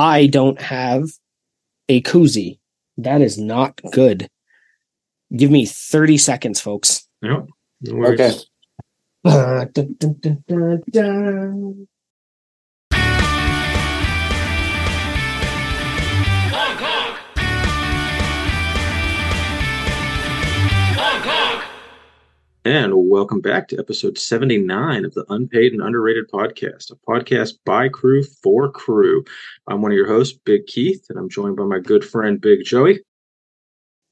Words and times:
I 0.00 0.28
don't 0.28 0.58
have 0.62 1.10
a 1.90 2.00
koozie. 2.00 2.58
That 2.96 3.20
is 3.20 3.36
not 3.36 3.78
good. 3.92 4.30
Give 5.36 5.50
me 5.50 5.66
30 5.66 6.16
seconds, 6.16 6.58
folks. 6.58 7.06
Yep. 7.20 7.46
No. 7.82 8.06
Okay. 8.06 8.32
And 22.70 22.92
welcome 22.94 23.40
back 23.40 23.66
to 23.66 23.78
episode 23.80 24.16
79 24.16 25.04
of 25.04 25.12
the 25.14 25.24
Unpaid 25.28 25.72
and 25.72 25.82
Underrated 25.82 26.30
Podcast, 26.30 26.92
a 26.92 26.94
podcast 26.94 27.54
by 27.66 27.88
crew 27.88 28.22
for 28.22 28.70
crew. 28.70 29.24
I'm 29.66 29.82
one 29.82 29.90
of 29.90 29.96
your 29.96 30.06
hosts, 30.06 30.38
Big 30.44 30.68
Keith, 30.68 31.04
and 31.08 31.18
I'm 31.18 31.28
joined 31.28 31.56
by 31.56 31.64
my 31.64 31.80
good 31.80 32.04
friend, 32.04 32.40
Big 32.40 32.64
Joey, 32.64 33.00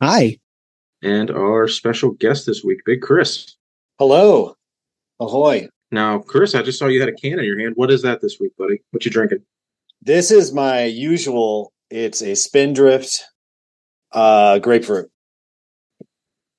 Hi. 0.03 0.39
and 1.05 1.31
our 1.31 1.69
special 1.69 2.11
guest 2.11 2.47
this 2.47 2.65
week, 2.65 2.81
Big 2.85 3.01
Chris. 3.01 3.55
Hello. 3.97 4.57
Ahoy. 5.21 5.69
Now, 5.93 6.19
Chris, 6.19 6.57
I 6.57 6.63
just 6.63 6.81
saw 6.81 6.89
you 6.89 6.99
had 6.99 7.09
a 7.09 7.15
can 7.15 7.39
in 7.39 7.45
your 7.45 7.61
hand. 7.61 7.75
What 7.77 7.93
is 7.93 8.03
that 8.03 8.21
this 8.21 8.41
week, 8.41 8.57
buddy? 8.59 8.83
What 8.91 9.05
you 9.05 9.13
drinking? 9.13 9.45
This 10.03 10.33
is 10.33 10.53
my 10.53 10.83
usual. 10.83 11.73
It's 11.91 12.23
a 12.23 12.35
Spindrift 12.35 13.23
uh 14.11 14.59
grapefruit. 14.59 15.13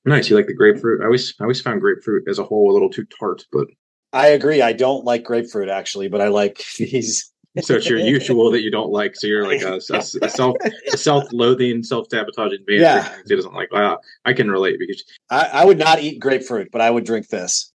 Nice. 0.06 0.30
You 0.30 0.36
like 0.36 0.48
the 0.48 0.54
grapefruit? 0.54 1.02
I 1.02 1.06
always, 1.06 1.34
I 1.40 1.44
always 1.44 1.62
found 1.62 1.82
grapefruit 1.82 2.24
as 2.28 2.40
a 2.40 2.44
whole 2.44 2.72
a 2.72 2.74
little 2.74 2.90
too 2.90 3.06
tart, 3.20 3.46
but 3.52 3.68
I 4.14 4.30
agree. 4.30 4.62
I 4.62 4.74
don't 4.74 5.06
like 5.06 5.24
grapefruit 5.24 5.70
actually, 5.70 6.08
but 6.08 6.22
I 6.22 6.30
like 6.30 6.64
these. 6.78 7.32
so 7.62 7.76
it's 7.76 7.90
your 7.90 8.00
usual 8.00 8.50
that 8.52 8.62
you 8.62 8.72
don't 8.72 8.92
like. 8.92 9.16
So 9.16 9.28
you're 9.28 9.46
like 9.48 9.62
a, 9.62 9.74
a- 9.92 9.98
a 9.98 10.30
self, 10.30 10.56
a 10.94 10.98
self-loathing, 10.98 11.84
self-sabotaging 11.84 12.64
man. 12.68 12.80
Yeah. 12.82 13.16
He 13.28 13.36
doesn't 13.36 13.54
like. 13.54 13.72
Wow, 13.74 14.00
I 14.26 14.34
can 14.34 14.50
relate 14.50 14.78
because 14.80 15.04
I, 15.30 15.46
I 15.54 15.66
would 15.66 15.78
not 15.78 16.00
eat 16.02 16.20
grapefruit, 16.20 16.70
but 16.72 16.82
I 16.82 16.90
would 16.90 17.04
drink 17.06 17.28
this. 17.28 17.72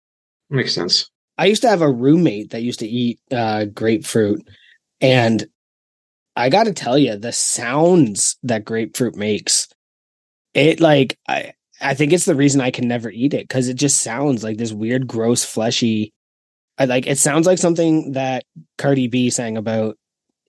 makes 0.50 0.74
sense. 0.74 1.10
I 1.36 1.46
used 1.46 1.62
to 1.62 1.68
have 1.68 1.82
a 1.82 1.90
roommate 1.92 2.50
that 2.50 2.62
used 2.62 2.78
to 2.80 2.86
eat 2.88 3.18
uh, 3.32 3.64
grapefruit, 3.66 4.40
and 5.00 5.44
I 6.36 6.48
got 6.48 6.64
to 6.64 6.72
tell 6.72 6.96
you, 6.96 7.16
the 7.16 7.32
sounds 7.32 8.38
that 8.44 8.64
grapefruit 8.64 9.16
makes, 9.16 9.68
it 10.54 10.80
like 10.80 11.18
I 11.28 11.52
I 11.84 11.94
think 11.94 12.12
it's 12.12 12.24
the 12.24 12.34
reason 12.34 12.60
I 12.60 12.70
can 12.70 12.88
never 12.88 13.10
eat 13.10 13.34
it 13.34 13.48
because 13.48 13.68
it 13.68 13.74
just 13.74 14.02
sounds 14.02 14.42
like 14.42 14.56
this 14.56 14.72
weird, 14.72 15.06
gross, 15.06 15.44
fleshy. 15.44 16.12
I 16.78 16.86
like 16.86 17.06
it 17.06 17.18
sounds 17.18 17.46
like 17.46 17.58
something 17.58 18.12
that 18.12 18.44
Cardi 18.78 19.06
B 19.06 19.30
sang 19.30 19.56
about 19.56 19.96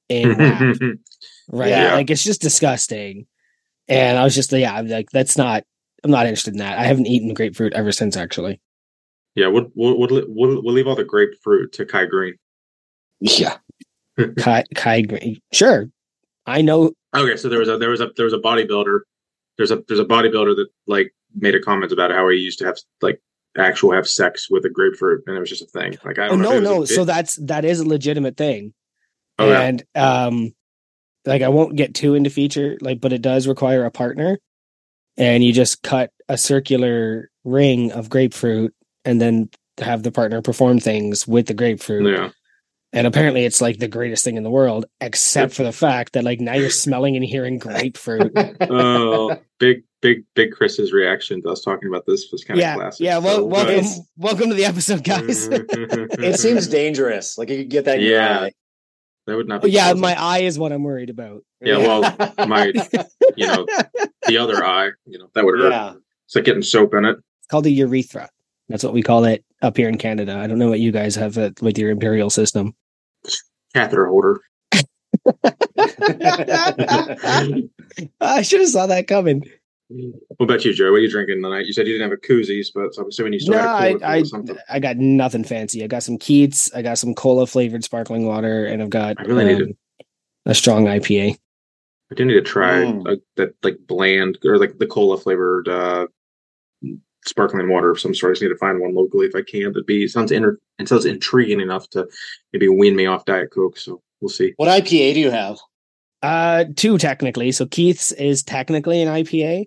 in 0.09 0.38
rap, 0.38 0.75
right? 1.52 1.69
Yeah. 1.69 1.94
Like 1.94 2.09
it's 2.09 2.23
just 2.23 2.41
disgusting. 2.41 3.28
And 3.88 4.17
I 4.17 4.23
was 4.23 4.33
just 4.33 4.52
yeah, 4.52 4.75
I'm 4.75 4.88
like 4.88 5.09
that's 5.11 5.38
not. 5.38 5.63
I'm 6.03 6.11
not 6.11 6.28
interested 6.28 6.53
in 6.53 6.59
that. 6.59 6.78
I 6.78 6.83
haven't 6.83 7.08
eaten 7.08 7.33
grapefruit 7.33 7.73
ever 7.73 7.91
since 7.91 8.16
actually. 8.16 8.61
Yeah, 9.33 9.47
we'll 9.47 9.72
we'll, 9.75 9.97
we'll 9.97 10.23
we'll 10.28 10.63
we'll 10.63 10.73
leave 10.73 10.88
all 10.88 10.95
the 10.95 11.03
grapefruit 11.03 11.73
to 11.73 11.86
Kai 11.86 12.06
Greene. 12.06 12.36
Yeah. 13.19 13.58
Kai, 14.38 14.63
Kai 14.75 15.02
Greene. 15.02 15.39
Sure. 15.52 15.89
I 16.45 16.61
know 16.61 16.91
Okay, 17.16 17.38
so 17.38 17.47
there 17.47 17.59
was 17.59 17.69
a 17.69 17.78
there 17.78 17.89
was 17.89 18.02
a 18.02 18.11
there 18.16 18.25
was 18.25 18.33
a 18.33 18.39
bodybuilder. 18.39 19.00
There's 19.58 19.72
a 19.72 19.81
there's 19.88 20.00
a 20.00 20.06
bodybuilder 20.06 20.56
that 20.58 20.67
like 20.86 21.13
made 21.36 21.55
a 21.55 21.61
comment 21.61 21.91
about 21.91 22.11
how 22.11 22.28
he 22.30 22.38
used 22.38 22.59
to 22.59 22.66
have 22.66 22.78
like 23.02 23.22
actual 23.58 23.94
have 23.94 24.08
sex 24.08 24.50
with 24.50 24.66
a 24.66 24.69
grapefruit, 24.69 25.23
and 25.28 25.36
it 25.38 25.39
was 25.39 25.50
just 25.50 25.61
a 25.61 25.66
thing. 25.66 25.97
Like 26.03 26.19
I 26.19 26.25
Oh 26.25 26.30
don't 26.30 26.41
know. 26.41 26.59
no, 26.59 26.75
no. 26.80 26.86
So 26.86 27.05
that's 27.05 27.36
that 27.45 27.66
is 27.66 27.80
a 27.80 27.88
legitimate 27.88 28.38
thing. 28.38 28.73
Oh, 29.38 29.50
yeah. 29.50 29.61
and 29.61 29.83
um 29.95 30.53
like 31.25 31.41
I 31.41 31.50
won't 31.50 31.75
get 31.75 31.94
too 31.95 32.13
into 32.16 32.30
feature, 32.30 32.78
like, 32.81 33.02
but 33.02 33.11
it 33.13 33.22
does 33.22 33.47
require 33.47 33.86
a 33.86 33.91
partner. 33.91 34.38
And 35.17 35.44
you 35.44 35.53
just 35.53 35.81
cut 35.81 36.11
a 36.28 36.38
circular 36.38 37.30
ring 37.44 37.91
of 37.94 38.09
grapefruit 38.09 38.73
and 39.06 39.19
then 39.22 39.50
have 39.79 40.03
the 40.03 40.12
partner 40.12 40.41
perform 40.41 40.79
things 40.79 41.28
with 41.28 41.47
the 41.47 41.53
grapefruit. 41.53 42.06
yeah. 42.16 42.29
And 42.95 43.06
apparently 43.06 43.44
it's 43.44 43.59
like 43.59 43.78
the 43.78 43.89
greatest 43.89 44.23
thing 44.23 44.38
in 44.38 44.44
the 44.44 44.50
world, 44.50 44.85
except 45.01 45.53
for 45.53 45.63
the 45.63 45.73
fact 45.73 46.13
that 46.13 46.23
like 46.23 46.39
now 46.39 46.53
you're 46.53 46.69
smelling 46.85 47.16
and 47.17 47.25
hearing 47.25 47.59
grapefruit. 47.59 48.31
Oh, 48.61 49.38
big 49.59 49.83
big 50.01 50.23
big 50.33 50.53
Chris's 50.53 50.94
reaction 50.94 51.41
to 51.44 51.50
us 51.50 51.61
talking 51.61 51.89
about 51.89 52.05
this 52.05 52.29
was 52.31 52.45
kind 52.45 52.57
of 52.57 52.61
yeah. 52.61 52.75
classic. 52.75 53.03
Yeah. 53.03 53.17
Well, 53.17 53.35
So, 53.38 53.45
welcome, 53.45 53.73
It's- 53.73 54.00
welcome 54.17 54.47
to 54.50 54.55
the 54.55 54.63
episode, 54.66 55.03
guys. 55.03 55.47
it 55.51 56.39
seems 56.39 56.67
dangerous. 56.67 57.38
Like 57.38 57.50
you 57.50 57.57
could 57.57 57.69
get 57.69 57.85
that 57.85 58.00
Yeah. 58.01 58.39
eye. 58.39 58.51
that 59.28 59.35
would 59.35 59.47
not. 59.50 59.63
Oh, 59.66 59.67
yeah, 59.67 59.91
my 59.94 60.16
eye 60.17 60.39
is 60.44 60.57
what 60.57 60.72
I'm 60.72 60.84
worried 60.84 61.09
about. 61.09 61.44
Yeah, 61.59 61.78
well, 61.79 62.01
my 62.47 62.67
you 63.35 63.47
know 63.47 63.66
the 64.28 64.38
other 64.38 64.63
eye, 64.63 64.91
you 65.05 65.19
know 65.19 65.28
that 65.34 65.44
would 65.44 65.59
hurt. 65.59 65.69
yeah. 65.72 65.94
It's 66.28 66.35
like 66.35 66.45
getting 66.45 66.63
soap 66.63 66.94
in 66.94 67.03
it. 67.03 67.17
It's 67.39 67.47
called 67.50 67.66
a 67.66 67.72
urethra. 67.72 68.29
That's 68.69 68.84
what 68.85 68.94
we 68.94 69.03
call 69.03 69.25
it 69.25 69.44
up 69.61 69.75
here 69.75 69.89
in 69.89 69.97
Canada. 69.97 70.38
I 70.38 70.47
don't 70.47 70.59
know 70.59 70.69
what 70.69 70.79
you 70.79 70.91
guys 70.94 71.16
have 71.16 71.38
it 71.38 71.61
with 71.61 71.78
your 71.78 71.89
imperial 71.91 72.29
system. 72.29 72.73
Catheter 73.74 74.08
holder. 74.08 74.41
I 78.22 78.41
should 78.41 78.62
have 78.62 78.69
saw 78.69 78.86
that 78.88 79.08
coming. 79.08 79.44
What 79.88 80.46
about 80.46 80.66
you, 80.66 80.74
Joe? 80.74 80.91
What 80.91 80.97
are 80.97 81.02
you 81.02 81.09
drinking 81.09 81.41
tonight? 81.44 81.66
You 81.68 81.74
said 81.74 81.88
you 81.88 81.94
didn't 81.94 82.09
have 82.09 82.18
a 82.18 82.22
koozies, 82.22 82.68
but 82.74 82.91
I'm 82.97 83.08
assuming 83.08 83.34
you 83.34 83.40
still 83.40 83.53
No, 83.56 83.59
had 83.62 83.68
a 83.68 83.72
I, 83.74 83.94
cola 83.94 84.06
I, 84.06 84.18
or 84.22 84.25
something. 84.25 84.58
I 84.69 84.80
got 84.80 84.97
nothing 84.97 85.44
fancy. 85.44 85.84
I 85.84 85.88
got 85.88 86.03
some 86.03 86.18
Keats. 86.18 86.74
I 86.74 86.81
got 86.81 86.97
some 86.97 87.14
cola 87.14 87.46
flavored 87.46 87.84
sparkling 87.84 88.25
water, 88.25 88.66
and 88.66 88.81
I've 88.81 88.90
got 88.90 89.19
I 89.19 89.24
really 89.24 89.46
need 89.46 89.62
um, 89.62 89.78
a 90.47 90.56
strong 90.56 90.85
IPA. 90.85 91.38
I 92.12 92.16
do 92.16 92.25
need 92.25 92.34
to 92.34 92.41
try 92.41 92.84
Mm. 92.84 93.08
uh, 93.12 93.16
that 93.35 93.53
like 93.64 93.78
bland 93.88 94.40
or 94.46 94.58
like 94.58 94.78
the 94.80 94.88
cola 94.88 95.18
flavored 95.18 95.68
uh, 95.68 96.08
sparkling 97.25 97.69
water 97.69 97.91
of 97.91 98.00
some 98.00 98.13
sort. 98.13 98.31
I 98.31 98.34
just 98.34 98.41
need 98.44 98.50
to 98.50 98.58
find 98.58 98.80
one 98.80 98.94
locally 98.94 99.28
if 99.28 99.36
I 99.36 99.41
can. 99.41 99.74
That'd 99.74 99.86
be 99.86 100.08
sounds 100.08 100.31
inter- 100.31 100.59
it 100.80 100.88
sounds 100.88 101.06
intriguing 101.06 101.62
enough 101.62 101.90
to 101.91 102.08
maybe 102.53 102.68
wean 102.68 102.96
me 102.96 103.06
off 103.06 103.25
Diet 103.25 103.52
Coke. 103.52 103.78
So 103.78 104.02
we'll 104.22 104.30
see. 104.30 104.53
What 104.58 104.69
IPA 104.69 105.13
do 105.13 105.19
you 105.19 105.31
have? 105.31 105.58
Uh, 106.22 106.66
two 106.75 106.97
technically. 106.97 107.52
So 107.52 107.66
Keith's 107.66 108.12
is 108.12 108.44
technically 108.44 109.02
an 109.02 109.09
IPA, 109.09 109.66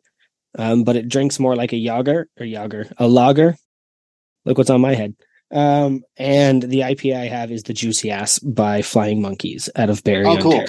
um, 0.59 0.85
but 0.85 0.97
it 0.97 1.09
drinks 1.09 1.39
more 1.39 1.55
like 1.55 1.73
a 1.73 1.77
yager 1.77 2.29
or 2.39 2.47
yager, 2.47 2.91
a 2.99 3.07
lager. 3.07 3.57
Look 4.45 4.59
what's 4.59 4.71
on 4.71 4.81
my 4.81 4.95
head. 4.95 5.15
Um, 5.51 6.03
and 6.17 6.63
the 6.63 6.81
IPA 6.81 7.17
I 7.17 7.27
have 7.27 7.51
is 7.51 7.63
the 7.63 7.73
Juicy 7.73 8.11
Ass 8.11 8.39
by 8.39 8.83
Flying 8.83 9.23
Monkeys 9.23 9.71
out 9.77 9.89
of 9.89 10.05
Barrie, 10.05 10.27
Oh, 10.27 10.37
cool. 10.39 10.65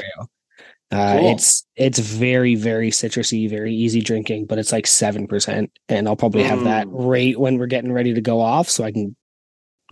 Ontario. 0.91 1.17
Uh, 1.17 1.19
Cool. 1.21 1.31
it's 1.33 1.65
it's 1.75 1.99
very 1.99 2.55
very 2.55 2.89
citrusy, 2.91 3.49
very 3.49 3.73
easy 3.73 4.01
drinking, 4.01 4.45
but 4.45 4.57
it's 4.57 4.71
like 4.71 4.87
seven 4.87 5.27
percent, 5.27 5.71
and 5.87 6.07
I'll 6.07 6.15
probably 6.15 6.43
have 6.43 6.63
that 6.63 6.87
Mm. 6.87 6.91
right 7.09 7.39
when 7.39 7.57
we're 7.57 7.67
getting 7.67 7.91
ready 7.91 8.13
to 8.13 8.21
go 8.21 8.39
off, 8.41 8.69
so 8.69 8.83
I 8.83 8.91
can 8.91 9.15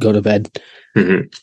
go 0.01 0.11
to 0.11 0.21
bed. 0.21 0.49
Mhm. 0.95 1.33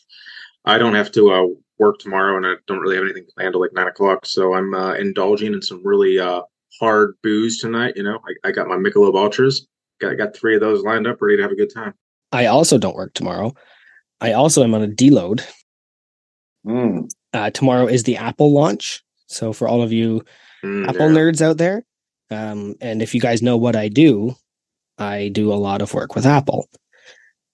I 0.65 0.77
don't 0.77 0.95
have 0.95 1.11
to 1.13 1.31
uh, 1.31 1.45
work 1.77 1.99
tomorrow, 1.99 2.35
and 2.37 2.45
I 2.45 2.53
don't 2.67 2.79
really 2.79 2.95
have 2.95 3.05
anything 3.05 3.25
planned 3.35 3.53
till 3.53 3.61
like 3.61 3.73
nine 3.73 3.87
o'clock. 3.87 4.25
So 4.25 4.53
I'm 4.55 4.73
uh, 4.73 4.93
indulging 4.95 5.53
in 5.53 5.61
some 5.61 5.81
really 5.85 6.19
uh, 6.19 6.41
hard 6.79 7.15
booze 7.23 7.59
tonight. 7.59 7.93
You 7.95 8.03
know, 8.03 8.19
I, 8.43 8.49
I 8.49 8.51
got 8.51 8.67
my 8.67 8.75
Michelob 8.75 9.15
Ultras. 9.15 9.67
Got 10.01 10.17
got 10.17 10.35
three 10.35 10.55
of 10.55 10.61
those 10.61 10.83
lined 10.83 11.07
up, 11.07 11.21
ready 11.21 11.37
to 11.37 11.43
have 11.43 11.51
a 11.51 11.55
good 11.55 11.73
time. 11.73 11.93
I 12.31 12.47
also 12.47 12.77
don't 12.77 12.95
work 12.95 13.13
tomorrow. 13.13 13.53
I 14.19 14.33
also 14.33 14.63
am 14.63 14.73
on 14.73 14.81
a 14.83 14.87
deload. 14.87 15.45
Mm. 16.67 17.07
Uh, 17.31 17.49
tomorrow 17.51 17.85
is 17.87 18.03
the 18.03 18.17
Apple 18.17 18.51
launch. 18.51 19.03
So 19.27 19.53
for 19.53 19.67
all 19.67 19.81
of 19.81 19.91
you 19.91 20.23
Mm, 20.63 20.87
Apple 20.87 21.11
yeah. 21.11 21.17
nerds 21.17 21.41
out 21.41 21.57
there, 21.57 21.85
um, 22.31 22.73
and 22.81 23.01
if 23.01 23.13
you 23.13 23.21
guys 23.21 23.41
know 23.43 23.55
what 23.57 23.75
I 23.75 23.87
do, 23.87 24.35
I 24.97 25.27
do 25.27 25.53
a 25.53 25.55
lot 25.55 25.81
of 25.83 25.93
work 25.93 26.15
with 26.15 26.25
Apple, 26.25 26.67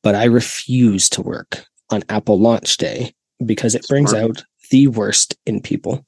but 0.01 0.15
I 0.15 0.25
refuse 0.25 1.09
to 1.09 1.21
work 1.21 1.65
on 1.89 2.03
Apple 2.07 2.39
launch 2.39 2.77
day 2.77 3.13
because 3.45 3.75
it 3.75 3.85
brings 3.89 4.11
Smart. 4.11 4.23
out 4.23 4.43
the 4.69 4.87
worst 4.87 5.35
in 5.45 5.61
people. 5.61 6.05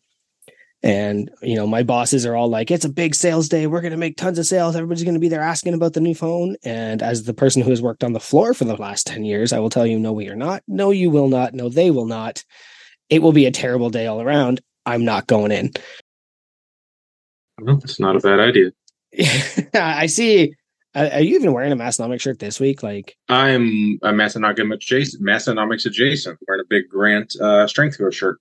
And 0.81 1.29
you 1.41 1.55
know, 1.55 1.66
my 1.67 1.84
bosses 1.84 2.26
are 2.26 2.35
all 2.35 2.49
like, 2.49 2.70
"It's 2.70 2.85
a 2.85 2.90
big 2.90 3.16
sales 3.16 3.49
day. 3.49 3.67
We're 3.67 3.82
going 3.82 3.91
to 3.91 3.97
make 3.97 4.17
tons 4.17 4.38
of 4.38 4.46
sales. 4.46 4.76
Everybody's 4.76 5.03
going 5.03 5.14
to 5.16 5.20
be 5.20 5.29
there 5.29 5.41
asking 5.41 5.73
about 5.73 5.93
the 5.93 6.02
new 6.02 6.14
phone." 6.16 6.55
And 6.64 7.02
as 7.02 7.23
the 7.23 7.34
person 7.34 7.61
who 7.61 7.70
has 7.70 7.82
worked 7.82 8.03
on 8.03 8.14
the 8.14 8.20
floor 8.20 8.53
for 8.53 8.66
the 8.66 8.76
last 8.76 9.08
ten 9.08 9.23
years, 9.26 9.52
I 9.53 9.59
will 9.59 9.70
tell 9.70 9.88
you, 9.88 9.97
no, 9.97 10.11
we 10.14 10.28
are 10.29 10.35
not. 10.35 10.61
No, 10.67 10.91
you 10.91 11.09
will 11.09 11.29
not. 11.29 11.53
No, 11.53 11.70
they 11.70 11.90
will 11.90 12.05
not. 12.05 12.43
It 13.09 13.22
will 13.22 13.32
be 13.32 13.46
a 13.46 13.52
terrible 13.52 13.90
day 13.90 14.08
all 14.08 14.22
around. 14.22 14.61
I'm 14.85 15.06
not 15.06 15.28
going 15.28 15.52
in. 15.52 15.72
Well, 17.62 17.80
it's 17.84 18.00
not 18.00 18.16
a 18.16 18.20
bad 18.20 18.40
idea. 18.40 18.72
I 19.74 20.08
see. 20.08 20.53
Are 20.96 21.06
are 21.06 21.22
you 21.22 21.35
even 21.35 21.53
wearing 21.53 21.72
a 21.72 21.76
Massenomic 21.76 22.22
shirt 22.22 22.40
this 22.40 22.59
week? 22.59 22.84
Like, 22.84 23.16
I'm 23.30 24.00
a 24.03 24.12
Massenomics 24.12 24.74
adjacent. 24.74 25.24
Massenomics 25.24 25.85
adjacent. 25.85 26.38
Wearing 26.47 26.64
a 26.64 26.68
big 26.70 26.90
Grant 26.90 27.35
uh, 27.40 27.68
Strength 27.68 27.97
Coach 27.97 28.16
shirt. 28.16 28.40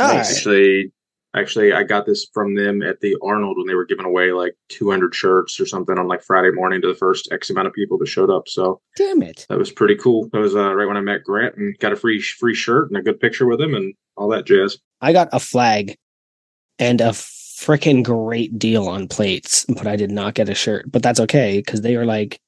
right. 0.00 0.16
Actually, 0.16 0.92
actually, 1.36 1.72
I 1.72 1.82
got 1.82 2.06
this 2.06 2.26
from 2.32 2.54
them 2.54 2.82
at 2.82 3.00
the 3.00 3.16
Arnold 3.22 3.58
when 3.58 3.66
they 3.66 3.74
were 3.74 3.84
giving 3.84 4.06
away 4.06 4.32
like 4.32 4.56
200 4.70 5.14
shirts 5.14 5.60
or 5.60 5.66
something 5.66 5.98
on 5.98 6.08
like 6.08 6.22
Friday 6.22 6.50
morning 6.50 6.80
to 6.82 6.88
the 6.88 6.94
first 6.94 7.28
X 7.32 7.50
amount 7.50 7.68
of 7.68 7.74
people 7.74 7.98
that 7.98 8.06
showed 8.06 8.30
up. 8.30 8.48
So 8.48 8.80
damn 8.96 9.22
it. 9.22 9.46
that 9.48 9.58
was 9.58 9.70
pretty 9.70 9.96
cool. 9.96 10.28
That 10.32 10.40
was 10.40 10.56
uh, 10.56 10.74
right 10.74 10.86
when 10.86 10.96
I 10.96 11.00
met 11.00 11.24
Grant 11.24 11.56
and 11.56 11.78
got 11.78 11.92
a 11.92 11.96
free 11.96 12.20
free 12.20 12.54
shirt 12.54 12.88
and 12.88 12.96
a 12.96 13.02
good 13.02 13.20
picture 13.20 13.46
with 13.46 13.60
him 13.60 13.74
and 13.74 13.94
all 14.16 14.28
that 14.28 14.46
jazz. 14.46 14.78
I 15.04 15.12
got 15.12 15.28
a 15.32 15.38
flag 15.38 15.96
and 16.78 17.00
a 17.02 17.10
freaking 17.10 18.02
great 18.02 18.58
deal 18.58 18.88
on 18.88 19.06
plates, 19.06 19.66
but 19.68 19.86
I 19.86 19.96
did 19.96 20.10
not 20.10 20.32
get 20.34 20.48
a 20.48 20.54
shirt. 20.54 20.90
But 20.90 21.02
that's 21.02 21.20
okay 21.20 21.58
because 21.58 21.82
they 21.82 21.96
were 21.96 22.06
like, 22.06 22.40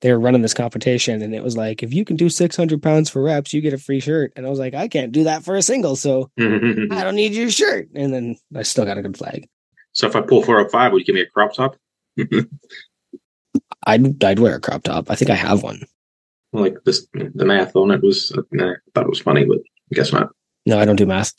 they 0.00 0.12
were 0.12 0.18
running 0.18 0.42
this 0.42 0.54
competition 0.54 1.22
and 1.22 1.34
it 1.34 1.44
was 1.44 1.56
like, 1.56 1.84
if 1.84 1.92
you 1.92 2.04
can 2.04 2.16
do 2.16 2.28
600 2.28 2.82
pounds 2.82 3.10
for 3.10 3.22
reps, 3.22 3.52
you 3.52 3.60
get 3.60 3.74
a 3.74 3.78
free 3.78 4.00
shirt. 4.00 4.32
And 4.34 4.44
I 4.44 4.50
was 4.50 4.58
like, 4.58 4.74
I 4.74 4.88
can't 4.88 5.12
do 5.12 5.24
that 5.24 5.44
for 5.44 5.54
a 5.54 5.62
single. 5.62 5.94
So 5.94 6.30
I 6.38 7.04
don't 7.04 7.14
need 7.14 7.32
your 7.32 7.50
shirt. 7.50 7.90
And 7.94 8.12
then 8.12 8.36
I 8.56 8.62
still 8.62 8.84
got 8.84 8.98
a 8.98 9.02
good 9.02 9.16
flag. 9.16 9.48
so 9.92 10.08
if 10.08 10.16
I 10.16 10.20
pull 10.22 10.42
405, 10.42 10.92
would 10.92 10.98
you 11.00 11.04
give 11.04 11.14
me 11.14 11.20
a 11.20 11.26
crop 11.26 11.52
top? 11.54 11.76
I'd, 13.86 14.24
I'd 14.24 14.38
wear 14.40 14.56
a 14.56 14.60
crop 14.60 14.82
top. 14.82 15.10
I 15.10 15.14
think 15.14 15.30
I 15.30 15.34
have 15.34 15.62
one. 15.62 15.82
like 16.52 16.76
this, 16.84 17.06
the 17.12 17.44
math 17.44 17.76
on 17.76 17.92
it 17.92 18.02
was, 18.02 18.32
uh, 18.32 18.42
nah, 18.50 18.72
I 18.72 18.76
thought 18.94 19.04
it 19.04 19.10
was 19.10 19.20
funny, 19.20 19.44
but 19.44 19.58
I 19.58 19.94
guess 19.94 20.12
not. 20.12 20.30
No, 20.66 20.78
I 20.78 20.84
don't 20.84 20.96
do 20.96 21.06
math. 21.06 21.32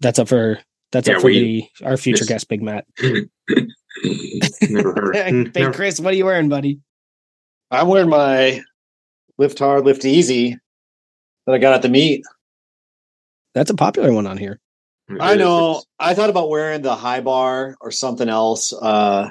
That's 0.00 0.18
up 0.18 0.28
for, 0.28 0.58
that's 0.92 1.08
Yeah, 1.08 1.16
up 1.16 1.20
for 1.20 1.26
we- 1.28 1.68
the, 1.80 1.86
our 1.86 1.96
future 1.96 2.24
guest, 2.24 2.48
Big 2.48 2.62
Matt. 2.62 2.86
Never 3.02 4.92
heard. 4.94 5.12
Big 5.52 5.54
never- 5.54 5.72
Chris, 5.72 6.00
what 6.00 6.14
are 6.14 6.16
you 6.16 6.24
wearing, 6.24 6.48
buddy? 6.48 6.80
I'm 7.70 7.88
wearing 7.88 8.08
my 8.08 8.62
lift 9.38 9.58
hard, 9.58 9.84
lift 9.84 10.04
easy 10.04 10.56
that 11.46 11.52
I 11.54 11.58
got 11.58 11.74
at 11.74 11.82
the 11.82 11.88
meet. 11.88 12.22
That's 13.54 13.70
a 13.70 13.74
popular 13.74 14.12
one 14.12 14.26
on 14.26 14.36
here. 14.38 14.60
I 15.20 15.34
know. 15.36 15.82
I 15.98 16.14
thought 16.14 16.30
about 16.30 16.50
wearing 16.50 16.82
the 16.82 16.94
high 16.94 17.20
bar 17.20 17.76
or 17.80 17.90
something 17.90 18.28
else. 18.28 18.72
Uh 18.72 19.30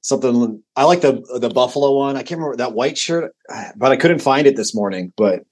something 0.00 0.62
I 0.76 0.84
like 0.84 1.02
the 1.02 1.22
the 1.40 1.50
buffalo 1.50 1.96
one. 1.96 2.16
I 2.16 2.22
can't 2.22 2.38
remember 2.40 2.56
that 2.56 2.72
white 2.72 2.96
shirt, 2.96 3.34
but 3.76 3.92
I 3.92 3.96
couldn't 3.96 4.20
find 4.20 4.46
it 4.46 4.56
this 4.56 4.74
morning. 4.74 5.12
But 5.18 5.42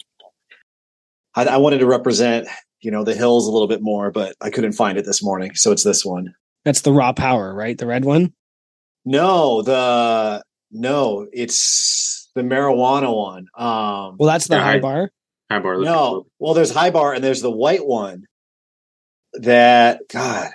I, 1.34 1.44
I 1.44 1.56
wanted 1.58 1.78
to 1.78 1.86
represent, 1.86 2.48
you 2.82 2.90
know, 2.90 3.04
the 3.04 3.14
hills 3.14 3.46
a 3.46 3.50
little 3.50 3.68
bit 3.68 3.80
more, 3.80 4.10
but 4.10 4.34
I 4.40 4.50
couldn't 4.50 4.72
find 4.72 4.98
it 4.98 5.04
this 5.06 5.22
morning. 5.22 5.54
So 5.54 5.72
it's 5.72 5.84
this 5.84 6.04
one. 6.04 6.34
That's 6.64 6.82
the 6.82 6.92
raw 6.92 7.12
power, 7.12 7.54
right? 7.54 7.78
The 7.78 7.86
red 7.86 8.04
one. 8.04 8.34
No, 9.04 9.62
the 9.62 10.42
no, 10.70 11.26
it's 11.32 12.30
the 12.34 12.42
marijuana 12.42 13.14
one. 13.14 13.46
Um 13.56 14.16
Well, 14.18 14.28
that's 14.28 14.48
the 14.48 14.56
Yeah, 14.56 14.62
high 14.62 14.80
bar. 14.80 15.10
High 15.50 15.58
bar. 15.60 15.78
No, 15.78 16.08
club. 16.10 16.26
well, 16.38 16.54
there's 16.54 16.72
high 16.72 16.90
bar 16.90 17.14
and 17.14 17.22
there's 17.24 17.42
the 17.42 17.50
white 17.50 17.84
one 17.86 18.24
that 19.34 20.02
God, 20.08 20.50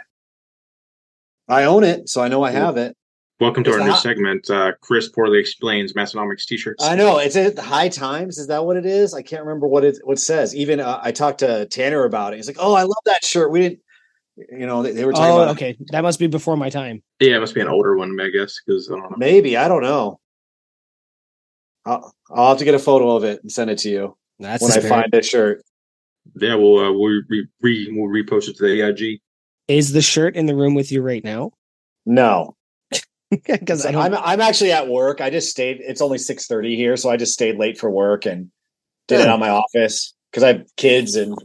I 1.49 1.63
own 1.63 1.83
it, 1.83 2.09
so 2.09 2.21
I 2.21 2.27
know 2.27 2.43
I 2.43 2.51
have 2.51 2.77
it. 2.77 2.95
Welcome 3.39 3.63
to 3.65 3.69
Is 3.69 3.75
our 3.75 3.81
new 3.83 3.91
that- 3.91 4.01
segment. 4.01 4.49
Uh, 4.49 4.71
Chris 4.81 5.09
poorly 5.09 5.37
explains 5.39 5.93
Massenomics 5.93 6.45
t-shirts. 6.45 6.83
I 6.83 6.95
know 6.95 7.19
it's 7.19 7.35
at 7.35 7.57
High 7.59 7.89
Times. 7.89 8.39
Is 8.39 8.47
that 8.47 8.65
what 8.65 8.77
it 8.77 8.85
is? 8.85 9.13
I 9.13 9.21
can't 9.21 9.43
remember 9.43 9.67
what 9.67 9.83
it 9.83 9.99
what 10.03 10.13
it 10.17 10.21
says. 10.21 10.55
Even 10.55 10.79
uh, 10.79 10.99
I 11.03 11.11
talked 11.11 11.39
to 11.39 11.67
Tanner 11.67 12.03
about 12.03 12.33
it. 12.33 12.37
He's 12.37 12.47
like, 12.47 12.57
"Oh, 12.59 12.73
I 12.73 12.81
love 12.81 12.97
that 13.05 13.23
shirt." 13.23 13.51
We 13.51 13.59
didn't, 13.59 13.79
you 14.51 14.65
know, 14.65 14.81
they, 14.81 14.91
they 14.91 15.05
were 15.05 15.11
talking 15.13 15.31
Oh, 15.33 15.43
about 15.43 15.55
okay. 15.55 15.77
That 15.91 16.01
must 16.01 16.17
be 16.17 16.25
before 16.25 16.57
my 16.57 16.71
time. 16.71 17.03
Yeah, 17.19 17.35
it 17.37 17.39
must 17.39 17.53
be 17.53 17.61
an 17.61 17.67
older 17.67 17.95
one, 17.95 18.19
I 18.19 18.29
guess, 18.29 18.59
because 18.65 18.89
I 18.89 18.95
don't 18.95 19.11
know. 19.11 19.17
maybe 19.17 19.55
I 19.55 19.67
don't 19.67 19.83
know. 19.83 20.19
I'll, 21.85 22.11
I'll 22.31 22.49
have 22.49 22.57
to 22.57 22.65
get 22.65 22.73
a 22.73 22.79
photo 22.79 23.15
of 23.15 23.23
it 23.23 23.41
and 23.43 23.51
send 23.51 23.69
it 23.69 23.77
to 23.79 23.89
you 23.89 24.17
That's 24.39 24.61
when 24.63 24.71
I 24.73 24.89
find 24.89 25.11
this 25.11 25.29
shirt. 25.29 25.61
Yeah, 26.41 26.55
we'll 26.55 26.79
uh, 26.79 26.91
we'll 26.91 27.21
re, 27.29 27.47
re 27.61 27.87
we'll 27.91 28.09
repost 28.09 28.49
it 28.49 28.57
to 28.57 28.63
the 28.63 28.81
AIG. 28.81 29.21
Is 29.67 29.91
the 29.93 30.01
shirt 30.01 30.35
in 30.35 30.47
the 30.47 30.55
room 30.55 30.73
with 30.73 30.91
you 30.91 31.03
right 31.03 31.23
now? 31.23 31.51
No, 32.07 32.55
Because 33.45 33.83
so 33.83 33.89
I'm 33.89 34.13
I'm 34.15 34.39
actually 34.41 34.71
at 34.71 34.87
work. 34.87 35.19
I 35.21 35.29
just 35.29 35.49
stayed. 35.49 35.77
It's 35.81 36.01
only 36.01 36.17
six 36.17 36.47
thirty 36.47 36.75
here, 36.77 36.95
so 36.97 37.09
I 37.09 37.17
just 37.17 37.33
stayed 37.33 37.57
late 37.57 37.77
for 37.77 37.89
work 37.91 38.25
and 38.25 38.51
did 39.07 39.19
it 39.19 39.25
Yeah. 39.25 39.33
on 39.33 39.39
my 39.39 39.49
office 39.49 40.13
because 40.31 40.43
I 40.43 40.47
have 40.49 40.65
kids 40.77 41.15
and 41.15 41.37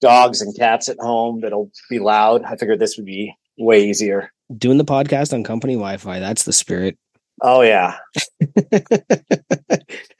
dogs 0.00 0.40
and 0.42 0.56
cats 0.56 0.88
at 0.88 0.96
home 0.98 1.40
that'll 1.42 1.70
be 1.90 1.98
loud. 2.00 2.42
I 2.42 2.56
figured 2.56 2.78
this 2.80 2.96
would 2.96 3.06
be 3.06 3.34
way 3.58 3.88
easier. 3.88 4.30
doing 4.56 4.78
the 4.78 4.84
podcast 4.84 5.32
on 5.32 5.44
company 5.44 5.74
Wi-Fi. 5.74 6.18
That's 6.18 6.42
the 6.44 6.52
spirit. 6.52 6.98
Oh 7.42 7.60
yeah, 7.62 7.96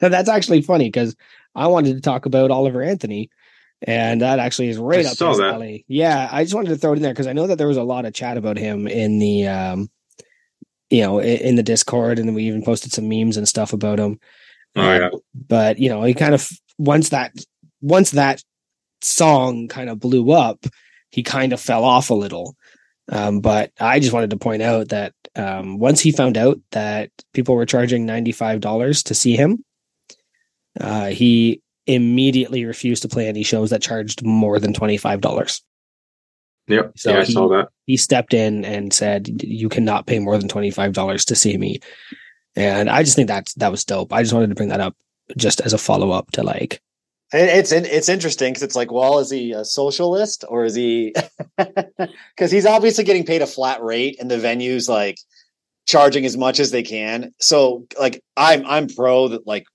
Now, 0.01 0.09
that's 0.09 0.29
actually 0.29 0.61
funny 0.61 0.85
because 0.87 1.15
I 1.55 1.67
wanted 1.67 1.95
to 1.95 2.01
talk 2.01 2.25
about 2.25 2.51
Oliver 2.51 2.81
Anthony, 2.83 3.29
and 3.81 4.21
that 4.21 4.39
actually 4.39 4.69
is 4.69 4.77
right 4.77 5.05
I 5.05 5.09
up 5.09 5.17
saw 5.17 5.29
his 5.31 5.39
alley. 5.39 5.83
Yeah, 5.87 6.29
I 6.31 6.43
just 6.43 6.53
wanted 6.55 6.69
to 6.69 6.77
throw 6.77 6.93
it 6.93 6.97
in 6.97 7.01
there 7.01 7.13
because 7.13 7.27
I 7.27 7.33
know 7.33 7.47
that 7.47 7.57
there 7.57 7.67
was 7.67 7.77
a 7.77 7.83
lot 7.83 8.05
of 8.05 8.13
chat 8.13 8.37
about 8.37 8.57
him 8.57 8.87
in 8.87 9.17
the, 9.19 9.47
um, 9.47 9.89
you 10.89 11.01
know, 11.01 11.19
in, 11.19 11.37
in 11.39 11.55
the 11.55 11.63
Discord, 11.63 12.19
and 12.19 12.27
then 12.27 12.35
we 12.35 12.43
even 12.43 12.63
posted 12.63 12.91
some 12.91 13.09
memes 13.09 13.37
and 13.37 13.47
stuff 13.47 13.73
about 13.73 13.99
him. 13.99 14.19
Oh 14.75 14.81
Um, 14.81 15.11
but 15.33 15.79
you 15.79 15.89
know, 15.89 16.03
he 16.03 16.13
kind 16.13 16.33
of 16.33 16.49
once 16.77 17.09
that 17.09 17.33
once 17.81 18.11
that 18.11 18.41
song 19.01 19.67
kind 19.67 19.89
of 19.89 19.99
blew 19.99 20.31
up, 20.31 20.65
he 21.09 21.23
kind 21.23 21.53
of 21.53 21.61
fell 21.61 21.83
off 21.83 22.09
a 22.09 22.15
little. 22.15 22.55
Um, 23.09 23.39
but 23.39 23.71
I 23.79 23.99
just 23.99 24.13
wanted 24.13 24.31
to 24.31 24.37
point 24.37 24.61
out 24.61 24.89
that 24.89 25.13
um, 25.35 25.79
once 25.79 26.01
he 26.01 26.11
found 26.11 26.37
out 26.37 26.59
that 26.71 27.09
people 27.33 27.55
were 27.55 27.65
charging 27.65 28.05
ninety 28.05 28.31
five 28.31 28.59
dollars 28.59 29.03
to 29.03 29.13
see 29.15 29.35
him, 29.35 29.63
uh, 30.79 31.07
he 31.07 31.61
immediately 31.85 32.65
refused 32.65 33.01
to 33.03 33.07
play 33.07 33.27
any 33.27 33.43
shows 33.43 33.69
that 33.69 33.81
charged 33.81 34.25
more 34.25 34.59
than 34.59 34.73
twenty 34.73 34.97
five 34.97 35.21
dollars. 35.21 35.63
Yep. 36.67 36.93
So 36.97 37.11
yeah, 37.11 37.19
I 37.19 37.23
he- 37.25 37.33
saw 37.33 37.47
that. 37.49 37.69
He 37.85 37.97
stepped 37.97 38.33
in 38.33 38.65
and 38.65 38.91
said, 38.91 39.41
"You 39.43 39.69
cannot 39.69 40.07
pay 40.07 40.19
more 40.19 40.37
than 40.37 40.49
twenty 40.49 40.71
five 40.71 40.93
dollars 40.93 41.25
to 41.25 41.35
see 41.35 41.57
me," 41.57 41.79
and 42.55 42.89
I 42.89 43.03
just 43.03 43.15
think 43.15 43.29
that 43.29 43.47
that 43.57 43.71
was 43.71 43.85
dope. 43.85 44.11
I 44.11 44.21
just 44.21 44.33
wanted 44.33 44.49
to 44.49 44.55
bring 44.55 44.69
that 44.69 44.81
up 44.81 44.95
just 45.37 45.61
as 45.61 45.73
a 45.73 45.77
follow 45.77 46.11
up 46.11 46.31
to 46.31 46.43
like 46.43 46.81
it's 47.33 47.71
it's 47.71 48.09
interesting 48.09 48.53
because 48.53 48.63
it's 48.63 48.75
like, 48.75 48.91
well, 48.91 49.19
is 49.19 49.29
he 49.29 49.51
a 49.51 49.65
socialist 49.65 50.45
or 50.47 50.65
is 50.65 50.75
he? 50.75 51.13
Because 51.57 52.51
he's 52.51 52.67
obviously 52.67 53.03
getting 53.03 53.25
paid 53.25 53.41
a 53.41 53.47
flat 53.47 53.81
rate, 53.81 54.17
and 54.19 54.29
the 54.29 54.37
venues 54.37 54.87
like 54.87 55.17
charging 55.85 56.25
as 56.25 56.37
much 56.37 56.59
as 56.59 56.71
they 56.71 56.83
can. 56.83 57.33
So, 57.39 57.85
like, 57.99 58.23
I'm 58.37 58.65
I'm 58.65 58.87
pro 58.87 59.29
that 59.29 59.47
like 59.47 59.65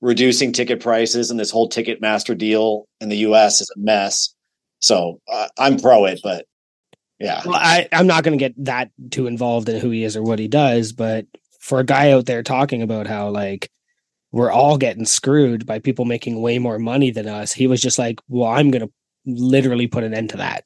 reducing 0.00 0.52
ticket 0.52 0.80
prices 0.80 1.30
and 1.30 1.38
this 1.38 1.50
whole 1.50 1.68
Ticketmaster 1.68 2.36
deal 2.36 2.86
in 3.00 3.08
the 3.08 3.18
U.S. 3.18 3.60
is 3.60 3.70
a 3.74 3.78
mess. 3.78 4.34
So 4.80 5.20
uh, 5.30 5.48
I'm 5.58 5.78
pro 5.78 6.04
it, 6.06 6.20
but 6.22 6.46
yeah, 7.18 7.42
Well, 7.44 7.56
I, 7.56 7.88
I'm 7.92 8.06
not 8.06 8.22
going 8.22 8.38
to 8.38 8.42
get 8.42 8.64
that 8.64 8.90
too 9.10 9.26
involved 9.26 9.68
in 9.68 9.80
who 9.80 9.90
he 9.90 10.04
is 10.04 10.16
or 10.16 10.22
what 10.22 10.38
he 10.38 10.46
does, 10.46 10.92
but 10.92 11.26
for 11.60 11.80
a 11.80 11.84
guy 11.84 12.12
out 12.12 12.26
there 12.26 12.42
talking 12.42 12.80
about 12.80 13.08
how 13.08 13.28
like 13.30 13.70
we're 14.30 14.52
all 14.52 14.78
getting 14.78 15.04
screwed 15.04 15.66
by 15.66 15.80
people 15.80 16.04
making 16.04 16.40
way 16.40 16.58
more 16.58 16.78
money 16.78 17.10
than 17.10 17.26
us, 17.26 17.52
he 17.52 17.66
was 17.66 17.80
just 17.80 17.98
like, 17.98 18.20
"Well, 18.28 18.48
I'm 18.48 18.70
going 18.70 18.86
to 18.86 18.92
literally 19.26 19.88
put 19.88 20.04
an 20.04 20.14
end 20.14 20.30
to 20.30 20.36
that. 20.36 20.64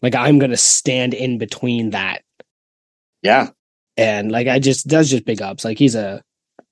Like 0.00 0.14
I'm 0.14 0.38
going 0.38 0.52
to 0.52 0.56
stand 0.56 1.12
in 1.12 1.38
between 1.38 1.90
that." 1.90 2.22
yeah, 3.22 3.50
And 3.96 4.30
like 4.32 4.48
I 4.48 4.58
just 4.58 4.86
does 4.86 5.10
just 5.10 5.24
big 5.24 5.42
ups. 5.42 5.64
Like 5.64 5.78
he's 5.78 5.94
a 5.94 6.22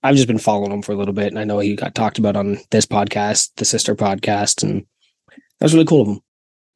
I've 0.03 0.17
just 0.17 0.29
been 0.29 0.39
following 0.39 0.73
him 0.73 0.83
for 0.83 0.93
a 0.93 0.97
little 0.97 1.15
bit, 1.15 1.29
and 1.29 1.39
I 1.39 1.45
know 1.45 1.59
he 1.59 1.77
got 1.77 1.95
talked 1.95 2.19
about 2.19 2.37
on 2.37 2.59
this 2.71 2.87
podcast, 2.87 3.51
the 3.57 3.65
sister 3.65 3.95
podcast, 3.95 4.63
and 4.63 4.87
that 5.31 5.65
was 5.65 5.75
really 5.75 5.87
cool 5.87 6.03
of 6.03 6.09
him. 6.09 6.21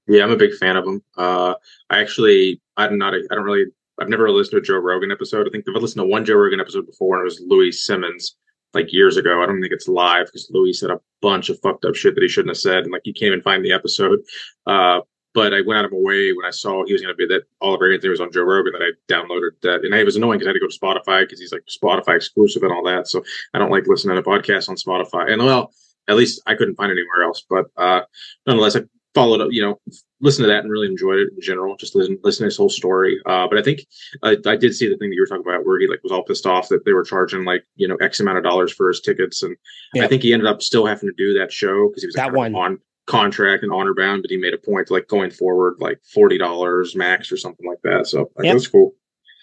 Yeah, 0.09 0.23
I'm 0.23 0.31
a 0.31 0.37
big 0.37 0.55
fan 0.55 0.77
of 0.77 0.87
him. 0.87 1.03
Uh, 1.17 1.55
I 1.91 2.01
actually, 2.01 2.61
I'm 2.77 2.97
not, 2.99 3.15
a, 3.15 3.27
I 3.31 3.35
don't 3.35 3.45
really, 3.45 3.67
I've 4.01 4.09
never 4.09 4.31
listened 4.31 4.53
to 4.53 4.59
a 4.59 4.63
Joe 4.63 4.79
Rogan 4.79 5.11
episode. 5.11 5.47
I 5.47 5.51
think 5.51 5.65
I've 5.69 5.83
listened 5.83 6.03
to 6.03 6.09
one 6.09 6.25
Joe 6.25 6.37
Rogan 6.37 6.61
episode 6.61 6.87
before, 6.87 7.17
and 7.17 7.23
it 7.23 7.25
was 7.25 7.43
Louie 7.47 7.73
Simmons, 7.73 8.37
like 8.75 8.93
years 8.93 9.17
ago. 9.17 9.43
I 9.43 9.47
don't 9.47 9.61
think 9.61 9.73
it's 9.73 9.89
live 9.89 10.27
because 10.27 10.49
Louis 10.51 10.75
said 10.75 10.91
a 10.91 11.01
bunch 11.23 11.49
of 11.49 11.59
fucked 11.61 11.85
up 11.85 11.95
shit 11.95 12.15
that 12.15 12.23
he 12.23 12.29
shouldn't 12.29 12.51
have 12.51 12.59
said, 12.59 12.85
and 12.85 12.93
like 12.93 13.03
you 13.05 13.15
can't 13.15 13.29
even 13.29 13.43
find 13.43 13.65
the 13.65 13.73
episode. 13.73 14.21
Uh, 14.67 15.01
but 15.35 15.53
I 15.53 15.61
went 15.61 15.79
out 15.79 15.85
of 15.85 15.93
my 15.93 15.99
way 16.01 16.33
when 16.33 16.47
I 16.47 16.51
saw 16.51 16.85
he 16.85 16.93
was 16.93 17.03
going 17.03 17.13
to 17.13 17.17
be 17.17 17.27
that 17.27 17.43
Oliver 17.61 17.93
Anthony 17.93 18.11
was 18.11 18.21
on 18.21 18.33
Joe 18.33 18.43
Rogan 18.43 18.73
that 18.73 18.83
I 18.83 18.93
downloaded 19.13 19.51
that, 19.63 19.85
and 19.85 19.95
it 19.95 20.05
was 20.05 20.17
annoying 20.17 20.39
because 20.39 20.47
I 20.47 20.51
had 20.51 20.55
to 20.55 20.61
go 20.61 20.69
to 20.69 20.79
Spotify 20.79 21.25
because 21.25 21.41
he's 21.41 21.53
like 21.53 21.65
Spotify 21.67 22.17
exclusive 22.17 22.63
and 22.63 22.73
all 22.73 22.85
that. 22.85 23.09
So 23.09 23.23
I 23.53 23.59
don't 23.59 23.71
like 23.71 23.87
listening 23.87 24.17
to 24.17 24.23
podcasts 24.23 24.69
on 24.69 24.77
Spotify. 24.77 25.31
And 25.31 25.43
well, 25.43 25.73
at 26.09 26.17
least 26.17 26.41
I 26.47 26.55
couldn't 26.55 26.77
find 26.77 26.91
anywhere 26.91 27.25
else. 27.25 27.45
But 27.49 27.67
uh, 27.77 28.03
nonetheless, 28.47 28.77
I 28.77 28.81
followed 29.17 29.41
up, 29.41 29.49
you 29.51 29.63
know, 29.63 29.81
listened 30.21 30.45
to 30.45 30.49
that 30.49 30.63
and 30.63 30.71
really 30.71 30.87
enjoyed 30.87 31.19
it 31.19 31.29
in 31.35 31.41
general. 31.41 31.75
Just 31.77 31.95
listen, 31.97 32.19
listen 32.23 32.43
to 32.43 32.47
his 32.47 32.57
whole 32.57 32.69
story. 32.69 33.19
Uh, 33.27 33.47
but 33.49 33.59
I 33.59 33.63
think 33.63 33.81
I, 34.23 34.37
I 34.47 34.57
did 34.57 34.75
see 34.75 34.89
the 34.89 34.97
thing 34.99 35.09
that 35.11 35.17
you 35.17 35.23
were 35.23 35.27
talking 35.27 35.45
about 35.51 35.65
where 35.67 35.81
he 35.81 35.89
like 35.89 36.03
was 36.03 36.13
all 36.13 36.23
pissed 36.23 36.47
off 36.47 36.69
that 36.69 36.85
they 36.85 36.93
were 36.93 37.03
charging 37.03 37.45
like 37.45 37.65
you 37.77 37.89
know 37.89 37.97
X 37.97 38.21
amount 38.21 38.39
of 38.39 38.45
dollars 38.45 38.73
for 38.73 38.89
his 38.89 39.01
tickets, 39.01 39.43
and 39.43 39.57
Yeah. 39.95 40.05
I 40.05 40.09
think 40.09 40.23
he 40.23 40.33
ended 40.35 40.47
up 40.47 40.63
still 40.63 40.87
having 40.87 41.09
to 41.09 41.15
do 41.17 41.37
that 41.39 41.51
show 41.53 41.89
because 41.89 42.03
he 42.03 42.07
was 42.07 42.15
That 42.15 42.27
like, 42.33 42.35
kind 42.35 42.47
of 42.49 42.53
one. 42.53 42.73
on 42.73 42.79
contract 43.07 43.63
and 43.63 43.73
honor 43.73 43.95
bound. 43.95 44.23
But 44.23 44.31
he 44.31 44.37
made 44.37 44.53
a 44.55 44.59
point 44.59 44.91
like 44.91 45.09
going 45.09 45.31
forward 45.31 45.77
like 45.81 45.99
forty 46.15 46.39
dollars 46.39 46.95
max 46.95 47.33
or 47.33 47.37
something 47.39 47.67
like 47.67 47.81
that. 47.83 48.07
So 48.07 48.31
like, 48.37 48.45
Yep. 48.47 48.55
that's 48.55 48.69
cool. 48.69 48.95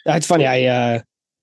That's 0.06 0.28
funny. 0.28 0.46
I 0.46 0.66
uh 0.66 1.00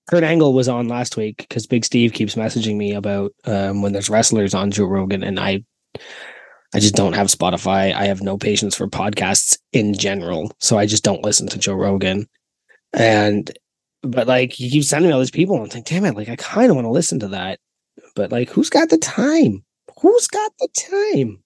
Kurt 0.09 0.23
Angle 0.23 0.53
was 0.53 0.67
on 0.67 0.87
last 0.87 1.15
week 1.17 1.37
because 1.37 1.67
Big 1.67 1.85
Steve 1.85 2.11
keeps 2.13 2.35
messaging 2.35 2.75
me 2.77 2.93
about 2.93 3.33
um 3.45 3.81
when 3.81 3.91
there's 3.93 4.09
wrestlers 4.09 4.53
on 4.53 4.71
Joe 4.71 4.85
Rogan 4.85 5.23
and 5.23 5.39
I 5.39 5.63
I 6.73 6.79
just 6.79 6.95
don't 6.95 7.13
have 7.13 7.27
Spotify. 7.27 7.93
I 7.93 8.05
have 8.05 8.21
no 8.21 8.37
patience 8.37 8.75
for 8.75 8.87
podcasts 8.87 9.57
in 9.73 9.93
general. 9.93 10.51
So 10.59 10.77
I 10.77 10.85
just 10.85 11.03
don't 11.03 11.23
listen 11.23 11.47
to 11.47 11.59
Joe 11.59 11.73
Rogan. 11.73 12.27
And 12.93 13.51
but 14.03 14.27
like 14.27 14.53
he 14.53 14.69
keeps 14.69 14.89
sending 14.89 15.09
me 15.09 15.13
all 15.13 15.19
these 15.19 15.31
people 15.31 15.55
and 15.55 15.71
I'm 15.71 15.77
like, 15.77 15.85
damn 15.85 16.05
it, 16.05 16.15
like 16.15 16.29
I 16.29 16.35
kind 16.35 16.69
of 16.69 16.75
want 16.75 16.85
to 16.85 16.91
listen 16.91 17.19
to 17.19 17.27
that. 17.29 17.59
But 18.15 18.31
like 18.31 18.49
who's 18.49 18.69
got 18.69 18.89
the 18.89 18.97
time? 18.97 19.63
Who's 20.01 20.27
got 20.27 20.51
the 20.59 20.69
time? 20.73 21.43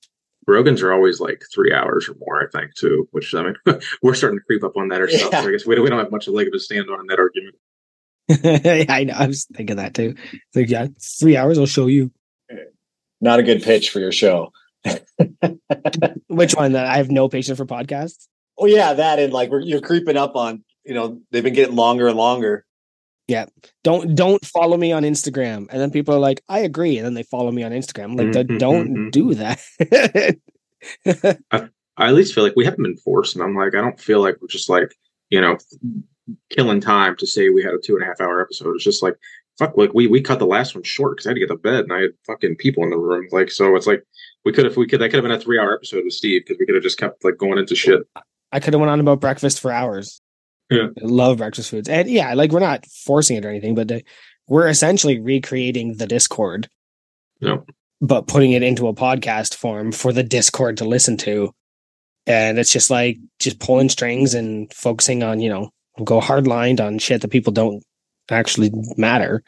Rogan's 0.47 0.81
are 0.81 0.93
always 0.93 1.19
like 1.19 1.43
three 1.53 1.73
hours 1.73 2.07
or 2.07 2.15
more, 2.19 2.43
I 2.43 2.45
think, 2.57 2.75
too. 2.75 3.07
Which 3.11 3.33
I 3.33 3.43
mean, 3.43 3.55
we're 4.03 4.13
starting 4.13 4.39
to 4.39 4.45
creep 4.45 4.63
up 4.63 4.77
on 4.77 4.89
that 4.89 5.01
ourselves. 5.01 5.29
Yeah. 5.31 5.41
So 5.41 5.47
I 5.47 5.51
guess 5.51 5.65
we 5.65 5.75
don't, 5.75 5.83
we 5.83 5.89
don't 5.89 5.99
have 5.99 6.11
much 6.11 6.27
of 6.27 6.33
a 6.33 6.37
leg 6.37 6.47
to 6.51 6.59
stand 6.59 6.89
on 6.89 6.99
in 6.99 7.07
that 7.07 7.19
argument. 7.19 7.55
yeah, 8.27 8.85
I 8.93 9.03
know. 9.05 9.15
I 9.17 9.27
was 9.27 9.45
thinking 9.45 9.77
that 9.77 9.93
too. 9.95 10.15
It's 10.31 10.55
like, 10.55 10.69
yeah, 10.69 10.87
three 11.19 11.35
hours. 11.35 11.57
I'll 11.57 11.65
show 11.65 11.87
you 11.87 12.11
Not 13.21 13.39
a 13.39 13.43
good 13.43 13.63
pitch 13.63 13.89
for 13.89 13.99
your 13.99 14.11
show. 14.11 14.51
which 16.27 16.53
one. 16.55 16.73
That 16.73 16.85
I 16.87 16.97
have 16.97 17.09
no 17.09 17.29
patience 17.29 17.57
for 17.57 17.65
podcasts. 17.65 18.27
Oh 18.57 18.65
yeah, 18.65 18.93
that 18.93 19.19
and 19.19 19.33
like 19.33 19.49
we're, 19.49 19.61
you're 19.61 19.81
creeping 19.81 20.17
up 20.17 20.35
on. 20.35 20.63
You 20.83 20.93
know, 20.93 21.19
they've 21.31 21.43
been 21.43 21.53
getting 21.53 21.75
longer 21.75 22.07
and 22.07 22.17
longer. 22.17 22.65
Yeah. 23.27 23.45
Don't 23.83 24.13
don't 24.15 24.45
follow 24.45 24.77
me 24.77 24.91
on 24.91 25.03
Instagram. 25.03 25.67
And 25.71 25.81
then 25.81 25.89
people 25.89 26.13
are 26.13 26.19
like, 26.19 26.43
I 26.47 26.59
agree, 26.59 26.97
and 26.97 27.05
then 27.05 27.15
they 27.15 27.23
follow 27.23 27.51
me 27.51 27.63
on 27.63 27.71
Instagram. 27.71 28.03
I'm 28.11 28.15
like, 28.17 28.31
"D- 28.31 28.53
Mhm, 28.53 28.59
don't 28.59 28.89
mhm. 28.89 29.11
do 29.11 29.33
that. 29.33 30.37
I 31.97 32.07
at 32.07 32.13
least 32.13 32.35
feel 32.35 32.43
like 32.43 32.55
we 32.55 32.65
haven't 32.65 32.83
been 32.83 32.97
forced, 32.97 33.35
and 33.35 33.43
I'm 33.43 33.55
like, 33.55 33.73
I 33.73 33.81
don't 33.81 33.99
feel 33.99 34.21
like 34.21 34.37
we're 34.41 34.47
just 34.47 34.69
like, 34.69 34.93
you 35.29 35.41
know, 35.41 35.57
killing 36.49 36.81
time 36.81 37.15
to 37.17 37.25
say 37.27 37.49
we 37.49 37.63
had 37.63 37.73
a 37.73 37.79
two 37.79 37.95
and 37.95 38.03
a 38.03 38.05
half 38.07 38.21
hour 38.21 38.41
episode. 38.41 38.75
It's 38.75 38.83
just 38.83 39.01
like, 39.01 39.15
fuck, 39.57 39.75
like 39.77 39.93
we 39.93 40.05
we 40.07 40.21
cut 40.21 40.37
the 40.39 40.45
last 40.45 40.75
one 40.75 40.83
short 40.83 41.17
because 41.17 41.25
I 41.25 41.29
had 41.31 41.35
to 41.35 41.39
get 41.39 41.47
to 41.47 41.57
bed 41.57 41.85
and 41.85 41.93
I 41.93 42.01
had 42.01 42.11
fucking 42.27 42.57
people 42.57 42.83
in 42.83 42.89
the 42.91 42.97
room. 42.97 43.27
Like, 43.31 43.49
so 43.49 43.75
it's 43.75 43.87
like 43.87 44.03
we 44.45 44.53
could 44.53 44.65
have 44.65 44.77
we 44.77 44.87
could 44.87 45.01
that 45.01 45.09
could 45.09 45.15
have 45.15 45.23
been 45.23 45.31
a 45.31 45.39
three 45.39 45.59
hour 45.59 45.73
episode 45.75 46.03
with 46.05 46.13
Steve 46.13 46.43
because 46.45 46.57
we 46.59 46.65
could 46.65 46.75
have 46.75 46.83
just 46.83 46.97
kept 46.99 47.23
like 47.25 47.37
going 47.37 47.57
into 47.57 47.75
shit. 47.75 48.01
I 48.51 48.59
could 48.59 48.73
have 48.73 48.79
went 48.79 48.91
on 48.91 48.99
about 48.99 49.19
breakfast 49.19 49.59
for 49.59 49.71
hours. 49.71 50.21
Yeah. 50.69 50.87
I 51.01 51.05
love 51.05 51.37
breakfast 51.37 51.69
foods, 51.69 51.89
and 51.89 52.09
yeah, 52.09 52.33
like 52.33 52.51
we're 52.51 52.59
not 52.59 52.85
forcing 52.85 53.37
it 53.37 53.45
or 53.45 53.49
anything, 53.49 53.75
but 53.75 53.91
uh, 53.91 53.99
we're 54.47 54.67
essentially 54.67 55.19
recreating 55.19 55.97
the 55.97 56.07
Discord, 56.07 56.67
Yeah. 57.39 57.57
but 58.01 58.27
putting 58.27 58.51
it 58.53 58.63
into 58.63 58.87
a 58.87 58.93
podcast 58.93 59.55
form 59.55 59.91
for 59.91 60.13
the 60.13 60.23
Discord 60.23 60.77
to 60.77 60.85
listen 60.85 61.17
to. 61.17 61.51
And 62.27 62.57
it's 62.57 62.71
just 62.71 62.89
like 62.89 63.17
just 63.39 63.59
pulling 63.59 63.89
strings 63.89 64.33
and 64.33 64.71
focusing 64.73 65.21
on, 65.21 65.39
you 65.39 65.49
know, 65.49 65.69
go 66.03 66.19
hard 66.19 66.47
lined 66.47 66.81
on 66.81 66.97
shit 66.97 67.21
that 67.21 67.29
people 67.31 67.53
don't 67.53 67.83
actually 68.31 68.71
matter, 68.97 69.43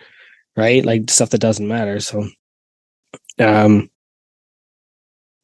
right? 0.55 0.85
Like 0.85 1.09
stuff 1.09 1.31
that 1.31 1.41
doesn't 1.41 1.67
matter. 1.67 1.99
So, 1.99 2.27
um, 3.39 3.89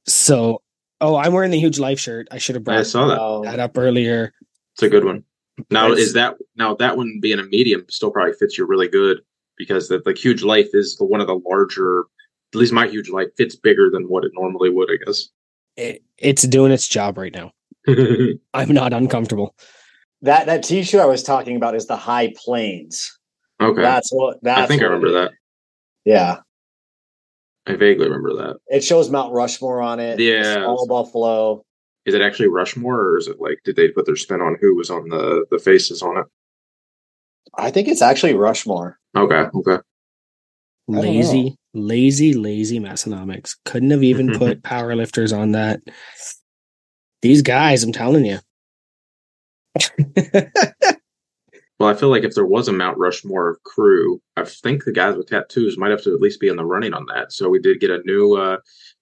so 0.08 0.62
oh, 1.02 1.16
I'm 1.16 1.34
wearing 1.34 1.52
the 1.52 1.60
huge 1.60 1.80
life 1.80 2.00
shirt. 2.00 2.28
I 2.32 2.38
should 2.38 2.56
have 2.56 2.64
brought 2.64 2.74
I 2.76 2.78
brought 2.78 2.88
saw 2.88 3.08
that. 3.08 3.20
Oh, 3.20 3.44
that 3.44 3.60
up 3.60 3.78
earlier. 3.78 4.34
It's 4.76 4.84
a 4.84 4.90
good 4.90 5.06
one. 5.06 5.24
Now 5.70 5.88
It's- 5.92 6.00
is 6.08 6.14
that 6.14 6.36
now 6.56 6.76
that 6.76 6.98
one 6.98 7.20
being 7.22 7.40
a 7.40 7.44
medium 7.44 7.86
still 7.90 8.12
probably 8.12 8.34
fits 8.34 8.58
you 8.58 8.66
really 8.66 8.88
good 8.88 9.20
because 9.58 9.88
the 9.88 10.02
like 10.06 10.18
huge 10.18 10.44
life 10.44 10.70
is 10.74 10.96
the 10.98 11.06
one 11.06 11.22
of 11.22 11.28
the 11.28 11.40
larger. 11.48 12.06
At 12.54 12.60
least 12.60 12.74
my 12.74 12.88
huge 12.88 13.10
life 13.10 13.30
fits 13.38 13.56
bigger 13.56 13.90
than 13.90 14.04
what 14.06 14.24
it 14.24 14.32
normally 14.36 14.70
would, 14.70 14.90
I 14.92 15.04
guess. 15.06 15.30
It, 15.76 16.04
it's 16.20 16.44
doing 16.44 16.72
its 16.72 16.88
job 16.88 17.18
right 17.18 17.34
now. 17.34 17.52
I'm 18.54 18.72
not 18.72 18.94
uncomfortable. 18.94 19.56
that 20.22 20.46
that 20.46 20.64
T-shirt 20.64 21.02
I 21.02 21.06
was 21.06 21.24
talking 21.24 21.56
about 21.56 21.76
is 21.76 21.88
the 21.88 21.98
High 21.98 22.32
Plains. 22.38 23.18
okay, 23.60 23.82
That's 23.82 24.12
what. 24.12 24.38
That's 24.44 24.62
I 24.62 24.66
think 24.68 24.82
I 24.82 24.86
remember 24.86 25.12
that. 25.14 25.32
Yeah, 26.06 26.38
I 27.66 27.76
vaguely 27.76 28.06
remember 28.06 28.34
that. 28.36 28.58
it 28.68 28.84
shows 28.84 29.10
Mount 29.10 29.34
Rushmore 29.34 29.82
on 29.82 30.00
it. 30.00 30.20
Yeah. 30.20 30.56
Small 30.56 30.88
Buffalo. 30.88 31.64
Is 32.06 32.14
it 32.14 32.22
actually 32.22 32.50
Rushmore, 32.50 33.00
or 33.00 33.18
is 33.18 33.28
it 33.28 33.40
like 33.40 33.60
did 33.64 33.78
they 33.78 33.88
put 33.88 34.06
their 34.06 34.18
spin 34.18 34.42
on 34.42 34.58
who 34.60 34.76
was 34.76 34.90
on 34.90 35.08
the 35.08 35.46
the 35.50 35.58
faces 35.60 36.02
on 36.02 36.18
it? 36.18 36.26
I 37.58 37.72
think 37.72 37.88
it's 37.88 38.02
actually 38.02 38.34
Rushmore. 38.34 39.00
Okay, 39.16 39.46
okay. 39.56 39.82
Lazy, 40.90 41.56
lazy, 41.74 42.34
lazy 42.34 42.80
Massenomics. 42.80 43.56
Couldn't 43.64 43.92
have 43.92 44.04
even 44.04 44.34
put 44.38 44.64
powerlifters 44.64 45.38
on 45.38 45.54
that. 45.54 45.80
These 47.22 47.42
guys, 47.42 47.84
I'm 47.84 47.94
telling 47.94 48.26
you. 48.26 48.40
Well, 51.84 51.92
I 51.92 52.00
feel 52.00 52.08
like 52.08 52.24
if 52.24 52.34
there 52.34 52.46
was 52.46 52.70
a 52.70 52.72
Mount 52.72 52.98
Rushmore 52.98 53.60
crew, 53.66 54.22
I 54.38 54.46
think 54.46 54.86
the 54.86 54.94
guys 54.94 55.18
with 55.18 55.28
tattoos 55.28 55.78
might 55.78 55.92
have 55.92 56.02
to 56.04 56.14
at 56.14 56.22
least 56.22 56.40
be 56.40 56.48
in 56.48 56.56
the 56.56 56.64
running 56.64 56.94
on 56.94 57.06
that. 57.08 57.34
So 57.34 57.50
we 57.50 57.60
did 57.60 57.82
get 57.82 57.92
a 57.92 58.02
new 58.06 58.36
uh, 58.36 58.60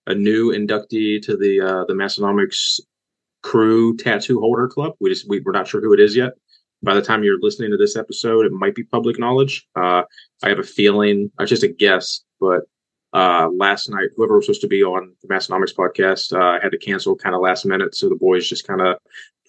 a 0.07 0.15
new 0.15 0.51
inductee 0.51 1.21
to 1.21 1.37
the 1.37 1.61
uh, 1.61 1.85
the 1.85 1.93
Massenomics 1.93 2.79
crew 3.43 3.95
tattoo 3.97 4.39
holder 4.39 4.67
club. 4.67 4.93
We 4.99 5.11
just 5.11 5.29
we, 5.29 5.41
we're 5.41 5.51
not 5.51 5.67
sure 5.67 5.79
who 5.79 5.93
it 5.93 5.99
is 5.99 6.15
yet. 6.15 6.33
By 6.81 6.95
the 6.95 7.03
time 7.03 7.23
you're 7.23 7.37
listening 7.39 7.69
to 7.69 7.77
this 7.77 7.95
episode, 7.95 8.47
it 8.47 8.51
might 8.51 8.73
be 8.73 8.83
public 8.83 9.19
knowledge. 9.19 9.67
Uh, 9.75 10.01
I 10.41 10.49
have 10.49 10.57
a 10.57 10.63
feeling, 10.63 11.29
uh, 11.37 11.45
just 11.45 11.61
a 11.61 11.67
guess, 11.67 12.21
but 12.39 12.61
uh, 13.13 13.47
last 13.55 13.91
night, 13.91 14.09
whoever 14.15 14.37
was 14.37 14.47
supposed 14.47 14.61
to 14.61 14.67
be 14.67 14.81
on 14.81 15.13
the 15.21 15.27
Massenomics 15.27 15.75
podcast 15.75 16.33
uh, 16.33 16.59
had 16.59 16.71
to 16.71 16.79
cancel 16.79 17.15
kind 17.15 17.35
of 17.35 17.41
last 17.41 17.63
minute. 17.63 17.93
So 17.93 18.09
the 18.09 18.15
boys 18.15 18.49
just 18.49 18.65
kind 18.65 18.81
of 18.81 18.97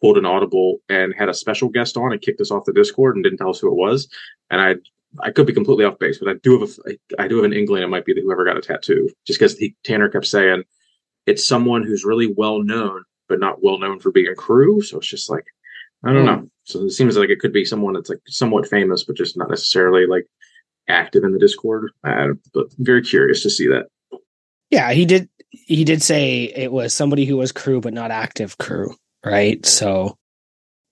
pulled 0.02 0.18
an 0.18 0.26
audible 0.26 0.78
and 0.88 1.14
had 1.16 1.30
a 1.30 1.34
special 1.34 1.68
guest 1.68 1.96
on 1.96 2.12
and 2.12 2.20
kicked 2.20 2.40
us 2.40 2.50
off 2.50 2.66
the 2.66 2.72
Discord 2.72 3.14
and 3.14 3.24
didn't 3.24 3.38
tell 3.38 3.50
us 3.50 3.60
who 3.60 3.68
it 3.68 3.76
was. 3.76 4.08
And 4.50 4.60
I 4.60 4.74
I 5.20 5.30
could 5.30 5.46
be 5.46 5.52
completely 5.52 5.84
off 5.84 5.98
base, 5.98 6.18
but 6.18 6.28
I 6.28 6.34
do 6.42 6.60
have 6.60 6.70
a 6.86 7.22
I 7.22 7.28
do 7.28 7.36
have 7.36 7.44
an 7.44 7.52
inkling 7.52 7.82
it 7.82 7.88
might 7.88 8.04
be 8.04 8.20
whoever 8.20 8.44
got 8.44 8.58
a 8.58 8.60
tattoo, 8.60 9.08
just 9.26 9.38
because 9.38 9.62
Tanner 9.84 10.08
kept 10.08 10.26
saying 10.26 10.64
it's 11.26 11.46
someone 11.46 11.84
who's 11.84 12.04
really 12.04 12.32
well 12.36 12.62
known, 12.62 13.04
but 13.28 13.40
not 13.40 13.62
well 13.62 13.78
known 13.78 14.00
for 14.00 14.10
being 14.10 14.28
a 14.28 14.34
crew. 14.34 14.82
So 14.82 14.98
it's 14.98 15.08
just 15.08 15.30
like 15.30 15.44
I 16.04 16.12
don't 16.12 16.26
know. 16.26 16.38
Hmm. 16.38 16.46
So 16.64 16.84
it 16.84 16.90
seems 16.90 17.16
like 17.16 17.28
it 17.28 17.40
could 17.40 17.52
be 17.52 17.64
someone 17.64 17.94
that's 17.94 18.10
like 18.10 18.20
somewhat 18.26 18.68
famous, 18.68 19.04
but 19.04 19.16
just 19.16 19.36
not 19.36 19.50
necessarily 19.50 20.06
like 20.06 20.26
active 20.88 21.24
in 21.24 21.32
the 21.32 21.38
Discord. 21.38 21.92
But 22.02 22.66
very 22.78 23.02
curious 23.02 23.42
to 23.42 23.50
see 23.50 23.68
that. 23.68 23.86
yeah, 24.70 24.92
he 24.92 25.04
did. 25.04 25.28
He 25.50 25.84
did 25.84 26.02
say 26.02 26.44
it 26.44 26.72
was 26.72 26.94
somebody 26.94 27.26
who 27.26 27.36
was 27.36 27.52
crew, 27.52 27.80
but 27.80 27.92
not 27.92 28.10
active 28.10 28.56
crew, 28.56 28.94
right? 29.24 29.64
So 29.66 30.16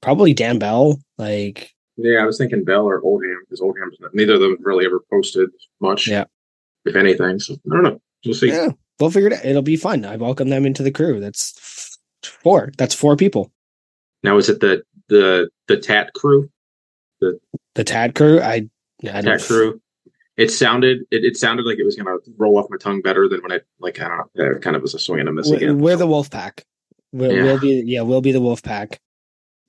probably 0.02 0.34
Dan 0.34 0.58
Bell. 0.58 0.98
Like, 1.18 1.70
Yeah, 1.96 2.22
I 2.22 2.26
was 2.26 2.38
thinking 2.38 2.64
Bell 2.64 2.84
or 2.86 3.00
Oldham 3.02 3.38
because 3.44 3.60
Oldham's 3.60 3.96
not, 4.00 4.14
neither 4.14 4.34
of 4.34 4.40
them 4.40 4.56
really 4.60 4.86
ever 4.86 5.00
posted 5.10 5.50
much, 5.80 6.08
Yeah. 6.08 6.24
if 6.84 6.96
anything. 6.96 7.38
So 7.38 7.54
I 7.54 7.74
don't 7.74 7.82
know. 7.82 8.00
We'll 8.24 8.34
see. 8.34 8.48
yeah, 8.48 8.68
we'll 8.98 9.10
figure 9.10 9.28
it 9.28 9.34
out. 9.34 9.44
It'll 9.44 9.62
be 9.62 9.76
fun. 9.76 10.04
I 10.04 10.16
welcome 10.16 10.48
them 10.50 10.66
into 10.66 10.82
the 10.82 10.90
crew. 10.90 11.20
That's 11.20 11.98
four. 12.22 12.70
That's 12.76 12.94
four 12.94 13.16
people. 13.16 13.50
Now 14.22 14.36
is 14.36 14.48
it 14.50 14.60
the 14.60 14.82
the 15.08 15.48
the 15.68 15.76
Tat 15.78 16.12
crew? 16.14 16.50
The 17.20 17.84
Tad 17.84 18.14
crew. 18.14 18.40
I, 18.40 18.68
I 19.04 19.20
Tat 19.22 19.42
crew. 19.42 19.80
It 20.36 20.50
sounded 20.50 21.00
it, 21.10 21.24
it 21.24 21.36
sounded 21.36 21.64
like 21.66 21.78
it 21.78 21.84
was 21.84 21.96
gonna 21.96 22.16
roll 22.36 22.58
off 22.58 22.66
my 22.70 22.76
tongue 22.78 23.00
better 23.02 23.28
than 23.28 23.40
when 23.42 23.52
I 23.52 23.60
like 23.78 24.00
I 24.00 24.08
don't 24.08 24.18
know. 24.34 24.50
It 24.52 24.62
kind 24.62 24.76
of 24.76 24.82
was 24.82 24.94
a 24.94 24.98
swing 24.98 25.20
and 25.20 25.28
a 25.28 25.32
miss 25.32 25.48
We're, 25.48 25.56
again. 25.56 25.78
we're 25.78 25.96
the 25.96 26.06
Wolf 26.06 26.30
Pack. 26.30 26.64
We'll, 27.12 27.32
Yeah. 27.32 27.42
we'll 27.44 27.58
be. 27.60 27.82
Yeah, 27.86 28.02
we'll 28.02 28.20
be 28.20 28.32
the 28.32 28.40
Wolf 28.40 28.62
Pack. 28.62 29.00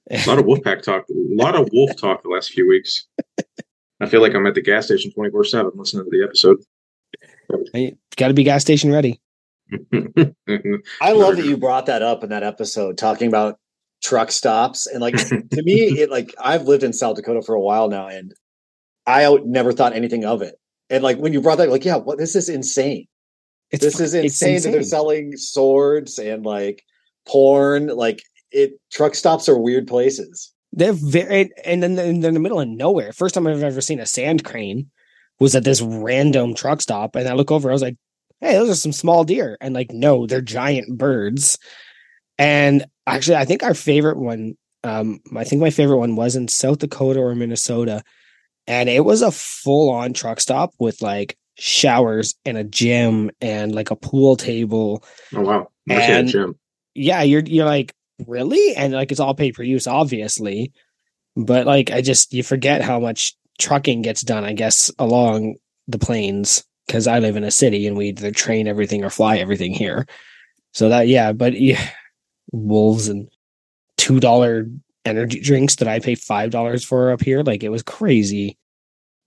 A 0.09 0.23
lot 0.27 0.39
of 0.39 0.45
wolf 0.45 0.61
pack 0.63 0.81
talk. 0.81 1.05
A 1.09 1.13
lot 1.13 1.55
of 1.55 1.69
Wolf 1.71 1.95
talk 1.95 2.23
the 2.23 2.29
last 2.29 2.51
few 2.51 2.67
weeks. 2.67 3.07
I 4.01 4.07
feel 4.07 4.19
like 4.19 4.33
I'm 4.33 4.45
at 4.47 4.55
the 4.55 4.61
gas 4.61 4.85
station 4.87 5.11
24 5.11 5.43
seven 5.45 5.71
listening 5.75 6.05
to 6.05 6.09
the 6.09 6.23
episode. 6.23 6.57
Got 8.17 8.27
to 8.29 8.33
be 8.33 8.43
gas 8.43 8.61
station 8.61 8.91
ready. 8.91 9.21
I 11.01 11.11
love 11.13 11.37
that 11.37 11.45
you 11.45 11.55
brought 11.55 11.85
that 11.85 12.01
up 12.01 12.23
in 12.23 12.29
that 12.29 12.43
episode, 12.43 12.97
talking 12.97 13.27
about 13.27 13.57
truck 14.03 14.31
stops 14.31 14.87
and 14.87 14.99
like 15.01 15.15
to 15.15 15.61
me, 15.63 15.75
it 16.01 16.09
like 16.09 16.33
I've 16.43 16.63
lived 16.63 16.83
in 16.83 16.93
South 16.93 17.15
Dakota 17.15 17.41
for 17.41 17.55
a 17.55 17.61
while 17.61 17.87
now, 17.87 18.07
and 18.07 18.33
I 19.05 19.37
never 19.45 19.71
thought 19.71 19.93
anything 19.93 20.25
of 20.25 20.41
it. 20.41 20.55
And 20.89 21.03
like 21.03 21.17
when 21.17 21.31
you 21.31 21.41
brought 21.41 21.59
that, 21.59 21.69
like, 21.69 21.85
yeah, 21.85 21.97
what 21.97 22.17
this 22.17 22.35
is 22.35 22.49
insane. 22.49 23.07
It's 23.69 23.83
this 23.83 23.99
is 24.01 24.13
it's 24.13 24.41
insane, 24.41 24.61
that 24.63 24.71
they're 24.71 24.83
selling 24.83 25.37
swords 25.37 26.19
and 26.19 26.43
like 26.45 26.83
porn. 27.31 27.87
Like 27.87 28.21
it, 28.51 28.73
truck 28.91 29.15
stops 29.15 29.47
are 29.47 29.57
weird 29.57 29.87
places. 29.87 30.51
They're 30.73 30.93
very, 30.93 31.51
and 31.65 31.81
then 31.83 31.95
they're 31.95 32.05
in 32.07 32.21
the 32.21 32.39
middle 32.39 32.59
of 32.61 32.67
nowhere. 32.67 33.11
First 33.13 33.35
time 33.35 33.47
I've 33.47 33.63
ever 33.63 33.81
seen 33.81 33.99
a 33.99 34.05
sand 34.05 34.43
crane 34.43 34.89
was 35.39 35.55
at 35.55 35.63
this 35.63 35.81
random 35.81 36.53
truck 36.53 36.81
stop, 36.81 37.15
and 37.15 37.27
I 37.27 37.33
look 37.33 37.51
over, 37.51 37.69
I 37.69 37.73
was 37.73 37.81
like, 37.81 37.97
"Hey, 38.39 38.53
those 38.53 38.69
are 38.69 38.75
some 38.75 38.93
small 38.93 39.23
deer," 39.23 39.57
and 39.59 39.73
like, 39.73 39.91
no, 39.91 40.27
they're 40.27 40.41
giant 40.41 40.97
birds. 40.97 41.57
And 42.37 42.85
actually, 43.05 43.35
I 43.37 43.45
think 43.45 43.63
our 43.63 43.73
favorite 43.73 44.17
one, 44.17 44.55
um, 44.83 45.19
I 45.35 45.43
think 45.43 45.61
my 45.61 45.69
favorite 45.71 45.97
one 45.97 46.15
was 46.15 46.35
in 46.35 46.47
South 46.47 46.79
Dakota 46.79 47.19
or 47.19 47.35
Minnesota, 47.35 48.01
and 48.67 48.87
it 48.89 49.03
was 49.03 49.21
a 49.21 49.31
full 49.31 49.89
on 49.91 50.13
truck 50.13 50.39
stop 50.39 50.73
with 50.79 51.01
like 51.01 51.37
showers 51.57 52.35
and 52.45 52.57
a 52.57 52.63
gym 52.63 53.29
and 53.41 53.75
like 53.75 53.91
a 53.91 53.95
pool 53.95 54.35
table 54.37 55.03
oh 55.35 55.41
wow. 55.41 55.67
I 55.89 55.95
see 55.95 56.01
a 56.01 56.15
And- 56.19 56.27
gym. 56.29 56.55
Yeah, 56.93 57.21
you're 57.23 57.41
you're 57.41 57.65
like, 57.65 57.93
really? 58.27 58.75
And 58.75 58.93
like 58.93 59.11
it's 59.11 59.19
all 59.19 59.35
pay 59.35 59.51
per 59.51 59.63
use, 59.63 59.87
obviously. 59.87 60.71
But 61.35 61.65
like 61.65 61.91
I 61.91 62.01
just 62.01 62.33
you 62.33 62.43
forget 62.43 62.81
how 62.81 62.99
much 62.99 63.35
trucking 63.59 64.01
gets 64.01 64.21
done, 64.21 64.43
I 64.43 64.53
guess, 64.53 64.91
along 64.99 65.55
the 65.87 65.99
plains. 65.99 66.63
Because 66.87 67.07
I 67.07 67.19
live 67.19 67.37
in 67.37 67.45
a 67.45 67.51
city 67.51 67.87
and 67.87 67.95
we 67.95 68.09
either 68.09 68.31
train 68.31 68.67
everything 68.67 69.05
or 69.05 69.09
fly 69.09 69.37
everything 69.37 69.73
here. 69.73 70.07
So 70.73 70.89
that 70.89 71.07
yeah, 71.07 71.31
but 71.31 71.59
yeah, 71.59 71.81
wolves 72.51 73.07
and 73.07 73.29
two 73.97 74.19
dollar 74.19 74.65
energy 75.05 75.39
drinks 75.39 75.75
that 75.77 75.87
I 75.87 75.99
pay 75.99 76.15
five 76.15 76.49
dollars 76.51 76.83
for 76.83 77.11
up 77.11 77.21
here, 77.21 77.43
like 77.43 77.63
it 77.63 77.69
was 77.69 77.83
crazy. 77.83 78.57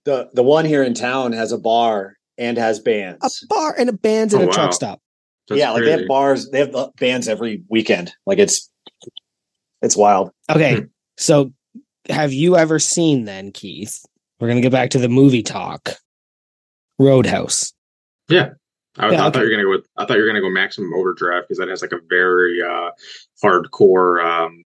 The 0.03 0.29
the 0.33 0.43
one 0.43 0.65
here 0.65 0.83
in 0.83 0.93
town 0.93 1.31
has 1.31 1.51
a 1.51 1.57
bar 1.57 2.17
and 2.37 2.57
has 2.57 2.79
bands. 2.79 3.43
A 3.43 3.47
bar 3.47 3.75
and 3.77 3.89
a 3.89 3.93
band's 3.93 4.33
and 4.33 4.43
Oh, 4.43 4.49
a 4.49 4.51
truck 4.51 4.73
stop. 4.73 5.01
That's 5.47 5.59
yeah, 5.59 5.71
like 5.71 5.83
they 5.83 5.91
have 5.91 6.07
bars, 6.07 6.49
they 6.49 6.59
have 6.59 6.75
uh, 6.75 6.89
bands 6.99 7.27
every 7.27 7.63
weekend. 7.69 8.13
Like 8.25 8.39
it's 8.39 8.69
it's 9.81 9.95
wild. 9.95 10.31
Okay. 10.49 10.79
Hmm. 10.79 10.85
So 11.17 11.53
have 12.09 12.33
you 12.33 12.57
ever 12.57 12.79
seen 12.79 13.25
then, 13.25 13.51
Keith? 13.51 14.03
We're 14.39 14.47
gonna 14.47 14.61
get 14.61 14.71
back 14.71 14.89
to 14.91 14.99
the 14.99 15.09
movie 15.09 15.43
talk. 15.43 15.91
Roadhouse. 16.99 17.73
I, 18.97 19.11
Yeah, 19.11 19.25
I 19.25 19.29
thought 19.29 19.41
you 19.41 19.45
were 19.45 19.51
gonna 19.51 19.63
go 19.63 19.69
with 19.71 19.87
I 19.97 20.05
thought 20.05 20.15
you 20.17 20.23
were 20.23 20.27
gonna 20.27 20.41
go 20.41 20.49
maximum 20.49 20.93
overdrive 20.93 21.43
because 21.43 21.57
that 21.57 21.67
has 21.67 21.81
like 21.81 21.91
a 21.91 21.99
very 22.09 22.61
uh 22.61 22.91
hardcore 23.43 24.23
um 24.23 24.63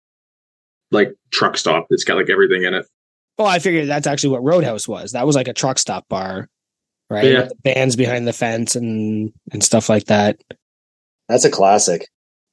like 0.91 1.15
truck 1.31 1.57
stop. 1.57 1.87
It's 1.91 2.05
got 2.05 2.17
like 2.17 2.31
everything 2.31 2.65
in 2.65 2.75
it. 2.75 2.87
Well, 3.39 3.47
I 3.47 3.59
figured 3.59 3.89
that's 3.89 4.07
actually 4.07 4.31
what 4.31 4.43
Roadhouse 4.43 4.89
was. 4.89 5.13
That 5.13 5.27
was 5.27 5.37
like 5.37 5.49
a 5.49 5.53
truck 5.53 5.79
stop 5.79 6.09
bar, 6.09 6.49
right? 7.09 7.25
Yeah. 7.25 7.43
The 7.45 7.55
bands 7.63 7.97
behind 7.97 8.27
the 8.27 8.33
fence 8.33 8.77
and 8.77 9.33
and 9.53 9.63
stuff 9.63 9.89
like 9.89 10.05
that. 10.05 10.41
That's 11.29 11.45
a 11.45 11.51
classic. 11.51 12.07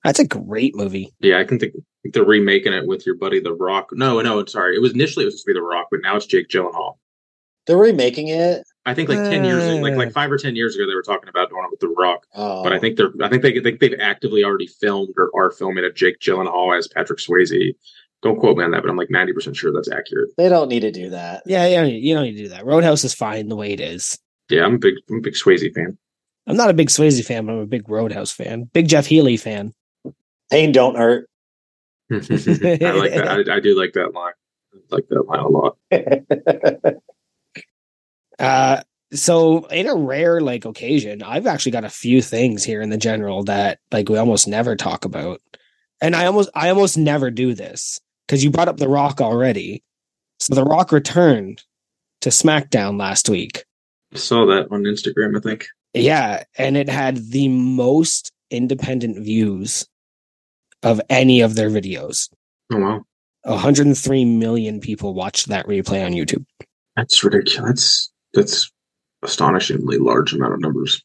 That's 0.03 0.19
a 0.19 0.27
great 0.27 0.75
movie. 0.75 1.13
Yeah, 1.19 1.39
I 1.39 1.43
can 1.45 1.57
think, 1.59 1.73
think 2.03 2.13
they're 2.13 2.23
remaking 2.23 2.73
it 2.73 2.85
with 2.85 3.05
your 3.05 3.15
buddy 3.15 3.39
The 3.39 3.53
Rock. 3.53 3.89
No, 3.93 4.21
no, 4.21 4.45
sorry. 4.45 4.75
It 4.75 4.81
was 4.81 4.93
initially 4.93 5.23
it 5.23 5.27
was 5.27 5.33
supposed 5.35 5.45
to 5.47 5.53
be 5.53 5.59
The 5.59 5.63
Rock, 5.63 5.87
but 5.89 6.01
now 6.03 6.15
it's 6.15 6.25
Jake 6.27 6.47
Gyllenhaal. 6.49 6.97
They're 7.65 7.77
remaking 7.77 8.27
it. 8.27 8.61
I 8.85 8.93
think 8.93 9.09
like 9.09 9.17
ten 9.17 9.43
years, 9.43 9.63
like 9.81 9.93
Uh. 9.93 9.97
like 9.97 10.11
five 10.11 10.31
or 10.31 10.37
ten 10.37 10.55
years 10.55 10.75
ago, 10.75 10.85
they 10.85 10.93
were 10.93 11.01
talking 11.01 11.29
about 11.29 11.49
doing 11.49 11.63
it 11.65 11.71
with 11.71 11.79
The 11.79 11.87
Rock. 11.87 12.27
Oh, 12.35 12.61
But 12.63 12.73
I 12.73 12.79
think 12.79 12.97
they're, 12.97 13.09
I 13.23 13.29
think 13.29 13.41
they, 13.41 13.59
think 13.59 13.79
they've 13.79 13.99
actively 13.99 14.43
already 14.43 14.67
filmed 14.67 15.15
or 15.17 15.31
are 15.35 15.49
filming 15.49 15.83
a 15.83 15.91
Jake 15.91 16.19
Gyllenhaal 16.19 16.77
as 16.77 16.87
Patrick 16.87 17.17
Swayze. 17.17 17.73
Don't 18.21 18.39
quote 18.39 18.57
me 18.57 18.63
on 18.63 18.69
that, 18.71 18.83
but 18.83 18.89
I'm 18.91 18.97
like 18.97 19.09
ninety 19.09 19.33
percent 19.33 19.55
sure 19.55 19.73
that's 19.73 19.89
accurate. 19.91 20.29
they 20.37 20.49
don't 20.49 20.69
need 20.69 20.81
to 20.81 20.91
do 20.91 21.09
that. 21.09 21.41
Yeah, 21.47 21.65
yeah, 21.65 21.83
you 21.85 22.13
don't 22.13 22.23
need 22.25 22.37
to 22.37 22.43
do 22.43 22.49
that. 22.49 22.65
Roadhouse 22.65 23.03
is 23.03 23.15
fine 23.15 23.49
the 23.49 23.55
way 23.55 23.71
it 23.71 23.79
is. 23.79 24.17
Yeah, 24.49 24.63
I'm 24.65 24.75
a 24.75 24.77
big, 24.77 24.95
I'm 25.09 25.17
a 25.17 25.21
big 25.21 25.33
Swayze 25.33 25.73
fan. 25.73 25.97
I'm 26.47 26.57
not 26.57 26.69
a 26.69 26.73
big 26.73 26.89
Swayze 26.89 27.23
fan, 27.25 27.45
but 27.45 27.53
I'm 27.53 27.59
a 27.59 27.65
big 27.65 27.89
Roadhouse 27.89 28.31
fan. 28.31 28.69
Big 28.73 28.87
Jeff 28.87 29.07
Healey 29.07 29.37
fan. 29.37 29.73
Pain 30.51 30.71
don't 30.71 30.95
hurt. 30.95 31.27
I 32.11 32.15
like 32.15 33.13
that. 33.13 33.45
I, 33.49 33.55
I 33.55 33.59
do 33.59 33.77
like 33.77 33.93
that 33.93 34.13
line. 34.13 34.33
I 34.73 34.95
like 34.95 35.07
that 35.09 35.27
line 35.27 35.39
a 35.39 35.47
lot. 35.47 35.77
Uh, 38.37 38.81
so 39.13 39.65
in 39.67 39.87
a 39.87 39.95
rare 39.95 40.41
like 40.41 40.65
occasion, 40.65 41.23
I've 41.23 41.47
actually 41.47 41.71
got 41.71 41.85
a 41.85 41.89
few 41.89 42.21
things 42.21 42.63
here 42.63 42.81
in 42.81 42.89
the 42.89 42.97
general 42.97 43.43
that 43.43 43.79
like 43.91 44.09
we 44.09 44.17
almost 44.17 44.47
never 44.47 44.75
talk 44.75 45.05
about, 45.05 45.41
and 46.01 46.15
I 46.15 46.25
almost 46.25 46.49
I 46.53 46.69
almost 46.69 46.97
never 46.97 47.31
do 47.31 47.53
this 47.53 47.99
because 48.27 48.43
you 48.43 48.51
brought 48.51 48.67
up 48.67 48.77
The 48.77 48.89
Rock 48.89 49.21
already. 49.21 49.83
So 50.39 50.53
The 50.53 50.65
Rock 50.65 50.91
returned 50.91 51.63
to 52.21 52.29
SmackDown 52.29 52.99
last 52.99 53.29
week. 53.29 53.63
I 54.13 54.17
saw 54.17 54.45
that 54.47 54.67
on 54.71 54.83
Instagram. 54.83 55.37
I 55.37 55.39
think. 55.39 55.67
Yeah, 55.95 56.43
and 56.57 56.75
it 56.77 56.89
had 56.89 57.31
the 57.31 57.47
most 57.47 58.31
independent 58.51 59.17
views 59.17 59.87
of 60.83 61.01
any 61.09 61.41
of 61.41 61.55
their 61.55 61.69
videos. 61.69 62.29
Oh 62.71 62.79
wow, 62.79 63.05
103 63.43 64.25
million 64.25 64.79
people 64.79 65.13
watched 65.13 65.47
that 65.47 65.65
replay 65.67 66.05
on 66.05 66.11
YouTube. 66.13 66.45
that's 66.95 67.23
ridiculous. 67.23 67.65
That's 67.65 68.11
that's 68.33 68.71
astonishingly 69.23 69.97
large 69.97 70.33
amount 70.33 70.53
of 70.53 70.61
numbers. 70.61 71.01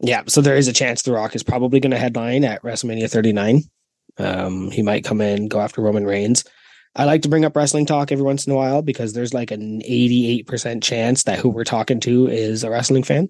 Yeah, 0.00 0.22
so 0.26 0.40
there 0.40 0.56
is 0.56 0.68
a 0.68 0.72
chance 0.72 1.02
The 1.02 1.12
Rock 1.12 1.34
is 1.34 1.42
probably 1.42 1.80
going 1.80 1.92
to 1.92 1.98
headline 1.98 2.44
at 2.44 2.62
WrestleMania 2.62 3.10
39. 3.10 3.62
Um, 4.18 4.70
he 4.70 4.82
might 4.82 5.04
come 5.04 5.20
in, 5.20 5.48
go 5.48 5.60
after 5.60 5.80
Roman 5.80 6.04
Reigns. 6.04 6.44
I 6.94 7.04
like 7.04 7.22
to 7.22 7.28
bring 7.28 7.44
up 7.44 7.56
wrestling 7.56 7.86
talk 7.86 8.12
every 8.12 8.24
once 8.24 8.46
in 8.46 8.52
a 8.52 8.56
while 8.56 8.82
because 8.82 9.12
there's 9.12 9.34
like 9.34 9.50
an 9.50 9.80
88% 9.80 10.82
chance 10.82 11.24
that 11.24 11.38
who 11.38 11.48
we're 11.48 11.64
talking 11.64 12.00
to 12.00 12.28
is 12.28 12.62
a 12.62 12.70
wrestling 12.70 13.02
fan. 13.02 13.28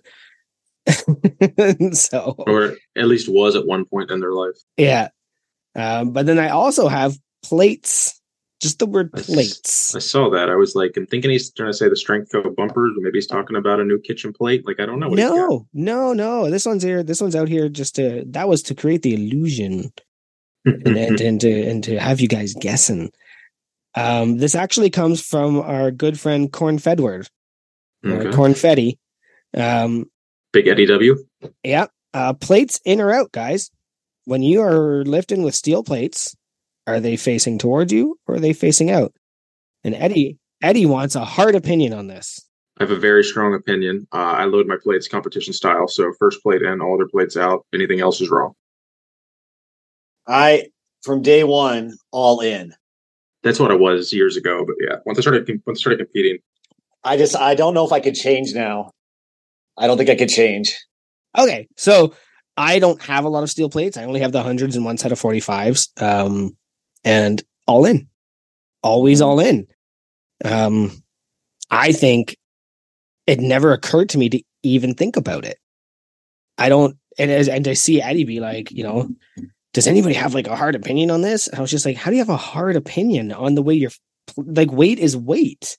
so, 1.93 2.35
or 2.47 2.77
at 2.97 3.07
least 3.07 3.29
was 3.29 3.57
at 3.57 3.67
one 3.67 3.85
point 3.85 4.11
in 4.11 4.21
their 4.21 4.33
life. 4.33 4.57
yeah. 4.77 5.09
Um, 5.77 6.13
but 6.13 6.27
then 6.27 6.39
I 6.39 6.51
also 6.51 6.87
have 6.87 7.17
plates, 7.43 8.21
just 8.63 8.79
the 8.79 8.87
word 8.87 9.11
I 9.15 9.19
s- 9.19 9.27
plates. 9.27 9.95
I 9.97 9.99
saw 9.99 10.31
that. 10.31 10.49
I 10.49 10.55
was 10.55 10.77
like, 10.77 10.93
I'm 10.97 11.07
thinking 11.07 11.33
he's 11.33 11.53
trying 11.53 11.71
to 11.73 11.77
say 11.77 11.89
the 11.89 11.97
strength 11.97 12.33
of 12.33 12.55
bumpers, 12.55 12.93
or 12.97 13.01
maybe 13.03 13.19
he's 13.19 13.27
talking 13.27 13.57
about 13.57 13.81
a 13.81 13.85
new 13.85 13.99
kitchen 13.99 14.33
plate. 14.33 14.65
Like 14.67 14.79
I 14.79 14.87
don't 14.87 15.01
know. 15.01 15.09
What 15.09 15.19
he's. 15.19 15.29
No, 15.29 15.67
no, 15.73 16.13
no. 16.13 16.49
This 16.51 16.65
one's 16.65 16.85
here. 16.85 17.03
This 17.03 17.21
one's 17.21 17.35
out 17.35 17.49
here 17.49 17.69
just 17.69 17.97
to, 17.97 18.25
that 18.29 18.49
was 18.49 18.63
to 18.65 18.75
create 18.77 19.03
the 19.03 19.15
illusion 19.15 19.93
and, 20.65 20.87
and, 20.87 21.21
and 21.21 21.41
to 21.41 21.69
and 21.69 21.83
to 21.85 21.99
have 21.99 22.21
you 22.21 22.29
guys 22.29 22.55
guessing. 22.55 23.11
Um, 23.97 24.39
this 24.39 24.55
actually 24.55 24.91
comes 24.91 25.21
from 25.21 25.59
our 25.61 25.91
good 25.91 26.19
friend 26.21 26.53
Corn 26.53 26.79
Fedward 26.79 27.29
or 28.05 28.11
Okay. 28.13 28.31
Cornfetti. 28.31 28.99
Um, 29.57 30.07
Big 30.55 30.69
Eddie 30.69 30.87
W. 30.87 31.17
yeah, 31.65 31.87
uh, 32.15 32.33
plates 32.33 32.81
in 32.85 33.01
or 33.01 33.13
out, 33.13 33.33
guys. 33.33 33.73
When 34.25 34.41
you 34.43 34.63
are 34.63 35.05
lifting 35.05 35.43
with 35.43 35.55
steel 35.55 35.83
plates, 35.83 36.37
are 36.87 37.01
they 37.01 37.17
facing 37.17 37.59
towards 37.59 37.93
you 37.93 38.17
or 38.29 38.37
are 38.37 38.41
they 38.41 38.53
facing 38.53 38.89
out? 38.89 39.13
And 39.83 39.97
Eddie 39.97 40.39
Eddie 40.63 40.87
wants 40.87 41.17
a 41.17 41.25
hard 41.25 41.57
opinion 41.57 41.93
on 41.93 42.07
this. 42.07 42.41
I 42.79 42.85
have 42.85 42.93
a 42.93 42.97
very 42.97 43.25
strong 43.25 43.53
opinion. 43.53 44.07
Uh, 44.13 44.35
I 44.39 44.45
load 44.45 44.69
my 44.69 44.77
plates 44.81 45.09
competition 45.09 45.53
style, 45.53 45.89
so 45.89 46.13
first 46.19 46.41
plate 46.41 46.63
in, 46.63 46.81
all 46.81 46.95
other 46.95 47.09
plates 47.09 47.37
out. 47.37 47.67
Anything 47.75 48.01
else 48.01 48.21
is 48.21 48.31
wrong. 48.31 48.53
I 50.27 50.69
from 51.03 51.21
day 51.21 51.43
one 51.43 51.97
all 52.13 52.41
in. 52.41 52.73
That's 53.43 53.59
what 53.59 53.73
I 53.73 53.75
was 53.75 54.13
years 54.13 54.37
ago. 54.37 54.65
But 54.65 54.77
yeah, 54.81 54.99
once 55.05 55.19
I 55.19 55.21
started 55.21 55.49
once 55.67 55.81
I 55.81 55.81
started 55.81 55.99
competing, 55.99 56.39
I 57.03 57.17
just 57.17 57.35
I 57.35 57.57
don't 57.57 57.75
know 57.75 57.85
if 57.85 57.93
I 57.93 57.99
could 57.99 58.15
change 58.15 58.55
now. 58.55 58.93
I 59.77 59.87
don't 59.87 59.97
think 59.97 60.11
I 60.11 60.17
could 60.17 60.29
change. 60.29 60.77
Okay, 61.37 61.69
so 61.77 62.15
I 62.57 62.79
don't 62.79 63.03
have 63.03 63.25
a 63.25 63.29
lot 63.29 63.43
of 63.43 63.51
steel 63.51 63.69
plates. 63.69 63.97
I 63.97 64.05
only 64.05 64.21
have 64.21 64.33
the 64.33 64.43
hundreds 64.43 64.77
and 64.77 64.85
one 64.85 64.99
set 64.99 65.13
of 65.13 65.21
45s. 65.21 66.01
Um, 66.01 66.57
and 67.05 67.43
all 67.67 67.85
in. 67.85 68.09
Always 68.83 69.21
all 69.21 69.41
in. 69.41 69.67
Um, 70.45 70.93
I 71.71 71.93
think 71.93 72.37
it 73.27 73.41
never 73.41 73.73
occurred 73.73 74.11
to 74.11 74.19
me 74.19 74.29
to 74.31 74.43
even 74.63 74.95
think 74.95 75.17
about 75.17 75.45
it. 75.45 75.59
I 76.59 76.69
don't 76.69 76.97
and 77.19 77.31
as 77.31 77.49
and 77.49 77.65
to 77.65 77.75
see 77.75 78.03
Eddie 78.03 78.25
be 78.25 78.41
like, 78.41 78.71
you 78.71 78.85
know, 78.85 79.09
does 79.73 79.87
anybody 79.87 80.15
have 80.15 80.35
like 80.35 80.47
a 80.47 80.57
hard 80.57 80.75
opinion 80.75 81.11
on 81.11 81.23
this? 81.23 81.49
And 81.49 81.59
I 81.59 81.61
was 81.61 81.71
just 81.71 81.87
like, 81.87 81.97
how 81.97 82.11
do 82.11 82.17
you 82.17 82.23
have 82.23 82.29
a 82.29 82.37
hard 82.37 82.77
opinion 82.77 83.33
on 83.33 83.55
the 83.55 83.63
way 83.63 83.75
you're 83.75 83.91
like 84.37 84.71
weight 84.71 84.99
is 84.99 85.17
weight? 85.17 85.79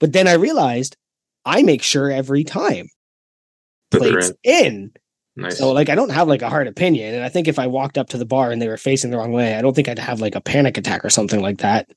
But 0.00 0.12
then 0.12 0.26
I 0.26 0.34
realized 0.34 0.96
I 1.44 1.62
make 1.62 1.82
sure 1.82 2.10
every 2.10 2.44
time 2.44 2.88
plates 3.90 4.32
in. 4.42 4.64
in. 4.66 4.92
Nice. 5.38 5.58
So 5.58 5.70
like 5.72 5.90
I 5.90 5.94
don't 5.94 6.10
have 6.10 6.28
like 6.28 6.42
a 6.42 6.48
hard 6.48 6.66
opinion. 6.66 7.14
And 7.14 7.22
I 7.22 7.28
think 7.28 7.46
if 7.46 7.58
I 7.58 7.66
walked 7.66 7.98
up 7.98 8.08
to 8.10 8.18
the 8.18 8.24
bar 8.24 8.50
and 8.50 8.60
they 8.60 8.68
were 8.68 8.78
facing 8.78 9.10
the 9.10 9.18
wrong 9.18 9.32
way, 9.32 9.54
I 9.54 9.60
don't 9.62 9.74
think 9.76 9.88
I'd 9.88 9.98
have 9.98 10.20
like 10.20 10.34
a 10.34 10.40
panic 10.40 10.78
attack 10.78 11.04
or 11.04 11.10
something 11.10 11.42
like 11.42 11.58
that. 11.58 11.90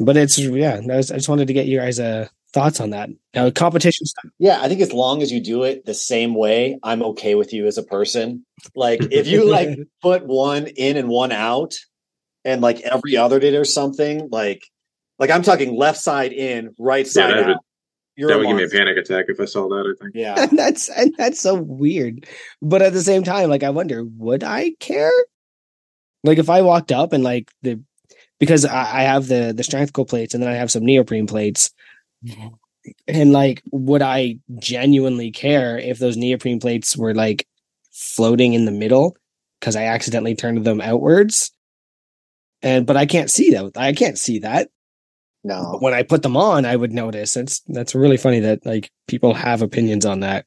But 0.00 0.16
it's 0.16 0.38
yeah, 0.38 0.80
I, 0.90 0.96
was, 0.96 1.12
I 1.12 1.16
just 1.16 1.28
wanted 1.28 1.46
to 1.46 1.52
get 1.54 1.66
you 1.66 1.78
guys 1.78 2.00
uh 2.00 2.26
thoughts 2.52 2.80
on 2.80 2.90
that. 2.90 3.10
Now 3.32 3.48
competition 3.50 4.06
stuff. 4.06 4.24
Yeah, 4.40 4.60
I 4.60 4.68
think 4.68 4.80
as 4.80 4.92
long 4.92 5.22
as 5.22 5.30
you 5.30 5.40
do 5.40 5.62
it 5.62 5.86
the 5.86 5.94
same 5.94 6.34
way, 6.34 6.78
I'm 6.82 7.02
okay 7.02 7.36
with 7.36 7.52
you 7.52 7.66
as 7.66 7.78
a 7.78 7.82
person. 7.84 8.44
Like 8.74 9.00
if 9.12 9.28
you 9.28 9.48
like 9.48 9.78
put 10.02 10.26
one 10.26 10.66
in 10.66 10.96
and 10.96 11.08
one 11.08 11.30
out 11.30 11.74
and 12.44 12.60
like 12.60 12.80
every 12.80 13.16
other 13.16 13.38
day 13.38 13.54
or 13.56 13.64
something, 13.64 14.28
like 14.32 14.64
like 15.20 15.30
I'm 15.30 15.42
talking 15.42 15.76
left 15.76 16.00
side 16.00 16.32
in, 16.32 16.74
right 16.76 17.06
side 17.06 17.30
that 17.30 17.36
would- 17.46 17.54
out. 17.54 17.64
You're 18.16 18.28
that 18.28 18.36
a 18.36 18.38
would 18.38 18.46
give 18.46 18.56
me 18.56 18.64
a 18.64 18.68
panic 18.68 18.96
attack 18.96 19.26
if 19.28 19.40
I 19.40 19.44
saw 19.44 19.68
that. 19.68 19.86
I 19.86 20.02
think. 20.02 20.14
Yeah. 20.14 20.34
and 20.38 20.58
that's 20.58 20.88
and 20.88 21.14
that's 21.16 21.40
so 21.40 21.54
weird. 21.54 22.26
But 22.62 22.82
at 22.82 22.92
the 22.92 23.02
same 23.02 23.24
time, 23.24 23.50
like 23.50 23.62
I 23.62 23.70
wonder, 23.70 24.04
would 24.04 24.44
I 24.44 24.72
care? 24.80 25.12
Like 26.22 26.38
if 26.38 26.48
I 26.48 26.62
walked 26.62 26.92
up 26.92 27.12
and 27.12 27.24
like 27.24 27.50
the 27.62 27.80
because 28.38 28.64
I, 28.64 29.00
I 29.00 29.02
have 29.02 29.26
the 29.26 29.52
the 29.54 29.64
strength 29.64 29.92
co 29.92 30.04
plates 30.04 30.34
and 30.34 30.42
then 30.42 30.50
I 30.50 30.54
have 30.54 30.70
some 30.70 30.84
neoprene 30.84 31.26
plates. 31.26 31.70
Mm-hmm. 32.24 32.48
And 33.08 33.32
like, 33.32 33.62
would 33.72 34.02
I 34.02 34.38
genuinely 34.58 35.30
care 35.30 35.78
if 35.78 35.98
those 35.98 36.16
neoprene 36.16 36.60
plates 36.60 36.96
were 36.96 37.14
like 37.14 37.46
floating 37.92 38.52
in 38.52 38.66
the 38.66 38.72
middle 38.72 39.16
because 39.58 39.74
I 39.74 39.84
accidentally 39.84 40.34
turned 40.34 40.64
them 40.64 40.80
outwards? 40.80 41.50
And 42.62 42.86
but 42.86 42.96
I 42.96 43.06
can't 43.06 43.30
see 43.30 43.50
that. 43.50 43.72
I 43.76 43.92
can't 43.92 44.18
see 44.18 44.40
that. 44.40 44.68
No. 45.44 45.72
But 45.72 45.82
when 45.82 45.94
I 45.94 46.02
put 46.02 46.22
them 46.22 46.36
on, 46.36 46.64
I 46.64 46.74
would 46.74 46.92
notice. 46.92 47.36
It's 47.36 47.60
that's 47.68 47.94
really 47.94 48.16
funny 48.16 48.40
that 48.40 48.64
like 48.64 48.90
people 49.06 49.34
have 49.34 49.62
opinions 49.62 50.06
on 50.06 50.20
that. 50.20 50.46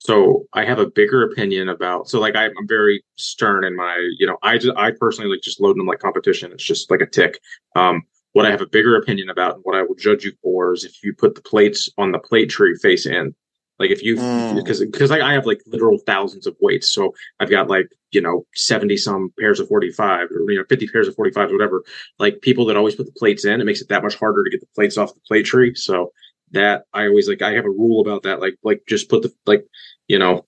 So 0.00 0.44
I 0.52 0.64
have 0.66 0.78
a 0.78 0.86
bigger 0.90 1.22
opinion 1.24 1.68
about. 1.68 2.08
So 2.08 2.20
like 2.20 2.36
I, 2.36 2.46
I'm 2.46 2.68
very 2.68 3.02
stern 3.16 3.64
in 3.64 3.74
my. 3.76 3.96
You 4.18 4.26
know, 4.26 4.36
I 4.42 4.58
just 4.58 4.76
I 4.76 4.90
personally 4.90 5.30
like 5.30 5.42
just 5.42 5.60
loading 5.60 5.78
them 5.78 5.86
like 5.86 6.00
competition. 6.00 6.52
It's 6.52 6.64
just 6.64 6.90
like 6.90 7.00
a 7.00 7.06
tick. 7.06 7.38
Um, 7.76 8.02
what 8.32 8.44
I 8.44 8.50
have 8.50 8.60
a 8.60 8.66
bigger 8.66 8.96
opinion 8.96 9.30
about 9.30 9.54
and 9.54 9.62
what 9.62 9.76
I 9.76 9.82
will 9.82 9.94
judge 9.94 10.24
you 10.24 10.32
for 10.42 10.74
is 10.74 10.84
if 10.84 11.02
you 11.04 11.14
put 11.14 11.36
the 11.36 11.40
plates 11.40 11.88
on 11.96 12.12
the 12.12 12.18
plate 12.18 12.50
tree 12.50 12.74
face 12.82 13.06
in. 13.06 13.34
Like 13.78 13.90
if 13.90 14.02
you 14.04 14.16
Mm. 14.16 14.54
because 14.56 14.80
because 14.80 15.10
I, 15.10 15.20
I 15.20 15.32
have 15.32 15.46
like 15.46 15.60
literal 15.66 15.98
thousands 15.98 16.46
of 16.46 16.56
weights, 16.60 16.92
so 16.92 17.12
I've 17.40 17.50
got 17.50 17.68
like 17.68 17.86
you 18.14 18.20
know 18.20 18.46
seventy 18.54 18.96
some 18.96 19.32
pairs 19.38 19.60
of 19.60 19.68
forty 19.68 19.90
five 19.90 20.28
or 20.30 20.50
you 20.50 20.58
know 20.58 20.64
fifty 20.68 20.86
pairs 20.86 21.08
of 21.08 21.14
forty 21.14 21.30
five 21.30 21.50
whatever. 21.50 21.82
Like 22.18 22.40
people 22.40 22.64
that 22.66 22.76
always 22.76 22.94
put 22.94 23.06
the 23.06 23.12
plates 23.12 23.44
in, 23.44 23.60
it 23.60 23.64
makes 23.64 23.80
it 23.80 23.88
that 23.88 24.02
much 24.02 24.16
harder 24.16 24.44
to 24.44 24.50
get 24.50 24.60
the 24.60 24.66
plates 24.74 24.96
off 24.96 25.14
the 25.14 25.20
plate 25.26 25.46
tree. 25.46 25.74
So 25.74 26.12
that 26.52 26.84
I 26.92 27.06
always 27.06 27.28
like 27.28 27.42
I 27.42 27.52
have 27.52 27.64
a 27.64 27.70
rule 27.70 28.00
about 28.00 28.22
that. 28.22 28.40
Like 28.40 28.56
like 28.62 28.82
just 28.88 29.08
put 29.10 29.22
the 29.22 29.32
like 29.46 29.64
you 30.08 30.18
know 30.18 30.46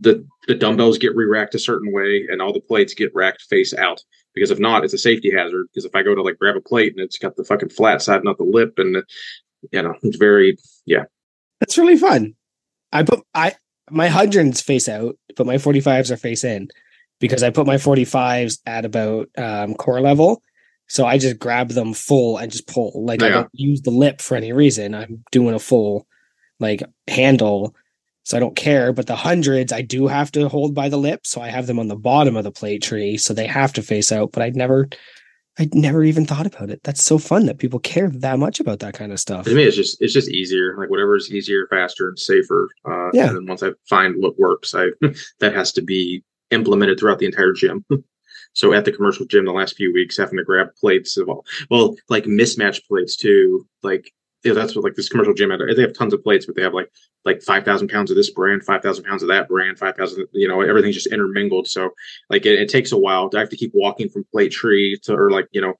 the 0.00 0.26
the 0.46 0.54
dumbbells 0.54 0.98
get 0.98 1.16
re-racked 1.16 1.54
a 1.54 1.58
certain 1.58 1.92
way 1.92 2.26
and 2.30 2.40
all 2.40 2.52
the 2.52 2.60
plates 2.60 2.94
get 2.94 3.14
racked 3.14 3.42
face 3.42 3.74
out 3.74 4.00
because 4.34 4.50
if 4.50 4.60
not 4.60 4.84
it's 4.84 4.94
a 4.94 4.98
safety 4.98 5.28
hazard 5.28 5.66
because 5.68 5.84
if 5.84 5.92
i 5.96 6.04
go 6.04 6.14
to 6.14 6.22
like 6.22 6.38
grab 6.38 6.54
a 6.54 6.60
plate 6.60 6.92
and 6.92 7.04
it's 7.04 7.18
got 7.18 7.34
the 7.34 7.42
fucking 7.42 7.68
flat 7.68 8.00
side 8.00 8.22
not 8.22 8.38
the 8.38 8.44
lip 8.44 8.74
and 8.78 9.02
you 9.72 9.82
know 9.82 9.92
it's 10.04 10.16
very 10.16 10.56
yeah 10.86 11.02
That's 11.58 11.78
really 11.78 11.96
fun. 11.96 12.34
I 12.92 13.02
put 13.04 13.20
I 13.34 13.54
my 13.90 14.08
hundreds 14.08 14.60
face 14.60 14.88
out, 14.88 15.16
but 15.36 15.46
my 15.46 15.56
45s 15.56 16.10
are 16.10 16.16
face 16.16 16.44
in 16.44 16.68
because 17.20 17.42
I 17.42 17.50
put 17.50 17.66
my 17.66 17.76
45s 17.76 18.58
at 18.66 18.84
about 18.84 19.28
um, 19.36 19.74
core 19.74 20.00
level. 20.00 20.42
So 20.88 21.06
I 21.06 21.18
just 21.18 21.38
grab 21.38 21.70
them 21.70 21.94
full 21.94 22.36
and 22.36 22.52
just 22.52 22.66
pull. 22.66 23.04
Like 23.06 23.22
I 23.22 23.30
don't 23.30 23.50
use 23.52 23.80
the 23.80 23.90
lip 23.90 24.20
for 24.20 24.36
any 24.36 24.52
reason. 24.52 24.94
I'm 24.94 25.24
doing 25.30 25.54
a 25.54 25.58
full 25.58 26.06
like 26.60 26.82
handle. 27.08 27.74
So 28.24 28.36
I 28.36 28.40
don't 28.40 28.56
care. 28.56 28.92
But 28.92 29.06
the 29.06 29.16
hundreds, 29.16 29.72
I 29.72 29.82
do 29.82 30.06
have 30.06 30.30
to 30.32 30.48
hold 30.48 30.74
by 30.74 30.88
the 30.88 30.98
lip. 30.98 31.26
So 31.26 31.40
I 31.40 31.48
have 31.48 31.66
them 31.66 31.78
on 31.78 31.88
the 31.88 31.96
bottom 31.96 32.36
of 32.36 32.44
the 32.44 32.52
plate 32.52 32.82
tree. 32.82 33.16
So 33.16 33.32
they 33.32 33.46
have 33.46 33.72
to 33.74 33.82
face 33.82 34.12
out. 34.12 34.32
But 34.32 34.42
I'd 34.42 34.56
never 34.56 34.88
I'd 35.58 35.74
never 35.74 36.02
even 36.02 36.24
thought 36.24 36.46
about 36.46 36.70
it. 36.70 36.80
That's 36.82 37.02
so 37.04 37.18
fun 37.18 37.44
that 37.46 37.58
people 37.58 37.78
care 37.78 38.08
that 38.08 38.38
much 38.38 38.58
about 38.58 38.78
that 38.78 38.94
kind 38.94 39.12
of 39.12 39.20
stuff. 39.20 39.44
to 39.44 39.54
me 39.54 39.64
it's 39.64 39.76
just 39.76 40.00
it's 40.00 40.12
just 40.14 40.30
easier 40.30 40.76
like 40.78 40.88
whatever 40.90 41.14
is 41.16 41.30
easier 41.32 41.66
faster 41.68 42.08
and 42.08 42.18
safer 42.18 42.68
uh 42.88 43.10
Yeah. 43.12 43.28
and 43.28 43.36
then 43.36 43.46
once 43.46 43.62
i 43.62 43.70
find 43.88 44.14
what 44.16 44.38
works 44.38 44.74
i 44.74 44.86
that 45.40 45.54
has 45.54 45.72
to 45.72 45.82
be 45.82 46.24
implemented 46.50 46.98
throughout 46.98 47.18
the 47.18 47.26
entire 47.26 47.52
gym 47.52 47.84
so 48.54 48.72
at 48.72 48.84
the 48.86 48.92
commercial 48.92 49.26
gym 49.26 49.44
the 49.44 49.52
last 49.52 49.76
few 49.76 49.92
weeks 49.92 50.16
having 50.16 50.38
to 50.38 50.44
grab 50.44 50.68
plates 50.80 51.16
of 51.18 51.28
all 51.28 51.44
well 51.70 51.96
like 52.08 52.26
mismatched 52.26 52.86
plates 52.88 53.14
too 53.16 53.66
like 53.82 54.12
yeah, 54.44 54.52
that's 54.52 54.74
what 54.74 54.84
like 54.84 54.94
this 54.94 55.08
commercial 55.08 55.34
gym 55.34 55.52
they 55.76 55.82
have 55.82 55.94
tons 55.94 56.12
of 56.12 56.22
plates 56.22 56.46
but 56.46 56.56
they 56.56 56.62
have 56.62 56.74
like 56.74 56.90
like 57.24 57.42
5000 57.42 57.88
pounds 57.88 58.10
of 58.10 58.16
this 58.16 58.30
brand 58.30 58.64
5000 58.64 59.04
pounds 59.04 59.22
of 59.22 59.28
that 59.28 59.48
brand 59.48 59.78
5000 59.78 60.26
you 60.32 60.48
know 60.48 60.60
everything's 60.60 60.96
just 60.96 61.12
intermingled 61.12 61.68
so 61.68 61.90
like 62.30 62.46
it, 62.46 62.58
it 62.58 62.68
takes 62.68 62.92
a 62.92 62.98
while 62.98 63.30
i 63.34 63.38
have 63.38 63.50
to 63.50 63.56
keep 63.56 63.72
walking 63.74 64.08
from 64.08 64.24
plate 64.32 64.52
tree 64.52 64.98
to 65.02 65.14
or 65.14 65.30
like 65.30 65.46
you 65.52 65.60
know 65.60 65.74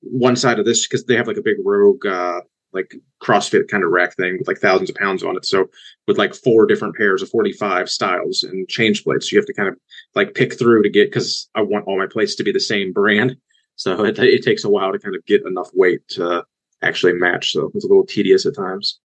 one 0.00 0.36
side 0.36 0.58
of 0.58 0.64
this 0.64 0.86
because 0.86 1.04
they 1.04 1.16
have 1.16 1.26
like 1.26 1.36
a 1.36 1.42
big 1.42 1.56
rogue 1.64 2.06
uh 2.06 2.40
like 2.72 2.94
CrossFit 3.22 3.68
kind 3.68 3.82
of 3.82 3.90
rack 3.90 4.14
thing 4.16 4.36
with 4.38 4.48
like 4.48 4.58
thousands 4.58 4.90
of 4.90 4.96
pounds 4.96 5.22
on 5.22 5.36
it. 5.36 5.46
So 5.46 5.68
with 6.06 6.18
like 6.18 6.34
four 6.34 6.66
different 6.66 6.96
pairs 6.96 7.22
of 7.22 7.30
45 7.30 7.88
styles 7.88 8.42
and 8.42 8.68
change 8.68 9.04
plates, 9.04 9.32
you 9.32 9.38
have 9.38 9.46
to 9.46 9.54
kind 9.54 9.68
of 9.68 9.76
like 10.14 10.34
pick 10.34 10.58
through 10.58 10.82
to 10.82 10.90
get 10.90 11.10
because 11.10 11.48
I 11.54 11.62
want 11.62 11.86
all 11.86 11.98
my 11.98 12.06
plates 12.06 12.34
to 12.36 12.44
be 12.44 12.52
the 12.52 12.60
same 12.60 12.92
brand. 12.92 13.36
So 13.76 14.04
it, 14.04 14.18
it 14.18 14.42
takes 14.42 14.64
a 14.64 14.68
while 14.68 14.92
to 14.92 14.98
kind 14.98 15.16
of 15.16 15.24
get 15.24 15.46
enough 15.46 15.70
weight 15.72 16.06
to 16.10 16.44
actually 16.82 17.14
match. 17.14 17.52
So 17.52 17.70
it's 17.74 17.84
a 17.84 17.88
little 17.88 18.06
tedious 18.06 18.46
at 18.46 18.54
times. 18.54 18.98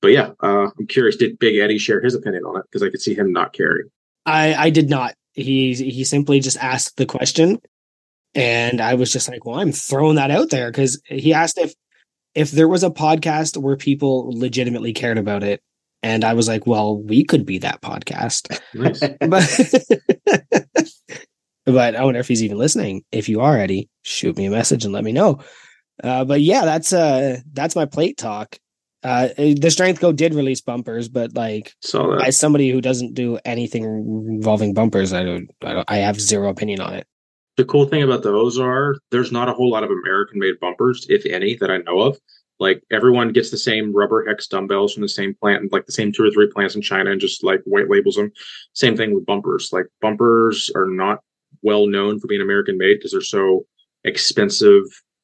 But 0.00 0.08
yeah, 0.08 0.30
uh, 0.42 0.68
I'm 0.78 0.86
curious. 0.86 1.16
Did 1.16 1.38
Big 1.38 1.56
Eddie 1.56 1.78
share 1.78 2.00
his 2.00 2.14
opinion 2.14 2.44
on 2.44 2.58
it? 2.58 2.64
Because 2.70 2.82
I 2.82 2.90
could 2.90 3.00
see 3.00 3.14
him 3.14 3.32
not 3.32 3.52
caring. 3.52 3.88
I 4.26 4.54
I 4.54 4.70
did 4.70 4.88
not. 4.88 5.14
He 5.32 5.74
he 5.74 6.04
simply 6.04 6.40
just 6.40 6.56
asked 6.58 6.96
the 6.96 7.06
question, 7.06 7.58
and 8.34 8.80
I 8.80 8.94
was 8.94 9.12
just 9.12 9.28
like, 9.28 9.44
"Well, 9.44 9.58
I'm 9.58 9.72
throwing 9.72 10.16
that 10.16 10.30
out 10.30 10.50
there" 10.50 10.70
because 10.70 11.00
he 11.06 11.32
asked 11.34 11.58
if 11.58 11.74
if 12.34 12.50
there 12.52 12.68
was 12.68 12.84
a 12.84 12.90
podcast 12.90 13.56
where 13.56 13.76
people 13.76 14.30
legitimately 14.38 14.92
cared 14.92 15.18
about 15.18 15.42
it, 15.42 15.60
and 16.02 16.24
I 16.24 16.34
was 16.34 16.46
like, 16.46 16.66
"Well, 16.66 17.00
we 17.02 17.24
could 17.24 17.44
be 17.44 17.58
that 17.58 17.82
podcast." 17.82 18.56
Nice. 18.74 19.00
but 19.20 20.88
but 21.64 21.96
I 21.96 22.04
wonder 22.04 22.20
if 22.20 22.28
he's 22.28 22.44
even 22.44 22.58
listening. 22.58 23.02
If 23.10 23.28
you 23.28 23.40
are 23.40 23.58
Eddie, 23.58 23.88
shoot 24.02 24.36
me 24.36 24.46
a 24.46 24.50
message 24.50 24.84
and 24.84 24.94
let 24.94 25.04
me 25.04 25.12
know. 25.12 25.40
Uh, 26.02 26.24
but 26.24 26.40
yeah, 26.40 26.64
that's 26.64 26.92
uh 26.92 27.38
that's 27.52 27.74
my 27.76 27.84
plate 27.86 28.16
talk. 28.16 28.56
Uh, 29.04 29.28
the 29.36 29.70
Strength 29.70 30.00
Co 30.00 30.10
did 30.12 30.34
release 30.34 30.60
bumpers, 30.60 31.08
but 31.08 31.34
like 31.34 31.72
as 32.20 32.36
somebody 32.38 32.70
who 32.70 32.80
doesn't 32.80 33.14
do 33.14 33.38
anything 33.44 33.84
involving 33.84 34.74
bumpers, 34.74 35.12
I 35.12 35.22
don't, 35.22 35.48
I 35.64 35.72
don't, 35.74 35.90
I 35.90 35.96
have 35.98 36.20
zero 36.20 36.48
opinion 36.48 36.80
on 36.80 36.94
it. 36.94 37.06
the 37.56 37.64
cool 37.64 37.86
thing 37.86 38.02
about 38.02 38.22
those 38.24 38.58
are 38.58 38.96
there's 39.10 39.30
not 39.32 39.48
a 39.48 39.52
whole 39.52 39.70
lot 39.70 39.84
of 39.84 39.90
American 39.90 40.38
made 40.40 40.58
bumpers, 40.60 41.06
if 41.08 41.24
any, 41.26 41.54
that 41.56 41.70
I 41.70 41.78
know 41.78 42.00
of. 42.00 42.18
Like 42.60 42.82
everyone 42.90 43.32
gets 43.32 43.50
the 43.50 43.56
same 43.56 43.94
rubber 43.94 44.24
hex 44.26 44.48
dumbbells 44.48 44.92
from 44.94 45.02
the 45.02 45.08
same 45.08 45.32
plant, 45.34 45.72
like 45.72 45.86
the 45.86 45.92
same 45.92 46.10
two 46.12 46.24
or 46.24 46.30
three 46.32 46.50
plants 46.52 46.74
in 46.74 46.82
China, 46.82 47.12
and 47.12 47.20
just 47.20 47.44
like 47.44 47.60
white 47.66 47.88
labels 47.88 48.16
them. 48.16 48.32
Same 48.72 48.96
thing 48.96 49.14
with 49.14 49.26
bumpers. 49.26 49.70
Like 49.72 49.86
bumpers 50.00 50.70
are 50.74 50.86
not 50.86 51.20
well 51.62 51.86
known 51.86 52.18
for 52.18 52.26
being 52.26 52.40
American 52.40 52.76
made 52.76 52.94
because 52.98 53.12
they're 53.12 53.20
so 53.20 53.64
expensive 54.04 54.82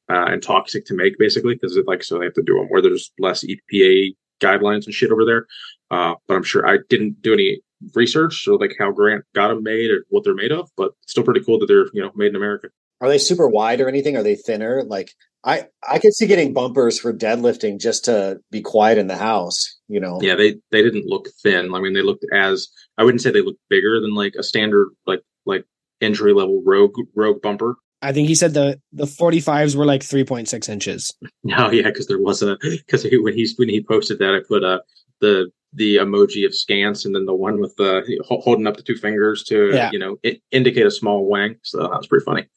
uh, 0.09 0.25
and 0.25 0.43
toxic 0.43 0.85
to 0.85 0.93
make, 0.93 1.17
basically. 1.17 1.55
Because 1.55 1.75
it's 1.75 1.87
like 1.87 2.03
so 2.03 2.19
they 2.19 2.25
have 2.25 2.33
to 2.35 2.43
do 2.43 2.55
them 2.55 2.67
where 2.67 2.81
there's 2.81 3.11
less 3.19 3.43
EPA 3.43 4.15
guidelines 4.41 4.85
and 4.85 4.93
shit 4.93 5.11
over 5.11 5.25
there. 5.25 5.47
Uh, 5.91 6.15
but 6.27 6.35
I'm 6.35 6.43
sure 6.43 6.67
I 6.67 6.79
didn't 6.89 7.21
do 7.21 7.33
any 7.33 7.61
research 7.93 8.47
or 8.47 8.57
like 8.57 8.75
how 8.79 8.91
Grant 8.91 9.25
got 9.33 9.49
them 9.49 9.63
made 9.63 9.91
or 9.91 10.05
what 10.09 10.23
they're 10.23 10.33
made 10.33 10.51
of, 10.51 10.69
but 10.77 10.91
still 11.07 11.23
pretty 11.23 11.43
cool 11.43 11.59
that 11.59 11.67
they're 11.67 11.87
you 11.93 12.01
know 12.01 12.11
made 12.15 12.29
in 12.29 12.35
America. 12.35 12.69
Are 13.01 13.09
they 13.09 13.17
super 13.17 13.47
wide 13.47 13.81
or 13.81 13.89
anything? 13.89 14.15
Are 14.15 14.23
they 14.23 14.35
thinner? 14.35 14.83
Like 14.83 15.11
I, 15.43 15.67
I 15.87 15.99
could 15.99 16.13
see 16.13 16.27
getting 16.27 16.53
bumpers 16.53 16.99
for 16.99 17.13
deadlifting 17.13 17.79
just 17.79 18.05
to 18.05 18.39
be 18.51 18.61
quiet 18.61 18.97
in 18.97 19.07
the 19.07 19.17
house. 19.17 19.77
You 19.87 19.99
know. 19.99 20.19
Yeah, 20.21 20.35
they 20.35 20.55
they 20.71 20.81
didn't 20.81 21.05
look 21.05 21.27
thin. 21.43 21.73
I 21.73 21.81
mean, 21.81 21.93
they 21.93 22.01
looked 22.01 22.25
as 22.33 22.67
I 22.97 23.03
wouldn't 23.03 23.21
say 23.21 23.31
they 23.31 23.41
looked 23.41 23.59
bigger 23.69 23.99
than 24.01 24.15
like 24.15 24.35
a 24.37 24.43
standard 24.43 24.89
like 25.05 25.21
like 25.45 25.65
entry 26.01 26.33
level 26.33 26.63
rogue 26.65 26.95
rogue 27.15 27.41
bumper. 27.41 27.75
I 28.01 28.11
think 28.13 28.27
he 28.27 28.35
said 28.35 28.53
the 28.53 28.79
the 28.93 29.05
45s 29.05 29.75
were 29.75 29.85
like 29.85 30.01
3.6 30.01 30.69
inches. 30.69 31.11
No, 31.43 31.71
yeah, 31.71 31.83
because 31.83 32.07
there 32.07 32.19
was 32.19 32.41
a 32.43 32.57
because 32.61 33.05
when 33.11 33.33
he's 33.33 33.57
when 33.57 33.69
he 33.69 33.81
posted 33.83 34.19
that, 34.19 34.35
I 34.35 34.39
put 34.47 34.63
uh 34.63 34.79
the 35.21 35.49
the 35.73 35.97
emoji 35.97 36.45
of 36.45 36.53
scans 36.55 37.05
and 37.05 37.13
then 37.15 37.25
the 37.25 37.33
one 37.35 37.59
with 37.59 37.75
the 37.77 38.03
holding 38.27 38.67
up 38.67 38.77
the 38.77 38.83
two 38.83 38.95
fingers 38.95 39.43
to 39.45 39.71
Yeah. 39.73 39.89
you 39.91 39.99
know 39.99 40.17
i- 40.25 40.39
indicate 40.51 40.85
a 40.85 40.91
small 40.91 41.25
wang. 41.25 41.55
So 41.63 41.79
that 41.79 41.89
was 41.89 42.07
pretty 42.07 42.25
funny. 42.25 42.47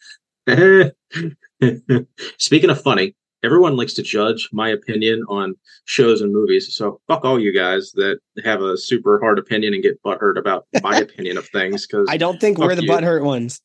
Speaking 2.38 2.70
of 2.70 2.80
funny, 2.80 3.14
everyone 3.42 3.76
likes 3.76 3.94
to 3.94 4.02
judge 4.02 4.48
my 4.52 4.68
opinion 4.68 5.24
on 5.28 5.54
shows 5.84 6.20
and 6.20 6.32
movies. 6.32 6.74
So 6.74 7.00
fuck 7.08 7.24
all 7.24 7.38
you 7.40 7.52
guys 7.54 7.92
that 7.94 8.18
have 8.44 8.62
a 8.62 8.76
super 8.76 9.18
hard 9.20 9.38
opinion 9.38 9.74
and 9.74 9.82
get 9.82 10.02
butthurt 10.02 10.38
about 10.38 10.66
my 10.82 10.96
opinion 11.06 11.36
of 11.38 11.46
things. 11.48 11.86
Because 11.86 12.06
I 12.10 12.16
don't 12.16 12.40
think 12.40 12.58
we're 12.58 12.74
the 12.74 12.82
you. 12.84 12.90
butthurt 12.90 13.24
ones. 13.24 13.60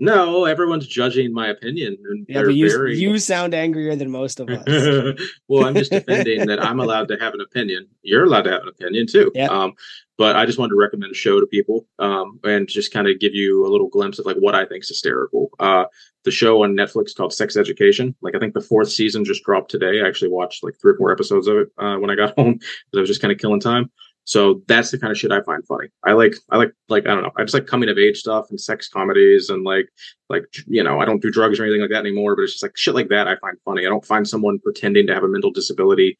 No, 0.00 0.44
everyone's 0.44 0.86
judging 0.86 1.32
my 1.32 1.48
opinion, 1.48 1.96
and 2.08 2.26
Yeah, 2.28 2.42
but 2.42 2.54
you 2.54 2.70
very 2.70 2.98
you 2.98 3.18
sound 3.18 3.54
angrier 3.54 3.94
than 3.94 4.10
most 4.10 4.40
of 4.40 4.48
us. 4.48 5.18
well, 5.48 5.66
I'm 5.66 5.74
just 5.74 5.92
defending 5.92 6.46
that 6.46 6.62
I'm 6.62 6.80
allowed 6.80 7.08
to 7.08 7.16
have 7.20 7.34
an 7.34 7.40
opinion. 7.40 7.86
You're 8.02 8.24
allowed 8.24 8.42
to 8.42 8.50
have 8.50 8.62
an 8.62 8.68
opinion 8.68 9.06
too. 9.06 9.30
Yeah. 9.34 9.46
Um, 9.46 9.74
but 10.16 10.36
I 10.36 10.46
just 10.46 10.58
wanted 10.58 10.70
to 10.70 10.80
recommend 10.80 11.12
a 11.12 11.14
show 11.14 11.40
to 11.40 11.46
people 11.46 11.86
um, 11.98 12.38
and 12.44 12.68
just 12.68 12.92
kind 12.92 13.08
of 13.08 13.18
give 13.18 13.34
you 13.34 13.66
a 13.66 13.70
little 13.70 13.88
glimpse 13.88 14.18
of 14.18 14.26
like 14.26 14.36
what 14.36 14.54
I 14.54 14.64
think 14.64 14.82
is 14.82 14.88
hysterical. 14.88 15.50
Uh, 15.58 15.84
the 16.24 16.30
show 16.30 16.62
on 16.62 16.76
Netflix 16.76 17.14
called 17.14 17.32
Sex 17.32 17.56
Education. 17.56 18.14
Like 18.20 18.34
I 18.34 18.38
think 18.38 18.54
the 18.54 18.60
fourth 18.60 18.90
season 18.90 19.24
just 19.24 19.44
dropped 19.44 19.70
today. 19.70 20.00
I 20.00 20.08
actually 20.08 20.30
watched 20.30 20.64
like 20.64 20.74
three 20.80 20.92
or 20.92 20.96
four 20.96 21.12
episodes 21.12 21.46
of 21.46 21.56
it 21.56 21.68
uh, 21.78 21.96
when 21.96 22.10
I 22.10 22.16
got 22.16 22.34
home 22.38 22.54
because 22.54 22.96
I 22.96 23.00
was 23.00 23.08
just 23.08 23.20
kind 23.20 23.32
of 23.32 23.38
killing 23.38 23.60
time. 23.60 23.90
So 24.24 24.62
that's 24.68 24.90
the 24.90 24.98
kind 24.98 25.10
of 25.10 25.18
shit 25.18 25.32
I 25.32 25.42
find 25.42 25.66
funny. 25.66 25.88
I 26.04 26.12
like 26.12 26.34
I 26.50 26.56
like 26.56 26.72
like 26.88 27.06
I 27.06 27.14
don't 27.14 27.22
know. 27.22 27.32
I 27.36 27.42
just 27.42 27.54
like 27.54 27.66
coming 27.66 27.90
of 27.90 27.98
age 27.98 28.18
stuff 28.18 28.46
and 28.48 28.60
sex 28.60 28.88
comedies 28.88 29.50
and 29.50 29.64
like 29.64 29.86
like 30.30 30.44
you 30.66 30.82
know 30.82 30.98
I 30.98 31.04
don't 31.04 31.20
do 31.20 31.30
drugs 31.30 31.60
or 31.60 31.64
anything 31.64 31.82
like 31.82 31.90
that 31.90 32.06
anymore. 32.06 32.34
But 32.34 32.42
it's 32.42 32.52
just 32.52 32.62
like 32.62 32.76
shit 32.76 32.94
like 32.94 33.08
that 33.08 33.28
I 33.28 33.36
find 33.36 33.56
funny. 33.64 33.84
I 33.84 33.90
don't 33.90 34.04
find 34.04 34.26
someone 34.26 34.58
pretending 34.60 35.06
to 35.08 35.14
have 35.14 35.24
a 35.24 35.28
mental 35.28 35.50
disability 35.50 36.16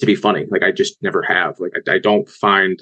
to 0.00 0.06
be 0.06 0.16
funny. 0.16 0.46
Like 0.50 0.64
I 0.64 0.72
just 0.72 1.00
never 1.02 1.22
have. 1.22 1.60
Like 1.60 1.72
I, 1.86 1.94
I 1.94 1.98
don't 1.98 2.28
find 2.28 2.80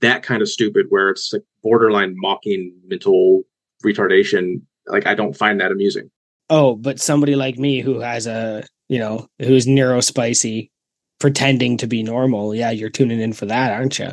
that 0.00 0.22
kind 0.22 0.42
of 0.42 0.48
stupid 0.48 0.86
where 0.90 1.10
it's 1.10 1.32
like 1.32 1.42
borderline 1.62 2.14
mocking 2.16 2.74
mental 2.86 3.42
retardation. 3.84 4.60
Like 4.86 5.06
I 5.06 5.14
don't 5.14 5.36
find 5.36 5.60
that 5.60 5.72
amusing. 5.72 6.10
Oh, 6.50 6.76
but 6.76 7.00
somebody 7.00 7.34
like 7.34 7.58
me 7.58 7.80
who 7.80 8.00
has 8.00 8.26
a 8.26 8.64
you 8.88 8.98
know 8.98 9.26
who's 9.38 9.66
neurospicy, 9.66 10.70
pretending 11.18 11.76
to 11.78 11.86
be 11.86 12.02
normal. 12.02 12.54
Yeah, 12.54 12.70
you're 12.70 12.90
tuning 12.90 13.20
in 13.20 13.32
for 13.32 13.46
that, 13.46 13.72
aren't 13.72 13.98
you? 13.98 14.08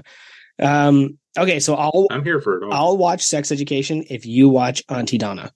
Um, 0.60 1.18
okay, 1.38 1.60
so 1.60 1.76
I'll 1.76 2.08
I'm 2.12 2.24
here 2.24 2.39
for 2.42 2.58
it 2.62 2.63
all. 2.66 2.74
I'll 2.74 2.98
watch 2.98 3.22
Sex 3.24 3.52
Education 3.52 4.04
if 4.10 4.26
you 4.26 4.50
watch 4.50 4.84
Aunty 4.89 5.18
Donna, 5.18 5.52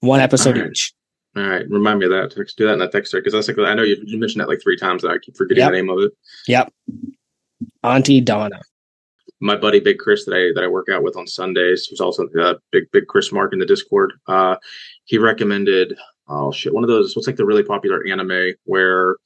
one 0.00 0.20
episode 0.20 0.56
All 0.56 0.62
right. 0.62 0.70
each. 0.70 0.92
all 1.36 1.42
right, 1.46 1.68
remind 1.70 1.98
me 2.00 2.06
of 2.06 2.10
that. 2.12 2.34
Do 2.56 2.66
that 2.66 2.72
in 2.74 2.78
that 2.80 2.92
text 2.92 3.12
because 3.12 3.32
that's 3.32 3.48
like 3.48 3.58
I 3.58 3.74
know 3.74 3.82
you, 3.82 3.96
you 4.04 4.18
mentioned 4.18 4.40
that 4.40 4.48
like 4.48 4.62
three 4.62 4.76
times 4.76 5.04
and 5.04 5.12
I 5.12 5.18
keep 5.18 5.36
forgetting 5.36 5.60
Yep. 5.62 5.70
the 5.70 5.76
name 5.76 5.90
of 5.90 5.98
it. 6.00 6.12
Yep, 6.48 6.72
Aunty 7.84 8.20
Donna. 8.20 8.60
my 9.40 9.56
buddy 9.56 9.80
Big 9.80 9.98
Chris 9.98 10.24
that 10.24 10.34
I 10.34 10.52
that 10.54 10.64
I 10.64 10.68
work 10.68 10.88
out 10.90 11.02
with 11.02 11.16
on 11.16 11.26
Sundays 11.26 11.88
was 11.90 12.00
also 12.00 12.28
uh, 12.40 12.54
big 12.72 12.84
Big 12.92 13.06
Chris 13.06 13.32
Mark 13.32 13.52
in 13.52 13.58
the 13.58 13.66
Discord. 13.66 14.12
Uh, 14.26 14.56
he 15.04 15.18
recommended 15.18 15.94
oh 16.28 16.52
shit 16.52 16.72
one 16.74 16.84
of 16.84 16.88
those 16.88 17.14
what's 17.16 17.26
like 17.26 17.36
the 17.36 17.44
really 17.44 17.62
popular 17.62 18.06
anime 18.06 18.52
where 18.64 19.16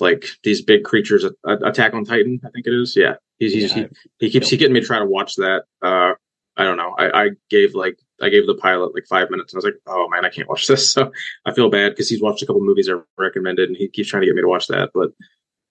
like 0.00 0.24
these 0.44 0.62
big 0.62 0.84
creatures 0.84 1.24
a- 1.24 1.34
a- 1.44 1.68
attack 1.68 1.94
on 1.94 2.04
Titan 2.04 2.40
I 2.44 2.50
think 2.50 2.66
it 2.66 2.72
is 2.74 2.94
yeah 2.96 3.14
he's, 3.38 3.52
he's 3.52 3.76
Yeah. 3.76 3.86
he, 4.18 4.26
he 4.26 4.30
keeps 4.30 4.48
he 4.50 4.56
getting 4.56 4.74
me 4.74 4.80
to 4.80 4.86
try 4.86 4.98
to 4.98 5.06
watch 5.06 5.34
that. 5.36 5.64
Uh, 5.82 6.12
I 6.56 6.64
don't 6.64 6.76
know 6.76 6.94
I, 6.98 7.24
I 7.24 7.28
gave 7.50 7.74
like 7.74 7.98
I 8.20 8.28
gave 8.30 8.46
the 8.46 8.54
pilot 8.54 8.94
like 8.94 9.06
five 9.08 9.30
minutes 9.30 9.52
and 9.52 9.58
I 9.58 9.60
was 9.60 9.64
like 9.66 9.80
oh 9.86 10.08
man 10.10 10.24
I 10.24 10.28
can't 10.30 10.48
watch 10.48 10.66
this 10.68 10.90
so 10.92 11.10
I 11.46 11.52
feel 11.52 11.70
bad 11.70 11.90
because 11.90 12.08
he's 12.08 12.22
watched 12.22 12.42
a 12.42 12.46
couple 12.46 12.62
movies 12.64 12.88
I 12.88 12.94
recommended 13.16 13.68
and 13.68 13.76
he 13.76 13.88
keeps 13.88 14.08
trying 14.08 14.22
to 14.22 14.26
get 14.26 14.34
me 14.34 14.42
to 14.42 14.48
watch 14.48 14.66
that 14.68 14.90
but 14.94 15.10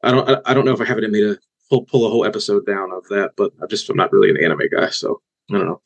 I 0.04 0.12
don't 0.12 0.30
I, 0.30 0.38
I 0.46 0.54
don't 0.54 0.66
know 0.66 0.74
if 0.74 0.82
I 0.82 0.86
have 0.86 0.98
it 0.98 1.04
in 1.04 1.12
me 1.12 1.22
to 1.22 1.38
pull 1.70 1.84
pull 1.86 2.06
a 2.06 2.10
whole 2.10 2.24
episode 2.26 2.66
down 2.66 2.92
of 2.94 3.04
that, 3.10 3.32
but 3.36 3.52
I'm 3.62 3.68
just 3.68 3.90
I'm 3.90 3.98
not 3.98 4.14
really 4.14 4.30
an 4.30 4.42
anime 4.42 4.70
guy, 4.72 4.90
so 4.90 5.22
I 5.50 5.58
don't 5.58 5.66
know. 5.68 5.82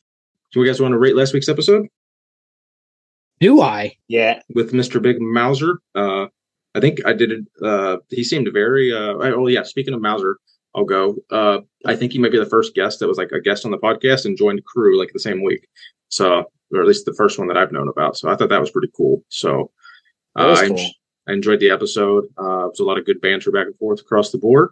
Do 0.52 0.60
you 0.60 0.66
guys 0.66 0.80
want 0.80 0.92
to 0.92 0.98
rate 0.98 1.16
last 1.16 1.32
week's 1.34 1.48
episode 1.48 1.86
Do 3.40 3.60
I? 3.60 3.96
Yeah. 4.06 4.40
with 4.54 4.72
Mr. 4.72 5.02
Big 5.02 5.20
Mauser? 5.20 5.78
Uh, 5.94 6.26
I 6.74 6.80
think 6.80 7.04
I 7.04 7.12
did 7.12 7.32
it. 7.32 7.44
Uh, 7.62 7.98
he 8.08 8.24
seemed 8.24 8.48
very. 8.52 8.92
Uh, 8.92 9.14
oh 9.20 9.46
yeah. 9.46 9.62
Speaking 9.62 9.94
of 9.94 10.00
Mauser, 10.00 10.38
I'll 10.74 10.84
go. 10.84 11.16
Uh, 11.30 11.58
I 11.84 11.96
think 11.96 12.12
he 12.12 12.18
might 12.18 12.32
be 12.32 12.38
the 12.38 12.46
first 12.46 12.74
guest 12.74 13.00
that 13.00 13.08
was 13.08 13.18
like 13.18 13.32
a 13.32 13.40
guest 13.40 13.64
on 13.64 13.70
the 13.70 13.78
podcast 13.78 14.24
and 14.24 14.38
joined 14.38 14.64
crew 14.64 14.98
like 14.98 15.10
the 15.12 15.20
same 15.20 15.42
week. 15.42 15.66
So, 16.08 16.44
or 16.72 16.80
at 16.80 16.86
least 16.86 17.04
the 17.04 17.14
first 17.14 17.38
one 17.38 17.48
that 17.48 17.56
I've 17.56 17.72
known 17.72 17.88
about. 17.88 18.16
So 18.16 18.28
I 18.28 18.36
thought 18.36 18.48
that 18.48 18.60
was 18.60 18.70
pretty 18.70 18.90
cool. 18.96 19.22
So 19.28 19.70
uh, 20.36 20.56
I, 20.58 20.68
cool. 20.68 20.78
en- 20.78 20.90
I 21.28 21.32
enjoyed 21.32 21.60
the 21.60 21.70
episode. 21.70 22.24
Uh, 22.38 22.66
it 22.66 22.70
was 22.70 22.80
a 22.80 22.84
lot 22.84 22.98
of 22.98 23.06
good 23.06 23.20
banter 23.20 23.50
back 23.50 23.66
and 23.66 23.76
forth 23.76 24.00
across 24.00 24.30
the 24.30 24.38
board. 24.38 24.70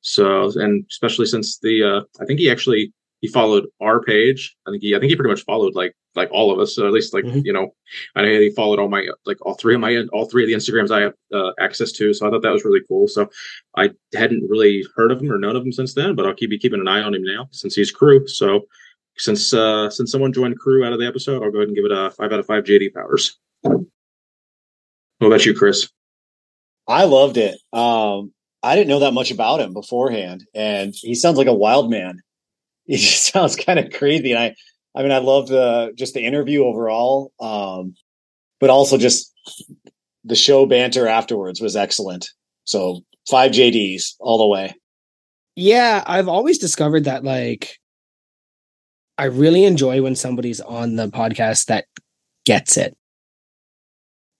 So, 0.00 0.52
and 0.54 0.84
especially 0.90 1.26
since 1.26 1.58
the, 1.58 1.82
uh, 1.82 2.22
I 2.22 2.24
think 2.24 2.40
he 2.40 2.50
actually 2.50 2.92
he 3.20 3.28
followed 3.28 3.66
our 3.80 4.00
page. 4.00 4.56
I 4.66 4.70
think 4.70 4.82
he, 4.82 4.94
I 4.94 4.98
think 4.98 5.10
he 5.10 5.16
pretty 5.16 5.30
much 5.30 5.42
followed 5.44 5.74
like 5.74 5.94
like 6.14 6.28
all 6.32 6.50
of 6.52 6.58
us. 6.58 6.74
So 6.74 6.86
at 6.86 6.92
least 6.92 7.12
like 7.14 7.24
Mhm. 7.24 7.44
you 7.44 7.52
know, 7.52 7.74
I 8.16 8.22
know 8.22 8.28
he 8.28 8.50
followed 8.50 8.78
all 8.78 8.88
my 8.88 9.06
like 9.26 9.44
all 9.44 9.54
three 9.54 9.74
of 9.74 9.80
my 9.80 10.04
all 10.12 10.26
three 10.26 10.42
of 10.44 10.48
the 10.48 10.54
Instagrams 10.54 10.90
I 10.90 11.00
have 11.02 11.14
uh, 11.32 11.52
access 11.60 11.92
to. 11.92 12.12
So 12.14 12.26
I 12.26 12.30
thought 12.30 12.42
that 12.42 12.52
was 12.52 12.64
really 12.64 12.80
cool. 12.88 13.08
So 13.08 13.28
I 13.76 13.90
hadn't 14.14 14.48
really 14.48 14.84
heard 14.96 15.10
of 15.12 15.20
him 15.20 15.30
or 15.32 15.38
known 15.38 15.56
of 15.56 15.64
him 15.64 15.72
since 15.72 15.94
then, 15.94 16.14
but 16.14 16.26
I'll 16.26 16.34
keep 16.34 16.50
be 16.50 16.58
keeping 16.58 16.80
an 16.80 16.88
eye 16.88 17.02
on 17.02 17.14
him 17.14 17.22
now 17.24 17.48
since 17.52 17.74
he's 17.74 17.90
crew. 17.90 18.26
So 18.28 18.62
since 19.16 19.52
uh 19.52 19.90
since 19.90 20.12
someone 20.12 20.32
joined 20.32 20.58
crew 20.58 20.84
out 20.84 20.92
of 20.92 21.00
the 21.00 21.06
episode, 21.06 21.42
I'll 21.42 21.50
go 21.50 21.58
ahead 21.58 21.68
and 21.68 21.76
give 21.76 21.84
it 21.84 21.92
a 21.92 22.10
five 22.10 22.32
out 22.32 22.38
of 22.40 22.46
five 22.46 22.64
JD 22.64 22.94
powers. 22.94 23.36
What 23.62 25.26
about 25.26 25.44
you, 25.44 25.54
Chris? 25.54 25.88
I 26.86 27.04
loved 27.04 27.36
it. 27.36 27.58
Um, 27.72 28.32
I 28.62 28.74
didn't 28.76 28.88
know 28.88 29.00
that 29.00 29.12
much 29.12 29.30
about 29.30 29.60
him 29.60 29.72
beforehand, 29.72 30.44
and 30.54 30.94
he 30.96 31.14
sounds 31.14 31.36
like 31.38 31.46
a 31.48 31.52
wild 31.54 31.90
man. 31.90 32.20
He 32.92 32.96
just 32.96 33.30
sounds 33.30 33.54
kind 33.54 33.78
of 33.78 33.92
crazy, 33.92 34.32
and 34.32 34.42
I, 34.42 34.54
I 34.94 35.02
mean, 35.02 35.12
I 35.12 35.18
love 35.18 35.48
the 35.48 35.92
just 35.94 36.14
the 36.14 36.24
interview 36.24 36.64
overall, 36.64 37.32
um, 37.38 37.94
but 38.60 38.70
also 38.70 38.96
just 38.96 39.30
the 40.24 40.34
show 40.34 40.64
banter 40.64 41.06
afterwards 41.06 41.60
was 41.60 41.76
excellent. 41.76 42.30
So 42.64 43.02
five 43.28 43.52
JDs 43.52 44.14
all 44.20 44.38
the 44.38 44.46
way. 44.46 44.74
Yeah, 45.54 46.02
I've 46.06 46.28
always 46.28 46.56
discovered 46.56 47.04
that 47.04 47.24
like 47.24 47.78
I 49.18 49.24
really 49.24 49.64
enjoy 49.64 50.00
when 50.00 50.16
somebody's 50.16 50.60
on 50.60 50.96
the 50.96 51.08
podcast 51.08 51.66
that 51.66 51.84
gets 52.46 52.76
it. 52.76 52.96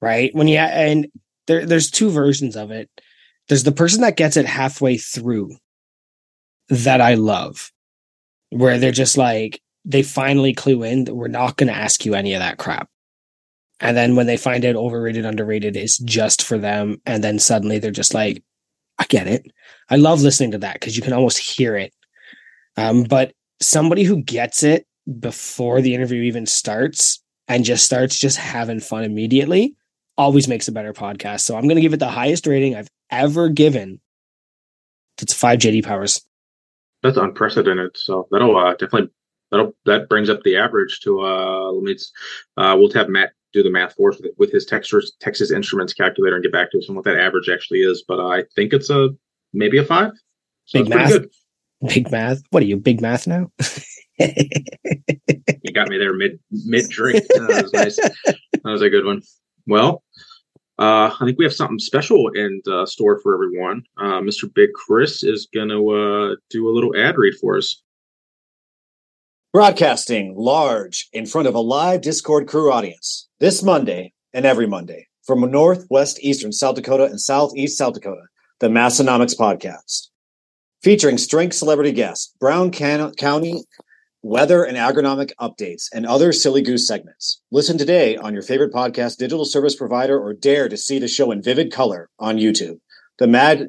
Right? 0.00 0.34
When 0.34 0.48
you 0.48 0.56
and 0.58 1.08
there 1.48 1.66
there's 1.66 1.90
two 1.90 2.10
versions 2.10 2.56
of 2.56 2.70
it. 2.70 2.88
There's 3.48 3.64
the 3.64 3.72
person 3.72 4.02
that 4.02 4.16
gets 4.16 4.36
it 4.36 4.46
halfway 4.46 4.96
through 4.96 5.56
that 6.68 7.00
I 7.00 7.14
love. 7.14 7.72
Where 8.50 8.78
they're 8.78 8.92
just 8.92 9.16
like 9.16 9.60
they 9.84 10.02
finally 10.02 10.52
clue 10.52 10.82
in 10.82 11.04
that 11.04 11.14
we're 11.14 11.28
not 11.28 11.56
going 11.56 11.68
to 11.68 11.78
ask 11.78 12.04
you 12.04 12.14
any 12.14 12.34
of 12.34 12.40
that 12.40 12.58
crap. 12.58 12.88
And 13.80 13.96
then 13.96 14.16
when 14.16 14.26
they 14.26 14.36
find 14.36 14.64
out 14.64 14.76
overrated 14.76 15.24
underrated 15.24 15.76
is 15.76 15.98
just 15.98 16.42
for 16.42 16.58
them 16.58 17.00
and 17.06 17.22
then 17.22 17.38
suddenly 17.38 17.78
they're 17.78 17.90
just 17.90 18.14
like 18.14 18.42
I 18.98 19.04
get 19.04 19.28
it. 19.28 19.46
I 19.88 19.96
love 19.96 20.20
listening 20.20 20.50
to 20.52 20.58
that 20.58 20.74
because 20.74 20.96
you 20.96 21.02
can 21.02 21.12
almost 21.12 21.38
hear 21.38 21.76
it. 21.76 21.94
Um, 22.76 23.04
but 23.04 23.32
somebody 23.60 24.02
who 24.02 24.22
gets 24.22 24.62
it 24.62 24.86
before 25.20 25.80
the 25.80 25.94
interview 25.94 26.22
even 26.22 26.46
starts 26.46 27.22
and 27.46 27.64
just 27.64 27.84
starts 27.84 28.18
just 28.18 28.36
having 28.36 28.80
fun 28.80 29.04
immediately 29.04 29.74
always 30.16 30.48
makes 30.48 30.68
a 30.68 30.72
better 30.72 30.92
podcast. 30.92 31.40
So 31.40 31.56
I'm 31.56 31.64
going 31.64 31.76
to 31.76 31.80
give 31.80 31.94
it 31.94 32.00
the 32.00 32.08
highest 32.08 32.46
rating 32.46 32.74
I've 32.74 32.90
ever 33.10 33.48
given. 33.48 34.00
It's 35.22 35.32
five 35.32 35.60
JD 35.60 35.84
powers. 35.84 36.20
That's 37.02 37.16
unprecedented. 37.16 37.96
So 37.96 38.26
that'll 38.30 38.56
uh, 38.56 38.72
definitely 38.72 39.10
that'll 39.50 39.72
that 39.86 40.08
brings 40.08 40.30
up 40.30 40.42
the 40.42 40.56
average 40.56 41.00
to 41.00 41.20
uh 41.20 41.70
let 41.70 41.82
me 41.82 41.96
uh 42.56 42.76
we'll 42.78 42.92
have 42.92 43.08
Matt 43.08 43.32
do 43.52 43.62
the 43.62 43.70
math 43.70 43.94
for 43.94 44.12
us 44.12 44.20
with, 44.20 44.32
with 44.36 44.52
his 44.52 44.66
Texas 44.66 45.12
Texas 45.20 45.50
Instruments 45.50 45.94
calculator 45.94 46.36
and 46.36 46.42
get 46.42 46.52
back 46.52 46.70
to 46.72 46.78
us 46.78 46.88
on 46.88 46.96
what 46.96 47.04
that 47.04 47.18
average 47.18 47.48
actually 47.48 47.80
is. 47.80 48.04
But 48.06 48.20
I 48.20 48.44
think 48.54 48.72
it's 48.72 48.90
a 48.90 49.10
maybe 49.52 49.78
a 49.78 49.84
five. 49.84 50.12
So 50.64 50.82
Big 50.82 50.90
math. 50.90 51.24
Big 51.86 52.10
math. 52.10 52.42
What 52.50 52.62
are 52.62 52.66
you, 52.66 52.76
big 52.76 53.00
math 53.00 53.26
now? 53.26 53.50
You 54.18 55.72
got 55.72 55.88
me 55.88 55.98
there 55.98 56.12
mid 56.12 56.40
mid 56.50 56.88
drink. 56.88 57.24
that 57.34 57.62
was 57.62 57.72
nice. 57.72 57.96
That 57.96 58.36
was 58.64 58.82
a 58.82 58.90
good 58.90 59.04
one. 59.04 59.22
Well, 59.66 60.02
uh, 60.78 61.10
I 61.18 61.24
think 61.24 61.38
we 61.38 61.44
have 61.44 61.54
something 61.54 61.78
special 61.78 62.28
in 62.28 62.62
uh, 62.70 62.86
store 62.86 63.18
for 63.20 63.34
everyone. 63.34 63.82
Uh, 63.96 64.20
Mr. 64.20 64.52
Big 64.52 64.72
Chris 64.74 65.24
is 65.24 65.48
going 65.52 65.70
to 65.70 65.90
uh, 65.90 66.36
do 66.50 66.68
a 66.68 66.72
little 66.72 66.96
ad 66.96 67.16
read 67.18 67.34
for 67.40 67.56
us. 67.56 67.82
Broadcasting 69.52 70.34
large 70.36 71.08
in 71.12 71.26
front 71.26 71.48
of 71.48 71.54
a 71.54 71.60
live 71.60 72.02
Discord 72.02 72.46
crew 72.46 72.70
audience 72.70 73.28
this 73.40 73.62
Monday 73.62 74.12
and 74.32 74.44
every 74.44 74.66
Monday 74.66 75.08
from 75.24 75.40
Northwest 75.50 76.20
Eastern 76.22 76.52
South 76.52 76.76
Dakota 76.76 77.04
and 77.04 77.20
Southeast 77.20 77.76
South 77.76 77.94
Dakota, 77.94 78.22
the 78.60 78.68
Massenomics 78.68 79.36
Podcast. 79.36 80.08
Featuring 80.82 81.18
strength 81.18 81.54
celebrity 81.54 81.92
guests, 81.92 82.32
Brown 82.38 82.70
Can- 82.70 83.12
County 83.14 83.64
weather 84.22 84.64
and 84.64 84.76
agronomic 84.76 85.30
updates, 85.40 85.88
and 85.92 86.06
other 86.06 86.32
silly 86.32 86.62
goose 86.62 86.86
segments. 86.86 87.40
Listen 87.50 87.78
today 87.78 88.16
on 88.16 88.32
your 88.32 88.42
favorite 88.42 88.72
podcast, 88.72 89.16
digital 89.16 89.44
service 89.44 89.76
provider, 89.76 90.18
or 90.18 90.34
dare 90.34 90.68
to 90.68 90.76
see 90.76 90.98
the 90.98 91.08
show 91.08 91.30
in 91.30 91.42
vivid 91.42 91.72
color 91.72 92.10
on 92.18 92.36
YouTube. 92.36 92.80
The 93.18 93.26
Mad, 93.26 93.68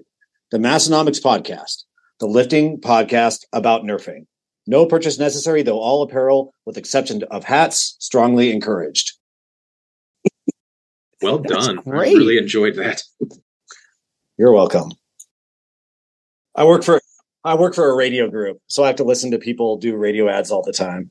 the 0.51 0.57
Massenomics 0.57 1.21
Podcast, 1.21 1.83
the 2.19 2.27
lifting 2.27 2.79
podcast 2.79 3.45
about 3.53 3.83
nerfing. 3.83 4.25
No 4.67 4.85
purchase 4.85 5.17
necessary, 5.17 5.63
though 5.63 5.79
all 5.79 6.03
apparel, 6.03 6.53
with 6.65 6.77
exception 6.77 7.23
of 7.31 7.43
hats, 7.43 7.95
strongly 7.99 8.51
encouraged. 8.51 9.13
Well 11.21 11.39
done. 11.39 11.79
I 11.79 11.81
great. 11.81 12.15
really 12.15 12.38
enjoyed 12.38 12.75
that. 12.75 13.01
You're 14.38 14.53
welcome. 14.53 14.91
I 16.55 16.65
work 16.65 16.83
for 16.83 17.01
I 17.49 17.55
work 17.55 17.73
for 17.73 17.89
a 17.89 17.95
radio 17.95 18.29
group, 18.29 18.59
so 18.67 18.83
I 18.83 18.88
have 18.88 18.97
to 18.97 19.03
listen 19.03 19.31
to 19.31 19.39
people 19.39 19.77
do 19.77 19.95
radio 19.97 20.29
ads 20.29 20.51
all 20.51 20.62
the 20.62 20.71
time. 20.71 21.09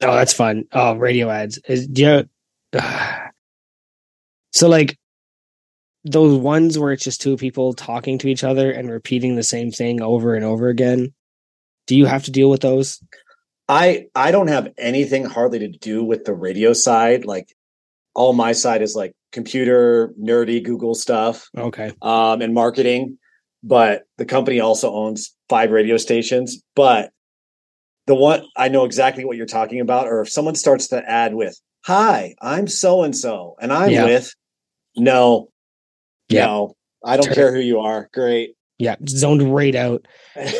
Oh, 0.00 0.14
that's 0.14 0.32
fun. 0.32 0.64
Oh, 0.72 0.94
radio 0.96 1.28
ads. 1.28 1.58
Is 1.68 1.86
you, 1.94 2.26
so 4.52 4.68
like 4.68 4.98
those 6.04 6.38
ones 6.38 6.78
where 6.78 6.92
it's 6.92 7.04
just 7.04 7.20
two 7.20 7.36
people 7.36 7.74
talking 7.74 8.16
to 8.18 8.28
each 8.28 8.42
other 8.42 8.70
and 8.70 8.90
repeating 8.90 9.36
the 9.36 9.42
same 9.42 9.70
thing 9.70 10.00
over 10.00 10.34
and 10.34 10.46
over 10.46 10.68
again. 10.68 11.12
Do 11.86 11.94
you 11.94 12.06
have 12.06 12.24
to 12.24 12.30
deal 12.30 12.48
with 12.48 12.62
those? 12.62 13.02
I 13.68 14.06
I 14.14 14.30
don't 14.30 14.48
have 14.48 14.72
anything 14.78 15.26
hardly 15.26 15.58
to 15.58 15.68
do 15.68 16.02
with 16.02 16.24
the 16.24 16.32
radio 16.32 16.72
side. 16.72 17.26
Like 17.26 17.54
all 18.14 18.32
my 18.32 18.52
side 18.52 18.80
is 18.80 18.96
like 18.96 19.12
computer 19.30 20.14
nerdy 20.18 20.64
Google 20.64 20.94
stuff 20.94 21.50
Okay. 21.54 21.92
um, 22.00 22.40
and 22.40 22.54
marketing. 22.54 23.17
But 23.62 24.04
the 24.18 24.24
company 24.24 24.60
also 24.60 24.92
owns 24.92 25.34
five 25.48 25.70
radio 25.70 25.96
stations. 25.96 26.62
But 26.76 27.10
the 28.06 28.14
one 28.14 28.44
I 28.56 28.68
know 28.68 28.84
exactly 28.84 29.24
what 29.24 29.36
you're 29.36 29.46
talking 29.46 29.80
about, 29.80 30.06
or 30.06 30.20
if 30.20 30.30
someone 30.30 30.54
starts 30.54 30.88
to 30.88 31.02
add 31.08 31.34
with 31.34 31.58
"Hi, 31.84 32.34
I'm 32.40 32.68
so 32.68 33.02
and 33.02 33.16
so, 33.16 33.56
and 33.60 33.72
I'm 33.72 33.90
Yeah. 33.90 34.04
with," 34.06 34.32
no, 34.96 35.48
Yeah. 36.28 36.46
no, 36.46 36.74
I 37.04 37.16
don't 37.16 37.26
Turn- 37.26 37.34
care 37.34 37.54
who 37.54 37.60
you 37.60 37.80
are. 37.80 38.08
Great, 38.12 38.54
Yeah, 38.78 38.96
zoned 39.08 39.42
right 39.54 39.74
out. 39.74 40.06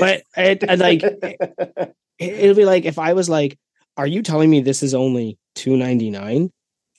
But 0.00 0.22
it, 0.36 0.78
like 0.78 1.02
it- 1.22 1.94
it'll 2.18 2.56
be 2.56 2.64
like 2.64 2.84
if 2.84 2.98
I 2.98 3.12
was 3.12 3.28
like, 3.28 3.56
"Are 3.96 4.06
you 4.06 4.22
telling 4.22 4.50
me 4.50 4.60
this 4.60 4.82
is 4.82 4.92
only 4.94 5.38
two 5.54 5.76
ninety 5.76 6.10
nine? 6.10 6.50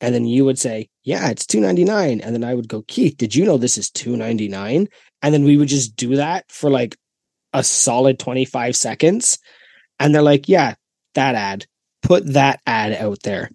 And 0.02 0.16
then 0.16 0.26
you 0.26 0.46
would 0.46 0.58
say, 0.58 0.88
"Yeah, 1.04 1.30
it's 1.30 1.46
two 1.46 1.60
ninety 1.60 1.84
nine. 1.84 2.22
And 2.22 2.34
then 2.34 2.44
I 2.46 2.56
would 2.56 2.70
go, 2.70 2.84
"Keith, 2.88 3.18
did 3.18 3.36
you 3.36 3.44
know 3.46 3.58
this 3.58 3.78
is 3.78 3.90
two 3.92 4.16
ninety 4.16 4.48
nine? 4.48 4.88
And 5.22 5.34
then 5.34 5.44
we 5.44 5.58
would 5.58 5.68
just 5.68 5.96
do 5.96 6.16
that 6.16 6.50
for 6.52 6.70
like 6.70 6.96
a 7.54 7.64
solid 7.64 8.20
twenty 8.20 8.46
five 8.46 8.76
seconds, 8.76 9.40
and 10.00 10.14
they're 10.14 10.22
like, 10.22 10.48
"Yeah, 10.48 10.76
that 11.16 11.36
ad. 11.36 11.66
Put 12.02 12.34
that 12.34 12.62
ad 12.66 12.94
out 12.94 13.22
there. 13.24 13.52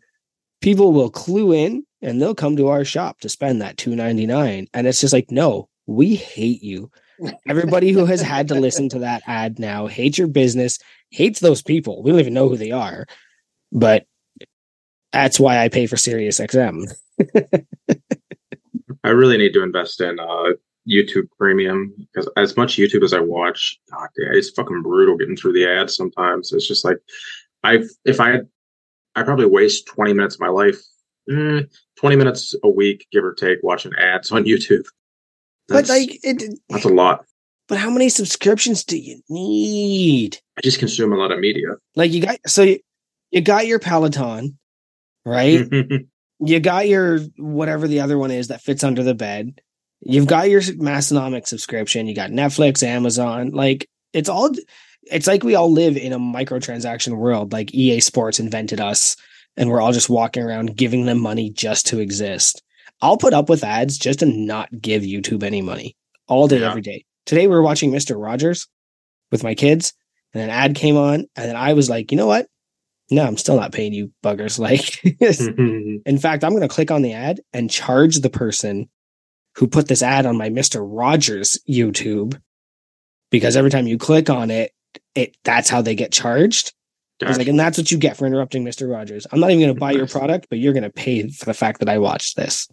People 0.61 0.92
will 0.92 1.11
clue 1.11 1.53
in 1.53 1.85
and 2.03 2.20
they'll 2.20 2.35
come 2.35 2.57
to 2.57 2.68
our 2.68 2.85
shop 2.85 3.20
to 3.20 3.29
spend 3.29 3.62
that 3.62 3.77
two 3.77 3.96
ninety 3.96 4.27
nine. 4.27 4.68
And 4.74 4.87
it's 4.87 5.00
just 5.00 5.12
like, 5.12 5.31
no, 5.31 5.68
we 5.87 6.14
hate 6.14 6.62
you. 6.62 6.90
Everybody 7.48 7.92
who 7.92 8.07
has 8.07 8.20
had 8.20 8.48
to 8.48 8.55
listen 8.55 8.88
to 8.90 8.98
that 9.00 9.22
ad 9.27 9.59
now 9.59 9.87
hates 9.87 10.18
your 10.18 10.27
business, 10.27 10.79
hates 11.11 11.40
those 11.40 11.62
people. 11.62 12.03
We 12.03 12.11
don't 12.11 12.20
even 12.20 12.35
know 12.35 12.48
who 12.48 12.57
they 12.57 12.72
are, 12.72 13.07
but 13.70 14.05
that's 15.12 15.38
why 15.38 15.59
I 15.59 15.68
pay 15.68 15.87
for 15.87 15.96
Sirius 15.96 16.40
XM. 16.40 16.92
I 19.05 19.11
really 19.11 19.38
need 19.38 19.53
to 19.53 19.62
invest 19.62 20.00
in 20.00 20.18
uh, 20.18 20.55
YouTube 20.88 21.29
Premium 21.38 21.94
because 21.99 22.29
as 22.37 22.57
much 22.57 22.77
YouTube 22.77 23.03
as 23.03 23.14
I 23.14 23.20
watch, 23.20 23.79
God, 23.90 24.09
yeah, 24.16 24.29
it's 24.33 24.51
fucking 24.51 24.83
brutal 24.83 25.16
getting 25.16 25.37
through 25.37 25.55
the 25.55 25.66
ads. 25.66 25.97
Sometimes 25.97 26.53
it's 26.53 26.68
just 26.68 26.85
like 26.85 26.99
I've 27.62 27.88
if 28.05 28.20
I 28.20 28.31
had, 28.31 28.49
I 29.14 29.23
probably 29.23 29.47
waste 29.47 29.87
twenty 29.87 30.12
minutes 30.12 30.37
of 30.37 30.40
my 30.40 30.49
life, 30.49 30.79
eh, 31.31 31.62
twenty 31.97 32.16
minutes 32.16 32.55
a 32.62 32.68
week, 32.68 33.07
give 33.12 33.25
or 33.25 33.35
take, 33.35 33.59
watching 33.62 33.92
ads 33.99 34.31
on 34.31 34.44
YouTube. 34.44 34.85
But 35.68 35.87
That's, 35.87 35.88
like 35.88 36.18
it, 36.23 36.59
that's 36.68 36.85
a 36.85 36.88
lot. 36.88 37.25
But 37.66 37.79
how 37.79 37.88
many 37.88 38.11
subscriptions 38.11 38.85
do 38.85 38.99
you 38.99 39.20
need? 39.31 40.38
I 40.59 40.61
just 40.61 40.79
consume 40.79 41.12
a 41.12 41.16
lot 41.16 41.33
of 41.33 41.38
media. 41.38 41.68
Like 41.97 42.12
you 42.12 42.20
got 42.20 42.38
so 42.47 42.62
you, 42.62 42.79
you 43.31 43.40
got 43.40 43.66
your 43.66 43.79
Peloton, 43.79 44.59
right? 45.25 45.66
you 46.40 46.61
got 46.61 46.88
your 46.88 47.20
whatever 47.38 47.88
the 47.88 48.01
other 48.01 48.18
one 48.18 48.31
is 48.31 48.49
that 48.49 48.61
fits 48.61 48.85
under 48.85 49.03
the 49.03 49.14
bed. 49.14 49.61
You've 50.05 50.27
got 50.27 50.51
your 50.51 50.61
Massenomic 50.61 51.47
subscription. 51.47 52.07
You 52.07 52.14
got 52.14 52.31
Netflix, 52.31 52.83
Amazon. 52.83 53.51
Like 53.51 53.88
it's 54.12 54.29
all. 54.29 54.51
It's 55.11 55.27
like 55.27 55.43
we 55.43 55.55
all 55.55 55.71
live 55.71 55.97
in 55.97 56.12
a 56.12 56.19
microtransaction 56.19 57.17
world. 57.17 57.53
Like 57.53 57.75
EA 57.75 58.01
Sports 58.01 58.40
invented 58.40 58.81
us, 58.81 59.17
and 59.57 59.69
we're 59.71 59.81
all 59.81 59.93
just 59.93 60.09
walking 60.11 60.43
around 60.43 60.77
giving 60.77 61.07
them 61.07 61.21
money 61.21 61.51
just 61.51 61.87
to 61.88 62.01
exist. 62.01 62.62
I'll 63.03 63.17
put 63.19 63.35
up 63.35 63.49
with 63.49 63.64
ads 63.64 63.99
just 63.99 64.21
to 64.21 64.27
not 64.27 64.69
give 64.81 65.03
YouTube 65.03 65.43
any 65.43 65.61
money 65.62 65.97
all 66.27 66.49
day, 66.49 66.61
Yeah. 66.61 66.71
every 66.71 66.81
day. 66.83 67.05
Today 67.27 67.47
we 67.47 67.55
were 67.55 67.62
watching 67.62 67.90
Mister 67.90 68.17
Rogers 68.17 68.67
with 69.31 69.43
my 69.43 69.55
kids, 69.55 69.93
and 70.33 70.43
an 70.43 70.51
ad 70.51 70.75
came 70.75 70.97
on, 70.97 71.27
and 71.37 71.49
then 71.49 71.57
I 71.57 71.73
was 71.73 71.90
like, 71.90 72.11
you 72.12 72.17
know 72.17 72.27
what? 72.27 72.47
No, 73.11 73.25
I'm 73.25 73.37
still 73.37 73.57
not 73.57 73.73
paying 73.73 73.93
you 73.93 74.12
buggers. 74.23 74.59
Like, 74.59 75.05
in 76.07 76.19
fact, 76.19 76.45
I'm 76.45 76.51
going 76.53 76.62
to 76.62 76.69
click 76.69 76.90
on 76.90 77.03
the 77.03 77.12
ad 77.12 77.40
and 77.53 77.71
charge 77.71 78.17
the 78.21 78.31
person 78.31 78.88
who 79.57 79.67
put 79.67 79.88
this 79.88 80.03
ad 80.03 80.27
on 80.27 80.37
my 80.37 80.51
Mr. 80.51 80.85
Rogers 80.85 81.59
YouTube 81.69 82.40
because 83.31 83.57
every 83.57 83.71
time 83.71 83.87
you 83.87 83.99
click 83.99 84.31
on 84.31 84.51
it, 84.51 84.73
it 85.14 85.37
that's 85.45 85.69
how 85.69 85.83
they 85.83 85.95
get 85.95 86.12
charged. 86.12 86.73
I 87.23 87.29
was 87.29 87.38
like, 87.38 87.47
and 87.47 87.59
that's 87.59 87.79
what 87.79 87.90
you 87.90 87.97
get 87.97 88.17
for 88.17 88.27
interrupting 88.27 88.64
Mr. 88.64 88.90
Rogers. 88.90 89.27
I'm 89.31 89.40
not 89.40 89.51
even 89.51 89.62
going 89.62 89.75
to 89.75 89.81
buy 89.81 89.93
your 89.93 90.09
product, 90.09 90.49
but 90.51 90.59
you're 90.59 90.73
going 90.73 90.83
to 90.83 90.90
pay 90.90 91.27
for 91.29 91.45
the 91.47 91.55
fact 91.55 91.79
that 91.79 91.88
I 91.88 91.99
watched 91.99 92.37
this. 92.37 92.69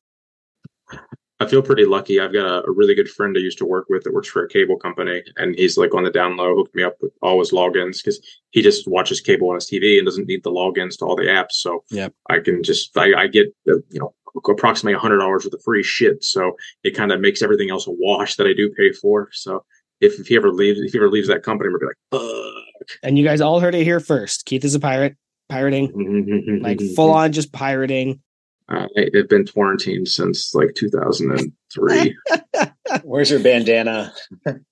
I 1.39 1.48
feel 1.48 1.63
pretty 1.63 1.86
lucky. 1.86 2.20
I've 2.20 2.34
got 2.34 2.46
a, 2.46 2.67
a 2.67 2.72
really 2.72 2.94
good 2.94 3.10
friend 3.10 3.36
I 3.36 3.39
used 3.39 3.58
to 3.60 3.65
work 3.65 3.88
with 3.89 4.04
that 4.04 4.13
works 4.13 4.28
for 4.28 4.44
a 4.44 4.48
cable 4.48 4.78
company, 4.78 5.24
and 5.38 5.56
he's 5.56 5.76
like 5.76 5.96
on 5.96 6.04
the 6.04 6.12
down 6.12 6.38
low, 6.38 6.56
hooked 6.56 6.76
me 6.76 6.84
up 6.84 6.98
with 7.02 7.12
all 7.24 7.39
his 7.39 7.52
logins 7.52 7.98
because 7.98 8.20
he 8.52 8.62
just 8.62 8.88
watches 8.88 9.22
cable 9.22 9.50
on 9.50 9.56
his 9.56 9.67
TV 9.67 9.98
and 9.98 10.06
doesn't 10.06 10.28
need 10.28 10.44
the 10.44 10.52
logins 10.52 11.00
to 11.00 11.06
all 11.06 11.15
the 11.15 11.24
apps. 11.24 11.54
So 11.54 11.84
Yep. 11.89 12.13
I 12.30 12.39
can 12.39 12.62
just 12.62 12.96
I, 12.96 13.22
I 13.22 13.28
get 13.28 13.48
uh, 13.67 13.78
you 13.89 14.00
know 14.00 14.13
approximately 14.36 14.96
a 14.96 15.00
hundred 15.00 15.20
dollars 15.20 15.46
worth 15.46 15.54
of 15.54 15.63
free 15.63 15.84
shit. 15.84 16.24
So 16.24 16.58
it 16.84 16.96
kind 16.96 17.12
of 17.12 17.20
makes 17.20 17.41
everything 17.41 17.70
else 17.70 17.88
a 17.88 17.91
wash 17.91 18.36
that 18.36 18.48
I 18.48 18.54
do 18.54 18.70
pay 18.70 18.91
for. 18.91 19.30
So 19.32 19.63
if, 20.00 20.20
if 20.20 20.28
he 20.28 20.36
ever 20.36 20.52
leaves, 20.52 20.80
if 20.80 20.91
he 20.94 21.00
ever 21.00 21.10
leaves 21.10 21.28
that 21.28 21.44
company, 21.44 21.70
we'll 21.70 21.80
be 21.80 21.86
like, 21.86 23.00
And 23.04 23.17
you 23.17 23.24
guys 23.24 23.41
all 23.41 23.60
heard 23.60 23.76
it 23.76 23.84
here 23.84 24.00
first. 24.00 24.46
Keith 24.46 24.65
is 24.65 24.76
a 24.76 24.80
pirate, 24.80 25.15
pirating, 25.50 26.60
like 26.62 26.82
full 26.96 27.12
on 27.12 27.32
just 27.32 27.52
pirating. 27.52 28.22
Uh, 28.67 28.88
I've 28.98 29.28
been 29.28 29.46
quarantined 29.46 30.08
since 30.08 30.56
like 30.56 30.76
2003. 30.76 32.17
Where's 33.04 33.30
your 33.30 33.41
bandana? 33.41 34.13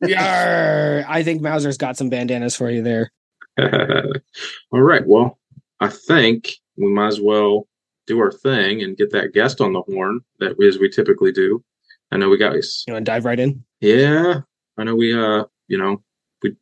Yarr! 0.04 1.06
I 1.08 1.24
think 1.24 1.42
Mauser's 1.42 1.78
got 1.78 1.98
some 1.98 2.10
bandanas 2.10 2.56
for 2.56 2.70
you 2.70 2.82
there. 2.82 3.12
All 3.60 4.82
right. 4.82 5.06
Well, 5.06 5.38
I 5.82 5.90
think 5.90 6.54
we 6.78 6.88
might 6.88 7.08
as 7.08 7.20
well 7.20 7.68
do 8.10 8.20
our 8.20 8.32
thing 8.32 8.82
and 8.82 8.98
get 8.98 9.12
that 9.12 9.34
guest 9.34 9.62
on 9.62 9.72
the 9.72 9.82
horn 9.84 10.20
that 10.40 10.58
we, 10.58 10.68
as 10.68 10.80
we 10.80 10.90
typically 10.90 11.32
do. 11.32 11.64
I 12.12 12.18
know 12.18 12.28
we 12.28 12.38
got 12.38 12.54
You 12.56 12.94
want 12.94 13.06
to 13.06 13.12
dive 13.12 13.24
right 13.24 13.40
in? 13.40 13.64
yeah. 13.80 14.42
I 14.78 14.84
know 14.84 14.96
we 14.96 15.14
uh 15.14 15.44
you 15.68 15.78
know 15.78 16.02
we 16.42 16.56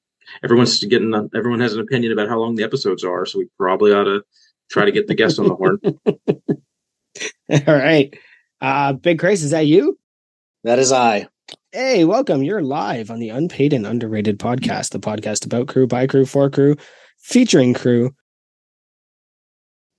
everyone's 0.43 0.83
getting 0.83 1.13
everyone 1.35 1.59
has 1.61 1.73
an 1.73 1.79
opinion 1.79 2.11
about 2.11 2.27
how 2.29 2.39
long 2.39 2.55
the 2.55 2.63
episodes 2.63 3.03
are, 3.03 3.25
so 3.25 3.39
we 3.39 3.47
probably 3.57 3.93
ought 3.93 4.03
to 4.05 4.23
try 4.69 4.85
to 4.85 4.91
get 4.91 5.07
the 5.07 5.15
guest 5.15 5.39
on 5.39 5.47
the 5.47 5.55
horn. 5.55 5.79
All 7.67 7.75
right. 7.75 8.13
Uh 8.59 8.93
Big 8.93 9.19
Chris, 9.19 9.43
is 9.43 9.51
that 9.51 9.67
you? 9.67 9.97
That 10.63 10.79
is 10.79 10.91
I. 10.91 11.27
Hey, 11.71 12.03
welcome. 12.03 12.43
You're 12.43 12.61
live 12.63 13.09
on 13.11 13.19
the 13.19 13.29
Unpaid 13.29 13.71
and 13.71 13.85
Underrated 13.87 14.39
podcast, 14.39 14.89
the 14.89 14.99
podcast 14.99 15.45
about 15.45 15.67
crew, 15.67 15.87
by 15.87 16.07
crew, 16.07 16.25
for 16.25 16.49
crew, 16.49 16.75
featuring 17.19 17.73
crew. 17.73 18.15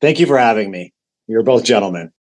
Thank 0.00 0.18
you 0.20 0.26
for 0.26 0.36
having 0.36 0.70
me. 0.70 0.92
You're 1.28 1.42
both 1.42 1.64
gentlemen. 1.64 2.12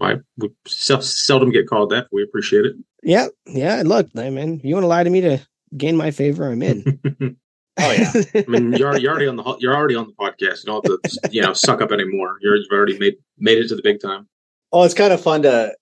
I 0.00 0.16
we 0.36 0.50
sel- 0.66 1.02
seldom 1.02 1.50
get 1.50 1.66
called 1.66 1.90
that. 1.90 2.04
But 2.10 2.16
we 2.16 2.22
appreciate 2.22 2.66
it. 2.66 2.76
Yeah, 3.02 3.28
yeah. 3.46 3.82
Look, 3.84 4.08
I 4.16 4.30
mean, 4.30 4.60
you 4.62 4.74
want 4.74 4.84
to 4.84 4.88
lie 4.88 5.02
to 5.02 5.10
me 5.10 5.22
to 5.22 5.38
gain 5.76 5.96
my 5.96 6.10
favor, 6.10 6.50
I'm 6.50 6.62
in. 6.62 7.36
Oh, 7.78 7.92
yeah. 7.92 8.12
I 8.34 8.44
mean, 8.48 8.72
you're, 8.72 8.96
you're 8.96 9.10
already 9.10 9.26
on 9.26 9.36
the 9.36 9.56
you're 9.58 9.76
already 9.76 9.96
on 9.96 10.06
the 10.06 10.14
podcast. 10.14 10.64
You 10.64 10.72
don't 10.72 10.86
have 10.86 10.98
to 11.02 11.30
you 11.30 11.42
know 11.42 11.52
suck 11.52 11.82
up 11.82 11.92
anymore. 11.92 12.38
You're, 12.40 12.56
you've 12.56 12.72
already 12.72 12.98
made 12.98 13.16
made 13.38 13.58
it 13.58 13.68
to 13.68 13.76
the 13.76 13.82
big 13.82 14.00
time. 14.00 14.28
Oh, 14.72 14.84
it's 14.84 14.94
kind 14.94 15.12
of 15.12 15.20
fun 15.20 15.42
to 15.42 15.74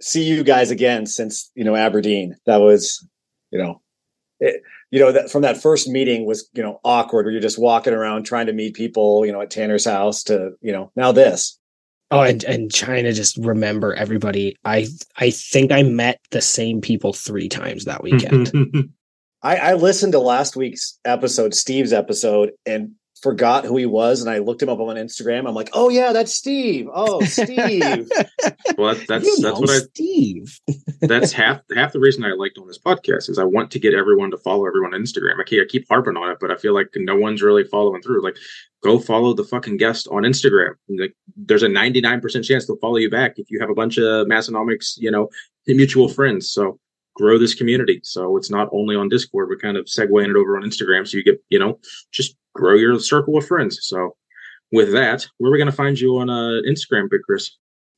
see 0.00 0.22
you 0.22 0.44
guys 0.44 0.70
again 0.70 1.06
since 1.06 1.50
you 1.56 1.64
know 1.64 1.74
Aberdeen. 1.74 2.36
That 2.46 2.58
was, 2.58 3.04
you 3.50 3.58
know, 3.58 3.80
it, 4.38 4.62
you 4.94 5.00
know 5.00 5.10
that 5.10 5.28
from 5.28 5.42
that 5.42 5.60
first 5.60 5.88
meeting 5.88 6.24
was 6.24 6.48
you 6.54 6.62
know 6.62 6.78
awkward 6.84 7.26
where 7.26 7.32
you're 7.32 7.40
just 7.40 7.58
walking 7.58 7.92
around 7.92 8.22
trying 8.22 8.46
to 8.46 8.52
meet 8.52 8.74
people 8.74 9.26
you 9.26 9.32
know 9.32 9.40
at 9.40 9.50
Tanner's 9.50 9.84
house 9.84 10.22
to 10.22 10.52
you 10.60 10.70
know 10.70 10.92
now 10.94 11.10
this. 11.10 11.58
oh, 12.12 12.20
and, 12.20 12.44
and 12.44 12.72
trying 12.72 13.02
to 13.02 13.12
just 13.12 13.36
remember 13.38 13.92
everybody. 13.92 14.56
I 14.64 14.86
I 15.16 15.30
think 15.30 15.72
I 15.72 15.82
met 15.82 16.20
the 16.30 16.40
same 16.40 16.80
people 16.80 17.12
three 17.12 17.48
times 17.48 17.86
that 17.86 18.04
weekend. 18.04 18.52
I, 19.42 19.56
I 19.56 19.74
listened 19.74 20.12
to 20.12 20.20
last 20.20 20.54
week's 20.54 20.96
episode, 21.04 21.54
Steve's 21.54 21.92
episode, 21.92 22.52
and 22.64 22.92
forgot 23.24 23.64
who 23.64 23.78
he 23.78 23.86
was, 23.86 24.20
and 24.20 24.30
I 24.30 24.38
looked 24.38 24.62
him 24.62 24.68
up 24.68 24.78
on 24.78 24.96
Instagram. 24.96 25.48
I'm 25.48 25.54
like, 25.54 25.70
oh 25.72 25.88
yeah, 25.88 26.12
that's 26.12 26.34
Steve. 26.34 26.88
Oh, 26.92 27.24
Steve. 27.24 27.48
well, 28.76 28.94
that, 28.94 29.06
that's 29.08 29.24
that's 29.24 29.40
know 29.40 29.54
what 29.54 29.70
I 29.70 29.78
Steve. 29.78 30.60
that's 31.00 31.32
half 31.32 31.62
half 31.74 31.92
the 31.92 32.00
reason 32.00 32.22
I 32.22 32.32
liked 32.32 32.58
on 32.58 32.68
this 32.68 32.78
podcast 32.78 33.30
is 33.30 33.38
I 33.38 33.44
want 33.44 33.70
to 33.70 33.78
get 33.78 33.94
everyone 33.94 34.30
to 34.30 34.36
follow 34.36 34.66
everyone 34.66 34.92
on 34.92 35.00
Instagram. 35.00 35.40
I 35.40 35.44
keep, 35.44 35.62
I 35.62 35.64
keep 35.66 35.88
harping 35.88 36.18
on 36.18 36.30
it, 36.30 36.38
but 36.38 36.50
I 36.50 36.56
feel 36.56 36.74
like 36.74 36.88
no 36.96 37.16
one's 37.16 37.42
really 37.42 37.64
following 37.64 38.02
through. 38.02 38.22
Like, 38.22 38.36
go 38.82 38.98
follow 38.98 39.32
the 39.32 39.44
fucking 39.44 39.78
guest 39.78 40.06
on 40.12 40.24
Instagram. 40.24 40.74
Like, 40.90 41.16
there's 41.34 41.62
a 41.62 41.68
99% 41.68 42.44
chance 42.44 42.66
they'll 42.66 42.76
follow 42.76 42.98
you 42.98 43.10
back 43.10 43.38
if 43.38 43.50
you 43.50 43.58
have 43.58 43.70
a 43.70 43.74
bunch 43.74 43.96
of 43.96 44.26
Massenomics, 44.26 44.98
you 44.98 45.10
know, 45.10 45.30
mutual 45.66 46.10
friends. 46.10 46.52
So 46.52 46.78
grow 47.14 47.38
this 47.38 47.54
community. 47.54 48.00
So 48.04 48.36
it's 48.36 48.50
not 48.50 48.68
only 48.72 48.96
on 48.96 49.08
Discord, 49.08 49.48
we're 49.48 49.56
kind 49.58 49.76
of 49.76 49.86
segueing 49.86 50.30
it 50.30 50.36
over 50.36 50.56
on 50.56 50.62
Instagram. 50.64 51.06
So 51.06 51.16
you 51.16 51.24
get, 51.24 51.42
you 51.48 51.58
know, 51.58 51.78
just 52.12 52.36
grow 52.54 52.74
your 52.74 52.98
circle 52.98 53.36
of 53.36 53.46
friends. 53.46 53.78
So 53.82 54.16
with 54.72 54.92
that, 54.92 55.26
where 55.38 55.48
are 55.48 55.52
we 55.52 55.58
going 55.58 55.70
to 55.70 55.76
find 55.76 55.98
you 55.98 56.18
on 56.18 56.28
uh, 56.30 56.60
Instagram, 56.68 57.08
Big 57.10 57.22
Chris? 57.22 57.50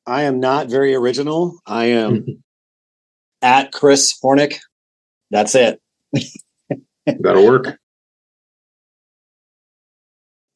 I 0.06 0.22
am 0.22 0.38
not 0.40 0.68
very 0.68 0.94
original. 0.94 1.58
I 1.66 1.86
am 1.86 2.26
at 3.42 3.72
Chris 3.72 4.18
Hornick. 4.22 4.56
That's 5.30 5.54
it. 5.54 5.80
That'll 7.06 7.46
work. 7.46 7.78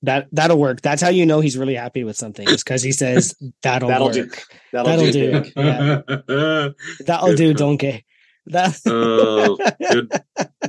That 0.02 0.28
that'll 0.32 0.58
work. 0.58 0.80
That's 0.80 1.02
how 1.02 1.10
you 1.10 1.26
know 1.26 1.40
he's 1.40 1.58
really 1.58 1.74
happy 1.74 2.04
with 2.04 2.16
something. 2.16 2.48
Is 2.48 2.64
because 2.64 2.82
he 2.82 2.90
says 2.92 3.34
that'll, 3.62 3.90
That'll 3.90 4.06
work. 4.06 4.14
do. 4.14 4.30
That'll, 4.72 4.90
That'll 4.96 5.12
do. 5.12 5.42
do. 5.42 5.50
Yeah. 5.56 6.68
That'll 7.06 7.28
Good 7.28 7.36
do, 7.36 7.48
stuff. 7.50 7.58
donkey. 7.58 8.06
That 8.46 8.80
Oh, 8.86 9.56
good. 9.90 10.10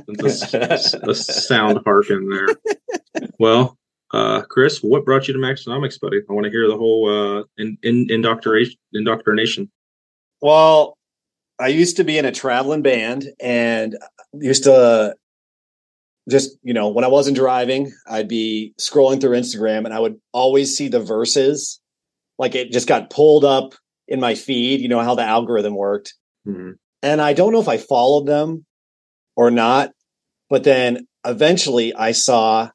The, 0.06 1.00
the 1.04 1.14
sound 1.14 1.80
hark 1.84 2.10
in 2.10 2.28
there. 2.28 3.28
Well, 3.38 3.78
uh, 4.12 4.42
Chris, 4.42 4.82
what 4.82 5.04
brought 5.04 5.26
you 5.26 5.34
to 5.34 5.40
Massenomics, 5.40 5.98
buddy? 5.98 6.18
I 6.28 6.32
want 6.32 6.44
to 6.44 6.50
hear 6.50 6.68
the 6.68 6.76
whole 6.76 7.08
uh, 7.08 7.44
in, 7.56 7.78
in, 7.82 8.08
indoctrination. 8.10 8.74
Indoctrination. 8.92 9.70
Well, 10.40 10.98
I 11.58 11.68
used 11.68 11.96
to 11.96 12.04
be 12.04 12.18
in 12.18 12.24
a 12.24 12.32
traveling 12.32 12.82
band 12.82 13.28
and 13.40 13.96
used 14.34 14.64
to 14.64 15.14
just, 16.28 16.58
you 16.62 16.74
know, 16.74 16.88
when 16.88 17.04
I 17.04 17.08
wasn't 17.08 17.36
driving, 17.36 17.92
I'd 18.06 18.28
be 18.28 18.74
scrolling 18.78 19.20
through 19.20 19.36
Instagram 19.38 19.84
and 19.84 19.94
I 19.94 19.98
would 19.98 20.20
always 20.32 20.76
see 20.76 20.88
the 20.88 21.00
verses. 21.00 21.80
Like 22.38 22.54
it 22.54 22.72
just 22.72 22.88
got 22.88 23.10
pulled 23.10 23.44
up 23.44 23.74
in 24.08 24.20
my 24.20 24.34
feed, 24.34 24.80
you 24.80 24.88
know 24.88 25.00
how 25.00 25.14
the 25.14 25.22
algorithm 25.22 25.74
worked. 25.74 26.14
Mhm. 26.46 26.74
And 27.02 27.20
I 27.20 27.32
don't 27.32 27.52
know 27.52 27.60
if 27.60 27.68
I 27.68 27.78
followed 27.78 28.26
them 28.26 28.64
or 29.36 29.50
not, 29.50 29.90
but 30.48 30.64
then 30.64 31.06
eventually 31.24 31.94
I 31.94 32.12
saw 32.12 32.70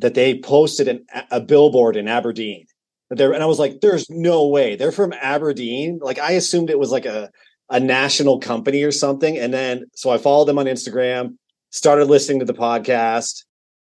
that 0.00 0.14
they 0.14 0.38
posted 0.38 0.88
an, 0.88 1.06
a 1.30 1.40
billboard 1.40 1.96
in 1.96 2.08
Aberdeen. 2.08 2.66
There, 3.10 3.32
and 3.32 3.42
I 3.42 3.46
was 3.46 3.58
like, 3.58 3.80
"There's 3.80 4.08
no 4.08 4.48
way 4.48 4.74
they're 4.74 4.90
from 4.90 5.12
Aberdeen." 5.12 5.98
Like 6.02 6.18
I 6.18 6.32
assumed 6.32 6.70
it 6.70 6.78
was 6.78 6.90
like 6.90 7.04
a 7.04 7.30
a 7.68 7.78
national 7.78 8.38
company 8.38 8.82
or 8.82 8.92
something. 8.92 9.38
And 9.38 9.52
then 9.52 9.84
so 9.94 10.10
I 10.10 10.18
followed 10.18 10.46
them 10.46 10.58
on 10.58 10.66
Instagram, 10.66 11.36
started 11.70 12.06
listening 12.06 12.40
to 12.40 12.44
the 12.44 12.54
podcast, 12.54 13.44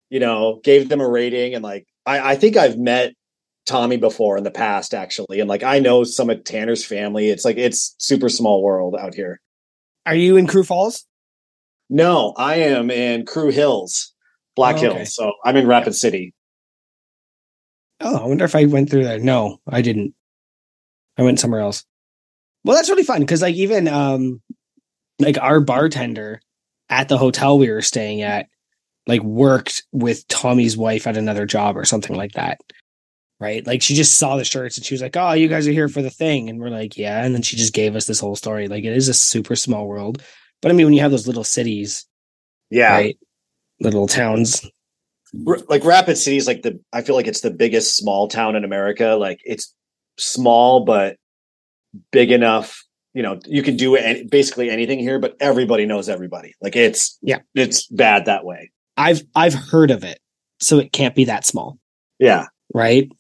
you 0.09 0.19
know, 0.19 0.59
gave 0.63 0.89
them 0.89 1.01
a 1.01 1.09
rating, 1.09 1.55
and 1.55 1.63
like 1.63 1.88
I, 2.05 2.32
I 2.32 2.36
think 2.36 2.57
I've 2.57 2.78
met 2.78 3.13
Tommy 3.66 3.97
before 3.97 4.38
in 4.38 4.43
the 4.43 4.51
past 4.51 4.93
actually, 4.93 5.39
and 5.39 5.49
like 5.49 5.63
I 5.63 5.80
know 5.80 6.03
some 6.03 6.30
of 6.30 6.43
Tanner's 6.43 6.86
family. 6.86 7.30
It's 7.30 7.45
like 7.45 7.57
it's 7.57 7.95
super 7.99 8.30
small 8.30 8.61
world 8.63 8.95
out 8.99 9.16
here. 9.16 9.41
are 10.05 10.16
you 10.16 10.38
in 10.38 10.47
Sioux 10.47 10.63
Falls? 10.63 11.05
No, 11.89 12.34
I 12.38 12.55
am 12.55 12.89
in 12.89 13.26
Crew 13.26 13.51
Hills, 13.51 14.13
Black 14.55 14.76
Oh, 14.76 14.80
okay. 14.88 14.97
Hills. 14.97 15.16
So 15.16 15.32
I'm 15.43 15.55
in 15.55 15.68
Rapid 15.68 15.95
City. 15.95 16.34
Oh, 18.01 18.18
I 18.18 18.26
wonder 18.28 18.45
if 18.45 18.55
I 18.55 18.66
went 18.66 18.89
through 18.89 19.03
there. 19.05 19.20
No, 19.20 19.59
I 19.68 19.82
didn't. 19.82 20.13
I 21.18 21.24
went 21.24 21.39
somewhere 21.39 21.61
else. 21.61 21.86
Well, 22.63 22.76
that's 22.76 22.89
really 22.89 23.03
fun 23.03 23.22
because 23.22 23.41
like 23.41 23.55
even 23.55 23.88
um 23.88 24.41
like 25.20 25.38
our 25.39 25.59
bartender 25.59 26.41
at 26.89 27.07
the 27.07 27.18
hotel 27.18 27.57
we 27.57 27.70
were 27.70 27.82
staying 27.82 28.22
at, 28.22 28.47
like 29.07 29.24
worked 29.24 29.84
with 29.91 30.28
Tommy's 30.28 30.76
wife 30.76 31.07
at 31.07 31.18
another 31.18 31.45
job 31.45 31.78
or 31.78 31.86
something 31.86 32.16
like 32.16 32.34
that. 32.34 32.59
Right. 33.39 33.65
Like 33.67 33.81
she 33.81 33.95
just 33.95 34.17
saw 34.17 34.38
the 34.38 34.45
shirts 34.45 34.77
and 34.77 34.86
she 34.86 34.93
was 34.93 35.01
like, 35.01 35.17
Oh, 35.17 35.33
you 35.33 35.47
guys 35.49 35.67
are 35.67 35.71
here 35.73 35.89
for 35.89 36.01
the 36.01 36.09
thing. 36.09 36.49
And 36.49 36.59
we're 36.59 36.69
like, 36.69 36.97
Yeah. 36.97 37.23
And 37.23 37.36
then 37.36 37.41
she 37.41 37.57
just 37.57 37.73
gave 37.73 37.95
us 37.95 38.05
this 38.05 38.19
whole 38.19 38.36
story. 38.38 38.67
Like 38.69 38.83
it 38.86 38.95
is 38.95 39.09
a 39.09 39.13
super 39.13 39.55
small 39.57 39.88
world. 39.88 40.23
But 40.61 40.71
I 40.71 40.73
mean, 40.73 40.86
when 40.88 40.93
you 40.93 41.01
have 41.01 41.11
those 41.11 41.27
little 41.27 41.43
cities, 41.43 42.05
Yeah. 42.69 42.93
right? 42.93 43.17
Little 43.81 44.07
towns. 44.07 44.65
Like 45.33 45.83
Rapid 45.83 46.17
City 46.17 46.38
is 46.38 46.47
like 46.47 46.61
the 46.61 46.79
I 46.93 47.01
feel 47.01 47.15
like 47.15 47.27
it's 47.27 47.41
the 47.41 47.51
biggest 47.51 47.97
small 47.97 48.29
town 48.29 48.55
in 48.55 48.63
America. 48.63 49.17
Like 49.19 49.39
it's 49.43 49.73
small 50.17 50.86
but 50.86 51.17
big 52.11 52.31
enough. 52.31 52.81
You 53.13 53.21
know, 53.23 53.39
you 53.45 53.63
can 53.63 53.75
do 53.75 53.95
any, 53.97 54.23
basically 54.23 54.69
anything 54.69 54.99
here, 54.99 55.19
but 55.19 55.36
everybody 55.41 55.86
knows 55.86 56.07
everybody. 56.07 56.53
Like 56.61 56.77
it's 56.77 57.17
Yeah. 57.21 57.39
it's 57.53 57.86
bad 57.88 58.25
that 58.25 58.45
way. 58.45 58.71
I've 58.95 59.23
I've 59.36 59.53
heard 59.53 59.91
of 59.91 60.05
it. 60.05 60.19
So 60.61 60.79
it 60.79 60.93
can't 60.93 61.15
be 61.15 61.25
that 61.25 61.45
small. 61.45 61.77
Yeah, 62.17 62.45
Right. 62.73 63.11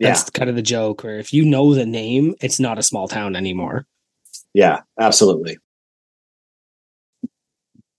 Yeah, 0.00 0.08
That's 0.08 0.30
kind 0.30 0.50
of 0.50 0.56
the 0.56 0.62
joke 0.62 1.04
where 1.04 1.18
if 1.18 1.32
you 1.32 1.44
know 1.44 1.74
the 1.74 1.86
name, 1.86 2.34
it's 2.40 2.58
not 2.58 2.78
a 2.78 2.82
small 2.82 3.06
town 3.06 3.36
anymore. 3.36 3.86
yeah, 4.54 4.80
absolutely. 4.98 5.58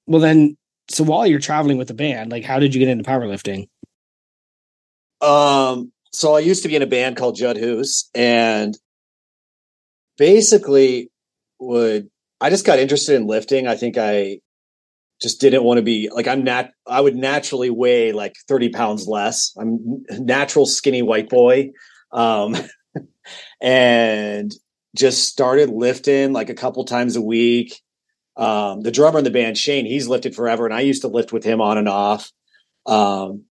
Well 0.08 0.20
then 0.20 0.58
so 0.90 1.04
while 1.04 1.26
you're 1.26 1.40
traveling 1.40 1.78
with 1.78 1.88
the 1.88 1.94
band, 1.94 2.32
like 2.32 2.44
how 2.44 2.60
did 2.60 2.74
you 2.76 2.80
get 2.80 2.90
into 2.90 3.04
powerlifting? 3.10 3.70
Um, 5.22 5.92
so 6.12 6.34
I 6.36 6.40
used 6.40 6.64
to 6.64 6.68
be 6.70 6.76
in 6.76 6.82
a 6.82 6.88
band 6.88 7.16
called 7.16 7.36
Judd 7.36 7.58
Hoos, 7.58 8.10
and 8.16 8.76
basically 10.18 11.10
would 11.60 12.10
I 12.42 12.50
just 12.50 12.66
got 12.66 12.80
interested 12.80 13.16
in 13.16 13.28
lifting. 13.28 13.68
I 13.68 13.76
think 13.76 13.98
I 13.98 14.40
just 15.22 15.40
didn't 15.40 15.64
want 15.64 15.78
to 15.78 15.84
be 15.84 16.10
like 16.12 16.28
I'm 16.28 16.44
nat 16.44 16.72
I 16.88 17.00
would 17.00 17.16
naturally 17.16 17.70
weigh 17.70 18.12
like 18.12 18.34
30 18.48 18.70
pounds 18.70 19.08
less. 19.08 19.54
I'm 19.58 20.04
natural 20.10 20.66
skinny 20.66 21.04
white 21.04 21.30
boy. 21.30 21.70
Um 22.12 22.56
and 23.62 24.52
just 24.96 25.28
started 25.28 25.70
lifting 25.70 26.34
like 26.34 26.50
a 26.50 26.56
couple 26.56 26.84
times 26.86 27.16
a 27.16 27.22
week. 27.22 27.82
Um 28.38 28.82
the 28.82 28.92
drummer 28.92 29.20
in 29.20 29.24
the 29.24 29.32
band, 29.32 29.58
Shane, 29.58 29.86
he's 29.86 30.08
lifted 30.08 30.36
forever, 30.36 30.66
and 30.66 30.74
I 30.74 30.82
used 30.82 31.02
to 31.02 31.08
lift 31.08 31.32
with 31.34 31.44
him 31.44 31.62
on 31.62 31.78
and 31.78 31.90
off. 31.90 32.32
Um 32.86 33.46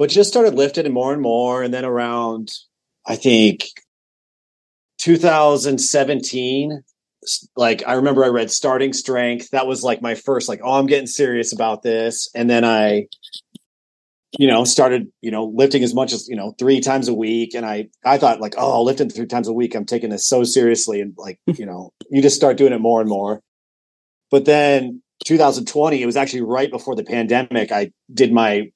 but 0.00 0.08
just 0.08 0.30
started 0.30 0.54
lifting 0.54 0.86
and 0.86 0.94
more 0.94 1.12
and 1.12 1.20
more. 1.20 1.62
And 1.62 1.74
then 1.74 1.84
around, 1.84 2.50
I 3.06 3.16
think 3.16 3.66
2017, 4.96 6.82
like 7.54 7.82
I 7.86 7.92
remember 7.92 8.24
I 8.24 8.28
read 8.28 8.50
Starting 8.50 8.94
Strength. 8.94 9.50
That 9.50 9.66
was 9.66 9.82
like 9.82 10.00
my 10.00 10.14
first, 10.14 10.48
like, 10.48 10.62
oh, 10.64 10.72
I'm 10.72 10.86
getting 10.86 11.06
serious 11.06 11.52
about 11.52 11.82
this. 11.82 12.30
And 12.34 12.48
then 12.48 12.64
I, 12.64 13.08
you 14.38 14.46
know, 14.46 14.64
started, 14.64 15.08
you 15.20 15.30
know, 15.30 15.44
lifting 15.44 15.82
as 15.82 15.94
much 15.94 16.12
as, 16.12 16.28
you 16.28 16.36
know, 16.36 16.54
three 16.58 16.80
times 16.80 17.08
a 17.08 17.14
week. 17.14 17.54
And 17.54 17.66
I, 17.66 17.88
I 18.04 18.18
thought 18.18 18.40
like, 18.40 18.54
oh, 18.56 18.82
lifting 18.82 19.10
three 19.10 19.26
times 19.26 19.48
a 19.48 19.52
week, 19.52 19.74
I'm 19.74 19.86
taking 19.86 20.10
this 20.10 20.26
so 20.26 20.44
seriously. 20.44 21.00
And 21.00 21.14
like, 21.16 21.40
you 21.46 21.66
know, 21.66 21.92
you 22.10 22.22
just 22.22 22.36
start 22.36 22.56
doing 22.56 22.72
it 22.72 22.80
more 22.80 23.00
and 23.00 23.08
more. 23.08 23.40
But 24.30 24.44
then 24.44 25.02
2020, 25.24 26.00
it 26.00 26.06
was 26.06 26.16
actually 26.16 26.42
right 26.42 26.70
before 26.70 26.94
the 26.94 27.04
pandemic. 27.04 27.72
I 27.72 27.90
did 28.12 28.32
my 28.32 28.70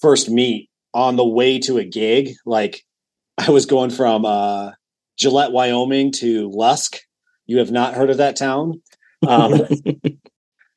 first 0.00 0.30
meet 0.30 0.70
on 0.94 1.16
the 1.16 1.26
way 1.26 1.58
to 1.60 1.78
a 1.78 1.84
gig. 1.84 2.34
Like 2.46 2.84
I 3.36 3.50
was 3.50 3.66
going 3.66 3.90
from 3.90 4.24
uh, 4.24 4.72
Gillette, 5.18 5.52
Wyoming 5.52 6.12
to 6.12 6.50
Lusk. 6.52 6.98
You 7.46 7.58
have 7.58 7.72
not 7.72 7.94
heard 7.94 8.10
of 8.10 8.18
that 8.18 8.36
town. 8.36 8.82
Um, 9.28 9.52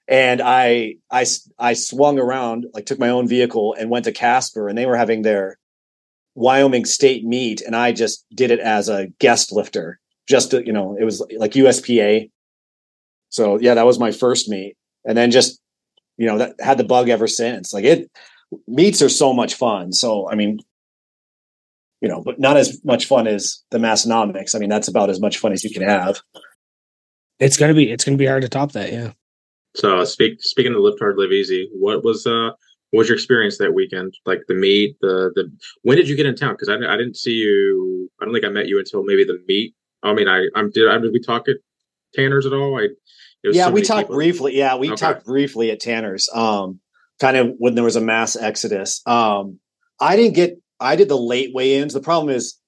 and 0.08 0.42
I 0.42 0.96
I 1.12 1.26
I 1.58 1.74
swung 1.74 2.20
around, 2.20 2.68
like 2.74 2.86
took 2.86 3.00
my 3.00 3.10
own 3.10 3.28
vehicle 3.28 3.76
and 3.78 3.90
went 3.90 4.06
to 4.06 4.12
Casper 4.12 4.68
and 4.68 4.78
they 4.78 4.86
were 4.86 4.98
having 4.98 5.22
their 5.22 5.58
Wyoming 6.36 6.86
state 6.86 7.24
meet. 7.26 7.62
And 7.62 7.76
I 7.76 7.92
just 7.92 8.26
did 8.34 8.52
it 8.52 8.60
as 8.60 8.90
a 8.90 9.08
guest 9.20 9.52
lifter, 9.52 10.00
just 10.28 10.52
to, 10.52 10.66
you 10.66 10.74
know, 10.74 10.98
it 11.00 11.04
was 11.04 11.26
like 11.38 11.52
USPA. 11.52 12.30
So 13.30 13.60
yeah, 13.60 13.76
that 13.76 13.86
was 13.86 14.00
my 14.00 14.12
first 14.12 14.50
meet. 14.50 14.76
And 15.06 15.18
then 15.18 15.32
just, 15.32 15.60
you 16.18 16.28
know, 16.28 16.38
that 16.40 16.56
had 16.60 16.78
the 16.78 16.84
bug 16.84 17.10
ever 17.10 17.28
since. 17.28 17.74
Like 17.74 17.86
it, 17.86 18.10
meets 18.68 19.02
are 19.02 19.10
so 19.10 19.34
much 19.34 19.56
fun. 19.56 19.92
So, 19.92 20.30
I 20.30 20.36
mean, 20.36 20.60
you 22.02 22.10
know, 22.10 22.22
but 22.22 22.40
not 22.40 22.58
as 22.58 22.84
much 22.84 23.06
fun 23.06 23.28
as 23.28 23.64
the 23.72 23.78
Massenomics. 23.78 24.56
I 24.56 24.60
mean, 24.60 24.70
that's 24.70 24.88
about 24.88 25.10
as 25.10 25.20
much 25.20 25.38
fun 25.38 25.54
as 25.54 25.64
you 25.64 25.72
can 25.72 25.84
have. 25.84 26.22
it's 27.40 27.58
gonna 27.58 27.74
be 27.74 27.92
it's 27.92 28.04
gonna 28.04 28.18
be 28.18 28.26
hard 28.26 28.44
to 28.44 28.50
top 28.50 28.74
that, 28.74 28.92
yeah. 28.92 29.14
So 29.76 30.04
speak 30.04 30.42
speaking 30.42 30.74
of 30.74 30.82
lift 30.82 31.00
hard, 31.00 31.18
live 31.18 31.32
easy. 31.32 31.70
What 31.74 32.04
was 32.04 32.28
uh 32.28 32.52
what 32.92 33.00
was 33.00 33.10
your 33.10 33.16
experience 33.16 33.58
that 33.58 33.74
weekend? 33.74 34.14
Like 34.26 34.42
the 34.48 34.54
meet, 34.54 34.98
the 35.02 35.32
the 35.36 35.52
when 35.82 35.98
did 35.98 36.08
you 36.08 36.16
get 36.16 36.26
in 36.28 36.36
town? 36.36 36.54
Because 36.54 36.70
I, 36.70 36.76
I 36.76 36.98
didn't 36.98 37.18
see 37.18 37.34
you. 37.34 38.10
I 38.22 38.26
don't 38.26 38.34
think 38.34 38.46
I 38.46 38.50
met 38.50 38.68
you 38.68 38.78
until 38.80 39.04
maybe 39.04 39.24
the 39.24 39.42
meet. 39.48 39.74
I 40.04 40.14
mean, 40.14 40.28
I 40.28 40.46
I'm 40.56 40.70
did 40.70 40.88
I 40.90 40.98
did 41.00 41.12
we 41.12 41.20
talk 41.20 41.48
at 41.50 41.58
Tanner's 42.14 42.46
at 42.46 42.54
all? 42.54 42.78
I 42.78 42.84
it 43.44 43.48
was 43.48 43.58
Yeah, 43.58 43.66
so 43.66 43.72
we 43.72 43.82
talked 43.82 44.08
people. 44.08 44.16
briefly. 44.16 44.56
Yeah, 44.58 44.76
we 44.76 44.92
Okay. 44.92 44.96
talked 44.96 45.26
briefly 45.26 45.72
at 45.72 45.80
Tanner's. 45.80 46.30
Um, 46.34 46.80
kind 47.20 47.38
of 47.38 47.54
when 47.58 47.76
there 47.76 47.84
was 47.84 47.96
a 47.96 48.02
mass 48.02 48.36
exodus. 48.36 49.02
Um, 49.06 49.60
I 50.00 50.16
didn't 50.16 50.36
get. 50.36 50.60
I 50.80 50.96
did 50.96 51.08
the 51.08 51.18
late 51.18 51.54
weigh-ins. 51.54 51.94
The 51.94 52.02
problem 52.02 52.36
is, 52.36 52.60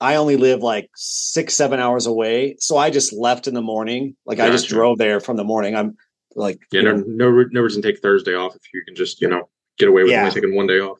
I 0.00 0.16
only 0.16 0.36
live 0.36 0.60
like 0.60 0.90
six, 0.96 1.54
seven 1.54 1.78
hours 1.78 2.06
away, 2.06 2.56
so 2.58 2.76
I 2.76 2.90
just 2.90 3.12
left 3.12 3.46
in 3.46 3.54
the 3.54 3.62
morning. 3.62 4.16
Like 4.26 4.40
I 4.40 4.50
just 4.50 4.68
drove 4.68 4.98
there 4.98 5.20
from 5.20 5.36
the 5.36 5.44
morning. 5.44 5.76
I'm 5.76 5.96
like, 6.36 6.58
Yeah, 6.72 6.80
you 6.80 6.88
no, 6.88 6.96
know, 6.96 7.04
no, 7.30 7.44
no 7.50 7.60
reason 7.60 7.82
to 7.82 7.92
take 7.92 8.00
Thursday 8.00 8.34
off 8.34 8.54
if 8.54 8.62
you 8.72 8.82
can 8.86 8.94
just 8.94 9.20
you 9.20 9.28
know 9.28 9.48
get 9.78 9.88
away 9.88 10.02
with 10.02 10.12
Yeah. 10.12 10.20
only 10.20 10.32
taking 10.34 10.54
one 10.54 10.66
day 10.66 10.78
off. 10.80 10.98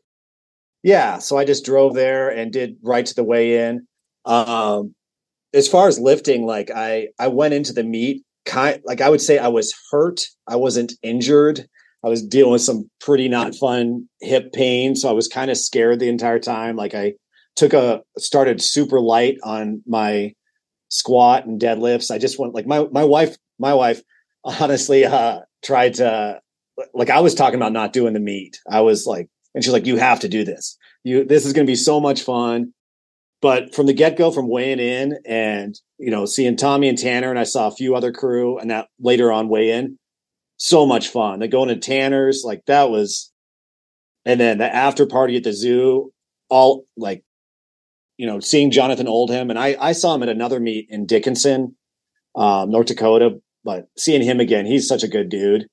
Yeah, 0.83 1.18
so 1.18 1.37
I 1.37 1.45
just 1.45 1.64
drove 1.64 1.95
there 1.95 2.31
and 2.31 2.53
did 2.53 2.76
right 2.83 3.05
to 3.05 3.14
the 3.14 3.24
weigh 3.24 3.66
in. 3.68 3.87
Um 4.24 4.95
as 5.53 5.66
far 5.68 5.89
as 5.89 5.99
lifting, 5.99 6.47
like 6.47 6.70
I 6.70 7.09
I 7.18 7.28
went 7.28 7.55
into 7.55 7.72
the 7.72 7.85
meet 7.85 8.22
kind 8.47 8.81
like 8.85 9.01
I 9.01 9.11
would 9.11 9.20
say 9.20 9.39
I 9.39 9.49
was 9.49 9.74
hurt. 9.91 10.26
I 10.47 10.57
wasn't 10.57 10.93
injured. 11.03 11.66
I 12.03 12.09
was 12.09 12.26
dealing 12.26 12.53
with 12.53 12.62
some 12.62 12.89
pretty 13.01 13.28
not 13.28 13.55
fun 13.55 14.09
hip 14.22 14.53
pain, 14.53 14.97
so 14.97 15.09
I 15.09 15.12
was 15.12 15.28
kind 15.28 15.51
of 15.51 15.59
scared 15.59 16.01
the 16.01 16.09
entire 16.09 16.39
time. 16.39 16.76
Like 16.76 16.95
I 16.95 17.12
took 17.57 17.74
a 17.74 18.03
started 18.16 18.62
super 18.62 19.01
light 19.01 19.37
on 19.45 19.83
my 19.87 20.33
squat 20.89 21.45
and 21.47 21.61
deadlifts. 21.61 22.11
I 22.11 22.16
just 22.18 22.39
went 22.39 22.55
like 22.55 22.66
my 22.66 22.87
my 22.91 23.05
wife 23.05 23.37
my 23.59 23.74
wife 23.74 24.01
honestly 24.45 25.05
uh 25.05 25.41
tried 25.62 25.95
to 25.95 26.41
like 26.95 27.11
I 27.11 27.20
was 27.20 27.34
talking 27.34 27.57
about 27.57 27.72
not 27.72 27.93
doing 27.93 28.14
the 28.14 28.20
meet. 28.20 28.59
I 28.70 28.80
was 28.80 29.07
like 29.07 29.28
and 29.55 29.62
she's 29.62 29.72
like 29.72 29.86
you 29.86 29.97
have 29.97 30.20
to 30.20 30.28
do 30.28 30.45
this. 30.45 30.76
You 31.05 31.24
this 31.24 31.47
is 31.47 31.53
going 31.53 31.66
to 31.66 31.70
be 31.70 31.76
so 31.76 32.01
much 32.01 32.22
fun. 32.22 32.72
But 33.43 33.74
from 33.74 33.86
the 33.86 33.95
get-go 33.95 34.30
from 34.32 34.49
weighing 34.49 34.78
in 34.78 35.18
and 35.26 35.74
you 35.99 36.11
know 36.11 36.26
seeing 36.26 36.57
tommy 36.57 36.88
and 36.88 36.99
tanner 36.99 37.30
and 37.30 37.38
i 37.38 37.45
saw 37.45 37.68
a 37.68 37.74
few 37.74 37.95
other 37.95 38.12
crew 38.12 38.59
and 38.59 38.70
that 38.70 38.88
later 38.99 39.32
on 39.32 39.49
weigh 39.49 39.70
in 39.70 39.99
so 40.59 40.84
much 40.84 41.09
fun. 41.09 41.38
They 41.38 41.49
going 41.49 41.68
to 41.68 41.76
tanner's 41.76 42.43
like 42.45 42.64
that 42.66 42.91
was 42.91 43.32
and 44.24 44.38
then 44.38 44.59
the 44.59 44.74
after 44.74 45.07
party 45.07 45.36
at 45.36 45.45
the 45.45 45.53
zoo 45.53 46.12
all 46.49 46.84
like 46.97 47.24
you 48.16 48.26
know 48.26 48.41
seeing 48.41 48.70
jonathan 48.70 49.09
oldham 49.09 49.51
and 49.51 49.59
i 49.59 49.76
i 49.80 49.93
saw 49.93 50.14
him 50.14 50.22
at 50.22 50.28
another 50.28 50.61
meet 50.61 50.86
in 50.91 51.07
dickinson 51.07 51.74
um 52.34 52.70
north 52.70 52.86
dakota 52.86 53.41
but 53.65 53.89
seeing 53.97 54.23
him 54.23 54.41
again 54.41 54.67
he's 54.67 54.89
such 54.89 55.03
a 55.03 55.09
good 55.09 55.29
dude 55.29 55.67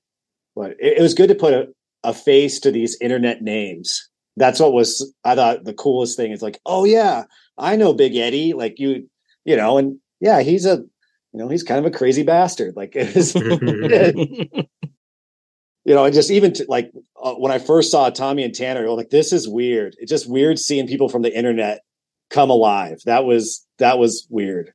but 0.54 0.72
it, 0.72 0.98
it 0.98 1.02
was 1.02 1.14
good 1.14 1.28
to 1.28 1.34
put 1.34 1.54
a, 1.54 1.66
a 2.04 2.12
face 2.12 2.60
to 2.60 2.70
these 2.70 2.96
internet 3.00 3.42
names 3.42 4.08
that's 4.38 4.60
what 4.60 4.72
was 4.72 5.12
I 5.24 5.34
thought 5.34 5.64
the 5.64 5.74
coolest 5.74 6.16
thing 6.16 6.32
is 6.32 6.42
like, 6.42 6.60
oh 6.64 6.84
yeah, 6.84 7.24
I 7.58 7.76
know 7.76 7.92
Big 7.92 8.16
Eddie. 8.16 8.54
Like 8.54 8.78
you, 8.78 9.08
you 9.44 9.56
know, 9.56 9.78
and 9.78 9.98
yeah, 10.20 10.40
he's 10.40 10.64
a 10.64 10.76
you 10.76 11.38
know, 11.40 11.48
he's 11.48 11.62
kind 11.62 11.84
of 11.84 11.92
a 11.92 11.96
crazy 11.96 12.22
bastard. 12.22 12.74
Like 12.76 12.92
it 12.96 13.14
was, 13.14 13.34
you 15.84 15.94
know, 15.94 16.04
and 16.04 16.14
just 16.14 16.30
even 16.30 16.52
to, 16.54 16.64
like 16.68 16.90
uh, 17.22 17.34
when 17.34 17.52
I 17.52 17.58
first 17.58 17.90
saw 17.90 18.08
Tommy 18.10 18.44
and 18.44 18.54
Tanner, 18.54 18.80
I 18.80 18.88
was 18.88 18.96
like, 18.96 19.10
this 19.10 19.32
is 19.32 19.48
weird. 19.48 19.96
It's 19.98 20.10
just 20.10 20.30
weird 20.30 20.58
seeing 20.58 20.86
people 20.86 21.08
from 21.08 21.22
the 21.22 21.36
internet 21.36 21.80
come 22.30 22.50
alive. 22.50 22.98
That 23.04 23.24
was 23.24 23.66
that 23.78 23.98
was 23.98 24.26
weird. 24.30 24.72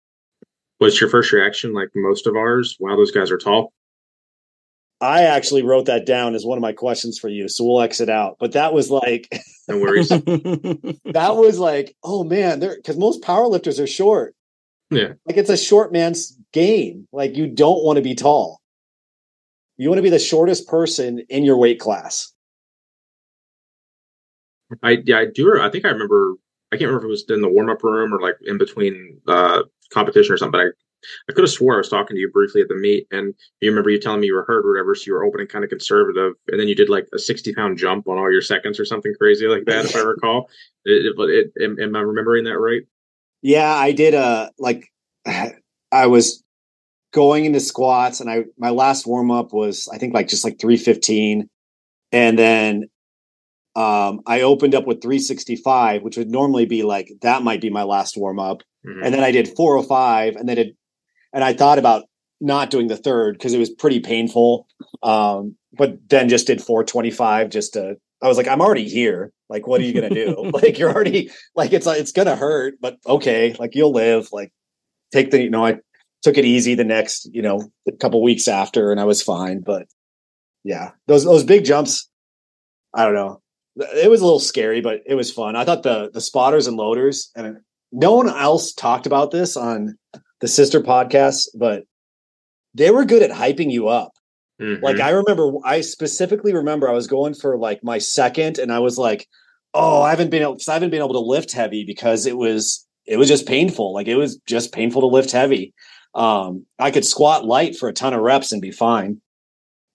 Was 0.83 0.99
your 0.99 1.09
first 1.09 1.31
reaction 1.31 1.73
like 1.73 1.89
most 1.95 2.27
of 2.27 2.35
ours? 2.35 2.75
Wow, 2.79 2.97
those 2.97 3.11
guys 3.11 3.31
are 3.31 3.37
tall. 3.37 3.71
I 4.99 5.23
actually 5.23 5.63
wrote 5.63 5.85
that 5.85 6.05
down 6.05 6.35
as 6.35 6.45
one 6.45 6.57
of 6.57 6.61
my 6.61 6.73
questions 6.73 7.17
for 7.17 7.29
you, 7.29 7.47
so 7.47 7.65
we'll 7.65 7.81
exit 7.81 8.09
out. 8.09 8.37
But 8.39 8.51
that 8.53 8.73
was 8.73 8.91
like 8.91 9.27
No 9.67 9.77
worries. 9.77 10.09
that 10.09 11.35
was 11.35 11.57
like, 11.57 11.95
oh 12.03 12.23
man, 12.23 12.59
they're 12.59 12.75
because 12.75 12.97
most 12.97 13.21
powerlifters 13.21 13.81
are 13.81 13.87
short. 13.87 14.35
Yeah. 14.89 15.13
Like 15.25 15.37
it's 15.37 15.49
a 15.49 15.57
short 15.57 15.93
man's 15.93 16.37
game. 16.51 17.07
Like 17.11 17.35
you 17.35 17.47
don't 17.47 17.83
want 17.83 17.97
to 17.97 18.01
be 18.01 18.15
tall. 18.15 18.59
You 19.77 19.89
want 19.89 19.99
to 19.99 20.03
be 20.03 20.09
the 20.09 20.19
shortest 20.19 20.67
person 20.67 21.23
in 21.29 21.45
your 21.45 21.57
weight 21.57 21.79
class. 21.79 22.31
I 24.81 24.97
yeah, 25.05 25.19
I 25.19 25.25
do. 25.33 25.59
I 25.61 25.69
think 25.69 25.85
I 25.85 25.89
remember. 25.89 26.35
I 26.71 26.75
can't 26.75 26.89
remember 26.89 27.05
if 27.05 27.09
it 27.09 27.11
was 27.11 27.25
in 27.29 27.41
the 27.41 27.49
warm 27.49 27.69
up 27.69 27.83
room 27.83 28.13
or 28.13 28.19
like 28.19 28.35
in 28.45 28.57
between 28.57 29.21
uh 29.27 29.61
competition 29.91 30.33
or 30.33 30.37
something. 30.37 30.59
But 30.59 30.61
I 30.61 30.69
I 31.29 31.33
could 31.33 31.43
have 31.43 31.51
swore 31.51 31.75
I 31.75 31.77
was 31.77 31.89
talking 31.89 32.15
to 32.15 32.19
you 32.19 32.29
briefly 32.31 32.61
at 32.61 32.67
the 32.67 32.75
meet, 32.75 33.07
and 33.11 33.33
you 33.61 33.69
remember 33.69 33.89
you 33.89 33.99
telling 33.99 34.21
me 34.21 34.27
you 34.27 34.35
were 34.35 34.45
hurt 34.45 34.65
or 34.65 34.71
whatever, 34.71 34.95
so 34.95 35.03
you 35.07 35.13
were 35.13 35.25
opening 35.25 35.47
kind 35.47 35.63
of 35.63 35.69
conservative, 35.69 36.33
and 36.47 36.59
then 36.59 36.67
you 36.67 36.75
did 36.75 36.89
like 36.89 37.07
a 37.13 37.19
sixty 37.19 37.53
pound 37.53 37.77
jump 37.77 38.07
on 38.07 38.17
all 38.17 38.31
your 38.31 38.41
seconds 38.41 38.79
or 38.79 38.85
something 38.85 39.13
crazy 39.19 39.47
like 39.47 39.65
that, 39.65 39.85
if 39.85 39.95
I 39.95 39.99
recall. 39.99 40.49
But 40.85 41.29
it, 41.29 41.51
it, 41.55 41.63
am, 41.63 41.79
am 41.79 41.95
I 41.95 42.01
remembering 42.01 42.43
that 42.43 42.59
right? 42.59 42.81
Yeah, 43.41 43.73
I 43.73 43.93
did. 43.93 44.13
Uh, 44.13 44.49
like 44.59 44.91
I 45.91 46.07
was 46.07 46.43
going 47.13 47.45
into 47.45 47.59
squats, 47.59 48.19
and 48.19 48.29
I 48.29 48.45
my 48.57 48.69
last 48.69 49.07
warm 49.07 49.31
up 49.31 49.53
was 49.53 49.87
I 49.93 49.97
think 49.97 50.13
like 50.13 50.27
just 50.27 50.43
like 50.43 50.59
three 50.59 50.77
fifteen, 50.77 51.49
and 52.11 52.37
then 52.37 52.89
um, 53.75 54.21
I 54.27 54.41
opened 54.41 54.75
up 54.75 54.85
with 54.85 55.01
365, 55.01 56.03
which 56.03 56.17
would 56.17 56.29
normally 56.29 56.65
be 56.65 56.83
like 56.83 57.11
that 57.21 57.41
might 57.41 57.61
be 57.61 57.69
my 57.69 57.83
last 57.83 58.17
warm 58.17 58.39
up, 58.39 58.61
mm-hmm. 58.85 59.03
and 59.03 59.13
then 59.13 59.23
I 59.23 59.31
did 59.31 59.49
405, 59.55 60.35
and 60.35 60.47
then 60.47 60.57
it, 60.57 60.75
and 61.33 61.43
I 61.43 61.53
thought 61.53 61.79
about 61.79 62.05
not 62.41 62.69
doing 62.69 62.87
the 62.87 62.97
third 62.97 63.37
because 63.37 63.53
it 63.53 63.59
was 63.59 63.69
pretty 63.69 63.99
painful, 63.99 64.67
um, 65.01 65.55
but 65.71 65.97
then 66.09 66.29
just 66.29 66.47
did 66.47 66.61
425 66.61 67.49
just 67.49 67.73
to. 67.73 67.95
I 68.21 68.27
was 68.27 68.37
like, 68.37 68.47
I'm 68.47 68.61
already 68.61 68.87
here. 68.87 69.33
Like, 69.49 69.67
what 69.67 69.81
are 69.81 69.83
you 69.83 69.93
gonna 69.93 70.09
do? 70.09 70.49
like, 70.53 70.77
you're 70.77 70.91
already 70.91 71.31
like 71.55 71.73
it's 71.73 71.87
it's 71.87 72.11
gonna 72.11 72.35
hurt, 72.35 72.75
but 72.81 72.97
okay, 73.05 73.55
like 73.59 73.75
you'll 73.75 73.93
live. 73.93 74.29
Like, 74.31 74.51
take 75.11 75.31
the 75.31 75.41
you 75.41 75.49
know 75.49 75.65
I 75.65 75.79
took 76.21 76.37
it 76.37 76.45
easy 76.45 76.75
the 76.75 76.83
next 76.83 77.29
you 77.33 77.41
know 77.41 77.69
a 77.87 77.91
couple 77.93 78.21
weeks 78.21 78.47
after, 78.47 78.91
and 78.91 78.99
I 78.99 79.05
was 79.05 79.21
fine. 79.21 79.61
But 79.61 79.87
yeah, 80.63 80.91
those 81.07 81.25
those 81.25 81.43
big 81.43 81.65
jumps. 81.65 82.09
I 82.95 83.05
don't 83.05 83.15
know 83.15 83.41
it 83.75 84.09
was 84.09 84.21
a 84.21 84.23
little 84.23 84.39
scary, 84.39 84.81
but 84.81 85.01
it 85.05 85.15
was 85.15 85.31
fun. 85.31 85.55
I 85.55 85.65
thought 85.65 85.83
the 85.83 86.09
the 86.13 86.21
spotters 86.21 86.67
and 86.67 86.77
loaders, 86.77 87.31
and 87.35 87.57
no 87.93 88.13
one 88.13 88.27
else 88.27 88.73
talked 88.73 89.05
about 89.05 89.31
this 89.31 89.55
on 89.55 89.97
the 90.41 90.47
sister 90.47 90.81
podcast, 90.81 91.47
but 91.55 91.83
they 92.73 92.91
were 92.91 93.05
good 93.05 93.21
at 93.21 93.31
hyping 93.31 93.71
you 93.71 93.87
up. 93.87 94.11
Mm-hmm. 94.59 94.83
Like 94.83 94.99
I 94.99 95.11
remember, 95.11 95.51
I 95.63 95.81
specifically 95.81 96.53
remember 96.53 96.89
I 96.89 96.93
was 96.93 97.07
going 97.07 97.35
for 97.35 97.57
like 97.57 97.83
my 97.83 97.99
second, 97.99 98.57
and 98.57 98.71
I 98.71 98.79
was 98.79 98.97
like, 98.97 99.27
"Oh, 99.73 100.01
I 100.01 100.09
haven't 100.09 100.31
been 100.31 100.41
able, 100.41 100.57
I 100.67 100.73
haven't 100.73 100.89
been 100.89 101.01
able 101.01 101.13
to 101.13 101.19
lift 101.19 101.51
heavy 101.51 101.85
because 101.85 102.25
it 102.25 102.37
was 102.37 102.85
it 103.05 103.17
was 103.17 103.27
just 103.27 103.47
painful. 103.47 103.93
Like 103.93 104.07
it 104.07 104.15
was 104.15 104.37
just 104.45 104.73
painful 104.73 105.01
to 105.01 105.07
lift 105.07 105.31
heavy. 105.31 105.73
Um, 106.15 106.65
I 106.79 106.91
could 106.91 107.05
squat 107.05 107.45
light 107.45 107.75
for 107.75 107.89
a 107.89 107.93
ton 107.93 108.13
of 108.13 108.21
reps 108.21 108.51
and 108.51 108.61
be 108.61 108.71
fine, 108.71 109.21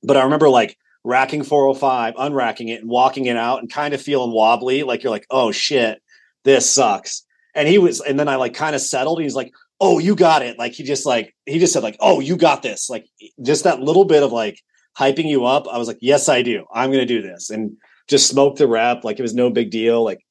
but 0.03 0.16
I 0.16 0.22
remember 0.22 0.49
like 0.49 0.76
racking 1.05 1.44
405, 1.44 2.14
unracking 2.14 2.68
it 2.68 2.80
and 2.80 2.90
walking 2.90 3.26
it 3.26 3.36
out 3.36 3.61
and 3.61 3.72
kind 3.72 3.94
of 3.94 4.03
feeling 4.03 4.32
wobbly. 4.32 4.82
Like 4.82 5.03
you're 5.03 5.12
like, 5.12 5.26
oh 5.30 5.53
shit, 5.53 6.03
this 6.44 6.68
sucks. 6.72 7.24
And 7.59 7.66
he 7.66 7.78
was, 7.78 8.00
and 8.00 8.18
then 8.18 8.28
I 8.28 8.36
like 8.36 8.54
kind 8.54 8.76
of 8.76 8.80
settled. 8.80 9.20
He's 9.20 9.34
like, 9.34 9.52
oh, 9.80 9.98
you 9.98 10.14
got 10.14 10.42
it. 10.42 10.59
Like 10.59 10.72
he 10.72 10.84
just 10.84 11.04
like, 11.04 11.34
he 11.44 11.59
just 11.59 11.72
said 11.72 11.82
like, 11.82 11.96
oh, 11.98 12.20
you 12.20 12.36
got 12.36 12.62
this. 12.62 12.88
Like 12.88 13.06
just 13.44 13.64
that 13.64 13.80
little 13.80 14.04
bit 14.04 14.22
of 14.22 14.32
like 14.32 14.61
hyping 14.96 15.28
you 15.28 15.44
up. 15.44 15.66
I 15.68 15.78
was 15.78 15.88
like, 15.88 15.98
yes, 16.00 16.28
I 16.28 16.42
do. 16.42 16.64
I'm 16.72 16.90
going 16.90 17.06
to 17.06 17.14
do 17.14 17.20
this. 17.20 17.50
And 17.50 17.76
just 18.06 18.28
smoke 18.28 18.56
the 18.56 18.68
rep. 18.68 19.02
Like 19.02 19.18
it 19.18 19.22
was 19.22 19.34
no 19.34 19.50
big 19.50 19.70
deal. 19.70 20.04
Like, 20.04 20.24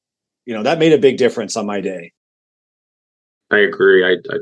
you 0.46 0.54
know, 0.54 0.62
that 0.62 0.78
made 0.78 0.92
a 0.92 0.98
big 0.98 1.18
difference 1.18 1.56
on 1.56 1.66
my 1.66 1.80
day. 1.80 2.12
I 3.50 3.58
agree. 3.58 4.04
I, 4.04 4.16
I 4.34 4.38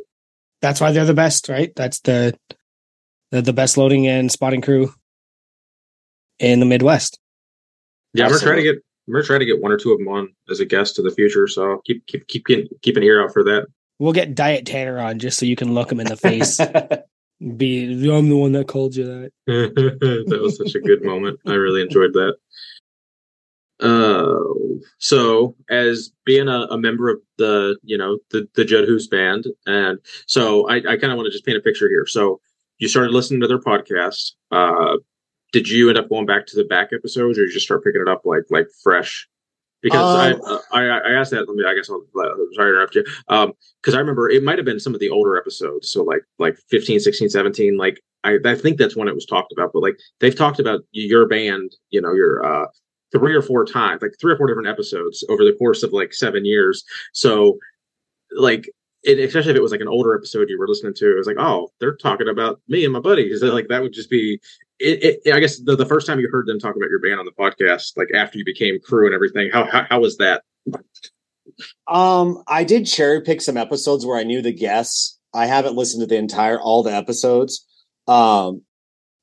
that's 0.62 0.80
why 0.80 0.92
they're 0.92 1.04
the 1.04 1.14
best, 1.14 1.48
right? 1.48 1.72
That's 1.74 2.00
the 2.00 2.38
the, 3.30 3.42
the 3.42 3.52
best 3.52 3.76
loading 3.76 4.06
and 4.06 4.30
spotting 4.30 4.62
crew 4.62 4.92
in 6.38 6.60
the 6.60 6.66
Midwest. 6.66 7.18
Yeah, 8.14 8.26
I'm 8.26 8.32
gonna 8.32 8.56
to 8.56 8.62
get 8.62 8.76
I'm 9.06 9.12
gonna 9.12 9.24
try 9.24 9.38
to 9.38 9.44
get 9.44 9.62
one 9.62 9.72
or 9.72 9.76
two 9.76 9.92
of 9.92 9.98
them 9.98 10.08
on 10.08 10.34
as 10.50 10.60
a 10.60 10.64
guest 10.64 10.96
to 10.96 11.02
the 11.02 11.10
future. 11.10 11.46
So 11.46 11.80
keep 11.84 12.06
keep 12.06 12.26
keep 12.26 12.46
keep 12.82 12.96
an 12.96 13.02
ear 13.02 13.22
out 13.22 13.32
for 13.32 13.44
that. 13.44 13.66
We'll 13.98 14.12
get 14.12 14.34
Diet 14.34 14.66
Tanner 14.66 14.98
on 14.98 15.18
just 15.18 15.38
so 15.38 15.46
you 15.46 15.56
can 15.56 15.74
look 15.74 15.90
him 15.90 16.00
in 16.00 16.06
the 16.06 16.16
face. 16.16 16.60
Be 17.56 18.10
I'm 18.10 18.28
the 18.30 18.36
one 18.36 18.52
that 18.52 18.66
called 18.66 18.96
you 18.96 19.04
that. 19.04 19.30
that 19.46 20.40
was 20.40 20.56
such 20.56 20.74
a 20.74 20.80
good 20.80 21.04
moment. 21.04 21.38
I 21.46 21.52
really 21.52 21.82
enjoyed 21.82 22.14
that. 22.14 22.36
Uh, 23.78 24.42
so 24.98 25.54
as 25.68 26.10
being 26.24 26.48
a, 26.48 26.60
a, 26.70 26.78
member 26.78 27.10
of 27.10 27.20
the 27.36 27.76
you 27.82 27.98
know 27.98 28.18
the 28.30 28.48
the 28.54 28.64
Judd 28.64 28.86
Hoos 28.86 29.06
band, 29.06 29.46
and 29.66 29.98
so 30.26 30.66
I, 30.70 30.76
I 30.76 30.96
kind 30.96 31.12
of 31.12 31.16
want 31.16 31.26
to 31.26 31.30
just 31.30 31.44
paint 31.44 31.58
a 31.58 31.60
picture 31.60 31.88
here. 31.90 32.06
So 32.06 32.40
you 32.78 32.88
started 32.88 33.12
listening 33.12 33.40
to 33.42 33.48
their 33.48 33.58
podcast. 33.58 34.32
Uh, 34.50 34.96
did 35.52 35.68
you 35.68 35.88
end 35.88 35.98
up 35.98 36.08
going 36.08 36.26
back 36.26 36.46
to 36.46 36.56
the 36.56 36.64
back 36.64 36.88
episodes, 36.92 37.38
or 37.38 37.44
you 37.44 37.52
just 37.52 37.66
start 37.66 37.84
picking 37.84 38.02
it 38.02 38.08
up 38.08 38.22
like 38.24 38.44
like 38.50 38.66
fresh? 38.82 39.28
Because 39.82 40.34
um, 40.34 40.42
uh, 40.46 40.58
I, 40.72 40.84
I, 40.84 40.98
I 40.98 41.12
asked 41.12 41.30
that. 41.30 41.48
Let 41.48 41.56
me. 41.56 41.64
I 41.64 41.74
guess 41.74 41.90
I'll 41.90 42.02
sorry 42.14 42.72
to 42.72 42.76
interrupt 42.76 42.94
you. 42.94 43.04
Um, 43.28 43.52
because 43.80 43.94
I 43.94 43.98
remember 43.98 44.30
it 44.30 44.42
might 44.42 44.58
have 44.58 44.64
been 44.64 44.80
some 44.80 44.94
of 44.94 45.00
the 45.00 45.10
older 45.10 45.36
episodes, 45.36 45.90
so 45.90 46.02
like 46.02 46.22
like 46.38 46.58
15, 46.70 47.00
16, 47.00 47.28
17. 47.28 47.76
Like 47.76 48.00
I, 48.24 48.38
I 48.44 48.54
think 48.54 48.78
that's 48.78 48.96
when 48.96 49.08
it 49.08 49.14
was 49.14 49.26
talked 49.26 49.52
about. 49.52 49.72
But 49.72 49.82
like 49.82 49.98
they've 50.20 50.34
talked 50.34 50.58
about 50.58 50.80
your 50.92 51.28
band, 51.28 51.76
you 51.90 52.00
know, 52.00 52.12
your 52.12 52.44
uh 52.44 52.66
three 53.12 53.34
or 53.34 53.42
four 53.42 53.64
times, 53.64 54.02
like 54.02 54.12
three 54.20 54.32
or 54.32 54.36
four 54.36 54.48
different 54.48 54.68
episodes 54.68 55.24
over 55.28 55.44
the 55.44 55.54
course 55.58 55.82
of 55.82 55.92
like 55.92 56.12
seven 56.12 56.44
years. 56.44 56.84
So 57.12 57.58
like 58.32 58.68
it, 59.04 59.20
especially 59.20 59.52
if 59.52 59.56
it 59.56 59.62
was 59.62 59.72
like 59.72 59.80
an 59.80 59.88
older 59.88 60.16
episode 60.16 60.50
you 60.50 60.58
were 60.58 60.68
listening 60.68 60.94
to, 60.94 61.12
it 61.12 61.18
was 61.18 61.28
like, 61.28 61.36
oh, 61.38 61.70
they're 61.78 61.96
talking 61.96 62.28
about 62.28 62.60
me 62.66 62.84
and 62.84 62.92
my 62.92 63.00
buddies. 63.00 63.42
Like 63.42 63.68
that 63.68 63.82
would 63.82 63.92
just 63.92 64.10
be. 64.10 64.40
It, 64.78 65.20
it, 65.24 65.34
I 65.34 65.40
guess 65.40 65.58
the, 65.58 65.74
the 65.74 65.86
first 65.86 66.06
time 66.06 66.20
you 66.20 66.28
heard 66.30 66.46
them 66.46 66.58
talk 66.58 66.76
about 66.76 66.90
your 66.90 66.98
band 66.98 67.18
on 67.18 67.24
the 67.24 67.32
podcast, 67.32 67.96
like 67.96 68.08
after 68.14 68.38
you 68.38 68.44
became 68.44 68.78
crew 68.80 69.06
and 69.06 69.14
everything, 69.14 69.50
how 69.52 69.64
how, 69.64 69.86
how 69.88 70.00
was 70.00 70.16
that? 70.18 70.42
Um, 71.86 72.42
I 72.46 72.64
did 72.64 72.86
cherry 72.86 73.22
pick 73.22 73.40
some 73.40 73.56
episodes 73.56 74.04
where 74.04 74.18
I 74.18 74.24
knew 74.24 74.42
the 74.42 74.52
guests. 74.52 75.18
I 75.32 75.46
haven't 75.46 75.76
listened 75.76 76.02
to 76.02 76.06
the 76.06 76.16
entire 76.16 76.60
all 76.60 76.82
the 76.82 76.94
episodes, 76.94 77.66
um, 78.06 78.62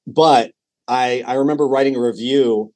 but 0.08 0.52
I 0.88 1.24
I 1.26 1.36
remember 1.36 1.68
writing 1.68 1.96
a 1.96 2.02
review 2.02 2.74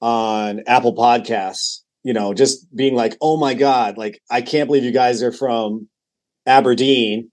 on 0.00 0.62
Apple 0.66 0.94
Podcasts. 0.94 1.80
You 2.04 2.12
know, 2.12 2.34
just 2.34 2.74
being 2.74 2.94
like, 2.94 3.16
"Oh 3.20 3.36
my 3.36 3.54
god!" 3.54 3.96
Like 3.96 4.20
I 4.30 4.42
can't 4.42 4.68
believe 4.68 4.84
you 4.84 4.92
guys 4.92 5.22
are 5.22 5.32
from 5.32 5.88
Aberdeen, 6.46 7.30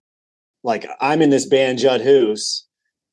like 0.64 0.88
I'm 1.00 1.22
in 1.22 1.30
this 1.30 1.48
band 1.48 1.80
Judd 1.80 2.02
Hoos, 2.02 2.68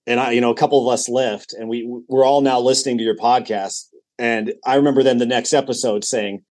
and 0.06 0.20
I, 0.20 0.32
you 0.32 0.40
know, 0.40 0.50
a 0.50 0.56
couple 0.56 0.86
of 0.86 0.92
us 0.92 1.08
left, 1.08 1.52
and 1.52 1.68
we 1.68 1.88
we're 2.08 2.24
all 2.24 2.40
now 2.40 2.60
listening 2.60 2.98
to 2.98 3.04
your 3.04 3.16
podcast. 3.16 3.86
And 4.18 4.54
I 4.64 4.76
remember 4.76 5.02
then 5.02 5.18
the 5.18 5.26
next 5.26 5.52
episode 5.52 6.04
saying, 6.04 6.42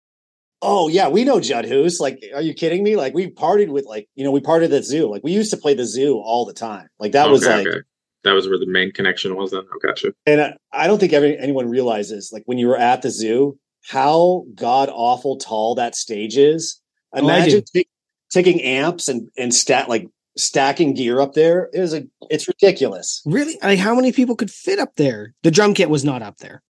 "Oh 0.62 0.88
yeah, 0.88 1.08
we 1.08 1.24
know 1.24 1.40
Judd 1.40 1.64
Hoos. 1.64 1.98
Like, 2.00 2.18
are 2.34 2.42
you 2.42 2.54
kidding 2.54 2.82
me? 2.82 2.96
Like, 2.96 3.14
we 3.14 3.30
partied 3.30 3.68
with 3.68 3.86
like 3.86 4.08
you 4.14 4.24
know 4.24 4.30
we 4.30 4.40
partied 4.40 4.64
at 4.64 4.70
the 4.70 4.82
zoo. 4.82 5.10
Like, 5.10 5.24
we 5.24 5.32
used 5.32 5.50
to 5.50 5.56
play 5.56 5.74
the 5.74 5.86
zoo 5.86 6.16
all 6.16 6.44
the 6.44 6.54
time. 6.54 6.88
Like 6.98 7.12
that 7.12 7.24
okay, 7.24 7.32
was 7.32 7.46
like." 7.46 7.66
Okay. 7.66 7.80
That 8.24 8.32
was 8.32 8.48
where 8.48 8.58
the 8.58 8.66
main 8.66 8.90
connection 8.90 9.36
was 9.36 9.52
then. 9.52 9.62
Oh, 9.72 9.78
gotcha. 9.80 10.12
And 10.26 10.40
I, 10.40 10.56
I 10.72 10.88
don't 10.88 10.98
think 10.98 11.12
every, 11.12 11.38
anyone 11.38 11.68
realizes, 11.68 12.30
like 12.32 12.42
when 12.46 12.58
you 12.58 12.66
were 12.66 12.76
at 12.76 13.02
the 13.02 13.10
zoo, 13.10 13.56
how 13.88 14.44
god 14.56 14.88
awful 14.92 15.36
tall 15.36 15.76
that 15.76 15.94
stage 15.94 16.36
is. 16.36 16.80
Imagine 17.14 17.62
oh, 17.76 17.82
taking 18.30 18.60
amps 18.60 19.08
and 19.08 19.28
and 19.38 19.54
stat 19.54 19.88
like 19.88 20.08
stacking 20.36 20.94
gear 20.94 21.20
up 21.20 21.32
there 21.32 21.68
is 21.72 21.94
a 21.94 22.06
it's 22.30 22.48
ridiculous. 22.48 23.22
Really? 23.24 23.58
Like 23.62 23.78
how 23.78 23.94
many 23.94 24.12
people 24.12 24.36
could 24.36 24.50
fit 24.50 24.78
up 24.78 24.96
there? 24.96 25.34
The 25.42 25.50
drum 25.50 25.74
kit 25.74 25.90
was 25.90 26.04
not 26.04 26.22
up 26.22 26.38
there. 26.38 26.62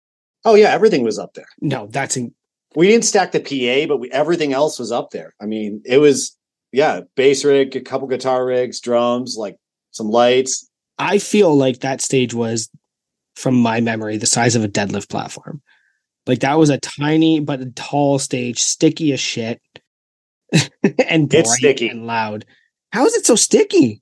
Oh 0.44 0.54
yeah, 0.54 0.70
everything 0.70 1.02
was 1.02 1.18
up 1.18 1.34
there. 1.34 1.48
No, 1.60 1.88
that's 1.90 2.16
in- 2.16 2.34
we 2.74 2.88
didn't 2.88 3.04
stack 3.06 3.32
the 3.32 3.40
PA, 3.40 3.88
but 3.88 3.98
we, 3.98 4.10
everything 4.10 4.52
else 4.52 4.78
was 4.78 4.92
up 4.92 5.10
there. 5.10 5.34
I 5.40 5.46
mean, 5.46 5.82
it 5.84 5.98
was 5.98 6.36
yeah, 6.72 7.00
bass 7.14 7.44
rig, 7.44 7.74
a 7.74 7.80
couple 7.80 8.06
guitar 8.06 8.44
rigs, 8.44 8.80
drums, 8.80 9.36
like 9.38 9.56
some 9.92 10.08
lights. 10.08 10.68
I 10.98 11.18
feel 11.18 11.54
like 11.56 11.80
that 11.80 12.00
stage 12.00 12.34
was 12.34 12.70
from 13.34 13.54
my 13.54 13.80
memory 13.80 14.16
the 14.16 14.26
size 14.26 14.56
of 14.56 14.64
a 14.64 14.68
deadlift 14.68 15.08
platform. 15.08 15.62
Like 16.26 16.40
that 16.40 16.58
was 16.58 16.70
a 16.70 16.78
tiny 16.78 17.40
but 17.40 17.76
tall 17.76 18.18
stage, 18.18 18.60
sticky 18.60 19.12
as 19.12 19.20
shit. 19.20 19.60
and 21.08 21.28
bright 21.28 21.40
it's 21.40 21.56
sticky. 21.56 21.88
and 21.88 22.06
loud. 22.06 22.44
How 22.96 23.04
is 23.04 23.14
it 23.14 23.26
so 23.26 23.36
sticky? 23.36 24.00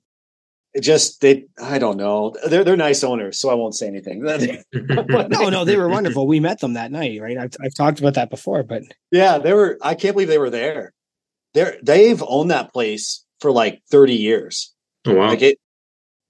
It 0.73 0.79
just 0.79 1.19
they 1.19 1.47
I 1.61 1.79
don't 1.79 1.97
know. 1.97 2.33
They're 2.47 2.63
they're 2.63 2.77
nice 2.77 3.03
owners, 3.03 3.37
so 3.37 3.49
I 3.49 3.53
won't 3.53 3.75
say 3.75 3.87
anything. 3.87 4.23
no, 4.73 5.49
no, 5.49 5.65
they 5.65 5.75
were 5.75 5.89
wonderful. 5.89 6.25
We 6.27 6.39
met 6.39 6.61
them 6.61 6.75
that 6.75 6.93
night, 6.93 7.19
right? 7.21 7.37
I've 7.37 7.55
I've 7.61 7.75
talked 7.75 7.99
about 7.99 8.13
that 8.13 8.29
before, 8.29 8.63
but 8.63 8.83
yeah, 9.11 9.37
they 9.37 9.51
were. 9.51 9.77
I 9.81 9.95
can't 9.95 10.15
believe 10.15 10.29
they 10.29 10.37
were 10.37 10.49
there. 10.49 10.93
They're 11.53 11.77
they've 11.83 12.23
owned 12.25 12.51
that 12.51 12.71
place 12.71 13.25
for 13.41 13.51
like 13.51 13.81
thirty 13.91 14.15
years. 14.15 14.73
Oh, 15.05 15.15
wow. 15.15 15.27
Like 15.27 15.41
it, 15.41 15.57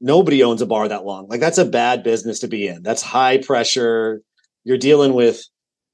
nobody 0.02 0.44
owns 0.44 0.64
a 0.64 0.66
bar 0.66 0.88
that 0.88 1.06
long. 1.06 1.28
Like 1.28 1.42
that's 1.42 1.60
a 1.60 1.66
bad 1.66 2.02
business 2.02 2.40
to 2.40 2.48
be 2.48 2.68
in. 2.68 2.82
That's 2.82 3.04
high 3.04 3.38
pressure. 3.38 4.24
You're 4.64 4.80
dealing 4.80 5.14
with 5.14 5.44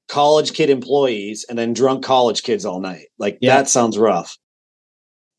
college 0.08 0.54
kid 0.54 0.70
employees 0.70 1.44
and 1.50 1.58
then 1.58 1.74
drunk 1.74 2.02
college 2.02 2.42
kids 2.42 2.64
all 2.64 2.80
night. 2.80 3.08
Like 3.18 3.36
yeah. 3.42 3.56
that 3.56 3.68
sounds 3.68 3.98
rough. 3.98 4.38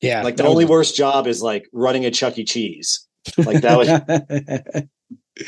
Yeah. 0.03 0.21
Like 0.21 0.35
the 0.35 0.45
only 0.45 0.65
worst 0.65 0.95
job 0.95 1.27
is 1.27 1.41
like 1.41 1.69
running 1.71 2.05
a 2.05 2.11
Chuck 2.11 2.37
E. 2.37 2.43
Cheese. 2.43 3.07
Like 3.37 3.61
that 3.61 3.77
was. 3.77 4.87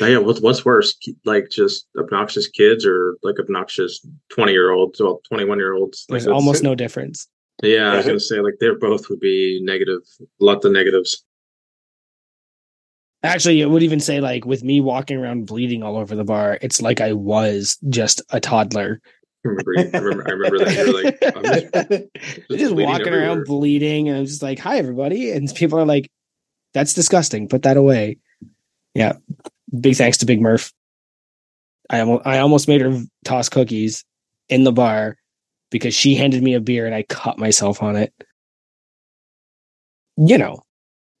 yeah, 0.00 0.18
what's 0.18 0.40
what's 0.40 0.64
worse, 0.64 0.96
like 1.26 1.50
just 1.50 1.86
obnoxious 1.98 2.48
kids 2.48 2.86
or 2.86 3.18
like 3.22 3.38
obnoxious 3.38 4.04
twenty 4.30 4.52
year 4.52 4.72
olds, 4.72 4.98
well, 4.98 5.20
twenty 5.28 5.44
one 5.44 5.58
year 5.58 5.74
olds? 5.74 6.06
There's 6.08 6.26
almost 6.26 6.62
no 6.62 6.74
difference. 6.74 7.28
Yeah, 7.62 7.92
I 7.92 7.96
was 7.96 8.06
gonna 8.06 8.18
say 8.18 8.40
like 8.40 8.54
they're 8.60 8.78
both 8.78 9.10
would 9.10 9.20
be 9.20 9.60
negative, 9.62 10.00
lots 10.40 10.64
of 10.64 10.72
negatives. 10.72 11.22
Actually, 13.22 13.60
it 13.60 13.68
would 13.68 13.82
even 13.82 14.00
say 14.00 14.20
like 14.20 14.46
with 14.46 14.64
me 14.64 14.80
walking 14.80 15.18
around 15.18 15.46
bleeding 15.46 15.82
all 15.82 15.98
over 15.98 16.16
the 16.16 16.24
bar, 16.24 16.58
it's 16.62 16.80
like 16.80 17.02
I 17.02 17.12
was 17.12 17.76
just 17.90 18.22
a 18.30 18.40
toddler. 18.40 19.02
I 19.46 19.50
remember, 19.50 19.72
you- 19.76 19.90
I 19.92 19.98
remember, 19.98 20.28
I 20.28 20.32
remember 20.32 20.58
that 20.64 20.74
you're 20.74 21.02
like, 21.02 21.18
I'm 21.36 21.44
just, 21.44 22.48
Just, 22.48 22.60
just 22.60 22.74
walking 22.74 23.06
everywhere. 23.06 23.28
around 23.28 23.44
bleeding, 23.46 24.08
and 24.08 24.18
I'm 24.18 24.26
just 24.26 24.42
like, 24.42 24.58
"Hi, 24.60 24.78
everybody!" 24.78 25.30
And 25.32 25.52
people 25.54 25.78
are 25.78 25.84
like, 25.86 26.10
"That's 26.74 26.94
disgusting. 26.94 27.48
Put 27.48 27.62
that 27.62 27.76
away." 27.76 28.18
Yeah. 28.94 29.14
Big 29.78 29.96
thanks 29.96 30.18
to 30.18 30.26
Big 30.26 30.40
Murph. 30.40 30.72
I 31.90 32.00
almost, 32.00 32.26
I 32.26 32.38
almost 32.38 32.68
made 32.68 32.80
her 32.80 33.02
toss 33.24 33.48
cookies 33.48 34.04
in 34.48 34.64
the 34.64 34.72
bar 34.72 35.16
because 35.70 35.94
she 35.94 36.14
handed 36.14 36.42
me 36.42 36.54
a 36.54 36.60
beer 36.60 36.86
and 36.86 36.94
I 36.94 37.02
cut 37.02 37.38
myself 37.38 37.82
on 37.82 37.96
it. 37.96 38.12
You 40.16 40.38
know, 40.38 40.62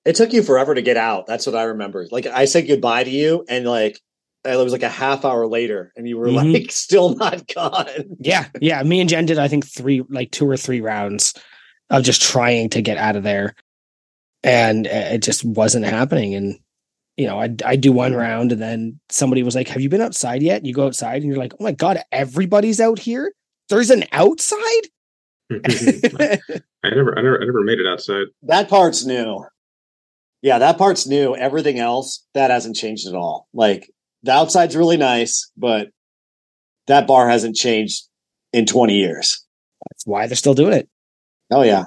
It 0.04 0.14
took 0.16 0.32
you 0.32 0.42
forever 0.42 0.74
to 0.74 0.82
get 0.82 0.96
out. 0.96 1.26
That's 1.26 1.46
what 1.46 1.54
I 1.56 1.64
remember. 1.64 2.06
Like 2.10 2.26
I 2.26 2.46
said 2.46 2.66
goodbye 2.66 3.04
to 3.04 3.10
you, 3.10 3.44
and 3.48 3.66
like 3.66 4.00
it 4.46 4.62
was 4.62 4.72
like 4.72 4.82
a 4.82 4.88
half 4.88 5.24
hour 5.24 5.46
later, 5.46 5.92
and 5.96 6.08
you 6.08 6.16
were 6.18 6.28
Mhm. 6.28 6.52
like 6.54 6.70
still 6.72 7.14
not 7.16 7.46
gone. 7.54 8.16
yeah, 8.20 8.46
yeah. 8.60 8.82
Me 8.82 9.00
and 9.00 9.08
Jen 9.08 9.26
did, 9.26 9.38
I 9.38 9.48
think, 9.48 9.66
three, 9.66 10.02
like 10.08 10.30
two 10.30 10.48
or 10.48 10.56
three 10.56 10.80
rounds 10.80 11.34
of 11.90 12.02
just 12.04 12.22
trying 12.22 12.70
to 12.70 12.82
get 12.82 12.96
out 12.98 13.16
of 13.16 13.22
there, 13.22 13.54
and 14.42 14.86
it 14.86 15.22
just 15.22 15.44
wasn't 15.44 15.84
happening. 15.86 16.34
And 16.34 16.58
you 17.16 17.26
know, 17.26 17.40
I 17.40 17.54
I 17.64 17.76
do 17.76 17.92
one 17.92 18.14
round, 18.14 18.52
and 18.52 18.60
then 18.60 19.00
somebody 19.08 19.42
was 19.42 19.54
like, 19.54 19.68
"Have 19.68 19.80
you 19.82 19.88
been 19.88 20.00
outside 20.02 20.42
yet?" 20.42 20.58
And 20.58 20.66
you 20.66 20.74
go 20.74 20.86
outside, 20.86 21.22
and 21.22 21.30
you're 21.30 21.38
like, 21.40 21.52
"Oh 21.58 21.64
my 21.64 21.72
god, 21.72 21.98
everybody's 22.12 22.80
out 22.80 22.98
here. 22.98 23.32
There's 23.68 23.90
an 23.90 24.04
outside." 24.12 24.82
I 25.50 25.58
never, 26.90 27.18
I 27.18 27.22
never, 27.22 27.42
I 27.42 27.44
never 27.46 27.62
made 27.62 27.78
it 27.78 27.86
outside. 27.86 28.26
That 28.42 28.68
part's 28.68 29.04
new. 29.04 29.44
Yeah, 30.42 30.58
that 30.58 30.78
part's 30.78 31.06
new. 31.06 31.34
Everything 31.34 31.78
else 31.78 32.24
that 32.34 32.50
hasn't 32.50 32.76
changed 32.76 33.06
at 33.08 33.14
all. 33.14 33.48
Like 33.54 33.90
the 34.26 34.32
outside's 34.32 34.76
really 34.76 34.96
nice, 34.96 35.50
but 35.56 35.88
that 36.86 37.06
bar 37.06 37.28
hasn't 37.28 37.56
changed 37.56 38.04
in 38.52 38.66
20 38.66 38.94
years. 38.94 39.44
That's 39.88 40.06
why 40.06 40.26
they're 40.26 40.36
still 40.36 40.54
doing 40.54 40.72
it. 40.72 40.88
Oh 41.50 41.62
yeah. 41.62 41.84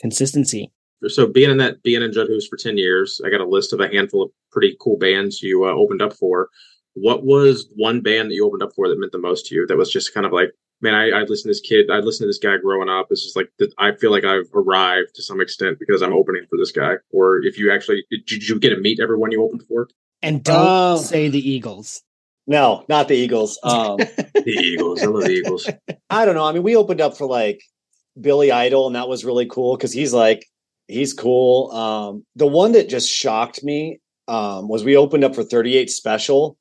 Consistency. 0.00 0.72
So 1.06 1.26
being 1.26 1.50
in 1.50 1.58
that, 1.58 1.82
being 1.82 2.02
in 2.02 2.12
Judd 2.12 2.26
Hoos 2.28 2.48
for 2.48 2.56
ten 2.56 2.76
years, 2.76 3.20
I 3.24 3.30
got 3.30 3.40
a 3.40 3.46
list 3.46 3.72
of 3.72 3.80
a 3.80 3.88
handful 3.88 4.22
of 4.22 4.30
pretty 4.50 4.76
cool 4.80 4.96
bands 4.98 5.42
you 5.42 5.64
uh, 5.64 5.72
opened 5.72 6.02
up 6.02 6.12
for. 6.12 6.48
What 6.94 7.24
was 7.24 7.68
one 7.76 8.00
band 8.00 8.30
that 8.30 8.34
you 8.34 8.44
opened 8.46 8.62
up 8.62 8.72
for 8.74 8.88
that 8.88 8.98
meant 8.98 9.12
the 9.12 9.18
most 9.18 9.46
to 9.46 9.54
you? 9.54 9.66
That 9.66 9.76
was 9.76 9.92
just 9.92 10.12
kind 10.12 10.26
of 10.26 10.32
like, 10.32 10.50
man, 10.80 10.94
I, 10.94 11.10
I 11.10 11.20
listened 11.20 11.44
to 11.44 11.48
this 11.50 11.60
kid, 11.60 11.90
I 11.90 11.98
listened 11.98 12.24
to 12.24 12.28
this 12.28 12.38
guy 12.38 12.56
growing 12.56 12.88
up. 12.88 13.08
It's 13.10 13.22
just 13.22 13.36
like, 13.36 13.48
th- 13.58 13.70
I 13.78 13.94
feel 13.94 14.10
like 14.10 14.24
I've 14.24 14.50
arrived 14.54 15.14
to 15.14 15.22
some 15.22 15.40
extent 15.40 15.78
because 15.78 16.02
I'm 16.02 16.12
opening 16.12 16.46
for 16.50 16.56
this 16.56 16.72
guy. 16.72 16.94
Or 17.10 17.38
if 17.44 17.58
you 17.58 17.72
actually, 17.72 18.04
did, 18.10 18.26
did 18.26 18.48
you 18.48 18.58
get 18.58 18.70
to 18.70 18.80
meet 18.80 18.98
everyone 19.00 19.30
you 19.30 19.44
opened 19.44 19.62
for? 19.68 19.88
And 20.22 20.42
don't 20.42 20.56
Oh. 20.58 20.96
say 20.96 21.28
the 21.28 21.38
Eagles. 21.50 22.02
No, 22.46 22.84
not 22.88 23.08
the 23.08 23.14
Eagles. 23.16 23.58
Um 23.64 23.96
The 23.98 24.44
Eagles, 24.46 25.02
I 25.02 25.06
love 25.06 25.24
the 25.24 25.30
Eagles. 25.32 25.68
I 26.10 26.24
don't 26.24 26.34
know. 26.34 26.44
I 26.44 26.52
mean, 26.52 26.62
we 26.62 26.76
opened 26.76 27.00
up 27.00 27.16
for 27.16 27.26
like 27.26 27.60
Billy 28.20 28.50
Idol, 28.50 28.86
and 28.86 28.96
that 28.96 29.08
was 29.08 29.24
really 29.24 29.46
cool 29.46 29.76
because 29.76 29.92
he's 29.92 30.12
like 30.14 30.44
he's 30.86 31.12
cool. 31.12 31.70
Um, 31.72 32.24
the 32.36 32.46
one 32.46 32.72
that 32.72 32.88
just 32.88 33.10
shocked 33.10 33.62
me 33.62 34.00
um, 34.26 34.68
was 34.68 34.84
we 34.84 34.96
opened 34.96 35.24
up 35.24 35.34
for 35.34 35.42
38 35.44 35.90
Special, 35.90 36.56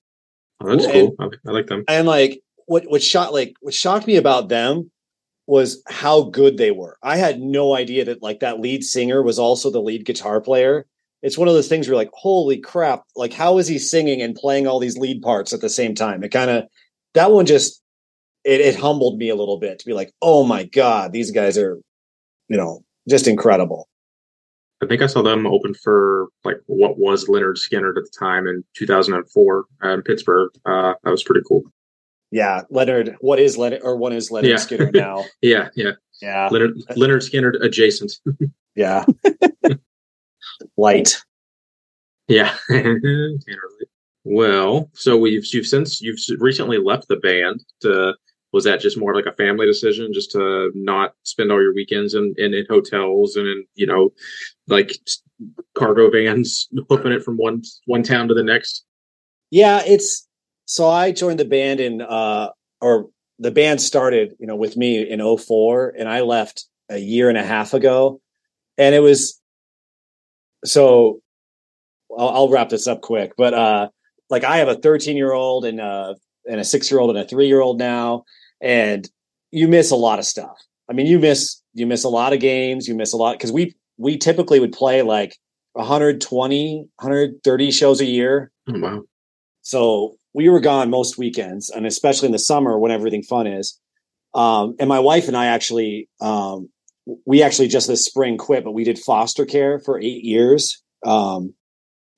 Oh, 0.62 0.70
that's 0.76 0.86
And- 0.86 1.18
cool. 1.18 1.30
I, 1.46 1.50
I 1.50 1.52
like 1.52 1.68
them. 1.68 1.84
and 1.88 2.08
like 2.08 2.42
what 2.66 2.84
what 2.90 3.02
shocked 3.02 3.32
like 3.34 3.54
what 3.62 3.74
shocked 3.74 4.08
me 4.08 4.18
about 4.18 4.50
them 4.50 4.92
was 5.48 5.82
how 5.88 6.24
good 6.24 6.58
they 6.58 6.72
were. 6.72 6.98
I 7.02 7.16
had 7.18 7.40
no 7.40 7.74
idea 7.74 8.04
that 8.06 8.22
like 8.22 8.42
that 8.42 8.60
lead 8.60 8.84
singer 8.84 9.24
was 9.24 9.40
also 9.40 9.70
the 9.72 9.82
lead 9.82 10.06
guitar 10.06 10.42
player. 10.42 10.86
It's 11.28 11.38
one 11.38 11.50
of 11.50 11.54
those 11.54 11.68
things 11.68 11.88
where 11.88 11.94
you're 11.96 12.02
like, 12.02 12.12
holy 12.14 12.58
crap! 12.58 13.04
Like, 13.14 13.34
how 13.34 13.58
is 13.58 13.68
he 13.68 13.78
singing 13.80 14.22
and 14.22 14.34
playing 14.34 14.66
all 14.66 14.80
these 14.80 14.98
lead 14.98 15.22
parts 15.22 15.52
at 15.52 15.60
the 15.60 15.68
same 15.68 15.94
time? 15.94 16.24
It 16.24 16.30
kind 16.30 16.50
of 16.50 16.64
that 17.16 17.32
one 17.32 17.46
just 17.46 17.82
it, 18.46 18.62
it 18.62 18.78
humbled 18.78 19.18
me 19.18 19.28
a 19.28 19.36
little 19.36 19.60
bit 19.60 19.78
to 19.80 19.86
be 19.86 19.92
like, 19.92 20.14
oh 20.22 20.46
my 20.46 20.64
god, 20.64 21.12
these 21.12 21.32
guys 21.32 21.58
are, 21.58 21.78
you 22.48 22.56
know, 22.56 22.86
just 23.10 23.28
incredible. 23.28 23.90
I 24.82 24.86
think 24.86 25.02
I 25.02 25.08
saw 25.08 25.22
them 25.22 25.46
open 25.46 25.74
for 25.74 26.28
like 26.46 26.62
what 26.68 26.98
was 26.98 27.26
Lynyrd 27.28 27.58
Skynyrd 27.58 27.98
at 27.98 28.06
the 28.06 28.14
time 28.18 28.48
in 28.48 28.64
2004 28.78 29.66
uh, 29.84 29.90
in 29.90 30.02
Pittsburgh. 30.04 30.52
Uh, 30.66 30.94
that 31.04 31.12
was 31.12 31.24
pretty 31.24 31.42
cool. 31.46 31.64
Yeah, 32.32 32.62
Lynyrd. 32.72 33.16
What 33.20 33.40
is 33.40 33.58
Lynyrd 33.58 33.82
or 33.84 33.98
what 33.98 34.14
is 34.14 34.32
Lynyrd 34.32 34.48
Yeah. 34.48 34.56
Skynyrd 34.56 34.94
now? 34.94 35.26
Yeah, 35.42 35.70
yeah. 35.76 35.92
Yeah, 36.22 36.48
Lynyrd 36.50 36.78
Lynyrd 36.92 37.30
Skynyrd 37.30 37.62
adjacent. 37.62 38.14
yeah. 38.76 39.04
Light. 40.78 41.24
Yeah. 42.28 42.56
Well, 44.30 44.90
so 44.94 45.16
we've 45.16 45.46
you've 45.54 45.66
since 45.66 46.02
you've 46.02 46.20
recently 46.40 46.78
left 46.80 47.08
the 47.08 47.16
band. 47.16 47.64
To, 47.82 48.14
was 48.52 48.66
that 48.66 48.82
just 48.82 48.98
more 48.98 49.16
like 49.16 49.26
a 49.26 49.32
family 49.32 49.66
decision, 49.66 50.12
just 50.12 50.32
to 50.32 50.70
not 50.76 51.14
spend 51.24 51.50
all 51.50 51.62
your 51.62 51.74
weekends 51.74 52.14
in, 52.14 52.34
in, 52.38 52.54
in 52.54 52.66
hotels 52.70 53.38
and 53.38 53.48
in 53.48 53.66
you 53.76 53.86
know, 53.86 54.10
like 54.68 54.92
cargo 55.76 56.12
vans, 56.12 56.68
flipping 56.90 57.14
it 57.14 57.24
from 57.24 57.38
one 57.38 57.62
one 57.86 58.04
town 58.04 58.28
to 58.28 58.34
the 58.34 58.44
next? 58.44 58.84
Yeah, 59.50 59.82
it's 59.86 60.28
so 60.66 60.90
I 60.90 61.14
joined 61.14 61.40
the 61.40 61.46
band 61.46 61.80
in 61.80 62.02
uh 62.02 62.50
or 62.82 63.08
the 63.40 63.52
band 63.52 63.80
started, 63.80 64.36
you 64.40 64.48
know, 64.48 64.58
with 64.58 64.76
me 64.76 65.10
in 65.10 65.22
04 65.38 65.94
and 65.98 66.10
I 66.10 66.20
left 66.20 66.66
a 66.90 66.98
year 66.98 67.30
and 67.30 67.38
a 67.38 67.46
half 67.46 67.74
ago. 67.74 68.20
And 68.78 68.94
it 68.94 69.00
was 69.00 69.40
so 70.66 71.22
I'll, 72.18 72.30
I'll 72.30 72.50
wrap 72.50 72.70
this 72.70 72.88
up 72.88 73.02
quick, 73.02 73.34
but 73.38 73.54
uh 73.54 73.90
like 74.30 74.44
I 74.44 74.58
have 74.58 74.68
a 74.68 74.76
13 74.76 75.16
year 75.18 75.32
old 75.34 75.66
and 75.66 75.80
uh 75.80 76.16
and 76.50 76.60
a 76.60 76.66
six 76.66 76.90
year 76.90 77.00
old 77.00 77.10
and 77.10 77.20
a 77.20 77.28
three 77.28 77.48
year 77.48 77.62
old 77.62 77.78
now, 77.78 78.24
and 78.62 79.10
you 79.52 79.68
miss 79.68 79.92
a 79.92 79.96
lot 79.96 80.20
of 80.20 80.26
stuff. 80.26 80.58
I 80.90 80.94
mean, 80.94 81.08
you 81.08 81.20
miss 81.20 81.62
you 81.74 81.86
miss 81.86 82.04
a 82.04 82.10
lot 82.10 82.34
of 82.34 82.40
games, 82.40 82.88
you 82.88 82.96
miss 82.96 83.14
a 83.14 83.18
lot 83.18 83.34
because 83.34 83.52
we 83.52 83.76
we 83.98 84.18
typically 84.18 84.60
would 84.60 84.72
play 84.72 85.02
like 85.02 85.38
120, 85.74 86.88
130 86.98 87.72
shows 87.72 88.02
a 88.02 88.06
year. 88.06 88.52
Oh 88.68 88.80
wow. 88.80 89.04
So 89.62 90.16
we 90.34 90.50
were 90.50 90.60
gone 90.60 90.90
most 90.90 91.18
weekends, 91.18 91.70
and 91.70 91.86
especially 91.86 92.28
in 92.28 92.32
the 92.32 92.40
summer 92.40 92.78
when 92.78 92.92
everything 92.92 93.24
fun 93.24 93.48
is. 93.48 93.80
Um, 94.34 94.76
and 94.80 94.88
my 94.88 95.00
wife 95.00 95.28
and 95.28 95.36
I 95.36 95.48
actually, 95.48 96.10
um, 96.22 96.70
we 97.26 97.42
actually 97.42 97.68
just 97.68 97.88
this 97.88 98.06
spring 98.06 98.38
quit, 98.38 98.64
but 98.64 98.74
we 98.74 98.84
did 98.84 99.00
foster 99.00 99.46
care 99.46 99.80
for 99.80 100.00
eight 100.00 100.24
years. 100.24 100.82
Um, 101.06 101.54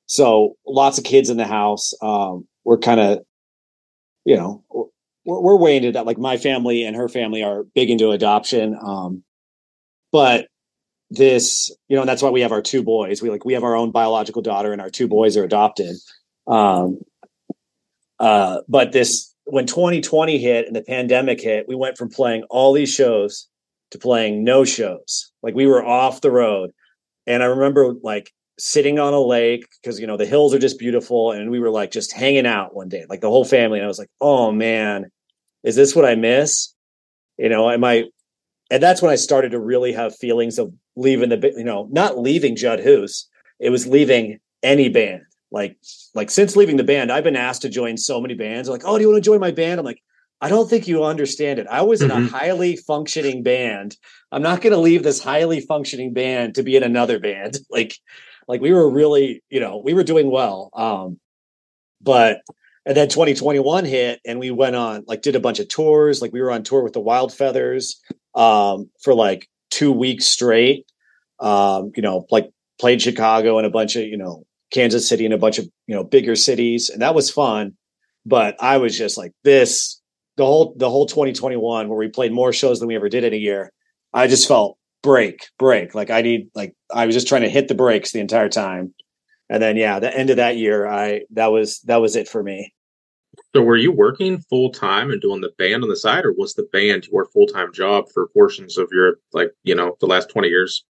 so 0.08 0.56
lots 0.66 0.98
of 0.98 1.04
kids 1.04 1.30
in 1.30 1.38
the 1.38 1.46
house. 1.46 1.94
Um, 2.02 2.48
we're 2.64 2.80
kind 2.80 3.00
of, 3.00 3.20
you 4.26 4.36
know, 4.36 4.64
we're, 5.26 5.42
we're 5.42 5.58
way 5.58 5.78
into 5.78 5.92
that. 5.92 6.06
Like 6.06 6.18
my 6.18 6.38
family 6.38 6.84
and 6.84 6.96
her 6.96 7.08
family 7.08 7.44
are 7.44 7.64
big 7.76 7.90
into 7.90 8.10
adoption. 8.12 8.76
Um, 8.82 9.24
but 10.12 10.48
this, 11.12 11.70
you 11.88 11.96
know, 11.96 12.02
and 12.02 12.10
that's 12.10 12.22
why 12.22 12.30
we 12.30 12.42
have 12.42 12.52
our 12.52 12.62
two 12.62 12.84
boys. 12.84 13.22
We 13.22 13.30
like 13.30 13.46
we 13.46 13.54
have 13.54 13.64
our 13.64 13.76
own 13.76 13.92
biological 13.92 14.42
daughter, 14.42 14.72
and 14.72 14.82
our 14.82 14.90
two 14.90 15.08
boys 15.08 15.38
are 15.38 15.44
adopted. 15.44 15.96
Um, 16.48 17.00
uh, 18.20 18.62
but 18.68 18.92
this, 18.92 19.34
when 19.46 19.66
2020 19.66 20.38
hit 20.38 20.68
and 20.68 20.76
the 20.76 20.82
pandemic 20.82 21.42
hit, 21.42 21.68
we 21.68 21.76
went 21.76 21.98
from 21.98 22.10
playing 22.10 22.44
all 22.50 22.74
these 22.74 22.94
shows 22.94 23.49
to 23.92 24.00
playing 24.00 24.44
no 24.44 24.64
shows. 24.64 25.32
Like 25.42 25.56
we 25.56 25.68
were 25.68 25.84
off 25.84 26.22
the 26.22 26.32
road. 26.32 26.72
And 27.28 27.44
I 27.44 27.48
remember 27.48 27.94
like 28.02 28.32
sitting 28.58 29.00
on 29.00 29.14
a 29.14 29.20
lake 29.20 29.66
because, 29.82 30.00
you 30.00 30.08
know, 30.08 30.18
the 30.18 30.26
hills 30.26 30.54
are 30.54 30.60
just 30.60 30.80
beautiful. 30.80 31.32
And 31.32 31.52
we 31.52 31.60
were 31.60 31.70
like 31.70 31.92
just 31.92 32.14
hanging 32.14 32.46
out 32.46 32.76
one 32.76 32.90
day, 32.90 33.06
like 33.10 33.22
the 33.22 33.30
whole 33.30 33.46
family. 33.46 33.80
And 33.80 33.86
I 33.86 33.88
was 33.88 34.00
like, 34.00 34.12
oh 34.22 34.52
man, 34.52 35.12
is 35.64 35.76
this 35.76 35.96
what 35.96 36.06
I 36.06 36.16
miss? 36.16 36.74
You 37.38 37.50
know, 37.50 37.70
am 37.70 37.84
I, 37.84 38.06
and 38.72 38.84
that's 38.84 39.02
when 39.02 39.12
I 39.12 39.16
started 39.16 39.52
to 39.52 39.60
really 39.60 39.94
have 39.94 40.16
feelings 40.16 40.60
of 40.60 40.74
leaving 40.96 41.30
the, 41.30 41.54
you 41.56 41.64
know, 41.64 41.88
not 41.92 42.20
leaving 42.20 42.56
Judd 42.56 42.80
Hoos. 42.80 43.28
It 43.60 43.70
was 43.70 43.88
leaving 43.88 44.40
any 44.62 44.90
band 44.90 45.22
like 45.52 45.78
like 46.14 46.30
since 46.30 46.56
leaving 46.56 46.78
the 46.78 46.84
band 46.84 47.12
i've 47.12 47.24
been 47.24 47.36
asked 47.36 47.62
to 47.62 47.70
join 47.70 47.98
so 47.98 48.22
many 48.22 48.34
bands 48.34 48.70
like 48.70 48.84
oh 48.86 48.98
do 48.98 49.02
you 49.02 49.10
want 49.10 49.24
to 49.24 49.28
join 49.28 49.40
my 49.40 49.52
band 49.52 49.80
i'm 49.80 49.86
like 49.86 50.02
i 50.42 50.50
don't 50.50 50.70
think 50.70 50.88
you 50.88 51.04
understand 51.04 51.60
it. 51.60 51.68
I 51.70 51.82
was 51.82 52.02
in 52.02 52.12
a 52.12 52.16
Mhm. 52.16 52.30
highly 52.30 52.76
functioning 52.78 53.44
band. 53.44 53.98
I'm 54.32 54.42
not 54.42 54.62
going 54.62 54.74
to 54.74 54.80
leave 54.80 55.04
this 55.04 55.22
highly 55.22 55.60
functioning 55.62 56.14
band 56.14 56.56
to 56.56 56.64
be 56.64 56.76
in 56.76 56.84
another 56.84 57.20
band. 57.20 57.58
Like 57.70 57.94
like 58.48 58.62
we 58.62 58.74
were 58.74 58.90
really 58.90 59.44
you 59.50 59.60
know 59.60 59.82
we 59.84 59.94
were 59.94 60.04
doing 60.04 60.32
well 60.32 60.70
um 60.74 61.20
but 62.02 62.42
and 62.86 62.96
then 62.98 63.10
2021 63.10 63.86
hit 63.86 64.20
and 64.26 64.40
we 64.40 64.52
went 64.52 64.76
on 64.76 65.04
like 65.08 65.22
did 65.22 65.36
a 65.36 65.40
bunch 65.40 65.60
of 65.60 65.68
tours. 65.68 66.22
Like 66.22 66.34
we 66.34 66.42
were 66.42 66.52
on 66.52 66.64
tour 66.64 66.84
with 66.84 66.94
the 66.94 67.00
wild 67.00 67.34
feathers 67.34 68.02
um 68.36 68.90
for 69.04 69.14
like 69.14 69.48
two 69.72 69.92
weeks 69.92 70.26
straight. 70.26 70.86
Um 71.40 71.92
you 71.96 72.02
know 72.02 72.26
like 72.32 72.50
played 72.80 73.02
chicago 73.02 73.58
and 73.58 73.68
a 73.68 73.70
bunch 73.70 73.96
of 73.96 74.04
you 74.04 74.18
know 74.18 74.44
Kansas 74.72 75.08
City 75.10 75.26
and 75.26 75.34
a 75.34 75.38
bunch 75.38 75.58
of 75.60 75.66
you 75.88 75.96
know 75.96 76.04
bigger 76.04 76.36
cities, 76.36 76.90
and 76.90 77.02
that 77.02 77.16
was 77.16 77.30
fun. 77.32 77.74
But 78.26 78.56
I 78.60 78.78
was 78.78 78.98
just 78.98 79.18
like 79.18 79.32
this 79.44 79.99
the 80.40 80.46
whole 80.46 80.74
the 80.78 80.90
whole 80.90 81.06
2021 81.06 81.90
where 81.90 81.98
we 81.98 82.08
played 82.08 82.32
more 82.32 82.54
shows 82.54 82.80
than 82.80 82.88
we 82.88 82.96
ever 82.96 83.10
did 83.10 83.26
in 83.26 83.34
a 83.34 83.38
year. 83.38 83.74
I 84.14 84.28
just 84.28 84.48
felt 84.48 84.78
break 85.04 85.48
break 85.58 85.94
like 85.94 86.10
I 86.10 86.22
need 86.22 86.50
like 86.56 86.74
I 86.94 87.06
was 87.06 87.14
just 87.14 87.28
trying 87.28 87.42
to 87.42 87.50
hit 87.50 87.68
the 87.68 87.76
brakes 87.76 88.14
the 88.14 88.22
entire 88.22 88.48
time. 88.48 88.94
And 89.50 89.62
then 89.62 89.76
yeah, 89.76 90.00
the 90.00 90.16
end 90.16 90.30
of 90.30 90.38
that 90.38 90.56
year, 90.56 90.88
I 90.88 91.24
that 91.32 91.48
was 91.48 91.82
that 91.82 91.98
was 91.98 92.16
it 92.16 92.30
for 92.30 92.42
me. 92.42 92.74
So 93.54 93.62
were 93.62 93.76
you 93.76 93.92
working 93.92 94.40
full 94.50 94.72
time 94.72 95.12
and 95.12 95.22
doing 95.22 95.42
the 95.42 95.52
band 95.58 95.84
on 95.84 95.90
the 95.90 95.98
side, 95.98 96.24
or 96.24 96.32
was 96.32 96.54
the 96.54 96.68
band 96.72 97.08
your 97.12 97.26
full 97.26 97.46
time 97.46 97.74
job 97.74 98.06
for 98.14 98.30
portions 98.30 98.78
of 98.78 98.88
your 98.94 99.20
like 99.34 99.52
you 99.64 99.76
know 99.76 99.98
the 100.00 100.08
last 100.08 100.30
twenty 100.30 100.48
years? 100.48 100.86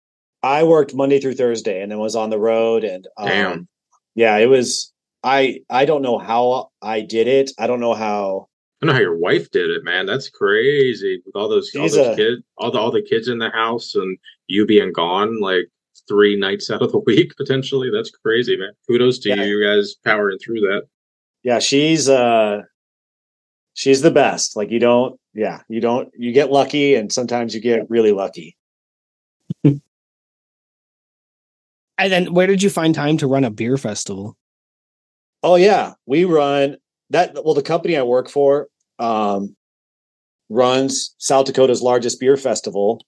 I 0.41 0.63
worked 0.63 0.95
Monday 0.95 1.19
through 1.19 1.35
Thursday, 1.35 1.83
and 1.83 1.91
then 1.91 1.99
was 1.99 2.15
on 2.15 2.31
the 2.31 2.39
road. 2.39 2.83
And 2.83 3.07
um, 3.17 3.27
Damn. 3.27 3.67
yeah, 4.15 4.37
it 4.37 4.47
was. 4.47 4.91
I 5.23 5.59
I 5.69 5.85
don't 5.85 6.01
know 6.01 6.17
how 6.17 6.69
I 6.81 7.01
did 7.01 7.27
it. 7.27 7.51
I 7.59 7.67
don't 7.67 7.79
know 7.79 7.93
how. 7.93 8.47
I 8.85 8.87
don't 8.87 8.93
know 8.97 9.03
how 9.03 9.09
your 9.09 9.17
wife 9.17 9.49
did 9.49 9.71
it, 9.71 9.83
man. 9.83 10.05
That's 10.05 10.29
crazy 10.29 11.19
with 11.25 11.35
all 11.35 11.49
those 11.49 11.73
all 11.75 11.81
She's 11.83 11.95
those 11.95 12.07
a- 12.13 12.15
kids, 12.15 12.41
all 12.59 12.69
the 12.69 12.77
all 12.77 12.91
the 12.91 13.01
kids 13.01 13.27
in 13.27 13.39
the 13.39 13.49
house, 13.49 13.95
and 13.95 14.15
you 14.45 14.63
being 14.67 14.93
gone 14.93 15.39
like 15.41 15.65
three 16.07 16.35
nights 16.37 16.69
out 16.69 16.83
of 16.83 16.91
the 16.91 16.99
week 17.07 17.35
potentially. 17.35 17.89
That's 17.91 18.11
crazy, 18.11 18.55
man. 18.55 18.73
Kudos 18.87 19.17
to 19.19 19.29
Yeah. 19.29 19.43
you 19.43 19.63
guys 19.65 19.95
powering 20.05 20.37
through 20.37 20.59
that. 20.61 20.83
Yeah, 21.41 21.57
she's 21.57 22.07
uh, 22.07 22.61
she's 23.73 24.01
the 24.03 24.11
best. 24.11 24.55
Like 24.55 24.69
you 24.69 24.77
don't. 24.79 25.19
Yeah, 25.33 25.61
you 25.67 25.81
don't. 25.81 26.09
You 26.15 26.31
get 26.31 26.51
lucky, 26.51 26.93
and 26.93 27.11
sometimes 27.11 27.55
you 27.55 27.61
get 27.61 27.89
really 27.89 28.11
lucky. 28.11 28.55
And 31.97 32.11
then 32.11 32.33
where 32.33 32.45
did 32.45 32.61
you 32.61 32.69
find 32.69 32.93
time 32.93 33.17
to 33.19 33.27
run 33.27 33.45
a 33.45 33.49
beer 33.49 33.77
festival? 33.77 34.35
Oh 35.41 35.55
yeah, 35.55 35.93
we 36.05 36.25
run 36.25 36.75
that. 37.11 37.33
Well, 37.45 37.53
the 37.53 37.61
company 37.61 37.95
I 37.95 38.03
work 38.03 38.29
for 38.29 38.67
um, 38.99 39.55
runs 40.49 41.15
South 41.17 41.45
Dakota's 41.45 41.81
largest 41.81 42.19
beer 42.19 42.37
festival, 42.37 43.03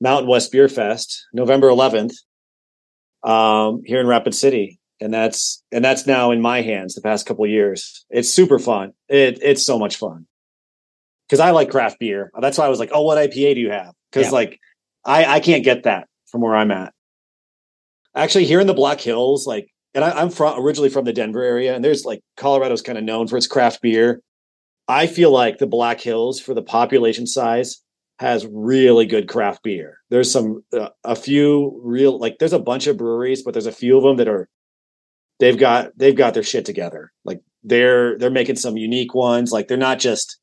Mountain 0.00 0.28
West 0.28 0.52
Beer 0.52 0.68
Fest, 0.68 1.26
November 1.32 1.68
11th, 1.68 2.12
um, 3.22 3.82
here 3.84 4.00
in 4.00 4.06
Rapid 4.06 4.34
City, 4.34 4.78
and 5.00 5.12
that's 5.12 5.62
and 5.72 5.84
that's 5.84 6.06
now 6.06 6.30
in 6.30 6.40
my 6.40 6.62
hands. 6.62 6.94
The 6.94 7.02
past 7.02 7.26
couple 7.26 7.44
of 7.44 7.50
years, 7.50 8.04
it's 8.10 8.30
super 8.30 8.58
fun. 8.58 8.92
It 9.08 9.38
it's 9.42 9.64
so 9.64 9.78
much 9.78 9.96
fun 9.96 10.26
because 11.28 11.40
I 11.40 11.50
like 11.50 11.70
craft 11.70 11.98
beer. 11.98 12.30
That's 12.40 12.58
why 12.58 12.66
I 12.66 12.68
was 12.68 12.78
like, 12.78 12.90
oh, 12.92 13.02
what 13.02 13.18
IPA 13.18 13.54
do 13.54 13.60
you 13.60 13.70
have? 13.70 13.92
Because 14.10 14.26
Yeah. 14.26 14.32
like 14.32 14.60
I 15.04 15.24
I 15.24 15.40
can't 15.40 15.64
get 15.64 15.84
that 15.84 16.08
from 16.30 16.40
where 16.40 16.54
I'm 16.54 16.70
at. 16.70 16.92
Actually, 18.14 18.46
here 18.46 18.60
in 18.60 18.66
the 18.66 18.74
Black 18.74 19.00
Hills, 19.00 19.46
like 19.46 19.68
and 19.94 20.04
I, 20.04 20.10
I'm 20.10 20.30
from 20.30 20.62
originally 20.62 20.90
from 20.90 21.04
the 21.04 21.12
Denver 21.12 21.42
area, 21.42 21.74
and 21.74 21.84
there's 21.84 22.04
like 22.04 22.20
Colorado's 22.36 22.82
kind 22.82 22.98
of 22.98 23.04
known 23.04 23.26
for 23.26 23.36
its 23.36 23.46
craft 23.46 23.82
beer. 23.82 24.20
I 24.88 25.06
feel 25.06 25.32
like 25.32 25.58
the 25.58 25.66
Black 25.66 26.00
Hills, 26.00 26.40
for 26.40 26.54
the 26.54 26.62
population 26.62 27.26
size, 27.26 27.82
has 28.18 28.46
really 28.50 29.06
good 29.06 29.28
craft 29.28 29.62
beer. 29.62 29.98
There's 30.10 30.30
some 30.30 30.64
uh, 30.72 30.88
a 31.04 31.16
few 31.16 31.80
real 31.84 32.18
like 32.18 32.38
there's 32.38 32.52
a 32.52 32.58
bunch 32.58 32.86
of 32.86 32.96
breweries, 32.96 33.42
but 33.42 33.52
there's 33.52 33.66
a 33.66 33.72
few 33.72 33.96
of 33.96 34.04
them 34.04 34.16
that 34.16 34.28
are 34.28 34.48
they've 35.38 35.58
got 35.58 35.96
they've 35.96 36.16
got 36.16 36.34
their 36.34 36.42
shit 36.42 36.64
together. 36.64 37.12
Like 37.24 37.40
they're 37.62 38.18
they're 38.18 38.30
making 38.30 38.56
some 38.56 38.76
unique 38.76 39.14
ones. 39.14 39.52
Like 39.52 39.68
they're 39.68 39.76
not 39.76 39.98
just 39.98 40.38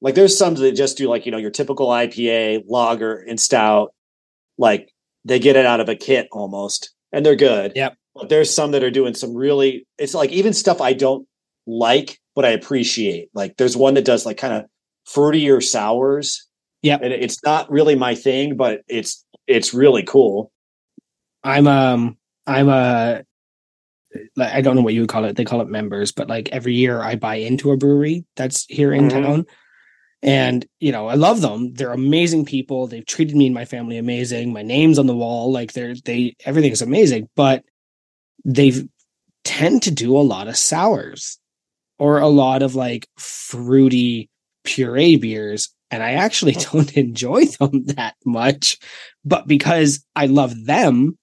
like 0.00 0.14
there's 0.14 0.36
some 0.36 0.54
that 0.54 0.72
just 0.72 0.98
do 0.98 1.08
like 1.08 1.26
you 1.26 1.32
know 1.32 1.38
your 1.38 1.50
typical 1.50 1.88
IPA, 1.88 2.64
lager, 2.68 3.16
and 3.16 3.40
stout. 3.40 3.94
Like 4.58 4.92
they 5.24 5.38
get 5.38 5.56
it 5.56 5.66
out 5.66 5.80
of 5.80 5.88
a 5.88 5.96
kit 5.96 6.28
almost, 6.30 6.94
and 7.12 7.24
they're 7.24 7.36
good. 7.36 7.72
Yep. 7.74 7.96
But 8.14 8.28
there's 8.28 8.54
some 8.54 8.72
that 8.72 8.84
are 8.84 8.90
doing 8.90 9.14
some 9.14 9.34
really. 9.34 9.86
It's 9.98 10.14
like 10.14 10.30
even 10.30 10.52
stuff 10.52 10.80
I 10.80 10.92
don't 10.92 11.26
like, 11.66 12.20
but 12.34 12.44
I 12.44 12.50
appreciate. 12.50 13.28
Like 13.34 13.56
there's 13.56 13.76
one 13.76 13.94
that 13.94 14.04
does 14.04 14.26
like 14.26 14.36
kind 14.38 14.54
of 14.54 14.64
fruitier 15.06 15.62
sours. 15.62 16.46
Yeah. 16.82 16.98
And 17.00 17.12
it's 17.12 17.42
not 17.44 17.70
really 17.70 17.94
my 17.94 18.14
thing, 18.14 18.56
but 18.56 18.82
it's 18.88 19.24
it's 19.46 19.74
really 19.74 20.02
cool. 20.02 20.50
I'm 21.44 21.66
um 21.66 22.16
I'm 22.46 22.68
a 22.68 23.24
like, 24.36 24.52
I 24.52 24.60
don't 24.60 24.76
know 24.76 24.82
what 24.82 24.94
you 24.94 25.00
would 25.00 25.08
call 25.08 25.24
it. 25.24 25.36
They 25.36 25.44
call 25.44 25.62
it 25.62 25.68
members, 25.68 26.12
but 26.12 26.28
like 26.28 26.50
every 26.50 26.74
year 26.74 27.00
I 27.00 27.16
buy 27.16 27.36
into 27.36 27.70
a 27.72 27.76
brewery 27.76 28.24
that's 28.36 28.66
here 28.68 28.92
in 28.92 29.08
Mhm. 29.08 29.10
town. 29.10 29.46
And 30.22 30.66
you 30.80 30.92
know, 30.92 31.08
I 31.08 31.14
love 31.14 31.40
them. 31.40 31.74
They're 31.74 31.92
amazing 31.92 32.44
people. 32.44 32.86
They've 32.86 33.06
treated 33.06 33.34
me 33.36 33.46
and 33.46 33.54
my 33.54 33.64
family 33.64 33.98
amazing. 33.98 34.52
My 34.52 34.62
name's 34.62 34.98
on 34.98 35.06
the 35.06 35.16
wall. 35.16 35.50
Like 35.50 35.72
they're 35.72 35.94
they 36.04 36.36
everything's 36.44 36.82
amazing, 36.82 37.28
but 37.34 37.64
they 38.44 38.72
tend 39.44 39.82
to 39.82 39.90
do 39.90 40.16
a 40.16 40.22
lot 40.22 40.46
of 40.48 40.56
sours 40.56 41.38
or 42.02 42.18
a 42.18 42.26
lot 42.26 42.62
of 42.62 42.74
like 42.74 43.06
fruity 43.16 44.28
puree 44.64 45.14
beers 45.14 45.72
and 45.92 46.02
I 46.02 46.14
actually 46.14 46.52
don't 46.52 46.96
enjoy 46.96 47.44
them 47.44 47.84
that 47.86 48.16
much 48.24 48.78
but 49.24 49.46
because 49.46 50.04
I 50.16 50.26
love 50.26 50.66
them 50.66 51.16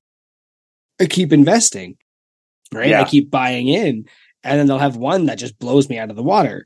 I 1.02 1.06
keep 1.08 1.34
investing 1.34 1.98
right? 2.74 2.94
I 2.94 3.04
keep 3.04 3.30
buying 3.30 3.68
in 3.68 4.06
and 4.44 4.60
then 4.60 4.68
they'll 4.68 4.78
have 4.78 4.96
one 4.96 5.26
that 5.26 5.38
just 5.38 5.60
blows 5.60 5.90
me 5.90 5.98
out 5.98 6.10
of 6.10 6.16
the 6.16 6.24
water. 6.24 6.66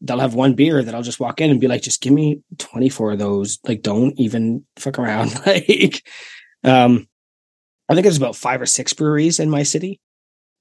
They'll 0.00 0.18
have 0.18 0.34
one 0.34 0.54
beer 0.54 0.82
that 0.82 0.94
I'll 0.94 1.02
just 1.02 1.20
walk 1.20 1.40
in 1.40 1.50
and 1.50 1.60
be 1.60 1.68
like 1.68 1.82
just 1.82 2.00
give 2.00 2.12
me 2.12 2.40
24 2.58 3.12
of 3.12 3.18
those. 3.18 3.58
Like 3.64 3.82
don't 3.82 4.18
even 4.18 4.64
fuck 4.76 4.98
around. 4.98 5.32
Like 5.46 6.02
um 6.64 7.06
I 7.88 7.94
think 7.94 8.04
there's 8.04 8.16
about 8.16 8.36
5 8.36 8.62
or 8.62 8.66
6 8.66 8.92
breweries 8.94 9.38
in 9.38 9.50
my 9.50 9.62
city. 9.62 10.00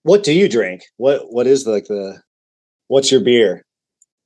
What 0.04 0.24
do 0.24 0.34
you 0.34 0.48
drink? 0.48 0.84
What 0.98 1.34
what 1.34 1.48
is 1.48 1.66
like 1.66 1.86
the 1.86 2.22
what's 2.94 3.12
your 3.12 3.22
beer? 3.22 3.66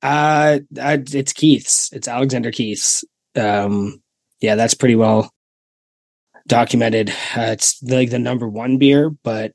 Uh, 0.03 0.59
uh, 0.79 0.97
it's 1.13 1.31
Keith's. 1.31 1.89
It's 1.93 2.09
Alexander 2.09 2.51
Keith's. 2.51 3.05
Um, 3.33 4.03
yeah, 4.41 4.55
that's 4.55 4.73
pretty 4.73 4.95
well 4.95 5.31
documented. 6.47 7.09
Uh, 7.09 7.53
it's 7.55 7.81
like 7.81 8.09
the 8.09 8.19
number 8.19 8.47
one 8.47 8.77
beer, 8.77 9.09
but 9.09 9.53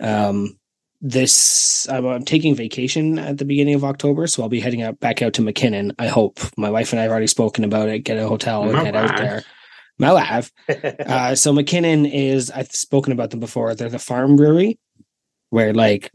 um, 0.00 0.56
this 1.00 1.88
I'm, 1.88 2.06
I'm 2.06 2.24
taking 2.24 2.54
vacation 2.54 3.18
at 3.18 3.38
the 3.38 3.44
beginning 3.44 3.74
of 3.74 3.84
October, 3.84 4.28
so 4.28 4.44
I'll 4.44 4.48
be 4.48 4.60
heading 4.60 4.82
out 4.82 5.00
back 5.00 5.20
out 5.20 5.34
to 5.34 5.42
MacKinnon. 5.42 5.94
I 5.98 6.06
hope 6.06 6.38
my 6.56 6.70
wife 6.70 6.92
and 6.92 7.00
I 7.00 7.02
have 7.02 7.10
already 7.10 7.26
spoken 7.26 7.64
about 7.64 7.88
it. 7.88 8.00
Get 8.00 8.18
a 8.18 8.28
hotel 8.28 8.62
and 8.62 8.72
My 8.72 8.84
head 8.84 8.96
out 8.96 9.16
there. 9.16 9.42
My 9.98 10.12
wife. 10.12 10.52
Uh, 10.68 11.34
so 11.34 11.52
MacKinnon 11.52 12.06
is 12.06 12.52
I've 12.52 12.70
spoken 12.70 13.12
about 13.12 13.30
them 13.30 13.40
before. 13.40 13.74
They're 13.74 13.88
the 13.88 13.98
farm 13.98 14.36
brewery 14.36 14.78
where 15.50 15.72
like 15.72 16.12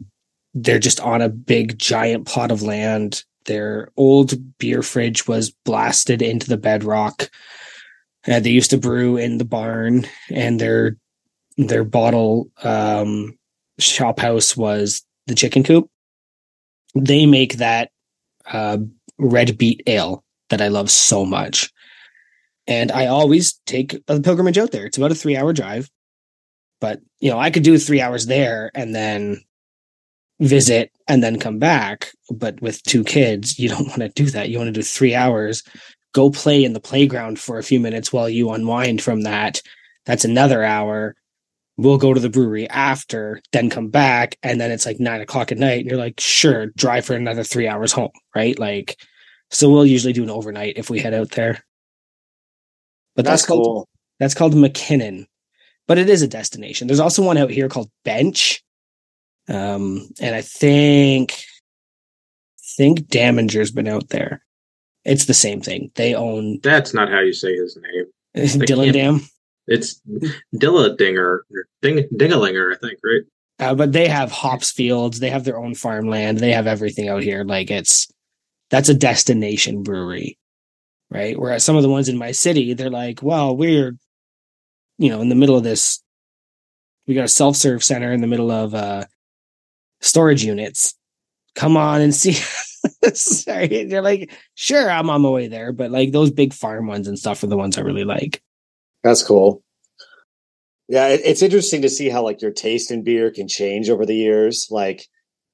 they're 0.54 0.80
just 0.80 1.00
on 1.00 1.22
a 1.22 1.30
big 1.30 1.78
giant 1.80 2.28
plot 2.28 2.52
of 2.52 2.62
land. 2.62 3.24
Their 3.46 3.90
old 3.98 4.58
beer 4.58 4.82
fridge 4.82 5.28
was 5.28 5.52
blasted 5.66 6.22
into 6.22 6.48
the 6.48 6.58
bedrock. 6.58 7.30
Uh, 8.28 8.40
they 8.40 8.52
used 8.52 8.70
to 8.70 8.78
brew 8.78 9.18
in 9.18 9.38
the 9.38 9.46
barn, 9.46 10.06
and 10.30 10.60
their 10.60 10.98
their 11.58 11.84
bottle 11.84 12.50
um, 12.64 13.38
shop 13.80 14.20
house 14.20 14.56
was 14.56 15.04
the 15.28 15.36
chicken 15.36 15.64
coop. 15.64 15.90
They 16.96 17.26
make 17.26 17.58
that 17.58 17.92
uh, 18.46 18.78
red 19.18 19.58
beet 19.58 19.84
ale 19.88 20.24
that 20.50 20.62
I 20.62 20.68
love 20.70 20.90
so 20.90 21.26
much. 21.26 21.72
And 22.66 22.92
I 22.92 23.08
always 23.08 23.54
take 23.66 24.02
a 24.08 24.20
pilgrimage 24.20 24.58
out 24.58 24.72
there. 24.72 24.86
It's 24.86 24.98
about 24.98 25.12
a 25.12 25.16
three 25.16 25.36
hour 25.36 25.52
drive. 25.52 25.90
But, 26.80 27.02
you 27.20 27.30
know, 27.30 27.40
I 27.40 27.50
could 27.50 27.64
do 27.64 27.78
three 27.78 28.02
hours 28.02 28.26
there 28.26 28.72
and 28.76 28.94
then 28.94 29.42
visit 30.46 30.92
and 31.08 31.24
then 31.24 31.40
come 31.40 31.60
back. 31.60 32.12
But 32.32 32.62
with 32.62 32.84
two 32.84 33.04
kids, 33.04 33.60
you 33.60 33.70
don't 33.70 33.88
want 33.88 34.02
to 34.02 34.10
do 34.10 34.26
that. 34.32 34.50
You 34.50 34.58
want 34.58 34.68
to 34.68 34.72
do 34.72 34.84
three 34.84 35.16
hours, 35.16 35.64
go 36.14 36.30
play 36.30 36.64
in 36.64 36.74
the 36.74 36.80
playground 36.80 37.40
for 37.40 37.58
a 37.58 37.64
few 37.64 37.80
minutes 37.80 38.14
while 38.14 38.30
you 38.30 38.52
unwind 38.52 39.02
from 39.02 39.22
that. 39.22 39.62
That's 40.06 40.26
another 40.26 40.64
hour. 40.64 41.16
We'll 41.78 41.98
go 41.98 42.14
to 42.14 42.20
the 42.20 42.30
brewery 42.30 42.70
after, 42.70 43.42
then 43.52 43.70
come 43.70 43.88
back. 43.90 44.38
And 44.44 44.62
then 44.62 44.72
it's 44.72 44.86
like 44.86 45.00
nine 45.00 45.22
o'clock 45.22 45.52
at 45.52 45.58
night. 45.58 45.82
And 45.82 45.90
you're 45.90 46.00
like, 46.00 46.20
sure, 46.20 46.68
drive 46.68 47.06
for 47.06 47.16
another 47.16 47.44
three 47.44 47.68
hours 47.68 47.92
home. 47.92 48.12
Right. 48.36 48.58
Like, 48.60 48.98
so 49.50 49.70
we'll 49.70 49.86
usually 49.86 50.14
do 50.14 50.24
an 50.24 50.30
overnight 50.30 50.78
if 50.78 50.90
we 50.90 51.00
head 51.00 51.14
out 51.14 51.32
there. 51.32 51.64
But 53.16 53.26
That's 53.26 53.44
that's, 53.44 53.48
called 53.48 53.64
cool. 53.64 53.90
that's 54.20 54.34
called 54.34 54.56
MacKinnon, 54.56 55.28
but 55.88 56.00
it 56.00 56.10
is 56.10 56.24
a 56.24 56.28
destination. 56.28 56.88
There's 56.88 57.00
also 57.00 57.24
one 57.24 57.38
out 57.38 57.52
here 57.52 57.70
called 57.70 57.92
Bench, 58.04 58.63
um, 59.50 60.08
and 60.22 60.36
I 60.36 60.42
think 60.42 61.36
think 62.78 63.02
Daminger's 63.02 63.72
been 63.72 63.88
out 63.88 64.10
there. 64.10 64.44
It's 65.06 65.26
the 65.26 65.34
same 65.34 65.62
thing. 65.62 65.92
They 65.96 66.16
own 66.16 66.60
That's 66.64 66.94
not 66.94 67.10
how 67.10 67.20
you 67.20 67.34
say 67.34 67.56
his 67.56 67.78
name. 67.78 68.06
Dylan 68.66 68.94
Dam, 68.94 69.22
It's 69.68 70.02
Dilladinger, 70.56 71.18
or 71.18 71.68
Ding 71.82 72.08
Dingalinger, 72.16 72.74
I 72.74 72.78
think, 72.78 73.00
right? 73.04 73.22
uh, 73.60 73.76
but 73.76 73.92
they 73.92 74.08
have 74.08 74.32
hops 74.32 74.72
fields. 74.72 75.20
They 75.20 75.30
have 75.30 75.44
their 75.44 75.60
own 75.60 75.76
farmland. 75.76 76.40
They 76.40 76.52
have 76.52 76.66
everything 76.68 77.10
out 77.10 77.22
here. 77.22 77.44
Like 77.44 77.70
it's 77.70 78.08
that's 78.72 78.90
a 78.90 78.94
destination 78.96 79.84
brewery, 79.84 80.40
right? 81.12 81.38
Whereas 81.38 81.64
some 81.64 81.76
of 81.76 81.84
the 81.84 81.90
ones 81.90 82.10
in 82.10 82.18
my 82.18 82.32
city, 82.32 82.74
they're 82.74 82.90
like, 82.90 83.22
well, 83.22 83.56
we're 83.56 83.96
you 84.98 85.10
know 85.10 85.22
in 85.22 85.30
the 85.30 85.36
middle 85.36 85.58
of 85.58 85.64
this. 85.64 86.02
We 87.06 87.14
got 87.14 87.26
a 87.26 87.28
self 87.28 87.58
serve 87.58 87.84
center 87.84 88.14
in 88.14 88.22
the 88.22 88.28
middle 88.28 88.50
of 88.50 88.74
uh 88.74 89.04
storage 90.04 90.44
units. 90.44 90.96
Come 91.56 91.78
on 91.78 92.02
and 92.02 92.14
see. 92.14 92.34
Sorry, 93.14 93.86
they're 93.86 94.02
like, 94.02 94.32
sure, 94.56 94.90
I'm 94.90 95.10
on 95.10 95.22
my 95.22 95.30
way 95.30 95.48
there, 95.48 95.72
but 95.72 95.92
like 95.92 96.12
those 96.12 96.32
big 96.32 96.54
farm 96.54 96.88
ones 96.88 97.08
and 97.08 97.18
stuff 97.18 97.44
are 97.44 97.48
the 97.48 97.58
ones 97.58 97.78
I 97.78 97.82
really 97.82 98.04
like. 98.04 98.42
That's 99.04 99.24
cool. 99.24 99.64
Yeah, 100.90 101.08
it, 101.08 101.22
it's 101.24 101.42
interesting 101.42 101.82
to 101.84 101.90
see 101.90 102.10
how 102.10 102.24
like 102.24 102.42
your 102.42 102.52
taste 102.52 102.92
in 102.92 103.04
beer 103.04 103.32
can 103.32 103.48
change 103.48 103.90
over 103.90 104.06
the 104.06 104.16
years. 104.16 104.68
Like 104.70 105.08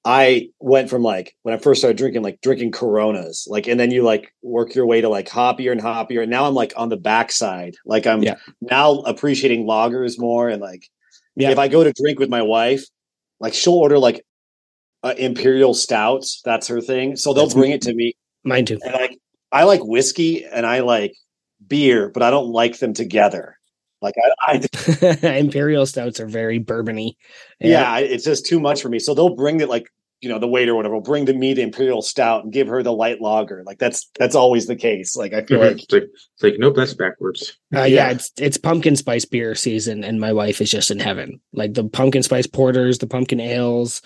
I 0.05 0.49
went 0.59 0.89
from 0.89 1.03
like 1.03 1.35
when 1.43 1.53
I 1.53 1.57
first 1.57 1.81
started 1.81 1.97
drinking, 1.97 2.23
like 2.23 2.39
drinking 2.41 2.71
Coronas, 2.71 3.45
like, 3.49 3.67
and 3.67 3.79
then 3.79 3.91
you 3.91 4.01
like 4.03 4.33
work 4.41 4.73
your 4.73 4.85
way 4.85 5.01
to 5.01 5.09
like 5.09 5.27
hoppier 5.27 5.71
and 5.71 5.81
hoppier. 5.81 6.21
And 6.21 6.31
now 6.31 6.45
I'm 6.45 6.55
like 6.55 6.73
on 6.77 6.89
the 6.89 6.97
backside. 6.97 7.75
Like 7.85 8.07
I'm 8.07 8.23
Yeah. 8.23 8.35
now 8.61 8.99
appreciating 9.01 9.67
lagers 9.67 10.15
more. 10.17 10.49
And 10.49 10.61
like, 10.61 10.87
Yeah. 11.35 11.51
if 11.51 11.59
I 11.59 11.67
go 11.67 11.83
to 11.83 11.93
drink 11.93 12.17
with 12.19 12.29
my 12.29 12.41
wife, 12.41 12.85
like 13.39 13.53
she'll 13.53 13.73
order 13.73 13.99
like 13.99 14.25
uh, 15.03 15.13
imperial 15.17 15.73
stouts. 15.73 16.41
That's 16.43 16.67
her 16.67 16.81
thing. 16.81 17.15
So 17.15 17.33
they'll 17.33 17.45
That's- 17.45 17.53
bring 17.59 17.71
it 17.71 17.81
to 17.83 17.93
me. 17.93 18.13
Mine 18.43 18.65
too. 18.65 18.79
And 18.83 18.93
like, 18.93 19.17
I 19.51 19.63
like 19.63 19.83
whiskey 19.83 20.45
and 20.45 20.65
I 20.65 20.79
like 20.79 21.13
beer, 21.67 22.09
but 22.09 22.23
I 22.23 22.29
don't 22.29 22.51
like 22.51 22.79
them 22.79 22.93
together. 22.93 23.57
Like 24.01 24.15
I, 24.47 24.61
I 25.23 25.27
Imperial 25.37 25.85
stouts 25.85 26.19
are 26.21 26.25
very 26.27 26.59
bourbony. 26.59 27.13
yeah, 27.59 27.91
I- 27.91 27.99
it's 28.01 28.23
just 28.23 28.45
too 28.45 28.59
much 28.59 28.81
for 28.81 28.89
me. 28.89 28.99
So 28.99 29.13
they'll 29.13 29.35
bring 29.35 29.59
it 29.59 29.67
like 29.69 29.87
you 30.21 30.27
know 30.27 30.37
the 30.39 30.47
waiter 30.47 30.73
or 30.73 30.75
whatever 30.75 30.95
will 30.95 31.01
bring 31.01 31.25
to 31.27 31.33
me 31.33 31.53
the 31.53 31.61
imperial 31.61 32.01
stout 32.01 32.43
and 32.43 32.51
give 32.51 32.67
her 32.67 32.83
the 32.83 32.91
light 32.93 33.21
lager. 33.21 33.63
Like 33.65 33.77
that's 33.79 34.09
that's 34.19 34.35
always 34.35 34.67
the 34.67 34.75
case. 34.75 35.15
Like 35.17 35.33
I 35.33 35.43
feel 35.43 35.59
like 35.59 35.81
it's 35.83 35.91
like 35.93 36.03
it's 36.03 36.43
like 36.43 36.55
nope, 36.57 36.75
that's 36.75 36.93
backwards. 36.93 37.57
Uh, 37.75 37.79
yeah. 37.83 37.85
Yeah. 37.85 38.09
it's 38.11 38.31
it's 38.37 38.57
pumpkin 38.57 38.95
spice 38.95 39.25
beer 39.25 39.53
season, 39.55 40.03
and 40.03 40.19
my 40.19 40.31
wife 40.33 40.59
is 40.61 40.71
just 40.71 40.91
in 40.91 40.99
heaven. 40.99 41.39
Like 41.53 41.73
the 41.73 41.83
pumpkin 41.85 42.23
spice 42.23 42.47
porters, 42.47 42.97
the 42.99 43.07
pumpkin 43.07 43.39
ales, 43.39 44.01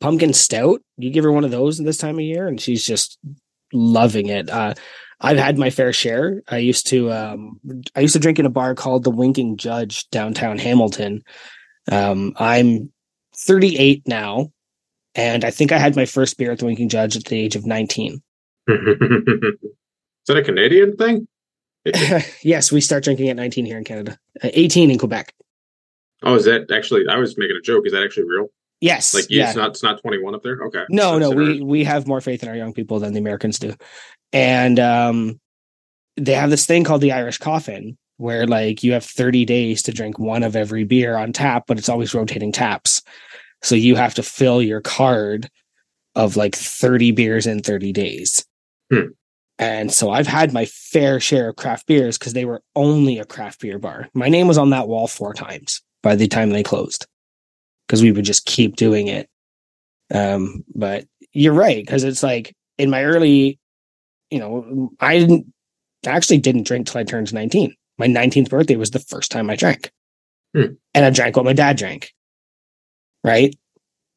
pumpkin 0.00 0.32
stout. 0.32 0.80
You 0.96 1.10
give 1.10 1.24
her 1.24 1.32
one 1.32 1.44
of 1.44 1.50
those 1.50 1.78
this 1.78 1.98
time 1.98 2.16
of 2.16 2.22
year, 2.22 2.46
and 2.46 2.60
she's 2.60 2.84
just 2.84 3.18
loving 3.72 4.26
it. 4.26 4.50
Uh, 4.50 4.74
I've 5.20 5.38
had 5.38 5.58
my 5.58 5.70
fair 5.70 5.92
share. 5.92 6.42
I 6.48 6.58
used 6.58 6.86
to 6.88 7.10
um, 7.12 7.60
I 7.96 8.00
used 8.00 8.14
to 8.14 8.20
drink 8.20 8.38
in 8.38 8.46
a 8.46 8.50
bar 8.50 8.74
called 8.74 9.04
the 9.04 9.10
Winking 9.10 9.56
Judge 9.56 10.08
downtown 10.10 10.58
Hamilton. 10.58 11.22
Um, 11.90 12.34
I'm 12.36 12.92
38 13.36 14.06
now, 14.06 14.52
and 15.14 15.44
I 15.44 15.50
think 15.50 15.72
I 15.72 15.78
had 15.78 15.96
my 15.96 16.04
first 16.04 16.38
beer 16.38 16.52
at 16.52 16.58
the 16.58 16.66
Winking 16.66 16.88
Judge 16.88 17.16
at 17.16 17.24
the 17.24 17.38
age 17.38 17.56
of 17.56 17.66
19. 17.66 18.22
Is 18.68 18.74
that 20.28 20.36
a 20.36 20.42
Canadian 20.42 20.96
thing? 20.96 21.26
yes, 22.42 22.70
we 22.70 22.80
start 22.80 23.04
drinking 23.04 23.28
at 23.28 23.36
19 23.36 23.64
here 23.64 23.78
in 23.78 23.84
Canada, 23.84 24.18
uh, 24.42 24.50
18 24.52 24.90
in 24.90 24.98
Quebec. 24.98 25.32
Oh, 26.22 26.34
is 26.34 26.44
that 26.44 26.70
actually? 26.72 27.04
I 27.08 27.16
was 27.16 27.38
making 27.38 27.56
a 27.56 27.62
joke. 27.62 27.86
Is 27.86 27.92
that 27.92 28.02
actually 28.02 28.28
real? 28.28 28.48
Yes, 28.80 29.12
Like, 29.12 29.26
yeah. 29.28 29.48
it's 29.48 29.56
not. 29.56 29.70
It's 29.70 29.82
not 29.82 30.00
twenty 30.00 30.22
one 30.22 30.34
up 30.34 30.42
there. 30.42 30.60
Okay. 30.66 30.84
No, 30.88 31.18
no, 31.18 31.30
we 31.30 31.60
we 31.60 31.84
have 31.84 32.06
more 32.06 32.20
faith 32.20 32.42
in 32.42 32.48
our 32.48 32.54
young 32.54 32.72
people 32.72 33.00
than 33.00 33.12
the 33.12 33.18
Americans 33.18 33.58
do, 33.58 33.74
and 34.32 34.78
um, 34.78 35.40
they 36.16 36.34
have 36.34 36.50
this 36.50 36.64
thing 36.64 36.84
called 36.84 37.00
the 37.00 37.10
Irish 37.12 37.38
Coffin, 37.38 37.98
where 38.18 38.46
like 38.46 38.84
you 38.84 38.92
have 38.92 39.04
thirty 39.04 39.44
days 39.44 39.82
to 39.82 39.92
drink 39.92 40.18
one 40.20 40.44
of 40.44 40.54
every 40.54 40.84
beer 40.84 41.16
on 41.16 41.32
tap, 41.32 41.64
but 41.66 41.76
it's 41.76 41.88
always 41.88 42.14
rotating 42.14 42.52
taps, 42.52 43.02
so 43.62 43.74
you 43.74 43.96
have 43.96 44.14
to 44.14 44.22
fill 44.22 44.62
your 44.62 44.80
card 44.80 45.50
of 46.14 46.36
like 46.36 46.54
thirty 46.54 47.10
beers 47.10 47.48
in 47.48 47.62
thirty 47.62 47.92
days. 47.92 48.46
Hmm. 48.92 49.08
And 49.58 49.92
so 49.92 50.10
I've 50.10 50.28
had 50.28 50.52
my 50.52 50.66
fair 50.66 51.18
share 51.18 51.48
of 51.48 51.56
craft 51.56 51.88
beers 51.88 52.16
because 52.16 52.32
they 52.32 52.44
were 52.44 52.62
only 52.76 53.18
a 53.18 53.24
craft 53.24 53.60
beer 53.60 53.80
bar. 53.80 54.08
My 54.14 54.28
name 54.28 54.46
was 54.46 54.56
on 54.56 54.70
that 54.70 54.86
wall 54.86 55.08
four 55.08 55.34
times 55.34 55.82
by 56.00 56.14
the 56.14 56.28
time 56.28 56.50
they 56.50 56.62
closed 56.62 57.08
because 57.88 58.02
we 58.02 58.12
would 58.12 58.24
just 58.26 58.44
keep 58.46 58.76
doing 58.76 59.08
it. 59.08 59.28
Um, 60.14 60.64
but 60.74 61.06
you're 61.32 61.54
right 61.54 61.84
because 61.84 62.04
it's 62.04 62.22
like 62.22 62.54
in 62.78 62.90
my 62.90 63.04
early, 63.04 63.58
you 64.30 64.38
know, 64.38 64.90
I 65.00 65.18
didn't 65.18 65.52
I 66.06 66.10
actually 66.10 66.38
didn't 66.38 66.66
drink 66.66 66.86
till 66.86 67.00
I 67.00 67.04
turned 67.04 67.34
19. 67.34 67.74
My 67.98 68.06
19th 68.06 68.50
birthday 68.50 68.76
was 68.76 68.90
the 68.92 69.00
first 69.00 69.30
time 69.32 69.50
I 69.50 69.56
drank, 69.56 69.90
Hmm. 70.54 70.74
and 70.94 71.04
I 71.04 71.10
drank 71.10 71.36
what 71.36 71.44
my 71.44 71.52
dad 71.52 71.76
drank, 71.76 72.12
right? 73.24 73.54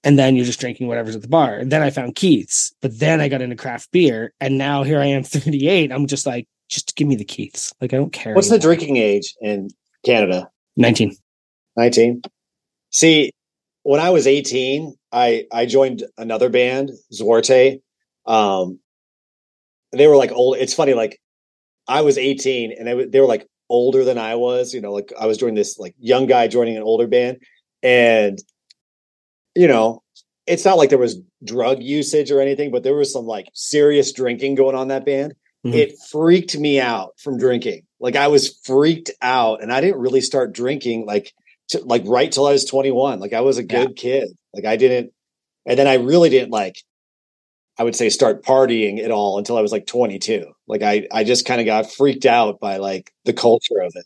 And 0.03 0.17
then 0.17 0.35
you're 0.35 0.45
just 0.45 0.59
drinking 0.59 0.87
whatever's 0.87 1.15
at 1.15 1.21
the 1.21 1.27
bar. 1.27 1.55
And 1.55 1.71
then 1.71 1.81
I 1.81 1.89
found 1.89 2.15
Keith's, 2.15 2.73
but 2.81 2.99
then 2.99 3.21
I 3.21 3.27
got 3.27 3.41
into 3.41 3.55
craft 3.55 3.91
beer, 3.91 4.33
and 4.39 4.57
now 4.57 4.83
here 4.83 4.99
I 4.99 5.05
am, 5.07 5.23
38. 5.23 5.91
I'm 5.91 6.07
just 6.07 6.25
like, 6.25 6.47
just 6.69 6.95
give 6.95 7.07
me 7.07 7.15
the 7.15 7.25
Keith's. 7.25 7.73
Like 7.81 7.93
I 7.93 7.97
don't 7.97 8.13
care. 8.13 8.33
what's 8.35 8.49
the 8.49 8.59
drinking 8.59 8.97
age 8.97 9.35
in 9.41 9.69
Canada? 10.05 10.49
19. 10.77 11.15
19. 11.77 12.21
See, 12.91 13.31
when 13.83 13.99
I 13.99 14.09
was 14.11 14.27
18, 14.27 14.95
I 15.11 15.45
I 15.51 15.65
joined 15.65 16.03
another 16.17 16.49
band, 16.49 16.91
Zwarte. 17.13 17.81
Um 18.25 18.79
they 19.91 20.07
were 20.07 20.15
like 20.17 20.31
old. 20.31 20.57
It's 20.57 20.73
funny, 20.73 20.93
like 20.93 21.19
I 21.87 22.01
was 22.01 22.17
18 22.17 22.71
and 22.77 22.87
they, 22.87 22.93
were- 22.93 23.05
they 23.07 23.19
were 23.19 23.27
like 23.27 23.47
older 23.69 24.03
than 24.05 24.17
I 24.17 24.35
was, 24.35 24.73
you 24.73 24.81
know, 24.81 24.93
like 24.93 25.11
I 25.19 25.25
was 25.25 25.37
joining 25.37 25.55
this 25.55 25.77
like 25.79 25.95
young 25.99 26.27
guy 26.27 26.47
joining 26.47 26.77
an 26.77 26.83
older 26.83 27.07
band. 27.07 27.37
And 27.83 28.37
you 29.55 29.67
know, 29.67 30.01
it's 30.47 30.65
not 30.65 30.77
like 30.77 30.89
there 30.89 30.97
was 30.97 31.19
drug 31.43 31.81
usage 31.81 32.31
or 32.31 32.39
anything, 32.41 32.71
but 32.71 32.83
there 32.83 32.95
was 32.95 33.11
some 33.11 33.25
like 33.25 33.47
serious 33.53 34.11
drinking 34.13 34.55
going 34.55 34.75
on 34.75 34.83
in 34.83 34.87
that 34.89 35.05
band. 35.05 35.33
Mhm. 35.65 35.73
It 35.73 35.93
freaked 36.09 36.57
me 36.57 36.79
out 36.79 37.13
from 37.19 37.37
drinking. 37.37 37.83
Like 37.99 38.15
I 38.15 38.27
was 38.27 38.57
freaked 38.63 39.11
out 39.21 39.61
and 39.61 39.71
I 39.71 39.81
didn't 39.81 39.99
really 39.99 40.21
start 40.21 40.53
drinking 40.53 41.05
like 41.05 41.33
t- 41.71 41.81
like 41.83 42.03
right 42.05 42.31
till 42.31 42.47
I 42.47 42.51
was 42.51 42.65
21. 42.65 43.19
Like 43.19 43.33
I 43.33 43.41
was 43.41 43.57
a 43.57 43.63
good 43.63 43.95
kid. 43.95 44.29
Like 44.53 44.65
I 44.65 44.75
didn't 44.75 45.11
and 45.65 45.77
then 45.77 45.87
I 45.87 45.95
really 45.95 46.29
didn't 46.29 46.51
like 46.51 46.75
I 47.77 47.83
would 47.83 47.95
say 47.95 48.09
start 48.09 48.43
partying 48.43 49.03
at 49.03 49.11
all 49.11 49.37
until 49.37 49.57
I 49.57 49.61
was 49.61 49.71
like 49.71 49.87
22. 49.87 50.45
Like 50.67 50.83
I 50.83 51.07
I 51.11 51.23
just 51.23 51.45
kind 51.45 51.61
of 51.61 51.65
got 51.65 51.91
freaked 51.91 52.25
out 52.25 52.59
by 52.59 52.77
like 52.77 53.11
the 53.25 53.33
culture 53.33 53.79
of 53.81 53.93
it. 53.95 54.05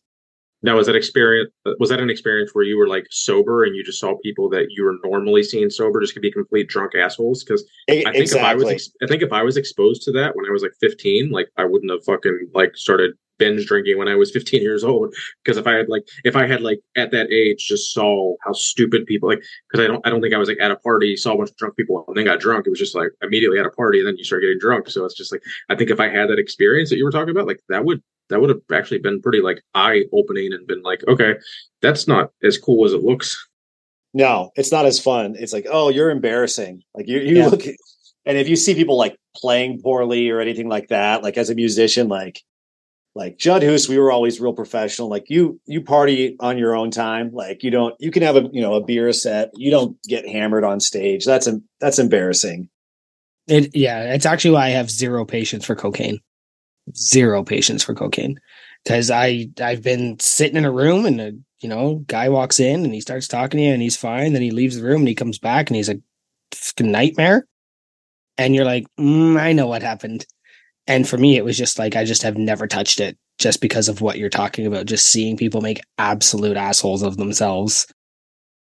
Now, 0.65 0.77
was 0.77 0.87
that 0.87 0.95
experience? 0.95 1.51
Was 1.79 1.89
that 1.89 1.99
an 1.99 2.09
experience 2.09 2.55
where 2.55 2.63
you 2.63 2.75
were 2.75 2.87
like 2.87 3.05
sober 3.11 3.63
and 3.63 3.75
you 3.75 3.83
just 3.83 3.99
saw 3.99 4.17
people 4.23 4.49
that 4.49 4.67
you 4.71 4.83
were 4.83 4.95
normally 5.03 5.43
seeing 5.43 5.69
sober 5.69 6.01
just 6.01 6.13
could 6.13 6.23
be 6.23 6.31
complete 6.31 6.67
drunk 6.67 6.95
assholes? 6.95 7.43
Because 7.43 7.63
I 7.87 8.01
think 8.11 8.31
if 8.31 8.35
I 8.35 8.55
was, 8.55 8.91
I 9.03 9.05
think 9.05 9.21
if 9.21 9.31
I 9.31 9.43
was 9.43 9.57
exposed 9.57 10.01
to 10.03 10.11
that 10.13 10.35
when 10.35 10.47
I 10.47 10.51
was 10.51 10.63
like 10.63 10.71
15, 10.81 11.29
like 11.29 11.49
I 11.55 11.65
wouldn't 11.65 11.91
have 11.91 12.03
fucking 12.03 12.49
like 12.55 12.75
started 12.75 13.11
binge 13.37 13.65
drinking 13.65 13.97
when 13.97 14.07
I 14.07 14.15
was 14.15 14.31
15 14.31 14.61
years 14.61 14.83
old. 14.83 15.13
Because 15.43 15.57
if 15.57 15.67
I 15.67 15.73
had 15.73 15.89
like, 15.89 16.03
if 16.23 16.35
I 16.35 16.47
had 16.47 16.61
like 16.61 16.79
at 16.95 17.11
that 17.11 17.31
age 17.31 17.65
just 17.67 17.93
saw 17.93 18.35
how 18.43 18.53
stupid 18.53 19.05
people 19.05 19.29
like, 19.29 19.43
because 19.69 19.83
I 19.83 19.87
don't, 19.87 20.05
I 20.05 20.09
don't 20.09 20.21
think 20.21 20.33
I 20.33 20.37
was 20.37 20.49
like 20.49 20.59
at 20.61 20.71
a 20.71 20.75
party, 20.77 21.15
saw 21.15 21.33
a 21.33 21.37
bunch 21.37 21.51
of 21.51 21.57
drunk 21.57 21.75
people 21.75 22.03
and 22.07 22.17
then 22.17 22.25
got 22.25 22.39
drunk. 22.39 22.67
It 22.67 22.71
was 22.71 22.79
just 22.79 22.95
like 22.95 23.11
immediately 23.21 23.59
at 23.59 23.65
a 23.65 23.71
party 23.71 23.99
and 23.99 24.07
then 24.07 24.17
you 24.17 24.23
start 24.23 24.41
getting 24.41 24.59
drunk. 24.59 24.89
So 24.89 25.05
it's 25.05 25.15
just 25.15 25.31
like, 25.31 25.43
I 25.69 25.75
think 25.75 25.89
if 25.89 25.99
I 25.99 26.09
had 26.09 26.29
that 26.29 26.39
experience 26.39 26.89
that 26.89 26.97
you 26.97 27.05
were 27.05 27.11
talking 27.11 27.31
about, 27.31 27.47
like 27.47 27.61
that 27.69 27.85
would, 27.85 28.01
that 28.29 28.41
would 28.41 28.49
have 28.49 28.61
actually 28.73 28.99
been 28.99 29.21
pretty 29.21 29.41
like 29.41 29.61
eye 29.75 30.05
opening 30.11 30.51
and 30.51 30.65
been 30.65 30.81
like, 30.81 31.03
okay, 31.07 31.35
that's 31.81 32.07
not 32.07 32.31
as 32.43 32.57
cool 32.57 32.85
as 32.85 32.93
it 32.93 33.03
looks. 33.03 33.47
No, 34.15 34.51
it's 34.55 34.71
not 34.71 34.85
as 34.85 34.99
fun. 34.99 35.35
It's 35.37 35.53
like, 35.53 35.67
oh, 35.69 35.89
you're 35.89 36.09
embarrassing. 36.09 36.81
Like 36.93 37.07
you, 37.07 37.19
you 37.19 37.35
Yeah. 37.35 37.49
look, 37.49 37.63
and 38.25 38.37
if 38.37 38.47
you 38.47 38.55
see 38.55 38.73
people 38.73 38.97
like 38.97 39.15
playing 39.35 39.81
poorly 39.81 40.29
or 40.29 40.39
anything 40.39 40.69
like 40.69 40.87
that, 40.87 41.21
like 41.21 41.37
as 41.37 41.49
a 41.49 41.55
musician, 41.55 42.07
like, 42.07 42.41
like 43.15 43.37
Judd 43.37 43.63
Hoos, 43.63 43.89
we 43.89 43.97
were 43.97 44.11
always 44.11 44.39
real 44.39 44.53
professional. 44.53 45.09
Like 45.09 45.29
you, 45.29 45.59
you 45.65 45.81
party 45.81 46.35
on 46.39 46.57
your 46.57 46.75
own 46.75 46.91
time. 46.91 47.31
Like 47.33 47.63
you 47.63 47.71
don't, 47.71 47.95
you 47.99 48.11
can 48.11 48.21
have 48.23 48.35
a, 48.35 48.49
you 48.51 48.61
know, 48.61 48.73
a 48.73 48.83
beer 48.83 49.11
set. 49.13 49.51
You 49.55 49.71
don't 49.71 49.97
get 50.03 50.27
hammered 50.27 50.65
on 50.65 50.79
stage. 50.79 51.25
That's, 51.25 51.47
em- 51.47 51.63
that's 51.79 51.97
embarrassing. 51.97 52.69
It 53.47 53.75
yeah, 53.75 54.13
it's 54.13 54.25
actually 54.25 54.51
why 54.51 54.67
I 54.67 54.69
have 54.69 54.89
zero 54.89 55.25
patience 55.25 55.65
for 55.65 55.75
cocaine. 55.75 56.19
Zero 56.95 57.43
patience 57.43 57.83
for 57.83 57.93
cocaine. 57.93 58.39
Because 58.83 59.11
I 59.11 59.47
I've 59.61 59.83
been 59.83 60.19
sitting 60.19 60.57
in 60.57 60.65
a 60.65 60.71
room 60.71 61.05
and 61.05 61.21
a 61.21 61.31
you 61.59 61.69
know 61.69 62.03
guy 62.07 62.29
walks 62.29 62.59
in 62.59 62.83
and 62.83 62.93
he 62.93 63.01
starts 63.01 63.27
talking 63.27 63.59
to 63.59 63.63
you 63.63 63.71
and 63.71 63.81
he's 63.81 63.97
fine. 63.97 64.33
Then 64.33 64.41
he 64.41 64.51
leaves 64.51 64.77
the 64.77 64.83
room 64.83 65.01
and 65.01 65.07
he 65.07 65.15
comes 65.15 65.39
back 65.39 65.69
and 65.69 65.75
he's 65.75 65.89
a 65.89 65.99
nightmare. 66.79 67.45
And 68.37 68.53
you're 68.53 68.65
like, 68.65 68.85
mm, 68.99 69.39
I 69.39 69.53
know 69.53 69.67
what 69.67 69.81
happened. 69.81 70.25
And 70.87 71.07
for 71.07 71.17
me, 71.17 71.35
it 71.37 71.43
was 71.45 71.57
just 71.57 71.79
like 71.79 71.95
I 71.95 72.03
just 72.05 72.23
have 72.23 72.37
never 72.37 72.67
touched 72.67 72.99
it, 72.99 73.17
just 73.39 73.59
because 73.61 73.89
of 73.89 74.01
what 74.01 74.17
you're 74.17 74.29
talking 74.29 74.67
about. 74.67 74.85
Just 74.85 75.07
seeing 75.07 75.35
people 75.37 75.61
make 75.61 75.81
absolute 75.97 76.57
assholes 76.57 77.01
of 77.01 77.17
themselves. 77.17 77.87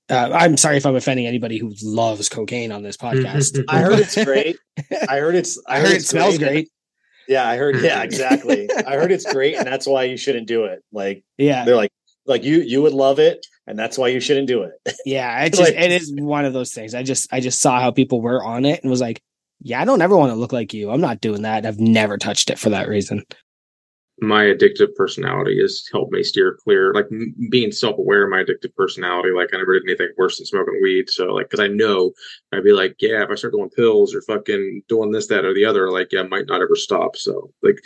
Uh, 0.08 0.30
I'm 0.32 0.56
sorry 0.56 0.76
if 0.76 0.86
I'm 0.86 0.94
offending 0.94 1.26
anybody 1.26 1.58
who 1.58 1.72
loves 1.82 2.28
cocaine 2.28 2.70
on 2.70 2.82
this 2.84 2.96
podcast. 2.96 3.64
I 3.68 3.80
heard 3.80 3.98
it's 3.98 4.24
great. 4.24 4.56
I 5.08 5.18
heard 5.18 5.34
it's, 5.34 5.60
I 5.66 5.80
heard 5.80 5.90
it 5.90 5.96
it's 5.96 6.08
smells 6.08 6.38
great. 6.38 6.68
Yeah, 7.28 7.48
I 7.48 7.56
heard. 7.56 7.80
Yeah, 7.80 8.02
exactly. 8.04 8.68
I 8.86 8.94
heard 8.94 9.10
it's 9.10 9.30
great, 9.32 9.56
and 9.56 9.66
that's 9.66 9.86
why 9.86 10.04
you 10.04 10.16
shouldn't 10.16 10.46
do 10.46 10.66
it. 10.66 10.84
Like 10.92 11.24
Yeah, 11.38 11.64
they're 11.64 11.74
like, 11.74 11.90
like 12.24 12.44
you, 12.44 12.60
you 12.60 12.82
would 12.82 12.92
love 12.92 13.18
it, 13.18 13.44
and 13.66 13.76
that's 13.76 13.98
why 13.98 14.08
you 14.08 14.20
shouldn't 14.20 14.46
do 14.46 14.62
it. 14.62 14.74
yeah. 15.04 15.42
It's 15.44 15.58
just 15.58 15.72
Like- 15.74 15.82
it 15.82 15.90
is 15.90 16.12
one 16.16 16.44
of 16.44 16.52
those 16.52 16.72
things. 16.72 16.94
I 16.94 17.02
just 17.02 17.26
I 17.32 17.40
just 17.40 17.60
saw 17.60 17.80
how 17.80 17.90
people 17.90 18.20
were 18.20 18.44
on 18.44 18.64
it 18.64 18.82
and 18.82 18.90
was 18.92 19.00
like, 19.00 19.20
yeah, 19.60 19.80
I 19.80 19.84
don't 19.84 20.02
ever 20.02 20.16
want 20.16 20.30
to 20.32 20.36
look 20.36 20.52
like 20.52 20.72
you. 20.74 20.90
I'm 20.90 21.00
not 21.00 21.20
doing 21.20 21.42
that. 21.42 21.66
I've 21.66 21.80
never 21.80 22.18
touched 22.18 22.50
it 22.50 22.58
for 22.58 22.70
that 22.70 22.88
reason. 22.88 23.24
my 24.18 24.44
addictive 24.44 24.94
personality 24.94 25.60
has 25.60 25.84
helped 25.92 26.10
me 26.10 26.22
steer 26.22 26.56
clear 26.64 26.94
like 26.94 27.04
m- 27.12 27.34
being 27.50 27.70
self-aware 27.70 28.24
of 28.24 28.30
my 28.30 28.42
addictive 28.42 28.74
personality 28.74 29.28
like 29.30 29.50
i 29.52 29.58
never 29.58 29.74
did 29.74 29.82
anything 29.86 30.08
worse 30.16 30.38
than 30.38 30.46
smoking 30.46 30.80
weed 30.82 31.10
so 31.10 31.26
like 31.34 31.50
because 31.50 31.60
i 31.60 31.66
know 31.68 32.10
i'd 32.52 32.64
be 32.64 32.72
like 32.72 32.96
yeah 32.98 33.22
if 33.22 33.28
i 33.28 33.34
start 33.34 33.52
doing 33.52 33.68
pills 33.76 34.14
or 34.14 34.22
fucking 34.22 34.80
doing 34.88 35.10
this 35.10 35.26
that 35.26 35.44
or 35.44 35.52
the 35.52 35.66
other 35.66 35.90
like 35.90 36.08
yeah 36.12 36.20
I 36.20 36.28
might 36.28 36.46
not 36.46 36.62
ever 36.62 36.74
stop 36.76 37.14
so 37.14 37.52
like 37.62 37.78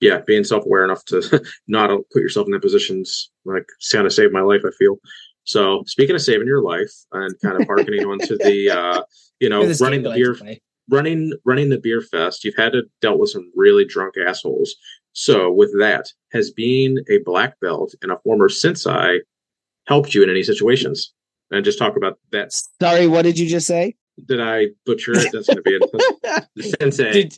yeah 0.00 0.20
being 0.26 0.44
self-aware 0.44 0.84
enough 0.84 1.02
to 1.06 1.42
not 1.66 1.88
put 2.12 2.20
yourself 2.20 2.46
in 2.46 2.50
that 2.52 2.60
positions 2.60 3.30
like 3.46 3.64
kind 3.90 4.06
of 4.06 4.12
saved 4.12 4.34
my 4.34 4.42
life 4.42 4.62
i 4.66 4.70
feel 4.78 4.96
So 5.44 5.82
speaking 5.86 6.14
of 6.14 6.20
saving 6.20 6.46
your 6.46 6.62
life 6.62 6.92
and 7.12 7.34
kind 7.42 7.58
of 7.58 7.66
harkening 7.72 8.04
onto 8.04 8.36
the, 8.36 8.70
uh, 8.70 9.02
you 9.40 9.48
know, 9.48 9.62
running 9.80 10.02
the 10.02 10.10
beer, 10.10 10.34
play. 10.34 10.60
Running 10.90 11.32
running 11.44 11.68
the 11.70 11.78
beer 11.78 12.00
fest, 12.02 12.44
you've 12.44 12.56
had 12.56 12.72
to 12.72 12.82
dealt 13.00 13.18
with 13.18 13.30
some 13.30 13.50
really 13.54 13.84
drunk 13.84 14.14
assholes. 14.18 14.74
So 15.12 15.50
with 15.52 15.72
that, 15.78 16.06
has 16.32 16.50
being 16.50 16.98
a 17.10 17.18
black 17.24 17.58
belt 17.60 17.94
and 18.02 18.12
a 18.12 18.18
former 18.24 18.48
sensei 18.48 19.20
helped 19.86 20.14
you 20.14 20.22
in 20.22 20.30
any 20.30 20.42
situations? 20.42 21.12
And 21.52 21.64
just 21.64 21.78
talk 21.80 21.96
about 21.96 22.16
that. 22.30 22.52
Sorry, 22.80 23.08
what 23.08 23.22
did 23.22 23.36
you 23.38 23.48
just 23.48 23.66
say? 23.66 23.96
Did 24.26 24.40
I 24.40 24.66
butcher 24.86 25.12
it? 25.16 25.32
That's 25.32 25.48
going 25.48 25.56
to 25.56 25.62
be 25.62 25.76
a 25.76 26.62
Sensei. 26.80 27.12
Did, 27.12 27.34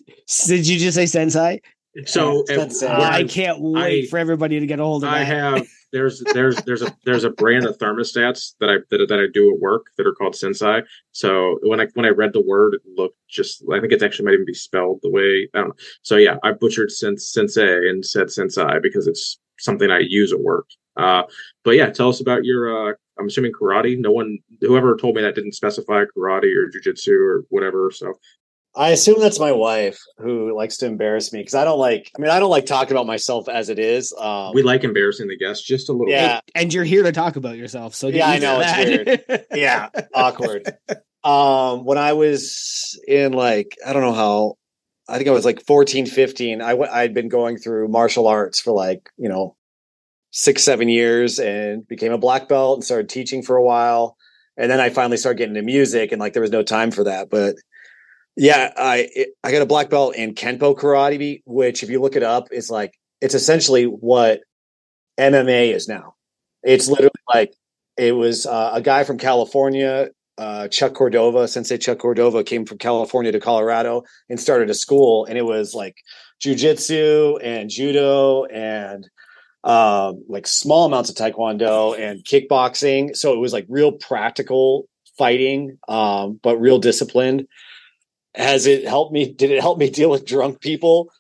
did 0.49 0.69
you 0.69 0.79
just 0.79 0.97
say 0.97 1.07
sensei? 1.07 1.61
so 2.07 2.43
uh, 2.45 2.47
Sensei. 2.69 2.89
I 2.89 3.25
can't 3.25 3.59
wait 3.61 4.05
I- 4.05 4.09
for 4.09 4.19
everybody 4.19 4.61
to 4.61 4.67
get 4.67 4.81
a 4.81 4.85
hold 4.85 5.05
of 5.05 5.11
I 5.11 5.21
that. 5.21 5.27
have 5.29 5.67
there's 5.93 6.23
there's 6.33 6.57
there's 6.63 6.83
a 6.83 6.97
there's 7.05 7.25
a 7.25 7.31
brand 7.31 7.67
of 7.67 7.79
thermostats 7.79 8.55
that 8.61 8.71
I 8.71 8.77
that, 8.91 9.07
that 9.09 9.21
I 9.21 9.27
do 9.33 9.55
at 9.55 9.61
work 9.61 9.87
that 9.97 10.07
are 10.07 10.15
called 10.15 10.35
Sensi. 10.35 10.81
So 11.13 11.59
when 11.63 11.81
I 11.81 11.87
when 11.95 12.07
I 12.07 12.11
read 12.11 12.33
the 12.33 12.41
word, 12.41 12.75
it 12.75 12.81
looked 12.97 13.19
just 13.29 13.63
I 13.73 13.81
think 13.81 13.93
it 13.93 14.03
actually 14.03 14.27
might 14.27 14.35
even 14.35 14.47
be 14.47 14.55
spelled 14.55 15.01
the 15.03 15.11
way 15.11 15.49
I 15.55 15.59
don't 15.59 15.69
know. 15.69 15.75
So 16.03 16.17
yeah, 16.17 16.39
I 16.43 16.53
butchered 16.53 16.91
sens, 16.91 17.29
Sensei 17.29 17.89
and 17.89 18.05
said 18.05 18.31
Sensi 18.31 18.65
because 18.83 19.07
it's 19.07 19.39
something 19.59 19.91
I 19.91 20.01
use 20.01 20.33
at 20.33 20.41
work. 20.41 20.67
Uh, 20.97 21.23
but 21.65 21.73
yeah, 21.73 21.91
tell 21.91 22.09
us 22.09 22.21
about 22.21 22.45
your. 22.45 22.91
Uh, 22.91 22.95
I'm 23.19 23.27
assuming 23.27 23.53
karate. 23.53 23.99
No 23.99 24.11
one, 24.11 24.39
whoever 24.63 24.97
told 24.97 25.17
me 25.17 25.23
that 25.23 25.35
didn't 25.35 25.53
specify 25.53 26.05
karate 26.17 26.55
or 26.57 26.71
jujitsu 26.71 27.13
or 27.13 27.45
whatever. 27.51 27.91
So 27.91 28.15
I 28.75 28.91
assume 28.91 29.21
that's 29.21 29.39
my 29.39 29.53
wife 29.53 30.01
who 30.19 30.57
likes 30.57 30.79
to 30.79 30.87
embarrass 30.87 31.33
me 31.33 31.41
because 31.41 31.55
I 31.55 31.65
don't 31.65 31.79
like. 31.79 32.11
I 32.17 32.21
mean, 32.23 32.31
I 32.31 32.39
don't 32.41 32.51
like 32.51 32.65
talking 32.65 32.93
about 32.93 33.07
myself 33.07 33.49
as 33.49 33.69
it 33.69 33.79
is. 33.79 34.15
Um, 34.19 34.53
we 34.55 34.63
like 34.63 34.83
embarrassing 34.83 35.29
the 35.29 35.37
guests 35.37 35.67
just 35.67 35.89
a 35.91 35.93
little. 35.93 36.11
Yeah. 36.11 36.41
and 36.55 36.73
you're 36.73 36.85
here 36.85 37.03
to 37.03 37.13
talk 37.13 37.37
about 37.37 37.57
yourself. 37.59 37.95
So 37.95 38.09
Yeah, 38.09 38.29
I 38.29 38.39
know, 38.39 38.61
it's 38.65 39.27
weird. 39.29 39.45
yeah, 39.55 39.89
awkward. 40.15 40.75
Um, 41.25 41.85
when 41.85 41.99
I 41.99 42.15
was 42.15 42.99
in 43.07 43.33
like, 43.33 43.77
I 43.87 43.93
don't 43.93 44.03
know 44.03 44.13
how, 44.13 44.55
I 45.09 45.19
think 45.19 45.29
I 45.29 45.33
was 45.33 45.45
like 45.45 45.65
14, 45.67 46.07
15. 46.07 46.61
I 46.61 46.71
w- 46.71 46.91
I'd 46.91 47.15
been 47.15 47.29
going 47.29 47.59
through 47.59 47.87
martial 47.87 48.27
arts 48.27 48.59
for 48.59 48.73
like, 48.73 49.09
you 49.17 49.29
know, 49.29 49.55
six, 50.33 50.65
seven 50.65 50.89
years 50.89 51.39
and 51.39 51.87
became 51.87 52.11
a 52.11 52.19
black 52.19 52.49
belt 52.49 52.79
and 52.79 52.85
started 52.85 53.09
teaching 53.09 53.41
for 53.45 53.55
a 53.55 53.63
while. 53.63 54.17
And 54.57 54.69
then 54.69 54.81
I 54.81 54.91
finally 54.91 55.17
started 55.17 55.39
getting 55.39 55.55
into 55.55 55.65
music 55.65 56.11
and 56.11 56.19
like 56.19 56.33
there 56.33 56.43
was 56.43 56.51
no 56.51 56.65
time 56.65 56.91
for 56.91 57.05
that. 57.05 57.31
But 57.31 57.55
yeah, 58.37 58.73
I, 58.77 59.27
I 59.45 59.53
got 59.53 59.63
a 59.63 59.67
black 59.67 59.91
belt 59.91 60.17
in 60.17 60.35
Kenpo 60.35 60.77
karate, 60.77 61.43
which 61.45 61.83
if 61.83 61.91
you 61.91 62.01
look 62.01 62.17
it 62.17 62.23
up 62.23 62.49
is 62.51 62.71
like, 62.71 62.95
it's 63.21 63.35
essentially 63.35 63.85
what 63.85 64.41
MMA 65.19 65.75
is 65.75 65.89
now. 65.89 66.15
It's 66.63 66.89
literally 66.89 67.11
like 67.33 67.55
it 67.97 68.13
was 68.13 68.47
uh, 68.47 68.71
a 68.75 68.81
guy 68.81 69.05
from 69.05 69.19
California, 69.19 70.11
uh, 70.39 70.69
Chuck 70.69 70.95
Cordova, 70.95 71.47
Sensei 71.47 71.77
Chuck 71.77 71.99
Cordova 71.99 72.43
came 72.43 72.65
from 72.65 72.79
California 72.79 73.33
to 73.33 73.41
Colorado 73.41 74.05
and 74.29 74.41
started 74.41 74.71
a 74.71 74.75
school, 74.75 75.27
and 75.27 75.37
it 75.37 75.45
was 75.45 75.75
like 75.75 75.97
jujitsu 76.43 77.39
and 77.43 77.69
judo 77.69 78.45
and 78.47 79.09
um, 79.65 80.25
like 80.29 80.47
small 80.47 80.87
amounts 80.87 81.11
of 81.11 81.17
taekwondo 81.17 81.99
and 81.99 82.25
kickboxing. 82.25 83.15
So 83.15 83.33
it 83.33 83.39
was 83.39 83.53
like 83.53 83.67
real 83.69 83.93
practical 83.93 84.89
fighting, 85.19 85.79
um, 85.89 86.41
but 86.43 86.57
real 86.57 86.79
disciplined. 86.79 87.47
Has 88.35 88.67
it 88.67 88.87
helped 88.87 89.13
me? 89.13 89.33
Did 89.33 89.51
it 89.51 89.61
help 89.61 89.79
me 89.79 89.91
deal 89.91 90.11
with 90.11 90.25
drunk 90.25 90.61
people? 90.61 91.11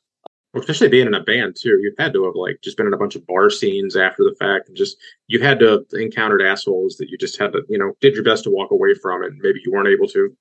Especially 0.54 0.88
being 0.88 1.06
in 1.06 1.14
a 1.14 1.22
band 1.22 1.56
too, 1.58 1.78
you've 1.80 1.94
had 1.98 2.12
to 2.12 2.24
have 2.24 2.34
like 2.34 2.58
just 2.62 2.76
been 2.76 2.86
in 2.86 2.92
a 2.92 2.98
bunch 2.98 3.16
of 3.16 3.26
bar 3.26 3.48
scenes 3.48 3.96
after 3.96 4.22
the 4.22 4.34
fact, 4.38 4.68
and 4.68 4.76
just 4.76 4.98
you 5.26 5.40
had 5.40 5.58
to 5.60 5.66
have 5.66 5.80
encountered 5.94 6.42
assholes 6.42 6.96
that 6.96 7.08
you 7.08 7.16
just 7.16 7.38
had 7.38 7.52
to, 7.52 7.62
you 7.70 7.78
know, 7.78 7.92
did 8.02 8.14
your 8.14 8.22
best 8.22 8.44
to 8.44 8.50
walk 8.50 8.70
away 8.70 8.94
from, 8.94 9.22
and 9.22 9.38
maybe 9.42 9.60
you 9.64 9.72
weren't 9.72 9.88
able 9.88 10.08
to. 10.08 10.36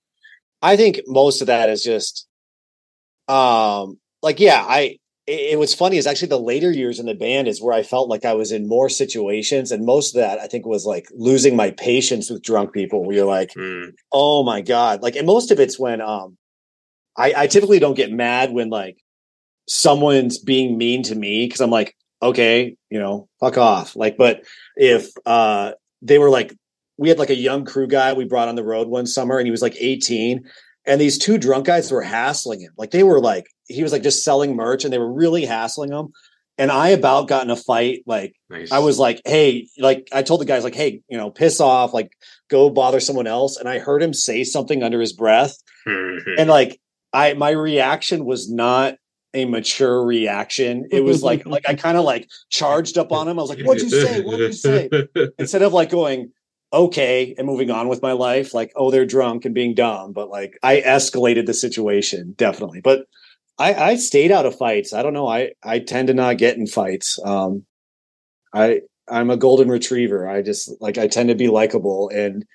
I 0.61 0.75
think 0.75 1.01
most 1.07 1.39
of 1.41 1.47
that 1.47 1.69
is 1.69 1.83
just, 1.83 2.27
um, 3.27 3.99
like 4.21 4.39
yeah, 4.39 4.65
I. 4.67 4.97
It, 5.27 5.53
it 5.53 5.59
was 5.59 5.73
funny 5.73 5.97
is 5.97 6.07
actually 6.07 6.29
the 6.29 6.39
later 6.39 6.71
years 6.71 6.99
in 6.99 7.05
the 7.05 7.13
band 7.13 7.47
is 7.47 7.61
where 7.61 7.73
I 7.73 7.83
felt 7.83 8.09
like 8.09 8.25
I 8.25 8.33
was 8.33 8.51
in 8.51 8.67
more 8.67 8.89
situations, 8.89 9.71
and 9.71 9.85
most 9.85 10.15
of 10.15 10.21
that 10.21 10.39
I 10.39 10.47
think 10.47 10.65
was 10.65 10.85
like 10.85 11.07
losing 11.13 11.55
my 11.55 11.71
patience 11.71 12.29
with 12.29 12.43
drunk 12.43 12.73
people. 12.73 13.05
Where 13.05 13.15
you're 13.15 13.25
like, 13.25 13.53
Hmm. 13.53 13.89
oh 14.11 14.43
my 14.43 14.61
god, 14.61 15.01
like, 15.03 15.15
and 15.15 15.25
most 15.27 15.51
of 15.51 15.59
it's 15.59 15.79
when 15.79 16.01
um, 16.01 16.37
I, 17.17 17.33
I 17.35 17.47
typically 17.47 17.79
don't 17.79 17.95
get 17.95 18.11
mad 18.11 18.51
when 18.51 18.69
like 18.69 18.97
someone's 19.67 20.39
being 20.39 20.77
mean 20.77 21.03
to 21.03 21.15
me 21.15 21.45
because 21.45 21.61
I'm 21.61 21.69
like, 21.69 21.95
okay, 22.21 22.75
you 22.89 22.99
know, 22.99 23.27
fuck 23.39 23.57
off. 23.57 23.95
Like, 23.95 24.17
but 24.17 24.43
if 24.75 25.09
uh 25.25 25.73
they 26.01 26.19
were 26.19 26.29
like, 26.29 26.53
we 26.97 27.09
had 27.09 27.19
like 27.19 27.29
a 27.29 27.35
young 27.35 27.65
crew 27.65 27.87
guy 27.87 28.13
we 28.13 28.25
brought 28.25 28.47
on 28.47 28.55
the 28.55 28.63
road 28.63 28.87
one 28.87 29.07
summer 29.07 29.37
and 29.37 29.47
he 29.47 29.51
was 29.51 29.61
like 29.61 29.75
18 29.79 30.43
and 30.85 30.99
these 30.99 31.17
two 31.17 31.37
drunk 31.37 31.65
guys 31.65 31.91
were 31.91 32.01
hassling 32.01 32.61
him. 32.61 32.73
Like 32.77 32.91
they 32.91 33.03
were 33.03 33.19
like, 33.19 33.45
he 33.67 33.83
was 33.83 33.91
like 33.91 34.03
just 34.03 34.23
selling 34.23 34.55
merch 34.55 34.83
and 34.83 34.91
they 34.91 34.97
were 34.97 35.11
really 35.11 35.45
hassling 35.45 35.91
him. 35.91 36.09
And 36.57 36.71
I 36.71 36.89
about 36.89 37.27
got 37.27 37.43
in 37.43 37.49
a 37.49 37.55
fight. 37.55 38.03
Like 38.05 38.33
Nice. 38.49 38.71
I 38.71 38.79
was 38.79 38.99
like, 38.99 39.21
hey, 39.25 39.67
like 39.77 40.07
I 40.11 40.21
told 40.21 40.41
the 40.41 40.45
guys, 40.45 40.63
like, 40.63 40.75
hey, 40.75 41.01
you 41.07 41.17
know, 41.17 41.31
piss 41.31 41.59
off, 41.59 41.93
like 41.93 42.11
go 42.49 42.69
bother 42.69 42.99
someone 42.99 43.27
else. 43.27 43.57
And 43.57 43.69
I 43.69 43.79
heard 43.79 44.03
him 44.03 44.13
say 44.13 44.43
something 44.43 44.83
under 44.83 44.99
his 44.99 45.13
breath. 45.13 45.55
And 46.37 46.49
like 46.49 46.79
I 47.13 47.33
my 47.33 47.51
reaction 47.51 48.25
was 48.25 48.51
not 48.51 48.95
a 49.33 49.45
mature 49.45 50.03
reaction. 50.05 50.87
It 50.91 51.03
was 51.03 51.23
like 51.23 51.45
like 51.45 51.67
I 51.67 51.75
kind 51.75 51.97
of 51.97 52.03
like 52.03 52.29
charged 52.49 52.97
up 52.97 53.11
on 53.11 53.27
him. 53.27 53.39
I 53.39 53.41
was 53.41 53.49
like, 53.49 53.65
what'd 53.65 53.83
you 53.83 53.89
say? 53.89 54.21
What'd 54.21 54.39
you 54.39 54.53
say? 54.53 54.89
Instead 55.39 55.61
of 55.61 55.73
like 55.73 55.89
going, 55.89 56.31
okay, 56.73 57.35
and 57.37 57.47
moving 57.47 57.71
on 57.71 57.87
with 57.87 58.01
my 58.01 58.13
life, 58.13 58.53
like, 58.53 58.71
oh, 58.75 58.91
they're 58.91 59.05
drunk 59.05 59.45
and 59.45 59.55
being 59.55 59.73
dumb. 59.73 60.13
But 60.13 60.29
like 60.29 60.57
I 60.63 60.81
escalated 60.81 61.45
the 61.45 61.53
situation, 61.53 62.33
definitely. 62.37 62.81
But 62.81 63.05
I, 63.57 63.73
I 63.73 63.95
stayed 63.95 64.31
out 64.31 64.45
of 64.45 64.57
fights. 64.57 64.93
I 64.93 65.03
don't 65.03 65.13
know. 65.13 65.27
I, 65.27 65.51
I 65.63 65.79
tend 65.79 66.07
to 66.07 66.13
not 66.13 66.37
get 66.37 66.57
in 66.57 66.67
fights. 66.67 67.19
Um 67.23 67.65
I 68.53 68.81
I'm 69.09 69.29
a 69.29 69.37
golden 69.37 69.69
retriever. 69.69 70.27
I 70.27 70.41
just 70.41 70.71
like 70.79 70.97
I 70.97 71.07
tend 71.07 71.29
to 71.29 71.35
be 71.35 71.47
likable 71.47 72.09
and 72.09 72.45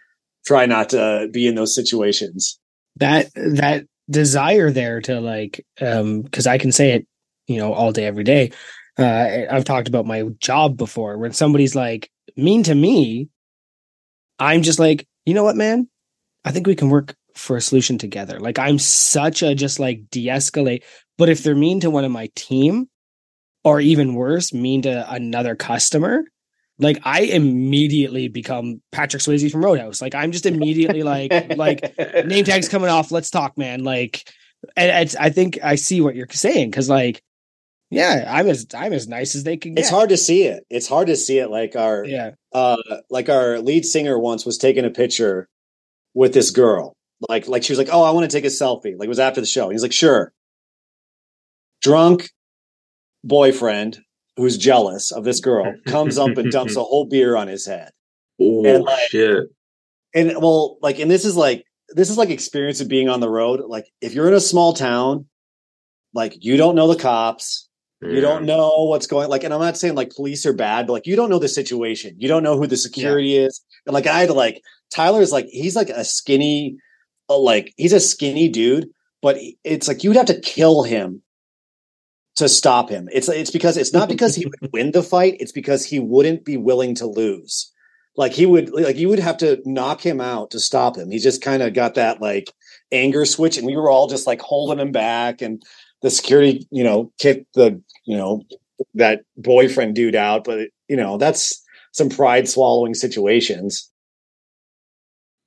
try 0.47 0.67
not 0.67 0.91
to 0.91 1.29
be 1.33 1.47
in 1.47 1.55
those 1.55 1.75
situations. 1.75 2.59
that 2.97 3.31
that 3.35 3.87
desire 4.11 4.71
there 4.71 5.01
to 5.01 5.21
like 5.21 5.65
um 5.81 6.23
because 6.23 6.47
i 6.47 6.59
can 6.59 6.71
say 6.71 6.93
it 6.93 7.07
you 7.49 7.59
know 7.59 7.73
all 7.73 7.93
day 7.93 8.05
every 8.05 8.25
day. 8.25 8.53
Uh 8.99 9.45
i've 9.51 9.65
talked 9.65 9.89
about 9.89 10.07
my 10.07 10.23
job 10.39 10.77
before 10.77 11.19
when 11.19 11.33
somebody's 11.33 11.75
like 11.75 12.11
mean 12.37 12.63
to 12.63 12.75
me 12.75 13.29
i'm 14.39 14.63
just 14.63 14.79
like 14.79 15.07
you 15.25 15.35
know 15.35 15.45
what 15.45 15.57
man? 15.57 15.89
I 16.45 16.53
think 16.53 16.69
we 16.69 16.77
can 16.77 16.89
work 16.89 17.17
for 17.35 17.57
a 17.57 17.61
solution 17.61 17.99
together. 17.99 18.39
Like 18.39 18.59
i'm 18.59 18.79
such 18.79 19.43
a 19.43 19.55
just 19.55 19.81
like 19.81 20.09
de-escalate 20.11 20.83
but 21.19 21.29
if 21.29 21.43
they're 21.43 21.57
mean 21.57 21.81
to 21.81 21.91
one 21.91 22.05
of 22.05 22.11
my 22.13 22.29
team 22.37 22.89
or 23.65 23.81
even 23.81 24.15
worse 24.15 24.53
mean 24.53 24.83
to 24.83 25.13
another 25.13 25.57
customer 25.57 26.25
like 26.79 26.99
i 27.05 27.23
immediately 27.23 28.29
become 28.29 28.81
patrick 28.93 29.23
swayze 29.23 29.51
from 29.51 29.65
roadhouse 29.65 30.03
like 30.03 30.15
i'm 30.15 30.33
just 30.33 30.47
immediately 30.47 31.03
like 31.03 31.57
like 31.57 31.97
name 32.27 32.45
tag's 32.45 32.69
coming 32.69 32.91
off. 32.91 33.11
Let's 33.11 33.31
talk, 33.31 33.57
man. 33.59 33.85
Like, 33.85 34.29
and 34.77 34.91
it's, 35.03 35.17
I 35.17 35.31
think 35.31 35.59
I 35.63 35.77
see 35.77 36.01
what 36.01 36.15
you're 36.15 36.27
saying 36.31 36.71
because, 36.71 36.89
like, 36.89 37.23
yeah, 37.91 38.25
I'm 38.29 38.49
as 38.49 38.67
I'm 38.75 38.93
as 38.93 39.09
nice 39.09 39.35
as 39.35 39.45
they 39.45 39.57
can 39.57 39.75
get. 39.75 39.81
It's 39.81 39.91
hard 39.91 40.11
to 40.11 40.17
see 40.17 40.45
it. 40.45 40.65
It's 40.71 40.89
hard 40.89 41.07
to 41.09 41.17
see 41.17 41.39
it. 41.39 41.51
Like 41.51 41.77
our 41.77 42.05
Yeah, 42.05 42.33
uh 42.53 42.77
like 43.11 43.29
our 43.29 43.61
lead 43.61 43.85
singer 43.85 44.19
once 44.19 44.45
was 44.45 44.59
taking 44.59 44.85
a 44.85 44.91
picture 44.91 45.49
with 46.15 46.35
this 46.35 46.51
girl. 46.51 46.95
Like 47.29 47.49
like 47.49 47.63
she 47.63 47.73
was 47.73 47.79
like, 47.79 47.91
"Oh, 47.93 48.03
I 48.03 48.11
want 48.11 48.29
to 48.29 48.37
take 48.37 48.45
a 48.45 48.49
selfie." 48.49 48.99
Like 48.99 49.07
it 49.07 49.09
was 49.09 49.21
after 49.21 49.41
the 49.41 49.47
show. 49.47 49.71
He's 49.71 49.83
like, 49.83 49.93
"Sure." 49.93 50.33
Drunk 51.81 52.31
boyfriend 53.23 54.01
who's 54.37 54.57
jealous 54.57 55.13
of 55.13 55.25
this 55.25 55.41
girl 55.41 55.75
comes 55.87 56.19
up 56.19 56.37
and 56.37 56.51
dumps 56.51 56.77
a 56.77 56.83
whole 56.83 57.07
beer 57.07 57.37
on 57.37 57.49
his 57.49 57.67
head. 57.67 57.91
oh 58.41 58.65
And, 58.65 58.85
like, 58.85 59.09
shit! 59.09 59.45
And 60.15 60.37
well, 60.37 60.79
like 60.81 60.99
and 60.99 61.11
this 61.11 61.25
is 61.25 61.37
like 61.37 61.65
this 61.91 62.11
is 62.11 62.19
like 62.19 62.31
experience 62.31 62.81
of 62.81 62.89
being 62.89 63.09
on 63.09 63.21
the 63.21 63.31
road. 63.31 63.61
Like 63.67 63.87
if 64.01 64.15
you're 64.15 64.29
in 64.29 64.35
a 64.35 64.41
small 64.41 64.73
town, 64.73 65.27
like 66.15 66.45
you 66.45 66.57
don't 66.57 66.75
know 66.75 66.89
the 66.89 67.01
cops, 67.01 67.67
you 68.03 68.21
don't 68.21 68.45
know 68.45 68.85
what's 68.89 69.07
going 69.07 69.29
like 69.29 69.43
and 69.43 69.55
i'm 69.55 69.61
not 69.61 69.77
saying 69.77 69.95
like 69.95 70.11
police 70.11 70.45
are 70.45 70.53
bad 70.53 70.87
but 70.87 70.93
like 70.93 71.07
you 71.07 71.17
don't 71.17 71.31
know 71.31 71.39
the 71.39 71.49
situation 71.49 72.15
you 72.19 72.29
don't 72.29 72.43
know 72.43 72.57
who 72.57 72.67
the 72.67 72.77
security 72.77 73.37
is 73.37 73.63
and 73.87 73.95
like 73.95 74.07
i 74.07 74.21
had 74.21 74.29
to 74.29 74.35
like 74.35 74.61
tyler's 74.95 75.33
like 75.33 75.47
he's 75.47 75.75
like 75.75 75.89
a 75.89 76.05
skinny 76.05 76.77
uh, 77.31 77.39
like 77.39 77.73
he's 77.77 77.93
a 77.93 78.01
skinny 78.01 78.49
dude 78.49 78.89
but 79.23 79.39
it's 79.65 79.89
like 79.89 80.05
you'd 80.05 80.17
have 80.17 80.27
to 80.27 80.41
kill 80.41 80.83
him 80.83 81.23
to 82.37 82.49
stop 82.49 82.89
him. 82.89 83.09
It's 83.13 83.29
it's 83.29 83.51
because 83.51 83.77
it's 83.77 83.93
not 83.93 84.09
because 84.09 84.35
he 84.35 84.47
would 84.47 84.71
win 84.73 84.93
the 84.93 85.03
fight 85.03 85.37
it's 85.41 85.53
because 85.53 85.85
he 85.85 85.99
wouldn't 85.99 86.45
be 86.45 86.57
willing 86.57 86.95
to 86.97 87.07
lose. 87.07 87.73
Like 88.17 88.33
he 88.33 88.47
would 88.47 88.71
like 88.71 88.97
you 88.97 89.09
would 89.09 89.19
have 89.19 89.39
to 89.39 89.61
knock 89.65 90.01
him 90.01 90.21
out 90.21 90.51
to 90.53 90.61
stop 90.61 90.97
him. 90.97 91.11
He 91.11 91.19
just 91.19 91.43
kind 91.43 91.63
of 91.63 91.75
got 91.75 91.95
that 91.95 92.21
like 92.21 92.53
anger 92.93 93.25
switch 93.25 93.59
and 93.59 93.67
we 93.67 93.77
were 93.77 93.91
all 93.91 94.07
just 94.07 94.27
like 94.27 94.41
holding 94.41 94.79
him 94.79 94.93
back 94.93 95.43
and 95.43 95.63
the 96.03 96.11
security 96.11 96.67
you 96.71 96.85
know 96.85 97.11
kicked 97.19 97.53
the 97.55 97.83
you 98.05 98.17
know 98.17 98.43
that 98.95 99.23
boyfriend 99.37 99.95
dude 99.95 100.15
out 100.15 100.45
but 100.45 100.69
you 100.89 100.97
know 100.97 101.17
that's 101.17 101.63
some 101.93 102.11
pride 102.11 102.47
swallowing 102.49 102.95
situations. 102.95 103.91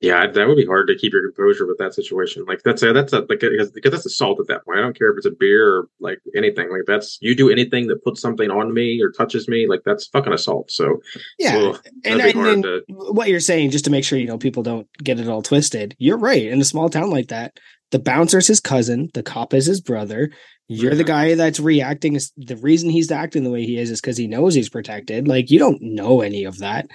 Yeah, 0.00 0.26
that 0.26 0.48
would 0.48 0.56
be 0.56 0.64
hard 0.64 0.86
to 0.88 0.96
keep 0.96 1.12
your 1.12 1.30
composure 1.30 1.66
with 1.66 1.76
that 1.76 1.92
situation. 1.92 2.46
Like 2.46 2.62
that's 2.64 2.82
a, 2.82 2.92
that's 2.94 3.12
a, 3.12 3.20
like 3.20 3.40
because, 3.40 3.70
that's 3.70 4.06
assault 4.06 4.40
at 4.40 4.46
that 4.46 4.64
point. 4.64 4.78
I 4.78 4.82
don't 4.82 4.98
care 4.98 5.10
if 5.10 5.18
it's 5.18 5.26
a 5.26 5.30
beer 5.30 5.76
or 5.76 5.88
like 6.00 6.20
anything. 6.34 6.70
Like 6.70 6.84
that's 6.86 7.18
you 7.20 7.34
do 7.34 7.50
anything 7.50 7.86
that 7.88 8.02
puts 8.02 8.22
something 8.22 8.50
on 8.50 8.72
me 8.72 9.02
or 9.02 9.10
touches 9.10 9.46
me, 9.46 9.66
like 9.68 9.82
that's 9.84 10.06
fucking 10.06 10.32
assault. 10.32 10.70
So 10.70 11.02
yeah, 11.38 11.74
and, 12.06 12.22
and 12.22 12.62
to... 12.62 12.82
what 12.88 13.28
you're 13.28 13.40
saying, 13.40 13.72
just 13.72 13.84
to 13.84 13.90
make 13.90 14.04
sure 14.04 14.18
you 14.18 14.26
know 14.26 14.38
people 14.38 14.62
don't 14.62 14.88
get 15.04 15.20
it 15.20 15.28
all 15.28 15.42
twisted. 15.42 15.94
You're 15.98 16.16
right. 16.16 16.46
In 16.46 16.62
a 16.62 16.64
small 16.64 16.88
town 16.88 17.10
like 17.10 17.28
that, 17.28 17.58
the 17.90 17.98
bouncer's 17.98 18.46
his 18.46 18.60
cousin, 18.60 19.10
the 19.12 19.22
cop 19.22 19.52
is 19.52 19.66
his 19.66 19.82
brother. 19.82 20.30
You're 20.68 20.92
yeah. 20.92 20.98
the 20.98 21.04
guy 21.04 21.34
that's 21.34 21.60
reacting. 21.60 22.18
The 22.38 22.56
reason 22.56 22.88
he's 22.88 23.10
acting 23.10 23.44
the 23.44 23.50
way 23.50 23.66
he 23.66 23.76
is 23.76 23.90
is 23.90 24.00
because 24.00 24.16
he 24.16 24.28
knows 24.28 24.54
he's 24.54 24.70
protected. 24.70 25.28
Like 25.28 25.50
you 25.50 25.58
don't 25.58 25.82
know 25.82 26.22
any 26.22 26.44
of 26.44 26.56
that 26.58 26.88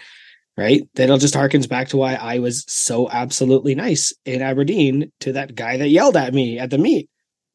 right? 0.58 0.88
That 0.95 1.10
all 1.10 1.18
just 1.18 1.34
harkens 1.34 1.68
back 1.68 1.89
to 1.89 1.97
why 1.97 2.16
I 2.16 2.39
was 2.39 2.64
so 2.68 3.10
absolutely 3.10 3.76
nice 3.76 4.14
in 4.26 4.41
Aberdeen 4.41 5.12
to 5.22 5.34
that 5.34 5.56
guy 5.56 5.78
that 5.78 5.89
yelled 5.89 6.18
at 6.18 6.34
me 6.34 6.60
at 6.60 6.70
the 6.70 6.78
meet. 6.78 7.10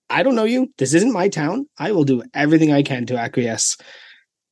I 0.09 0.23
don't 0.23 0.35
know 0.35 0.45
you. 0.45 0.73
This 0.79 0.93
isn't 0.95 1.13
my 1.13 1.29
town. 1.29 1.67
I 1.79 1.93
will 1.93 2.05
do 2.05 2.23
everything 2.35 2.73
I 2.73 2.83
can 2.83 3.07
to 3.07 3.17
acquiesce. 3.17 3.77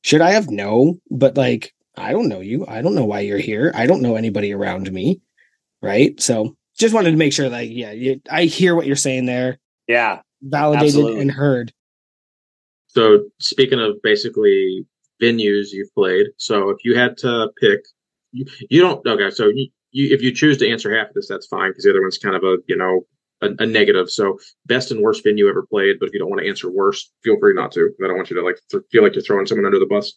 Should 0.03 0.21
I 0.21 0.31
have? 0.31 0.49
No, 0.49 0.95
but 1.11 1.35
like, 1.35 1.73
I 1.97 2.11
don't 2.11 2.29
know 2.29 2.39
you. 2.39 2.65
I 2.67 2.81
don't 2.81 2.95
know 2.95 3.05
why 3.05 3.19
you're 3.19 3.37
here. 3.37 3.71
I 3.75 3.85
don't 3.85 4.01
know 4.01 4.15
anybody 4.15 4.53
around 4.53 4.91
me. 4.91 5.19
Right. 5.81 6.19
So 6.19 6.55
just 6.77 6.93
wanted 6.93 7.11
to 7.11 7.17
make 7.17 7.33
sure 7.33 7.49
that, 7.49 7.67
yeah, 7.69 7.91
you, 7.91 8.21
I 8.31 8.45
hear 8.45 8.73
what 8.73 8.85
you're 8.85 8.95
saying 8.95 9.25
there. 9.25 9.59
Yeah. 9.87 10.21
Validated 10.41 10.87
absolutely. 10.87 11.21
and 11.21 11.31
heard. 11.31 11.73
So 12.87 13.25
speaking 13.39 13.79
of 13.79 14.01
basically 14.01 14.85
venues 15.21 15.67
you've 15.71 15.93
played, 15.93 16.27
so 16.37 16.69
if 16.69 16.77
you 16.83 16.97
had 16.97 17.17
to 17.17 17.51
pick 17.59 17.81
you, 18.31 18.45
you 18.69 18.81
don't 18.81 19.05
okay 19.05 19.29
so 19.29 19.47
you, 19.47 19.69
you 19.91 20.13
if 20.13 20.21
you 20.21 20.31
choose 20.31 20.57
to 20.57 20.69
answer 20.69 20.95
half 20.95 21.09
of 21.09 21.13
this 21.13 21.27
that's 21.27 21.47
fine 21.47 21.71
because 21.71 21.83
the 21.83 21.89
other 21.89 22.01
one's 22.01 22.17
kind 22.17 22.35
of 22.35 22.43
a 22.43 22.57
you 22.67 22.75
know 22.75 23.01
a, 23.41 23.49
a, 23.59 23.65
negative 23.65 24.09
so 24.09 24.37
best 24.65 24.91
and 24.91 25.01
worst 25.01 25.23
venue 25.23 25.47
ever 25.47 25.65
played 25.65 25.97
but 25.99 26.07
if 26.07 26.13
you 26.13 26.19
don't 26.19 26.29
want 26.29 26.41
to 26.41 26.47
answer 26.47 26.69
worst 26.69 27.11
feel 27.23 27.37
free 27.39 27.53
not 27.53 27.71
to 27.71 27.89
i 28.03 28.07
don't 28.07 28.17
want 28.17 28.29
you 28.29 28.35
to 28.35 28.43
like 28.43 28.59
th- 28.71 28.83
feel 28.91 29.03
like 29.03 29.15
you're 29.15 29.23
throwing 29.23 29.45
someone 29.45 29.65
under 29.65 29.79
the 29.79 29.85
bus 29.85 30.13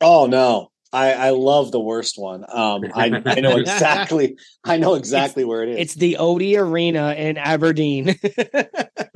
oh 0.00 0.26
no 0.26 0.72
I, 0.92 1.12
I 1.12 1.30
love 1.30 1.72
the 1.72 1.80
worst 1.80 2.18
one. 2.18 2.44
Um, 2.48 2.84
I, 2.94 3.22
I 3.24 3.40
know 3.40 3.56
exactly. 3.56 4.36
I 4.62 4.76
know 4.76 4.94
exactly 4.94 5.42
it's, 5.42 5.48
where 5.48 5.62
it 5.62 5.70
is. 5.70 5.78
It's 5.78 5.94
the 5.94 6.18
Odie 6.20 6.58
Arena 6.58 7.14
in 7.14 7.38
Aberdeen. 7.38 8.10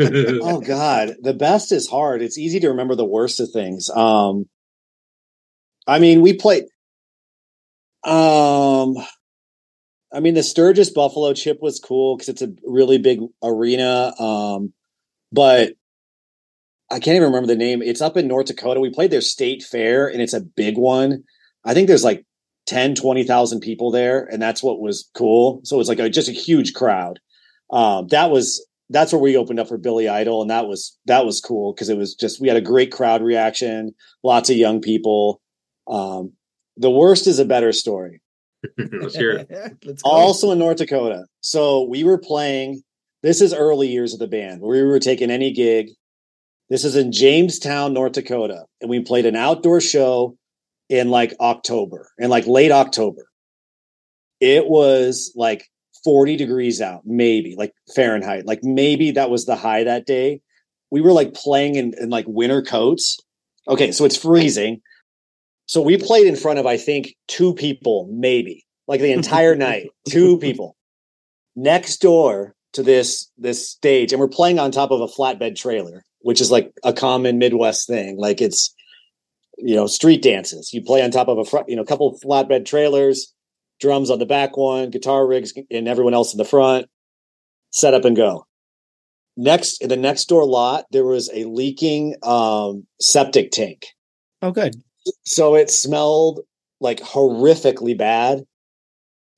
oh 0.00 0.60
God, 0.60 1.16
the 1.20 1.34
best 1.34 1.72
is 1.72 1.86
hard. 1.86 2.22
It's 2.22 2.38
easy 2.38 2.60
to 2.60 2.68
remember 2.68 2.94
the 2.94 3.04
worst 3.04 3.40
of 3.40 3.50
things. 3.50 3.90
Um, 3.90 4.48
I 5.86 5.98
mean, 5.98 6.22
we 6.22 6.32
played. 6.32 6.64
Um, 8.06 8.96
I 10.12 10.20
mean, 10.20 10.34
the 10.34 10.42
Sturgis 10.42 10.90
Buffalo 10.90 11.34
chip 11.34 11.58
was 11.60 11.80
cool 11.80 12.16
because 12.16 12.28
it's 12.28 12.42
a 12.42 12.54
really 12.64 12.98
big 12.98 13.20
arena. 13.42 14.14
Um, 14.18 14.72
but 15.32 15.72
I 16.90 17.00
can't 17.00 17.16
even 17.16 17.28
remember 17.28 17.48
the 17.48 17.56
name. 17.56 17.82
It's 17.82 18.00
up 18.00 18.16
in 18.16 18.28
North 18.28 18.46
Dakota. 18.46 18.80
We 18.80 18.90
played 18.90 19.10
their 19.10 19.20
state 19.20 19.62
fair 19.64 20.06
and 20.06 20.22
it's 20.22 20.34
a 20.34 20.40
big 20.40 20.78
one. 20.78 21.24
I 21.64 21.74
think 21.74 21.88
there's 21.88 22.04
like 22.04 22.24
10, 22.66 22.94
20,000 22.94 23.60
people 23.60 23.90
there. 23.90 24.24
And 24.24 24.40
that's 24.40 24.62
what 24.62 24.80
was 24.80 25.10
cool. 25.14 25.60
So 25.64 25.76
it 25.76 25.78
was 25.78 25.88
like 25.88 25.98
a, 25.98 26.08
just 26.08 26.28
a 26.28 26.32
huge 26.32 26.74
crowd. 26.74 27.18
Um, 27.70 28.06
that 28.08 28.30
was, 28.30 28.64
that's 28.88 29.12
where 29.12 29.20
we 29.20 29.36
opened 29.36 29.58
up 29.58 29.66
for 29.66 29.78
Billy 29.78 30.08
Idol. 30.08 30.42
And 30.42 30.50
that 30.50 30.68
was, 30.68 30.96
that 31.06 31.26
was 31.26 31.40
cool 31.40 31.74
because 31.74 31.88
it 31.88 31.98
was 31.98 32.14
just, 32.14 32.40
we 32.40 32.46
had 32.46 32.56
a 32.56 32.60
great 32.60 32.92
crowd 32.92 33.20
reaction, 33.20 33.94
lots 34.22 34.48
of 34.48 34.56
young 34.56 34.80
people. 34.80 35.40
Um, 35.88 36.32
the 36.76 36.90
worst 36.90 37.26
is 37.26 37.38
a 37.38 37.44
better 37.44 37.72
story. 37.72 38.20
Let's 38.78 39.16
hear 39.16 39.32
it. 39.32 39.76
Let's 39.84 40.02
also 40.02 40.50
in 40.50 40.58
North 40.58 40.78
Dakota. 40.78 41.26
So 41.40 41.82
we 41.84 42.04
were 42.04 42.18
playing. 42.18 42.82
This 43.22 43.40
is 43.40 43.54
early 43.54 43.88
years 43.88 44.12
of 44.12 44.18
the 44.18 44.28
band. 44.28 44.60
We 44.60 44.82
were 44.82 45.00
taking 45.00 45.30
any 45.30 45.52
gig. 45.52 45.88
This 46.68 46.84
is 46.84 46.96
in 46.96 47.12
Jamestown, 47.12 47.92
North 47.92 48.12
Dakota, 48.12 48.64
and 48.80 48.90
we 48.90 49.00
played 49.00 49.26
an 49.26 49.36
outdoor 49.36 49.80
show 49.80 50.36
in 50.88 51.10
like 51.10 51.34
October, 51.40 52.08
in 52.18 52.28
like 52.28 52.46
late 52.46 52.72
October. 52.72 53.28
It 54.40 54.66
was 54.66 55.32
like 55.34 55.66
40 56.04 56.36
degrees 56.36 56.80
out, 56.80 57.02
maybe 57.04 57.54
like 57.56 57.72
Fahrenheit. 57.94 58.46
Like 58.46 58.60
maybe 58.62 59.12
that 59.12 59.30
was 59.30 59.46
the 59.46 59.56
high 59.56 59.84
that 59.84 60.06
day. 60.06 60.40
We 60.90 61.00
were 61.00 61.12
like 61.12 61.34
playing 61.34 61.76
in, 61.76 61.94
in 62.00 62.10
like 62.10 62.26
winter 62.28 62.62
coats. 62.62 63.18
Okay, 63.68 63.90
so 63.92 64.04
it's 64.04 64.16
freezing. 64.16 64.80
So 65.66 65.82
we 65.82 65.98
played 65.98 66.26
in 66.26 66.36
front 66.36 66.58
of, 66.58 66.66
I 66.66 66.76
think, 66.76 67.14
two 67.26 67.52
people, 67.54 68.08
maybe 68.10 68.64
like 68.86 69.00
the 69.00 69.12
entire 69.12 69.54
night, 69.56 69.90
two 70.08 70.38
people 70.38 70.76
next 71.56 72.00
door 72.00 72.54
to 72.74 72.82
this 72.82 73.30
this 73.36 73.68
stage, 73.68 74.12
and 74.12 74.20
we're 74.20 74.28
playing 74.28 74.58
on 74.58 74.70
top 74.70 74.90
of 74.90 75.00
a 75.00 75.06
flatbed 75.06 75.56
trailer, 75.56 76.04
which 76.20 76.40
is 76.40 76.50
like 76.50 76.72
a 76.84 76.92
common 76.92 77.38
Midwest 77.38 77.86
thing. 77.86 78.16
Like 78.18 78.40
it's 78.40 78.74
you 79.58 79.74
know 79.74 79.86
street 79.86 80.22
dances. 80.22 80.72
You 80.72 80.82
play 80.82 81.02
on 81.02 81.10
top 81.10 81.28
of 81.28 81.38
a 81.38 81.44
front, 81.44 81.68
you 81.68 81.76
know, 81.76 81.82
a 81.82 81.86
couple 81.86 82.08
of 82.08 82.20
flatbed 82.20 82.66
trailers, 82.66 83.32
drums 83.80 84.10
on 84.10 84.18
the 84.18 84.26
back 84.26 84.56
one, 84.56 84.90
guitar 84.90 85.26
rigs, 85.26 85.52
and 85.70 85.88
everyone 85.88 86.14
else 86.14 86.32
in 86.32 86.38
the 86.38 86.44
front. 86.44 86.86
Set 87.70 87.94
up 87.94 88.04
and 88.04 88.16
go. 88.16 88.46
Next 89.36 89.82
in 89.82 89.88
the 89.88 89.96
next 89.96 90.26
door 90.26 90.46
lot, 90.46 90.84
there 90.92 91.04
was 91.04 91.30
a 91.34 91.44
leaking 91.44 92.14
um, 92.22 92.86
septic 93.00 93.50
tank. 93.50 93.86
Oh, 94.42 94.52
good 94.52 94.76
so 95.24 95.54
it 95.54 95.70
smelled 95.70 96.40
like 96.80 97.00
horrifically 97.00 97.96
bad 97.96 98.44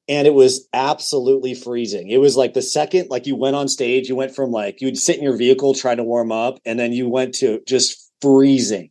and 0.08 0.26
it 0.26 0.34
was 0.34 0.66
absolutely 0.72 1.54
freezing. 1.54 2.08
It 2.08 2.18
was 2.18 2.36
like 2.36 2.54
the 2.54 2.62
second 2.62 3.08
like 3.10 3.26
you 3.26 3.36
went 3.36 3.56
on 3.56 3.68
stage, 3.68 4.08
you 4.08 4.16
went 4.16 4.34
from 4.34 4.50
like 4.50 4.80
you'd 4.80 4.98
sit 4.98 5.18
in 5.18 5.22
your 5.22 5.36
vehicle 5.36 5.74
trying 5.74 5.98
to 5.98 6.04
warm 6.04 6.32
up 6.32 6.58
and 6.64 6.78
then 6.78 6.92
you 6.92 7.08
went 7.08 7.34
to 7.36 7.60
just 7.66 8.10
freezing. 8.22 8.90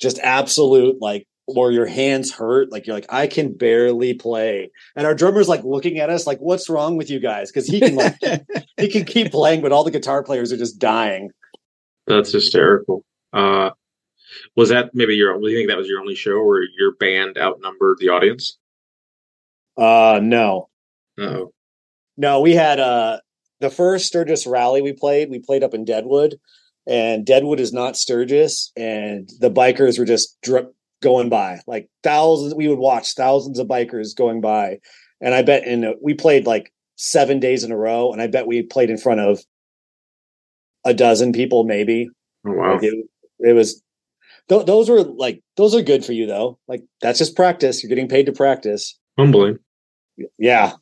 Just 0.00 0.18
absolute 0.20 1.00
like 1.00 1.26
or 1.48 1.70
your 1.70 1.86
hands 1.86 2.32
hurt 2.32 2.72
like 2.72 2.86
you're 2.86 2.96
like 2.96 3.06
I 3.08 3.26
can 3.26 3.52
barely 3.52 4.14
play. 4.14 4.70
And 4.94 5.06
our 5.06 5.14
drummer's 5.14 5.48
like 5.48 5.64
looking 5.64 5.98
at 5.98 6.10
us 6.10 6.26
like 6.26 6.38
what's 6.38 6.68
wrong 6.68 6.96
with 6.96 7.10
you 7.10 7.18
guys 7.18 7.50
cuz 7.50 7.66
he 7.66 7.80
can 7.80 7.96
like 7.96 8.16
he 8.76 8.88
can 8.88 9.04
keep 9.04 9.32
playing 9.32 9.62
but 9.62 9.72
all 9.72 9.84
the 9.84 9.90
guitar 9.90 10.22
players 10.22 10.52
are 10.52 10.56
just 10.56 10.78
dying. 10.78 11.30
That's 12.06 12.32
hysterical. 12.32 13.04
Uh 13.32 13.70
was 14.56 14.70
that 14.70 14.90
maybe 14.94 15.14
your? 15.14 15.38
Do 15.38 15.48
you 15.48 15.56
think 15.56 15.68
that 15.68 15.78
was 15.78 15.88
your 15.88 16.00
only 16.00 16.14
show 16.14 16.42
where 16.42 16.62
your 16.78 16.94
band 16.98 17.38
outnumbered 17.38 17.98
the 17.98 18.08
audience? 18.08 18.58
Uh, 19.76 20.20
no. 20.22 20.68
Oh. 21.18 21.52
No, 22.16 22.40
we 22.40 22.54
had 22.54 22.80
uh 22.80 23.20
the 23.60 23.70
first 23.70 24.06
Sturgis 24.06 24.46
rally 24.46 24.82
we 24.82 24.92
played. 24.92 25.30
We 25.30 25.38
played 25.38 25.62
up 25.62 25.74
in 25.74 25.84
Deadwood, 25.84 26.36
and 26.86 27.26
Deadwood 27.26 27.60
is 27.60 27.72
not 27.72 27.96
Sturgis, 27.96 28.72
and 28.76 29.28
the 29.40 29.50
bikers 29.50 29.98
were 29.98 30.04
just 30.04 30.38
dri- 30.42 30.66
going 31.02 31.28
by 31.28 31.60
like 31.66 31.88
thousands. 32.02 32.54
We 32.54 32.68
would 32.68 32.78
watch 32.78 33.14
thousands 33.14 33.58
of 33.58 33.66
bikers 33.66 34.16
going 34.16 34.40
by, 34.40 34.78
and 35.20 35.34
I 35.34 35.42
bet 35.42 35.66
in 35.66 35.94
we 36.02 36.14
played 36.14 36.46
like 36.46 36.72
seven 36.96 37.38
days 37.38 37.64
in 37.64 37.72
a 37.72 37.76
row, 37.76 38.12
and 38.12 38.22
I 38.22 38.26
bet 38.26 38.46
we 38.46 38.62
played 38.62 38.88
in 38.88 38.96
front 38.96 39.20
of 39.20 39.40
a 40.86 40.94
dozen 40.94 41.32
people, 41.32 41.64
maybe. 41.64 42.08
Oh, 42.46 42.52
wow! 42.52 42.74
Like 42.74 42.84
it, 42.84 43.06
it 43.40 43.52
was 43.52 43.82
th- 44.48 44.66
those 44.66 44.88
were 44.88 45.02
like 45.02 45.42
those 45.56 45.74
are 45.74 45.82
good 45.82 46.04
for 46.04 46.12
you 46.12 46.26
though. 46.26 46.58
Like 46.68 46.82
that's 47.00 47.18
just 47.18 47.36
practice. 47.36 47.82
You're 47.82 47.88
getting 47.88 48.08
paid 48.08 48.26
to 48.26 48.32
practice. 48.32 48.98
Humbling. 49.18 49.58
Yeah. 50.38 50.72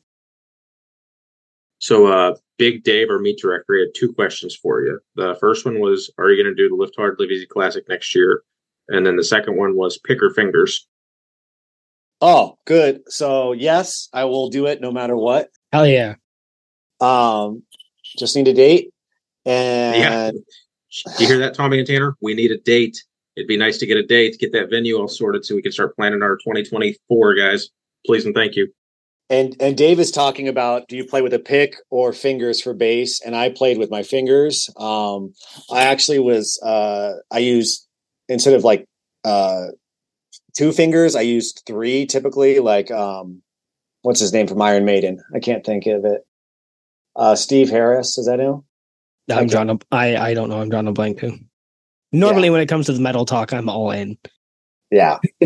So 1.79 2.07
uh 2.07 2.35
Big 2.57 2.83
Dave, 2.83 3.09
our 3.09 3.19
meet 3.19 3.39
director, 3.39 3.77
had 3.77 3.93
two 3.93 4.13
questions 4.13 4.55
for 4.55 4.81
you. 4.81 4.99
The 5.15 5.35
first 5.39 5.65
one 5.65 5.79
was, 5.79 6.09
Are 6.17 6.29
you 6.29 6.41
going 6.41 6.55
to 6.55 6.61
do 6.61 6.69
the 6.69 6.75
Lift 6.75 6.95
Hard 6.95 7.17
Live 7.19 7.31
Easy 7.31 7.45
Classic 7.45 7.83
next 7.89 8.15
year? 8.15 8.43
And 8.87 9.05
then 9.05 9.15
the 9.15 9.23
second 9.23 9.57
one 9.57 9.75
was 9.75 9.97
pick 9.97 10.19
her 10.21 10.29
fingers. 10.29 10.87
Oh, 12.21 12.57
good. 12.65 13.01
So 13.07 13.51
yes, 13.51 14.07
I 14.13 14.25
will 14.25 14.49
do 14.49 14.67
it 14.67 14.79
no 14.79 14.91
matter 14.91 15.17
what. 15.17 15.49
Hell 15.73 15.87
yeah. 15.87 16.15
Um, 17.01 17.63
just 18.17 18.35
need 18.35 18.47
a 18.47 18.53
date. 18.53 18.91
And 19.45 19.97
yeah. 19.97 20.31
you 21.19 21.27
hear 21.27 21.39
that, 21.39 21.55
Tommy 21.55 21.79
and 21.79 21.87
Tanner? 21.87 22.15
We 22.21 22.33
need 22.35 22.51
a 22.51 22.57
date 22.57 23.03
it'd 23.35 23.47
be 23.47 23.57
nice 23.57 23.77
to 23.79 23.85
get 23.85 23.97
a 23.97 24.03
date, 24.05 24.33
to 24.33 24.37
get 24.37 24.51
that 24.53 24.69
venue 24.69 24.97
all 24.97 25.07
sorted 25.07 25.45
so 25.45 25.55
we 25.55 25.61
can 25.61 25.71
start 25.71 25.95
planning 25.95 26.21
our 26.21 26.37
2024, 26.37 27.35
guys. 27.35 27.69
Please 28.05 28.25
and 28.25 28.35
thank 28.35 28.55
you. 28.55 28.71
And 29.29 29.55
and 29.59 29.75
Dave 29.75 29.99
is 29.99 30.11
talking 30.11 30.47
about 30.47 30.87
do 30.87 30.95
you 30.95 31.03
play 31.03 31.23
with 31.23 31.33
a 31.33 31.39
pick 31.39 31.77
or 31.89 32.13
fingers 32.13 32.61
for 32.61 32.75
bass? 32.75 33.21
And 33.25 33.35
I 33.35 33.49
played 33.49 33.79
with 33.79 33.89
my 33.89 34.03
fingers. 34.03 34.69
Um, 34.77 35.33
I 35.71 35.85
actually 35.85 36.19
was 36.19 36.61
uh, 36.63 37.13
I 37.31 37.39
used 37.39 37.87
instead 38.29 38.53
of 38.53 38.63
like 38.63 38.85
uh, 39.23 39.67
two 40.55 40.71
fingers, 40.71 41.15
I 41.15 41.21
used 41.21 41.63
three 41.65 42.05
typically. 42.05 42.59
Like 42.59 42.91
um, 42.91 43.41
what's 44.03 44.19
his 44.19 44.31
name 44.31 44.45
from 44.47 44.61
Iron 44.61 44.85
Maiden? 44.85 45.23
I 45.33 45.39
can't 45.39 45.65
think 45.65 45.87
of 45.87 46.05
it. 46.05 46.21
Uh, 47.15 47.35
Steve 47.35 47.71
Harris, 47.71 48.19
is 48.19 48.27
that 48.27 48.39
him? 48.39 48.63
I'm 49.31 49.47
drawing 49.47 49.71
a, 49.71 49.79
I 49.91 50.17
I 50.17 50.33
don't 50.35 50.49
know. 50.49 50.61
I'm 50.61 50.69
drawing 50.69 50.87
a 50.87 50.91
blank 50.91 51.19
too. 51.19 51.39
Normally, 52.15 52.47
yeah. 52.47 52.51
when 52.51 52.61
it 52.61 52.69
comes 52.69 52.85
to 52.85 52.93
the 52.93 53.01
metal 53.01 53.25
talk, 53.25 53.51
I'm 53.53 53.69
all 53.69 53.91
in. 53.91 54.17
Yeah. 54.89 55.19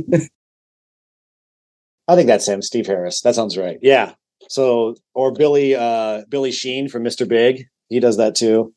I 2.08 2.16
think 2.16 2.28
that's 2.28 2.48
him, 2.48 2.62
Steve 2.62 2.88
Harris. 2.88 3.22
That 3.22 3.36
sounds 3.36 3.58
right. 3.58 3.78
Yeah. 3.82 4.14
So 4.50 4.96
or 5.14 5.32
Billy 5.32 5.76
uh 5.76 6.24
Billy 6.30 6.52
Sheehan 6.52 6.90
from 6.90 7.04
Mr. 7.04 7.28
Big. 7.28 7.66
He 7.88 8.00
does 8.00 8.18
that 8.18 8.36
too. 8.36 8.74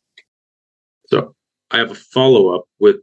So 1.06 1.34
I 1.70 1.78
have 1.78 1.90
a 1.90 1.94
follow 1.94 2.54
up 2.54 2.64
with 2.78 3.00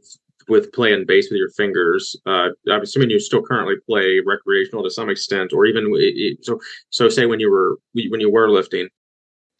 with 0.48 0.72
playing 0.72 1.04
bass 1.06 1.28
with 1.30 1.38
your 1.38 1.50
fingers. 1.50 2.16
Uh, 2.26 2.48
I'm 2.70 2.82
assuming 2.82 3.10
you 3.10 3.20
still 3.20 3.42
currently 3.42 3.76
play 3.88 4.20
recreational 4.24 4.82
to 4.82 4.90
some 4.90 5.08
extent, 5.08 5.52
or 5.52 5.64
even 5.66 5.92
so. 6.42 6.60
So 6.90 7.08
say 7.08 7.26
when 7.26 7.40
you 7.40 7.50
were 7.50 7.78
when 7.94 8.20
you 8.20 8.30
were 8.30 8.50
lifting, 8.50 8.88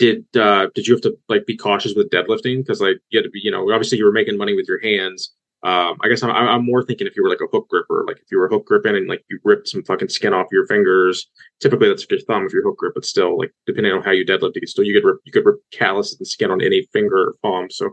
did 0.01 0.25
uh, 0.37 0.67
did 0.75 0.89
you 0.89 0.95
have 0.95 1.03
to 1.03 1.17
like 1.29 1.47
be 1.47 1.57
cautious 1.57 1.95
with 1.95 2.11
deadlifting 2.11 2.59
because 2.59 2.81
like 2.81 2.97
you 3.11 3.19
had 3.19 3.25
to 3.25 3.31
be 3.31 3.41
you 3.43 3.51
know 3.51 3.71
obviously 3.71 3.99
you 3.99 4.05
were 4.05 4.11
making 4.11 4.37
money 4.37 4.57
with 4.57 4.67
your 4.67 4.81
hands 4.81 5.33
um, 5.63 5.99
I 6.03 6.09
guess 6.09 6.23
I'm, 6.23 6.31
I'm 6.31 6.65
more 6.65 6.83
thinking 6.83 7.07
if 7.07 7.15
you 7.15 7.23
were 7.23 7.29
like 7.29 7.43
a 7.43 7.51
hook 7.53 7.69
gripper, 7.69 8.05
like 8.07 8.17
if 8.17 8.31
you 8.31 8.39
were 8.39 8.49
hook 8.49 8.65
gripping 8.65 8.97
and 8.97 9.07
like 9.07 9.23
you 9.29 9.39
ripped 9.45 9.69
some 9.69 9.83
fucking 9.83 10.09
skin 10.09 10.33
off 10.33 10.47
your 10.51 10.67
fingers. 10.67 11.29
Typically, 11.61 11.89
that's 11.89 12.07
your 12.09 12.19
thumb 12.21 12.47
if 12.47 12.53
you're 12.55 12.63
hook 12.63 12.79
grip, 12.79 12.95
but 12.95 13.05
still, 13.05 13.37
like 13.37 13.53
depending 13.67 13.93
on 13.93 14.03
how 14.03 14.11
you 14.11 14.25
deadlift, 14.25 14.53
you 14.55 14.67
still 14.67 14.85
you 14.85 14.95
could 14.95 15.07
rip, 15.07 15.19
you 15.25 15.33
could 15.33 15.45
rip 15.45 15.57
callus 15.71 16.17
and 16.19 16.27
skin 16.27 16.51
on 16.51 16.63
any 16.63 16.89
finger 16.95 17.29
or 17.29 17.35
palm. 17.43 17.71
So, 17.71 17.91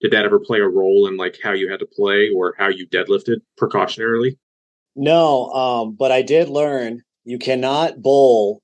did 0.00 0.12
that 0.12 0.24
ever 0.24 0.38
play 0.38 0.60
a 0.60 0.68
role 0.68 1.06
in 1.08 1.18
like 1.18 1.38
how 1.42 1.52
you 1.52 1.70
had 1.70 1.80
to 1.80 1.86
play 1.86 2.30
or 2.34 2.54
how 2.56 2.68
you 2.68 2.86
deadlifted 2.88 3.42
precautionarily? 3.60 4.38
No, 4.96 5.50
um, 5.50 5.96
but 5.96 6.10
I 6.10 6.22
did 6.22 6.48
learn 6.48 7.02
you 7.24 7.38
cannot 7.38 8.00
bowl. 8.00 8.62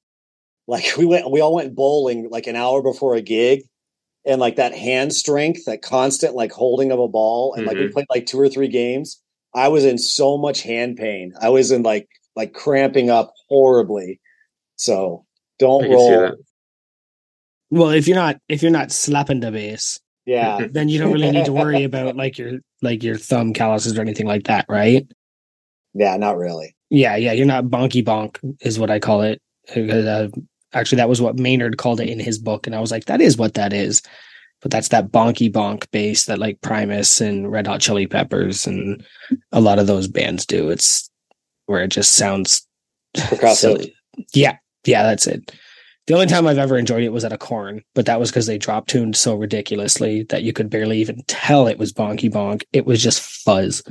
Like 0.68 0.96
we 0.96 1.04
went, 1.04 1.30
we 1.30 1.40
all 1.40 1.54
went 1.54 1.74
bowling 1.74 2.28
like 2.30 2.46
an 2.46 2.56
hour 2.56 2.82
before 2.82 3.14
a 3.14 3.20
gig, 3.20 3.62
and 4.24 4.40
like 4.40 4.56
that 4.56 4.74
hand 4.74 5.12
strength, 5.12 5.64
that 5.66 5.80
constant 5.80 6.34
like 6.34 6.50
holding 6.50 6.90
of 6.90 6.98
a 6.98 7.08
ball, 7.08 7.54
and 7.54 7.60
mm-hmm. 7.60 7.68
like 7.68 7.76
we 7.76 7.84
mm-hmm. 7.84 7.92
played 7.92 8.06
like 8.10 8.26
two 8.26 8.40
or 8.40 8.48
three 8.48 8.68
games. 8.68 9.22
I 9.54 9.68
was 9.68 9.84
in 9.84 9.96
so 9.96 10.36
much 10.36 10.62
hand 10.62 10.96
pain. 10.96 11.32
I 11.40 11.48
was 11.50 11.70
in 11.70 11.82
like 11.82 12.08
like 12.34 12.52
cramping 12.52 13.10
up 13.10 13.32
horribly. 13.48 14.20
So 14.76 15.24
don't 15.58 15.90
roll. 15.90 16.32
Well, 17.70 17.90
if 17.90 18.06
you're 18.06 18.16
not 18.16 18.38
if 18.48 18.62
you're 18.62 18.70
not 18.70 18.92
slapping 18.92 19.40
the 19.40 19.50
bass, 19.50 19.98
yeah, 20.26 20.66
then 20.70 20.88
you 20.88 20.98
don't 20.98 21.12
really 21.12 21.30
need 21.30 21.46
to 21.46 21.52
worry 21.52 21.84
about 21.84 22.16
like 22.16 22.38
your 22.38 22.58
like 22.82 23.02
your 23.02 23.16
thumb 23.16 23.54
calluses 23.54 23.96
or 23.98 24.02
anything 24.02 24.26
like 24.26 24.44
that, 24.44 24.66
right? 24.68 25.06
Yeah, 25.94 26.16
not 26.16 26.36
really. 26.36 26.76
Yeah, 26.90 27.16
yeah, 27.16 27.32
you're 27.32 27.46
not 27.46 27.64
bonky 27.64 28.04
bonk 28.04 28.38
is 28.60 28.78
what 28.78 28.90
I 28.90 28.98
call 28.98 29.22
it. 29.22 29.40
Uh, 29.74 30.28
Actually, 30.76 30.96
that 30.96 31.08
was 31.08 31.22
what 31.22 31.38
Maynard 31.38 31.78
called 31.78 32.00
it 32.00 32.08
in 32.08 32.20
his 32.20 32.38
book, 32.38 32.66
and 32.66 32.76
I 32.76 32.80
was 32.80 32.90
like, 32.90 33.06
that 33.06 33.20
is 33.20 33.36
what 33.36 33.54
that 33.54 33.72
is. 33.72 34.02
But 34.62 34.70
that's 34.70 34.88
that 34.88 35.10
bonky 35.10 35.50
bonk 35.50 35.90
bass 35.90 36.24
that 36.24 36.38
like 36.38 36.60
Primus 36.60 37.20
and 37.20 37.50
Red 37.50 37.66
Hot 37.66 37.80
Chili 37.80 38.06
Peppers 38.06 38.66
and 38.66 39.04
a 39.52 39.60
lot 39.60 39.78
of 39.78 39.86
those 39.86 40.08
bands 40.08 40.46
do. 40.46 40.70
It's 40.70 41.10
where 41.66 41.82
it 41.82 41.88
just 41.88 42.14
sounds 42.14 42.66
silly. 43.54 43.94
Yeah, 44.32 44.56
yeah, 44.84 45.02
that's 45.02 45.26
it. 45.26 45.52
The 46.06 46.14
only 46.14 46.26
time 46.26 46.46
I've 46.46 46.58
ever 46.58 46.78
enjoyed 46.78 47.02
it 47.02 47.12
was 47.12 47.24
at 47.24 47.32
a 47.32 47.38
Korn, 47.38 47.82
but 47.94 48.06
that 48.06 48.20
was 48.20 48.30
because 48.30 48.46
they 48.46 48.58
drop 48.58 48.86
tuned 48.86 49.16
so 49.16 49.34
ridiculously 49.34 50.22
that 50.24 50.42
you 50.42 50.52
could 50.52 50.70
barely 50.70 51.00
even 51.00 51.22
tell 51.26 51.66
it 51.66 51.78
was 51.78 51.92
bonky 51.92 52.30
bonk. 52.30 52.62
It 52.72 52.86
was 52.86 53.02
just 53.02 53.20
fuzz. 53.20 53.82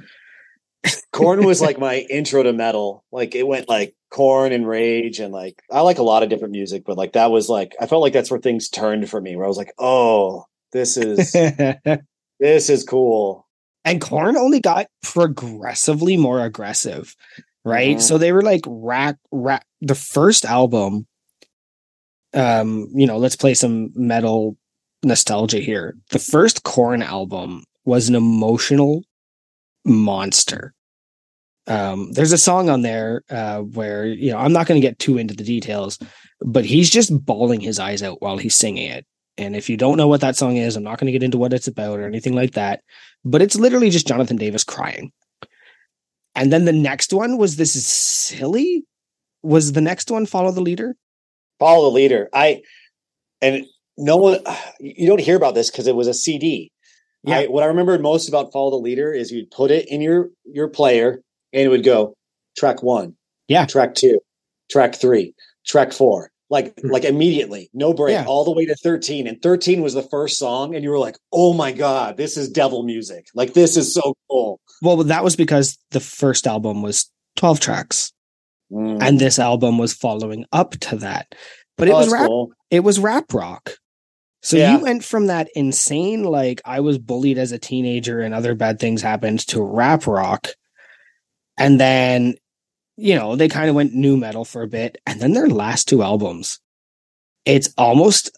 Korn 1.11 1.45
was 1.45 1.61
like 1.61 1.79
my 1.79 1.99
intro 2.09 2.43
to 2.43 2.53
metal. 2.53 3.03
Like 3.11 3.35
it 3.35 3.47
went 3.47 3.69
like 3.69 3.95
Korn 4.11 4.51
and 4.51 4.67
Rage 4.67 5.19
and 5.19 5.33
like 5.33 5.61
I 5.71 5.81
like 5.81 5.97
a 5.97 6.03
lot 6.03 6.23
of 6.23 6.29
different 6.29 6.51
music, 6.51 6.83
but 6.85 6.97
like 6.97 7.13
that 7.13 7.31
was 7.31 7.49
like 7.49 7.75
I 7.79 7.87
felt 7.87 8.01
like 8.01 8.13
that's 8.13 8.31
where 8.31 8.39
things 8.39 8.69
turned 8.69 9.09
for 9.09 9.19
me. 9.19 9.35
Where 9.35 9.45
I 9.45 9.47
was 9.47 9.57
like, 9.57 9.73
oh, 9.79 10.45
this 10.71 10.97
is 10.97 11.31
this 12.39 12.69
is 12.69 12.83
cool. 12.83 13.47
And 13.83 14.01
Korn 14.01 14.35
only 14.35 14.59
got 14.59 14.87
progressively 15.03 16.17
more 16.17 16.41
aggressive, 16.41 17.15
right? 17.63 17.97
Mm-hmm. 17.97 18.01
So 18.01 18.17
they 18.17 18.31
were 18.31 18.41
like 18.41 18.61
rack 18.67 19.17
rack 19.31 19.65
the 19.81 19.95
first 19.95 20.45
album. 20.45 21.07
Um, 22.33 22.89
you 22.93 23.07
know, 23.07 23.17
let's 23.17 23.37
play 23.37 23.53
some 23.53 23.91
metal 23.95 24.57
nostalgia 25.03 25.59
here. 25.59 25.95
The 26.11 26.19
first 26.19 26.63
Korn 26.63 27.01
album 27.01 27.63
was 27.85 28.09
an 28.09 28.15
emotional 28.15 29.03
monster. 29.85 30.74
Um, 31.67 32.11
there's 32.11 32.31
a 32.31 32.37
song 32.37 32.69
on 32.69 32.81
there 32.81 33.23
uh, 33.29 33.59
where 33.59 34.05
you 34.05 34.31
know 34.31 34.37
I'm 34.37 34.53
not 34.53 34.67
going 34.67 34.79
to 34.79 34.87
get 34.87 34.99
too 34.99 35.17
into 35.17 35.33
the 35.33 35.43
details, 35.43 35.97
but 36.41 36.65
he's 36.65 36.89
just 36.89 37.25
bawling 37.25 37.61
his 37.61 37.79
eyes 37.79 38.03
out 38.03 38.21
while 38.21 38.37
he's 38.37 38.55
singing 38.55 38.89
it. 38.89 39.05
And 39.37 39.55
if 39.55 39.69
you 39.69 39.75
don't 39.75 39.97
know 39.97 40.07
what 40.07 40.21
that 40.21 40.37
song 40.37 40.57
is, 40.57 40.75
I'm 40.75 40.83
not 40.83 40.99
going 40.99 41.07
to 41.07 41.11
get 41.11 41.23
into 41.23 41.37
what 41.37 41.53
it's 41.53 41.67
about 41.67 41.99
or 41.99 42.05
anything 42.05 42.33
like 42.33 42.53
that. 42.53 42.81
But 43.25 43.41
it's 43.41 43.55
literally 43.55 43.89
just 43.89 44.07
Jonathan 44.07 44.37
Davis 44.37 44.63
crying. 44.63 45.11
And 46.35 46.53
then 46.53 46.65
the 46.65 46.73
next 46.73 47.13
one 47.13 47.37
was 47.37 47.55
this 47.55 47.75
is 47.75 47.85
silly. 47.85 48.85
Was 49.41 49.73
the 49.73 49.81
next 49.81 50.11
one 50.11 50.25
follow 50.25 50.51
the 50.51 50.61
leader? 50.61 50.95
Follow 51.59 51.89
the 51.89 51.95
leader. 51.95 52.29
I 52.33 52.61
and 53.41 53.65
no 53.97 54.17
one 54.17 54.39
you 54.79 55.07
don't 55.07 55.19
hear 55.19 55.37
about 55.37 55.55
this 55.55 55.71
because 55.71 55.87
it 55.87 55.95
was 55.95 56.07
a 56.07 56.13
CD. 56.13 56.71
Yeah. 57.23 57.39
I, 57.39 57.45
what 57.47 57.63
I 57.63 57.67
remember 57.67 57.97
most 57.97 58.29
about 58.29 58.53
follow 58.53 58.69
the 58.69 58.75
leader 58.77 59.11
is 59.11 59.31
you'd 59.31 59.49
put 59.49 59.71
it 59.71 59.87
in 59.89 60.01
your 60.01 60.29
your 60.43 60.67
player 60.67 61.21
and 61.55 61.63
it 61.63 61.69
would 61.69 61.83
go 61.83 62.13
track 62.57 62.83
one, 62.83 63.15
yeah, 63.47 63.65
track 63.65 63.95
two, 63.95 64.19
track 64.69 64.93
three, 64.93 65.33
track 65.65 65.93
four, 65.93 66.29
like 66.49 66.75
mm-hmm. 66.75 66.91
like 66.91 67.05
immediately, 67.05 67.69
no 67.73 67.93
break, 67.93 68.13
yeah. 68.13 68.25
all 68.25 68.43
the 68.43 68.51
way 68.51 68.65
to 68.65 68.75
thirteen. 68.75 69.25
And 69.25 69.41
thirteen 69.41 69.81
was 69.81 69.93
the 69.93 70.03
first 70.03 70.37
song, 70.37 70.75
and 70.75 70.83
you 70.83 70.91
were 70.91 70.99
like, 70.99 71.17
"Oh 71.31 71.53
my 71.53 71.71
god, 71.71 72.17
this 72.17 72.37
is 72.37 72.49
devil 72.49 72.83
music! 72.83 73.27
Like 73.33 73.53
this 73.53 73.77
is 73.77 73.93
so 73.93 74.13
cool." 74.29 74.59
Well, 74.81 74.97
that 74.97 75.23
was 75.23 75.35
because 75.35 75.79
the 75.91 76.01
first 76.01 76.45
album 76.45 76.81
was 76.81 77.09
twelve 77.37 77.59
tracks, 77.59 78.11
mm. 78.71 79.01
and 79.01 79.17
this 79.17 79.39
album 79.39 79.77
was 79.77 79.93
following 79.93 80.45
up 80.51 80.71
to 80.71 80.97
that. 80.97 81.33
But 81.77 81.87
it 81.87 81.91
oh, 81.91 81.97
was 81.97 82.11
rap. 82.11 82.27
Cool. 82.27 82.51
It 82.69 82.81
was 82.81 82.99
rap 82.99 83.33
rock. 83.33 83.71
So 84.43 84.57
yeah. 84.57 84.77
you 84.77 84.83
went 84.83 85.03
from 85.03 85.25
that 85.25 85.49
insane, 85.55 86.23
like 86.23 86.61
I 86.65 86.81
was 86.81 86.99
bullied 86.99 87.39
as 87.39 87.51
a 87.51 87.57
teenager 87.57 88.19
and 88.19 88.31
other 88.31 88.53
bad 88.53 88.79
things 88.79 89.01
happened, 89.01 89.39
to 89.47 89.63
rap 89.63 90.05
rock 90.05 90.49
and 91.57 91.79
then, 91.79 92.35
you 92.97 93.15
know, 93.15 93.35
they 93.35 93.47
kind 93.47 93.69
of 93.69 93.75
went 93.75 93.93
nu 93.93 94.17
metal 94.17 94.45
for 94.45 94.61
a 94.61 94.67
bit. 94.67 94.97
And 95.05 95.19
then 95.19 95.33
their 95.33 95.47
last 95.47 95.87
two 95.87 96.01
albums, 96.01 96.59
it's 97.45 97.73
almost 97.77 98.31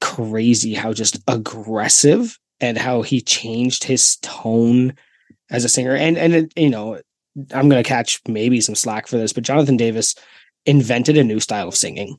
crazy 0.00 0.74
how 0.74 0.92
just 0.92 1.18
aggressive 1.28 2.38
and 2.60 2.78
how 2.78 3.02
he 3.02 3.20
changed 3.20 3.84
his 3.84 4.16
tone 4.16 4.94
as 5.50 5.64
a 5.64 5.68
singer. 5.68 5.94
And, 5.94 6.16
and, 6.16 6.34
it, 6.34 6.52
you 6.56 6.70
know, 6.70 7.00
I'm 7.52 7.68
going 7.68 7.82
to 7.82 7.88
catch 7.88 8.20
maybe 8.28 8.60
some 8.60 8.74
slack 8.74 9.06
for 9.06 9.16
this, 9.16 9.32
but 9.32 9.44
Jonathan 9.44 9.76
Davis 9.76 10.14
invented 10.66 11.16
a 11.16 11.24
new 11.24 11.40
style 11.40 11.68
of 11.68 11.76
singing. 11.76 12.18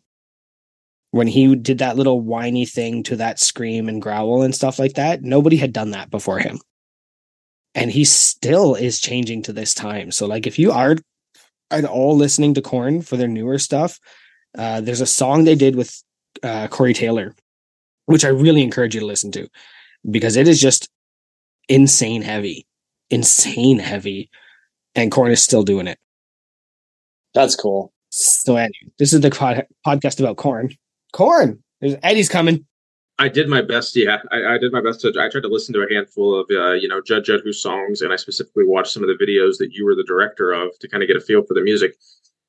When 1.12 1.28
he 1.28 1.56
did 1.56 1.80
that 1.80 1.98
little 1.98 2.22
whiny 2.22 2.66
thing 2.66 3.04
to 3.04 3.18
that 3.18 3.40
scream 3.40 3.90
and 3.90 4.02
growl 4.02 4.44
and 4.44 4.56
stuff 4.56 4.80
like 4.80 4.94
that, 4.94 5.22
nobody 5.22 5.58
had 5.58 5.74
done 5.74 5.92
that 5.92 6.10
before 6.10 6.40
him 6.40 6.62
and 7.76 7.92
he 7.92 8.06
still 8.06 8.76
is 8.76 9.00
changing 9.00 9.44
to 9.44 9.54
this 9.54 9.74
time. 9.74 10.12
So 10.12 10.26
like 10.26 10.48
if 10.48 10.60
you 10.60 10.72
are 10.72 10.98
at 11.70 11.86
all 11.86 12.16
listening 12.16 12.54
to 12.56 12.62
Korn 12.62 13.02
for 13.02 13.18
their 13.18 13.28
newer 13.28 13.58
stuff, 13.58 14.00
uh, 14.58 14.82
there's 14.82 15.02
a 15.02 15.06
song 15.06 15.44
they 15.44 15.56
did 15.56 15.76
with 15.76 16.04
uh, 16.44 16.68
Corey 16.68 16.94
Taylor, 16.94 17.34
which 18.06 18.26
I 18.26 18.30
really 18.30 18.62
encourage 18.62 18.94
you 18.94 19.02
to 19.02 19.06
listen 19.06 19.32
to 19.34 19.48
because 20.10 20.36
it 20.36 20.48
is 20.48 20.60
just 20.60 20.90
insane 21.70 22.22
heavy, 22.22 22.66
insane 23.10 23.80
heavy, 23.80 24.30
and 24.96 25.12
Korn 25.12 25.32
is 25.32 25.44
still 25.44 25.64
doing 25.64 25.88
it. 25.88 25.98
That's 27.34 27.56
cool. 27.56 27.94
So 28.10 28.58
anyway, 28.58 28.92
this 29.00 29.14
is 29.14 29.22
the 29.22 29.32
pod- 29.32 29.68
podcast 29.88 30.20
about 30.20 30.36
Korn. 30.36 30.72
Korn. 31.14 31.64
There's 31.80 31.96
Eddie's 32.04 32.28
coming. 32.28 32.66
I 33.22 33.28
did 33.28 33.48
my 33.48 33.62
best. 33.62 33.96
Yeah, 33.96 34.18
I, 34.32 34.56
I, 34.56 34.58
did 34.58 34.72
my 34.72 34.82
best 34.82 35.02
to. 35.02 35.10
I 35.10 35.30
tried 35.30 35.42
to 35.42 35.48
listen 35.48 35.76
to 35.76 35.82
a 35.82 35.94
handful 35.94 36.40
of, 36.40 36.48
uh, 36.50 36.72
you 36.72 36.88
know, 36.88 37.02
Judd 37.02 37.24
Judd 37.24 37.42
Hoos 37.44 37.62
songs, 37.62 38.02
and 38.02 38.12
I 38.12 38.16
specifically 38.16 38.66
watched 38.66 38.92
some 38.92 39.04
of 39.04 39.10
the 39.10 39.24
videos 39.24 39.60
that 39.60 39.74
you 39.74 39.86
were 39.86 39.94
the 39.94 40.04
director 40.04 40.52
of 40.52 40.78
to 40.80 40.88
kind 40.88 41.04
of 41.04 41.08
get 41.08 41.18
a 41.18 41.22
feel 41.22 41.44
for 41.44 41.54
the 41.54 41.62
music. 41.62 41.94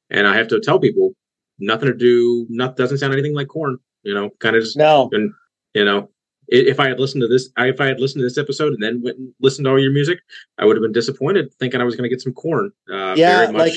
And 0.08 0.26
I 0.26 0.34
have 0.34 0.48
to 0.48 0.60
tell 0.60 0.78
people, 0.78 1.14
nothing 1.58 1.88
to 1.88 1.94
do. 1.94 2.46
Not 2.48 2.78
doesn't 2.78 2.98
sound 2.98 3.12
anything 3.12 3.34
like 3.34 3.48
Korn. 3.48 3.78
You 4.02 4.14
know, 4.14 4.30
kind 4.38 4.56
of 4.56 4.62
just 4.62 4.78
no. 4.78 5.10
And 5.12 5.34
you 5.74 5.84
know, 5.84 6.08
if 6.48 6.80
I 6.80 6.88
had 6.88 6.98
listened 6.98 7.20
to 7.20 7.28
this, 7.28 7.50
if 7.58 7.78
I 7.78 7.84
had 7.84 8.00
listened 8.00 8.20
to 8.20 8.26
this 8.26 8.38
episode 8.38 8.72
and 8.72 8.82
then 8.82 9.02
went 9.02 9.18
and 9.18 9.34
listened 9.40 9.66
to 9.66 9.72
all 9.72 9.78
your 9.78 9.92
music, 9.92 10.20
I 10.56 10.64
would 10.64 10.76
have 10.76 10.82
been 10.82 10.92
disappointed, 10.92 11.52
thinking 11.60 11.82
I 11.82 11.84
was 11.84 11.96
going 11.96 12.08
to 12.08 12.14
get 12.14 12.22
some 12.22 12.32
Korn. 12.32 12.72
Uh, 12.90 13.12
yeah, 13.14 13.50
like 13.52 13.74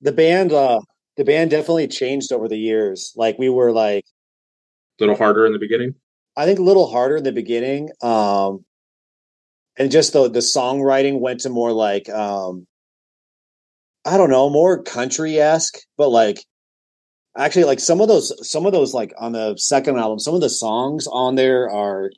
the 0.00 0.12
band. 0.12 0.52
uh 0.52 0.80
The 1.16 1.24
band 1.24 1.50
definitely 1.50 1.88
changed 1.88 2.32
over 2.32 2.46
the 2.46 2.56
years. 2.56 3.14
Like 3.16 3.36
we 3.36 3.48
were 3.48 3.72
like 3.72 4.04
a 5.00 5.02
little 5.02 5.16
harder 5.16 5.44
in 5.44 5.52
the 5.52 5.58
beginning. 5.58 5.96
I 6.40 6.46
think 6.46 6.58
a 6.58 6.62
little 6.62 6.90
harder 6.90 7.18
in 7.18 7.24
the 7.24 7.32
beginning. 7.32 7.90
Um, 8.00 8.64
and 9.78 9.90
just 9.90 10.14
the 10.14 10.30
the 10.30 10.40
songwriting 10.40 11.20
went 11.20 11.40
to 11.40 11.50
more 11.50 11.70
like 11.70 12.08
um, 12.08 12.66
I 14.06 14.16
don't 14.16 14.30
know, 14.30 14.48
more 14.48 14.82
country 14.82 15.38
esque, 15.38 15.80
but 15.98 16.08
like 16.08 16.38
actually 17.36 17.64
like 17.64 17.78
some 17.78 18.00
of 18.00 18.08
those 18.08 18.32
some 18.48 18.64
of 18.64 18.72
those 18.72 18.94
like 18.94 19.12
on 19.18 19.32
the 19.32 19.54
second 19.58 19.98
album, 19.98 20.18
some 20.18 20.34
of 20.34 20.40
the 20.40 20.48
songs 20.48 21.06
on 21.12 21.34
there 21.34 21.70
are 21.70 22.10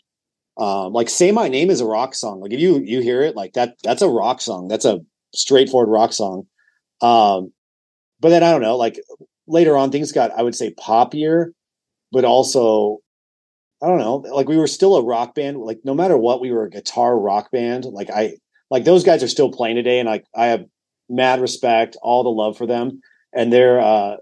um, 0.56 0.92
like 0.92 1.10
say 1.10 1.32
my 1.32 1.48
name 1.48 1.68
is 1.68 1.80
a 1.80 1.86
rock 1.86 2.14
song. 2.14 2.40
Like 2.40 2.52
if 2.52 2.60
you 2.60 2.80
you 2.84 3.00
hear 3.00 3.22
it, 3.22 3.34
like 3.34 3.54
that 3.54 3.74
that's 3.82 4.02
a 4.02 4.08
rock 4.08 4.40
song. 4.40 4.68
That's 4.68 4.84
a 4.84 5.00
straightforward 5.34 5.90
rock 5.90 6.12
song. 6.12 6.44
Um, 7.00 7.52
but 8.20 8.28
then 8.28 8.44
I 8.44 8.52
don't 8.52 8.62
know, 8.62 8.76
like 8.76 9.00
later 9.48 9.76
on 9.76 9.90
things 9.90 10.12
got 10.12 10.30
I 10.30 10.42
would 10.42 10.54
say 10.54 10.72
poppier, 10.74 11.46
but 12.12 12.24
also 12.24 13.01
I 13.82 13.88
don't 13.88 13.98
know, 13.98 14.16
like 14.16 14.48
we 14.48 14.56
were 14.56 14.68
still 14.68 14.96
a 14.96 15.04
rock 15.04 15.34
band. 15.34 15.58
Like 15.58 15.80
no 15.84 15.94
matter 15.94 16.16
what, 16.16 16.40
we 16.40 16.52
were 16.52 16.64
a 16.64 16.70
guitar 16.70 17.18
rock 17.18 17.50
band. 17.50 17.84
Like 17.84 18.10
I 18.10 18.34
like 18.70 18.84
those 18.84 19.02
guys 19.02 19.22
are 19.22 19.28
still 19.28 19.50
playing 19.50 19.76
today, 19.76 19.98
and 19.98 20.08
like 20.08 20.24
I 20.34 20.46
have 20.46 20.64
mad 21.08 21.40
respect, 21.40 21.96
all 22.00 22.22
the 22.22 22.30
love 22.30 22.56
for 22.56 22.66
them, 22.66 23.00
and 23.34 23.52
they're 23.52 23.80
uh 23.80 24.16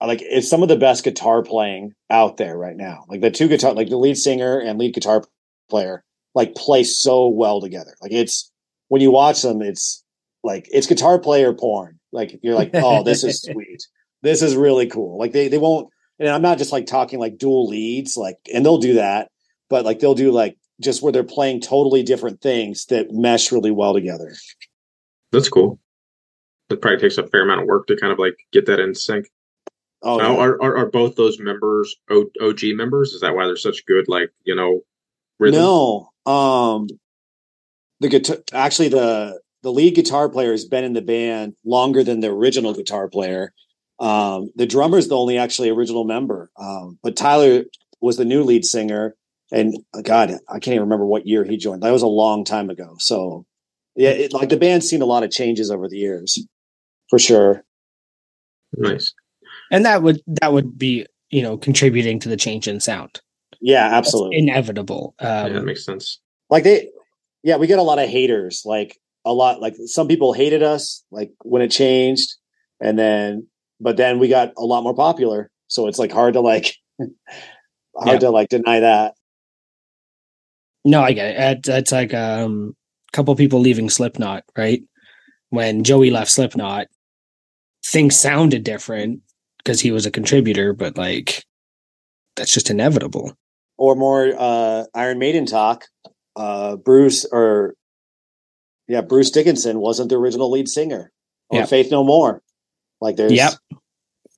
like 0.00 0.22
it's 0.22 0.48
some 0.48 0.62
of 0.62 0.68
the 0.68 0.76
best 0.76 1.02
guitar 1.02 1.42
playing 1.42 1.92
out 2.08 2.36
there 2.36 2.56
right 2.56 2.76
now. 2.76 3.04
Like 3.08 3.20
the 3.20 3.30
two 3.30 3.48
guitar, 3.48 3.74
like 3.74 3.88
the 3.88 3.96
lead 3.96 4.16
singer 4.16 4.60
and 4.60 4.78
lead 4.78 4.94
guitar 4.94 5.24
player, 5.68 6.04
like 6.34 6.54
play 6.54 6.84
so 6.84 7.28
well 7.28 7.60
together. 7.60 7.94
Like 8.00 8.12
it's 8.12 8.52
when 8.88 9.02
you 9.02 9.10
watch 9.10 9.42
them, 9.42 9.60
it's 9.60 10.04
like 10.44 10.68
it's 10.70 10.86
guitar 10.86 11.18
player 11.18 11.52
porn. 11.52 11.98
Like 12.12 12.38
you're 12.42 12.54
like, 12.54 12.70
oh, 12.74 13.02
this 13.02 13.24
is 13.24 13.42
sweet. 13.52 13.82
This 14.22 14.40
is 14.40 14.54
really 14.54 14.86
cool. 14.86 15.18
Like 15.18 15.32
they 15.32 15.48
they 15.48 15.58
won't 15.58 15.88
and 16.18 16.28
I'm 16.28 16.42
not 16.42 16.58
just 16.58 16.72
like 16.72 16.86
talking 16.86 17.18
like 17.18 17.38
dual 17.38 17.68
leads, 17.68 18.16
like 18.16 18.38
and 18.52 18.64
they'll 18.64 18.78
do 18.78 18.94
that, 18.94 19.30
but 19.68 19.84
like 19.84 20.00
they'll 20.00 20.14
do 20.14 20.30
like 20.32 20.56
just 20.80 21.02
where 21.02 21.12
they're 21.12 21.24
playing 21.24 21.60
totally 21.60 22.02
different 22.02 22.40
things 22.40 22.86
that 22.86 23.12
mesh 23.12 23.52
really 23.52 23.70
well 23.70 23.94
together. 23.94 24.34
That's 25.32 25.48
cool. 25.48 25.78
It 26.70 26.80
probably 26.80 27.00
takes 27.00 27.18
a 27.18 27.26
fair 27.26 27.42
amount 27.42 27.62
of 27.62 27.66
work 27.66 27.86
to 27.86 27.96
kind 27.96 28.12
of 28.12 28.18
like 28.18 28.36
get 28.52 28.66
that 28.66 28.80
in 28.80 28.94
sync. 28.94 29.30
Oh, 30.02 30.18
now, 30.18 30.32
yeah. 30.32 30.38
are, 30.38 30.62
are, 30.62 30.76
are 30.76 30.90
both 30.90 31.16
those 31.16 31.40
members 31.40 31.96
o- 32.08 32.30
OG 32.40 32.60
members? 32.74 33.12
Is 33.12 33.22
that 33.22 33.34
why 33.34 33.46
they're 33.46 33.56
such 33.56 33.84
good, 33.86 34.06
like 34.06 34.30
you 34.44 34.54
know, 34.54 34.82
rhythm? 35.38 35.60
No, 35.60 36.10
um, 36.24 36.88
the 38.00 38.08
guitar 38.08 38.36
actually 38.52 38.88
the 38.88 39.40
the 39.62 39.72
lead 39.72 39.94
guitar 39.94 40.28
player 40.28 40.52
has 40.52 40.64
been 40.64 40.84
in 40.84 40.92
the 40.92 41.02
band 41.02 41.54
longer 41.64 42.04
than 42.04 42.20
the 42.20 42.28
original 42.28 42.74
guitar 42.74 43.08
player. 43.08 43.52
Um, 44.00 44.50
the 44.54 44.66
drummer 44.66 44.98
is 44.98 45.08
the 45.08 45.16
only 45.16 45.38
actually 45.38 45.70
original 45.70 46.04
member, 46.04 46.50
um, 46.56 46.98
but 47.02 47.16
Tyler 47.16 47.64
was 48.00 48.16
the 48.16 48.24
new 48.24 48.44
lead 48.44 48.64
singer. 48.64 49.16
And 49.50 49.76
uh, 49.94 50.02
God, 50.02 50.32
I 50.48 50.58
can't 50.58 50.74
even 50.74 50.82
remember 50.82 51.06
what 51.06 51.26
year 51.26 51.44
he 51.44 51.56
joined. 51.56 51.82
That 51.82 51.92
was 51.92 52.02
a 52.02 52.06
long 52.06 52.44
time 52.44 52.70
ago. 52.70 52.96
So, 52.98 53.46
yeah, 53.96 54.10
it, 54.10 54.32
like 54.32 54.50
the 54.50 54.56
band's 54.56 54.88
seen 54.88 55.02
a 55.02 55.06
lot 55.06 55.24
of 55.24 55.30
changes 55.30 55.70
over 55.70 55.88
the 55.88 55.96
years, 55.96 56.38
for 57.08 57.18
sure. 57.18 57.64
Nice. 58.76 59.14
And 59.70 59.84
that 59.84 60.02
would 60.02 60.20
that 60.26 60.52
would 60.52 60.78
be 60.78 61.06
you 61.30 61.42
know 61.42 61.56
contributing 61.56 62.20
to 62.20 62.28
the 62.28 62.36
change 62.36 62.68
in 62.68 62.80
sound. 62.80 63.20
Yeah, 63.60 63.86
absolutely, 63.86 64.36
That's 64.36 64.50
inevitable. 64.50 65.14
Um, 65.18 65.28
yeah, 65.28 65.48
that 65.54 65.64
makes 65.64 65.84
sense. 65.84 66.20
Like 66.48 66.64
they, 66.64 66.88
yeah, 67.42 67.56
we 67.56 67.66
get 67.66 67.78
a 67.78 67.82
lot 67.82 67.98
of 67.98 68.08
haters. 68.08 68.62
Like 68.64 68.98
a 69.24 69.32
lot, 69.32 69.60
like 69.60 69.74
some 69.86 70.08
people 70.08 70.32
hated 70.32 70.62
us, 70.62 71.04
like 71.10 71.32
when 71.42 71.62
it 71.62 71.70
changed, 71.70 72.34
and 72.80 72.98
then 72.98 73.48
but 73.80 73.96
then 73.96 74.18
we 74.18 74.28
got 74.28 74.52
a 74.56 74.64
lot 74.64 74.82
more 74.82 74.94
popular. 74.94 75.50
So 75.68 75.86
it's 75.86 75.98
like 75.98 76.12
hard 76.12 76.34
to 76.34 76.40
like 76.40 76.74
hard 76.98 77.12
yeah. 77.96 78.18
to 78.18 78.30
like 78.30 78.48
deny 78.48 78.80
that. 78.80 79.14
No, 80.84 81.02
I 81.02 81.12
get 81.12 81.36
it. 81.36 81.68
It's 81.68 81.92
like 81.92 82.14
um, 82.14 82.74
a 83.12 83.16
couple 83.16 83.34
people 83.36 83.60
leaving 83.60 83.90
Slipknot, 83.90 84.44
right? 84.56 84.82
When 85.50 85.84
Joey 85.84 86.10
left 86.10 86.30
Slipknot, 86.30 86.86
things 87.84 88.18
sounded 88.18 88.64
different 88.64 89.20
because 89.58 89.80
he 89.80 89.90
was 89.90 90.06
a 90.06 90.10
contributor, 90.10 90.72
but 90.72 90.96
like 90.96 91.44
that's 92.36 92.52
just 92.52 92.70
inevitable. 92.70 93.34
Or 93.76 93.94
more 93.94 94.32
uh, 94.36 94.84
Iron 94.94 95.18
Maiden 95.18 95.46
talk. 95.46 95.84
Uh, 96.36 96.76
Bruce 96.76 97.26
or 97.30 97.74
yeah, 98.86 99.02
Bruce 99.02 99.30
Dickinson 99.30 99.80
wasn't 99.80 100.08
the 100.08 100.16
original 100.16 100.50
lead 100.50 100.68
singer. 100.68 101.12
Or 101.50 101.60
yep. 101.60 101.68
Faith 101.68 101.90
No 101.90 102.04
More. 102.04 102.42
Like 103.00 103.16
there's, 103.16 103.32
yep. 103.32 103.52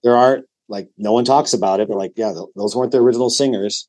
there 0.03 0.17
aren't 0.17 0.47
like 0.69 0.89
no 0.97 1.13
one 1.13 1.25
talks 1.25 1.53
about 1.53 1.81
it, 1.81 1.89
but 1.89 1.97
like 1.97 2.13
yeah, 2.17 2.33
th- 2.33 2.49
those 2.57 2.77
weren't 2.77 2.93
the 2.93 2.99
original 2.99 3.31
singers. 3.31 3.89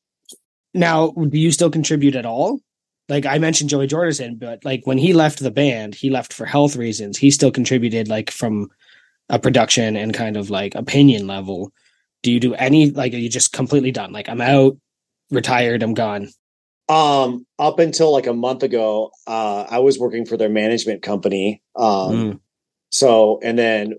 Now, 0.74 1.10
do 1.10 1.38
you 1.38 1.52
still 1.52 1.70
contribute 1.70 2.16
at 2.16 2.26
all? 2.26 2.60
Like 3.08 3.26
I 3.26 3.38
mentioned 3.38 3.70
Joey 3.70 3.88
Jordison, 3.88 4.38
but 4.38 4.64
like 4.64 4.82
when 4.84 4.98
he 4.98 5.12
left 5.12 5.40
the 5.40 5.50
band, 5.50 5.94
he 5.94 6.10
left 6.10 6.32
for 6.32 6.46
health 6.46 6.76
reasons. 6.76 7.18
He 7.18 7.30
still 7.30 7.50
contributed 7.50 8.08
like 8.08 8.30
from 8.30 8.70
a 9.28 9.38
production 9.38 9.96
and 9.96 10.14
kind 10.14 10.36
of 10.36 10.50
like 10.50 10.74
opinion 10.74 11.26
level. 11.26 11.72
Do 12.22 12.32
you 12.32 12.40
do 12.40 12.54
any 12.54 12.90
like 12.90 13.12
are 13.12 13.18
you 13.18 13.28
just 13.28 13.52
completely 13.52 13.90
done? 13.90 14.12
Like 14.12 14.28
I'm 14.28 14.40
out, 14.40 14.76
retired, 15.30 15.82
I'm 15.82 15.94
gone. 15.94 16.28
Um, 16.88 17.46
up 17.58 17.78
until 17.78 18.12
like 18.12 18.26
a 18.26 18.34
month 18.34 18.62
ago, 18.62 19.10
uh, 19.26 19.66
I 19.68 19.78
was 19.78 19.98
working 19.98 20.26
for 20.26 20.36
their 20.36 20.48
management 20.48 21.02
company. 21.02 21.62
Um, 21.76 21.84
mm. 22.12 22.40
so 22.90 23.40
and 23.42 23.58
then 23.58 23.94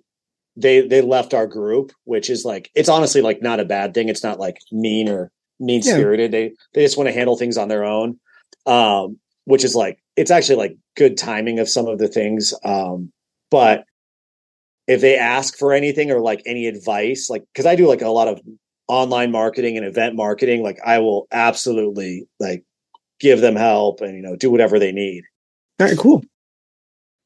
they 0.55 0.87
they 0.87 1.01
left 1.01 1.33
our 1.33 1.47
group, 1.47 1.91
which 2.03 2.29
is 2.29 2.45
like 2.45 2.69
it's 2.75 2.89
honestly 2.89 3.21
like 3.21 3.41
not 3.41 3.59
a 3.59 3.65
bad 3.65 3.93
thing. 3.93 4.09
It's 4.09 4.23
not 4.23 4.39
like 4.39 4.57
mean 4.71 5.09
or 5.09 5.31
mean 5.59 5.81
spirited. 5.81 6.31
Yeah. 6.31 6.39
They 6.39 6.53
they 6.73 6.83
just 6.83 6.97
want 6.97 7.07
to 7.07 7.13
handle 7.13 7.37
things 7.37 7.57
on 7.57 7.67
their 7.67 7.83
own. 7.83 8.19
Um, 8.65 9.19
which 9.45 9.63
is 9.63 9.75
like 9.75 9.99
it's 10.15 10.31
actually 10.31 10.55
like 10.55 10.77
good 10.95 11.17
timing 11.17 11.59
of 11.59 11.69
some 11.69 11.87
of 11.87 11.99
the 11.99 12.07
things. 12.07 12.53
Um, 12.63 13.11
but 13.51 13.85
if 14.87 15.01
they 15.01 15.17
ask 15.17 15.57
for 15.57 15.73
anything 15.73 16.11
or 16.11 16.19
like 16.19 16.41
any 16.45 16.67
advice, 16.67 17.29
like 17.29 17.43
because 17.53 17.65
I 17.65 17.75
do 17.75 17.87
like 17.87 18.01
a 18.01 18.09
lot 18.09 18.27
of 18.27 18.41
online 18.87 19.31
marketing 19.31 19.77
and 19.77 19.85
event 19.85 20.15
marketing, 20.15 20.63
like 20.63 20.79
I 20.85 20.99
will 20.99 21.27
absolutely 21.31 22.27
like 22.39 22.63
give 23.19 23.41
them 23.41 23.55
help 23.55 24.01
and 24.01 24.15
you 24.15 24.21
know 24.21 24.35
do 24.35 24.51
whatever 24.51 24.79
they 24.79 24.91
need. 24.91 25.23
All 25.79 25.87
right, 25.87 25.97
cool. 25.97 26.23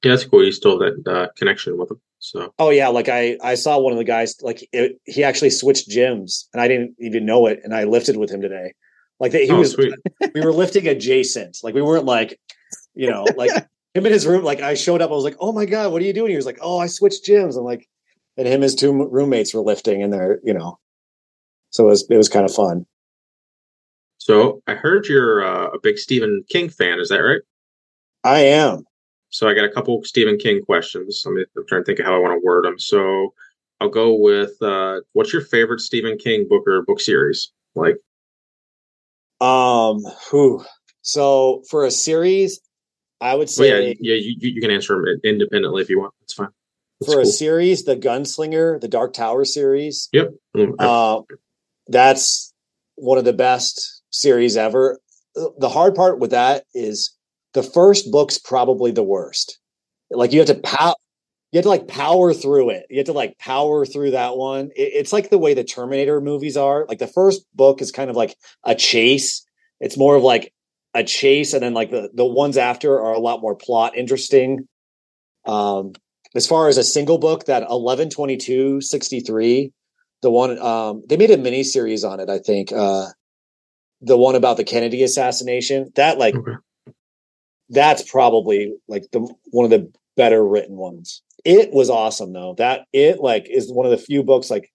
Yeah, 0.04 0.12
that's 0.12 0.26
cool. 0.26 0.44
You 0.44 0.52
still 0.52 0.80
have 0.80 0.94
that 1.04 1.12
uh, 1.12 1.28
connection 1.36 1.78
with 1.78 1.90
them. 1.90 2.02
So. 2.20 2.54
Oh 2.58 2.70
yeah, 2.70 2.88
like 2.88 3.10
I 3.10 3.38
I 3.44 3.56
saw 3.56 3.80
one 3.80 3.94
of 3.94 3.98
the 3.98 4.04
guys 4.04 4.36
like 4.42 4.68
it, 4.72 5.00
he 5.06 5.24
actually 5.24 5.52
switched 5.52 5.90
gyms 5.90 6.46
and 6.54 6.62
I 6.62 6.68
didn't 6.68 6.96
even 7.00 7.26
know 7.26 7.46
it 7.46 7.60
and 7.64 7.76
I 7.76 7.84
lifted 7.84 8.18
with 8.18 8.32
him 8.32 8.42
today. 8.42 8.74
Like 9.20 9.34
he 9.34 9.50
oh, 9.50 9.60
was 9.60 9.72
sweet. 9.72 9.94
we 10.34 10.42
were 10.42 10.54
lifting 10.54 10.88
adjacent. 10.88 11.58
Like 11.64 11.76
we 11.76 11.82
weren't 11.82 12.06
like 12.06 12.40
you 12.96 13.10
know 13.10 13.26
like 13.36 13.52
him 13.94 14.06
in 14.06 14.12
his 14.12 14.26
room. 14.26 14.44
Like 14.44 14.62
I 14.62 14.74
showed 14.74 15.02
up, 15.02 15.12
I 15.12 15.14
was 15.14 15.24
like, 15.24 15.38
oh 15.40 15.52
my 15.52 15.66
god, 15.66 15.92
what 15.92 16.02
are 16.02 16.06
you 16.06 16.14
doing? 16.14 16.32
He 16.32 16.36
was 16.36 16.46
like, 16.46 16.60
oh, 16.62 16.80
I 16.80 16.88
switched 16.88 17.26
gyms. 17.26 17.58
I'm 17.58 17.64
like, 17.64 17.88
and 18.36 18.48
him 18.48 18.62
his 18.62 18.76
two 18.76 18.92
roommates 18.92 19.54
were 19.54 19.62
lifting 19.62 20.02
and 20.02 20.12
they're 20.12 20.40
you 20.44 20.54
know, 20.54 20.80
so 21.70 21.86
it 21.86 21.90
was 21.90 22.08
it 22.10 22.18
was 22.18 22.30
kind 22.30 22.46
of 22.46 22.54
fun. 22.54 22.86
So 24.18 24.62
I 24.68 24.74
heard 24.74 25.06
you're 25.06 25.44
uh, 25.44 25.68
a 25.68 25.80
big 25.82 25.98
Stephen 25.98 26.44
King 26.50 26.70
fan. 26.70 27.00
Is 27.00 27.10
that 27.10 27.20
right? 27.20 27.42
I 28.24 28.40
am. 28.40 28.86
So 29.30 29.48
I 29.48 29.54
got 29.54 29.66
a 29.66 29.72
couple 29.72 30.04
Stephen 30.04 30.38
King 30.38 30.62
questions. 30.62 31.24
I'm, 31.26 31.38
I'm 31.38 31.68
trying 31.68 31.82
to 31.82 31.86
think 31.86 32.00
of 32.00 32.06
how 32.06 32.16
I 32.16 32.20
want 32.20 32.40
to 32.40 32.46
word 32.46 32.66
them. 32.66 32.80
So 32.80 33.34
I'll 33.80 33.90
go 33.90 34.16
with 34.16 34.62
uh, 34.62 35.02
what's 35.14 35.34
your 35.34 35.42
favorite 35.42 35.82
Stephen 35.82 36.18
King 36.18 36.48
book 36.50 36.64
or 36.68 36.84
book 36.84 37.00
series? 37.00 37.52
Like, 37.76 37.98
um, 39.40 40.00
who? 40.32 40.64
So 41.02 41.64
for 41.70 41.86
a 41.86 41.92
series, 41.92 42.60
I 43.22 43.36
would 43.36 43.50
say, 43.50 43.72
well, 43.72 43.82
yeah, 43.82 43.94
yeah, 44.00 44.16
you, 44.16 44.36
you 44.40 44.62
can 44.62 44.72
answer 44.72 44.96
them 44.96 45.20
independently 45.24 45.82
if 45.82 45.90
you 45.90 46.00
want. 46.00 46.14
That's 46.22 46.34
fine. 46.34 46.50
That's 47.00 47.14
for 47.14 47.22
cool. 47.22 47.30
a 47.30 47.32
series, 47.32 47.84
the 47.84 47.96
Gunslinger, 47.96 48.82
the 48.82 48.88
Dark 48.88 49.14
Tower 49.14 49.46
series. 49.46 50.10
Yep. 50.14 50.32
Mm, 50.56 50.74
uh, 50.80 51.22
that's 51.88 52.54
one 52.96 53.18
of 53.18 53.26
the 53.26 53.34
best 53.34 54.02
series 54.10 54.58
ever. 54.58 55.00
The 55.36 55.70
hard 55.70 55.94
part 55.94 56.20
with 56.20 56.32
that 56.32 56.64
is 56.74 57.16
the 57.54 57.64
first 57.64 58.12
book's 58.12 58.38
probably 58.38 58.92
the 58.92 59.04
worst. 59.04 59.60
Like 60.12 60.32
you 60.32 60.40
have 60.40 60.48
to 60.48 60.56
power, 60.56 60.96
you 61.52 61.58
have 61.58 61.64
to 61.64 61.70
like 61.70 61.88
power 61.88 62.34
through 62.34 62.72
it. 62.72 62.86
You 62.90 62.98
have 62.98 63.08
to 63.08 63.14
like 63.14 63.38
power 63.40 63.86
through 63.86 64.12
that 64.12 64.38
one. 64.38 64.70
It, 64.76 64.92
it's 64.94 65.14
like 65.14 65.30
the 65.30 65.38
way 65.38 65.54
the 65.54 65.64
Terminator 65.64 66.22
movies 66.22 66.58
are. 66.58 66.86
Like 66.88 67.00
the 67.00 67.08
first 67.08 67.46
book 67.54 67.82
is 67.82 67.92
kind 67.92 68.10
of 68.10 68.16
like 68.16 68.36
a 68.64 68.76
chase. 68.76 69.46
It's 69.80 69.98
more 69.98 70.16
of 70.16 70.24
like 70.24 70.54
a 70.94 71.04
chase, 71.04 71.54
and 71.54 71.62
then 71.62 71.74
like 71.74 71.92
the 71.92 72.10
the 72.14 72.26
ones 72.26 72.58
after 72.58 73.00
are 73.00 73.14
a 73.14 73.20
lot 73.20 73.42
more 73.42 73.56
plot 73.56 73.96
interesting. 73.96 74.68
Um, 75.46 75.94
as 76.36 76.48
far 76.48 76.68
as 76.68 76.78
a 76.78 76.84
single 76.84 77.18
book, 77.18 77.46
that 77.46 77.64
eleven 77.70 78.10
twenty 78.10 78.38
two 78.38 78.82
sixty 78.82 79.20
three, 79.20 79.72
the 80.22 80.32
one 80.32 80.60
um, 80.60 81.04
they 81.08 81.18
made 81.18 81.32
a 81.32 81.38
mini 81.38 81.64
series 81.64 82.04
on 82.04 82.20
it. 82.20 82.30
I 82.30 82.40
think 82.40 82.72
uh, 82.72 83.08
the 84.02 84.18
one 84.18 84.36
about 84.36 84.58
the 84.58 84.64
Kennedy 84.64 85.04
assassination. 85.04 85.92
That 85.96 86.18
like 86.18 86.36
okay 86.36 86.58
that's 87.70 88.10
probably 88.10 88.74
like 88.88 89.06
the 89.12 89.20
one 89.52 89.66
of 89.66 89.72
the 89.72 89.92
better 90.16 90.46
written 90.46 90.78
ones. 90.78 91.22
It 91.46 91.72
was 91.72 91.90
awesome 91.90 92.34
though. 92.34 92.56
That 92.58 92.86
it 92.94 93.20
like 93.20 93.48
is 93.50 93.72
one 93.72 93.86
of 93.86 93.92
the 93.92 93.98
few 93.98 94.24
books 94.24 94.50
like 94.50 94.72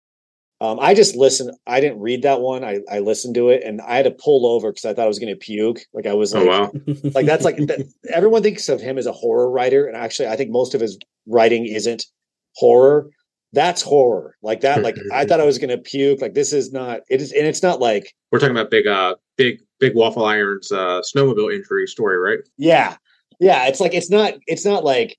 um, 0.63 0.79
I 0.79 0.95
just 0.95 1.17
listened. 1.17 1.51
I 1.67 1.81
didn't 1.81 1.99
read 1.99 2.23
that 2.23 2.41
one. 2.41 2.63
I, 2.63 2.79
I 2.89 3.01
listened 3.01 3.35
to 3.35 3.49
it 3.49 3.65
and 3.65 3.81
I 3.81 3.97
had 3.97 4.05
to 4.05 4.13
pull 4.13 4.47
over 4.47 4.71
because 4.71 4.85
I 4.85 4.95
thought 4.95 5.07
I 5.07 5.09
was 5.09 5.19
going 5.19 5.35
to 5.35 5.37
puke. 5.37 5.81
Like 5.93 6.07
I 6.07 6.15
was 6.15 6.33
oh, 6.33 6.39
like, 6.39 6.49
oh, 6.49 6.73
wow. 6.87 7.11
like 7.15 7.27
that's 7.27 7.45
like 7.45 7.57
that, 7.67 7.81
everyone 8.15 8.45
thinks 8.45 8.69
of 8.69 8.81
him 8.81 8.97
as 8.97 9.07
a 9.07 9.13
horror 9.13 9.51
writer, 9.51 9.87
and 9.87 9.97
actually, 9.97 10.29
I 10.29 10.37
think 10.37 10.53
most 10.53 10.77
of 10.77 10.81
his 10.81 11.01
writing 11.27 11.67
isn't 11.67 12.07
horror. 12.55 13.11
That's 13.53 13.83
horror. 13.83 14.37
Like 14.41 14.61
that. 14.61 14.83
Like 14.83 14.95
I 15.13 15.25
thought 15.25 15.41
I 15.41 15.45
was 15.45 15.59
going 15.59 15.71
to 15.71 15.79
puke. 15.79 16.23
Like 16.23 16.35
this 16.35 16.53
is 16.53 16.71
not. 16.71 17.01
It 17.11 17.21
is, 17.21 17.33
and 17.33 17.45
it's 17.45 17.65
not 17.65 17.81
like 17.81 18.15
we're 18.31 18.39
talking 18.39 18.57
about 18.57 18.71
big, 18.71 18.87
uh, 18.87 19.17
big 19.37 19.59
big 19.83 19.97
waffle 19.97 20.25
irons 20.25 20.71
uh, 20.71 21.03
snowmobile 21.03 21.53
injury 21.53 21.87
story, 21.89 22.17
right? 22.17 22.39
Yeah, 22.57 22.97
yeah. 23.41 23.67
It's 23.67 23.81
like 23.81 23.93
it's 23.93 24.09
not 24.09 24.35
it's 24.47 24.65
not 24.65 24.85
like 24.85 25.19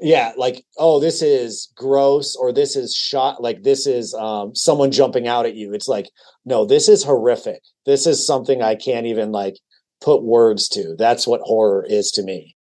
yeah, 0.00 0.32
like 0.38 0.64
oh, 0.78 1.00
this 1.00 1.20
is 1.20 1.70
gross 1.74 2.36
or 2.36 2.52
this 2.52 2.76
is 2.76 2.94
shot 2.94 3.42
like 3.42 3.64
this 3.64 3.86
is 3.86 4.14
um 4.14 4.54
someone 4.54 4.92
jumping 4.92 5.26
out 5.26 5.46
at 5.46 5.56
you. 5.56 5.74
It's 5.74 5.88
like 5.88 6.08
no, 6.44 6.64
this 6.64 6.88
is 6.88 7.02
horrific. 7.02 7.60
This 7.84 8.06
is 8.06 8.24
something 8.24 8.62
I 8.62 8.76
can't 8.76 9.06
even 9.06 9.32
like 9.32 9.56
put 10.00 10.22
words 10.22 10.68
to. 10.70 10.94
That's 10.96 11.26
what 11.26 11.40
horror 11.42 11.84
is 11.86 12.12
to 12.12 12.22
me. 12.22 12.56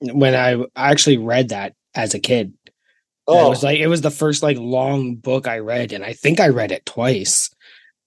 When 0.00 0.34
I 0.34 0.64
actually 0.76 1.18
read 1.18 1.48
that 1.48 1.74
as 1.94 2.14
a 2.14 2.20
kid, 2.20 2.54
oh. 3.26 3.46
it 3.46 3.48
was 3.50 3.62
like 3.64 3.80
it 3.80 3.88
was 3.88 4.02
the 4.02 4.10
first 4.10 4.42
like 4.42 4.56
long 4.56 5.16
book 5.16 5.48
I 5.48 5.58
read, 5.58 5.92
and 5.92 6.04
I 6.04 6.12
think 6.12 6.38
I 6.38 6.48
read 6.48 6.70
it 6.70 6.86
twice. 6.86 7.50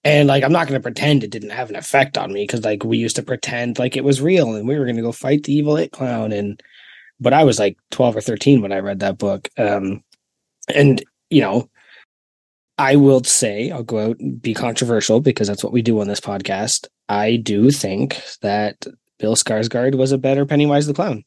And 0.05 0.27
like 0.27 0.43
I'm 0.43 0.51
not 0.51 0.67
going 0.67 0.79
to 0.79 0.83
pretend 0.83 1.23
it 1.23 1.31
didn't 1.31 1.49
have 1.49 1.69
an 1.69 1.75
effect 1.75 2.17
on 2.17 2.31
me 2.31 2.43
because 2.43 2.63
like 2.63 2.83
we 2.83 2.97
used 2.97 3.15
to 3.17 3.23
pretend 3.23 3.79
like 3.79 3.97
it 3.97 4.03
was 4.03 4.21
real 4.21 4.53
and 4.53 4.67
we 4.67 4.77
were 4.77 4.85
going 4.85 4.95
to 4.95 5.01
go 5.01 5.11
fight 5.11 5.43
the 5.43 5.53
evil 5.53 5.75
it 5.75 5.91
clown 5.91 6.31
and 6.31 6.61
but 7.19 7.33
I 7.33 7.43
was 7.43 7.59
like 7.59 7.77
12 7.91 8.17
or 8.17 8.21
13 8.21 8.61
when 8.61 8.71
I 8.71 8.79
read 8.79 8.99
that 8.99 9.17
book. 9.17 9.49
Um, 9.57 10.03
and 10.73 11.03
you 11.29 11.41
know, 11.41 11.69
I 12.77 12.95
will 12.97 13.23
say 13.23 13.71
I'll 13.71 13.83
go 13.83 14.09
out 14.11 14.19
and 14.19 14.41
be 14.41 14.53
controversial 14.53 15.21
because 15.21 15.47
that's 15.47 15.63
what 15.63 15.73
we 15.73 15.81
do 15.81 15.99
on 15.99 16.07
this 16.07 16.19
podcast. 16.19 16.87
I 17.09 17.37
do 17.37 17.71
think 17.71 18.21
that 18.41 18.85
Bill 19.17 19.35
Skarsgård 19.35 19.95
was 19.95 20.11
a 20.11 20.17
better 20.17 20.45
Pennywise 20.45 20.87
the 20.87 20.93
Clown. 20.93 21.23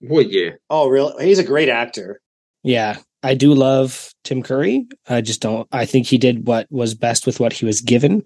Well, 0.00 0.22
yeah. 0.22 0.50
Oh, 0.70 0.88
really? 0.88 1.26
He's 1.26 1.38
a 1.38 1.44
great 1.44 1.68
actor. 1.68 2.20
Yeah, 2.62 2.98
I 3.24 3.34
do 3.34 3.54
love 3.54 4.12
Tim 4.22 4.42
Curry. 4.42 4.86
I 5.08 5.22
just 5.22 5.40
don't. 5.40 5.66
I 5.72 5.86
think 5.86 6.06
he 6.06 6.18
did 6.18 6.46
what 6.46 6.70
was 6.70 6.94
best 6.94 7.26
with 7.26 7.40
what 7.40 7.54
he 7.54 7.64
was 7.64 7.80
given, 7.80 8.22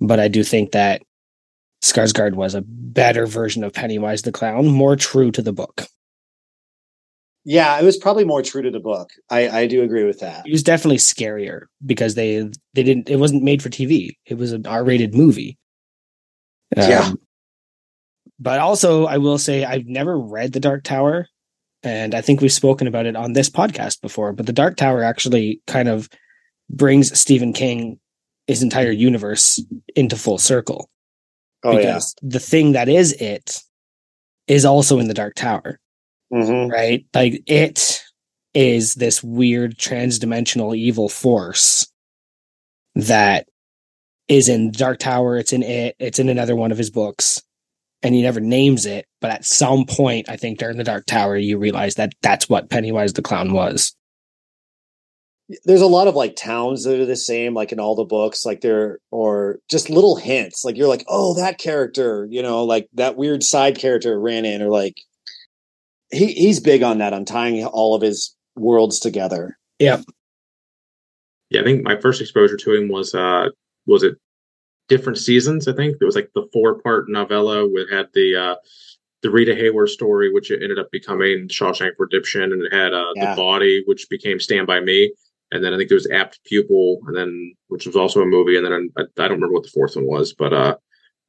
but 0.00 0.20
I 0.20 0.28
do 0.28 0.44
think 0.44 0.70
that 0.70 1.02
Skarsgård 1.82 2.34
was 2.34 2.54
a 2.54 2.62
better 2.64 3.26
version 3.26 3.64
of 3.64 3.72
Pennywise 3.72 4.22
the 4.22 4.30
Clown, 4.30 4.68
more 4.68 4.94
true 4.94 5.32
to 5.32 5.42
the 5.42 5.52
book. 5.52 5.82
Yeah, 7.44 7.80
it 7.80 7.84
was 7.84 7.96
probably 7.96 8.24
more 8.24 8.42
true 8.42 8.62
to 8.62 8.70
the 8.70 8.78
book. 8.78 9.10
I, 9.30 9.48
I 9.48 9.66
do 9.66 9.82
agree 9.82 10.04
with 10.04 10.20
that. 10.20 10.46
It 10.46 10.52
was 10.52 10.62
definitely 10.62 10.98
scarier 10.98 11.62
because 11.84 12.14
they 12.14 12.48
they 12.74 12.82
didn't. 12.84 13.10
It 13.10 13.16
wasn't 13.16 13.42
made 13.42 13.62
for 13.62 13.68
TV. 13.68 14.10
It 14.26 14.34
was 14.34 14.52
an 14.52 14.66
R 14.66 14.84
rated 14.84 15.14
movie. 15.14 15.58
Um, 16.76 16.88
yeah. 16.88 17.12
But 18.38 18.60
also, 18.60 19.06
I 19.06 19.18
will 19.18 19.38
say 19.38 19.64
I've 19.64 19.86
never 19.86 20.16
read 20.18 20.52
The 20.52 20.60
Dark 20.60 20.84
Tower, 20.84 21.26
and 21.82 22.14
I 22.14 22.20
think 22.20 22.40
we've 22.40 22.52
spoken 22.52 22.86
about 22.86 23.06
it 23.06 23.16
on 23.16 23.32
this 23.32 23.50
podcast 23.50 24.00
before. 24.00 24.32
But 24.32 24.46
The 24.46 24.52
Dark 24.52 24.76
Tower 24.76 25.02
actually 25.02 25.60
kind 25.66 25.88
of 25.88 26.08
brings 26.68 27.18
Stephen 27.18 27.52
King 27.52 27.98
his 28.46 28.62
entire 28.62 28.90
universe 28.90 29.62
into 29.94 30.16
full 30.16 30.38
circle. 30.38 30.90
Oh 31.62 31.76
because 31.76 32.14
yeah. 32.22 32.28
the 32.30 32.40
thing 32.40 32.72
that 32.72 32.88
is 32.88 33.12
it 33.12 33.60
is 34.46 34.64
also 34.64 34.98
in 34.98 35.08
the 35.08 35.14
Dark 35.14 35.34
Tower. 35.34 35.78
Mm-hmm. 36.32 36.70
Right? 36.70 37.06
Like 37.14 37.42
it 37.46 38.02
is 38.54 38.94
this 38.94 39.22
weird 39.22 39.76
transdimensional 39.78 40.76
evil 40.76 41.08
force 41.08 41.86
that 42.94 43.46
is 44.28 44.48
in 44.48 44.70
Dark 44.70 44.98
Tower. 44.98 45.38
It's 45.38 45.52
in 45.52 45.62
it. 45.62 45.96
It's 45.98 46.18
in 46.18 46.28
another 46.28 46.56
one 46.56 46.72
of 46.72 46.78
his 46.78 46.90
books, 46.90 47.42
and 48.02 48.14
he 48.14 48.22
never 48.22 48.40
names 48.40 48.86
it. 48.86 49.06
But 49.20 49.30
at 49.30 49.44
some 49.44 49.84
point, 49.86 50.28
I 50.28 50.36
think 50.36 50.58
during 50.58 50.76
the 50.76 50.84
Dark 50.84 51.06
Tower, 51.06 51.36
you 51.36 51.58
realize 51.58 51.94
that 51.96 52.12
that's 52.22 52.48
what 52.48 52.70
Pennywise 52.70 53.12
the 53.12 53.22
Clown 53.22 53.52
was 53.52 53.94
there's 55.64 55.80
a 55.80 55.86
lot 55.86 56.06
of 56.06 56.14
like 56.14 56.36
towns 56.36 56.84
that 56.84 57.00
are 57.00 57.06
the 57.06 57.16
same 57.16 57.54
like 57.54 57.72
in 57.72 57.80
all 57.80 57.94
the 57.94 58.04
books 58.04 58.44
like 58.44 58.60
there 58.60 58.98
or 59.10 59.58
just 59.68 59.90
little 59.90 60.16
hints 60.16 60.64
like 60.64 60.76
you're 60.76 60.88
like 60.88 61.04
oh 61.08 61.34
that 61.34 61.58
character 61.58 62.26
you 62.30 62.42
know 62.42 62.64
like 62.64 62.88
that 62.94 63.16
weird 63.16 63.42
side 63.42 63.76
character 63.76 64.18
ran 64.20 64.44
in 64.44 64.62
or 64.62 64.68
like 64.68 65.00
he 66.12 66.32
he's 66.32 66.60
big 66.60 66.82
on 66.82 66.98
that 66.98 67.12
on 67.12 67.24
tying 67.24 67.64
all 67.64 67.94
of 67.94 68.02
his 68.02 68.36
worlds 68.56 69.00
together 69.00 69.58
yeah 69.78 70.00
yeah 71.48 71.60
i 71.60 71.64
think 71.64 71.82
my 71.82 71.98
first 72.00 72.20
exposure 72.20 72.56
to 72.56 72.74
him 72.74 72.88
was 72.88 73.14
uh 73.14 73.48
was 73.86 74.02
it 74.02 74.16
different 74.90 75.16
seasons 75.16 75.66
i 75.66 75.72
think 75.72 75.96
it 75.98 76.04
was 76.04 76.16
like 76.16 76.30
the 76.34 76.46
four 76.52 76.78
part 76.82 77.08
novella 77.08 77.66
with 77.66 77.90
had 77.90 78.06
the 78.12 78.36
uh 78.36 78.54
the 79.22 79.30
Rita 79.30 79.52
Hayworth 79.52 79.90
story, 79.90 80.32
which 80.32 80.50
ended 80.50 80.78
up 80.78 80.90
becoming 80.90 81.46
Shawshank 81.46 81.90
Redemption, 81.98 82.54
and 82.54 82.62
it 82.62 82.72
had 82.72 82.94
uh, 82.94 83.12
yeah. 83.14 83.34
the 83.34 83.36
body, 83.36 83.82
which 83.84 84.08
became 84.08 84.40
Stand 84.40 84.66
by 84.66 84.80
Me 84.80 85.12
and 85.52 85.64
then 85.64 85.74
I 85.74 85.76
think 85.76 85.88
there 85.88 85.96
was 85.96 86.10
Apt 86.10 86.42
Pupil, 86.44 87.00
and 87.06 87.16
then 87.16 87.54
which 87.68 87.86
was 87.86 87.96
also 87.96 88.22
a 88.22 88.26
movie, 88.26 88.56
and 88.56 88.64
then 88.64 88.90
I, 88.96 89.02
I 89.02 89.04
don't 89.28 89.32
remember 89.32 89.54
what 89.54 89.64
the 89.64 89.70
fourth 89.70 89.96
one 89.96 90.06
was, 90.06 90.32
but 90.32 90.52
uh, 90.52 90.76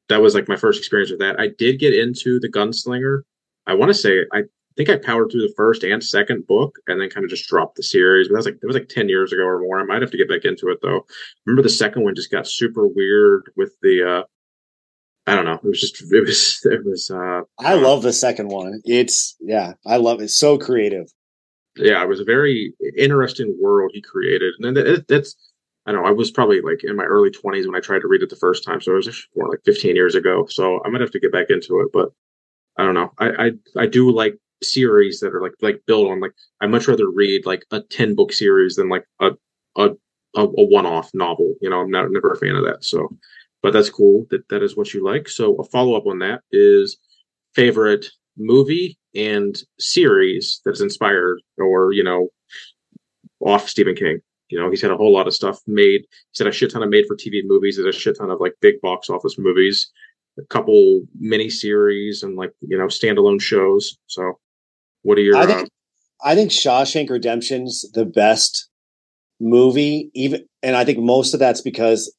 that 0.08 0.22
was 0.22 0.34
like 0.34 0.48
my 0.48 0.56
first 0.56 0.78
experience 0.78 1.10
with 1.10 1.20
that. 1.20 1.40
I 1.40 1.48
did 1.58 1.80
get 1.80 1.94
into 1.94 2.38
the 2.38 2.48
Gunslinger. 2.48 3.22
I 3.66 3.74
want 3.74 3.90
to 3.90 3.94
say 3.94 4.24
I 4.32 4.42
think 4.76 4.88
I 4.88 4.96
powered 4.96 5.30
through 5.30 5.42
the 5.46 5.54
first 5.56 5.84
and 5.84 6.02
second 6.02 6.46
book, 6.46 6.78
and 6.86 7.00
then 7.00 7.10
kind 7.10 7.24
of 7.24 7.30
just 7.30 7.48
dropped 7.48 7.76
the 7.76 7.82
series. 7.82 8.28
But 8.28 8.34
that 8.34 8.38
was 8.38 8.46
like 8.46 8.58
it 8.62 8.66
was 8.66 8.76
like 8.76 8.88
ten 8.88 9.08
years 9.08 9.32
ago 9.32 9.42
or 9.42 9.60
more. 9.60 9.80
I 9.80 9.84
might 9.84 10.02
have 10.02 10.10
to 10.12 10.18
get 10.18 10.28
back 10.28 10.44
into 10.44 10.68
it 10.68 10.78
though. 10.82 11.06
Remember 11.46 11.62
the 11.62 11.68
second 11.68 12.04
one 12.04 12.14
just 12.14 12.30
got 12.30 12.46
super 12.46 12.86
weird 12.86 13.50
with 13.56 13.72
the. 13.82 14.08
uh 14.08 14.22
I 15.24 15.36
don't 15.36 15.44
know. 15.44 15.54
It 15.54 15.64
was 15.64 15.80
just 15.80 16.02
it 16.12 16.20
was 16.20 16.60
it 16.64 16.84
was. 16.84 17.10
uh 17.10 17.42
I 17.58 17.74
love 17.74 18.02
the 18.02 18.12
second 18.12 18.48
one. 18.48 18.80
It's 18.84 19.36
yeah, 19.40 19.74
I 19.86 19.96
love 19.96 20.20
it. 20.20 20.30
So 20.30 20.58
creative 20.58 21.08
yeah, 21.76 22.02
it 22.02 22.08
was 22.08 22.20
a 22.20 22.24
very 22.24 22.74
interesting 22.98 23.56
world 23.60 23.92
he 23.94 24.02
created, 24.02 24.54
and 24.60 24.76
it, 24.76 25.08
that's 25.08 25.34
I 25.86 25.92
don't 25.92 26.02
know. 26.02 26.08
I 26.08 26.12
was 26.12 26.30
probably 26.30 26.60
like 26.60 26.84
in 26.84 26.96
my 26.96 27.04
early 27.04 27.30
twenties 27.30 27.66
when 27.66 27.76
I 27.76 27.80
tried 27.80 28.00
to 28.00 28.08
read 28.08 28.22
it 28.22 28.30
the 28.30 28.36
first 28.36 28.64
time, 28.64 28.80
so 28.80 28.92
it 28.92 28.96
was 28.96 29.26
more 29.36 29.48
like 29.48 29.60
fifteen 29.64 29.96
years 29.96 30.14
ago. 30.14 30.46
So 30.48 30.82
I 30.84 30.88
might 30.90 31.00
have 31.00 31.10
to 31.12 31.20
get 31.20 31.32
back 31.32 31.46
into 31.48 31.80
it, 31.80 31.88
but 31.92 32.10
I 32.76 32.84
don't 32.84 32.94
know. 32.94 33.12
I 33.18 33.28
I, 33.28 33.50
I 33.82 33.86
do 33.86 34.10
like 34.10 34.36
series 34.64 35.20
that 35.20 35.34
are 35.34 35.42
like 35.42 35.54
like 35.60 35.82
built 35.86 36.10
on 36.10 36.20
like 36.20 36.32
I 36.60 36.66
much 36.66 36.88
rather 36.88 37.10
read 37.10 37.46
like 37.46 37.64
a 37.70 37.80
ten 37.80 38.14
book 38.14 38.32
series 38.32 38.76
than 38.76 38.88
like 38.88 39.04
a 39.20 39.30
a 39.76 39.90
a, 40.34 40.46
one 40.46 40.86
off 40.86 41.10
novel. 41.14 41.54
You 41.60 41.70
know, 41.70 41.80
I'm 41.80 41.90
not 41.90 42.10
never 42.10 42.32
a 42.32 42.38
fan 42.38 42.56
of 42.56 42.64
that. 42.64 42.84
So, 42.84 43.08
but 43.62 43.72
that's 43.72 43.90
cool 43.90 44.26
that 44.30 44.48
that 44.48 44.62
is 44.62 44.76
what 44.76 44.94
you 44.94 45.04
like. 45.04 45.28
So 45.28 45.56
a 45.56 45.64
follow 45.64 45.94
up 45.96 46.06
on 46.06 46.18
that 46.20 46.42
is 46.50 46.96
favorite 47.54 48.06
movie 48.36 48.98
and 49.14 49.56
series 49.78 50.60
that's 50.64 50.80
inspired 50.80 51.38
or 51.58 51.92
you 51.92 52.02
know 52.02 52.28
off 53.40 53.68
Stephen 53.68 53.94
King. 53.94 54.20
You 54.48 54.58
know, 54.58 54.70
he's 54.70 54.82
had 54.82 54.90
a 54.90 54.96
whole 54.96 55.12
lot 55.12 55.26
of 55.26 55.34
stuff 55.34 55.60
made. 55.66 56.02
He's 56.30 56.38
had 56.38 56.46
a 56.46 56.52
shit 56.52 56.70
ton 56.70 56.82
of 56.82 56.90
made 56.90 57.06
for 57.06 57.16
TV 57.16 57.40
movies. 57.42 57.76
There's 57.76 57.96
a 57.96 57.98
shit 57.98 58.18
ton 58.18 58.30
of 58.30 58.40
like 58.40 58.54
big 58.60 58.80
box 58.82 59.08
office 59.08 59.38
movies, 59.38 59.90
a 60.38 60.42
couple 60.44 61.02
mini 61.18 61.48
series, 61.48 62.22
and 62.22 62.36
like 62.36 62.52
you 62.60 62.76
know 62.76 62.86
standalone 62.86 63.40
shows. 63.40 63.96
So, 64.06 64.38
what 65.02 65.18
are 65.18 65.22
your? 65.22 65.36
I 65.36 65.46
think, 65.46 65.60
uh, 65.60 65.66
I 66.24 66.34
think 66.34 66.50
Shawshank 66.50 67.10
Redemption's 67.10 67.84
the 67.92 68.04
best 68.04 68.68
movie. 69.40 70.10
Even, 70.14 70.44
and 70.62 70.76
I 70.76 70.84
think 70.84 70.98
most 70.98 71.34
of 71.34 71.40
that's 71.40 71.60
because 71.60 72.14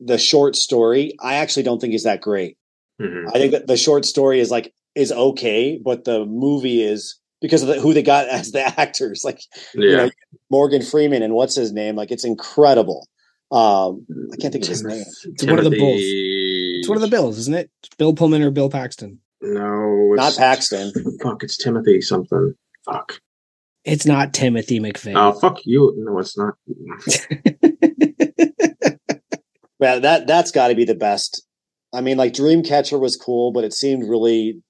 the 0.00 0.18
short 0.18 0.56
story 0.56 1.14
I 1.20 1.36
actually 1.36 1.62
don't 1.62 1.80
think 1.80 1.94
is 1.94 2.04
that 2.04 2.20
great. 2.20 2.56
Mm-hmm. 3.00 3.28
I 3.28 3.32
think 3.32 3.52
that 3.52 3.66
the 3.66 3.76
short 3.76 4.04
story 4.04 4.40
is 4.40 4.50
like 4.50 4.72
is 4.94 5.12
okay, 5.12 5.78
but 5.82 6.04
the 6.04 6.24
movie 6.24 6.82
is 6.82 7.18
because 7.40 7.62
of 7.62 7.68
the, 7.68 7.80
who 7.80 7.92
they 7.92 8.02
got 8.02 8.28
as 8.30 8.52
the 8.52 8.62
actors, 8.80 9.22
like 9.24 9.40
yeah. 9.74 9.82
you 9.82 9.96
know, 9.96 10.10
Morgan 10.50 10.82
Freeman 10.82 11.22
and 11.22 11.34
what's 11.34 11.54
his 11.54 11.72
name, 11.72 11.96
like 11.96 12.10
it's 12.10 12.24
incredible. 12.24 13.06
Um, 13.52 14.06
I 14.32 14.36
can't 14.36 14.52
think 14.52 14.64
of 14.64 14.68
his 14.68 14.82
name. 14.82 15.04
It's 15.24 15.44
one 15.44 15.58
of 15.58 15.64
the 15.64 15.78
Bulls. 15.78 16.00
It's 16.00 16.88
one 16.88 16.96
of 16.96 17.02
the 17.02 17.08
Bills, 17.08 17.38
isn't 17.38 17.54
it? 17.54 17.70
Bill 17.96 18.12
Pullman 18.12 18.42
or 18.42 18.50
Bill 18.50 18.68
Paxton? 18.68 19.20
No, 19.54 20.14
not 20.14 20.36
Paxton. 20.36 20.92
Fuck, 21.22 21.42
it's 21.42 21.56
Timothy 21.56 22.00
something. 22.00 22.54
Fuck. 22.84 23.20
It's 23.84 24.06
not 24.06 24.34
Timothy 24.34 24.80
McVeigh. 24.80 25.14
Oh, 25.14 25.38
fuck 25.38 25.64
you. 25.64 25.94
No, 25.96 26.18
it's 26.18 26.36
not. 26.36 26.54
yeah, 29.78 30.00
that 30.00 30.24
that's 30.26 30.50
got 30.50 30.68
to 30.68 30.74
be 30.74 30.84
the 30.84 30.96
best. 30.96 31.46
I 31.92 32.00
mean, 32.00 32.16
like 32.16 32.32
Dreamcatcher 32.32 32.98
was 32.98 33.14
cool, 33.16 33.52
but 33.52 33.62
it 33.62 33.72
seemed 33.72 34.08
really 34.08 34.60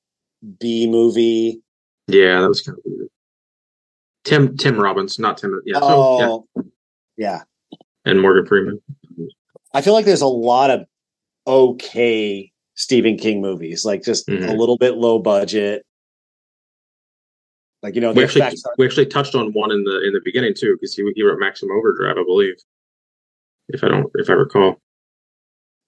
B 0.60 0.86
movie. 0.86 1.62
Yeah, 2.08 2.42
that 2.42 2.48
was 2.48 2.60
kind 2.60 2.76
of 2.76 2.84
weird. 2.84 3.08
Tim 4.24 4.56
Tim 4.58 4.78
Robbins, 4.78 5.18
not 5.18 5.38
Tim. 5.38 5.62
Yeah. 5.64 5.78
Oh, 5.80 6.46
yeah. 6.54 6.62
yeah. 7.16 7.42
And 8.04 8.20
Morgan 8.20 8.44
Freeman. 8.44 8.82
I 9.72 9.80
feel 9.80 9.94
like 9.94 10.04
there's 10.04 10.20
a 10.20 10.26
lot 10.26 10.70
of 10.70 10.84
okay 11.46 12.52
Stephen 12.76 13.16
King 13.16 13.40
movies, 13.40 13.84
like 13.84 14.02
just 14.02 14.28
mm-hmm. 14.28 14.48
a 14.48 14.54
little 14.54 14.76
bit 14.76 14.96
low 14.96 15.18
budget. 15.18 15.84
Like 17.82 17.94
you 17.94 18.00
know, 18.00 18.12
we 18.12 18.24
actually 18.24 18.42
are- 18.42 18.74
we 18.78 18.86
actually 18.86 19.06
touched 19.06 19.34
on 19.34 19.52
one 19.52 19.70
in 19.72 19.84
the 19.84 20.06
in 20.06 20.12
the 20.12 20.20
beginning 20.24 20.54
too, 20.54 20.74
because 20.74 20.94
he 20.94 21.04
he 21.14 21.22
wrote 21.22 21.38
Maximum 21.38 21.76
Overdrive, 21.76 22.16
I 22.18 22.24
believe, 22.24 22.54
if 23.68 23.82
I 23.82 23.88
don't 23.88 24.10
if 24.14 24.30
I 24.30 24.34
recall. 24.34 24.80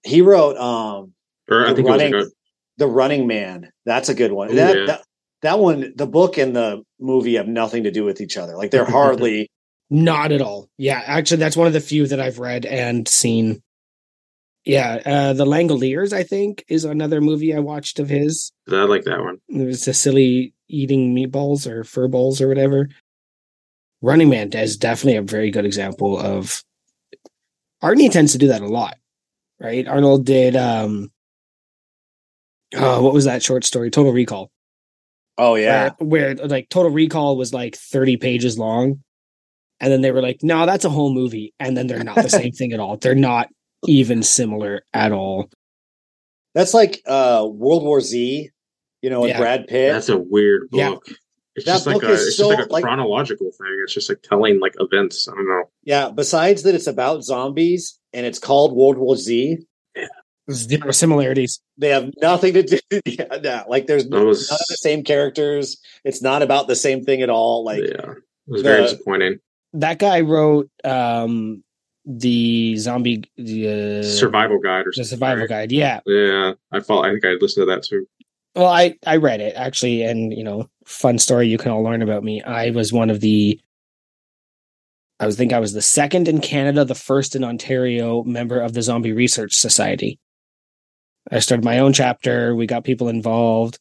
He 0.03 0.21
wrote 0.21 0.57
um 0.57 1.13
or 1.49 1.67
I 1.67 1.73
think 1.73 1.87
running, 1.87 2.13
it 2.13 2.15
was 2.15 2.25
like 2.25 2.33
a, 2.33 2.35
the 2.77 2.87
Running 2.87 3.27
Man. 3.27 3.71
That's 3.85 4.09
a 4.09 4.15
good 4.15 4.31
one. 4.31 4.51
Ooh, 4.51 4.55
that, 4.55 4.77
yeah. 4.77 4.85
that 4.85 5.03
that 5.41 5.59
one, 5.59 5.93
the 5.95 6.07
book 6.07 6.37
and 6.37 6.55
the 6.55 6.83
movie 6.99 7.35
have 7.35 7.47
nothing 7.47 7.83
to 7.83 7.91
do 7.91 8.03
with 8.03 8.21
each 8.21 8.37
other. 8.37 8.55
Like 8.55 8.71
they're 8.71 8.85
hardly. 8.85 9.49
Not 9.91 10.31
at 10.31 10.39
all. 10.39 10.69
Yeah, 10.77 11.01
actually, 11.03 11.37
that's 11.37 11.57
one 11.57 11.65
of 11.65 11.73
the 11.73 11.79
few 11.79 12.05
that 12.05 12.19
I've 12.19 12.37
read 12.37 12.67
and 12.67 13.07
seen. 13.07 13.63
Yeah, 14.69 15.01
uh, 15.03 15.33
the 15.33 15.45
Langoliers, 15.45 16.13
I 16.13 16.21
think, 16.21 16.63
is 16.67 16.85
another 16.85 17.21
movie 17.21 17.55
I 17.55 17.59
watched 17.59 17.97
of 17.97 18.07
his. 18.07 18.51
I 18.71 18.83
like 18.83 19.03
that 19.05 19.19
one. 19.19 19.39
It 19.49 19.65
was 19.65 19.87
a 19.87 19.95
silly, 19.95 20.53
eating 20.67 21.15
meatballs 21.15 21.65
or 21.65 21.83
fur 21.83 22.07
balls 22.07 22.39
or 22.39 22.47
whatever. 22.47 22.87
Running 24.03 24.29
Man 24.29 24.51
is 24.53 24.77
definitely 24.77 25.17
a 25.17 25.23
very 25.23 25.49
good 25.49 25.65
example 25.65 26.19
of 26.19 26.63
Arnie 27.81 28.11
tends 28.11 28.33
to 28.33 28.37
do 28.37 28.49
that 28.49 28.61
a 28.61 28.67
lot, 28.67 28.97
right? 29.59 29.87
Arnold 29.87 30.27
did 30.27 30.55
um 30.55 31.11
oh, 32.75 33.01
what 33.01 33.13
was 33.13 33.25
that 33.25 33.41
short 33.41 33.65
story? 33.65 33.89
Total 33.89 34.13
Recall. 34.13 34.51
Oh 35.39 35.55
yeah. 35.55 35.93
Where, 35.97 36.35
where 36.35 36.47
like 36.47 36.69
Total 36.69 36.91
Recall 36.91 37.37
was 37.37 37.53
like 37.53 37.75
30 37.75 38.17
pages 38.17 38.59
long. 38.59 39.03
And 39.79 39.91
then 39.91 40.01
they 40.01 40.11
were 40.11 40.21
like, 40.21 40.43
no, 40.43 40.65
that's 40.67 40.85
a 40.85 40.89
whole 40.89 41.11
movie. 41.11 41.53
And 41.59 41.75
then 41.75 41.87
they're 41.87 42.03
not 42.03 42.17
the 42.17 42.29
same 42.29 42.51
thing 42.51 42.71
at 42.73 42.79
all. 42.79 42.97
They're 42.97 43.15
not 43.15 43.49
even 43.85 44.23
similar 44.23 44.83
at 44.93 45.11
all. 45.11 45.49
That's 46.55 46.73
like 46.73 47.01
uh 47.05 47.47
World 47.49 47.83
War 47.83 48.01
Z, 48.01 48.49
you 49.01 49.09
know, 49.09 49.21
with 49.21 49.29
Yeah. 49.31 49.37
Brad 49.39 49.67
Pitt. 49.67 49.93
That's 49.93 50.09
a 50.09 50.17
weird 50.17 50.67
Yeah. 50.71 50.91
book. 50.91 51.07
It's 51.55 51.65
That 51.65 51.73
just 51.73 51.87
like 51.87 52.03
a 52.03 52.11
is 52.11 52.27
it's 52.27 52.37
so, 52.37 52.49
just 52.49 52.59
like 52.59 52.69
a 52.69 52.73
like- 52.73 52.83
chronological 52.83 53.51
thing. 53.51 53.79
It's 53.83 53.93
just 53.93 54.09
like 54.09 54.21
telling 54.21 54.59
like 54.59 54.73
events. 54.79 55.27
I 55.27 55.35
don't 55.35 55.47
know. 55.47 55.69
yeah, 55.83 56.09
besides 56.09 56.63
that 56.63 56.75
it's 56.75 56.87
about 56.87 57.23
zombies 57.23 57.99
and 58.13 58.25
it's 58.25 58.39
called 58.39 58.75
World 58.75 58.97
War 58.97 59.15
Z, 59.15 59.57
Zero 60.51 60.89
similarities. 60.91 61.61
they 61.77 61.89
have 61.89 62.09
nothing 62.23 62.53
to 62.55 62.63
do 62.63 62.79
yeah, 63.05 63.25
no, 63.43 63.65
like 63.67 63.85
there's 63.85 64.07
no, 64.07 64.25
Those- 64.25 64.49
none 64.49 64.55
of 64.59 64.65
the 64.67 64.77
same 64.77 65.03
characters. 65.03 65.79
It's 66.03 66.23
not 66.23 66.41
about 66.41 66.67
the 66.67 66.75
same 66.75 67.03
thing 67.03 67.21
at 67.21 67.29
all. 67.29 67.63
Like 67.63 67.83
yeah, 67.83 68.11
it 68.13 68.17
was 68.47 68.63
very 68.63 68.81
disappointing. 68.83 69.37
That 69.73 69.99
guy 69.99 70.21
wrote 70.21 70.69
um 70.83 71.63
the 72.09 72.75
zombie 72.77 73.23
the 73.37 73.99
uh, 73.99 74.03
Survival 74.03 74.57
guide 74.59 74.87
or 74.87 74.91
the 74.95 75.03
survival 75.03 75.41
right? 75.41 75.49
guide. 75.49 75.71
Yeah. 75.71 75.99
Yeah, 76.07 76.53
I 76.71 76.79
thought 76.79 77.05
I 77.05 77.11
think 77.11 77.23
I 77.23 77.33
listened 77.39 77.67
to 77.67 77.73
that 77.73 77.83
too. 77.83 78.07
Well, 78.55 78.67
I 78.67 78.97
I 79.05 79.17
read 79.17 79.41
it 79.41 79.53
actually, 79.55 80.01
and 80.01 80.33
you 80.33 80.43
know, 80.43 80.69
fun 80.85 81.19
story 81.19 81.47
you 81.47 81.59
can 81.59 81.71
all 81.71 81.83
learn 81.83 82.01
about 82.01 82.23
me. 82.23 82.41
I 82.41 82.71
was 82.71 82.91
one 82.91 83.11
of 83.11 83.19
the. 83.19 83.59
I 85.19 85.25
was 85.25 85.35
think 85.35 85.53
I 85.53 85.59
was 85.59 85.73
the 85.73 85.81
second 85.81 86.27
in 86.27 86.41
Canada, 86.41 86.83
the 86.83 86.95
first 86.95 87.35
in 87.35 87.43
Ontario 87.43 88.23
member 88.23 88.59
of 88.59 88.73
the 88.73 88.81
Zombie 88.81 89.13
Research 89.13 89.53
Society. 89.53 90.17
I 91.31 91.39
started 91.39 91.63
my 91.63 91.79
own 91.79 91.93
chapter. 91.93 92.55
We 92.55 92.65
got 92.65 92.85
people 92.85 93.09
involved, 93.09 93.77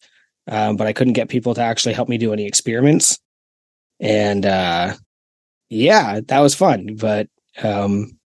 um, 0.48 0.76
but 0.76 0.86
I 0.86 0.92
couldn't 0.92 1.12
get 1.14 1.28
people 1.30 1.54
to 1.54 1.62
actually 1.62 1.94
help 1.94 2.08
me 2.08 2.18
do 2.18 2.32
any 2.32 2.46
experiments. 2.46 3.18
And 4.00 4.44
uh, 4.44 4.94
yeah, 5.70 6.20
that 6.26 6.40
was 6.40 6.54
fun. 6.54 6.96
But 6.96 7.28
um, 7.62 8.17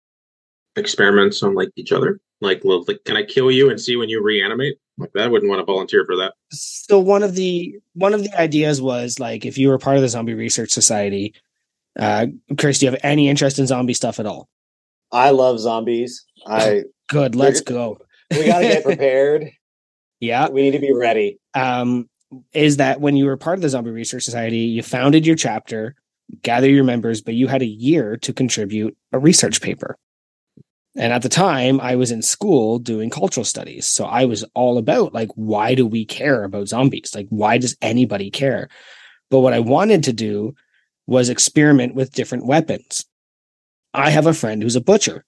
Experiments 0.76 1.42
on 1.42 1.54
like 1.54 1.68
each 1.76 1.92
other. 1.92 2.20
Like, 2.40 2.62
well, 2.64 2.84
like, 2.88 3.04
can 3.04 3.16
I 3.16 3.22
kill 3.22 3.50
you 3.50 3.70
and 3.70 3.80
see 3.80 3.94
when 3.96 4.08
you 4.08 4.22
reanimate? 4.22 4.76
Like 4.98 5.12
that, 5.14 5.24
I 5.24 5.28
wouldn't 5.28 5.48
want 5.50 5.60
to 5.60 5.64
volunteer 5.64 6.04
for 6.04 6.16
that. 6.16 6.34
so 6.50 6.98
one 6.98 7.22
of 7.22 7.34
the 7.34 7.74
one 7.94 8.14
of 8.14 8.22
the 8.24 8.40
ideas 8.40 8.80
was 8.82 9.18
like 9.18 9.44
if 9.46 9.56
you 9.58 9.68
were 9.68 9.78
part 9.78 9.96
of 9.96 10.02
the 10.02 10.08
zombie 10.08 10.34
research 10.34 10.70
society 10.70 11.34
uh 11.98 12.26
chris 12.58 12.78
do 12.78 12.86
you 12.86 12.92
have 12.92 13.00
any 13.02 13.28
interest 13.28 13.58
in 13.58 13.66
zombie 13.66 13.94
stuff 13.94 14.18
at 14.20 14.26
all 14.26 14.48
I 15.10 15.30
love 15.30 15.58
zombies. 15.60 16.24
I 16.46 16.84
good 17.08 17.34
let's 17.34 17.60
go 17.62 17.98
we 18.30 18.44
gotta 18.46 18.64
get 18.66 18.84
prepared. 18.84 19.50
yeah 20.20 20.48
We 20.48 20.62
need 20.62 20.70
to 20.72 20.78
be 20.78 20.92
ready. 20.92 21.38
um 21.54 22.08
is 22.52 22.76
that 22.78 23.00
when 23.00 23.16
you 23.16 23.24
were 23.26 23.36
part 23.36 23.58
of 23.58 23.62
the 23.62 23.68
zombie 23.70 23.90
research 23.90 24.22
society 24.24 24.58
you 24.58 24.82
founded 24.82 25.26
your 25.26 25.36
chapter 25.36 25.94
gather 26.42 26.68
your 26.68 26.84
members 26.84 27.20
but 27.22 27.34
you 27.34 27.46
had 27.46 27.62
a 27.62 27.66
year 27.66 28.16
to 28.18 28.32
contribute 28.32 28.96
a 29.12 29.18
research 29.18 29.60
paper 29.62 29.96
and 30.96 31.12
at 31.12 31.22
the 31.22 31.28
time 31.28 31.80
i 31.80 31.96
was 31.96 32.10
in 32.10 32.22
school 32.22 32.78
doing 32.78 33.10
cultural 33.10 33.44
studies. 33.44 33.86
So 33.86 34.04
i 34.04 34.24
was 34.24 34.44
all 34.54 34.78
about 34.78 35.14
like 35.14 35.30
why 35.34 35.74
do 35.74 35.86
we 35.86 36.04
care 36.04 36.44
about 36.44 36.68
zombies? 36.68 37.14
Like 37.14 37.26
why 37.30 37.58
does 37.58 37.76
anybody 37.82 38.30
care? 38.30 38.68
But 39.30 39.40
what 39.40 39.52
i 39.52 39.60
wanted 39.60 40.04
to 40.04 40.12
do 40.12 40.54
was 41.06 41.28
experiment 41.28 41.94
with 41.94 42.12
different 42.12 42.46
weapons. 42.46 43.04
I 43.94 44.10
have 44.10 44.26
a 44.26 44.34
friend 44.34 44.62
who's 44.62 44.76
a 44.76 44.80
butcher. 44.80 45.24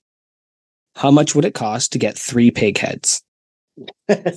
How 0.95 1.11
much 1.11 1.35
would 1.35 1.45
it 1.45 1.53
cost 1.53 1.91
to 1.91 1.99
get 1.99 2.17
three 2.17 2.51
pig 2.51 2.77
heads? 2.77 3.21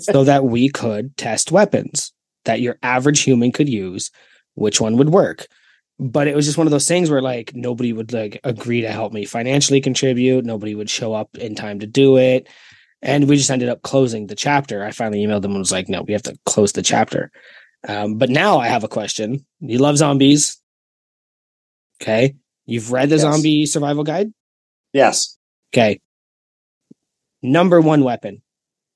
So 0.01 0.25
that 0.25 0.45
we 0.45 0.69
could 0.69 1.17
test 1.17 1.53
weapons 1.53 2.13
that 2.45 2.61
your 2.61 2.79
average 2.83 3.21
human 3.21 3.53
could 3.53 3.69
use, 3.69 4.11
which 4.55 4.81
one 4.81 4.97
would 4.97 5.11
work. 5.11 5.47
But 6.01 6.29
it 6.29 6.37
was 6.37 6.47
just 6.47 6.57
one 6.59 6.67
of 6.67 6.71
those 6.71 6.87
things 6.87 7.11
where 7.11 7.23
like 7.23 7.55
nobody 7.55 7.93
would 7.93 8.13
like 8.13 8.41
agree 8.45 8.83
to 8.83 8.91
help 8.93 9.13
me 9.13 9.25
financially 9.25 9.81
contribute. 9.81 10.45
Nobody 10.45 10.75
would 10.75 10.89
show 10.91 11.13
up 11.13 11.37
in 11.37 11.55
time 11.57 11.81
to 11.81 11.87
do 11.87 12.19
it. 12.19 12.49
And 13.03 13.29
we 13.29 13.37
just 13.37 13.51
ended 13.51 13.69
up 13.69 13.83
closing 13.83 14.27
the 14.27 14.37
chapter. 14.37 14.85
I 14.85 14.91
finally 14.93 15.25
emailed 15.25 15.43
them 15.43 15.53
and 15.53 15.61
was 15.61 15.73
like, 15.73 15.89
no, 15.89 16.03
we 16.03 16.13
have 16.13 16.23
to 16.25 16.37
close 16.47 16.73
the 16.73 16.83
chapter. 16.83 17.31
Um, 17.87 18.17
but 18.19 18.31
now 18.31 18.59
I 18.59 18.69
have 18.69 18.85
a 18.85 18.89
question. 18.89 19.45
You 19.61 19.79
love 19.79 19.97
zombies. 19.99 20.61
Okay. 22.03 22.37
You've 22.67 22.93
read 22.93 23.09
the 23.09 23.17
Yes. 23.17 23.23
zombie 23.23 23.67
survival 23.67 24.05
guide. 24.05 24.33
yes. 24.93 25.37
Okay. 25.75 26.01
Number 27.43 27.81
one 27.81 28.03
weapon. 28.05 28.43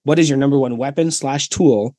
What 0.04 0.18
is 0.18 0.28
your 0.28 0.38
number 0.38 0.58
one 0.58 0.76
weapon 0.78 1.10
slash 1.10 1.48
tool 1.48 1.94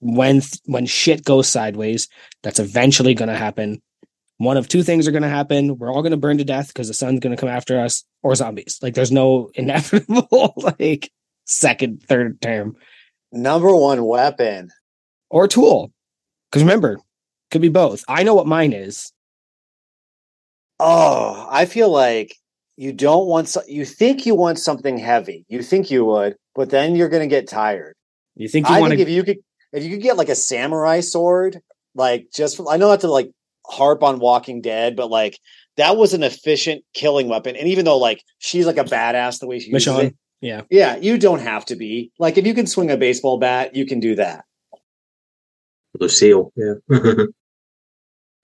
when 0.00 0.42
when 0.66 0.84
shit 0.86 1.24
goes 1.24 1.48
sideways? 1.48 2.08
That's 2.42 2.58
eventually 2.58 3.14
going 3.14 3.28
to 3.30 3.36
happen. 3.36 3.80
One 4.38 4.56
of 4.56 4.68
two 4.68 4.82
things 4.84 5.06
are 5.08 5.10
going 5.10 5.22
to 5.24 5.28
happen. 5.28 5.78
We're 5.78 5.92
all 5.92 6.02
going 6.02 6.12
to 6.12 6.16
burn 6.16 6.38
to 6.38 6.44
death 6.44 6.68
because 6.68 6.88
the 6.88 6.94
sun's 6.94 7.20
going 7.20 7.34
to 7.34 7.40
come 7.40 7.48
after 7.48 7.78
us, 7.80 8.04
or 8.22 8.34
zombies. 8.34 8.78
Like 8.80 8.94
there's 8.94 9.12
no 9.12 9.50
inevitable 9.54 10.54
like 10.56 11.10
second, 11.44 12.02
third 12.02 12.40
term 12.40 12.76
Number 13.32 13.74
one 13.74 14.04
weapon. 14.04 14.70
or 15.28 15.48
tool. 15.48 15.92
Because 16.50 16.62
remember, 16.62 16.98
could 17.50 17.60
be 17.62 17.68
both. 17.68 18.04
I 18.08 18.22
know 18.22 18.34
what 18.34 18.46
mine 18.46 18.72
is. 18.72 19.12
Oh, 20.80 21.46
I 21.50 21.66
feel 21.66 21.90
like 21.90 22.34
you 22.76 22.92
don't 22.92 23.26
want 23.26 23.48
so- 23.48 23.62
you 23.66 23.84
think 23.84 24.24
you 24.26 24.34
want 24.34 24.58
something 24.58 24.96
heavy. 24.98 25.44
You 25.48 25.62
think 25.62 25.90
you 25.90 26.04
would, 26.04 26.36
but 26.54 26.70
then 26.70 26.94
you're 26.94 27.08
going 27.08 27.28
to 27.28 27.34
get 27.34 27.48
tired. 27.48 27.94
You 28.36 28.48
think 28.48 28.68
you 28.68 28.74
I 28.76 28.80
want 28.80 28.92
to? 28.94 29.00
if 29.00 29.08
you 29.08 29.24
could 29.24 29.38
if 29.72 29.82
you 29.82 29.90
could 29.90 30.02
get 30.02 30.16
like 30.16 30.28
a 30.28 30.34
samurai 30.36 31.00
sword, 31.00 31.60
like 31.94 32.28
just 32.32 32.60
I 32.70 32.76
know 32.76 32.88
not 32.88 33.00
to 33.00 33.08
like 33.10 33.30
harp 33.68 34.02
on 34.02 34.18
Walking 34.18 34.60
Dead, 34.60 34.96
but 34.96 35.10
like 35.10 35.38
that 35.76 35.96
was 35.96 36.14
an 36.14 36.22
efficient 36.22 36.84
killing 36.94 37.28
weapon. 37.28 37.56
And 37.56 37.68
even 37.68 37.84
though 37.84 37.98
like 37.98 38.22
she's 38.38 38.66
like 38.66 38.78
a 38.78 38.84
badass 38.84 39.40
the 39.40 39.46
way 39.46 39.58
she 39.60 39.70
uses 39.70 39.98
it, 39.98 40.16
yeah. 40.40 40.62
yeah, 40.70 40.96
you 40.96 41.18
don't 41.18 41.40
have 41.40 41.64
to 41.66 41.76
be. 41.76 42.12
Like 42.18 42.38
if 42.38 42.46
you 42.46 42.54
can 42.54 42.66
swing 42.66 42.90
a 42.90 42.96
baseball 42.96 43.38
bat, 43.38 43.74
you 43.74 43.86
can 43.86 44.00
do 44.00 44.14
that. 44.16 44.44
Lucille. 45.98 46.52
Yeah. 46.56 46.74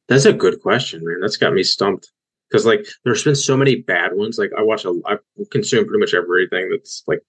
That's 0.09 0.25
a 0.27 0.33
good 0.33 0.61
question, 0.61 1.03
man. 1.05 1.21
That's 1.21 1.37
got 1.37 1.55
me 1.55 1.63
stumped. 1.63 2.11
Because 2.51 2.67
like 2.67 2.87
there's 3.05 3.25
been 3.25 3.35
so 3.35 3.57
many 3.57 3.77
bad 3.77 4.15
ones. 4.15 4.39
Like 4.39 4.53
I 4.57 4.63
watch 4.63 4.85
a 4.85 4.95
I 5.07 5.17
consume 5.51 5.87
pretty 5.87 6.01
much 6.01 6.15
everything 6.15 6.69
that's 6.71 7.03
like 7.07 7.21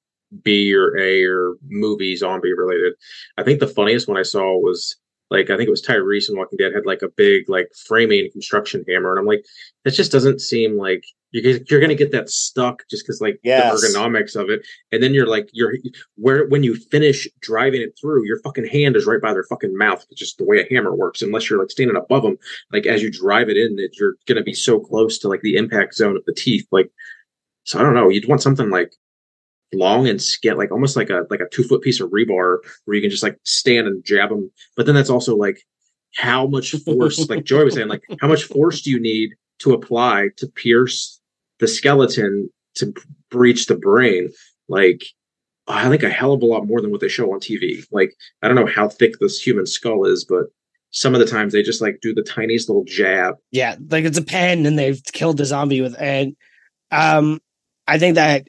B 0.44 0.76
or 0.76 0.96
A 0.98 1.24
or 1.24 1.56
movie 1.68 2.16
zombie 2.16 2.54
related. 2.54 2.94
I 3.38 3.44
think 3.44 3.60
the 3.60 3.68
funniest 3.68 4.08
one 4.08 4.18
I 4.18 4.24
saw 4.24 4.58
was 4.58 4.98
like 5.32 5.50
I 5.50 5.58
think 5.58 5.68
it 5.68 5.72
was 5.72 5.82
Tyreese 5.86 6.30
in 6.30 6.38
Walking 6.38 6.58
Dead 6.58 6.74
had 6.74 6.86
like 6.86 7.02
a 7.02 7.10
big 7.10 7.50
like 7.50 7.68
framing 7.88 8.32
construction 8.32 8.84
hammer, 8.88 9.12
and 9.12 9.20
I'm 9.20 9.26
like, 9.26 9.44
that 9.84 9.92
just 9.92 10.12
doesn't 10.12 10.40
seem 10.40 10.78
like 10.78 11.04
you're 11.32 11.60
you're 11.70 11.82
gonna 11.82 11.96
get 11.96 12.12
that 12.12 12.30
stuck 12.30 12.84
just 12.90 13.04
because 13.06 13.20
like 13.22 13.40
Yes. 13.44 13.82
the 13.82 13.88
ergonomics 13.88 14.36
of 14.36 14.50
it, 14.50 14.66
and 14.92 15.02
then 15.02 15.14
you're 15.14 15.28
like 15.28 15.50
you're 15.52 15.74
where 16.16 16.48
when 16.48 16.64
you 16.64 16.76
finish 16.76 17.28
driving 17.42 17.82
it 17.82 17.98
through, 18.00 18.26
your 18.26 18.40
fucking 18.42 18.68
hand 18.68 18.96
is 18.96 19.06
right 19.06 19.22
by 19.22 19.34
their 19.34 19.44
fucking 19.44 19.76
mouth. 19.78 20.06
It's 20.12 20.20
just 20.20 20.38
the 20.38 20.46
way 20.46 20.62
a 20.62 20.74
hammer 20.74 20.96
works. 20.96 21.22
Unless 21.22 21.50
you're 21.50 21.60
like 21.60 21.72
standing 21.72 21.98
above 21.98 22.24
them, 22.24 22.38
like 22.72 22.86
as 22.86 23.02
you 23.02 23.12
drive 23.12 23.50
it 23.50 23.58
in, 23.58 23.80
it, 23.80 23.98
you're 24.00 24.16
gonna 24.28 24.44
be 24.44 24.54
so 24.54 24.80
close 24.80 25.18
to 25.20 25.28
like 25.28 25.42
the 25.42 25.58
impact 25.58 25.96
zone 25.96 26.16
of 26.16 26.24
the 26.26 26.34
teeth. 26.34 26.68
Like, 26.72 26.92
so 27.64 27.80
I 27.80 27.82
don't 27.82 27.96
know. 27.96 28.10
You'd 28.10 28.28
want 28.28 28.44
something 28.44 28.70
like 28.70 28.94
long 29.76 30.08
and 30.08 30.22
skin, 30.22 30.58
like 30.58 30.72
almost 30.72 30.96
like 30.96 31.10
a 31.10 31.26
like 31.30 31.40
a 31.40 31.50
two 31.50 31.64
foot 31.64 31.82
piece 31.82 32.00
of 32.00 32.10
rebar 32.10 32.58
where 32.86 32.96
you 32.96 33.02
can 33.02 33.10
just 33.12 33.24
like 33.24 33.38
stand 33.44 33.88
and 33.88 34.04
jab 34.04 34.30
them. 34.30 34.52
But 34.76 34.86
then 34.86 34.96
that's 34.96 35.10
also 35.10 35.36
like 35.36 35.62
how 36.16 36.48
much 36.48 36.72
force, 36.72 37.30
like 37.30 37.44
Joy 37.44 37.66
was 37.66 37.76
saying, 37.76 37.88
like 37.88 38.04
how 38.22 38.28
much 38.28 38.44
force 38.44 38.82
do 38.82 38.90
you 38.90 39.00
need 39.00 39.32
to 39.60 39.74
apply 39.74 40.30
to 40.38 40.48
pierce 40.48 41.20
the 41.60 41.68
skeleton 41.68 42.50
to 42.76 42.94
breach 43.30 43.68
the 43.68 43.76
brain? 43.76 44.30
Like 44.68 45.04
I 45.68 45.90
think 45.90 46.04
a 46.04 46.10
hell 46.10 46.34
of 46.34 46.42
a 46.42 46.46
lot 46.46 46.68
more 46.68 46.82
than 46.82 46.92
what 46.92 47.02
they 47.02 47.08
show 47.08 47.34
on 47.34 47.40
TV. 47.40 47.86
Like 47.92 48.16
I 48.42 48.48
don't 48.48 48.56
know 48.56 48.66
how 48.66 48.90
thick 48.90 49.20
this 49.20 49.42
human 49.42 49.66
skull 49.66 50.06
is, 50.06 50.26
but 50.26 50.46
some 50.96 51.14
of 51.14 51.20
the 51.20 51.28
times 51.28 51.52
they 51.52 51.62
just 51.62 51.82
like 51.82 52.00
do 52.02 52.14
the 52.14 52.24
tiniest 52.24 52.70
little 52.70 52.86
jab. 52.86 53.36
yeah 53.52 53.76
like 53.90 54.06
it's 54.06 54.18
a 54.18 54.24
pen 54.24 54.66
and 54.66 54.80
they've 54.80 55.04
killed 55.12 55.36
the 55.38 55.44
zombie 55.44 55.82
with 55.82 55.94
and 56.00 56.38
um 56.92 57.42
i 57.86 58.00
think 58.00 58.16
that 58.16 58.48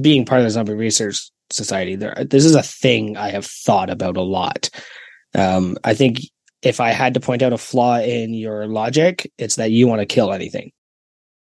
being 0.00 0.24
part 0.24 0.40
of 0.40 0.44
the 0.44 0.50
zombie 0.50 0.74
research 0.74 1.30
society 1.50 1.94
there 1.96 2.14
this 2.28 2.44
is 2.44 2.54
a 2.54 2.62
thing 2.62 3.16
i 3.16 3.30
have 3.30 3.44
thought 3.46 3.90
about 3.90 4.16
a 4.16 4.22
lot 4.22 4.70
um 5.34 5.76
i 5.84 5.94
think 5.94 6.18
if 6.62 6.80
i 6.80 6.90
had 6.90 7.14
to 7.14 7.20
point 7.20 7.42
out 7.42 7.52
a 7.52 7.58
flaw 7.58 7.98
in 7.98 8.34
your 8.34 8.66
logic 8.66 9.30
it's 9.38 9.56
that 9.56 9.70
you 9.70 9.86
want 9.86 10.00
to 10.00 10.06
kill 10.06 10.32
anything 10.32 10.72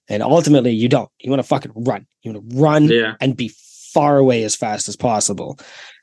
and 0.08 0.22
ultimately 0.22 0.70
you 0.72 0.88
don't 0.88 1.10
you 1.20 1.30
want 1.30 1.40
to 1.40 1.46
fucking 1.48 1.72
run 1.74 2.06
you 2.22 2.32
want 2.32 2.50
to 2.50 2.56
run 2.56 2.84
Yeah. 2.88 3.14
and 3.20 3.36
be 3.36 3.50
far 3.92 4.18
away 4.18 4.44
as 4.44 4.54
fast 4.54 4.88
as 4.90 4.96
possible. 4.96 5.58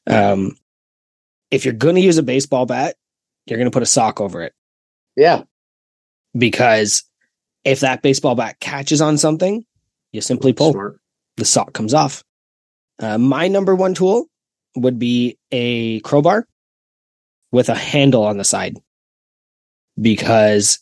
Um, 0.08 0.56
if 1.52 1.64
you're 1.64 1.76
going 1.76 1.94
to 1.94 2.02
use 2.02 2.18
a 2.18 2.24
baseball 2.24 2.66
bat, 2.66 2.96
you're 3.46 3.60
going 3.60 3.70
to 3.70 3.74
put 3.76 3.84
a 3.84 3.86
sock 3.86 4.20
over 4.20 4.42
it 4.42 4.52
Yeah. 5.16 5.44
because 6.36 7.04
if 7.64 7.82
that 7.82 8.02
baseball 8.02 8.34
bat 8.34 8.60
catches 8.60 9.00
on 9.00 9.20
something, 9.20 9.64
you 10.12 10.22
simply 10.22 10.54
pull. 10.54 10.72
Smart. 10.72 11.00
The 11.38 11.46
sock 11.46 11.74
comes 11.74 11.94
off. 11.94 12.24
Uh, 13.00 13.18
my 13.18 13.48
number 13.48 13.76
one 13.76 13.94
tool 13.94 14.28
would 14.76 15.00
be 15.00 15.38
a 15.52 16.00
crowbar 16.02 16.48
with 17.52 17.70
a 17.70 17.76
handle 17.76 18.24
on 18.24 18.38
the 18.38 18.44
side 18.44 18.78
because 20.00 20.80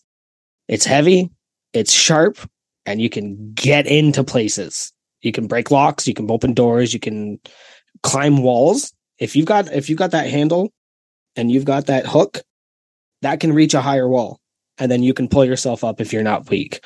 it's 0.67 0.85
heavy, 0.85 1.29
it's 1.73 1.91
sharp, 1.91 2.37
and 2.85 3.01
you 3.01 3.09
can 3.09 3.53
get 3.53 3.87
into 3.87 4.23
places. 4.23 4.93
You 5.21 5.31
can 5.31 5.47
break 5.47 5.69
locks, 5.71 6.07
you 6.07 6.13
can 6.13 6.29
open 6.31 6.53
doors, 6.53 6.93
you 6.93 6.99
can 6.99 7.39
climb 8.03 8.41
walls. 8.41 8.93
If 9.19 9.35
you've 9.35 9.45
got 9.45 9.71
if 9.71 9.89
you've 9.89 9.99
got 9.99 10.11
that 10.11 10.29
handle 10.29 10.71
and 11.35 11.51
you've 11.51 11.65
got 11.65 11.87
that 11.87 12.05
hook, 12.05 12.41
that 13.21 13.39
can 13.39 13.53
reach 13.53 13.73
a 13.73 13.81
higher 13.81 14.07
wall. 14.07 14.39
And 14.77 14.91
then 14.91 15.03
you 15.03 15.13
can 15.13 15.27
pull 15.27 15.45
yourself 15.45 15.83
up 15.83 16.01
if 16.01 16.11
you're 16.11 16.23
not 16.23 16.49
weak. 16.49 16.83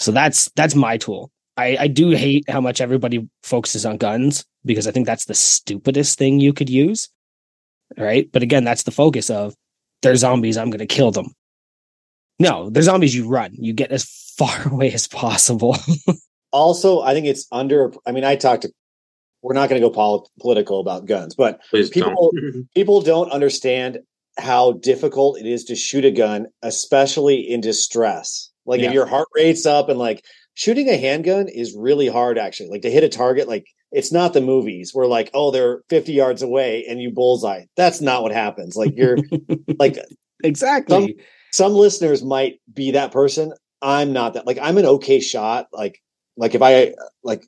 So 0.00 0.10
that's 0.10 0.50
that's 0.56 0.74
my 0.74 0.96
tool. 0.96 1.30
I, 1.56 1.76
I 1.80 1.86
do 1.88 2.10
hate 2.10 2.44
how 2.48 2.60
much 2.60 2.80
everybody 2.80 3.28
focuses 3.42 3.86
on 3.86 3.96
guns 3.96 4.44
because 4.64 4.86
I 4.88 4.90
think 4.90 5.06
that's 5.06 5.26
the 5.26 5.34
stupidest 5.34 6.18
thing 6.18 6.40
you 6.40 6.52
could 6.52 6.68
use. 6.68 7.08
Right. 7.96 8.28
But 8.32 8.42
again, 8.42 8.64
that's 8.64 8.82
the 8.84 8.90
focus 8.90 9.30
of 9.30 9.54
they're 10.02 10.16
zombies, 10.16 10.56
I'm 10.56 10.70
gonna 10.70 10.86
kill 10.86 11.10
them. 11.12 11.28
No, 12.40 12.70
they're 12.70 12.82
zombies, 12.82 13.14
you 13.14 13.28
run. 13.28 13.52
You 13.54 13.72
get 13.72 13.92
as 13.92 14.04
far 14.36 14.68
away 14.72 14.92
as 14.92 15.06
possible. 15.08 15.76
Also, 16.52 17.00
I 17.00 17.14
think 17.14 17.26
it's 17.26 17.48
under. 17.50 17.92
I 18.06 18.12
mean, 18.12 18.22
I 18.22 18.36
talked 18.36 18.62
to. 18.62 18.70
We're 19.42 19.54
not 19.54 19.68
going 19.68 19.82
to 19.82 19.88
go 19.88 19.92
pol- 19.92 20.30
political 20.38 20.78
about 20.78 21.04
guns, 21.04 21.34
but 21.34 21.60
Please 21.68 21.90
People- 21.90 22.30
don't. 22.32 22.68
people 22.76 23.00
don't 23.00 23.28
understand 23.32 23.98
how 24.38 24.74
difficult 24.74 25.40
it 25.40 25.46
is 25.46 25.64
to 25.64 25.74
shoot 25.74 26.04
a 26.04 26.12
gun, 26.12 26.46
especially 26.62 27.40
in 27.40 27.60
distress. 27.60 28.50
Like 28.66 28.80
Yeah. 28.80 28.86
if 28.86 28.92
your 28.94 29.04
heart 29.06 29.26
rate's 29.34 29.66
up 29.66 29.88
and 29.88 29.98
like 29.98 30.24
shooting 30.54 30.88
a 30.88 30.96
handgun 30.96 31.48
is 31.48 31.74
really 31.76 32.08
hard 32.08 32.38
actually. 32.38 32.70
Like 32.70 32.82
to 32.82 32.90
hit 32.90 33.04
a 33.04 33.08
target, 33.08 33.48
like 33.48 33.66
it's 33.92 34.12
not 34.12 34.32
the 34.32 34.40
movies 34.40 34.92
where 34.92 35.06
like, 35.06 35.30
oh, 35.34 35.50
they're 35.50 35.82
50 35.88 36.12
yards 36.12 36.42
away 36.42 36.84
and 36.88 37.00
you 37.00 37.10
bullseye. 37.10 37.64
That's 37.76 38.00
not 38.00 38.22
what 38.22 38.32
happens. 38.32 38.76
Like 38.76 38.96
you're 38.96 39.18
like 39.78 39.98
exactly. 40.42 41.16
some 41.52 41.72
listeners 41.72 42.24
might 42.24 42.60
be 42.72 42.92
that 42.92 43.12
person. 43.12 43.52
I'm 43.82 44.12
not 44.12 44.34
that. 44.34 44.46
Like 44.46 44.58
I'm 44.60 44.78
an 44.78 44.86
okay 44.86 45.20
shot. 45.20 45.68
Like 45.72 46.00
like 46.36 46.54
if 46.54 46.62
I 46.62 46.94
like 47.22 47.44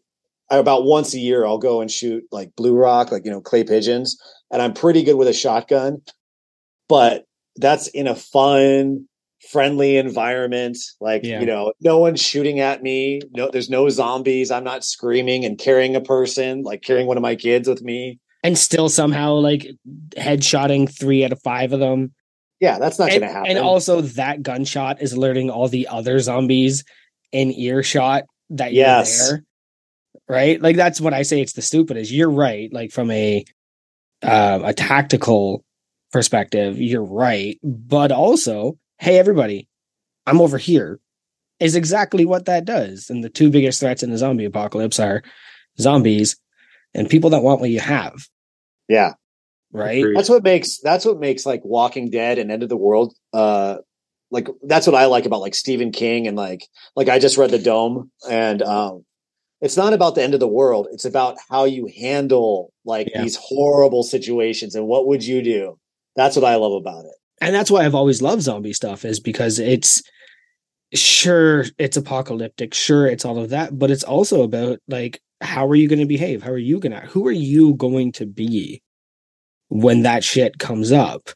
I, 0.51 0.57
about 0.59 0.85
once 0.85 1.15
a 1.15 1.19
year 1.19 1.45
I'll 1.45 1.59
go 1.59 1.81
and 1.81 1.91
shoot 1.91 2.24
like 2.31 2.55
blue 2.57 2.74
rock, 2.74 3.11
like 3.11 3.24
you 3.24 3.31
know 3.31 3.41
clay 3.41 3.65
pigeons, 3.65 4.20
and 4.51 4.61
I'm 4.61 4.74
pretty 4.74 5.03
good 5.03 5.15
with 5.15 5.28
a 5.28 5.33
shotgun. 5.33 6.03
But 6.89 7.24
that's 7.57 7.89
in 7.89 8.07
a 8.07 8.15
fun, 8.15 9.09
friendly 9.51 9.97
environment. 9.97 10.78
Like 11.01 11.24
Yeah. 11.24 11.40
you 11.40 11.47
know, 11.47 11.73
no 11.81 11.98
one's 11.98 12.20
shooting 12.20 12.60
at 12.60 12.82
me. 12.82 13.20
No, 13.32 13.48
there's 13.51 13.70
no 13.70 13.89
zombies. 13.89 14.51
I'm 14.51 14.64
not 14.64 14.85
screaming 14.85 15.44
and 15.44 15.59
carrying 15.59 15.94
a 15.97 16.01
person, 16.01 16.62
like 16.62 16.82
carrying 16.82 17.06
one 17.06 17.16
of 17.16 17.23
my 17.23 17.36
kids 17.36 17.68
with 17.68 17.82
me. 17.82 18.18
and 18.44 18.56
still 18.56 18.89
somehow 18.89 19.32
like 19.35 19.66
headshotting 20.16 20.89
three 20.97 21.24
out 21.24 21.32
of 21.32 21.43
five 21.43 21.73
of 21.73 21.81
them. 21.81 22.12
Yeah, 22.60 22.78
that's 22.78 22.98
not 22.98 23.10
and, 23.10 23.23
to 23.23 23.27
happen. 23.28 23.51
and 23.51 23.59
also 23.59 24.01
that 24.01 24.43
gunshot 24.43 25.02
is 25.02 25.12
alerting 25.12 25.51
all 25.51 25.68
the 25.68 25.89
other 25.89 26.18
zombies 26.20 26.85
in 27.32 27.51
earshot 27.52 28.23
that 28.51 28.73
you're 28.73 28.86
there. 28.86 29.44
Right? 30.28 30.60
Like 30.60 30.77
that's 30.77 31.01
what 31.01 31.12
I 31.12 31.23
say 31.23 31.40
it's 31.40 31.52
the 31.55 31.62
stupidest. 31.62 32.10
You're 32.12 32.31
right. 32.31 32.73
Like 32.73 32.93
from 32.93 33.10
a 33.10 33.44
um 34.23 34.64
a 34.64 34.73
tactical 34.73 35.64
perspective, 36.12 36.81
you're 36.81 37.05
right. 37.05 37.59
But 37.62 38.12
also, 38.12 38.78
hey 38.98 39.18
everybody, 39.18 39.68
I'm 40.27 40.40
over 40.40 40.59
here 40.59 41.01
is 41.60 41.74
exactly 41.77 42.24
what 42.24 42.47
that 42.47 42.64
does. 42.64 43.09
And 43.10 43.23
the 43.24 43.28
two 43.31 43.51
biggest 43.51 43.81
threats 43.81 44.02
in 44.02 44.10
the 44.10 44.18
zombie 44.18 44.44
apocalypse 44.44 44.98
are 45.01 45.23
zombies 45.81 46.36
and 46.94 47.09
people 47.09 47.31
that 47.31 47.43
want 47.43 47.60
what 47.60 47.70
you 47.70 47.81
have. 47.81 48.27
yeah. 48.89 49.12
Right? 49.73 50.05
That's 50.14 50.28
what 50.31 50.43
makes 50.44 50.78
that's 50.81 51.05
what 51.05 51.18
makes 51.20 51.44
like 51.44 51.60
walking 51.64 52.09
dead 52.10 52.39
and 52.39 52.51
end 52.51 52.62
of 52.62 52.68
the 52.70 52.77
world 52.77 53.14
uh 53.35 53.77
like 54.31 54.48
that's 54.62 54.86
what 54.86 54.97
i 54.97 55.05
like 55.06 55.27
about 55.27 55.40
like 55.40 55.55
stephen 55.55 55.90
king 55.93 56.27
and 56.27 56.36
like 56.36 56.66
like 56.94 57.09
i 57.09 57.18
just 57.18 57.36
read 57.36 57.51
the 57.51 57.59
dome 57.59 58.10
and 58.31 58.62
um 58.62 59.05
it's 59.60 59.77
not 59.77 59.93
about 59.93 60.14
the 60.14 60.23
end 60.23 60.35
of 60.35 60.40
the 60.40 60.48
world 60.48 60.89
it's 60.93 61.05
about 61.05 61.36
how 61.51 61.64
you 61.64 61.89
handle 61.98 62.73
like 62.85 63.09
Yeah. 63.12 63.23
these 63.23 63.36
horrible 63.36 64.02
situations 64.02 64.74
and 64.77 64.86
what 64.86 65.06
would 65.09 65.23
you 65.24 65.43
do 65.43 65.78
that's 66.14 66.36
what 66.36 66.44
i 66.44 66.55
love 66.55 66.73
about 66.73 67.05
it 67.05 67.14
and 67.41 67.55
that's 67.55 67.71
why 67.71 67.85
I've 67.85 67.95
always 67.95 68.23
loved 68.23 68.43
zombie 68.43 68.73
stuff 68.73 69.05
is 69.05 69.21
because 69.21 69.59
it's 69.59 70.03
sure 70.95 71.65
it's 71.79 71.97
apocalyptic, 71.97 72.75
sure 72.75 73.07
it's 73.07 73.25
all 73.25 73.39
of 73.39 73.51
that, 73.51 73.79
but 73.79 73.91
it's 73.91 74.05
also 74.05 74.43
about 74.43 74.79
like 74.89 75.21
how 75.41 75.67
are 75.67 75.75
you 75.75 75.89
going 75.89 75.99
to 75.99 76.07
behave? 76.07 76.43
How 76.43 76.51
are 76.51 76.59
you 76.59 76.79
going 76.79 76.93
to 76.93 77.01
who 77.01 77.27
are 77.27 77.33
you 77.33 77.75
going 77.75 78.13
to 78.13 78.27
be 78.27 78.83
when 79.69 80.03
that 80.03 80.25
shit 80.25 80.59
comes 80.59 80.93
up? 80.93 81.31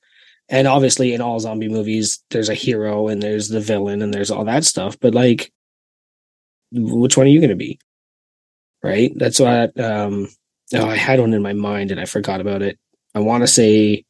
And 0.49 0.67
obviously 0.67 1.15
in 1.15 1.21
all 1.21 1.39
zombie 1.39 1.69
movies 1.69 2.23
there's 2.31 2.49
a 2.49 2.55
hero 2.55 3.09
and 3.09 3.23
there's 3.23 3.49
the 3.49 3.61
villain 3.61 4.03
and 4.03 4.13
there's 4.13 4.31
all 4.31 4.45
that 4.45 4.65
stuff, 4.65 4.99
but 5.01 5.15
like 5.15 5.53
which 6.73 7.17
one 7.17 7.27
are 7.27 7.31
you 7.31 7.41
going 7.41 7.51
to 7.51 7.57
be? 7.57 7.79
Right? 8.83 9.13
That's 9.17 9.39
what 9.39 9.79
um 9.79 10.29
oh, 10.75 10.89
I 10.89 10.97
had 10.97 11.21
one 11.21 11.35
in 11.35 11.43
my 11.43 11.53
mind 11.53 11.91
and 11.91 12.01
I 12.01 12.07
forgot 12.07 12.41
about 12.41 12.63
it. 12.63 12.79
I 13.15 13.21
want 13.21 13.43
to 13.43 13.49
say 13.49 14.05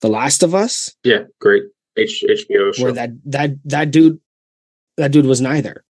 The 0.00 0.08
Last 0.08 0.42
of 0.42 0.54
Us 0.54 0.94
Yeah, 1.04 1.24
great. 1.40 1.64
H- 1.96 2.24
HBO 2.28 2.72
show. 2.74 2.82
where 2.84 2.92
that 2.92 3.10
that 3.26 3.50
that 3.64 3.90
dude 3.90 4.20
that 4.96 5.10
dude 5.12 5.26
was 5.26 5.40
neither. 5.40 5.84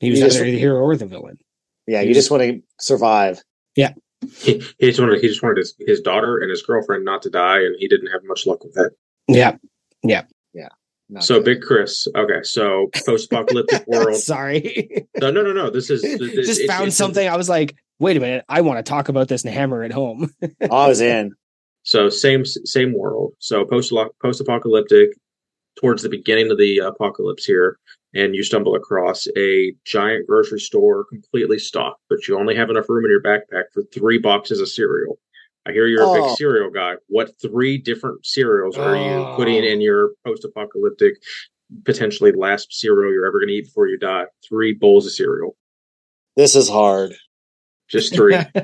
He 0.00 0.10
was 0.10 0.18
He 0.20 0.24
just- 0.24 0.38
the 0.38 0.58
hero 0.58 0.80
or 0.80 0.96
the 0.96 1.06
villain. 1.06 1.38
yeah 1.86 2.00
You 2.02 2.08
you 2.08 2.14
just 2.14 2.30
want 2.30 2.42
to 2.44 2.60
survive 2.80 3.42
he, 4.36 4.60
he 4.78 4.88
just 4.88 4.98
wanted 5.00 5.20
he 5.20 5.28
just 5.28 5.42
wanted 5.44 5.58
his, 5.58 5.74
his 5.78 6.00
daughter 6.00 6.38
and 6.38 6.50
his 6.50 6.60
girlfriend 6.62 7.04
not 7.04 7.22
to 7.22 7.30
die, 7.30 7.58
and 7.60 7.76
he 7.78 7.86
didn't 7.86 8.08
have 8.08 8.20
much 8.24 8.46
luck 8.46 8.64
with 8.64 8.74
that. 8.74 8.90
Yeah. 9.28 9.56
Yeah. 10.02 10.24
Yeah. 10.52 10.70
Not 11.08 11.22
so 11.22 11.36
good. 11.36 11.44
big 11.44 11.62
Chris. 11.62 12.08
Okay, 12.16 12.40
so 12.42 12.88
post-apocalyptic 13.06 13.84
world. 13.86 14.16
Sorry. 14.16 15.06
No, 15.20 15.30
no, 15.30 15.42
no, 15.42 15.52
no. 15.52 15.70
This 15.70 15.88
is 15.88 16.02
this, 16.18 16.18
Just 16.18 16.60
it's- 16.60 16.66
found 16.66 16.82
it's- 16.88 16.96
something. 16.96 17.28
I 17.28 17.36
was 17.36 17.48
like, 17.48 17.76
wait 18.00 18.16
a 18.16 18.20
minute, 18.20 18.44
I 18.48 18.62
want 18.62 18.84
to 18.84 18.88
talk 18.88 19.08
about 19.08 19.28
this 19.28 19.44
and 19.44 19.54
hammer 19.54 19.84
it 19.84 19.92
home. 19.92 20.28
Oh, 20.42 20.48
i 20.84 20.88
was 20.88 21.00
in 21.00 21.32
So 21.88 22.10
same 22.10 22.44
same 22.44 22.92
world. 22.92 23.32
So 23.38 23.64
post 23.64 23.94
post 24.20 24.42
apocalyptic, 24.42 25.08
towards 25.80 26.02
the 26.02 26.10
beginning 26.10 26.50
of 26.50 26.58
the 26.58 26.78
apocalypse 26.80 27.46
here, 27.46 27.78
and 28.14 28.34
you 28.34 28.42
stumble 28.42 28.74
across 28.74 29.26
a 29.38 29.72
giant 29.86 30.26
grocery 30.26 30.60
store 30.60 31.06
completely 31.06 31.58
stocked, 31.58 32.02
but 32.10 32.28
you 32.28 32.38
only 32.38 32.54
have 32.54 32.68
enough 32.68 32.90
room 32.90 33.06
in 33.06 33.10
your 33.10 33.22
backpack 33.22 33.64
for 33.72 33.84
three 33.84 34.18
boxes 34.18 34.60
of 34.60 34.68
cereal. 34.68 35.18
I 35.64 35.72
hear 35.72 35.86
you're 35.86 36.02
a 36.02 36.10
Oh. 36.10 36.12
big 36.12 36.36
cereal 36.36 36.68
guy. 36.68 36.96
What 37.06 37.30
three 37.40 37.78
different 37.78 38.26
cereals 38.26 38.76
are 38.76 38.94
you 38.94 39.20
Oh. 39.20 39.36
putting 39.38 39.64
in 39.64 39.80
your 39.80 40.10
post 40.26 40.44
apocalyptic, 40.44 41.14
potentially 41.86 42.32
last 42.32 42.70
cereal 42.70 43.10
you're 43.14 43.24
ever 43.24 43.38
going 43.38 43.48
to 43.48 43.54
eat 43.54 43.64
before 43.64 43.88
you 43.88 43.96
die? 43.96 44.26
Three 44.46 44.74
bowls 44.74 45.06
of 45.06 45.12
cereal, 45.12 45.56
this 46.36 46.54
is 46.54 46.68
hard 46.68 47.14
just 47.88 48.14
three. 48.14 48.34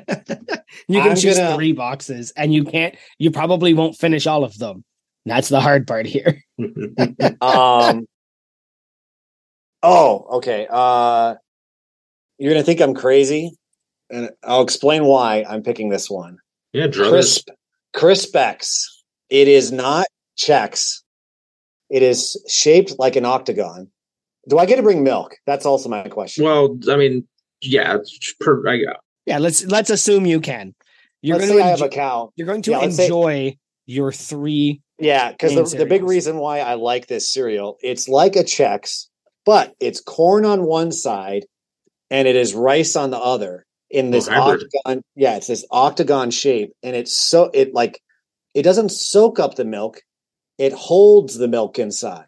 you 0.89 1.01
can 1.01 1.11
I'm 1.11 1.17
choose 1.17 1.39
gonna- 1.39 1.55
three 1.57 1.73
boxes 1.73 2.33
and 2.37 2.53
you 2.53 2.65
can't 2.65 2.95
you 3.19 3.31
probably 3.31 3.75
won't 3.75 3.97
finish 3.97 4.27
all 4.27 4.45
of 4.45 4.57
them. 4.59 4.85
That's 5.27 5.49
the 5.49 5.61
hard 5.61 5.87
part 5.87 6.07
here. 6.07 6.43
um 7.41 8.07
oh 9.83 10.27
okay 10.33 10.67
uh 10.71 11.35
you're 12.39 12.53
gonna 12.53 12.63
think 12.65 12.81
i'm 12.81 12.95
crazy 12.95 13.51
and 14.11 14.31
i'll 14.43 14.63
explain 14.63 15.05
why 15.05 15.45
i'm 15.49 15.63
picking 15.63 15.89
this 15.91 16.09
one 16.09 16.39
yeah, 16.73 16.87
drugs. 16.87 17.11
crisp 17.11 17.49
Crispix 17.95 18.85
it 19.31 19.47
is 19.49 19.73
not 19.73 20.07
checks 20.37 21.03
it 21.91 22.03
is 22.03 22.43
shaped 22.49 22.95
like 22.99 23.17
an 23.17 23.25
octagon 23.27 23.89
do 24.49 24.59
i 24.59 24.65
get 24.65 24.77
to 24.77 24.83
bring 24.83 25.03
milk 25.05 25.37
that's 25.47 25.67
also 25.67 25.89
my 25.89 26.09
question 26.09 26.45
Well, 26.45 26.79
I 26.91 26.97
mean, 26.97 27.27
yeah, 27.61 27.99
per, 28.41 28.67
I, 28.69 28.81
Yeah, 29.27 29.39
let's 29.39 29.65
let's 29.65 29.91
assume 29.91 30.27
you 30.27 30.41
can. 30.41 30.75
You're 31.23 31.37
let's 31.39 31.49
going 31.49 31.59
say 31.59 31.63
to 31.63 31.67
i 31.67 31.71
have 31.71 31.79
enjoy, 31.81 31.87
a 31.87 31.91
cow 31.91 32.33
you're 32.37 32.47
going 32.47 32.63
to 32.63 32.71
yeah, 32.73 32.79
let's 32.79 32.97
say- 32.97 33.05
enjoy 33.05 33.57
your 33.87 34.13
three 34.13 34.83
Yeah, 34.99 35.33
because 35.33 35.73
the, 35.73 35.79
the 35.79 35.87
big 35.87 36.03
reason 36.05 36.37
why 36.39 36.61
I 36.61 36.75
like 36.75 37.07
this 37.07 37.33
cereal, 37.33 37.77
it's 37.83 38.09
like 38.09 38.37
a 38.37 38.45
Chex, 38.45 39.09
but 39.45 39.75
it's 39.81 40.01
corn 40.01 40.45
on 40.45 40.65
one 40.65 40.93
side 40.93 41.47
and 42.11 42.29
it 42.29 42.37
is 42.37 42.55
rice 42.55 42.95
on 42.97 43.11
the 43.11 43.19
other 43.19 43.65
in 43.91 44.11
this 44.11 44.29
oh, 44.29 44.33
hybrid. 44.33 44.67
octagon. 44.85 45.03
Yeah, 45.17 45.37
it's 45.37 45.47
this 45.47 45.65
octagon 45.71 46.31
shape, 46.31 46.73
and 46.83 46.95
it's 46.97 47.17
so 47.17 47.51
it 47.55 47.75
like 47.75 48.01
it 48.55 48.63
doesn't 48.63 48.91
soak 48.91 49.39
up 49.39 49.55
the 49.55 49.65
milk; 49.65 50.01
it 50.59 50.73
holds 50.73 51.37
the 51.37 51.49
milk 51.49 51.79
inside. 51.79 52.27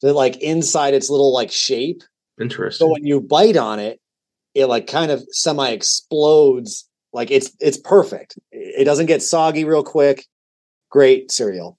So 0.00 0.12
like 0.12 0.36
inside 0.38 0.94
its 0.94 1.10
little 1.10 1.32
like 1.32 1.50
shape. 1.50 2.02
Interesting. 2.40 2.86
So 2.86 2.92
when 2.92 3.04
you 3.04 3.20
bite 3.20 3.56
on 3.56 3.78
it, 3.78 4.00
it 4.56 4.66
like 4.66 4.86
kind 4.86 5.10
of 5.10 5.22
semi 5.30 5.68
explodes. 5.68 6.88
Like 7.12 7.30
it's 7.30 7.54
it's 7.60 7.76
perfect. 7.76 8.38
It 8.50 8.84
doesn't 8.84 9.06
get 9.06 9.22
soggy 9.22 9.64
real 9.64 9.84
quick. 9.84 10.24
great 10.90 11.30
cereal. 11.30 11.78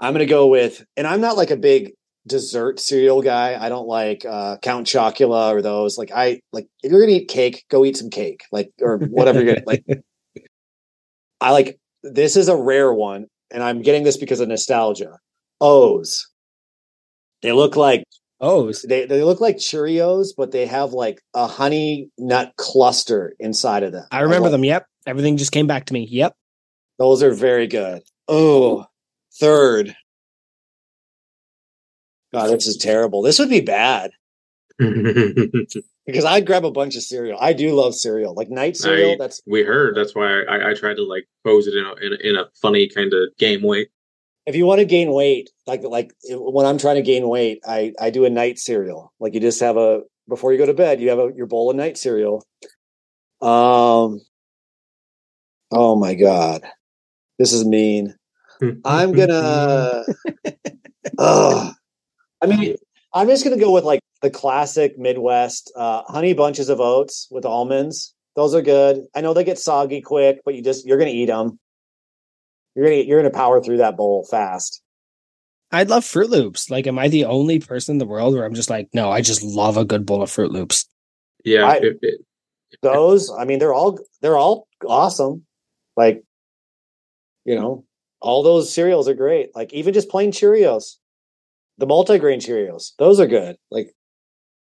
I'm 0.00 0.14
gonna 0.14 0.26
go 0.26 0.46
with, 0.46 0.84
and 0.96 1.06
I'm 1.06 1.20
not 1.20 1.36
like 1.36 1.50
a 1.50 1.56
big 1.56 1.92
dessert 2.26 2.80
cereal 2.80 3.20
guy. 3.20 3.62
I 3.62 3.68
don't 3.68 3.86
like 3.86 4.24
uh, 4.24 4.56
Count 4.62 4.86
Chocula 4.86 5.52
or 5.52 5.60
those. 5.60 5.98
Like 5.98 6.10
I 6.10 6.40
like 6.52 6.66
if 6.82 6.90
you're 6.90 7.02
gonna 7.02 7.18
eat 7.18 7.28
cake, 7.28 7.64
go 7.68 7.84
eat 7.84 7.98
some 7.98 8.10
cake, 8.10 8.44
like 8.50 8.70
or 8.80 8.98
whatever 8.98 9.42
you're 9.42 9.54
gonna 9.54 9.66
like. 9.66 9.84
I 11.42 11.52
like 11.52 11.78
this 12.02 12.36
is 12.36 12.48
a 12.48 12.56
rare 12.56 12.92
one, 12.92 13.26
and 13.50 13.62
I'm 13.62 13.82
getting 13.82 14.04
this 14.04 14.16
because 14.16 14.40
of 14.40 14.48
nostalgia. 14.48 15.18
O's. 15.60 16.26
They 17.42 17.52
look 17.52 17.76
like 17.76 18.04
Oh, 18.40 18.68
O's. 18.68 18.82
they 18.88 19.04
they 19.06 19.22
look 19.22 19.40
like 19.40 19.56
Cheerios, 19.58 20.28
but 20.36 20.50
they 20.50 20.66
have 20.66 20.92
like 20.92 21.20
a 21.34 21.46
honey 21.46 22.10
nut 22.18 22.52
cluster 22.56 23.34
inside 23.38 23.82
of 23.82 23.92
them. 23.92 24.06
I 24.10 24.20
remember 24.20 24.44
love- 24.44 24.52
them. 24.52 24.64
Yep. 24.64 24.86
Everything 25.06 25.36
just 25.36 25.52
came 25.52 25.66
back 25.66 25.86
to 25.86 25.92
me. 25.94 26.06
Yep. 26.10 26.34
Those 26.98 27.22
are 27.22 27.32
very 27.32 27.66
good. 27.66 28.02
Oh, 28.28 28.86
third. 29.38 29.94
God, 32.32 32.48
this 32.48 32.66
is 32.66 32.76
terrible. 32.76 33.22
This 33.22 33.38
would 33.38 33.48
be 33.50 33.60
bad 33.60 34.12
because 34.78 36.24
I'd 36.24 36.46
grab 36.46 36.64
a 36.64 36.70
bunch 36.70 36.94
of 36.96 37.02
cereal. 37.02 37.38
I 37.40 37.52
do 37.52 37.74
love 37.74 37.94
cereal, 37.94 38.34
like 38.34 38.48
night 38.50 38.76
cereal. 38.76 39.12
I- 39.12 39.16
that's 39.18 39.40
we 39.46 39.62
heard. 39.62 39.96
That's 39.96 40.14
why 40.14 40.42
I, 40.44 40.70
I 40.70 40.74
tried 40.74 40.94
to 40.96 41.04
like 41.04 41.26
pose 41.44 41.66
it 41.66 41.74
in 41.74 41.84
a 41.84 41.94
in 42.06 42.12
a, 42.12 42.28
in 42.30 42.36
a 42.36 42.48
funny 42.62 42.88
kind 42.88 43.12
of 43.12 43.36
game 43.38 43.62
way. 43.62 43.88
If 44.46 44.56
you 44.56 44.66
want 44.66 44.80
to 44.80 44.84
gain 44.84 45.12
weight, 45.12 45.50
like 45.66 45.82
like 45.82 46.12
when 46.30 46.66
I'm 46.66 46.78
trying 46.78 46.96
to 46.96 47.02
gain 47.02 47.28
weight, 47.28 47.60
I 47.66 47.92
I 48.00 48.10
do 48.10 48.24
a 48.24 48.30
night 48.30 48.58
cereal. 48.58 49.12
Like 49.20 49.34
you 49.34 49.40
just 49.40 49.60
have 49.60 49.76
a 49.76 50.02
before 50.28 50.52
you 50.52 50.58
go 50.58 50.66
to 50.66 50.74
bed, 50.74 51.00
you 51.00 51.10
have 51.10 51.18
a 51.18 51.30
your 51.34 51.46
bowl 51.46 51.70
of 51.70 51.76
night 51.76 51.98
cereal. 51.98 52.44
Um. 53.40 54.20
Oh 55.72 55.96
my 55.96 56.14
god, 56.14 56.62
this 57.38 57.52
is 57.52 57.64
mean. 57.64 58.14
I'm 58.84 59.12
gonna. 59.12 60.04
Ugh. 61.18 61.74
I 62.42 62.46
mean, 62.46 62.76
I'm 63.14 63.28
just 63.28 63.44
gonna 63.44 63.58
go 63.58 63.72
with 63.72 63.84
like 63.84 64.00
the 64.22 64.30
classic 64.30 64.98
Midwest 64.98 65.72
uh, 65.76 66.02
honey 66.08 66.32
bunches 66.32 66.68
of 66.68 66.80
oats 66.80 67.28
with 67.30 67.44
almonds. 67.44 68.14
Those 68.36 68.54
are 68.54 68.62
good. 68.62 69.02
I 69.14 69.20
know 69.20 69.34
they 69.34 69.44
get 69.44 69.58
soggy 69.58 70.00
quick, 70.00 70.40
but 70.44 70.54
you 70.54 70.62
just 70.62 70.86
you're 70.86 70.98
gonna 70.98 71.10
eat 71.10 71.26
them. 71.26 71.58
You're 72.80 72.88
gonna 72.88 73.02
you're 73.02 73.18
gonna 73.20 73.30
power 73.34 73.62
through 73.62 73.76
that 73.76 73.98
bowl 73.98 74.24
fast. 74.30 74.80
I 75.70 75.82
love 75.82 76.02
Froot 76.02 76.30
Loops. 76.30 76.70
Like, 76.70 76.86
am 76.86 76.98
I 76.98 77.08
the 77.08 77.26
only 77.26 77.58
person 77.58 77.96
in 77.96 77.98
the 77.98 78.06
world 78.06 78.32
where 78.34 78.46
I'm 78.46 78.54
just 78.54 78.70
like, 78.70 78.88
no, 78.94 79.10
I 79.10 79.20
just 79.20 79.42
love 79.42 79.76
a 79.76 79.84
good 79.84 80.06
bowl 80.06 80.22
of 80.22 80.30
Froot 80.30 80.50
Loops. 80.50 80.86
Yeah, 81.44 81.66
I- 81.66 81.76
it- 81.76 81.98
it- 82.00 82.20
Those, 82.80 83.30
I 83.30 83.44
mean, 83.44 83.58
they're 83.58 83.74
all 83.74 83.98
they're 84.22 84.38
all 84.38 84.66
awesome. 84.88 85.44
Like, 85.94 86.24
you 87.44 87.54
know, 87.54 87.84
all 88.22 88.42
those 88.42 88.72
cereals 88.72 89.08
are 89.08 89.14
great. 89.14 89.54
Like 89.54 89.74
even 89.74 89.92
just 89.92 90.08
plain 90.08 90.32
Cheerios, 90.32 90.94
the 91.76 91.86
multigrain 91.86 92.38
Cheerios, 92.38 92.92
those 92.98 93.20
are 93.20 93.26
good. 93.26 93.56
Like 93.70 93.92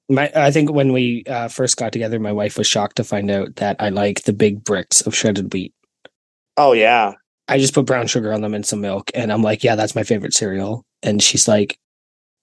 My, 0.09 0.29
I 0.35 0.51
think 0.51 0.73
when 0.73 0.91
we 0.91 1.23
uh, 1.25 1.47
first 1.47 1.77
got 1.77 1.93
together, 1.93 2.19
my 2.19 2.33
wife 2.33 2.57
was 2.57 2.67
shocked 2.67 2.97
to 2.97 3.05
find 3.05 3.31
out 3.31 3.55
that 3.55 3.77
I 3.79 3.87
like 3.89 4.23
the 4.23 4.33
big 4.33 4.65
bricks 4.65 4.99
of 4.99 5.15
shredded 5.15 5.53
wheat. 5.53 5.73
Oh 6.57 6.73
yeah. 6.73 7.13
I 7.49 7.57
just 7.57 7.73
put 7.73 7.85
brown 7.85 8.07
sugar 8.07 8.31
on 8.33 8.41
them 8.41 8.53
and 8.53 8.65
some 8.65 8.81
milk, 8.81 9.11
and 9.13 9.31
I'm 9.31 9.41
like, 9.41 9.63
yeah, 9.63 9.75
that's 9.75 9.95
my 9.95 10.03
favorite 10.03 10.33
cereal. 10.33 10.85
And 11.03 11.21
she's 11.21 11.47
like, 11.47 11.77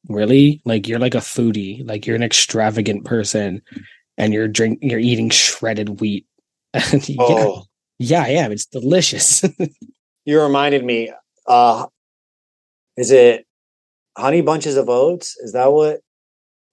really? 0.09 0.61
Like 0.65 0.89
you're 0.89 0.99
like 0.99 1.15
a 1.15 1.19
foodie, 1.19 1.87
like 1.87 2.07
you're 2.07 2.17
an 2.17 2.23
extravagant 2.23 3.05
person, 3.05 3.63
and 4.19 4.33
you're 4.35 4.49
drink, 4.49 4.79
you're 4.83 4.99
eating 5.01 5.31
shredded 5.31 6.01
wheat. 6.01 6.27
And 6.75 7.09
yeah, 7.09 7.17
Oh, 7.21 7.65
yeah, 7.99 8.23
I 8.23 8.29
am. 8.29 8.53
It's 8.53 8.67
delicious. 8.67 9.43
you 10.27 10.43
reminded 10.43 10.85
me. 10.85 11.13
Uh 11.47 11.87
is 12.97 13.11
it 13.11 13.47
honey 14.17 14.41
bunches 14.43 14.77
of 14.77 14.89
oats? 14.89 15.37
Is 15.39 15.53
that 15.53 15.73
what 15.73 16.01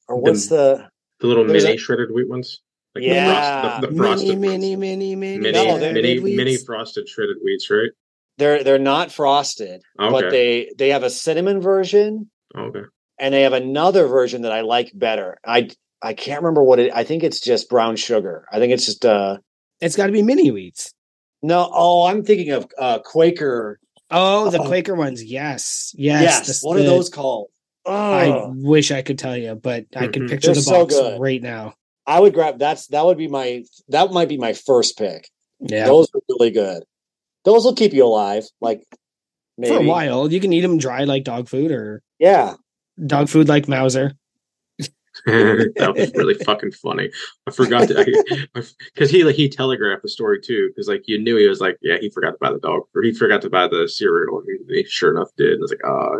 or 0.07 0.17
what's 0.19 0.47
the 0.47 0.89
the 1.19 1.27
little 1.27 1.45
There's 1.45 1.63
mini 1.63 1.75
a- 1.75 1.79
shredded 1.79 2.09
wheat 2.11 2.27
ones. 2.29 2.61
Like 2.95 3.03
Yeah. 3.05 3.27
the, 3.27 3.33
frost, 3.33 3.81
the, 3.81 3.87
the 3.87 3.95
frosted 3.95 4.39
mini, 4.39 4.69
ones. 4.69 4.79
mini, 4.79 5.15
mini, 5.15 5.39
mini, 5.39 5.51
No, 5.51 5.77
they're- 5.79 5.93
mini, 5.93 6.17
shredded 6.17 6.35
mini 6.37 6.57
frosted 6.57 7.07
shredded 7.07 7.37
wheats, 7.43 7.69
right? 7.69 7.91
They're 8.37 8.63
they're 8.63 8.79
not 8.79 9.11
frosted, 9.11 9.81
Okay. 9.99 10.11
but 10.11 10.29
they 10.31 10.71
they 10.77 10.89
have 10.89 11.03
a 11.03 11.09
cinnamon 11.09 11.61
version 11.61 12.29
okay. 12.57 12.81
and 13.19 13.33
they 13.33 13.43
have 13.43 13.53
another 13.53 14.07
version 14.07 14.41
that 14.43 14.51
I 14.51 14.61
like 14.61 14.91
better. 14.93 15.37
I 15.45 15.69
I 16.01 16.13
can't 16.13 16.41
remember 16.41 16.63
what 16.63 16.79
it 16.79 16.91
I 16.93 17.03
think 17.03 17.23
it's 17.23 17.39
just 17.39 17.69
brown 17.69 17.95
sugar. 17.95 18.45
I 18.51 18.59
think 18.59 18.73
it's 18.73 18.85
just 18.85 19.05
uh 19.05 19.37
It's 19.81 19.95
got 19.95 20.07
to 20.07 20.11
be 20.11 20.23
mini 20.23 20.49
wheats. 20.49 20.91
no, 21.41 21.69
oh, 21.71 22.05
I'm 22.05 22.23
thinking 22.23 22.51
of 22.51 22.67
uh 22.77 22.99
Quaker. 22.99 23.79
Oh, 24.11 24.49
the 24.49 24.59
Oh. 24.59 24.67
Quaker 24.67 24.95
ones. 24.95 25.23
Yes, 25.23 25.91
yes. 25.95 26.21
Yes. 26.23 26.61
the- 26.61 26.67
what 26.67 26.77
are 26.77 26.83
those 26.83 27.09
called? 27.09 27.49
I 27.85 28.45
wish 28.47 28.91
I 28.91 29.01
could 29.01 29.19
tell 29.19 29.35
you, 29.35 29.55
but 29.55 29.85
I 29.95 30.07
can 30.07 30.23
Mhm. 30.23 30.29
picture 30.29 30.47
They're 30.47 30.55
the 30.55 30.61
so 30.61 30.71
box 30.85 30.95
good. 30.95 31.19
right 31.19 31.41
now. 31.41 31.73
I 32.07 32.19
would 32.19 32.33
grab 32.33 32.57
that's 32.59 32.87
that 32.87 33.05
would 33.05 33.17
be 33.17 33.27
my 33.27 33.63
that 33.89 34.11
might 34.11 34.29
be 34.29 34.37
my 34.37 34.53
first 34.53 34.97
pick. 34.97 35.29
Yeah, 35.59 35.85
Those 35.85 36.07
are 36.13 36.19
really 36.29 36.51
good. 36.51 36.83
Those 37.45 37.65
will 37.65 37.75
keep 37.75 37.93
you 37.93 38.05
alive, 38.05 38.45
like 38.61 38.83
maybe. 39.57 39.75
for 39.75 39.81
a 39.81 39.87
while 39.87 40.31
you 40.31 40.39
can 40.39 40.53
eat 40.53 40.61
them 40.61 40.77
dry 40.77 41.03
like 41.03 41.23
dog 41.23 41.49
food 41.49 41.71
or 41.71 42.01
Yeah. 42.19 42.55
dog 43.05 43.29
food 43.29 43.47
like 43.47 43.67
Mauser. 43.67 44.13
that 45.25 45.93
was 45.95 46.11
really 46.15 46.33
fucking 46.33 46.71
funny. 46.71 47.09
I 47.47 47.51
forgot 47.51 47.87
to 47.89 48.45
because 48.93 49.09
he 49.11 49.23
like 49.23 49.35
he 49.35 49.47
telegraphed 49.47 50.01
the 50.01 50.09
story 50.09 50.39
too 50.41 50.69
because 50.69 50.87
like 50.87 51.03
you 51.05 51.19
knew 51.21 51.37
he 51.37 51.47
was 51.47 51.61
like 51.61 51.77
yeah 51.81 51.97
he 52.01 52.09
forgot 52.09 52.31
to 52.31 52.37
buy 52.41 52.51
the 52.51 52.59
dog 52.59 52.81
or 52.95 53.03
he 53.03 53.13
forgot 53.13 53.41
to 53.43 53.49
buy 53.49 53.67
the 53.67 53.87
cereal 53.87 54.39
and 54.39 54.47
he, 54.69 54.77
he 54.77 54.83
sure 54.85 55.11
enough 55.15 55.29
did. 55.37 55.51
And 55.53 55.59
I 55.59 55.63
was 55.63 55.71
like 55.71 55.85
uh 55.85 56.17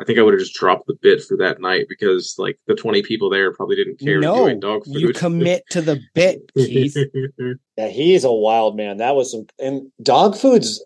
I 0.00 0.04
think 0.04 0.18
I 0.18 0.22
would 0.22 0.34
have 0.34 0.40
just 0.40 0.54
dropped 0.54 0.86
the 0.88 0.96
bit 1.00 1.22
for 1.22 1.36
that 1.36 1.60
night 1.60 1.86
because 1.88 2.34
like 2.36 2.58
the 2.66 2.74
twenty 2.74 3.02
people 3.02 3.30
there 3.30 3.52
probably 3.52 3.76
didn't 3.76 4.00
care 4.00 4.14
you 4.14 4.20
No, 4.20 4.52
dog 4.58 4.84
food. 4.84 4.96
you 4.96 5.12
commit 5.12 5.62
to 5.70 5.80
the 5.80 6.00
bit, 6.14 6.50
Keith. 6.56 6.96
Yeah, 7.78 7.88
he's 7.88 8.24
a 8.24 8.32
wild 8.32 8.76
man. 8.76 8.98
That 8.98 9.14
was 9.14 9.30
some 9.32 9.46
and 9.58 9.90
dog 10.02 10.36
foods 10.36 10.84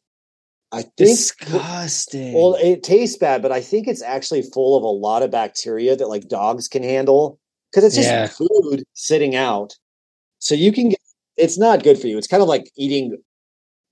I 0.73 0.83
think 0.83 0.97
Disgusting. 0.97 2.33
well 2.35 2.55
it 2.61 2.83
tastes 2.83 3.17
bad, 3.17 3.41
but 3.43 3.53
I 3.53 3.61
think 3.61 3.89
it's 3.89 4.03
actually 4.03 4.43
full 4.43 4.77
of 4.77 4.83
a 4.83 4.89
lot 4.89 5.23
of 5.23 5.31
bacteria 5.31 5.97
that 5.97 6.09
like 6.09 6.29
dogs 6.29 6.69
can 6.69 6.83
handle 6.83 7.39
because 7.77 7.85
it's 7.89 7.97
just 7.97 8.09
Yeah. 8.09 8.27
food 8.29 8.85
sitting 8.95 9.37
out. 9.37 9.75
So 10.39 10.55
you 10.55 10.73
can 10.73 10.89
get 10.89 11.01
it's 11.37 11.59
not 11.59 11.83
good 11.83 11.99
for 11.99 12.07
you. 12.07 12.17
It's 12.17 12.27
kind 12.27 12.43
of 12.43 12.49
like 12.49 12.71
eating 12.77 13.19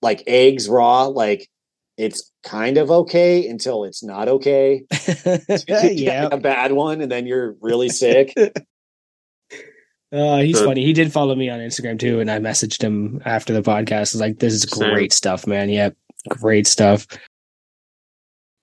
like 0.01 0.23
eggs 0.27 0.67
raw, 0.71 1.05
like 1.05 1.49
it's 1.99 2.33
kind 2.43 2.79
of 2.79 2.91
okay 2.91 3.47
until 3.47 3.85
it's 3.85 4.03
not 4.03 4.27
okay. 4.29 4.85
yeah. 5.69 6.29
a 6.33 6.39
bad 6.39 6.73
one 6.73 7.03
and 7.03 7.13
then 7.13 7.27
you're 7.27 7.55
really 7.61 7.89
sick. 8.03 8.33
Uh, 10.13 10.39
he's 10.39 10.59
The- 10.59 10.65
funny. 10.65 10.85
He 10.85 10.93
did 10.95 11.13
follow 11.13 11.35
me 11.35 11.51
on 11.51 11.61
Instagram 11.61 11.99
too, 11.99 12.21
and 12.21 12.31
I 12.31 12.39
messaged 12.39 12.81
him 12.83 13.21
after 13.27 13.53
the 13.53 13.63
podcast. 13.63 13.97
I 13.97 14.01
was 14.01 14.21
like, 14.21 14.39
"This 14.39 14.55
is 14.55 14.63
Same. 14.63 14.91
great 14.95 15.13
stuff, 15.13 15.47
man. 15.47 15.69
Yep, 15.69 15.97
great 16.29 16.67
stuff." 16.67 17.07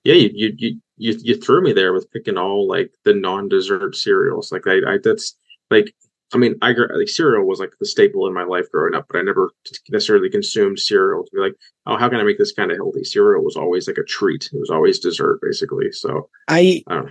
Yeah 0.03 0.15
you, 0.15 0.29
you 0.33 0.53
you 0.57 0.81
you 1.01 1.17
you 1.21 1.35
threw 1.35 1.61
me 1.61 1.73
there 1.73 1.93
with 1.93 2.11
picking 2.11 2.37
all 2.37 2.67
like 2.67 2.91
the 3.03 3.13
non-dessert 3.13 3.95
cereals 3.95 4.51
like 4.51 4.67
i 4.67 4.77
i 4.87 4.97
that's 5.03 5.35
like 5.71 5.93
i 6.33 6.37
mean 6.37 6.55
i 6.61 6.71
like 6.71 7.09
cereal 7.09 7.45
was 7.45 7.59
like 7.59 7.73
the 7.79 7.85
staple 7.85 8.27
in 8.27 8.33
my 8.33 8.43
life 8.43 8.65
growing 8.71 8.93
up 8.93 9.07
but 9.09 9.17
i 9.17 9.21
never 9.23 9.49
necessarily 9.89 10.29
consumed 10.29 10.79
cereal 10.79 11.23
to 11.23 11.31
be 11.33 11.41
like 11.41 11.55
oh 11.87 11.97
how 11.97 12.07
can 12.07 12.19
i 12.19 12.23
make 12.23 12.37
this 12.37 12.51
kind 12.51 12.71
of 12.71 12.77
healthy 12.77 13.03
cereal 13.03 13.43
was 13.43 13.57
always 13.57 13.87
like 13.87 13.97
a 13.97 14.03
treat 14.03 14.47
it 14.53 14.59
was 14.59 14.69
always 14.69 14.99
dessert 14.99 15.39
basically 15.41 15.91
so 15.91 16.29
I. 16.47 16.83
I 16.87 17.01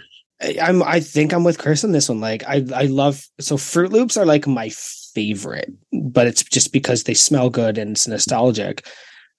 I'm 0.59 0.83
I 0.83 1.01
think 1.01 1.35
I'm 1.35 1.45
with 1.45 1.59
Chris 1.59 1.85
on 1.85 1.93
this 1.93 2.09
one. 2.09 2.21
Like 2.21 2.43
I 2.45 2.65
I 2.75 2.85
love 2.85 3.29
so 3.41 3.59
Froot 3.59 3.91
Loops 3.91 4.17
are 4.17 4.25
like 4.25 4.47
my 4.47 4.71
favorite, 4.71 5.71
but 5.93 6.27
it's 6.27 6.43
just 6.43 6.73
because 6.73 7.03
they 7.03 7.13
smell 7.13 7.51
good 7.51 7.77
and 7.77 7.91
it's 7.91 8.09
nostalgic. 8.09 8.87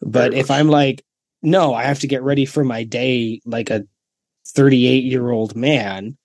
But 0.03 0.29
Very 0.29 0.41
if 0.41 0.49
much. 0.49 0.59
I'm 0.59 0.67
like, 0.67 1.03
no, 1.41 1.73
I 1.73 1.83
have 1.83 1.99
to 1.99 2.07
get 2.07 2.23
ready 2.23 2.45
for 2.45 2.63
my 2.63 2.83
day 2.83 3.41
like 3.45 3.69
a 3.69 3.85
38 4.47 5.03
year 5.03 5.29
old 5.29 5.55
man, 5.55 6.17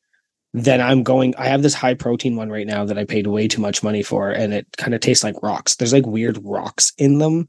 then 0.53 0.81
I'm 0.81 1.03
going. 1.03 1.35
I 1.37 1.47
have 1.47 1.63
this 1.63 1.75
high 1.75 1.95
protein 1.95 2.37
one 2.37 2.51
right 2.51 2.67
now 2.67 2.85
that 2.85 2.99
I 2.99 3.05
paid 3.05 3.27
way 3.27 3.49
too 3.49 3.61
much 3.61 3.83
money 3.83 4.03
for, 4.03 4.31
and 4.31 4.55
it 4.55 4.67
kind 4.77 4.95
of 4.95 5.01
tastes 5.01 5.25
like 5.25 5.43
rocks. 5.43 5.77
There's 5.77 5.93
like 5.93 6.07
weird 6.07 6.39
rocks 6.43 6.93
in 6.99 7.19
them, 7.19 7.49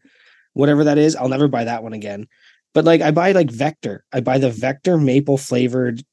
whatever 0.53 0.83
that 0.83 0.97
is. 0.97 1.15
I'll 1.15 1.29
never 1.29 1.47
buy 1.47 1.63
that 1.63 1.83
one 1.83 1.93
again. 1.93 2.27
But 2.73 2.85
like 2.85 3.01
I 3.01 3.11
buy 3.11 3.31
like 3.31 3.49
Vector. 3.49 4.03
I 4.11 4.19
buy 4.19 4.37
the 4.37 4.51
Vector 4.51 4.97
maple 4.97 5.37
flavored 5.37 6.03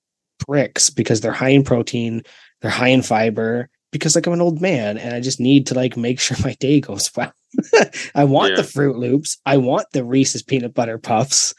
bricks 0.46 0.90
because 0.90 1.20
they're 1.20 1.32
high 1.32 1.50
in 1.50 1.64
protein, 1.64 2.22
they're 2.60 2.70
high 2.70 2.88
in 2.88 3.02
fiber. 3.02 3.68
Because 3.90 4.16
like 4.16 4.26
I'm 4.26 4.32
an 4.32 4.40
old 4.40 4.60
man 4.60 4.98
and 4.98 5.14
I 5.14 5.20
just 5.20 5.40
need 5.40 5.68
to 5.68 5.74
like 5.74 5.96
make 5.96 6.20
sure 6.20 6.36
my 6.42 6.54
day 6.54 6.80
goes 6.80 7.10
well. 7.16 7.32
I 8.14 8.24
want 8.24 8.50
Yeah. 8.50 8.56
the 8.56 8.62
Froot 8.62 8.96
Loops. 8.96 9.38
I 9.46 9.56
want 9.56 9.86
the 9.92 10.04
Reese's 10.04 10.42
peanut 10.42 10.74
butter 10.74 10.98
puffs. 10.98 11.54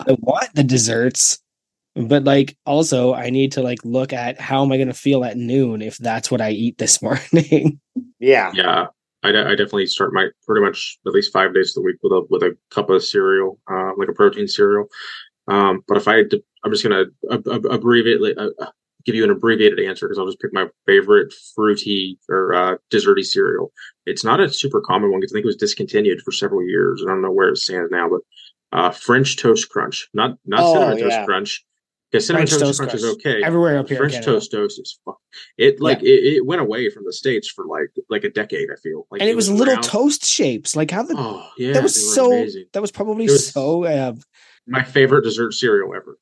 I 0.00 0.16
want 0.20 0.48
the 0.54 0.64
desserts. 0.64 1.38
But 1.96 2.24
like 2.24 2.56
also 2.66 3.14
I 3.14 3.30
need 3.30 3.52
to 3.52 3.62
like 3.62 3.84
look 3.84 4.12
at 4.12 4.40
how 4.40 4.62
am 4.64 4.70
I 4.72 4.76
going 4.76 4.88
to 4.88 4.94
feel 4.94 5.24
at 5.24 5.36
noon 5.36 5.82
if 5.82 5.98
that's 5.98 6.30
what 6.30 6.40
I 6.40 6.50
eat 6.50 6.78
this 6.78 7.02
morning. 7.02 7.80
Yeah. 8.20 8.52
yeah 8.54 8.86
I, 9.22 9.32
de- 9.32 9.44
I 9.44 9.50
definitely 9.50 9.86
start 9.86 10.14
my 10.14 10.28
pretty 10.46 10.64
much 10.64 10.98
at 11.06 11.12
least 11.12 11.32
five 11.32 11.52
days 11.52 11.70
of 11.70 11.82
the 11.82 11.86
week 11.86 11.96
with 12.02 12.12
a 12.12 12.24
with 12.30 12.42
a 12.42 12.56
cup 12.70 12.90
of 12.90 13.02
cereal 13.04 13.58
uh, 13.70 13.90
like 13.98 14.08
a 14.08 14.12
protein 14.14 14.46
cereal 14.48 14.86
Um, 15.48 15.82
but 15.88 15.96
if 15.96 16.06
I 16.06 16.16
had 16.18 16.30
to, 16.30 16.42
I'm 16.64 16.70
just 16.70 16.84
gonna 16.84 17.04
ab- 17.30 17.48
ab- 17.52 17.66
abbreviate, 17.66 18.38
uh, 18.38 18.50
uh, 18.60 18.70
give 19.04 19.14
you 19.14 19.24
an 19.24 19.30
abbreviated 19.30 19.80
answer 19.80 20.06
because 20.06 20.18
I'll 20.18 20.26
just 20.26 20.40
pick 20.40 20.52
my 20.52 20.66
favorite 20.86 21.32
fruity 21.54 22.18
or 22.28 22.52
uh, 22.54 22.76
desserty 22.90 23.24
cereal. 23.24 23.72
It's 24.06 24.24
not 24.24 24.40
a 24.40 24.48
super 24.48 24.80
common 24.80 25.10
one 25.10 25.20
because 25.20 25.32
I 25.32 25.36
think 25.36 25.44
it 25.44 25.46
was 25.46 25.56
discontinued 25.56 26.22
for 26.22 26.32
several 26.32 26.62
years. 26.66 27.02
I 27.04 27.10
don't 27.10 27.22
know 27.22 27.30
where 27.32 27.48
it 27.48 27.58
stands 27.58 27.90
now, 27.90 28.08
but 28.08 28.20
uh, 28.78 28.90
French 28.90 29.36
Toast 29.36 29.68
Crunch, 29.68 30.08
not 30.14 30.36
not 30.44 30.60
Oh, 30.62 30.72
cinnamon 30.74 30.98
yeah. 30.98 31.04
toast 31.04 31.26
crunch. 31.26 31.64
Because 32.12 32.26
cinnamon 32.26 32.48
French 32.48 32.60
toast, 32.60 32.78
Toast 32.78 32.90
crunch, 32.90 32.94
is 32.94 33.04
okay. 33.04 33.42
Everywhere 33.44 33.78
up 33.78 33.88
here. 33.88 33.98
French 33.98 34.24
toast 34.24 34.50
toast 34.50 34.80
is 34.80 34.98
fuck. 35.04 35.18
It 35.56 35.80
like 35.80 36.02
it, 36.02 36.06
it 36.38 36.44
went 36.46 36.60
away 36.60 36.90
from 36.90 37.04
the 37.04 37.12
states 37.12 37.48
for 37.48 37.64
like 37.66 37.90
like 38.08 38.24
a 38.24 38.30
decade. 38.30 38.68
I 38.72 38.76
feel 38.82 39.06
like 39.12 39.20
and 39.20 39.30
it 39.30 39.36
was 39.36 39.48
little 39.48 39.74
around- 39.74 39.84
toast 39.84 40.24
shapes. 40.24 40.74
Like 40.74 40.90
how 40.90 41.04
the 41.04 41.14
Oh 41.16 41.48
yeah, 41.56 41.72
that 41.74 41.82
was 41.84 42.14
so 42.14 42.32
amazing. 42.32 42.64
that 42.72 42.80
was 42.82 42.90
probably 42.90 43.26
was- 43.26 43.52
so 43.52 43.84
uh, 43.84 44.14
my 44.66 44.82
favorite 44.82 45.22
dessert 45.22 45.54
cereal 45.54 45.94
ever. 45.94 46.16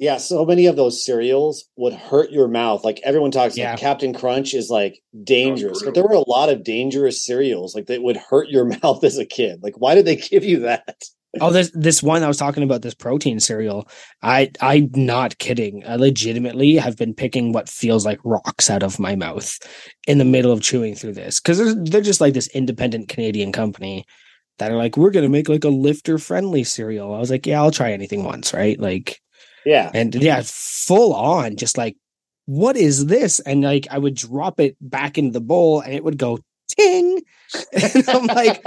Yeah, 0.00 0.16
so 0.16 0.46
many 0.46 0.64
of 0.64 0.76
those 0.76 1.04
cereals 1.04 1.66
would 1.76 1.92
hurt 1.92 2.30
your 2.32 2.48
mouth. 2.48 2.84
Like 2.84 3.00
everyone 3.04 3.30
talks 3.30 3.56
Yeah. 3.56 3.72
like 3.72 3.80
Captain 3.80 4.14
Crunch 4.14 4.54
is 4.54 4.70
like 4.70 4.98
dangerous, 5.22 5.82
but 5.82 5.94
there 5.94 6.02
were 6.04 6.14
a 6.14 6.28
lot 6.28 6.48
of 6.48 6.64
dangerous 6.64 7.22
cereals 7.24 7.74
like 7.74 7.86
that 7.86 8.02
would 8.02 8.16
hurt 8.16 8.48
your 8.48 8.64
mouth 8.82 9.04
as 9.04 9.18
a 9.18 9.26
kid. 9.26 9.60
Like 9.62 9.74
why 9.76 9.94
did 9.94 10.06
they 10.06 10.16
give 10.16 10.42
you 10.42 10.60
that? 10.60 11.02
Oh, 11.40 11.52
this 11.52 11.70
this 11.74 12.02
one 12.02 12.24
I 12.24 12.28
was 12.28 12.38
talking 12.38 12.62
about 12.62 12.80
this 12.82 12.94
protein 12.94 13.38
cereal. 13.40 13.86
I 14.22 14.50
I'm 14.62 14.90
not 14.94 15.36
kidding. 15.38 15.84
I 15.86 15.96
legitimately 15.96 16.74
have 16.76 16.96
been 16.96 17.14
picking 17.14 17.52
what 17.52 17.68
feels 17.68 18.04
like 18.06 18.18
rocks 18.24 18.70
out 18.70 18.82
of 18.82 18.98
my 18.98 19.14
mouth 19.14 19.56
in 20.08 20.16
the 20.18 20.24
middle 20.24 20.50
of 20.50 20.62
chewing 20.62 20.94
through 20.96 21.12
this 21.12 21.38
because 21.40 21.58
they're 21.58 21.74
they're 21.74 22.00
just 22.00 22.22
like 22.22 22.32
this 22.34 22.48
independent 22.48 23.10
Canadian 23.10 23.52
company 23.52 24.06
that 24.58 24.72
are 24.72 24.76
like 24.76 24.96
we're 24.96 25.10
gonna 25.10 25.28
make 25.28 25.48
like 25.50 25.62
a 25.64 25.68
lifter 25.68 26.16
friendly 26.18 26.64
cereal. 26.64 27.14
I 27.14 27.18
was 27.18 27.30
like, 27.30 27.46
yeah, 27.46 27.60
I'll 27.60 27.70
try 27.70 27.92
anything 27.92 28.24
once, 28.24 28.52
right? 28.52 28.80
Like, 28.80 29.20
Yeah. 29.64 29.90
and 29.94 30.14
yeah, 30.14 30.42
full 30.44 31.12
on, 31.14 31.56
just 31.56 31.76
like, 31.76 31.96
what 32.46 32.76
is 32.76 33.06
this? 33.06 33.40
And 33.40 33.62
like, 33.62 33.86
I 33.90 33.98
would 33.98 34.14
drop 34.14 34.58
it 34.60 34.76
back 34.80 35.18
into 35.18 35.32
the 35.32 35.40
bowl, 35.40 35.80
and 35.80 35.94
it 35.94 36.04
would 36.04 36.18
go 36.18 36.38
ting, 36.68 37.22
and 37.72 38.08
I'm 38.08 38.26
like 38.26 38.62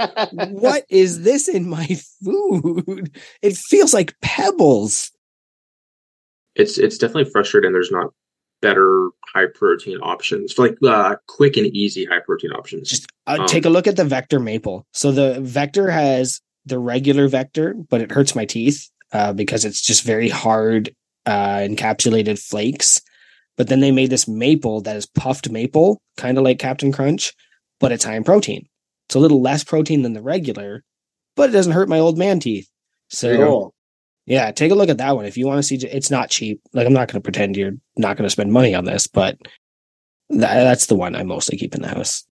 what 0.50 0.84
is 0.90 1.22
this 1.22 1.48
in 1.48 1.68
my 1.68 1.86
food? 2.22 3.16
It 3.42 3.56
feels 3.56 3.94
like 3.94 4.14
pebbles. 4.20 5.10
It's 6.54 6.78
it's 6.78 6.98
definitely 6.98 7.30
frustrating. 7.30 7.72
There's 7.72 7.90
not 7.90 8.12
better 8.62 9.10
high 9.34 9.46
protein 9.54 9.98
options 9.98 10.52
for 10.52 10.68
like 10.68 10.78
uh, 10.82 11.16
quick 11.26 11.56
and 11.56 11.66
easy 11.66 12.04
high 12.04 12.20
protein 12.20 12.52
options. 12.52 12.88
Just 12.88 13.06
uh, 13.26 13.38
Um, 13.40 13.46
take 13.46 13.64
a 13.64 13.70
look 13.70 13.86
at 13.86 13.96
the 13.96 14.04
Vector 14.04 14.40
Maple. 14.40 14.86
So 14.92 15.12
the 15.12 15.40
Vector 15.40 15.90
has 15.90 16.40
the 16.64 16.78
regular 16.78 17.28
Vector, 17.28 17.74
but 17.90 18.00
it 18.00 18.10
hurts 18.10 18.34
my 18.34 18.44
teeth 18.46 18.88
uh, 19.14 19.32
because 19.32 19.64
it's 19.64 19.80
just 19.80 20.02
very 20.02 20.28
hard 20.28 20.94
uh, 21.24 21.58
encapsulated 21.58 22.38
flakes. 22.38 23.00
But 23.56 23.68
then 23.68 23.80
they 23.80 23.92
made 23.92 24.10
this 24.10 24.26
maple 24.26 24.80
that 24.82 24.96
is 24.96 25.06
puffed 25.06 25.48
maple, 25.48 26.02
kind 26.16 26.36
of 26.36 26.44
like 26.44 26.58
Captain 26.58 26.92
Crunch, 26.92 27.32
but 27.78 27.92
it's 27.92 28.04
high 28.04 28.16
in 28.16 28.24
protein. 28.24 28.66
It's 29.08 29.14
a 29.14 29.20
little 29.20 29.40
less 29.40 29.62
protein 29.62 30.02
than 30.02 30.12
the 30.12 30.22
regular, 30.22 30.82
but 31.36 31.50
it 31.50 31.52
doesn't 31.52 31.72
hurt 31.72 31.88
my 31.88 32.00
old 32.00 32.18
man 32.18 32.40
teeth. 32.40 32.68
So 33.08 33.32
Yeah, 34.26 34.50
take 34.50 34.72
a 34.72 34.74
look 34.74 34.88
at 34.88 34.98
that 34.98 35.14
one 35.14 35.26
if 35.26 35.36
you 35.36 35.46
want 35.46 35.58
to 35.58 35.62
see. 35.62 35.76
It's 35.76 36.10
not 36.10 36.30
cheap. 36.30 36.60
Like 36.72 36.86
I'm 36.86 36.92
not 36.92 37.08
going 37.08 37.20
to 37.20 37.24
pretend 37.24 37.56
you're 37.56 37.76
not 37.96 38.16
going 38.16 38.26
to 38.26 38.30
spend 38.30 38.52
money 38.52 38.74
on 38.74 38.84
this, 38.86 39.06
but 39.06 39.38
tha- 40.30 40.38
that's 40.38 40.86
the 40.86 40.96
one 40.96 41.14
I 41.14 41.22
mostly 41.22 41.56
keep 41.56 41.74
in 41.74 41.82
the 41.82 41.88
house. 41.88 42.24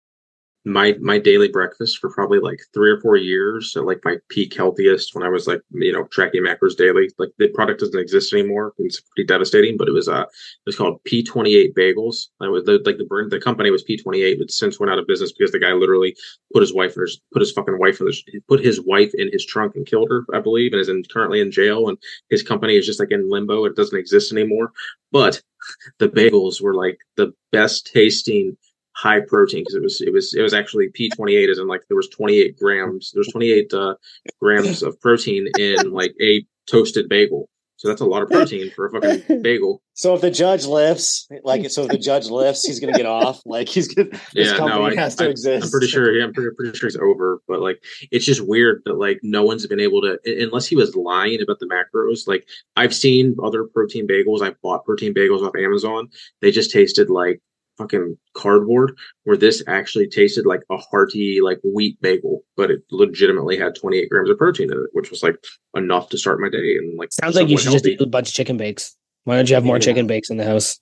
My 0.64 0.94
my 1.00 1.18
daily 1.18 1.48
breakfast 1.48 1.98
for 1.98 2.10
probably 2.10 2.38
like 2.38 2.60
three 2.74 2.90
or 2.90 3.00
four 3.00 3.16
years 3.16 3.74
like 3.76 3.98
my 4.04 4.16
peak 4.28 4.54
healthiest 4.54 5.14
when 5.14 5.24
I 5.24 5.30
was 5.30 5.46
like 5.46 5.62
you 5.70 5.92
know 5.92 6.04
tracking 6.04 6.42
macros 6.42 6.76
daily. 6.76 7.10
Like 7.18 7.30
the 7.38 7.48
product 7.48 7.80
doesn't 7.80 7.98
exist 7.98 8.34
anymore. 8.34 8.74
It's 8.78 9.00
pretty 9.00 9.26
devastating, 9.26 9.78
but 9.78 9.88
it 9.88 9.92
was 9.92 10.06
uh 10.08 10.22
it 10.22 10.66
was 10.66 10.76
called 10.76 11.02
P 11.04 11.22
twenty 11.22 11.54
eight 11.54 11.74
bagels. 11.74 12.26
And 12.40 12.48
it 12.48 12.50
was 12.50 12.64
the, 12.64 12.82
like 12.84 12.98
the 12.98 13.28
the 13.30 13.40
company 13.40 13.70
was 13.70 13.84
P 13.84 13.96
twenty 13.96 14.22
eight, 14.22 14.38
but 14.38 14.50
since 14.50 14.78
went 14.78 14.92
out 14.92 14.98
of 14.98 15.06
business 15.06 15.32
because 15.32 15.50
the 15.50 15.58
guy 15.58 15.72
literally 15.72 16.14
put 16.52 16.60
his 16.60 16.74
wife 16.74 16.94
in 16.94 17.02
his 17.02 17.18
put 17.32 17.40
his 17.40 17.52
fucking 17.52 17.78
wife 17.78 18.00
in 18.00 18.10
put 18.46 18.62
his 18.62 18.82
wife 18.82 19.12
in 19.14 19.30
his 19.32 19.46
trunk 19.46 19.76
and 19.76 19.86
killed 19.86 20.10
her, 20.10 20.26
I 20.34 20.40
believe, 20.40 20.72
and 20.72 20.80
is 20.80 20.90
in 20.90 21.04
currently 21.10 21.40
in 21.40 21.50
jail. 21.50 21.88
And 21.88 21.96
his 22.28 22.42
company 22.42 22.76
is 22.76 22.84
just 22.84 23.00
like 23.00 23.12
in 23.12 23.30
limbo. 23.30 23.64
It 23.64 23.76
doesn't 23.76 23.98
exist 23.98 24.30
anymore. 24.30 24.72
But 25.10 25.40
the 25.98 26.08
bagels 26.08 26.60
were 26.60 26.74
like 26.74 26.98
the 27.16 27.32
best 27.50 27.90
tasting 27.90 28.58
high 29.00 29.20
protein 29.20 29.62
because 29.62 29.74
it 29.74 29.82
was 29.82 30.00
it 30.00 30.12
was 30.12 30.34
it 30.34 30.42
was 30.42 30.52
actually 30.52 30.88
P28 30.90 31.50
as 31.50 31.58
in 31.58 31.66
like 31.66 31.82
there 31.88 31.96
was 31.96 32.08
28 32.08 32.58
grams 32.58 33.12
there's 33.14 33.28
28 33.28 33.72
uh, 33.72 33.94
grams 34.40 34.82
of 34.82 35.00
protein 35.00 35.48
in 35.58 35.90
like 35.90 36.14
a 36.20 36.44
toasted 36.66 37.08
bagel. 37.08 37.48
So 37.76 37.88
that's 37.88 38.02
a 38.02 38.04
lot 38.04 38.20
of 38.20 38.28
protein 38.28 38.70
for 38.76 38.84
a 38.84 38.90
fucking 38.90 39.40
bagel. 39.42 39.80
So 39.94 40.14
if 40.14 40.20
the 40.20 40.30
judge 40.30 40.66
lifts, 40.66 41.26
like 41.44 41.70
so 41.70 41.84
if 41.84 41.88
the 41.88 41.96
judge 41.96 42.26
lifts, 42.28 42.66
he's 42.66 42.78
gonna 42.78 42.92
get 42.92 43.06
off. 43.06 43.40
Like 43.46 43.70
he's 43.70 43.88
gonna 43.88 44.10
this 44.34 44.50
Yeah, 44.50 44.58
company 44.58 44.80
no, 44.80 44.86
I, 44.86 44.94
has 44.96 45.16
to 45.16 45.24
I, 45.24 45.28
exist. 45.28 45.64
I'm 45.64 45.70
pretty 45.70 45.86
sure. 45.86 46.12
Yeah, 46.12 46.24
I'm 46.24 46.34
pretty, 46.34 46.54
pretty 46.54 46.76
sure 46.76 46.88
it's 46.88 46.98
over. 46.98 47.40
But 47.48 47.62
like, 47.62 47.82
it's 48.10 48.26
just 48.26 48.46
weird 48.46 48.82
that 48.84 48.98
like 48.98 49.20
no 49.22 49.44
one's 49.44 49.66
been 49.66 49.80
able 49.80 50.02
to, 50.02 50.18
unless 50.26 50.66
he 50.66 50.76
was 50.76 50.94
lying 50.94 51.40
about 51.40 51.58
the 51.58 51.66
macros. 51.66 52.28
Like 52.28 52.46
I've 52.76 52.94
seen 52.94 53.34
other 53.42 53.64
protein 53.64 54.06
bagels. 54.06 54.42
I've 54.42 54.60
bought 54.60 54.84
protein 54.84 55.14
bagels 55.14 55.40
off 55.40 55.56
Amazon. 55.56 56.10
They 56.42 56.50
just 56.50 56.70
tasted 56.70 57.08
like 57.08 57.40
fucking 57.80 58.16
cardboard. 58.34 58.96
Where 59.24 59.36
this 59.36 59.62
actually 59.66 60.08
tasted 60.08 60.46
like 60.46 60.60
a 60.70 60.76
hearty 60.76 61.40
like 61.40 61.58
wheat 61.64 62.00
bagel, 62.00 62.42
but 62.56 62.70
it 62.70 62.82
legitimately 62.90 63.56
had 63.56 63.74
28 63.74 64.08
grams 64.10 64.30
of 64.30 64.38
protein 64.38 64.70
in 64.72 64.78
it, 64.78 64.90
which 64.92 65.10
was 65.10 65.22
like 65.22 65.36
enough 65.74 66.08
to 66.10 66.18
start 66.18 66.40
my 66.40 66.48
day 66.48 66.76
and 66.76 66.98
like 66.98 67.12
Sounds 67.12 67.36
like 67.36 67.48
you 67.48 67.58
should 67.58 67.72
just 67.72 67.86
eat 67.86 68.00
a 68.00 68.06
bunch 68.06 68.28
of 68.28 68.34
chicken 68.34 68.56
bakes. 68.56 68.96
Why 69.24 69.36
don't 69.36 69.48
you 69.48 69.54
have 69.54 69.64
more 69.64 69.76
Yeah. 69.76 69.80
chicken 69.80 70.06
bakes 70.06 70.30
in 70.30 70.36
the 70.36 70.44
house? 70.44 70.80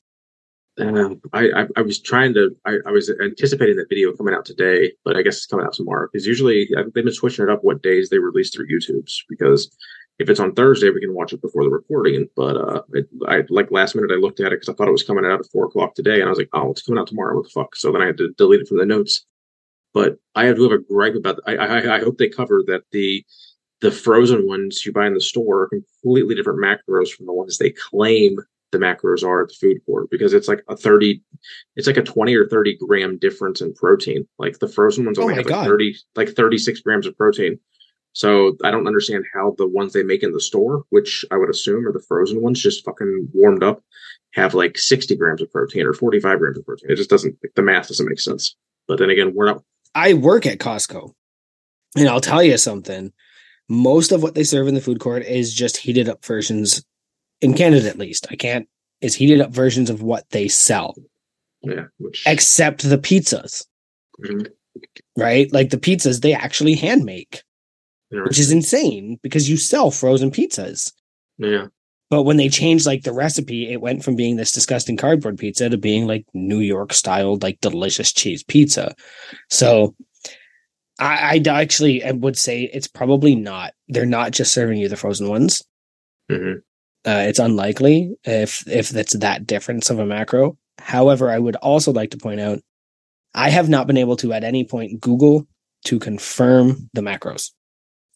Um, 0.81 1.21
I, 1.33 1.51
I 1.51 1.67
I 1.77 1.83
was 1.83 2.01
trying 2.01 2.35
to 2.35 2.55
I, 2.65 2.77
I 2.87 2.93
was 2.93 3.11
anticipating 3.11 3.77
that 3.77 3.89
video 3.89 4.13
coming 4.13 4.33
out 4.33 4.45
today, 4.45 4.93
but 5.05 5.17
I 5.17 5.23
guess 5.23 5.37
it's 5.37 5.47
coming 5.47 5.67
out 5.67 5.73
tomorrow 5.73 6.07
because 6.13 6.25
usually 6.25 6.69
they've 6.73 7.05
been 7.05 7.13
switching 7.13 7.45
it 7.45 7.51
up 7.51 7.65
what 7.65 7.83
days 7.83 8.11
they 8.11 8.19
release 8.19 8.57
their 8.57 8.65
YouTubes 8.65 9.13
because 9.29 9.77
if 10.19 10.29
it's 10.29 10.41
on 10.41 10.55
Thursday 10.55 10.91
we 10.91 11.01
can 11.01 11.15
watch 11.15 11.33
it 11.33 11.43
before 11.43 11.65
the 11.65 11.71
recording. 11.71 12.29
But 12.37 12.57
uh, 12.57 12.83
it, 12.93 13.09
I 13.27 13.43
like 13.49 13.71
last 13.71 13.95
minute 13.95 14.11
I 14.13 14.17
looked 14.17 14.41
at 14.41 14.53
it 14.53 14.61
because 14.61 14.69
I 14.69 14.73
thought 14.75 14.89
it 14.89 14.93
was 14.93 15.05
coming 15.05 15.25
out 15.25 15.41
at 15.41 15.51
four 15.51 15.67
o'clock 15.67 15.95
today, 15.95 16.21
and 16.21 16.25
I 16.25 16.31
was 16.31 16.39
like, 16.39 16.51
oh, 16.53 16.71
it's 16.71 16.83
coming 16.83 17.01
out 17.01 17.07
tomorrow. 17.07 17.37
What 17.37 17.45
the 17.45 17.51
fuck? 17.51 17.77
So 17.77 17.93
then 17.93 18.03
I 18.03 18.07
had 18.07 18.19
to 18.19 18.33
delete 18.37 18.61
it 18.61 18.69
from 18.69 18.79
the 18.79 18.87
notes. 18.87 19.25
But 19.95 20.19
I 20.35 20.45
have 20.45 20.57
to 20.57 20.63
have 20.65 20.73
a 20.73 20.79
gripe 20.79 21.15
about. 21.15 21.41
I 21.47 21.57
I, 21.57 21.97
I 21.97 22.01
hope 22.01 22.19
they 22.19 22.29
cover 22.29 22.63
that 22.67 22.83
the 22.93 23.25
the 23.81 23.91
frozen 23.91 24.47
ones 24.47 24.85
you 24.85 24.93
buy 24.93 25.07
in 25.07 25.15
the 25.15 25.21
store 25.21 25.63
are 25.63 25.69
completely 25.69 26.35
different 26.35 26.61
macros 26.61 27.11
from 27.11 27.27
the 27.27 27.33
ones 27.33 27.59
they 27.59 27.71
claim 27.71 28.39
the 28.71 28.79
macros 28.79 29.23
are 29.23 29.43
at 29.43 29.49
the 29.49 29.55
food 29.55 29.79
court 29.87 30.11
because 30.11 30.35
it's 30.35 30.49
like 30.49 30.63
a 30.69 30.77
30 30.77 31.23
it's 31.77 31.87
like 31.87 31.97
a 31.97 32.03
20 32.03 32.35
or 32.35 32.47
30 32.47 32.77
gram 32.87 33.17
difference 33.19 33.61
in 33.61 33.73
protein 33.73 34.27
like 34.39 34.59
the 34.59 34.69
frozen 34.69 35.05
ones 35.05 35.19
Oh 35.19 35.23
only 35.23 35.35
my 35.35 35.39
have 35.39 35.47
like 35.47 35.55
God. 35.55 35.67
30 35.67 35.97
like 36.17 36.29
36 36.31 36.81
grams 36.81 37.07
of 37.07 37.17
protein 37.17 37.59
so 38.19 38.57
i 38.65 38.71
don't 38.71 38.87
understand 38.89 39.25
how 39.33 39.55
the 39.59 39.67
ones 39.67 39.93
they 39.93 40.03
make 40.03 40.23
in 40.23 40.33
the 40.33 40.41
store 40.41 40.85
which 40.91 41.25
i 41.31 41.37
would 41.37 41.49
assume 41.51 41.87
are 41.87 41.93
the 41.93 42.03
frozen 42.09 42.43
ones 42.43 42.61
just 42.61 42.85
fucking 42.85 43.29
warmed 43.33 43.63
up 43.63 43.83
have 44.35 44.55
like 44.55 44.77
60 44.77 45.15
grams 45.17 45.41
of 45.41 45.51
protein 45.53 45.87
or 45.87 45.93
45 45.95 46.39
grams 46.39 46.59
of 46.59 46.67
protein 46.67 46.91
it 46.91 46.97
just 46.97 47.11
doesn't 47.11 47.37
the 47.57 47.63
math 47.63 47.89
doesn't 47.89 48.09
make 48.09 48.21
sense 48.21 48.57
but 48.89 48.99
then 48.99 49.11
again 49.11 49.33
we're 49.35 49.47
not 49.47 49.63
I 49.95 50.13
work 50.15 50.45
at 50.47 50.59
Costco, 50.59 51.13
and 51.97 52.09
I'll 52.09 52.21
tell 52.21 52.43
you 52.43 52.59
something. 52.59 53.11
Most 53.71 54.13
of 54.13 54.23
what 54.23 54.35
they 54.35 54.45
serve 54.45 54.69
in 54.69 54.75
the 54.75 54.83
food 54.83 55.01
court 55.01 55.25
is 55.25 55.53
just 55.55 55.79
heated 55.79 56.11
up 56.11 56.23
versions, 56.25 56.85
in 57.41 57.55
Canada 57.55 57.89
at 57.89 57.99
least. 57.99 58.27
I 58.31 58.37
can't. 58.37 58.69
Is 59.01 59.15
heated 59.15 59.41
up 59.41 59.51
versions 59.51 59.89
of 59.89 60.03
what 60.03 60.29
they 60.31 60.47
sell, 60.47 60.95
yeah 61.63 61.87
which 61.99 62.23
except 62.27 62.83
the 62.89 62.99
pizzas, 62.99 63.65
Mhm. 64.23 64.49
right? 65.17 65.51
Like 65.55 65.71
the 65.71 65.79
pizzas 65.79 66.21
they 66.21 66.35
actually 66.35 66.75
hand 66.75 67.05
make, 67.05 67.43
which 68.25 68.39
is 68.39 68.51
insane 68.53 69.19
because 69.23 69.49
you 69.49 69.57
sell 69.57 69.91
frozen 69.91 70.31
pizzas. 70.31 70.93
yeah 71.39 71.67
But 72.11 72.23
when 72.23 72.37
they 72.39 72.49
changed 72.49 72.87
like 72.87 73.03
the 73.03 73.13
recipe, 73.13 73.71
it 73.71 73.81
went 73.81 74.03
from 74.05 74.17
being 74.17 74.37
this 74.37 74.53
disgusting 74.53 74.97
cardboard 74.97 75.39
pizza 75.39 75.69
to 75.69 75.77
being 75.77 76.07
like 76.07 76.25
New 76.33 76.61
York 76.61 76.93
styled, 76.95 77.43
like 77.43 77.61
delicious 77.61 78.13
cheese 78.13 78.43
pizza. 78.43 78.95
So 79.51 79.95
I, 80.99 81.35
I'd 81.35 81.49
actually 81.49 82.03
I 82.05 82.13
would 82.13 82.37
say 82.37 82.63
it's 82.63 82.89
probably 82.89 83.35
not. 83.35 83.73
They're 83.89 84.07
not 84.07 84.33
just 84.33 84.53
serving 84.53 84.79
you 84.79 84.89
the 84.89 84.97
frozen 84.97 85.29
ones. 85.29 85.63
hmm 86.31 86.55
Uh, 87.07 87.25
it's 87.29 87.39
unlikely 87.39 88.17
if 88.25 88.67
if 88.67 88.89
that's 88.91 89.17
that 89.19 89.47
difference 89.47 89.91
of 89.91 89.99
a 89.99 90.07
macro. 90.07 90.57
However, 90.79 91.31
I 91.31 91.39
would 91.39 91.57
also 91.57 91.93
like 91.93 92.11
to 92.13 92.19
point 92.19 92.41
out 92.41 92.61
I 93.35 93.51
have 93.51 93.69
not 93.69 93.87
been 93.87 93.97
able 93.97 94.17
to 94.17 94.33
at 94.33 94.45
any 94.45 94.65
point 94.65 95.01
Google 95.01 95.47
to 95.85 95.99
confirm 95.99 96.89
the 96.95 97.03
macros. 97.03 97.53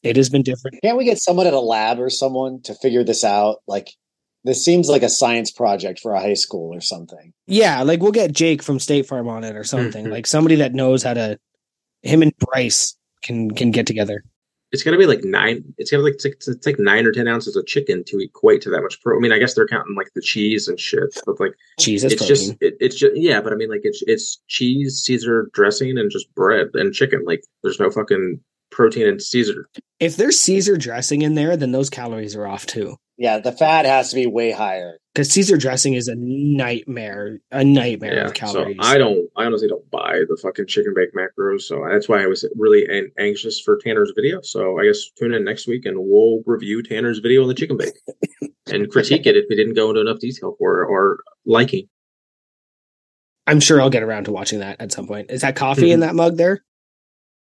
It 0.03 0.17
has 0.17 0.29
been 0.29 0.43
different. 0.43 0.81
Can't 0.83 0.99
we 0.99 1.05
get 1.05 1.19
someone 1.19 1.47
at 1.47 1.53
a 1.55 1.61
lab 1.61 2.01
or 2.01 2.11
someone 2.11 2.61
to 2.63 2.75
figure 2.75 3.05
this 3.05 3.23
out? 3.25 3.59
Like 3.67 3.91
this 4.45 4.65
seems 4.65 4.89
like 4.89 5.03
a 5.03 5.09
science 5.09 5.51
project 5.51 6.01
for 6.01 6.13
a 6.15 6.21
high 6.21 6.35
school 6.35 6.75
or 6.75 6.81
something. 6.81 7.33
Yeah, 7.47 7.83
like 7.83 8.01
we'll 8.01 8.13
get 8.13 8.33
Jake 8.33 8.63
from 8.63 8.81
State 8.81 9.07
Farm 9.07 9.29
on 9.29 9.45
it 9.45 9.55
or 9.55 9.65
something. 9.65 10.07
Mhm. 10.07 10.11
Like 10.11 10.27
somebody 10.27 10.57
that 10.57 10.75
knows 10.75 11.03
how 11.03 11.15
to 11.15 11.39
him 12.03 12.23
and 12.23 12.37
Bryce 12.39 12.97
can 13.23 13.51
can 13.53 13.71
get 13.71 13.87
together. 13.87 14.25
It's 14.73 14.83
gonna 14.83 14.97
be 14.97 15.07
like 15.07 15.23
nine. 15.23 15.63
It's 15.79 15.91
gonna 15.91 16.03
like 16.03 16.15
it's, 16.25 16.49
it's 16.49 16.67
like 16.67 16.79
nine 16.79 17.07
or 17.07 17.13
ten 17.13 17.29
ounces 17.29 17.55
of 17.57 17.67
chicken 17.67 18.03
to 18.05 18.19
equate 18.19 18.63
to 18.63 18.71
that 18.71 18.81
much 18.83 19.01
pro. 19.03 19.17
I 19.17 19.21
mean, 19.21 19.31
I 19.31 19.39
guess 19.39 19.55
they're 19.55 19.69
counting 19.69 19.95
like 19.95 20.09
the 20.15 20.23
cheese 20.23 20.67
and 20.67 20.81
shit, 20.81 21.15
but 21.27 21.39
like 21.39 21.53
cheese 21.79 22.03
it's 22.03 22.15
protein. 22.15 22.29
just 22.29 22.51
it, 22.63 22.75
it's 22.81 22.97
just 22.97 23.15
yeah. 23.15 23.41
But 23.41 23.53
I 23.53 23.57
mean, 23.57 23.69
like 23.71 23.83
it's 23.85 24.03
it's 24.07 24.41
cheese, 24.49 25.03
Caesar 25.05 25.51
dressing, 25.53 25.97
and 25.99 26.11
just 26.11 26.35
bread 26.35 26.71
and 26.75 26.93
chicken. 26.95 27.23
Like 27.27 27.45
there's 27.63 27.79
no 27.79 27.91
fucking 27.91 28.41
protein 28.73 29.07
and 29.07 29.23
Caesar. 29.23 29.69
if 30.01 30.17
there's 30.17 30.39
Caesar 30.41 30.77
dressing 30.77 31.23
in 31.23 31.35
there, 31.35 31.57
then 31.57 31.71
those 31.73 31.91
calories 31.91 32.35
are 32.35 32.47
off 32.47 32.67
too. 32.67 32.97
Yeah, 33.19 33.39
the 33.39 33.53
fat 33.53 33.85
has 33.85 34.11
to 34.11 34.17
be 34.17 34.27
way 34.27 34.51
higher. 34.51 34.99
Because 35.15 35.31
Caesar 35.31 35.57
dressing 35.59 35.93
is 35.95 36.09
a 36.09 36.15
nightmare, 36.17 37.39
a 37.53 37.63
nightmare 37.63 38.15
Yeah, 38.15 38.25
of 38.45 38.51
so. 38.51 38.73
I 38.81 38.97
don't. 38.99 39.29
I 39.37 39.45
honestly 39.45 39.69
don't 39.69 39.89
buy 39.91 40.23
the 40.27 40.37
fucking 40.43 40.67
chicken 40.67 40.95
bake 40.97 41.11
macros. 41.15 41.63
So 41.63 41.85
that's 41.89 42.09
why 42.09 42.23
I 42.23 42.27
was 42.27 42.45
really 42.57 42.87
an- 42.87 43.13
anxious 43.19 43.61
for 43.61 43.77
Tanner's 43.77 44.13
video. 44.17 44.41
So 44.43 44.81
I 44.81 44.87
guess 44.87 45.11
tune 45.19 45.35
in 45.35 45.45
next 45.45 45.69
week 45.69 45.85
and 45.85 45.97
we'll 45.99 46.43
review 46.47 46.83
Tanner's 46.83 47.19
video 47.19 47.43
on 47.43 47.49
the 47.49 47.55
chicken 47.55 47.77
bake 47.77 47.93
and 48.73 48.91
critique 48.91 49.27
it 49.27 49.37
if 49.37 49.45
we 49.51 49.55
didn't 49.57 49.75
go 49.75 49.91
into 49.91 50.01
enough 50.01 50.19
detail 50.19 50.57
for 50.59 50.83
or 50.87 51.19
liking. 51.45 51.89
I'm 53.47 53.61
sure 53.61 53.81
I'll 53.83 53.91
get 53.91 54.03
around 54.03 54.25
to 54.25 54.33
watching 54.33 54.61
that 54.61 54.81
at 54.81 54.93
some 54.93 55.07
point. 55.07 55.31
Is 55.31 55.43
that 55.43 55.57
coffee 55.57 55.83
Mm-hmm. 55.83 55.93
in 55.93 56.01
that 56.01 56.15
mug 56.15 56.37
there? 56.39 56.65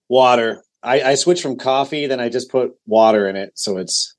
Water. 0.08 0.62
I, 0.82 1.02
I 1.02 1.14
switched 1.14 1.42
from 1.42 1.56
coffee, 1.56 2.06
then 2.06 2.20
I 2.20 2.28
just 2.28 2.50
put 2.50 2.72
water 2.86 3.28
in 3.28 3.36
it, 3.36 3.52
so 3.54 3.76
it's 3.78 4.14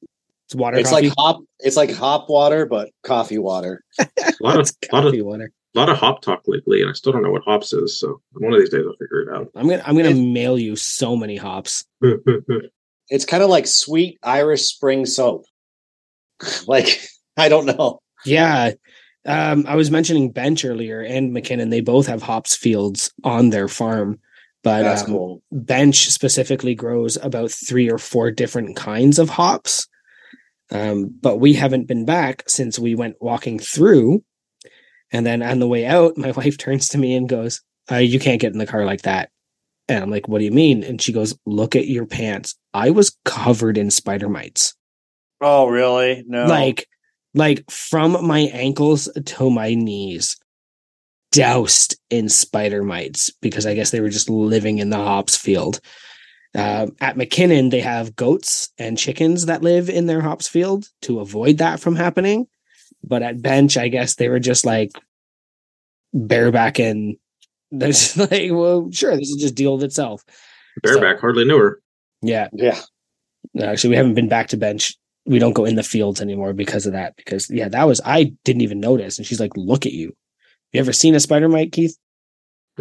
It's 0.46 0.56
water 0.56 0.78
it's 0.78 0.90
coffee. 0.92 1.08
like 1.10 1.14
hop. 1.18 1.44
It's 1.60 1.76
like 1.78 1.92
hop 1.94 2.30
water, 2.30 2.66
but 2.66 2.90
coffee 3.04 3.38
water. 3.40 3.84
A 4.00 4.06
lot 4.42 4.56
of 4.56 4.62
It's 4.62 4.76
lot 4.92 5.06
of 5.06 5.12
coffee 5.12 5.22
water. 5.22 5.52
lot 5.74 5.90
of 5.90 5.98
hop 5.98 6.22
talk 6.22 6.42
lately, 6.48 6.82
and 6.82 6.90
I 6.90 6.94
still 6.94 7.12
don't 7.12 7.24
know 7.24 7.32
what 7.32 7.44
hops 7.44 7.74
is. 7.74 8.00
So 8.00 8.22
one 8.34 8.54
of 8.54 8.60
these 8.60 8.70
days 8.70 8.84
I'll 8.86 8.94
figure 8.94 9.22
it 9.24 9.30
out. 9.36 9.50
I'm 9.56 9.68
gonna 9.68 9.84
I'm 9.86 9.96
gonna 9.98 10.10
It's- 10.10 10.26
mail 10.26 10.58
you 10.58 10.76
so 10.76 11.16
many 11.16 11.36
hops. 11.38 11.84
It's 13.10 13.26
kind 13.26 13.44
of 13.44 13.50
like 13.50 13.68
sweet 13.68 14.18
Irish 14.24 14.62
spring 14.64 15.06
soap. 15.06 15.46
like 16.68 17.02
I 17.38 17.50
don't 17.50 17.66
know. 17.66 18.00
Yeah. 18.26 18.72
Um, 19.26 19.66
I 19.68 19.76
was 19.76 19.92
mentioning 19.92 20.32
Bench 20.32 20.66
earlier 20.66 21.02
and 21.02 21.34
MacKinnon. 21.34 21.70
They 21.70 21.82
both 21.82 22.08
have 22.08 22.22
hops 22.22 22.56
fields 22.56 23.12
on 23.24 23.50
their 23.50 23.68
farm, 23.68 24.20
but 24.64 24.86
um, 24.86 25.06
cool. 25.06 25.44
Bench 25.52 26.10
specifically 26.10 26.74
grows 26.74 27.18
about 27.18 27.52
three 27.52 27.92
or 27.92 27.98
four 27.98 28.32
different 28.32 28.76
kinds 28.76 29.20
of 29.20 29.30
hops. 29.30 29.88
Um, 30.72 31.14
but 31.22 31.38
we 31.38 31.54
haven't 31.54 31.88
been 31.88 32.06
back 32.06 32.44
since 32.48 32.80
we 32.80 32.96
went 32.96 33.22
walking 33.22 33.60
through. 33.60 34.24
And 35.12 35.26
then 35.26 35.44
on 35.44 35.60
the 35.60 35.68
way 35.68 35.86
out, 35.86 36.18
my 36.18 36.32
wife 36.32 36.58
turns 36.58 36.88
to 36.90 36.98
me 36.98 37.16
and 37.16 37.28
goes, 37.28 37.62
uh, 37.92 37.98
You 37.98 38.20
can't 38.20 38.42
get 38.42 38.54
in 38.54 38.60
the 38.60 38.66
car 38.66 38.86
like 38.86 39.02
that. 39.02 39.30
And 39.90 40.02
I'm 40.02 40.10
like, 40.10 40.30
What 40.30 40.40
do 40.40 40.46
you 40.46 40.52
mean? 40.52 40.84
And 40.84 41.02
she 41.02 41.12
goes, 41.12 41.38
Look 41.46 41.76
at 41.76 41.88
your 41.88 42.06
pants. 42.06 42.56
I 42.74 42.92
was 42.92 43.18
covered 43.26 43.78
in 43.78 43.92
spider 43.92 44.30
mites. 44.30 44.74
Oh 45.42 45.68
really? 45.68 46.24
No. 46.26 46.46
Like, 46.46 46.88
like 47.34 47.70
from 47.70 48.26
my 48.26 48.40
ankles 48.40 49.10
to 49.26 49.50
my 49.50 49.74
knees, 49.74 50.38
doused 51.34 51.98
in 52.12 52.30
spider 52.30 52.84
mites 52.84 53.32
because 53.42 53.66
I 53.66 53.74
guess 53.74 53.92
they 53.92 54.00
were 54.00 54.10
just 54.10 54.30
living 54.30 54.78
in 54.78 54.92
the 54.92 54.98
hops 54.98 55.36
field. 55.36 55.82
Uh, 56.56 56.88
at 57.02 57.18
MacKinnon, 57.18 57.70
they 57.70 57.82
have 57.82 58.16
goats 58.16 58.70
and 58.78 58.98
chickens 58.98 59.48
that 59.48 59.64
live 59.64 59.90
in 59.90 60.06
their 60.06 60.22
hops 60.22 60.48
field 60.48 60.88
to 61.02 61.20
avoid 61.20 61.58
that 61.58 61.80
from 61.80 61.96
happening. 61.96 62.48
But 63.04 63.24
at 63.24 63.42
Bench, 63.42 63.76
I 63.76 63.88
guess 63.88 64.16
they 64.16 64.30
were 64.30 64.40
just 64.40 64.64
like 64.66 64.92
bareback 66.14 66.80
and 66.80 67.18
they're 67.72 67.90
just 67.90 68.16
like, 68.18 68.52
well, 68.52 68.90
sure, 68.92 69.18
this 69.18 69.32
will 69.32 69.40
just 69.40 69.56
deal 69.56 69.74
with 69.76 69.84
itself. 69.84 70.24
Bareback, 70.84 71.20
hardly 71.20 71.46
knew 71.46 71.58
her. 71.58 71.82
Yeah. 72.22 72.50
yeah. 72.54 72.80
Actually, 73.60 73.92
we 73.92 73.96
haven't 73.96 74.14
been 74.14 74.30
back 74.30 74.50
to 74.50 74.58
bench. 74.58 74.96
We 75.26 75.40
don't 75.40 75.54
go 75.54 75.66
in 75.66 75.76
the 75.76 75.84
fields 75.84 76.22
anymore 76.22 76.54
because 76.54 76.86
of 76.86 76.94
that. 76.94 77.16
Because 77.16 77.50
yeah, 77.50 77.70
that 77.70 77.88
was 77.88 78.00
I 78.06 78.34
didn't 78.44 78.62
even 78.62 78.80
notice. 78.80 79.18
And 79.18 79.26
she's 79.26 79.40
like, 79.40 79.56
"Look 79.56 79.86
at 79.86 79.94
you. 79.94 80.16
You 80.74 80.80
ever 80.80 80.94
seen 80.94 81.16
a 81.16 81.20
spider 81.20 81.48
mite, 81.48 81.72
Keith? 81.72 81.98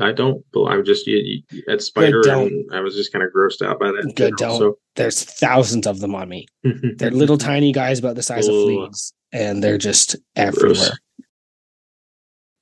I 0.01 0.13
don't. 0.13 0.43
I'm 0.67 0.85
just 0.85 1.07
you, 1.07 1.43
you, 1.51 1.63
at 1.69 1.83
spider, 1.83 2.23
and 2.27 2.65
I 2.73 2.81
was 2.81 2.97
just 2.97 3.13
kind 3.13 3.23
of 3.23 3.31
grossed 3.31 3.61
out 3.61 3.79
by 3.79 3.89
that. 3.89 4.15
Good, 4.17 4.39
general, 4.39 4.77
There's 4.97 5.23
thousands 5.23 5.87
of 5.87 6.01
them 6.01 6.15
on 6.15 6.31
me. 6.31 6.47
They're 6.97 7.11
little 7.11 7.37
tiny 7.37 7.73
guys 7.73 7.99
about 7.99 8.17
the 8.17 8.23
size 8.23 8.49
of 8.49 8.55
fleas, 8.55 9.13
and 9.33 9.63
they're 9.63 9.77
just 9.77 10.17
everywhere. 10.35 10.93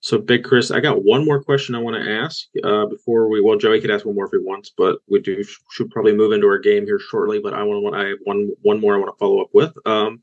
So, 0.02 0.18
Big 0.18 0.44
Chris, 0.44 0.70
I 0.70 0.80
got 0.80 1.04
one 1.04 1.26
more 1.26 1.42
question 1.42 1.74
I 1.74 1.78
want 1.78 2.02
to 2.02 2.10
ask 2.10 2.46
uh, 2.64 2.86
before 2.86 3.28
we. 3.28 3.42
Well, 3.42 3.58
Joey 3.58 3.80
could 3.80 3.90
ask 3.90 4.06
one 4.06 4.14
more 4.14 4.24
if 4.24 4.32
he 4.32 4.38
wants, 4.38 4.72
but 4.74 4.98
we 5.08 5.20
do 5.20 5.44
should 5.70 5.90
probably 5.90 6.14
move 6.14 6.32
into 6.32 6.46
our 6.46 6.58
game 6.58 6.86
here 6.86 6.98
shortly. 6.98 7.38
But 7.38 7.52
I 7.52 7.62
want 7.62 7.94
to. 7.94 8.00
I 8.00 8.08
have 8.08 8.18
one 8.24 8.50
one 8.62 8.80
more 8.80 8.94
I 8.94 8.98
want 8.98 9.14
to 9.14 9.18
follow 9.18 9.42
up 9.42 9.50
with. 9.52 9.72
Um, 9.86 10.20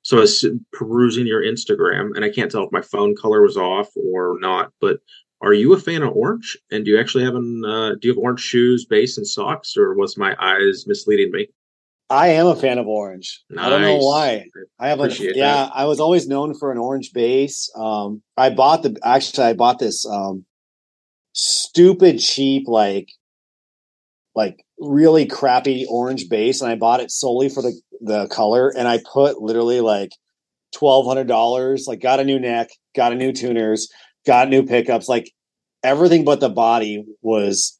so 0.00 0.16
I 0.16 0.20
was 0.20 0.46
perusing 0.72 1.26
your 1.26 1.42
Instagram, 1.42 2.16
and 2.16 2.24
I 2.24 2.30
can't 2.30 2.50
tell 2.50 2.64
if 2.64 2.72
my 2.72 2.80
phone 2.80 3.14
color 3.14 3.42
was 3.42 3.58
off 3.58 3.88
or 3.96 4.38
not. 4.40 4.72
But 4.80 5.00
are 5.42 5.52
you 5.52 5.74
a 5.74 5.78
fan 5.78 6.02
of 6.02 6.16
orange? 6.16 6.56
And 6.70 6.84
do 6.84 6.92
you 6.92 6.98
actually 6.98 7.24
have 7.24 7.34
an? 7.34 7.64
Uh, 7.66 7.90
do 8.00 8.08
you 8.08 8.14
have 8.14 8.18
orange 8.18 8.40
shoes, 8.40 8.86
base, 8.86 9.18
and 9.18 9.26
socks, 9.26 9.76
or 9.76 9.94
was 9.94 10.16
my 10.16 10.34
eyes 10.40 10.86
misleading 10.86 11.32
me? 11.32 11.48
I 12.10 12.28
am 12.28 12.46
a 12.46 12.56
fan 12.56 12.78
of 12.78 12.86
orange. 12.86 13.42
I 13.58 13.68
don't 13.68 13.82
know 13.82 13.98
why. 13.98 14.46
I 14.78 14.88
have 14.88 15.00
a 15.00 15.12
yeah. 15.12 15.32
that. 15.36 15.72
I 15.74 15.84
was 15.84 16.00
always 16.00 16.26
known 16.26 16.54
for 16.54 16.72
an 16.72 16.78
orange 16.78 17.12
base. 17.12 17.70
Um, 17.76 18.22
I 18.36 18.50
bought 18.50 18.82
the 18.82 18.96
actually 19.04 19.44
I 19.46 19.52
bought 19.52 19.78
this 19.78 20.06
um, 20.06 20.46
stupid 21.34 22.18
cheap 22.18 22.66
like 22.66 23.10
like 24.34 24.64
really 24.78 25.26
crappy 25.26 25.86
orange 25.90 26.28
base, 26.30 26.62
and 26.62 26.70
I 26.70 26.76
bought 26.76 27.00
it 27.00 27.10
solely 27.10 27.50
for 27.50 27.62
the 27.62 27.78
the 28.00 28.26
color. 28.28 28.72
And 28.74 28.88
I 28.88 29.00
put 29.12 29.42
literally 29.42 29.80
like 29.82 30.12
twelve 30.74 31.06
hundred 31.06 31.28
dollars. 31.28 31.86
Like 31.86 32.00
got 32.00 32.20
a 32.20 32.24
new 32.24 32.38
neck, 32.38 32.68
got 32.96 33.12
a 33.12 33.16
new 33.16 33.32
tuners, 33.32 33.86
got 34.26 34.48
new 34.48 34.64
pickups. 34.64 35.10
Like 35.10 35.30
everything 35.82 36.24
but 36.24 36.40
the 36.40 36.48
body 36.48 37.04
was 37.20 37.78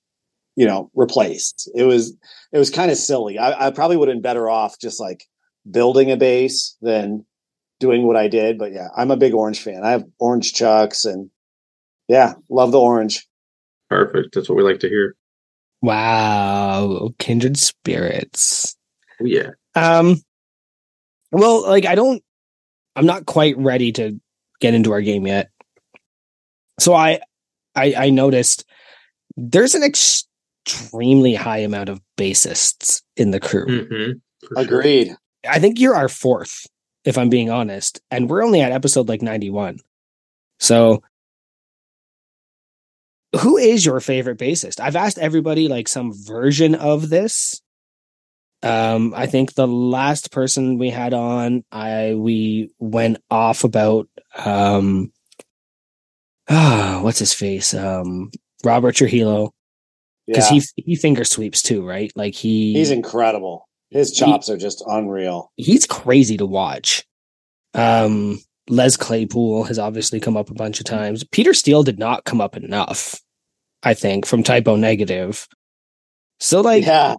you 0.59 0.67
know 0.67 0.91
replaced. 0.95 1.71
It 1.73 1.85
was 1.85 2.17
it 2.53 2.59
was 2.59 2.69
kind 2.69 2.91
of 2.91 2.97
silly. 2.97 3.39
I, 3.39 3.69
I 3.69 3.71
probably 3.71 3.97
would 3.97 4.09
have 4.09 4.17
been 4.17 4.23
better 4.23 4.51
off 4.51 4.81
just 4.81 4.99
like 4.99 5.25
building 5.71 6.11
a 6.11 6.17
base 6.17 6.77
than 6.83 7.25
doing 7.79 8.03
what 8.03 8.17
I 8.17 8.27
did. 8.27 8.59
But 8.59 8.73
yeah, 8.73 8.89
I'm 8.97 9.13
a 9.13 9.17
big 9.17 9.35
orange 9.35 9.61
fan. 9.63 9.85
I 9.85 9.93
have 9.93 10.05
orange 10.19 10.53
chucks 10.53 11.05
and 11.05 11.31
yeah, 12.09 12.35
love 12.51 12.73
the 12.73 12.81
orange. 12.81 13.25
Perfect. 13.89 14.35
That's 14.35 14.49
what 14.49 14.57
we 14.57 14.65
like 14.65 14.81
to 14.81 14.89
hear. 14.89 15.15
Wow, 15.81 17.11
kindred 17.21 17.57
spirits. 17.57 18.77
Oh, 19.21 19.27
yeah. 19.27 19.51
Um, 19.77 20.17
well, 21.31 21.63
like 21.69 21.87
I 21.87 21.95
don't, 21.95 22.21
I'm 22.97 23.07
not 23.07 23.27
quite 23.27 23.57
ready 23.57 23.93
to 23.93 24.21
get 24.61 24.75
into 24.75 24.91
our 24.91 25.03
game 25.03 25.25
yet. 25.25 25.51
So 26.81 26.95
I, 26.95 27.21
I, 27.77 27.95
I 27.97 28.11
noticed 28.11 28.65
there's 29.37 29.77
an 29.77 29.85
extremely 30.69 31.35
high 31.35 31.59
amount 31.59 31.89
of 31.89 32.01
bassists 32.17 33.03
in 33.17 33.31
the 33.31 33.41
crew. 33.41 33.67
Mm-hmm. 33.67 34.59
Agreed. 34.59 35.15
I 35.49 35.59
think 35.59 35.81
you're 35.81 35.95
our 35.95 36.09
fourth, 36.09 36.67
if 37.05 37.17
I'm 37.17 37.31
being 37.31 37.51
honest, 37.51 38.01
and 38.11 38.29
we're 38.29 38.45
only 38.45 38.61
at 38.61 38.73
episode 38.73 39.09
like 39.09 39.23
91. 39.23 39.79
So, 40.61 41.03
who 43.41 43.57
is 43.57 43.85
your 43.85 44.01
favorite 44.01 44.39
bassist? 44.39 44.81
I've 44.81 44.97
asked 44.97 45.19
everybody 45.19 45.69
like 45.69 45.89
some 45.89 46.13
version 46.13 46.75
of 46.75 47.09
this. 47.09 47.61
Um, 48.63 49.15
I 49.15 49.27
think 49.27 49.55
the 49.55 49.69
last 49.69 50.33
person 50.33 50.79
we 50.79 50.91
had 50.91 51.15
on, 51.15 51.65
I 51.71 52.15
we 52.15 52.71
went 52.79 53.19
off 53.31 53.65
about 53.65 54.09
um, 54.37 55.13
ah, 56.49 57.01
what's 57.03 57.21
his 57.21 57.33
face? 57.33 57.73
Um, 57.73 58.31
Robert 58.65 58.97
Trujillo 58.97 59.53
because 60.29 60.51
Yeah. 60.53 60.61
he 60.77 60.83
he 60.93 60.95
finger 60.97 61.25
sweeps 61.25 61.63
too, 61.63 61.85
right? 61.85 62.13
Like 62.15 62.35
he 62.35 62.75
he's 62.75 62.91
incredible. 62.93 63.67
His 63.91 64.13
chops 64.13 64.49
are 64.51 64.57
just 64.59 64.85
unreal. 64.87 65.51
he's 65.57 65.87
crazy 65.87 66.37
to 66.37 66.47
watch. 66.47 67.05
Um, 67.75 68.39
Les 68.69 68.97
Claypool 68.97 69.65
has 69.65 69.79
obviously 69.79 70.21
come 70.21 70.37
up 70.37 70.51
a 70.51 70.55
bunch 70.55 70.79
of 70.79 70.85
times. 70.87 71.25
Peter 71.25 71.55
Steele 71.55 71.83
did 71.83 71.99
not 71.99 72.25
come 72.25 72.41
up 72.41 72.55
enough, 72.57 73.19
I 73.83 73.95
think, 73.95 74.27
from 74.27 74.43
Type 74.43 74.69
O 74.69 74.77
Negative. 74.77 75.47
So 76.39 76.61
like, 76.61 76.85
yeah, 76.85 77.17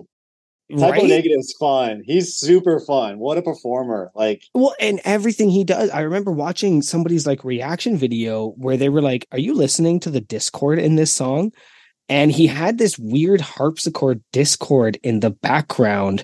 typo 0.72 0.92
right? 0.92 1.04
negative's 1.08 1.54
fun. 1.60 2.04
He's 2.06 2.36
super 2.36 2.80
fun. 2.80 3.18
What 3.18 3.38
a 3.40 3.42
performer! 3.42 4.12
Like 4.16 4.44
Well, 4.54 4.76
and 4.80 5.00
everything 5.04 5.50
he 5.50 5.64
does, 5.64 5.90
I 5.90 6.02
remember 6.02 6.32
watching 6.32 6.82
somebody's 6.84 7.26
like 7.26 7.44
reaction 7.44 7.98
video 7.98 8.50
where 8.58 8.78
they 8.78 8.90
were 8.90 9.02
like, 9.02 9.26
"Are 9.32 9.40
you 9.40 9.56
listening 9.56 10.00
to 10.02 10.12
the 10.12 10.22
Discord 10.22 10.78
in 10.80 10.96
this 10.96 11.12
song?" 11.12 11.52
And 12.10 12.32
he 12.32 12.48
had 12.48 12.78
this 12.78 12.98
weird 12.98 13.40
harpsichord 13.40 14.24
Discord 14.34 15.00
in 15.04 15.20
the 15.20 15.30
background, 15.30 16.24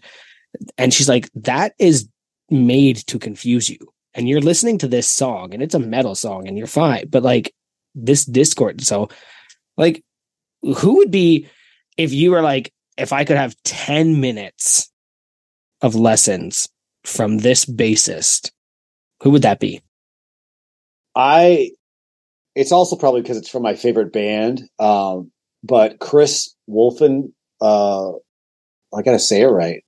and 0.78 0.94
she's 0.94 1.10
like, 1.10 1.30
"That 1.36 1.74
is 1.80 2.10
made 2.49 2.98
to 3.07 3.20
confuse 3.20 3.70
you." 3.70 3.78
And 4.14 4.28
you're 4.28 4.41
listening 4.41 4.78
to 4.80 4.88
this 4.88 5.07
song, 5.07 5.53
and 5.53 5.62
it's 5.62 5.76
a 5.76 5.80
metal 5.80 6.16
song, 6.16 6.48
and 6.48 6.57
you're 6.57 6.68
fine, 6.68 7.07
but 7.10 7.24
like 7.24 7.53
this 7.94 8.26
Discord, 8.26 8.82
so 8.82 9.10
like, 9.78 10.03
who 10.62 10.98
would 10.98 11.12
be 11.12 11.48
if 11.98 12.14
you 12.14 12.32
were 12.32 12.41
like, 12.41 12.74
if 12.98 13.14
I 13.14 13.26
could 13.26 13.38
have 13.38 13.56
ten 13.64 14.20
minutes 14.22 14.90
of 15.82 15.95
lessons 15.95 16.68
from 17.03 17.40
this 17.40 17.66
bassist, 17.66 18.52
who 19.22 19.30
would 19.32 19.44
that 19.44 19.60
be? 19.60 19.82
I 21.16 21.72
it's 22.56 22.72
also 22.72 22.95
probably 22.95 23.22
because 23.22 23.38
it's 23.38 23.49
from 23.49 23.64
my 23.64 23.76
favorite 23.76 24.14
band. 24.14 24.64
Um, 24.80 25.32
but 25.66 26.00
Chris 26.00 26.54
Wolfen, 26.70 27.32
uh, 27.62 28.12
I 28.12 29.02
gotta 29.04 29.20
say 29.20 29.42
it 29.42 29.48
right. 29.48 29.84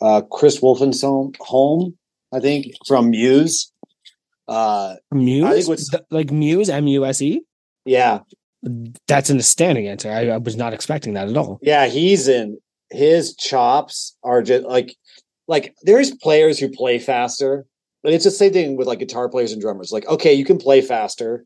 Uh, 0.00 0.22
Chris 0.22 0.60
Wolstenholme, 0.60 1.94
I 2.32 2.40
think, 2.40 2.66
from 2.86 3.10
Muse. 3.10 3.72
Uh, 4.48 4.96
Muse, 5.12 5.44
I 5.44 5.52
think 5.54 5.68
what's- 5.68 5.90
Th- 5.90 6.02
like 6.10 6.30
Muse, 6.30 6.68
M 6.68 6.86
U 6.88 7.04
S 7.04 7.22
E. 7.22 7.42
yeah, 7.84 8.20
That's 9.08 9.30
an 9.30 9.38
astounding 9.38 9.86
answer. 9.88 10.10
I, 10.10 10.28
I 10.28 10.36
was 10.38 10.56
not 10.56 10.72
expecting 10.74 11.14
that 11.14 11.28
at 11.28 11.36
all. 11.36 11.58
yeah, 11.62 11.86
he's 11.86 12.28
in 12.28 12.58
his 12.90 13.34
chops 13.36 14.16
are 14.22 14.42
just 14.42 14.64
like 14.66 14.94
like 15.48 15.74
there's 15.82 16.14
players 16.16 16.58
who 16.58 16.68
play 16.68 16.98
faster, 16.98 17.64
but 18.02 18.12
it's 18.12 18.24
the 18.24 18.30
same 18.30 18.52
thing 18.52 18.76
with 18.76 18.86
like 18.86 18.98
guitar 18.98 19.28
players 19.28 19.52
and 19.52 19.60
drummers. 19.62 19.90
Like, 19.92 20.06
okay, 20.06 20.32
you 20.34 20.44
can 20.44 20.58
play 20.58 20.80
faster, 20.80 21.44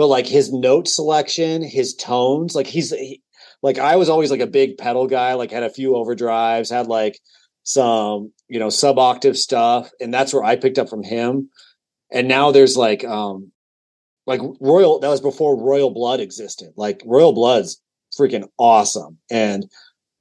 but 0.00 0.06
like 0.06 0.26
his 0.26 0.50
note 0.50 0.88
selection, 0.88 1.62
his 1.62 1.94
tones, 1.94 2.54
like 2.54 2.66
he's 2.66 2.88
he, 2.88 3.20
like 3.62 3.76
I 3.76 3.96
was 3.96 4.08
always 4.08 4.30
like 4.30 4.40
a 4.40 4.46
big 4.46 4.78
pedal 4.78 5.06
guy, 5.06 5.34
like 5.34 5.50
had 5.50 5.62
a 5.62 5.68
few 5.68 5.90
overdrives, 5.92 6.70
had 6.70 6.86
like 6.86 7.20
some, 7.64 8.32
you 8.48 8.58
know, 8.58 8.70
sub 8.70 8.98
octave 8.98 9.36
stuff, 9.36 9.90
and 10.00 10.12
that's 10.12 10.32
where 10.32 10.42
I 10.42 10.56
picked 10.56 10.78
up 10.78 10.88
from 10.88 11.02
him. 11.02 11.50
And 12.10 12.28
now 12.28 12.50
there's 12.50 12.78
like 12.78 13.04
um 13.04 13.52
like 14.26 14.40
Royal 14.58 15.00
that 15.00 15.08
was 15.10 15.20
before 15.20 15.62
Royal 15.62 15.90
Blood 15.90 16.18
existed. 16.18 16.70
Like 16.78 17.02
Royal 17.04 17.34
Blood's 17.34 17.78
freaking 18.18 18.48
awesome. 18.56 19.18
And 19.30 19.66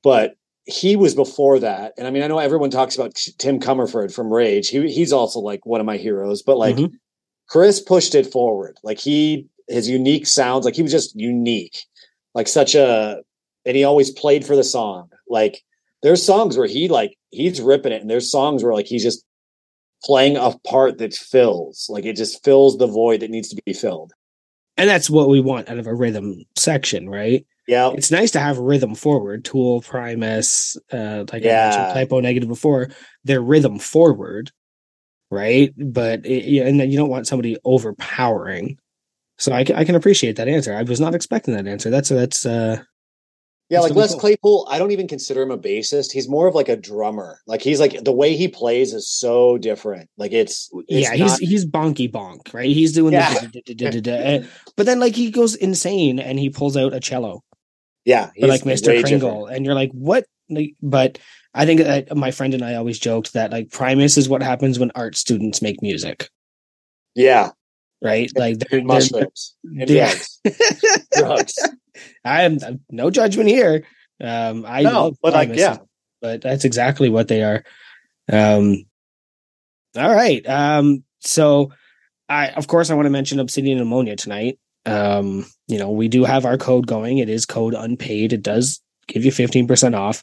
but 0.04 0.34
he 0.66 0.98
was 0.98 1.16
before 1.16 1.60
that. 1.60 1.94
And 1.98 2.06
I 2.06 2.12
mean, 2.12 2.22
I 2.24 2.28
know 2.28 2.40
everyone 2.40 2.70
talks 2.70 2.96
about 2.96 3.16
Tim 3.38 3.62
Commerford 3.62 4.14
from 4.14 4.30
Rage. 4.30 4.68
He 4.68 4.92
he's 4.92 5.14
also 5.14 5.40
like 5.40 5.66
one 5.66 5.80
of 5.80 5.86
my 5.86 5.96
heroes, 5.96 6.44
but 6.44 6.58
like 6.58 6.76
Mhm. 6.76 6.92
Chris 7.48 7.80
pushed 7.80 8.14
it 8.14 8.28
forward. 8.28 8.76
Like 8.84 9.00
he 9.00 9.48
his 9.70 9.90
unique 9.90 10.28
sounds, 10.28 10.66
like 10.66 10.76
he 10.76 10.82
was 10.84 10.92
just 10.92 11.16
unique. 11.16 11.86
Like 12.36 12.48
such 12.48 12.76
a 12.76 13.22
and 13.66 13.76
he 13.78 13.84
always 13.84 14.12
played 14.12 14.46
for 14.46 14.56
the 14.56 14.64
song. 14.64 15.10
Like 15.28 15.62
there's 16.04 16.24
songs 16.26 16.58
where 16.58 16.68
he 16.68 16.88
like 16.90 17.16
he's 17.32 17.62
ripping 17.62 17.92
it, 17.92 18.02
and 18.02 18.10
there's 18.10 18.32
songs 18.32 18.64
where 18.64 18.74
like 18.74 18.86
he's 18.88 19.04
just 19.04 19.24
playing 20.04 20.38
a 20.38 20.52
part 20.68 20.98
that 21.00 21.14
fills. 21.14 21.88
Like 21.90 22.06
it 22.06 22.16
just 22.16 22.44
fills 22.44 22.78
the 22.78 22.88
void 22.88 23.20
that 23.22 23.32
needs 23.32 23.50
to 23.50 23.62
be 23.66 23.74
filled. 23.74 24.14
And 24.78 24.90
that's 24.90 25.10
what 25.10 25.28
we 25.28 25.42
want 25.42 25.70
out 25.70 25.78
of 25.78 25.88
a 25.88 25.94
rhythm 25.94 26.44
section, 26.56 27.10
right? 27.10 27.46
Yeah. 27.68 27.92
It's 27.92 28.12
nice 28.12 28.32
to 28.32 28.40
have 28.40 28.58
rhythm 28.58 28.96
forward. 28.96 29.44
Tool, 29.44 29.82
Primus, 29.82 30.78
uh, 30.92 31.26
like 31.32 31.44
I 31.44 31.48
Yeah. 31.48 31.64
mentioned, 31.66 31.94
Type 31.94 32.14
O 32.14 32.20
Negative 32.22 32.48
before, 32.48 32.90
they're 33.26 33.42
rhythm 33.42 33.78
forward, 33.78 34.52
right? 35.30 35.74
But 35.78 36.26
it, 36.26 36.46
yeah, 36.46 36.64
and 36.64 36.80
then 36.80 36.90
you 36.90 36.98
don't 36.98 37.10
want 37.10 37.28
somebody 37.28 37.58
overpowering. 37.66 38.80
So 39.40 39.52
I, 39.54 39.60
I 39.76 39.84
can 39.86 39.96
appreciate 39.96 40.36
that 40.36 40.48
answer. 40.48 40.76
I 40.76 40.84
was 40.84 41.00
not 41.00 41.16
expecting 41.16 41.56
that 41.56 41.66
answer. 41.68 41.90
That's 41.90 42.10
that's 42.10 42.46
uh 42.46 42.78
Yeah, 43.70 43.80
That's 43.82 43.90
like 43.90 43.98
Les 43.98 44.12
cool. 44.12 44.20
Claypool, 44.20 44.68
I 44.70 44.78
don't 44.80 44.92
even 44.92 45.08
consider 45.08 45.42
him 45.42 45.52
a 45.52 45.58
bassist. 45.58 46.12
He's 46.12 46.28
more 46.28 46.48
of 46.48 46.56
like 46.56 46.70
a 46.70 46.76
drummer. 46.76 47.40
Like 47.48 47.62
he's 47.62 47.80
like 47.80 48.04
the 48.04 48.12
way 48.12 48.36
he 48.36 48.48
plays 48.48 48.94
is 48.94 49.08
so 49.10 49.58
different. 49.58 50.10
Like 50.18 50.34
it's, 50.34 50.70
it's 50.88 51.10
yeah, 51.10 51.14
he's 51.14 51.32
not- 51.32 51.40
he's 51.40 51.66
bonky 51.66 52.12
bonk, 52.12 52.54
right? 52.54 52.70
He's 52.70 52.92
doing 52.94 53.14
Yeah. 53.14 53.34
the 53.66 54.48
but 54.76 54.86
then 54.86 55.00
like 55.00 55.16
he 55.16 55.32
goes 55.32 55.56
insane 55.56 56.20
and 56.20 56.38
he 56.40 56.50
pulls 56.50 56.76
out 56.76 56.94
a 56.94 57.00
cello. 57.00 57.42
yeah, 58.06 58.32
or 58.42 58.48
like 58.48 58.64
Mr. 58.64 58.94
Krinkle, 59.02 59.20
different. 59.20 59.52
and 59.56 59.66
you're 59.66 59.76
like, 59.76 59.92
what? 59.94 60.26
Like, 60.50 60.74
but 60.82 61.20
I 61.54 61.66
think 61.68 61.82
that 61.82 62.16
my 62.18 62.32
friend 62.32 62.54
and 62.56 62.64
I 62.66 62.74
always 62.76 62.98
joked 63.00 63.34
that 63.34 63.52
like 63.52 63.70
Primus 63.70 64.18
is 64.18 64.28
what 64.28 64.42
happens 64.42 64.80
when 64.80 64.92
art 64.96 65.16
students 65.16 65.62
make 65.62 65.82
music, 65.84 66.30
Yeah, 67.14 67.52
right? 68.02 68.32
Like, 68.36 68.60
they're, 68.60 68.80
they're- 68.80 68.84
mushrooms 68.84 69.56
and 69.64 69.90
Yeah. 69.90 70.14
drugs. 70.14 70.40
drugs. 71.14 71.70
I 72.24 72.44
am 72.44 72.58
no 72.90 73.10
judgment 73.10 73.50
here. 73.50 73.84
Um, 74.22 74.66
I 74.68 74.82
No, 74.84 75.14
but, 75.22 75.34
like, 75.34 75.50
yeah. 75.54 75.78
but 76.22 76.42
that's 76.42 76.66
exactly 76.66 77.10
what 77.10 77.28
they 77.28 77.44
are. 77.44 77.64
Um, 78.32 78.86
all 79.96 80.14
right. 80.14 80.48
Um, 80.48 81.04
so 81.20 81.72
I, 82.28 82.50
of 82.50 82.68
course, 82.68 82.90
I 82.90 82.94
want 82.96 83.06
to 83.08 83.12
mention 83.12 83.40
Obsidian 83.40 83.80
Ammonia 83.80 84.16
tonight. 84.16 84.60
Um, 84.86 85.46
you 85.68 85.78
know, 85.78 85.92
we 85.92 86.08
do 86.08 86.24
have 86.26 86.46
our 86.46 86.58
code 86.58 86.88
going. 86.88 87.18
It 87.18 87.30
is 87.30 87.46
code 87.46 87.74
unpaid. 87.74 88.34
It 88.34 88.44
does 88.44 88.82
give 89.08 89.26
you 89.26 89.32
15% 89.32 89.96
off. 89.98 90.22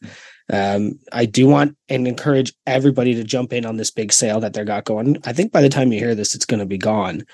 Um, 0.52 1.00
I 1.12 1.26
do 1.26 1.48
want 1.48 1.76
and 1.88 2.06
encourage 2.06 2.54
everybody 2.66 3.14
to 3.16 3.24
jump 3.24 3.52
in 3.52 3.66
on 3.66 3.76
this 3.76 3.90
big 3.90 4.12
sale 4.12 4.40
that 4.40 4.52
they're 4.52 4.64
got 4.64 4.84
going. 4.84 5.18
I 5.24 5.32
think 5.32 5.50
by 5.52 5.60
the 5.60 5.68
time 5.68 5.92
you 5.92 5.98
hear 5.98 6.14
this, 6.14 6.34
it's 6.34 6.46
going 6.46 6.60
to 6.60 6.66
be 6.66 6.78
gone. 6.78 7.24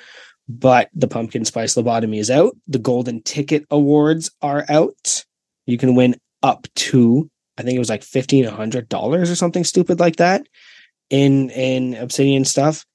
But 0.48 0.90
the 0.92 1.08
pumpkin 1.08 1.44
spice 1.44 1.76
lobotomy 1.76 2.18
is 2.18 2.30
out. 2.30 2.54
The 2.66 2.78
golden 2.78 3.22
ticket 3.22 3.64
awards 3.70 4.30
are 4.42 4.64
out. 4.68 5.24
You 5.66 5.78
can 5.78 5.94
win 5.94 6.16
up 6.42 6.66
to 6.74 7.30
I 7.58 7.62
think 7.62 7.76
it 7.76 7.80
was 7.80 7.90
like 7.90 8.02
fifteen 8.02 8.44
hundred 8.44 8.88
dollars 8.88 9.30
or 9.30 9.36
something 9.36 9.64
stupid 9.64 10.00
like 10.00 10.16
that 10.16 10.46
in 11.10 11.50
in 11.50 11.94
Obsidian 11.94 12.44
stuff. 12.44 12.86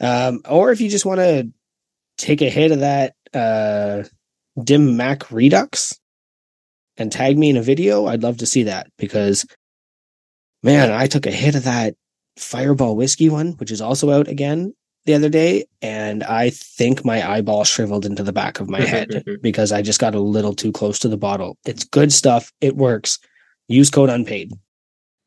Um, 0.00 0.40
or 0.48 0.70
if 0.70 0.80
you 0.80 0.88
just 0.88 1.06
want 1.06 1.20
to 1.20 1.50
take 2.16 2.40
a 2.40 2.50
hit 2.50 2.72
of 2.72 2.80
that 2.80 3.14
uh, 3.32 4.04
dim 4.62 4.96
Mac 4.96 5.30
Redux 5.30 5.98
and 6.96 7.10
tag 7.10 7.36
me 7.36 7.50
in 7.50 7.56
a 7.56 7.62
video, 7.62 8.06
I'd 8.06 8.22
love 8.22 8.38
to 8.38 8.46
see 8.46 8.64
that 8.64 8.88
because 8.98 9.46
man, 10.62 10.90
I 10.90 11.06
took 11.06 11.26
a 11.26 11.32
hit 11.32 11.54
of 11.54 11.64
that 11.64 11.94
Fireball 12.36 12.96
whiskey 12.96 13.28
one, 13.28 13.52
which 13.52 13.70
is 13.70 13.80
also 13.80 14.10
out 14.10 14.28
again 14.28 14.74
the 15.04 15.14
other 15.14 15.28
day, 15.28 15.66
and 15.82 16.22
I 16.24 16.50
think 16.50 17.04
my 17.04 17.28
eyeball 17.28 17.64
shriveled 17.64 18.06
into 18.06 18.22
the 18.22 18.32
back 18.32 18.60
of 18.60 18.68
my 18.68 18.80
head 18.84 19.24
because 19.42 19.72
I 19.72 19.82
just 19.82 20.00
got 20.00 20.14
a 20.14 20.20
little 20.20 20.54
too 20.54 20.72
close 20.72 20.98
to 21.00 21.08
the 21.08 21.16
bottle. 21.16 21.56
It's 21.66 21.84
good 21.84 22.12
stuff. 22.12 22.52
It 22.60 22.76
works. 22.76 23.18
Use 23.68 23.90
code 23.90 24.10
unpaid. 24.10 24.52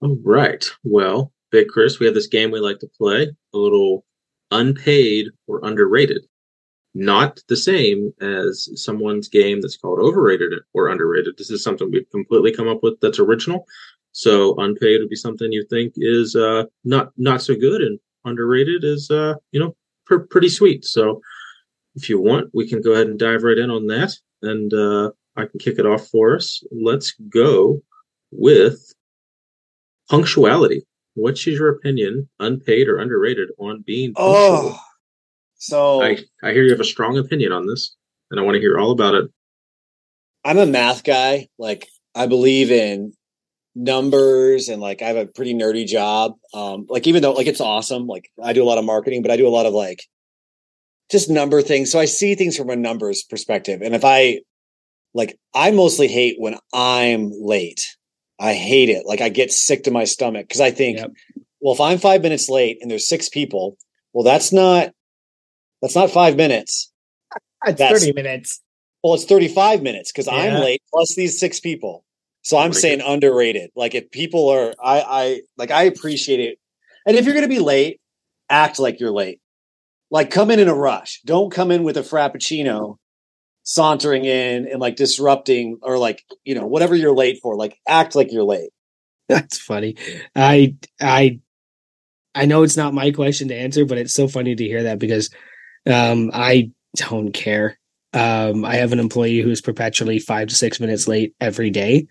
All 0.01 0.17
right. 0.23 0.65
Well, 0.83 1.31
Big 1.51 1.67
Chris, 1.69 1.99
we 1.99 2.05
have 2.05 2.15
this 2.15 2.27
game 2.27 2.51
we 2.51 2.59
like 2.59 2.79
to 2.79 2.89
play, 2.97 3.31
a 3.53 3.57
little 3.57 4.05
unpaid 4.51 5.27
or 5.47 5.63
underrated. 5.63 6.25
Not 6.93 7.41
the 7.47 7.55
same 7.55 8.11
as 8.21 8.69
someone's 8.75 9.27
game 9.27 9.61
that's 9.61 9.77
called 9.77 9.99
overrated 9.99 10.53
or 10.73 10.87
underrated. 10.87 11.37
This 11.37 11.51
is 11.51 11.63
something 11.63 11.91
we've 11.91 12.09
completely 12.09 12.51
come 12.51 12.67
up 12.67 12.81
with 12.81 12.99
that's 13.01 13.19
original. 13.19 13.65
So 14.13 14.55
unpaid 14.55 14.99
would 14.99 15.09
be 15.09 15.15
something 15.15 15.51
you 15.51 15.63
think 15.69 15.93
is 15.97 16.35
uh, 16.35 16.63
not 16.83 17.11
not 17.17 17.43
so 17.43 17.55
good, 17.55 17.81
and 17.81 17.99
underrated 18.27 18.83
is 18.83 19.09
uh, 19.09 19.35
you 19.51 19.59
know 19.59 19.75
pr- 20.05 20.27
pretty 20.29 20.49
sweet. 20.49 20.85
So 20.85 21.21
if 21.95 22.09
you 22.09 22.21
want, 22.21 22.51
we 22.53 22.67
can 22.67 22.81
go 22.81 22.91
ahead 22.91 23.07
and 23.07 23.17
dive 23.17 23.43
right 23.43 23.57
in 23.57 23.69
on 23.69 23.87
that, 23.87 24.13
and 24.41 24.73
uh, 24.73 25.11
I 25.35 25.45
can 25.45 25.59
kick 25.59 25.79
it 25.79 25.85
off 25.85 26.07
for 26.07 26.35
us. 26.35 26.63
Let's 26.71 27.13
go 27.29 27.81
with 28.31 28.93
punctuality. 30.09 30.85
What's 31.15 31.47
your 31.47 31.69
opinion, 31.69 32.29
unpaid 32.39 32.87
or 32.87 32.99
underrated, 32.99 33.49
on 33.57 33.83
being 33.85 34.13
punctual? 34.13 34.75
Oh, 34.75 34.79
so 35.55 36.03
I, 36.03 36.17
I 36.43 36.51
hear 36.51 36.63
you 36.63 36.71
have 36.71 36.79
a 36.79 36.85
strong 36.85 37.17
opinion 37.17 37.51
on 37.51 37.65
this, 37.65 37.95
and 38.29 38.39
I 38.39 38.43
want 38.43 38.55
to 38.55 38.61
hear 38.61 38.77
all 38.77 38.91
about 38.91 39.15
it. 39.15 39.31
I'm 40.45 40.59
a 40.59 40.65
math 40.67 41.03
guy. 41.03 41.47
Like 41.57 41.87
I 42.13 42.27
believe 42.27 42.71
in 42.71 43.13
numbers 43.77 44.67
and 44.69 44.81
like 44.81 45.01
I 45.01 45.07
have 45.07 45.17
a 45.17 45.25
pretty 45.27 45.53
nerdy 45.53 45.85
job. 45.85 46.33
Um, 46.53 46.85
like 46.89 47.07
even 47.07 47.21
though 47.21 47.33
like 47.33 47.47
it's 47.47 47.61
awesome, 47.61 48.07
like 48.07 48.29
I 48.43 48.53
do 48.53 48.63
a 48.63 48.65
lot 48.65 48.77
of 48.79 48.85
marketing, 48.85 49.21
but 49.21 49.31
I 49.31 49.37
do 49.37 49.47
a 49.47 49.49
lot 49.49 49.65
of 49.65 49.73
like 49.73 50.03
just 51.11 51.29
number 51.29 51.61
things. 51.61 51.91
So 51.91 51.99
I 51.99 52.05
see 52.05 52.35
things 52.35 52.57
from 52.57 52.69
a 52.69 52.75
numbers 52.75 53.23
perspective. 53.23 53.81
And 53.81 53.93
if 53.95 54.03
I 54.03 54.41
like 55.13 55.37
I 55.53 55.71
mostly 55.71 56.07
hate 56.07 56.35
when 56.39 56.57
I'm 56.73 57.31
late. 57.33 57.95
I 58.39 58.53
hate 58.53 58.89
it. 58.89 59.05
Like 59.07 59.19
I 59.21 59.29
get 59.29 59.51
sick 59.51 59.83
to 59.85 59.91
my 59.91 60.03
stomach 60.03 60.47
because 60.47 60.61
I 60.61 60.69
think, 60.69 60.99
Yep. 60.99 61.11
well, 61.59 61.73
if 61.73 61.81
I'm 61.81 61.97
five 61.97 62.21
minutes 62.21 62.49
late 62.49 62.77
and 62.81 62.91
there's 62.91 63.07
six 63.07 63.29
people, 63.29 63.77
well, 64.13 64.23
that's 64.23 64.51
not 64.53 64.91
that's 65.81 65.95
not 65.95 66.11
five 66.11 66.35
minutes. 66.35 66.91
It's 67.65 67.79
That's- 67.79 68.01
30 68.03 68.13
minutes. 68.13 68.61
Well, 69.03 69.13
it's 69.13 69.25
35 69.25 69.81
minutes 69.83 70.11
because 70.11 70.27
I'm 70.27 70.55
late 70.61 70.81
plus 70.91 71.15
these 71.15 71.39
six 71.39 71.59
people. 71.59 72.03
So 72.48 72.57
I'm 72.57 72.72
saying 72.72 73.02
underrated. 73.02 73.72
Like 73.76 73.94
if 73.94 74.10
people 74.10 74.48
are 74.48 74.74
I 74.82 75.02
I 75.02 75.41
like 75.57 75.69
I 75.69 75.84
appreciate 75.84 76.40
it. 76.40 76.57
And 77.06 77.18
if 77.18 77.26
you're 77.26 77.34
gonna 77.34 77.49
be 77.49 77.60
late, 77.60 77.99
act 78.49 78.80
like 78.80 79.02
you're 79.02 79.11
late. 79.11 79.41
Like 80.10 80.32
come 80.32 80.49
in 80.49 80.61
in 80.61 80.69
a 80.69 80.74
rush. 80.74 81.19
Don't 81.26 81.52
come 81.52 81.72
in 81.72 81.84
with 81.84 81.98
a 81.98 82.03
frappuccino 82.03 82.95
sauntering 83.64 84.24
in 84.24 84.65
and 84.65 84.80
like 84.80 84.95
disrupting 84.95 85.80
or 85.82 85.98
like, 85.98 86.24
you 86.45 86.56
know, 86.56 86.65
whatever 86.65 86.95
you're 86.95 87.14
late 87.14 87.40
for. 87.44 87.57
Like 87.57 87.78
act 87.86 88.15
like 88.15 88.32
you're 88.32 88.45
late. 88.45 88.69
That's 89.28 89.57
funny. 89.57 89.98
I 90.34 90.78
I 91.02 91.41
I 92.34 92.45
know 92.45 92.64
it's 92.64 92.78
not 92.78 92.94
my 92.94 93.11
question 93.11 93.49
to 93.49 93.56
answer, 93.56 93.84
but 93.84 93.98
it's 93.98 94.14
so 94.14 94.30
funny 94.30 94.56
to 94.56 94.64
hear 94.64 94.84
that 94.84 94.99
because 94.99 95.32
um 95.86 96.32
I 96.34 96.72
don't 96.95 97.34
care. 97.34 97.78
Um 98.14 98.64
I 98.64 98.76
have 98.76 98.94
an 98.94 98.99
employee 99.02 99.41
who's 99.41 99.60
perpetually 99.60 100.19
5 100.19 100.48
to 100.48 100.56
6 100.56 100.80
minutes 100.80 101.10
late 101.10 101.36
every 101.41 101.72
day 101.72 102.07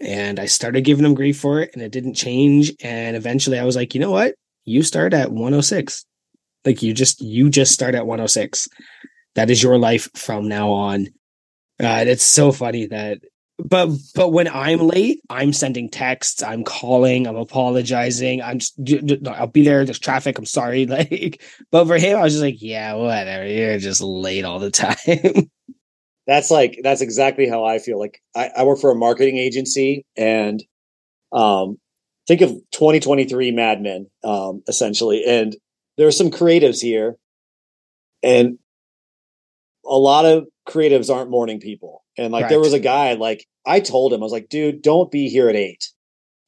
And 0.00 0.38
I 0.38 0.46
started 0.46 0.82
giving 0.82 1.04
him 1.04 1.14
grief 1.14 1.38
for 1.38 1.60
it 1.60 1.70
and 1.74 1.82
it 1.82 1.92
didn't 1.92 2.14
change. 2.14 2.72
And 2.82 3.16
eventually 3.16 3.58
I 3.58 3.64
was 3.64 3.76
like, 3.76 3.94
you 3.94 4.00
know 4.00 4.10
what? 4.10 4.34
You 4.64 4.82
start 4.82 5.14
at 5.14 5.30
106. 5.30 6.04
Like 6.64 6.82
you 6.82 6.92
just 6.92 7.20
you 7.20 7.50
just 7.50 7.72
start 7.72 7.94
at 7.94 8.06
106. 8.06 8.68
That 9.34 9.50
is 9.50 9.62
your 9.62 9.78
life 9.78 10.08
from 10.14 10.48
now 10.48 10.70
on. 10.70 11.08
Uh, 11.80 12.04
it's 12.06 12.24
so 12.24 12.52
funny 12.52 12.86
that 12.86 13.20
but 13.58 13.90
but 14.14 14.28
when 14.28 14.46
I'm 14.48 14.78
late, 14.78 15.20
I'm 15.30 15.52
sending 15.52 15.90
texts, 15.90 16.42
I'm 16.42 16.62
calling, 16.62 17.26
I'm 17.26 17.36
apologizing. 17.36 18.40
I'm 18.40 18.60
just 18.60 18.78
I'll 19.26 19.48
be 19.48 19.64
there. 19.64 19.84
There's 19.84 19.98
traffic. 19.98 20.38
I'm 20.38 20.46
sorry. 20.46 20.86
Like, 20.98 21.42
but 21.70 21.86
for 21.86 21.98
him, 21.98 22.18
I 22.18 22.22
was 22.22 22.34
just 22.34 22.42
like, 22.42 22.62
yeah, 22.62 22.94
whatever. 22.94 23.46
You're 23.46 23.78
just 23.78 24.00
late 24.00 24.44
all 24.44 24.58
the 24.58 24.70
time. 24.70 25.50
That's 26.28 26.50
like 26.50 26.78
that's 26.82 27.00
exactly 27.00 27.48
how 27.48 27.64
I 27.64 27.78
feel. 27.78 27.98
Like 27.98 28.22
I, 28.36 28.50
I 28.58 28.62
work 28.64 28.78
for 28.78 28.90
a 28.90 28.94
marketing 28.94 29.38
agency, 29.38 30.04
and 30.16 30.62
um, 31.32 31.78
think 32.28 32.42
of 32.42 32.50
2023 32.72 33.50
Mad 33.50 33.80
Men, 33.80 34.08
um, 34.22 34.62
essentially. 34.68 35.24
And 35.26 35.56
there 35.96 36.06
are 36.06 36.12
some 36.12 36.30
creatives 36.30 36.82
here, 36.82 37.16
and 38.22 38.58
a 39.86 39.96
lot 39.96 40.26
of 40.26 40.46
creatives 40.68 41.12
aren't 41.12 41.30
morning 41.30 41.60
people. 41.60 42.04
And 42.18 42.30
like 42.30 42.42
right. 42.42 42.50
there 42.50 42.60
was 42.60 42.74
a 42.74 42.78
guy, 42.78 43.14
like 43.14 43.46
I 43.66 43.80
told 43.80 44.12
him, 44.12 44.20
I 44.20 44.24
was 44.24 44.32
like, 44.32 44.50
dude, 44.50 44.82
don't 44.82 45.10
be 45.10 45.30
here 45.30 45.48
at 45.48 45.56
eight. 45.56 45.88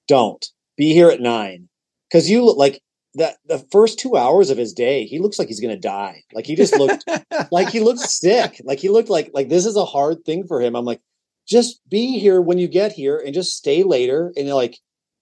Don't 0.06 0.44
be 0.76 0.92
here 0.92 1.08
at 1.08 1.20
nine. 1.20 1.68
Cause 2.12 2.28
you 2.28 2.44
look 2.44 2.58
like 2.58 2.82
that 3.14 3.38
the 3.46 3.58
first 3.72 3.98
two 3.98 4.16
hours 4.16 4.50
of 4.50 4.58
his 4.58 4.72
day, 4.72 5.04
he 5.04 5.18
looks 5.18 5.38
like 5.38 5.48
he's 5.48 5.60
gonna 5.60 5.76
die. 5.76 6.22
Like 6.32 6.46
he 6.46 6.54
just 6.54 6.76
looked 6.76 7.04
like 7.50 7.68
he 7.68 7.80
looked 7.80 8.00
sick. 8.00 8.60
Like 8.64 8.78
he 8.78 8.88
looked 8.88 9.10
like 9.10 9.30
like 9.34 9.48
this 9.48 9.66
is 9.66 9.76
a 9.76 9.84
hard 9.84 10.24
thing 10.24 10.46
for 10.46 10.60
him. 10.60 10.76
I'm 10.76 10.84
like, 10.84 11.00
just 11.46 11.80
be 11.88 12.18
here 12.18 12.40
when 12.40 12.58
you 12.58 12.68
get 12.68 12.92
here 12.92 13.18
and 13.18 13.34
just 13.34 13.56
stay 13.56 13.82
later. 13.82 14.32
And 14.36 14.46
you're 14.46 14.56
like, 14.56 14.78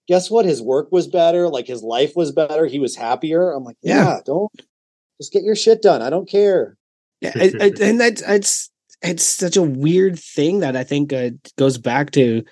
guess 0.07 0.29
what? 0.29 0.45
His 0.45 0.61
work 0.61 0.91
was 0.91 1.07
better, 1.07 1.49
like 1.49 1.67
his 1.67 1.83
life 1.83 2.13
was 2.15 2.31
better, 2.31 2.65
he 2.65 2.79
was 2.79 2.95
happier. 2.95 3.51
I'm 3.51 3.63
like, 3.63 3.77
yeah, 3.81 4.05
yeah 4.05 4.19
don't 4.25 4.51
just 5.19 5.33
get 5.33 5.43
your 5.43 5.55
shit 5.55 5.81
done. 5.81 6.01
I 6.01 6.09
don't 6.09 6.29
care. 6.29 6.77
Yeah, 7.21 7.33
I, 7.35 7.51
I, 7.59 7.71
and 7.81 7.99
that's 7.99 8.21
it's 8.21 8.69
it's 9.01 9.23
such 9.23 9.57
a 9.57 9.61
weird 9.61 10.17
thing 10.17 10.59
that 10.61 10.75
I 10.75 10.83
think 10.83 11.11
uh, 11.11 11.31
goes 11.57 11.77
back 11.77 12.11
to 12.11 12.43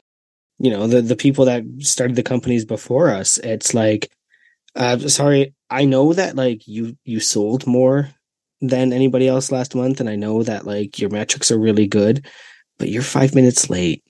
you 0.59 0.69
know 0.69 0.87
the 0.87 1.01
the 1.01 1.15
people 1.15 1.45
that 1.45 1.63
started 1.79 2.15
the 2.15 2.23
companies 2.23 2.65
before 2.65 3.09
us. 3.09 3.37
It's 3.39 3.73
like, 3.73 4.09
uh, 4.75 4.97
sorry, 4.99 5.53
I 5.69 5.85
know 5.85 6.13
that 6.13 6.35
like 6.35 6.67
you 6.67 6.97
you 7.03 7.19
sold 7.19 7.67
more 7.67 8.09
than 8.61 8.93
anybody 8.93 9.27
else 9.27 9.51
last 9.51 9.75
month, 9.75 9.99
and 9.99 10.09
I 10.09 10.15
know 10.15 10.43
that 10.43 10.65
like 10.65 10.99
your 10.99 11.09
metrics 11.09 11.51
are 11.51 11.59
really 11.59 11.87
good, 11.87 12.25
but 12.77 12.89
you're 12.89 13.03
five 13.03 13.35
minutes 13.35 13.69
late 13.69 14.03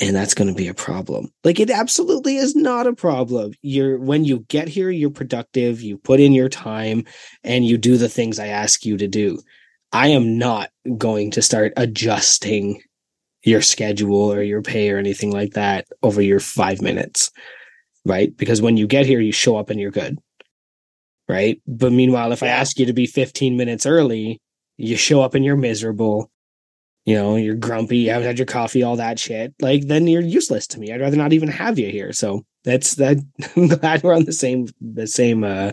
and 0.00 0.14
that's 0.14 0.34
going 0.34 0.48
to 0.48 0.54
be 0.54 0.68
a 0.68 0.74
problem. 0.74 1.32
Like 1.42 1.58
it 1.58 1.70
absolutely 1.70 2.36
is 2.36 2.54
not 2.54 2.86
a 2.86 2.92
problem. 2.92 3.52
You're 3.62 3.98
when 3.98 4.24
you 4.24 4.40
get 4.48 4.68
here, 4.68 4.90
you're 4.90 5.10
productive, 5.10 5.82
you 5.82 5.98
put 5.98 6.20
in 6.20 6.32
your 6.32 6.48
time 6.48 7.04
and 7.42 7.64
you 7.64 7.76
do 7.76 7.96
the 7.96 8.08
things 8.08 8.38
I 8.38 8.48
ask 8.48 8.84
you 8.84 8.96
to 8.98 9.08
do. 9.08 9.40
I 9.92 10.08
am 10.08 10.38
not 10.38 10.70
going 10.96 11.32
to 11.32 11.42
start 11.42 11.72
adjusting 11.76 12.80
your 13.42 13.62
schedule 13.62 14.32
or 14.32 14.42
your 14.42 14.62
pay 14.62 14.90
or 14.90 14.98
anything 14.98 15.32
like 15.32 15.54
that 15.54 15.86
over 16.02 16.22
your 16.22 16.40
five 16.40 16.80
minutes. 16.80 17.32
Right. 18.04 18.36
Because 18.36 18.62
when 18.62 18.76
you 18.76 18.86
get 18.86 19.06
here, 19.06 19.20
you 19.20 19.32
show 19.32 19.56
up 19.56 19.70
and 19.70 19.80
you're 19.80 19.90
good. 19.90 20.18
Right. 21.28 21.60
But 21.66 21.92
meanwhile, 21.92 22.32
if 22.32 22.42
I 22.42 22.48
ask 22.48 22.78
you 22.78 22.86
to 22.86 22.92
be 22.92 23.06
15 23.06 23.56
minutes 23.56 23.86
early, 23.86 24.40
you 24.78 24.96
show 24.96 25.20
up 25.22 25.34
and 25.34 25.44
you're 25.44 25.56
miserable. 25.56 26.30
You 27.06 27.14
know, 27.14 27.36
you're 27.36 27.54
grumpy, 27.54 27.98
you 27.98 28.10
haven't 28.10 28.26
had 28.26 28.38
your 28.38 28.46
coffee, 28.46 28.82
all 28.82 28.96
that 28.96 29.18
shit. 29.18 29.54
Like, 29.60 29.86
then 29.86 30.06
you're 30.06 30.20
useless 30.20 30.66
to 30.68 30.80
me. 30.80 30.92
I'd 30.92 31.00
rather 31.00 31.16
not 31.16 31.32
even 31.32 31.48
have 31.48 31.78
you 31.78 31.90
here. 31.90 32.12
So 32.12 32.44
that's 32.64 32.96
that. 32.96 33.16
I'm 33.56 33.68
glad 33.68 34.02
we're 34.02 34.14
on 34.14 34.24
the 34.24 34.32
same, 34.32 34.68
the 34.80 35.06
same, 35.06 35.44
uh, 35.44 35.72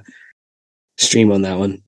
stream 0.97 1.31
on 1.31 1.41
that 1.43 1.57
one. 1.57 1.81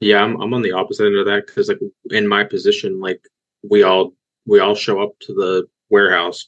Yeah, 0.00 0.22
I'm 0.22 0.40
I'm 0.40 0.52
on 0.52 0.62
the 0.62 0.72
opposite 0.72 1.06
end 1.06 1.16
of 1.16 1.26
that 1.26 1.46
because 1.46 1.68
like 1.68 1.80
in 2.10 2.28
my 2.28 2.44
position, 2.44 3.00
like 3.00 3.20
we 3.62 3.82
all 3.82 4.12
we 4.46 4.60
all 4.60 4.74
show 4.74 5.00
up 5.00 5.18
to 5.20 5.34
the 5.34 5.66
warehouse, 5.90 6.46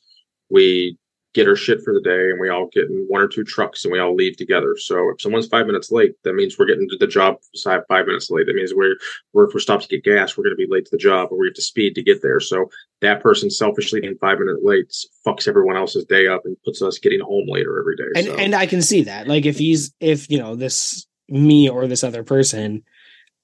we 0.50 0.98
get 1.34 1.48
our 1.48 1.56
shit 1.56 1.82
for 1.82 1.92
the 1.92 2.00
day, 2.00 2.30
and 2.30 2.40
we 2.40 2.48
all 2.48 2.68
get 2.72 2.84
in 2.84 3.04
one 3.08 3.20
or 3.20 3.28
two 3.28 3.44
trucks 3.44 3.84
and 3.84 3.92
we 3.92 3.98
all 3.98 4.14
leave 4.14 4.36
together. 4.36 4.76
So 4.78 5.10
if 5.10 5.20
someone's 5.20 5.46
five 5.46 5.66
minutes 5.66 5.90
late, 5.90 6.12
that 6.24 6.34
means 6.34 6.58
we're 6.58 6.66
getting 6.66 6.88
to 6.88 6.96
the 6.96 7.06
job 7.06 7.36
five 7.62 7.82
five 7.88 8.06
minutes 8.06 8.30
late. 8.30 8.46
That 8.46 8.56
means 8.56 8.72
we're 8.74 8.96
we're 9.32 9.46
if 9.46 9.54
we're 9.54 9.60
stopped 9.60 9.84
to 9.84 9.88
get 9.88 10.04
gas, 10.04 10.36
we're 10.36 10.44
going 10.44 10.56
to 10.56 10.66
be 10.66 10.70
late 10.70 10.86
to 10.86 10.90
the 10.90 10.98
job, 10.98 11.28
or 11.30 11.38
we 11.38 11.46
have 11.46 11.54
to 11.54 11.62
speed 11.62 11.94
to 11.94 12.02
get 12.02 12.22
there. 12.22 12.40
So 12.40 12.70
that 13.00 13.22
person 13.22 13.50
selfishly 13.50 14.00
being 14.00 14.16
five 14.20 14.38
minutes 14.38 14.60
late 14.62 14.92
fucks 15.26 15.48
everyone 15.48 15.76
else's 15.76 16.04
day 16.04 16.26
up 16.26 16.42
and 16.44 16.56
puts 16.64 16.82
us 16.82 16.98
getting 16.98 17.20
home 17.20 17.46
later 17.48 17.78
every 17.78 17.96
day. 17.96 18.10
And 18.16 18.26
so. 18.26 18.36
and 18.36 18.54
I 18.54 18.66
can 18.66 18.82
see 18.82 19.02
that. 19.02 19.28
Like 19.28 19.46
if 19.46 19.58
he's 19.58 19.92
if 20.00 20.30
you 20.30 20.38
know 20.38 20.56
this 20.56 21.06
me 21.28 21.68
or 21.68 21.86
this 21.86 22.04
other 22.04 22.24
person 22.24 22.82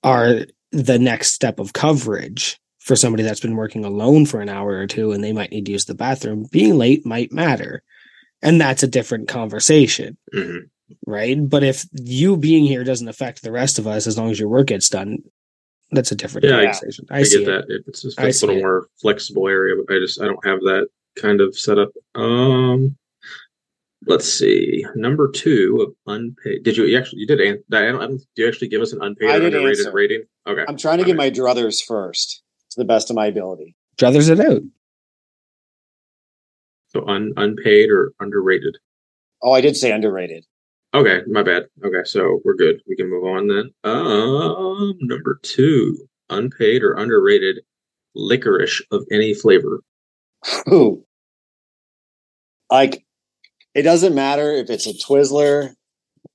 are 0.02 0.46
the 0.72 0.98
next 0.98 1.32
step 1.32 1.60
of 1.60 1.72
coverage 1.72 2.58
for 2.84 2.96
somebody 2.96 3.22
that's 3.22 3.40
been 3.40 3.56
working 3.56 3.82
alone 3.82 4.26
for 4.26 4.42
an 4.42 4.50
hour 4.50 4.72
or 4.72 4.86
two 4.86 5.12
and 5.12 5.24
they 5.24 5.32
might 5.32 5.50
need 5.50 5.64
to 5.64 5.72
use 5.72 5.86
the 5.86 5.94
bathroom. 5.94 6.46
Being 6.52 6.76
late 6.76 7.04
might 7.06 7.32
matter. 7.32 7.82
And 8.42 8.60
that's 8.60 8.82
a 8.82 8.86
different 8.86 9.26
conversation. 9.26 10.18
Mm-hmm. 10.34 10.66
Right. 11.06 11.48
But 11.48 11.64
if 11.64 11.86
you 11.94 12.36
being 12.36 12.66
here 12.66 12.84
doesn't 12.84 13.08
affect 13.08 13.42
the 13.42 13.52
rest 13.52 13.78
of 13.78 13.86
us 13.86 14.06
as 14.06 14.18
long 14.18 14.30
as 14.30 14.38
your 14.38 14.50
work 14.50 14.66
gets 14.66 14.90
done, 14.90 15.20
that's 15.92 16.12
a 16.12 16.14
different 16.14 16.46
yeah, 16.46 16.56
conversation. 16.60 17.06
I, 17.10 17.16
I, 17.16 17.20
I 17.20 17.22
get 17.22 17.46
that. 17.46 17.64
It. 17.70 17.84
It's 17.86 18.02
just 18.02 18.42
a 18.42 18.46
little 18.46 18.60
more 18.60 18.88
flexible 19.00 19.48
area, 19.48 19.76
but 19.76 19.94
I 19.94 19.98
just 19.98 20.20
I 20.20 20.26
don't 20.26 20.44
have 20.46 20.60
that 20.60 20.88
kind 21.16 21.40
of 21.40 21.58
setup. 21.58 21.88
Um 22.14 22.98
let's 24.06 24.30
see. 24.30 24.84
Number 24.94 25.30
two 25.30 25.80
of 25.80 26.12
unpaid. 26.12 26.64
Did 26.64 26.76
you, 26.76 26.84
you 26.84 26.98
actually 26.98 27.20
you 27.20 27.26
did? 27.26 27.40
I 27.40 27.80
don't, 27.80 27.96
I 27.96 28.06
don't, 28.06 28.18
did 28.18 28.42
you 28.42 28.46
actually 28.46 28.68
give 28.68 28.82
us 28.82 28.92
an 28.92 29.00
unpaid 29.00 29.30
I 29.30 29.38
or 29.38 29.46
underrated 29.46 29.86
answer. 29.86 29.92
rating? 29.92 30.24
Okay. 30.46 30.66
I'm 30.68 30.76
trying 30.76 30.98
to 30.98 31.04
All 31.04 31.06
get 31.06 31.16
right. 31.16 31.32
my 31.32 31.54
druthers 31.54 31.82
first 31.82 32.42
to 32.74 32.80
the 32.80 32.84
best 32.84 33.10
of 33.10 33.16
my 33.16 33.26
ability. 33.26 33.74
Druthers 33.96 34.30
it 34.30 34.40
out. 34.40 34.62
So 36.88 37.06
un, 37.06 37.32
unpaid 37.36 37.90
or 37.90 38.12
underrated? 38.20 38.76
Oh, 39.42 39.52
I 39.52 39.60
did 39.60 39.76
say 39.76 39.92
underrated. 39.92 40.44
Okay, 40.94 41.22
my 41.26 41.42
bad. 41.42 41.64
Okay, 41.84 42.04
so 42.04 42.40
we're 42.44 42.54
good. 42.54 42.80
We 42.88 42.94
can 42.94 43.10
move 43.10 43.24
on 43.24 43.48
then. 43.48 43.70
Um, 43.82 44.94
number 45.00 45.40
two, 45.42 46.08
unpaid 46.30 46.82
or 46.82 46.94
underrated 46.94 47.60
licorice 48.14 48.80
of 48.92 49.04
any 49.10 49.34
flavor. 49.34 49.80
Ooh, 50.72 51.04
like 52.70 53.04
it 53.74 53.82
doesn't 53.82 54.14
matter 54.14 54.52
if 54.52 54.70
it's 54.70 54.86
a 54.86 54.92
Twizzler, 54.92 55.74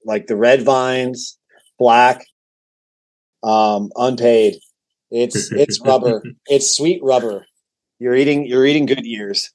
like 0.04 0.28
the 0.28 0.36
red 0.36 0.64
vines, 0.64 1.38
black, 1.78 2.26
um, 3.44 3.92
unpaid. 3.96 4.56
It's 5.12 5.52
it's 5.52 5.80
rubber. 5.86 6.22
It's 6.48 6.76
sweet 6.76 7.02
rubber. 7.04 7.46
You're 8.00 8.16
eating 8.16 8.46
you're 8.46 8.66
eating 8.66 8.86
good 8.86 9.06
years. 9.06 9.52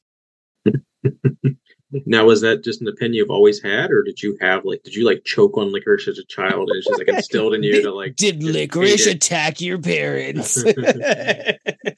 now 2.07 2.25
was 2.25 2.41
that 2.41 2.65
just 2.65 2.81
an 2.81 2.89
opinion 2.89 3.15
you've 3.15 3.31
always 3.31 3.63
had, 3.63 3.91
or 3.91 4.03
did 4.03 4.23
you 4.23 4.37
have 4.41 4.65
like 4.65 4.83
did 4.83 4.95
you 4.95 5.05
like 5.05 5.25
choke 5.25 5.57
on 5.57 5.73
licorice 5.73 6.09
as 6.09 6.19
a 6.19 6.25
child 6.27 6.69
and 6.69 6.79
it's 6.79 6.87
just 6.87 6.99
like 6.99 7.09
instilled 7.09 7.55
in 7.55 7.63
you 7.63 7.83
to 7.83 7.93
like 7.93 8.17
did 8.17 8.43
licorice 8.43 9.07
attack 9.07 9.61
your 9.61 9.79
parents? 9.79 10.63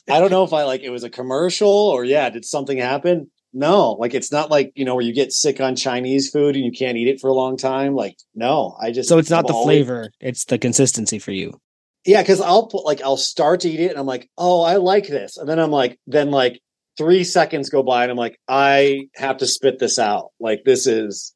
I 0.08 0.20
don't 0.20 0.30
know 0.30 0.44
if 0.44 0.52
I 0.52 0.64
like 0.64 0.82
it 0.82 0.90
was 0.90 1.04
a 1.04 1.10
commercial 1.10 1.68
or 1.68 2.04
yeah, 2.04 2.30
did 2.30 2.44
something 2.44 2.78
happen? 2.78 3.30
No, 3.52 3.92
like 3.92 4.12
it's 4.12 4.30
not 4.30 4.50
like 4.50 4.72
you 4.74 4.84
know 4.84 4.94
where 4.94 5.04
you 5.04 5.14
get 5.14 5.32
sick 5.32 5.60
on 5.60 5.76
Chinese 5.76 6.28
food 6.30 6.56
and 6.56 6.64
you 6.64 6.72
can't 6.72 6.98
eat 6.98 7.08
it 7.08 7.20
for 7.20 7.28
a 7.28 7.34
long 7.34 7.56
time. 7.56 7.94
Like 7.94 8.16
no, 8.34 8.76
I 8.80 8.92
just 8.92 9.08
so 9.08 9.18
it's 9.18 9.30
not 9.30 9.44
I'm 9.44 9.46
the 9.46 9.54
always, 9.54 9.66
flavor; 9.78 10.10
it's 10.20 10.44
the 10.44 10.58
consistency 10.58 11.18
for 11.18 11.32
you. 11.32 11.58
Yeah, 12.06 12.22
because 12.22 12.40
I'll 12.40 12.68
put 12.68 12.84
like 12.84 13.02
I'll 13.02 13.16
start 13.16 13.60
to 13.60 13.68
eat 13.68 13.80
it 13.80 13.90
and 13.90 13.98
I'm 13.98 14.06
like, 14.06 14.30
oh, 14.38 14.62
I 14.62 14.76
like 14.76 15.08
this, 15.08 15.36
and 15.36 15.48
then 15.48 15.58
I'm 15.58 15.72
like, 15.72 15.98
then 16.06 16.30
like 16.30 16.60
three 16.96 17.24
seconds 17.24 17.68
go 17.68 17.82
by 17.82 18.04
and 18.04 18.10
I'm 18.10 18.16
like, 18.16 18.38
I 18.48 19.08
have 19.16 19.38
to 19.38 19.46
spit 19.46 19.78
this 19.78 19.98
out. 19.98 20.30
Like 20.38 20.62
this 20.64 20.86
is. 20.86 21.34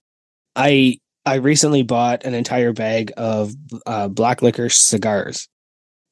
I 0.54 0.98
I 1.26 1.36
recently 1.36 1.82
bought 1.82 2.24
an 2.24 2.34
entire 2.34 2.72
bag 2.72 3.12
of 3.16 3.52
uh, 3.84 4.08
black 4.08 4.42
licorice 4.42 4.78
cigars. 4.78 5.48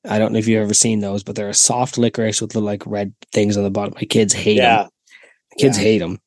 I 0.04 0.18
don't 0.18 0.32
know 0.32 0.38
if 0.38 0.48
you've 0.48 0.62
ever 0.62 0.74
seen 0.74 1.00
those, 1.00 1.22
but 1.22 1.36
they're 1.36 1.48
a 1.48 1.54
soft 1.54 1.96
licorice 1.96 2.40
with 2.40 2.50
the 2.50 2.60
like 2.60 2.84
red 2.86 3.14
things 3.32 3.56
on 3.56 3.62
the 3.62 3.70
bottom. 3.70 3.94
My 3.94 4.04
kids 4.04 4.32
hate 4.32 4.56
yeah. 4.56 4.82
them. 4.82 4.90
Kids 5.58 5.78
yeah. 5.78 5.84
hate 5.84 5.98
them. 5.98 6.18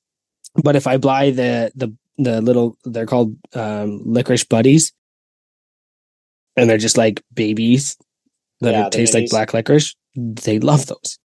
But 0.56 0.76
if 0.78 0.88
I 0.88 0.98
buy 0.98 1.32
the 1.32 1.72
the 1.76 1.94
the 2.18 2.42
little 2.42 2.78
they're 2.86 3.06
called 3.06 3.36
um, 3.54 4.02
licorice 4.06 4.46
buddies, 4.46 4.94
and 6.56 6.70
they're 6.70 6.78
just 6.78 6.98
like 6.98 7.22
babies 7.34 7.98
that 8.62 8.72
yeah, 8.72 8.90
taste 8.90 9.14
like 9.14 9.30
black 9.30 9.54
licorice, 9.54 9.96
they 10.16 10.60
love 10.60 10.86
those. 10.88 11.20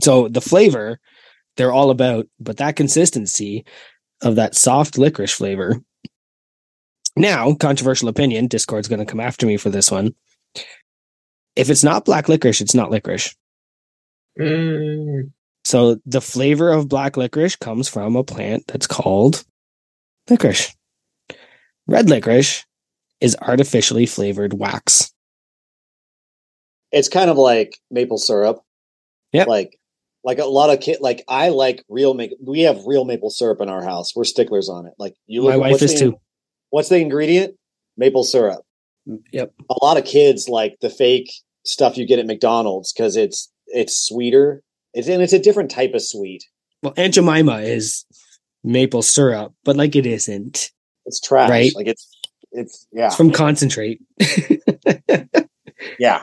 So 0.00 0.28
the 0.28 0.40
flavor 0.40 0.98
they're 1.56 1.72
all 1.72 1.90
about, 1.90 2.26
but 2.40 2.56
that 2.58 2.76
consistency 2.76 3.64
of 4.22 4.36
that 4.36 4.54
soft 4.54 4.98
licorice 4.98 5.32
flavor. 5.32 5.82
Now, 7.16 7.54
controversial 7.54 8.08
opinion, 8.08 8.46
Discord's 8.46 8.88
going 8.88 9.00
to 9.00 9.06
come 9.06 9.20
after 9.20 9.46
me 9.46 9.56
for 9.56 9.68
this 9.68 9.90
one. 9.90 10.14
If 11.56 11.68
it's 11.68 11.84
not 11.84 12.06
black 12.06 12.28
licorice, 12.28 12.62
it's 12.62 12.74
not 12.74 12.90
licorice. 12.90 13.34
Mm. 14.40 15.32
So 15.64 16.00
the 16.06 16.22
flavor 16.22 16.70
of 16.70 16.88
black 16.88 17.16
licorice 17.16 17.56
comes 17.56 17.88
from 17.88 18.16
a 18.16 18.24
plant 18.24 18.66
that's 18.66 18.86
called 18.86 19.44
licorice. 20.30 20.74
Red 21.86 22.08
licorice 22.08 22.64
is 23.20 23.36
artificially 23.42 24.06
flavored 24.06 24.54
wax. 24.54 25.12
It's 26.92 27.08
kind 27.08 27.30
of 27.30 27.36
like 27.38 27.78
maple 27.90 28.18
syrup. 28.18 28.60
Yep. 29.32 29.48
Like 29.48 29.78
like 30.24 30.38
a 30.38 30.44
lot 30.44 30.70
of 30.70 30.80
kid 30.80 30.98
like 31.00 31.24
I 31.26 31.48
like 31.48 31.84
real 31.88 32.14
make 32.14 32.32
we 32.44 32.60
have 32.60 32.84
real 32.86 33.04
maple 33.04 33.30
syrup 33.30 33.60
in 33.60 33.68
our 33.68 33.82
house. 33.82 34.14
We're 34.14 34.24
sticklers 34.24 34.68
on 34.68 34.86
it. 34.86 34.92
Like 34.98 35.14
you 35.26 35.42
My 35.42 35.52
look 35.52 35.60
wife 35.62 35.70
what's 35.72 35.82
is 35.82 35.94
the- 35.94 36.00
too. 36.00 36.20
What's 36.70 36.88
the 36.88 36.98
ingredient? 36.98 37.54
Maple 37.96 38.24
syrup. 38.24 38.62
Mm, 39.08 39.20
yep. 39.32 39.52
A 39.68 39.84
lot 39.84 39.98
of 39.98 40.04
kids 40.04 40.48
like 40.48 40.76
the 40.80 40.88
fake 40.90 41.30
stuff 41.64 41.96
you 41.98 42.06
get 42.06 42.18
at 42.18 42.26
McDonald's 42.26 42.92
because 42.92 43.16
it's 43.16 43.50
it's 43.66 43.96
sweeter. 43.96 44.62
It's 44.94 45.08
and 45.08 45.22
it's 45.22 45.32
a 45.32 45.38
different 45.38 45.70
type 45.70 45.94
of 45.94 46.02
sweet. 46.02 46.44
Well, 46.82 46.94
Aunt 46.96 47.14
Jemima 47.14 47.58
is 47.60 48.04
maple 48.64 49.02
syrup, 49.02 49.52
but 49.64 49.76
like 49.76 49.96
it 49.96 50.06
isn't. 50.06 50.70
It's 51.04 51.20
trash. 51.20 51.50
Right. 51.50 51.72
Like 51.74 51.86
it's 51.88 52.08
it's 52.52 52.86
yeah. 52.92 53.06
It's 53.06 53.16
from 53.16 53.32
concentrate. 53.32 54.00
yeah. 55.98 56.22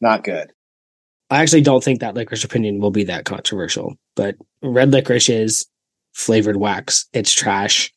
Not 0.00 0.24
good. 0.24 0.52
I 1.30 1.42
actually 1.42 1.60
don't 1.60 1.84
think 1.84 2.00
that 2.00 2.14
licorice 2.14 2.44
opinion 2.44 2.80
will 2.80 2.90
be 2.90 3.04
that 3.04 3.24
controversial, 3.24 3.96
but 4.16 4.36
red 4.62 4.92
licorice 4.92 5.28
is 5.28 5.66
flavored 6.14 6.56
wax. 6.56 7.06
It's 7.12 7.32
trash. 7.32 7.92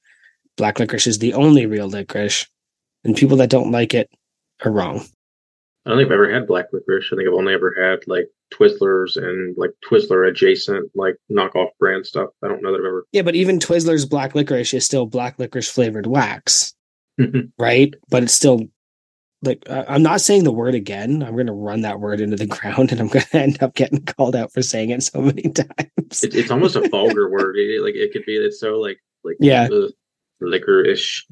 Black 0.57 0.79
licorice 0.79 1.07
is 1.07 1.19
the 1.19 1.33
only 1.33 1.65
real 1.65 1.87
licorice, 1.87 2.47
and 3.03 3.15
people 3.15 3.37
that 3.37 3.49
don't 3.49 3.71
like 3.71 3.93
it 3.93 4.09
are 4.65 4.71
wrong. 4.71 5.05
I 5.85 5.89
don't 5.89 5.97
think 5.97 6.07
I've 6.07 6.13
ever 6.13 6.31
had 6.31 6.45
black 6.45 6.65
licorice. 6.73 7.09
I 7.11 7.15
think 7.15 7.27
I've 7.27 7.33
only 7.33 7.53
ever 7.53 7.73
had 7.73 8.05
like 8.05 8.27
Twizzlers 8.53 9.15
and 9.15 9.55
like 9.57 9.71
Twizzler 9.89 10.27
adjacent, 10.29 10.91
like 10.93 11.15
knockoff 11.31 11.69
brand 11.79 12.05
stuff. 12.05 12.29
I 12.43 12.49
don't 12.49 12.61
know 12.61 12.71
that 12.71 12.79
I've 12.79 12.85
ever. 12.85 13.05
Yeah, 13.13 13.23
but 13.23 13.35
even 13.35 13.59
Twizzler's 13.59 14.05
black 14.05 14.35
licorice 14.35 14.73
is 14.73 14.85
still 14.85 15.05
black 15.05 15.39
licorice 15.39 15.69
flavored 15.69 16.05
wax, 16.05 16.73
right? 17.57 17.93
But 18.09 18.23
it's 18.23 18.33
still 18.33 18.67
like 19.43 19.63
I- 19.69 19.85
I'm 19.87 20.03
not 20.03 20.21
saying 20.21 20.43
the 20.43 20.51
word 20.51 20.75
again. 20.75 21.23
I'm 21.23 21.33
going 21.33 21.47
to 21.47 21.53
run 21.53 21.81
that 21.81 21.99
word 21.99 22.21
into 22.21 22.35
the 22.35 22.45
ground, 22.57 22.91
and 22.91 23.01
I'm 23.01 23.07
going 23.07 23.25
to 23.31 23.37
end 23.37 23.61
up 23.63 23.75
getting 23.75 24.03
called 24.05 24.35
out 24.35 24.51
for 24.53 24.61
saying 24.61 24.89
it 24.91 25.03
so 25.03 25.21
many 25.21 25.41
times. 25.51 26.23
It, 26.23 26.35
it's 26.35 26.51
almost 26.51 26.75
a 26.75 26.87
vulgar 26.89 27.29
word. 27.31 27.55
It, 27.57 27.81
like 27.83 27.95
it 27.95 28.11
could 28.13 28.25
be. 28.25 28.35
It's 28.35 28.59
so 28.59 28.79
like 28.79 28.99
like 29.23 29.37
Yeah. 29.39 29.67
uh, 29.71 29.87
licorice. 30.41 31.25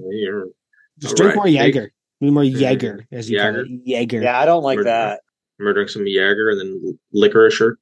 Just 0.99 1.15
drink 1.15 1.29
right. 1.29 1.35
more 1.35 1.45
Hey, 1.47 1.53
Jaeger. 1.53 1.91
Need 2.21 2.31
more. 2.31 2.43
Jaeger, 2.43 3.05
as 3.11 3.29
you 3.29 3.39
call 3.39 3.55
it. 3.55 3.67
Jaeger. 3.85 4.21
Yeah, 4.21 4.39
I 4.39 4.45
don't 4.45 4.63
like 4.63 4.77
We're- 4.77 4.85
that. 4.85 5.21
I'm 5.59 5.65
gonna 5.65 5.87
some 5.89 6.07
Jaeger 6.07 6.49
and 6.51 6.59
then 6.59 6.99
licorice. 7.11 7.75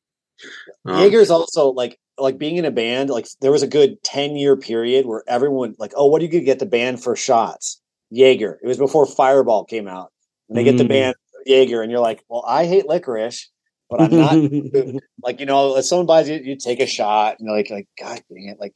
Um, 0.85 0.95
Jaeger's 0.99 1.29
also 1.29 1.69
like 1.69 1.99
like 2.17 2.39
being 2.39 2.57
in 2.57 2.65
a 2.65 2.71
band. 2.71 3.09
Like 3.11 3.27
there 3.41 3.51
was 3.51 3.61
a 3.61 3.67
good 3.67 4.01
ten 4.03 4.35
year 4.35 4.57
period 4.57 5.05
where 5.05 5.23
everyone 5.27 5.75
like, 5.77 5.93
oh, 5.95 6.07
what 6.07 6.19
are 6.21 6.25
you 6.25 6.31
gonna 6.31 6.43
get 6.43 6.57
the 6.59 6.65
band 6.65 7.03
for 7.03 7.15
shots? 7.15 7.79
Jaeger. 8.09 8.59
It 8.63 8.67
was 8.67 8.77
before 8.77 9.05
Fireball 9.05 9.65
came 9.65 9.87
out, 9.87 10.11
and 10.49 10.57
they 10.57 10.63
get 10.63 10.77
the 10.77 10.83
Mm. 10.83 10.89
band 10.89 11.15
Jaeger, 11.45 11.81
and 11.81 11.91
you're 11.91 12.01
like, 12.01 12.23
well, 12.27 12.43
I 12.47 12.65
hate 12.65 12.87
licorice, 12.87 13.49
but 13.89 14.01
I'm 14.01 14.11
not 14.11 14.35
like 15.23 15.39
you 15.39 15.45
know, 15.45 15.77
if 15.77 15.85
someone 15.85 16.05
buys 16.05 16.29
you, 16.29 16.35
you 16.37 16.55
take 16.57 16.79
a 16.79 16.87
shot, 16.87 17.37
and 17.39 17.47
you're 17.47 17.55
like, 17.55 17.69
like 17.69 17.87
God 17.99 18.21
dang 18.29 18.49
it, 18.49 18.59
like 18.59 18.73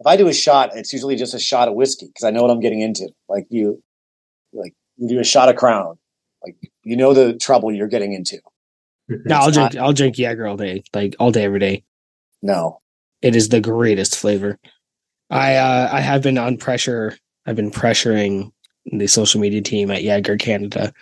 if 0.00 0.06
I 0.06 0.16
do 0.16 0.28
a 0.28 0.32
shot, 0.32 0.70
it's 0.76 0.92
usually 0.92 1.16
just 1.16 1.34
a 1.34 1.38
shot 1.38 1.68
of 1.68 1.74
whiskey 1.74 2.06
because 2.06 2.24
I 2.24 2.30
know 2.30 2.42
what 2.42 2.50
I'm 2.50 2.60
getting 2.60 2.80
into. 2.80 3.08
Like 3.28 3.46
you, 3.50 3.82
like 4.52 4.74
you 4.96 5.08
do 5.08 5.20
a 5.20 5.24
shot 5.24 5.48
of 5.48 5.56
Crown, 5.56 5.98
like 6.42 6.56
you 6.82 6.96
know 6.96 7.12
the 7.12 7.34
trouble 7.34 7.72
you're 7.72 7.88
getting 7.88 8.12
into. 8.12 8.38
no, 9.08 9.36
I'll 9.36 9.48
It's 9.48 9.56
drink. 9.56 9.76
I'll 9.76 9.92
drink 9.92 10.18
Jaeger 10.18 10.46
all 10.46 10.56
day, 10.56 10.82
like 10.94 11.16
all 11.18 11.30
day, 11.30 11.44
every 11.44 11.60
day. 11.60 11.84
No, 12.42 12.80
It 13.22 13.36
is 13.36 13.48
the 13.48 13.60
greatest 13.60 14.16
flavor. 14.16 14.58
I 15.30 15.56
uh, 15.56 15.88
I 15.92 16.00
have 16.00 16.22
been 16.22 16.38
on 16.38 16.56
pressure. 16.56 17.16
I've 17.46 17.56
been 17.56 17.70
pressuring 17.70 18.52
the 18.86 19.06
social 19.06 19.40
media 19.40 19.62
team 19.62 19.90
at 19.90 20.02
Jaeger 20.02 20.36
Canada, 20.36 20.92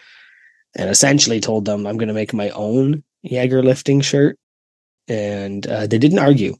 and 0.76 0.90
essentially 0.90 1.40
told 1.40 1.64
them 1.64 1.86
I'm 1.86 1.96
going 1.96 2.08
to 2.08 2.14
make 2.14 2.32
my 2.32 2.50
own 2.50 3.02
Jaeger 3.22 3.62
lifting 3.62 4.00
shirt, 4.00 4.38
and 5.08 5.66
uh, 5.66 5.86
they 5.86 5.98
didn't 5.98 6.18
argue. 6.18 6.56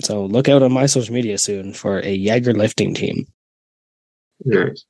So 0.00 0.24
look 0.24 0.48
out 0.48 0.62
on 0.62 0.72
my 0.72 0.86
social 0.86 1.14
media 1.14 1.36
soon 1.38 1.72
for 1.72 1.98
a 2.00 2.14
Jaeger 2.14 2.52
lifting 2.52 2.94
team. 2.94 3.26
Nice. 4.44 4.84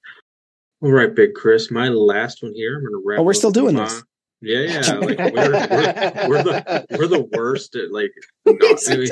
All 0.82 0.90
right, 0.90 1.14
Big 1.14 1.34
Chris. 1.34 1.70
My 1.70 1.88
last 1.88 2.42
one 2.42 2.52
here. 2.54 2.78
I'm 2.78 2.84
gonna 2.84 3.02
wrap. 3.04 3.20
Oh, 3.20 3.22
we're 3.22 3.34
still 3.34 3.50
doing 3.50 3.74
my- 3.76 3.84
this. 3.84 4.02
Yeah, 4.42 4.60
yeah. 4.60 4.94
Like 4.94 5.18
we're, 5.18 5.32
we're, 5.34 6.28
we're 6.28 6.42
the 6.42 6.86
we're 6.98 7.06
the 7.06 7.28
worst 7.36 7.76
at 7.76 7.92
like. 7.92 8.10
Not, 8.46 8.80
I 8.88 8.96
mean, 8.96 9.10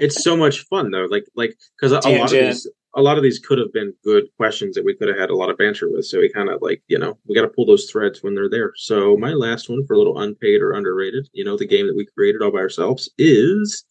it's 0.00 0.22
so 0.22 0.36
much 0.36 0.66
fun 0.66 0.90
though. 0.90 1.06
Like 1.10 1.24
like 1.34 1.56
because 1.80 1.92
a, 1.92 2.06
a 2.06 2.18
lot 2.18 2.24
of 2.24 2.30
these 2.30 2.68
a 2.96 3.02
lot 3.02 3.16
of 3.18 3.22
these 3.22 3.38
could 3.38 3.58
have 3.58 3.72
been 3.72 3.92
good 4.02 4.24
questions 4.38 4.74
that 4.74 4.84
we 4.84 4.94
could 4.96 5.08
have 5.08 5.18
had 5.18 5.30
a 5.30 5.36
lot 5.36 5.50
of 5.50 5.58
banter 5.58 5.88
with. 5.90 6.06
So 6.06 6.18
we 6.20 6.28
kind 6.32 6.48
of 6.48 6.60
like 6.62 6.82
you 6.88 6.98
know 6.98 7.18
we 7.28 7.34
got 7.34 7.42
to 7.42 7.48
pull 7.48 7.66
those 7.66 7.88
threads 7.90 8.22
when 8.22 8.34
they're 8.34 8.48
there. 8.50 8.72
So 8.76 9.16
my 9.16 9.32
last 9.32 9.68
one 9.68 9.84
for 9.86 9.94
a 9.94 9.98
little 9.98 10.18
unpaid 10.18 10.62
or 10.62 10.72
underrated, 10.72 11.28
you 11.32 11.44
know, 11.44 11.56
the 11.56 11.66
game 11.66 11.86
that 11.86 11.96
we 11.96 12.06
created 12.16 12.42
all 12.42 12.50
by 12.52 12.58
ourselves 12.58 13.08
is 13.18 13.84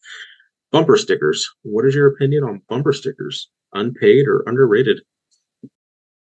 bumper 0.72 0.96
stickers. 0.96 1.48
What 1.62 1.86
is 1.86 1.94
your 1.94 2.08
opinion 2.08 2.44
on 2.44 2.62
bumper 2.68 2.92
stickers? 2.92 3.48
Unpaid 3.72 4.26
or 4.26 4.42
underrated? 4.46 5.00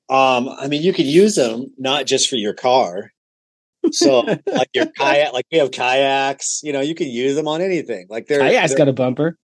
Um, 0.09 0.49
I 0.49 0.67
mean, 0.67 0.81
you 0.83 0.93
could 0.93 1.05
use 1.05 1.35
them 1.35 1.67
not 1.77 2.05
just 2.05 2.29
for 2.29 2.35
your 2.35 2.53
car. 2.53 3.11
So, 3.91 4.19
like 4.47 4.69
your 4.73 4.87
kayak, 4.97 5.33
like 5.33 5.45
we 5.51 5.57
have 5.59 5.71
kayaks. 5.71 6.61
You 6.63 6.73
know, 6.73 6.81
you 6.81 6.95
can 6.95 7.07
use 7.07 7.35
them 7.35 7.47
on 7.47 7.61
anything. 7.61 8.07
Like 8.09 8.27
they're, 8.27 8.39
Kayak's 8.41 8.69
they're- 8.69 8.77
got 8.77 8.87
a 8.89 8.93
bumper. 8.93 9.37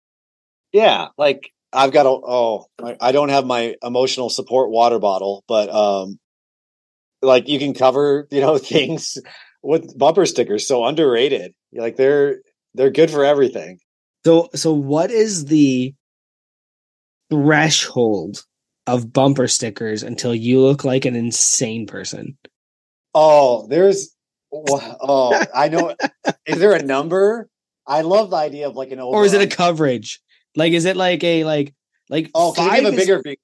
yeah. 0.74 1.08
Like 1.18 1.52
I've 1.72 1.92
got 1.92 2.06
a 2.06 2.10
oh, 2.10 2.66
I, 3.00 3.12
don't 3.12 3.30
have 3.30 3.46
my 3.46 3.76
emotional 3.84 4.30
support 4.30 4.72
water 4.72 5.00
bottle, 5.00 5.44
but 5.48 5.70
um, 5.70 6.20
like 7.22 7.48
you 7.48 7.60
can 7.60 7.74
cover 7.74 8.28
you 8.32 8.42
know 8.42 8.58
things 8.58 9.18
with 9.62 9.98
bumper 9.98 10.26
stickers. 10.26 10.68
So 10.68 10.86
underrated. 10.86 11.54
Like 11.74 11.96
they're 11.96 12.42
they're 12.74 12.92
good 12.92 13.12
for 13.12 13.24
everything. 13.24 13.80
So 14.26 14.50
so 14.56 14.74
what 14.74 15.12
is 15.12 15.46
the 15.46 15.94
threshold 17.30 18.44
of 18.88 19.14
bumper 19.14 19.48
stickers 19.48 20.02
until 20.02 20.34
you 20.34 20.62
look 20.62 20.84
like 20.84 21.06
an 21.06 21.16
insane 21.16 21.86
person? 21.86 22.38
Oh, 23.14 23.68
there's 23.68 24.16
oh, 24.52 25.46
I 25.56 25.70
know. 25.70 25.96
Is 26.46 26.60
there 26.60 26.74
a 26.74 26.82
number? 26.82 27.48
I 27.86 28.02
love 28.02 28.32
the 28.32 28.38
idea 28.38 28.68
of 28.68 28.76
like 28.76 28.92
an 28.92 29.00
old 29.00 29.16
Or 29.16 29.26
is 29.26 29.34
it 29.34 29.42
a 29.42 29.56
coverage? 29.56 30.20
Like 30.60 30.74
is 30.74 30.86
it 30.86 30.98
like 30.98 31.24
a 31.24 31.44
like 31.46 31.74
like 32.10 32.30
Oh, 32.36 32.54
five 32.54 32.78
you 32.78 32.86
have 32.86 32.94
a 32.94 32.96
bigger, 32.96 33.22
big, 33.24 33.40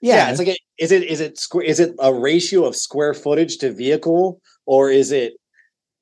yeah, 0.00 0.16
yeah. 0.16 0.30
It's 0.30 0.38
like 0.38 0.48
a, 0.48 0.56
is 0.78 0.92
it 0.92 1.02
is 1.04 1.20
it 1.20 1.38
square? 1.38 1.64
Is 1.64 1.80
it 1.80 1.94
a 1.98 2.12
ratio 2.12 2.64
of 2.64 2.76
square 2.76 3.14
footage 3.14 3.58
to 3.58 3.72
vehicle, 3.72 4.40
or 4.66 4.90
is 4.90 5.10
it 5.10 5.32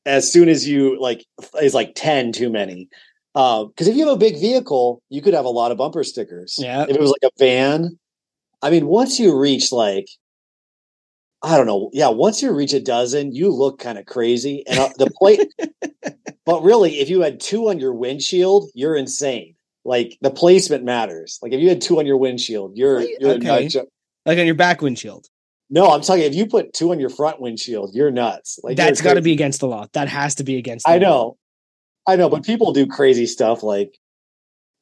as 0.05 0.31
soon 0.31 0.49
as 0.49 0.69
you 0.69 1.01
like 1.01 1.25
is 1.63 1.73
like 1.73 1.93
ten 1.95 2.33
too 2.33 2.51
many? 2.51 2.89
Because 3.33 3.87
if 3.87 3.97
you 3.97 4.07
have 4.07 4.17
a 4.17 4.19
big 4.19 4.41
vehicle, 4.41 5.03
you 5.11 5.21
could 5.21 5.35
have 5.35 5.45
a 5.45 5.51
lot 5.51 5.71
of 5.71 5.77
bumper 5.77 6.03
stickers. 6.03 6.57
Yeah. 6.59 6.85
If 6.89 6.97
it 6.97 7.01
was 7.01 7.11
like 7.11 7.31
a 7.31 7.39
van, 7.39 7.99
I 8.63 8.71
mean, 8.71 8.87
once 8.87 9.21
you 9.21 9.39
reach 9.39 9.73
like, 9.73 10.09
I 11.43 11.59
don't 11.59 11.67
know, 11.67 11.91
yeah, 11.93 12.09
once 12.09 12.43
you 12.43 12.51
reach 12.53 12.73
a 12.73 12.81
dozen, 12.81 13.35
you 13.35 13.53
look 13.53 13.79
kind 13.79 13.99
of 13.99 14.07
crazy, 14.07 14.65
and 14.67 14.79
uh, 14.79 14.89
the 14.97 15.11
plate. 15.11 15.53
but 16.47 16.63
really, 16.63 16.99
if 16.99 17.11
you 17.11 17.21
had 17.21 17.39
two 17.39 17.69
on 17.69 17.79
your 17.79 17.93
windshield, 17.93 18.71
you're 18.75 18.97
insane. 18.97 19.56
Like 19.87 20.19
the 20.21 20.31
placement 20.31 20.85
matters. 20.85 21.39
Like 21.43 21.53
if 21.53 21.61
you 21.61 21.69
had 21.69 21.81
two 21.81 21.99
on 21.99 22.07
your 22.07 22.17
windshield, 22.17 22.77
you're 22.77 23.01
you're 23.01 23.33
okay. 23.33 23.63
nuts. 23.63 23.77
like 24.25 24.39
on 24.39 24.47
your 24.47 24.55
back 24.57 24.83
windshield. 24.83 25.29
No, 25.71 25.91
I'm 25.91 26.01
talking. 26.01 26.25
If 26.25 26.35
you 26.35 26.47
put 26.47 26.73
two 26.73 26.91
on 26.91 27.01
your 27.01 27.09
front 27.09 27.41
windshield, 27.41 27.95
you're 27.95 28.11
nuts. 28.11 28.59
Like 28.63 28.77
That's 28.77 29.01
got 29.01 29.15
to 29.15 29.23
be 29.23 29.33
against 29.33 29.61
the 29.61 29.69
law. 29.69 29.87
That 29.93 30.09
has 30.09 30.37
to 30.37 30.45
be 30.45 30.57
against. 30.59 30.87
The 30.87 30.93
I 30.93 30.99
law. 30.99 31.01
know, 31.01 31.37
I 32.07 32.17
know, 32.17 32.29
but 32.29 32.45
people 32.45 32.73
do 32.73 32.87
crazy 32.87 33.27
stuff. 33.27 33.63
Like, 33.63 33.97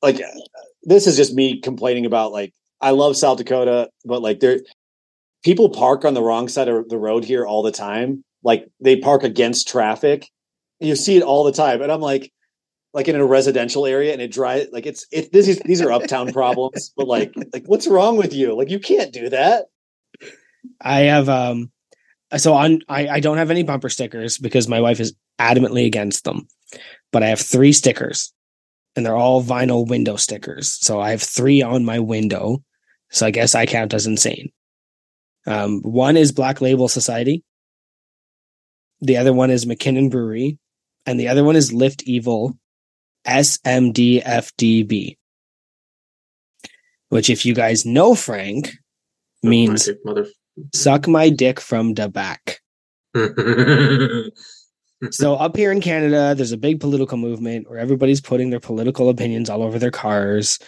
like 0.02 0.16
uh, 0.16 0.40
this 0.82 1.06
is 1.06 1.16
just 1.16 1.34
me 1.34 1.60
complaining 1.60 2.06
about. 2.06 2.32
Like, 2.32 2.52
I 2.80 2.90
love 2.90 3.16
South 3.16 3.38
Dakota, 3.38 3.90
but 4.04 4.22
like 4.22 4.40
there, 4.40 4.60
people 5.42 5.68
park 5.70 6.04
on 6.04 6.14
the 6.14 6.22
wrong 6.22 6.48
side 6.48 6.68
of 6.68 6.88
the 6.88 6.98
road 6.98 7.24
here 7.24 7.46
all 7.46 7.62
the 7.62 7.72
time. 7.72 8.24
Like 8.42 8.68
they 8.80 8.96
park 8.96 9.22
against 9.22 9.68
traffic. 9.68 10.28
You 10.80 10.96
see 10.96 11.16
it 11.16 11.22
all 11.22 11.44
the 11.44 11.52
time, 11.52 11.80
and 11.80 11.90
I'm 11.90 12.00
like, 12.00 12.30
like 12.94 13.08
in 13.08 13.16
a 13.16 13.26
residential 13.26 13.84
area, 13.84 14.12
and 14.12 14.22
it 14.22 14.30
drives 14.30 14.68
like 14.72 14.86
it's 14.86 15.06
it. 15.10 15.32
This 15.32 15.48
is 15.48 15.58
these 15.58 15.82
are 15.82 15.92
uptown 15.92 16.32
problems, 16.32 16.92
but 16.96 17.08
like 17.08 17.34
like 17.52 17.64
what's 17.66 17.88
wrong 17.88 18.16
with 18.16 18.32
you? 18.32 18.56
Like 18.56 18.70
you 18.70 18.78
can't 18.78 19.12
do 19.12 19.28
that. 19.28 19.66
I 20.80 21.00
have 21.00 21.28
um 21.28 21.70
so 22.36 22.54
on 22.54 22.80
I, 22.88 23.08
I 23.08 23.20
don't 23.20 23.36
have 23.36 23.50
any 23.50 23.64
bumper 23.64 23.88
stickers 23.88 24.38
because 24.38 24.68
my 24.68 24.80
wife 24.80 25.00
is 25.00 25.14
adamantly 25.40 25.86
against 25.86 26.24
them. 26.24 26.46
But 27.12 27.24
I 27.24 27.26
have 27.26 27.40
three 27.40 27.72
stickers 27.72 28.32
and 28.96 29.04
they're 29.04 29.16
all 29.16 29.42
vinyl 29.42 29.86
window 29.86 30.16
stickers. 30.16 30.78
So 30.80 31.00
I 31.00 31.10
have 31.10 31.22
three 31.22 31.62
on 31.62 31.84
my 31.84 31.98
window. 31.98 32.62
So 33.10 33.26
I 33.26 33.30
guess 33.32 33.54
I 33.54 33.66
count 33.66 33.92
as 33.92 34.06
insane. 34.06 34.52
Um 35.46 35.80
one 35.82 36.16
is 36.16 36.30
Black 36.30 36.60
Label 36.60 36.88
Society. 36.88 37.42
The 39.00 39.16
other 39.16 39.32
one 39.32 39.50
is 39.50 39.66
MacKinnon 39.66 40.10
Brewery. 40.10 40.58
And 41.06 41.18
the 41.18 41.28
other 41.28 41.44
one 41.44 41.56
is 41.56 41.72
Lift 41.72 42.04
Evil 42.04 42.56
SMDFDB, 43.26 45.16
which, 47.08 47.30
if 47.30 47.44
you 47.46 47.54
guys 47.54 47.84
know 47.86 48.14
Frank, 48.14 48.72
means 49.42 49.88
Mother. 50.04 50.26
suck 50.74 51.06
my 51.08 51.28
dick 51.30 51.60
from 51.60 51.94
the 51.94 52.08
back. 52.08 52.60
So 55.10 55.34
up 55.34 55.54
here 55.54 55.70
in 55.70 55.82
Canada, 55.82 56.34
there's 56.34 56.52
a 56.52 56.56
big 56.56 56.80
political 56.80 57.18
movement 57.18 57.68
where 57.68 57.78
everybody's 57.78 58.22
putting 58.22 58.48
their 58.48 58.60
political 58.60 59.10
opinions 59.10 59.50
all 59.50 59.62
over 59.62 59.78
their 59.78 59.90
cars 59.90 60.58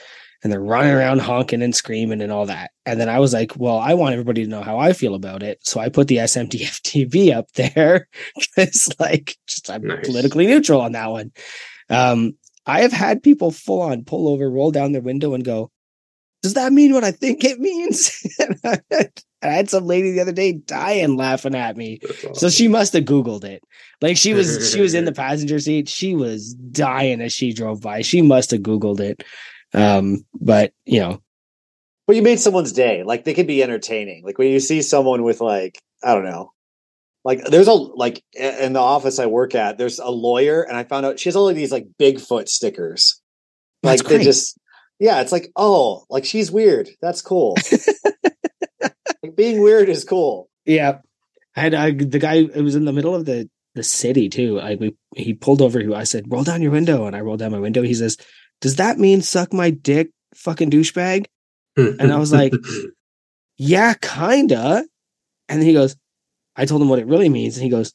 and 0.42 0.52
they're 0.52 0.60
running 0.60 0.92
around 0.92 1.20
honking 1.22 1.62
and 1.62 1.74
screaming 1.74 2.20
and 2.20 2.30
all 2.30 2.44
that. 2.44 2.72
And 2.84 3.00
then 3.00 3.08
I 3.08 3.18
was 3.18 3.32
like, 3.32 3.52
well, 3.56 3.78
I 3.78 3.94
want 3.94 4.12
everybody 4.12 4.44
to 4.44 4.50
know 4.50 4.60
how 4.60 4.78
I 4.78 4.92
feel 4.92 5.14
about 5.14 5.42
it. 5.42 5.60
So 5.66 5.80
I 5.80 5.88
put 5.88 6.08
the 6.08 6.18
SMDFTV 6.18 7.34
up 7.34 7.50
there 7.52 8.08
it's 8.58 8.90
like 9.00 9.36
just 9.46 9.70
I'm 9.70 9.82
Nice. 9.86 10.06
politically 10.06 10.46
neutral 10.46 10.82
on 10.82 10.92
that 10.92 11.10
one. 11.10 11.32
Um, 11.88 12.36
I 12.66 12.80
have 12.80 12.92
had 12.92 13.22
people 13.22 13.50
full 13.50 13.82
on 13.82 14.04
pull 14.04 14.28
over, 14.28 14.50
roll 14.50 14.70
down 14.70 14.92
their 14.92 15.02
window 15.02 15.34
and 15.34 15.44
go, 15.44 15.70
does 16.42 16.54
that 16.54 16.72
mean 16.72 16.92
what 16.92 17.04
I 17.04 17.10
think 17.10 17.44
it 17.44 17.58
means? 17.58 18.24
and 18.38 18.58
I 19.42 19.46
had 19.46 19.70
some 19.70 19.84
lady 19.84 20.12
the 20.12 20.20
other 20.20 20.32
day 20.32 20.52
dying 20.52 21.16
laughing 21.16 21.54
at 21.54 21.76
me. 21.76 21.98
That's 22.02 22.40
So 22.40 22.48
she 22.50 22.68
must 22.68 22.92
have 22.92 23.04
Googled 23.04 23.44
it. 23.44 23.62
Like 24.00 24.16
she 24.16 24.34
was 24.34 24.70
she 24.72 24.80
was 24.80 24.94
in 24.94 25.04
the 25.04 25.12
passenger 25.24 25.58
seat. 25.58 25.88
She 25.88 26.14
was 26.14 26.54
dying 26.54 27.20
as 27.20 27.32
she 27.32 27.52
drove 27.52 27.80
by. 27.80 28.02
She 28.02 28.22
must 28.22 28.50
have 28.50 28.60
Googled 28.60 29.00
it. 29.00 29.24
Um, 29.74 30.24
but 30.40 30.72
you 30.84 31.00
know, 31.00 31.20
But 32.06 32.16
you 32.16 32.22
made 32.22 32.40
someone's 32.40 32.72
day. 32.72 33.02
Like 33.02 33.24
they 33.24 33.34
can 33.34 33.46
be 33.46 33.62
entertaining. 33.62 34.24
Like 34.24 34.38
when 34.38 34.48
you 34.48 34.60
see 34.60 34.82
someone 34.82 35.22
with 35.22 35.40
like, 35.40 35.80
I 36.04 36.14
don't 36.14 36.24
know. 36.24 36.52
Like 37.26 37.44
there's 37.44 37.66
a 37.66 37.72
like 37.72 38.22
in 38.34 38.72
the 38.72 38.78
office 38.80 39.18
I 39.18 39.26
work 39.26 39.56
at, 39.56 39.78
there's 39.78 39.98
a 39.98 40.08
lawyer 40.10 40.62
and 40.62 40.76
I 40.76 40.84
found 40.84 41.04
out 41.04 41.18
she 41.18 41.28
has 41.28 41.34
all 41.34 41.48
of 41.48 41.56
these 41.56 41.72
like 41.72 41.86
Bigfoot 42.00 42.48
stickers. 42.48 43.20
That's 43.82 44.00
like 44.00 44.08
they 44.08 44.16
great. 44.18 44.24
just 44.24 44.56
yeah, 45.00 45.20
it's 45.22 45.32
like, 45.32 45.50
oh, 45.56 46.04
like 46.08 46.24
she's 46.24 46.52
weird. 46.52 46.88
That's 47.02 47.22
cool. 47.22 47.56
like 49.22 49.36
being 49.36 49.60
weird 49.60 49.88
is 49.88 50.04
cool. 50.04 50.48
yeah. 50.64 50.98
I 51.56 51.60
had 51.60 51.74
uh, 51.74 51.86
the 51.96 52.18
guy. 52.20 52.34
It 52.34 52.62
was 52.62 52.76
in 52.76 52.84
the 52.84 52.92
middle 52.92 53.14
of 53.14 53.24
the 53.24 53.48
the 53.74 53.82
city 53.82 54.28
too. 54.28 54.58
Like 54.58 54.78
we, 54.78 54.94
he 55.16 55.34
pulled 55.34 55.62
over. 55.62 55.82
Who 55.82 55.94
I 55.94 56.04
said, 56.04 56.30
roll 56.30 56.44
down 56.44 56.62
your 56.62 56.70
window, 56.70 57.06
and 57.06 57.16
I 57.16 57.20
rolled 57.20 57.40
down 57.40 57.50
my 57.52 57.58
window. 57.58 57.82
He 57.82 57.94
says, 57.94 58.18
"Does 58.60 58.76
that 58.76 58.98
mean 58.98 59.22
suck 59.22 59.52
my 59.52 59.70
dick, 59.70 60.10
fucking 60.34 60.70
douchebag?" 60.70 61.24
and 61.76 62.12
I 62.12 62.18
was 62.18 62.32
like- 62.32 62.52
Yeah, 63.58 63.94
kinda. 63.94 64.84
And 65.48 65.60
then 65.60 65.66
he 65.66 65.72
goes, 65.72 65.96
I 66.56 66.64
told 66.64 66.82
him 66.82 66.88
what 66.88 66.98
it 66.98 67.06
really 67.06 67.28
means, 67.28 67.56
and 67.56 67.64
he 67.64 67.70
goes, 67.70 67.92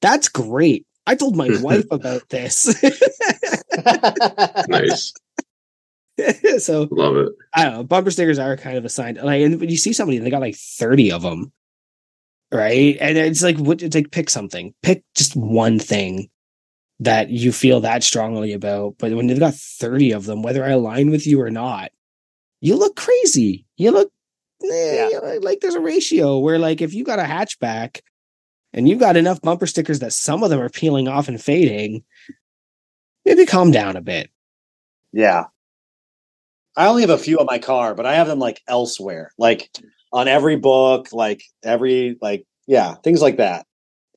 That's 0.00 0.28
great. 0.28 0.86
I 1.06 1.14
told 1.14 1.36
my 1.36 1.50
wife 1.60 1.86
about 1.90 2.28
this. 2.28 2.66
nice. 4.68 5.12
so 6.58 6.88
Love 6.90 7.16
it. 7.16 7.32
I 7.54 7.64
don't 7.64 7.74
know. 7.74 7.84
Bumper 7.84 8.10
stickers 8.10 8.38
are 8.38 8.56
kind 8.56 8.78
of 8.78 8.84
a 8.84 8.88
sign. 8.88 9.16
Like, 9.16 9.42
and 9.42 9.60
when 9.60 9.68
you 9.68 9.76
see 9.76 9.92
somebody 9.92 10.16
and 10.16 10.26
they 10.26 10.30
got 10.30 10.40
like 10.40 10.56
thirty 10.56 11.12
of 11.12 11.22
them, 11.22 11.52
right? 12.50 12.96
And 13.00 13.18
it's 13.18 13.42
like, 13.42 13.58
what? 13.58 13.82
It's 13.82 13.94
like 13.94 14.10
pick 14.10 14.30
something. 14.30 14.74
Pick 14.82 15.04
just 15.14 15.36
one 15.36 15.78
thing 15.78 16.28
that 17.00 17.28
you 17.28 17.52
feel 17.52 17.80
that 17.80 18.02
strongly 18.02 18.52
about. 18.52 18.94
But 18.98 19.12
when 19.12 19.26
they've 19.26 19.38
got 19.38 19.54
thirty 19.54 20.12
of 20.12 20.24
them, 20.24 20.42
whether 20.42 20.64
I 20.64 20.70
align 20.70 21.10
with 21.10 21.26
you 21.26 21.40
or 21.40 21.50
not, 21.50 21.90
you 22.60 22.76
look 22.76 22.96
crazy. 22.96 23.66
You 23.76 23.90
look 23.90 24.10
Yeah. 24.60 25.08
you 25.08 25.20
know, 25.20 25.38
like 25.42 25.60
there's 25.60 25.74
a 25.74 25.80
ratio 25.80 26.38
where, 26.38 26.58
like, 26.58 26.80
if 26.80 26.94
you 26.94 27.04
got 27.04 27.18
a 27.18 27.24
hatchback 27.24 28.00
and 28.72 28.88
you've 28.88 29.00
got 29.00 29.16
enough 29.16 29.40
bumper 29.40 29.66
stickers 29.66 30.00
that 30.00 30.12
some 30.12 30.42
of 30.42 30.50
them 30.50 30.60
are 30.60 30.68
peeling 30.68 31.08
off 31.08 31.28
and 31.28 31.40
fading, 31.40 32.04
maybe 33.24 33.46
calm 33.46 33.70
down 33.70 33.96
a 33.96 34.00
bit. 34.00 34.30
Yeah. 35.12 35.44
I 36.76 36.88
only 36.88 37.02
have 37.02 37.10
a 37.10 37.18
few 37.18 37.38
on 37.38 37.46
my 37.46 37.58
car, 37.58 37.94
but 37.94 38.06
I 38.06 38.14
have 38.14 38.26
them 38.26 38.38
like 38.38 38.60
elsewhere, 38.68 39.32
like 39.38 39.70
on 40.12 40.28
every 40.28 40.56
book, 40.56 41.08
like 41.12 41.42
every, 41.62 42.18
like, 42.20 42.46
yeah, 42.66 42.94
things 42.96 43.22
like 43.22 43.38
that. 43.38 43.66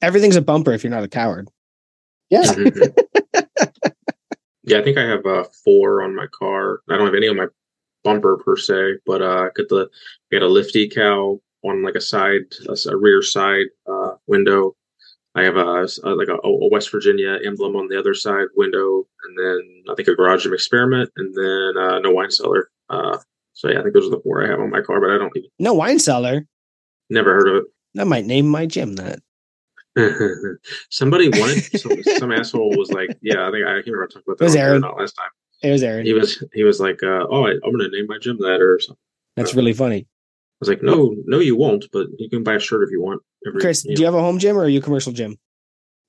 Everything's 0.01 0.35
a 0.35 0.41
bumper 0.41 0.71
if 0.73 0.83
you're 0.83 0.91
not 0.91 1.03
a 1.03 1.07
coward. 1.07 1.49
Yeah. 2.29 2.43
Yeah, 4.69 4.77
I 4.77 4.83
think 4.83 4.99
I 4.99 5.07
have 5.07 5.25
uh, 5.25 5.45
four 5.65 6.03
on 6.03 6.15
my 6.15 6.27
car. 6.27 6.81
I 6.87 6.95
don't 6.95 7.07
have 7.07 7.15
any 7.15 7.27
on 7.27 7.37
my 7.37 7.47
bumper 8.03 8.37
per 8.37 8.55
se, 8.57 8.95
but 9.05 9.21
uh, 9.21 9.43
I 9.45 9.49
got 9.55 9.69
the 9.69 9.89
got 10.31 10.41
a 10.41 10.47
lift 10.47 10.73
decal 10.75 11.39
on 11.63 11.83
like 11.83 11.95
a 11.95 12.01
side, 12.01 12.41
a, 12.67 12.75
a 12.89 12.95
rear 12.97 13.21
side 13.21 13.67
uh, 13.89 14.11
window. 14.27 14.75
I 15.35 15.43
have 15.43 15.57
a, 15.57 15.85
uh, 16.03 16.15
like 16.15 16.27
a, 16.27 16.35
a 16.43 16.69
West 16.69 16.91
Virginia 16.91 17.37
emblem 17.45 17.75
on 17.75 17.87
the 17.87 17.99
other 17.99 18.13
side 18.13 18.47
window, 18.55 19.05
and 19.23 19.37
then 19.37 19.83
I 19.89 19.95
think 19.95 20.07
a 20.07 20.15
garage 20.15 20.43
gym 20.43 20.53
experiment, 20.53 21.09
and 21.17 21.33
then 21.35 21.81
uh, 21.83 21.99
no 21.99 22.11
whine 22.11 22.31
cellar. 22.31 22.69
Uh, 22.89 23.17
so 23.53 23.69
yeah, 23.69 23.79
I 23.79 23.83
think 23.83 23.93
those 23.93 24.07
are 24.07 24.11
the 24.11 24.21
four 24.23 24.43
I 24.43 24.49
have 24.49 24.59
on 24.59 24.71
my 24.71 24.81
car, 24.81 24.99
but 24.99 25.11
I 25.11 25.17
don't 25.17 25.31
even, 25.37 25.49
No 25.59 25.73
whine 25.73 25.99
cellar. 25.99 26.45
never 27.09 27.33
heard 27.33 27.47
of 27.47 27.55
it. 27.57 27.99
I 27.99 28.05
might 28.05 28.25
name 28.25 28.47
my 28.47 28.65
gym 28.65 28.95
that. 28.95 29.19
Somebody 30.89 31.29
wanted 31.29 31.63
some, 31.79 32.03
some 32.17 32.31
asshole 32.31 32.77
was 32.77 32.91
like, 32.91 33.09
yeah, 33.21 33.47
I 33.47 33.51
think 33.51 33.65
I 33.65 33.73
can't 33.81 33.87
remember 33.87 34.07
talking 34.07 34.23
about 34.27 34.37
that 34.39 34.45
was 34.45 34.55
on 34.55 34.61
air 34.61 34.65
or 34.67 34.69
Aaron. 34.71 34.81
not 34.81 34.97
last 34.97 35.13
time. 35.13 35.29
It 35.61 35.71
was 35.71 35.83
Aaron. 35.83 36.05
he 36.05 36.13
was 36.13 36.43
he 36.53 36.63
was 36.63 36.79
like, 36.79 37.03
uh, 37.03 37.25
"Oh, 37.29 37.45
I, 37.45 37.51
I'm 37.51 37.71
going 37.75 37.79
to 37.79 37.89
name 37.89 38.07
my 38.07 38.17
gym 38.19 38.37
that," 38.39 38.61
or 38.61 38.79
something. 38.79 38.97
That's 39.35 39.53
really 39.55 39.73
funny. 39.73 40.01
I 40.07 40.57
was 40.61 40.69
like, 40.69 40.81
"No, 40.83 41.15
no, 41.25 41.39
you 41.39 41.55
won't, 41.55 41.85
but 41.91 42.07
you 42.17 42.29
can 42.29 42.43
buy 42.43 42.55
a 42.55 42.59
shirt 42.59 42.83
if 42.83 42.91
you 42.91 43.01
want." 43.01 43.21
Every, 43.45 43.59
Chris, 43.61 43.83
you 43.85 43.95
do 43.95 44.01
you 44.01 44.05
have 44.05 44.15
a 44.15 44.21
home 44.21 44.39
gym 44.39 44.57
or 44.57 44.63
are 44.63 44.69
you 44.69 44.79
a 44.79 44.81
commercial 44.81 45.11
gym? 45.13 45.37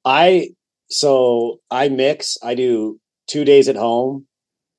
I, 0.05 0.51
so 0.89 1.60
I 1.70 1.89
mix, 1.89 2.39
I 2.43 2.55
do 2.55 2.98
two 3.27 3.44
days 3.44 3.68
at 3.68 3.77
home 3.77 4.27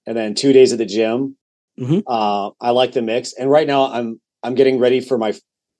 and 0.05 0.17
then 0.17 0.35
two 0.35 0.51
days 0.51 0.71
at 0.73 0.77
the 0.79 0.85
gym. 0.85 1.37
Mhm. 1.79 2.03
Uh, 2.07 2.51
I 2.59 2.71
like 2.71 2.93
the 2.93 3.01
mix. 3.01 3.33
And 3.33 3.49
right 3.49 3.67
now 3.67 3.91
I'm, 3.91 4.19
I'm 4.43 4.55
getting 4.55 4.79
ready 4.79 4.99
for 4.99 5.17
my 5.17 5.33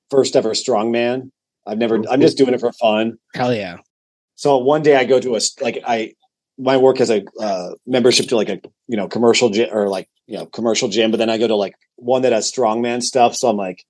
first 0.10 0.36
ever 0.36 0.52
strongman. 0.52 1.32
I've 1.66 1.78
never, 1.80 1.98
Oh, 2.00 2.04
I'm 2.10 2.22
just 2.22 2.38
doing 2.38 2.54
it 2.54 2.60
for 2.60 2.72
fun. 2.72 3.18
Hell 3.34 3.54
yeah. 3.54 3.78
So 4.36 4.58
one 4.58 4.84
day 4.84 4.96
I 4.96 5.06
go 5.06 5.20
to 5.20 5.36
a 5.36 5.40
like 5.62 5.84
I 5.86 6.14
my 6.58 6.78
work 6.78 6.98
has 7.00 7.10
a 7.10 7.24
uh, 7.40 7.72
membership 7.86 8.28
to 8.28 8.36
like 8.36 8.50
a 8.50 8.60
you 8.88 8.98
know 8.98 9.08
commercial 9.08 9.50
gym 9.50 9.70
or 9.72 9.88
like 9.90 10.08
you 10.28 10.38
know 10.38 10.46
commercial 10.46 10.90
gym, 10.90 11.12
but 11.12 11.18
then 11.18 11.30
I 11.30 11.38
go 11.38 11.48
to 11.48 11.56
like 11.56 11.76
one 11.96 12.22
that 12.24 12.32
has 12.34 12.52
strongman 12.52 13.02
stuff. 13.02 13.36
So 13.36 13.50
I'm 13.50 13.58
like, 13.58 13.84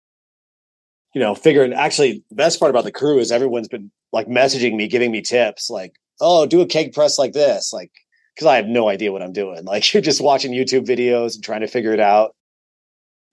you 1.13 1.21
know, 1.21 1.35
figuring. 1.35 1.73
Actually, 1.73 2.23
the 2.29 2.35
best 2.35 2.59
part 2.59 2.69
about 2.69 2.83
the 2.83 2.91
crew 2.91 3.19
is 3.19 3.31
everyone's 3.31 3.67
been 3.67 3.91
like 4.13 4.27
messaging 4.27 4.75
me, 4.75 4.87
giving 4.87 5.11
me 5.11 5.21
tips, 5.21 5.69
like, 5.69 5.93
oh, 6.19 6.45
do 6.45 6.61
a 6.61 6.65
keg 6.65 6.93
press 6.93 7.17
like 7.19 7.33
this, 7.33 7.71
like 7.73 7.91
because 8.35 8.47
I 8.47 8.55
have 8.55 8.67
no 8.67 8.87
idea 8.87 9.11
what 9.11 9.21
I'm 9.21 9.33
doing. 9.33 9.63
Like 9.65 9.93
you're 9.93 10.01
just 10.01 10.21
watching 10.21 10.51
YouTube 10.53 10.85
videos 10.85 11.35
and 11.35 11.43
trying 11.43 11.61
to 11.61 11.67
figure 11.67 11.93
it 11.93 11.99
out. 11.99 12.35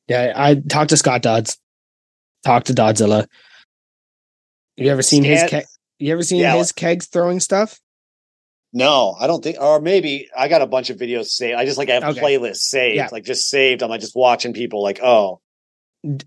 Yeah, 0.08 0.32
I 0.34 0.54
talked 0.54 0.90
to 0.90 0.96
Scott 0.96 1.22
Dodds. 1.22 1.58
Talked 2.44 2.68
to 2.68 2.72
Dodzilla. 2.74 3.26
You 4.76 4.90
ever 4.90 5.02
seen 5.02 5.24
his 5.24 5.38
Stan- 5.40 5.48
keg? 5.50 5.64
You 5.98 6.12
ever 6.12 6.22
seen 6.22 6.40
Yeah. 6.40 6.56
his 6.56 6.72
kegs 6.72 7.06
throwing 7.06 7.40
stuff? 7.40 7.80
No, 8.72 9.16
I 9.18 9.26
don't 9.26 9.42
think, 9.42 9.56
or 9.60 9.80
maybe 9.80 10.28
I 10.36 10.48
got 10.48 10.60
a 10.62 10.66
bunch 10.66 10.90
of 10.90 10.98
videos 10.98 11.26
saved. 11.26 11.56
I 11.58 11.64
just 11.64 11.78
like 11.78 11.88
I 11.88 11.94
have 11.94 12.04
Okay. 12.04 12.20
playlists 12.20 12.58
saved, 12.58 12.96
Yeah. 12.96 13.08
like 13.10 13.24
just 13.24 13.48
saved. 13.48 13.82
I'm 13.82 13.88
like 13.90 14.00
just 14.02 14.14
watching 14.16 14.52
people, 14.52 14.82
like, 14.82 15.00
oh, 15.02 15.40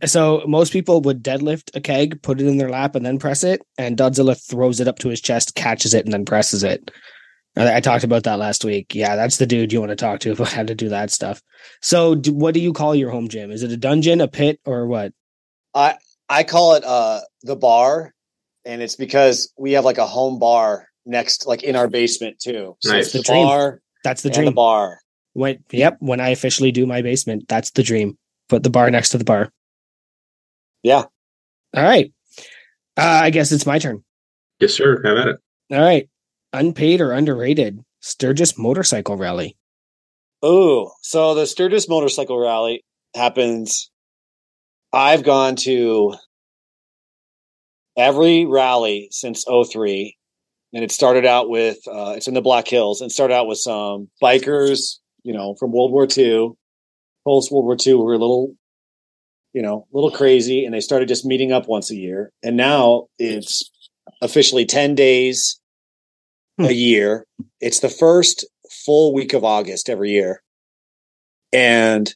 So 0.05 0.43
most 0.47 0.73
people 0.73 1.01
would 1.01 1.23
deadlift 1.23 1.75
a 1.75 1.81
keg, 1.81 2.21
put 2.21 2.41
it 2.41 2.47
in 2.47 2.57
their 2.57 2.69
lap, 2.69 2.95
and 2.95 3.05
then 3.05 3.19
press 3.19 3.43
it. 3.43 3.61
And 3.77 3.95
Dodzilla 3.95 4.35
throws 4.41 4.79
it 4.79 4.87
up 4.87 4.99
to 4.99 5.09
his 5.09 5.21
chest, 5.21 5.55
catches 5.55 5.93
it, 5.93 6.03
and 6.05 6.13
then 6.13 6.25
presses 6.25 6.63
it. 6.63 6.91
I, 7.55 7.75
I 7.75 7.79
talked 7.79 8.03
about 8.03 8.23
that 8.23 8.39
last 8.39 8.65
week. 8.65 8.93
Yeah, 8.95 9.15
that's 9.15 9.37
the 9.37 9.45
dude 9.45 9.71
you 9.71 9.79
want 9.79 9.91
to 9.91 9.95
talk 9.95 10.19
to 10.21 10.31
about 10.33 10.49
how 10.51 10.63
to 10.63 10.75
do 10.75 10.89
that 10.89 11.11
stuff. 11.11 11.41
So, 11.81 12.15
do, 12.15 12.33
what 12.33 12.53
do 12.53 12.59
you 12.59 12.73
call 12.73 12.95
your 12.95 13.11
home 13.11 13.29
gym? 13.29 13.51
Is 13.51 13.63
it 13.63 13.71
a 13.71 13.77
dungeon, 13.77 14.19
a 14.19 14.27
pit, 14.27 14.59
or 14.65 14.87
what? 14.87 15.13
I 15.73 15.95
I 16.27 16.43
call 16.43 16.73
it 16.75 16.83
uh 16.83 17.21
the 17.43 17.55
bar, 17.55 18.13
and 18.65 18.81
it's 18.81 18.95
because 18.95 19.53
we 19.57 19.73
have 19.73 19.85
like 19.85 19.99
a 19.99 20.07
home 20.07 20.37
bar 20.39 20.87
next, 21.05 21.45
like 21.47 21.63
in 21.63 21.75
our 21.75 21.87
basement 21.87 22.39
too. 22.39 22.75
So 22.79 22.91
Nice. 22.91 23.05
it's 23.05 23.13
the 23.13 23.19
The 23.19 23.23
dream. 23.23 23.45
bar 23.47 23.81
That's 24.03 24.21
the 24.21 24.29
and 24.29 24.33
dream. 24.35 24.45
the 24.45 24.51
bar. 24.51 24.99
When 25.33 25.63
yep, 25.71 25.97
when 25.99 26.19
I 26.19 26.29
officially 26.29 26.71
do 26.71 26.85
my 26.85 27.01
basement, 27.01 27.45
that's 27.47 27.71
the 27.71 27.83
dream. 27.83 28.17
Put 28.49 28.63
the 28.63 28.69
bar 28.69 28.89
next 28.91 29.09
to 29.09 29.17
the 29.17 29.23
bar. 29.23 29.51
Yeah. 30.83 31.03
All 31.73 31.83
right. 31.83 32.11
Uh, 32.97 33.21
I 33.23 33.29
guess 33.29 33.51
it's 33.51 33.65
my 33.65 33.79
turn. 33.79 34.03
Yes, 34.59 34.73
sir. 34.73 35.01
Have 35.05 35.17
at 35.17 35.27
it. 35.29 35.37
All 35.71 35.79
right. 35.79 36.09
Unpaid 36.53 36.99
or 36.99 37.13
underrated 37.13 37.79
Sturgis 38.01 38.57
Motorcycle 38.57 39.15
Rally. 39.15 39.55
Oh, 40.43 40.91
so 41.01 41.33
the 41.35 41.45
Sturgis 41.47 41.87
Motorcycle 41.87 42.37
Rally 42.37 42.83
happens. 43.15 43.89
I've 44.91 45.23
gone 45.23 45.55
to 45.57 46.15
every 47.97 48.45
rally 48.45 49.07
since 49.11 49.45
03 49.45 50.17
and 50.73 50.83
it 50.83 50.91
started 50.91 51.25
out 51.25 51.49
with 51.49 51.77
uh, 51.87 52.13
it's 52.15 52.27
in 52.27 52.33
the 52.33 52.41
Black 52.41 52.67
Hills 52.67 53.01
and 53.01 53.11
started 53.11 53.33
out 53.33 53.47
with 53.47 53.57
some 53.57 54.09
bikers, 54.21 54.97
you 55.23 55.33
know, 55.33 55.55
from 55.59 55.71
World 55.71 55.91
War 55.91 56.07
II, 56.15 56.51
post 57.25 57.51
World 57.51 57.65
War 57.65 57.75
II, 57.75 57.93
who 57.93 58.03
were 58.03 58.13
a 58.13 58.17
little, 58.17 58.53
you 59.53 59.61
know, 59.61 59.87
a 59.93 59.95
little 59.95 60.11
crazy, 60.11 60.65
and 60.65 60.73
they 60.73 60.79
started 60.79 61.07
just 61.07 61.25
meeting 61.25 61.51
up 61.51 61.67
once 61.67 61.91
a 61.91 61.95
year. 61.95 62.31
And 62.43 62.55
now 62.57 63.07
it's 63.19 63.69
officially 64.21 64.65
ten 64.65 64.95
days 64.95 65.57
Hmm. 66.57 66.65
a 66.65 66.71
year. 66.71 67.25
It's 67.59 67.79
the 67.79 67.89
first 67.89 68.45
full 68.85 69.13
week 69.13 69.33
of 69.33 69.43
August 69.43 69.89
every 69.89 70.11
year. 70.11 70.43
And 71.53 72.13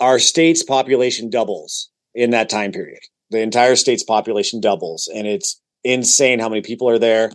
our 0.00 0.18
state's 0.18 0.62
population 0.62 1.30
doubles 1.30 1.90
in 2.14 2.30
that 2.30 2.48
time 2.48 2.72
period. 2.72 3.00
The 3.30 3.40
entire 3.40 3.76
state's 3.76 4.04
population 4.04 4.60
doubles, 4.60 5.10
and 5.12 5.26
it's 5.26 5.60
insane 5.84 6.38
how 6.38 6.48
many 6.48 6.62
people 6.62 6.88
are 6.88 6.98
there. 6.98 7.30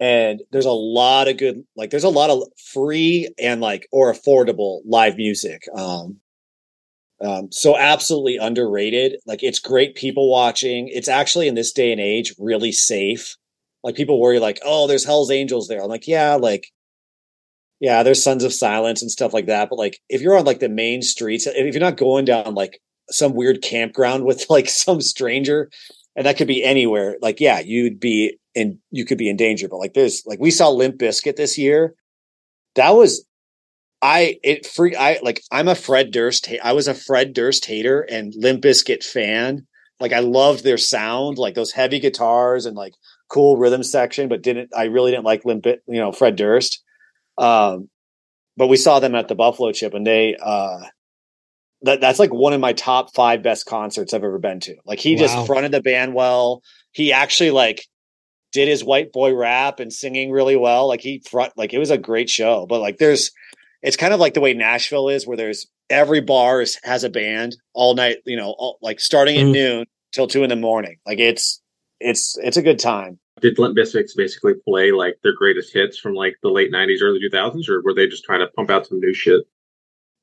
And 0.00 0.42
there's 0.52 0.64
a 0.64 0.70
lot 0.70 1.28
of 1.28 1.38
good, 1.38 1.64
like, 1.76 1.90
there's 1.90 2.04
a 2.04 2.08
lot 2.08 2.30
of 2.30 2.44
free 2.72 3.28
and 3.38 3.60
like 3.60 3.88
or 3.90 4.12
affordable 4.12 4.80
live 4.84 5.16
music. 5.16 5.62
Um, 5.74 6.20
um, 7.20 7.50
so 7.50 7.76
absolutely 7.76 8.36
underrated. 8.36 9.16
Like, 9.26 9.42
it's 9.42 9.58
great 9.58 9.96
people 9.96 10.30
watching. 10.30 10.88
It's 10.88 11.08
actually 11.08 11.48
in 11.48 11.56
this 11.56 11.72
day 11.72 11.90
and 11.90 12.00
age 12.00 12.32
really 12.38 12.70
safe. 12.70 13.36
Like, 13.82 13.96
people 13.96 14.20
worry, 14.20 14.38
like, 14.38 14.60
oh, 14.64 14.86
there's 14.86 15.04
Hell's 15.04 15.32
Angels 15.32 15.66
there. 15.66 15.82
I'm 15.82 15.88
like, 15.88 16.06
yeah, 16.06 16.36
like, 16.36 16.68
yeah, 17.80 18.02
there's 18.02 18.22
Sons 18.22 18.44
of 18.44 18.52
Silence 18.52 19.02
and 19.02 19.10
stuff 19.10 19.32
like 19.32 19.46
that. 19.46 19.68
But 19.70 19.78
like, 19.78 20.00
if 20.08 20.20
you're 20.20 20.36
on 20.36 20.44
like 20.44 20.60
the 20.60 20.68
main 20.68 21.02
streets, 21.02 21.46
if 21.46 21.74
you're 21.74 21.80
not 21.80 21.96
going 21.96 22.24
down 22.24 22.54
like 22.54 22.80
some 23.10 23.34
weird 23.34 23.62
campground 23.62 24.24
with 24.24 24.46
like 24.50 24.68
some 24.68 25.00
stranger, 25.00 25.70
and 26.16 26.26
that 26.26 26.36
could 26.36 26.48
be 26.48 26.64
anywhere, 26.64 27.16
like, 27.20 27.40
yeah, 27.40 27.60
you'd 27.60 28.00
be 28.00 28.38
in, 28.54 28.78
you 28.90 29.04
could 29.04 29.18
be 29.18 29.30
in 29.30 29.36
danger. 29.36 29.68
But 29.68 29.78
like, 29.78 29.94
there's 29.94 30.22
like, 30.26 30.40
we 30.40 30.50
saw 30.50 30.68
Limp 30.68 30.98
Bizkit 30.98 31.36
this 31.36 31.56
year. 31.58 31.94
That 32.74 32.90
was, 32.90 33.24
I, 34.02 34.38
it 34.42 34.66
free, 34.66 34.94
I 34.96 35.18
like, 35.22 35.42
I'm 35.50 35.68
a 35.68 35.74
Fred 35.74 36.10
Durst, 36.10 36.48
I 36.62 36.72
was 36.72 36.88
a 36.88 36.94
Fred 36.94 37.32
Durst 37.32 37.66
hater 37.66 38.00
and 38.00 38.32
Limp 38.36 38.62
Bizkit 38.62 39.04
fan. 39.04 39.66
Like, 40.00 40.12
I 40.12 40.20
loved 40.20 40.62
their 40.62 40.78
sound, 40.78 41.38
like 41.38 41.54
those 41.54 41.72
heavy 41.72 41.98
guitars 41.98 42.66
and 42.66 42.76
like 42.76 42.94
cool 43.28 43.56
rhythm 43.56 43.82
section, 43.82 44.28
but 44.28 44.42
didn't, 44.42 44.70
I 44.76 44.84
really 44.84 45.10
didn't 45.10 45.24
like 45.24 45.44
Limp, 45.44 45.66
you 45.66 46.00
know, 46.00 46.12
Fred 46.12 46.36
Durst 46.36 46.82
um, 47.38 47.88
but 48.56 48.66
we 48.66 48.76
saw 48.76 48.98
them 48.98 49.14
at 49.14 49.28
the 49.28 49.36
Buffalo 49.36 49.72
Chip, 49.72 49.94
and 49.94 50.06
they 50.06 50.36
uh, 50.42 50.80
that 51.82 52.00
that's 52.00 52.18
like 52.18 52.32
one 52.32 52.52
of 52.52 52.60
my 52.60 52.72
top 52.72 53.14
five 53.14 53.42
best 53.42 53.66
concerts 53.66 54.12
I've 54.12 54.24
ever 54.24 54.38
been 54.38 54.60
to. 54.60 54.76
Like 54.84 54.98
he 54.98 55.14
wow. 55.14 55.20
just 55.20 55.46
fronted 55.46 55.72
the 55.72 55.80
band 55.80 56.14
well. 56.14 56.62
He 56.92 57.12
actually 57.12 57.50
like 57.50 57.84
did 58.52 58.68
his 58.68 58.84
white 58.84 59.12
boy 59.12 59.34
rap 59.34 59.80
and 59.80 59.92
singing 59.92 60.30
really 60.30 60.56
well. 60.56 60.88
Like 60.88 61.00
he 61.00 61.22
front 61.28 61.52
like 61.56 61.72
it 61.72 61.78
was 61.78 61.90
a 61.90 61.98
great 61.98 62.28
show. 62.30 62.66
But 62.66 62.80
like 62.80 62.98
there's 62.98 63.30
it's 63.82 63.96
kind 63.96 64.12
of 64.12 64.20
like 64.20 64.34
the 64.34 64.40
way 64.40 64.54
Nashville 64.54 65.08
is, 65.08 65.26
where 65.26 65.36
there's 65.36 65.66
every 65.88 66.20
bar 66.20 66.60
is, 66.60 66.78
has 66.82 67.04
a 67.04 67.10
band 67.10 67.56
all 67.74 67.94
night. 67.94 68.18
You 68.26 68.36
know, 68.36 68.54
all, 68.58 68.78
like 68.82 69.00
starting 69.00 69.36
at 69.36 69.46
mm. 69.46 69.52
noon 69.52 69.86
till 70.12 70.26
two 70.26 70.42
in 70.42 70.50
the 70.50 70.56
morning. 70.56 70.96
Like 71.06 71.20
it's 71.20 71.62
it's 72.00 72.36
it's 72.38 72.56
a 72.56 72.62
good 72.62 72.78
time 72.78 73.18
did 73.40 73.58
Limp 73.58 73.76
Bizkit 73.76 74.10
basically 74.16 74.54
play 74.66 74.92
like 74.92 75.18
their 75.22 75.34
greatest 75.34 75.72
hits 75.72 75.98
from 75.98 76.14
like 76.14 76.36
the 76.42 76.50
late 76.50 76.72
'90s, 76.72 77.02
early 77.02 77.20
2000s, 77.20 77.68
or 77.68 77.82
were 77.82 77.94
they 77.94 78.06
just 78.06 78.24
trying 78.24 78.40
to 78.40 78.48
pump 78.48 78.70
out 78.70 78.86
some 78.86 79.00
new 79.00 79.14
shit? 79.14 79.42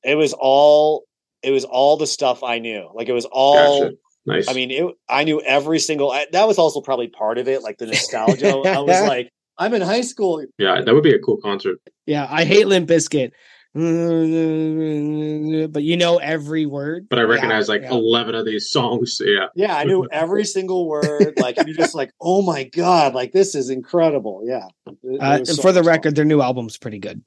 It 0.02 0.16
was 0.16 0.34
all. 0.38 1.04
It 1.42 1.50
was 1.50 1.64
all 1.64 1.96
the 1.96 2.06
stuff 2.06 2.42
I 2.42 2.58
knew. 2.58 2.90
Like 2.94 3.08
it 3.08 3.12
was 3.12 3.26
all. 3.30 3.84
Gotcha. 3.84 3.96
Nice. 4.26 4.48
I 4.48 4.54
mean, 4.54 4.72
it, 4.72 4.84
I 5.08 5.22
knew 5.22 5.40
every 5.40 5.78
single. 5.78 6.10
That 6.32 6.48
was 6.48 6.58
also 6.58 6.80
probably 6.80 7.06
part 7.06 7.38
of 7.38 7.46
it, 7.46 7.62
like 7.62 7.78
the 7.78 7.86
nostalgia. 7.86 8.50
I 8.66 8.80
was 8.80 9.06
like, 9.06 9.30
I'm 9.56 9.72
in 9.72 9.82
high 9.82 10.00
school. 10.00 10.44
Yeah, 10.58 10.80
that 10.84 10.94
would 10.94 11.04
be 11.04 11.14
a 11.14 11.20
cool 11.20 11.36
concert. 11.36 11.78
Yeah, 12.06 12.26
I 12.28 12.44
hate 12.44 12.66
Limp 12.66 12.88
Bizkit. 12.88 13.30
but 15.72 15.82
you 15.82 15.96
know 15.96 16.16
every 16.16 16.66
word. 16.66 17.06
But 17.08 17.18
I 17.18 17.22
recognize 17.22 17.68
yeah, 17.68 17.74
like 17.74 17.82
yeah. 17.82 17.90
eleven 17.90 18.34
of 18.34 18.46
these 18.46 18.70
songs. 18.70 19.20
Yeah, 19.26 19.46
yeah, 19.54 19.76
I 19.76 19.84
knew 19.84 20.08
every 20.10 20.44
single 20.56 20.88
word. 20.88 21.34
Like 21.36 21.56
you're 21.56 21.76
just 21.76 21.94
like, 21.94 22.10
oh 22.20 22.42
my 22.42 22.64
god, 22.64 23.14
like 23.14 23.32
this 23.32 23.54
is 23.54 23.70
incredible. 23.70 24.42
Yeah. 24.44 24.68
It, 25.02 25.20
uh, 25.20 25.44
so 25.44 25.60
for 25.60 25.72
the 25.72 25.82
record, 25.82 26.10
fun. 26.10 26.14
their 26.14 26.24
new 26.24 26.40
album's 26.40 26.78
pretty 26.78 26.98
good. 26.98 27.22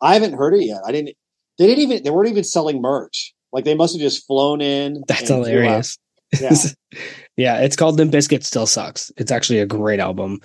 I 0.00 0.14
haven't 0.14 0.32
heard 0.34 0.54
it 0.54 0.64
yet. 0.64 0.80
I 0.86 0.92
didn't. 0.92 1.14
They 1.58 1.66
didn't 1.66 1.82
even. 1.82 2.02
They 2.04 2.10
weren't 2.10 2.30
even 2.30 2.44
selling 2.44 2.80
merch. 2.80 3.34
Like 3.52 3.64
they 3.64 3.74
must 3.74 3.94
have 3.94 4.00
just 4.00 4.26
flown 4.26 4.60
in. 4.60 5.02
That's 5.06 5.28
hilarious. 5.28 5.98
Yeah. 6.40 6.54
yeah, 7.36 7.60
it's 7.60 7.76
called 7.76 7.96
Limp 7.96 8.12
Bizkit 8.12 8.44
Still 8.44 8.66
Sucks. 8.66 9.12
It's 9.16 9.30
actually 9.30 9.60
a 9.60 9.66
great 9.66 10.00
album. 10.00 10.40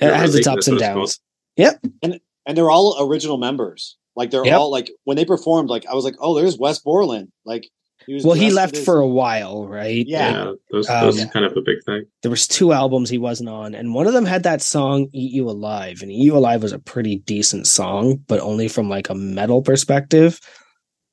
It 0.00 0.12
has 0.12 0.34
its 0.34 0.46
ups 0.46 0.68
and 0.68 0.78
downs. 0.78 1.20
Yep. 1.56 1.80
And 2.02 2.20
and 2.46 2.56
they're 2.56 2.70
all 2.70 2.96
original 3.00 3.38
members. 3.38 3.96
Like 4.16 4.30
they're 4.30 4.44
yep. 4.44 4.58
all 4.58 4.70
like 4.70 4.90
when 5.04 5.16
they 5.16 5.24
performed, 5.24 5.68
like 5.68 5.86
I 5.86 5.94
was 5.94 6.04
like, 6.04 6.16
oh, 6.20 6.34
there's 6.34 6.58
Wes 6.58 6.78
Borland. 6.78 7.30
Like 7.44 7.68
he 8.06 8.20
well, 8.24 8.34
he 8.34 8.50
left 8.50 8.76
for 8.76 8.98
a 8.98 9.06
while, 9.06 9.66
right? 9.66 10.06
Yeah, 10.06 10.30
yeah 10.30 10.52
those, 10.70 10.86
those 10.86 11.22
um, 11.22 11.28
kind 11.28 11.44
of 11.44 11.56
a 11.56 11.60
big 11.60 11.82
thing. 11.84 12.04
There 12.22 12.30
was 12.30 12.48
two 12.48 12.72
albums 12.72 13.10
he 13.10 13.18
wasn't 13.18 13.50
on, 13.50 13.74
and 13.74 13.94
one 13.94 14.06
of 14.06 14.12
them 14.12 14.24
had 14.24 14.42
that 14.44 14.62
song 14.62 15.08
"Eat 15.12 15.32
You 15.32 15.48
Alive," 15.48 16.02
and 16.02 16.10
"Eat 16.10 16.24
You 16.24 16.36
Alive" 16.36 16.62
was 16.62 16.72
a 16.72 16.78
pretty 16.78 17.16
decent 17.16 17.66
song, 17.66 18.16
but 18.26 18.40
only 18.40 18.68
from 18.68 18.88
like 18.88 19.10
a 19.10 19.14
metal 19.14 19.62
perspective. 19.62 20.40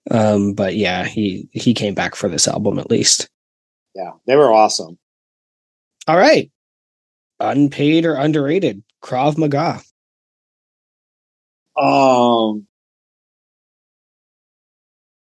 Um, 0.10 0.54
but 0.54 0.76
yeah, 0.76 1.06
he 1.06 1.50
he 1.52 1.74
came 1.74 1.94
back 1.94 2.16
for 2.16 2.30
this 2.30 2.48
album 2.48 2.80
at 2.80 2.90
least. 2.90 3.30
Yeah, 3.96 4.12
they 4.26 4.36
were 4.36 4.52
awesome. 4.52 4.98
All 6.08 6.18
right, 6.18 6.52
unpaid 7.40 8.06
or 8.06 8.16
underrated 8.16 8.84
Krav 9.04 9.38
Maga. 9.38 9.82
Um, 11.80 12.68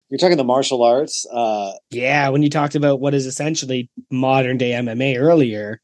you're 0.09 0.17
talking 0.17 0.37
the 0.37 0.43
martial 0.43 0.83
arts. 0.83 1.25
Uh, 1.31 1.71
yeah, 1.89 2.29
when 2.29 2.43
you 2.43 2.49
talked 2.49 2.75
about 2.75 2.99
what 2.99 3.13
is 3.13 3.25
essentially 3.25 3.89
modern 4.09 4.57
day 4.57 4.71
MMA 4.71 5.17
earlier, 5.17 5.81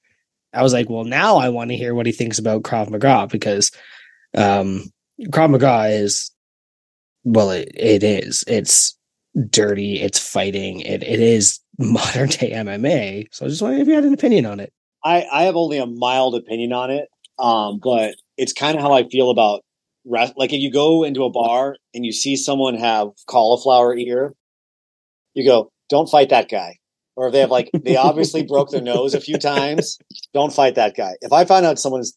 I 0.54 0.64
was 0.64 0.74
like, 0.74 0.90
well, 0.90 1.06
now 1.06 1.38
I 1.38 1.50
want 1.50 1.70
to 1.72 1.78
hear 1.78 1.94
what 1.94 2.06
he 2.06 2.12
thinks 2.12 2.40
about 2.40 2.64
Krav 2.64 2.90
Maga 2.90 3.28
because 3.32 3.72
um, 4.36 4.92
Krav 5.30 5.52
Maga 5.52 5.88
is, 5.88 6.32
well, 7.28 7.52
it, 7.52 7.72
it 7.76 8.04
is. 8.04 8.44
It's 8.48 8.98
dirty. 9.50 10.02
It's 10.02 10.20
fighting. 10.20 10.82
It 10.82 11.04
it 11.04 11.20
is 11.20 11.60
modern 11.80 12.30
day 12.30 12.52
MMA. 12.52 13.28
So 13.32 13.46
I 13.46 13.50
just 13.50 13.62
wondering 13.62 13.82
if 13.82 13.88
you 13.88 13.96
had 13.96 14.06
an 14.06 14.14
opinion 14.14 14.46
on 14.46 14.60
it. 14.60 14.74
I 15.04 15.26
I 15.32 15.44
have 15.44 15.56
only 15.56 15.78
a 15.78 15.86
mild 15.86 16.36
opinion 16.36 16.74
on 16.74 16.92
it, 16.92 17.10
um, 17.40 17.80
but 17.84 18.16
it's 18.38 18.54
kind 18.54 18.76
of 18.76 18.82
how 18.82 18.94
I 18.94 19.08
feel 19.10 19.30
about 19.30 19.62
rest, 20.08 20.34
like 20.38 20.54
if 20.54 20.60
you 20.60 20.72
go 20.72 21.04
into 21.04 21.24
a 21.24 21.30
bar 21.30 21.76
and 21.94 22.06
you 22.06 22.12
see 22.12 22.36
someone 22.36 22.76
have 22.76 23.10
cauliflower 23.28 23.96
ear, 23.96 24.34
you 25.34 25.46
go, 25.46 25.72
don't 25.90 26.10
fight 26.10 26.30
that 26.30 26.50
guy. 26.50 26.78
Or 27.16 27.28
if 27.28 27.34
they 27.34 27.40
have 27.40 27.52
like, 27.52 27.70
they 27.74 27.96
obviously 27.98 28.44
broke 28.44 28.70
their 28.70 28.82
nose 28.82 29.14
a 29.14 29.22
few 29.22 29.38
times, 29.38 29.98
don't 30.34 30.54
fight 30.54 30.76
that 30.76 30.96
guy. 30.96 31.14
If 31.22 31.34
I 31.34 31.46
find 31.46 31.66
out 31.66 31.80
someone's, 31.80 32.16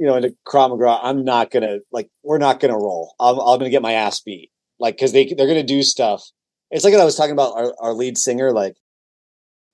you 0.00 0.06
know, 0.06 0.16
into 0.16 0.34
Krav 0.48 0.70
Maga, 0.70 0.98
I'm 1.02 1.24
not 1.24 1.50
gonna 1.50 1.80
like, 1.92 2.08
we're 2.24 2.38
not 2.38 2.58
gonna 2.58 2.78
roll. 2.78 3.14
I'm, 3.20 3.38
I'm 3.38 3.58
gonna 3.58 3.68
get 3.68 3.82
my 3.82 3.92
ass 3.92 4.20
beat. 4.20 4.50
Like, 4.78 4.98
cause 4.98 5.12
they, 5.12 5.26
they're 5.26 5.46
gonna 5.46 5.62
do 5.62 5.82
stuff. 5.82 6.24
It's 6.70 6.84
like 6.84 6.94
what 6.94 7.02
I 7.02 7.04
was 7.04 7.16
talking 7.16 7.32
about 7.32 7.54
our, 7.54 7.74
our 7.78 7.92
lead 7.92 8.16
singer. 8.16 8.50
Like, 8.50 8.76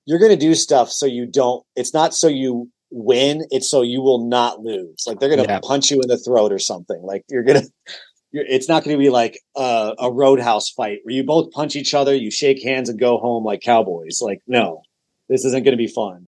you're 0.05 0.19
gonna 0.19 0.37
do 0.37 0.57
stuff 0.57 0.91
so 0.91 1.07
you 1.07 1.27
don't, 1.27 1.65
it's 1.77 1.95
not 1.95 2.13
so 2.13 2.27
you 2.27 2.69
win, 2.91 3.45
it's 3.51 3.71
so 3.71 3.83
you 3.83 4.03
will 4.03 4.27
not 4.27 4.63
lose. 4.63 5.05
Like 5.07 5.21
they're 5.21 5.35
to 5.37 5.43
yeah. 5.43 5.61
punch 5.63 5.93
you 5.93 6.01
in 6.01 6.09
the 6.09 6.19
throat 6.19 6.53
or 6.53 6.59
something. 6.59 7.01
Like 7.03 7.23
you're 7.31 7.45
to, 7.45 7.63
You're, 8.33 8.45
it's 8.49 8.69
not 8.69 8.83
going 8.83 8.97
to 8.97 9.01
be 9.01 9.09
like 9.09 9.41
a, 9.57 9.95
a 9.99 10.13
roadhouse 10.13 10.69
fight 10.71 10.99
where 11.05 11.15
you 11.15 11.25
both 11.25 11.53
punch 11.53 11.77
each 11.77 11.95
other, 11.95 12.15
you 12.15 12.31
shake 12.31 12.63
hands 12.63 12.89
and 12.89 12.99
go 12.99 13.19
home 13.19 13.45
like 13.45 13.61
cowboys. 13.61 14.19
Like, 14.21 14.41
no, 14.49 14.83
this 15.29 15.45
isn't 15.45 15.63
going 15.63 15.73
to 15.73 15.79
be 15.79 15.87
fun. 15.87 16.27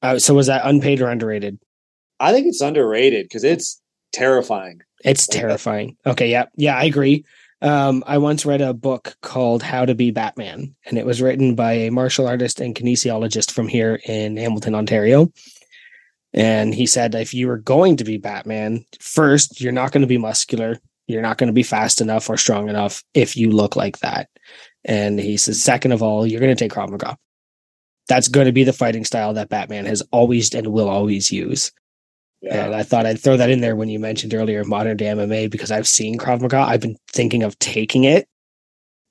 Uh, 0.00 0.18
so 0.18 0.32
was 0.32 0.46
that 0.46 0.62
unpaid 0.64 1.00
or 1.00 1.08
underrated? 1.08 1.58
I 2.20 2.32
think 2.32 2.46
it's 2.46 2.60
underrated 2.60 3.24
because 3.24 3.44
it's 3.44 3.80
terrifying. 4.12 4.82
It's 5.04 5.26
terrifying. 5.26 5.96
Okay. 6.06 6.30
Yeah. 6.30 6.46
Yeah. 6.56 6.76
I 6.76 6.84
agree. 6.84 7.24
Um, 7.62 8.04
I 8.06 8.18
once 8.18 8.46
read 8.46 8.62
a 8.62 8.72
book 8.72 9.16
called 9.20 9.62
How 9.62 9.84
to 9.84 9.94
Be 9.94 10.10
Batman, 10.10 10.74
and 10.86 10.96
it 10.96 11.04
was 11.04 11.20
written 11.20 11.54
by 11.54 11.72
a 11.72 11.90
martial 11.90 12.26
artist 12.26 12.60
and 12.60 12.74
kinesiologist 12.74 13.50
from 13.50 13.68
here 13.68 14.00
in 14.06 14.36
Hamilton, 14.36 14.74
Ontario. 14.74 15.30
And 16.32 16.74
he 16.74 16.86
said, 16.86 17.14
if 17.14 17.34
you 17.34 17.48
were 17.48 17.58
going 17.58 17.96
to 17.96 18.04
be 18.04 18.16
Batman, 18.16 18.84
first, 19.00 19.60
you're 19.60 19.72
not 19.72 19.92
going 19.92 20.02
to 20.02 20.06
be 20.06 20.16
muscular. 20.16 20.78
You're 21.06 21.22
not 21.22 21.38
going 21.38 21.48
to 21.48 21.52
be 21.52 21.64
fast 21.64 22.00
enough 22.00 22.30
or 22.30 22.36
strong 22.36 22.68
enough 22.68 23.02
if 23.14 23.36
you 23.36 23.50
look 23.50 23.74
like 23.76 23.98
that. 23.98 24.28
And 24.84 25.18
he 25.18 25.36
says, 25.36 25.62
second 25.62 25.92
of 25.92 26.02
all, 26.02 26.26
you're 26.26 26.40
going 26.40 26.54
to 26.54 26.64
take 26.64 26.72
Krav 26.72 26.88
Maga. 26.88 27.18
That's 28.08 28.28
going 28.28 28.46
to 28.46 28.52
be 28.52 28.64
the 28.64 28.72
fighting 28.72 29.04
style 29.04 29.34
that 29.34 29.48
Batman 29.48 29.86
has 29.86 30.02
always 30.12 30.54
and 30.54 30.68
will 30.68 30.88
always 30.88 31.30
use. 31.30 31.72
Yeah. 32.42 32.66
And 32.66 32.74
I 32.74 32.82
thought 32.82 33.06
I'd 33.06 33.20
throw 33.20 33.36
that 33.36 33.50
in 33.50 33.60
there 33.60 33.76
when 33.76 33.88
you 33.88 33.98
mentioned 33.98 34.32
earlier 34.32 34.64
modern 34.64 34.96
day 34.96 35.06
MMA 35.06 35.50
because 35.50 35.70
I've 35.70 35.86
seen 35.86 36.18
Krav 36.18 36.40
Maga. 36.40 36.58
I've 36.58 36.80
been 36.80 36.96
thinking 37.12 37.42
of 37.42 37.58
taking 37.58 38.04
it. 38.04 38.26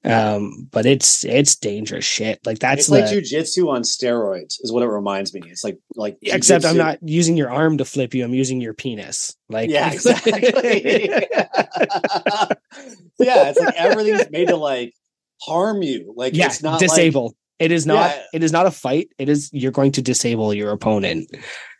Um 0.06 0.69
but 0.72 0.85
it's 0.85 1.26
it's 1.26 1.57
dangerous 1.57 2.06
shit. 2.06 2.39
Like 2.45 2.60
that's 2.60 2.80
it's 2.80 2.88
the, 2.88 3.01
like 3.01 3.06
jujitsu 3.06 3.68
on 3.68 3.81
steroids 3.81 4.56
is 4.61 4.72
what 4.72 4.81
it 4.81 4.88
reminds 4.88 5.34
me. 5.34 5.41
It's 5.45 5.64
like 5.64 5.77
like 5.93 6.18
except 6.22 6.64
i'm 6.64 6.77
not 6.77 6.99
using 7.01 7.35
your 7.35 7.51
arm 7.51 7.77
to 7.80 7.85
flip 7.85 8.14
you. 8.14 8.23
I'm 8.23 8.34
using 8.34 8.61
your 8.61 8.73
penis. 8.73 9.35
Like 9.49 9.69
yeah 9.69 9.91
exactly. 9.93 10.31
Yeah 13.19 13.49
it's 13.49 13.60
like 13.60 13.76
everything's 13.76 14.31
made 14.31 14.47
to 14.47 14.56
like 14.56 14.93
harm 15.41 15.81
you. 15.81 16.14
Like 16.15 16.34
yeah, 16.34 16.45
it's 16.45 16.64
not 16.64 16.80
disable. 16.80 17.26
Like, 17.26 17.34
it 17.60 17.72
is 17.73 17.85
not 17.85 18.11
yeah. 18.11 18.23
it 18.34 18.43
is 18.43 18.53
not 18.53 18.65
a 18.65 18.72
fight. 18.72 19.10
It 19.18 19.27
is 19.27 19.49
you're 19.51 19.73
going 19.73 19.91
to 19.93 20.01
disable 20.01 20.53
your 20.53 20.72
opponent 20.72 21.30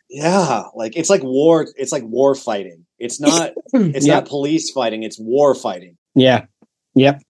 yeah 0.10 0.64
like 0.76 0.96
it's 0.98 1.10
like 1.10 1.24
war 1.24 1.68
it's 1.76 1.92
like 1.92 2.04
war 2.04 2.34
fighting 2.36 2.86
It's 2.98 3.20
not. 3.20 3.52
It's 3.74 4.06
Yep. 4.06 4.16
not 4.24 4.28
police 4.30 4.72
fighting. 4.72 5.04
It's 5.04 5.20
war 5.20 5.54
fighting. 5.56 5.98
Yeah. 6.16 6.46
Yep. 6.96 7.22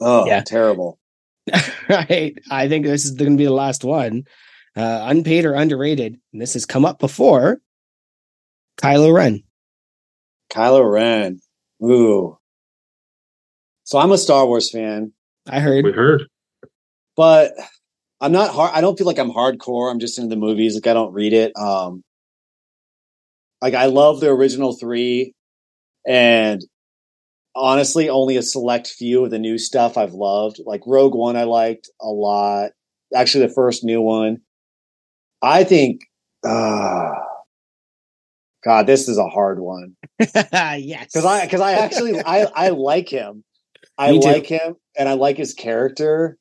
Oh, 0.00 0.26
Yeah. 0.26 0.42
terrible. 0.42 0.98
right. 1.88 2.36
I 2.50 2.68
think 2.68 2.84
this 2.86 3.04
is 3.04 3.12
going 3.12 3.32
to 3.32 3.36
be 3.38 3.44
the 3.46 3.50
last 3.52 3.82
one. 3.84 4.24
Uh, 4.76 5.00
unpaid 5.08 5.44
or 5.46 5.54
underrated. 5.54 6.18
And 6.32 6.42
this 6.42 6.52
has 6.54 6.66
come 6.66 6.84
up 6.84 6.98
before. 6.98 7.58
Kylo 8.78 9.12
Ren. 9.14 9.42
Kylo 10.50 10.84
Ren. 10.88 11.40
Ooh. 11.82 12.38
So 13.84 13.98
I'm 13.98 14.12
a 14.12 14.18
Star 14.18 14.46
Wars 14.46 14.70
fan, 14.70 15.12
I 15.48 15.60
heard. 15.60 15.84
We 15.84 15.92
heard. 15.92 16.24
but 17.16 17.52
I'm 18.20 18.32
not 18.32 18.50
hard. 18.50 18.72
I 18.74 18.80
don't 18.80 18.96
feel 18.96 19.06
like 19.06 19.18
I'm 19.18 19.30
hardcore. 19.30 19.90
I'm 19.90 19.98
just 19.98 20.18
into 20.18 20.30
the 20.30 20.40
movies. 20.40 20.74
Like 20.74 20.86
I 20.86 20.94
don't 20.94 21.12
read 21.12 21.32
it. 21.32 21.52
Um, 21.56 22.02
like 23.60 23.74
I 23.74 23.86
love 23.86 24.20
the 24.20 24.28
original 24.30 24.74
three, 24.74 25.34
and 26.06 26.62
honestly, 27.54 28.08
only 28.08 28.36
a 28.36 28.42
select 28.42 28.88
few 28.88 29.24
of 29.24 29.30
the 29.30 29.38
new 29.38 29.58
stuff 29.58 29.98
I've 29.98 30.14
loved. 30.14 30.60
Like 30.64 30.82
Rogue 30.86 31.14
One, 31.14 31.36
I 31.36 31.44
liked 31.44 31.90
a 32.00 32.08
lot. 32.08 32.70
Actually, 33.14 33.46
the 33.46 33.54
first 33.54 33.84
new 33.84 34.00
one. 34.00 34.38
I 35.42 35.64
think. 35.64 36.02
Uh, 36.44 37.12
God, 38.64 38.86
this 38.86 39.08
is 39.08 39.18
a 39.18 39.28
hard 39.28 39.60
one. 39.60 39.96
yes. 40.18 41.06
because 41.12 41.24
I 41.24 41.44
because 41.44 41.60
I 41.60 41.74
actually 41.74 42.18
I 42.20 42.46
I 42.54 42.68
like 42.70 43.08
him. 43.08 43.44
I 43.96 44.10
like 44.12 44.46
him, 44.46 44.76
and 44.98 45.08
I 45.08 45.12
like 45.14 45.36
his 45.36 45.54
character. 45.54 46.36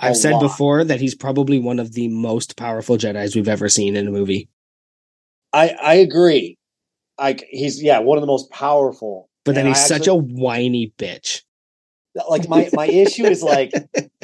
I've 0.00 0.16
said 0.16 0.32
lot. 0.32 0.40
before 0.40 0.84
that 0.84 1.00
he's 1.00 1.14
probably 1.14 1.58
one 1.58 1.78
of 1.78 1.92
the 1.92 2.08
most 2.08 2.56
powerful 2.56 2.96
Jedi's 2.96 3.34
we've 3.34 3.48
ever 3.48 3.68
seen 3.68 3.96
in 3.96 4.06
a 4.06 4.10
movie. 4.10 4.48
I 5.52 5.68
I 5.70 5.94
agree. 5.94 6.58
Like 7.18 7.44
he's 7.48 7.82
yeah 7.82 8.00
one 8.00 8.18
of 8.18 8.22
the 8.22 8.26
most 8.26 8.50
powerful. 8.50 9.28
But 9.44 9.54
then 9.54 9.66
And 9.66 9.74
he's 9.74 9.84
I 9.84 9.86
such 9.88 10.06
a 10.06 10.14
whiny 10.14 10.92
bitch. 10.98 11.42
like 12.28 12.48
my 12.48 12.68
my 12.74 12.86
issue 12.86 13.24
is 13.24 13.42
like 13.42 13.72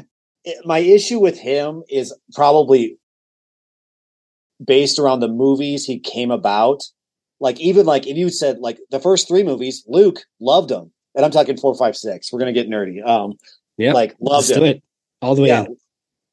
my 0.65 0.79
issue 0.79 1.21
with 1.21 1.39
him 1.39 1.83
is 1.89 2.15
probably 2.35 2.99
based 4.65 4.99
around 4.99 5.21
the 5.21 5.29
movies 5.29 5.85
he 5.85 5.99
came 5.99 6.31
about. 6.31 6.83
Like 7.39 7.59
even 7.61 7.87
like 7.87 8.07
if 8.07 8.17
you 8.17 8.29
said 8.29 8.59
like 8.59 8.79
the 8.91 9.01
first 9.01 9.29
three 9.29 9.43
movies, 9.45 9.85
Luke 9.87 10.21
loved 10.41 10.71
him, 10.71 10.93
and 11.15 11.25
I'm 11.25 11.31
talking 11.31 11.57
four, 11.57 11.75
five, 11.75 11.97
six. 11.97 12.33
We're 12.33 12.41
gonna 12.41 12.53
get 12.53 12.69
nerdy. 12.69 13.07
Um, 13.07 13.35
Yeah. 13.79 13.93
like 13.93 14.15
loved 14.21 14.51
him. 14.51 14.65
it. 14.65 14.83
All 15.23 15.35
the 15.35 15.43
way 15.43 15.49
yeah, 15.49 15.65
in. 15.65 15.77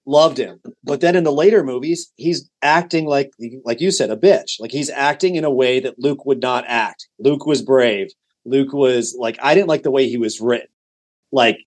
loved 0.05 0.38
him. 0.38 0.59
But 0.84 1.01
then 1.01 1.15
in 1.15 1.23
the 1.23 1.31
later 1.31 1.64
movies, 1.64 2.11
he's 2.15 2.49
acting 2.61 3.05
like, 3.05 3.31
like 3.65 3.81
you 3.81 3.91
said, 3.91 4.09
a 4.09 4.18
bitch. 4.18 4.59
Like 4.59 4.72
he's 4.72 4.89
acting 4.89 5.35
in 5.35 5.43
a 5.43 5.51
way 5.51 5.80
that 5.80 5.99
Luke 5.99 6.26
would 6.26 6.41
not 6.41 6.65
act. 6.68 7.07
Luke 7.19 7.45
was 7.45 7.61
brave. 7.61 8.07
Luke 8.45 8.72
was 8.72 9.15
like, 9.19 9.38
I 9.41 9.53
didn't 9.53 9.68
like 9.68 9.84
the 9.84 9.91
way 9.91 10.07
he 10.07 10.18
was 10.18 10.39
written. 10.39 10.69
Like 11.31 11.59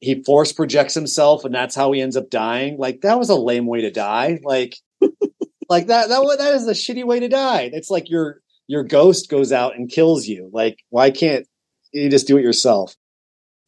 he 0.00 0.22
force 0.24 0.52
projects 0.52 0.94
himself, 0.94 1.44
and 1.44 1.54
that's 1.54 1.74
how 1.74 1.92
he 1.92 2.00
ends 2.00 2.16
up 2.16 2.30
dying. 2.30 2.78
Like 2.78 3.00
that 3.02 3.18
was 3.18 3.30
a 3.30 3.34
lame 3.34 3.66
way 3.66 3.82
to 3.82 3.90
die. 3.90 4.40
Like, 4.42 4.76
like 5.68 5.86
that 5.86 6.08
that 6.08 6.36
that 6.38 6.54
is 6.54 6.66
a 6.66 6.72
shitty 6.72 7.04
way 7.04 7.20
to 7.20 7.28
die. 7.28 7.70
It's 7.72 7.90
like 7.90 8.10
your 8.10 8.40
your 8.66 8.84
ghost 8.84 9.30
goes 9.30 9.52
out 9.52 9.76
and 9.76 9.90
kills 9.90 10.26
you. 10.26 10.50
Like 10.52 10.78
why 10.90 11.10
can't 11.10 11.46
you 11.92 12.10
just 12.10 12.26
do 12.26 12.36
it 12.36 12.42
yourself? 12.42 12.94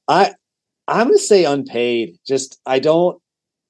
I 0.08 0.34
I'm 0.90 1.06
gonna 1.06 1.18
say 1.18 1.44
unpaid. 1.44 2.18
Just 2.26 2.60
I 2.66 2.80
don't 2.80 3.20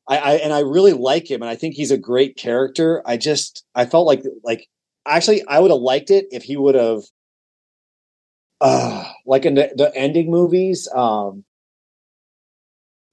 I, 0.09 0.19
I 0.19 0.33
and 0.37 0.53
I 0.53 0.61
really 0.61 0.93
like 0.93 1.31
him, 1.31 1.43
and 1.43 1.51
I 1.51 1.57
think 1.57 1.75
he's 1.75 1.91
a 1.91 1.99
great 1.99 2.37
character. 2.37 3.03
I 3.07 3.17
just 3.17 3.65
I 3.75 3.87
felt 3.87 4.07
like 4.07 4.23
like 4.43 4.67
actually 5.07 5.45
I 5.47 5.59
would 5.61 5.71
have 5.71 5.81
liked 5.81 6.11
it 6.11 6.27
if 6.33 6.43
he 6.43 6.57
would 6.57 6.75
have 6.75 7.03
uh 8.61 9.05
like 9.27 9.45
in 9.45 9.55
the, 9.55 9.71
the 9.77 9.95
ending 9.95 10.31
movies. 10.31 10.89
Um 10.95 11.45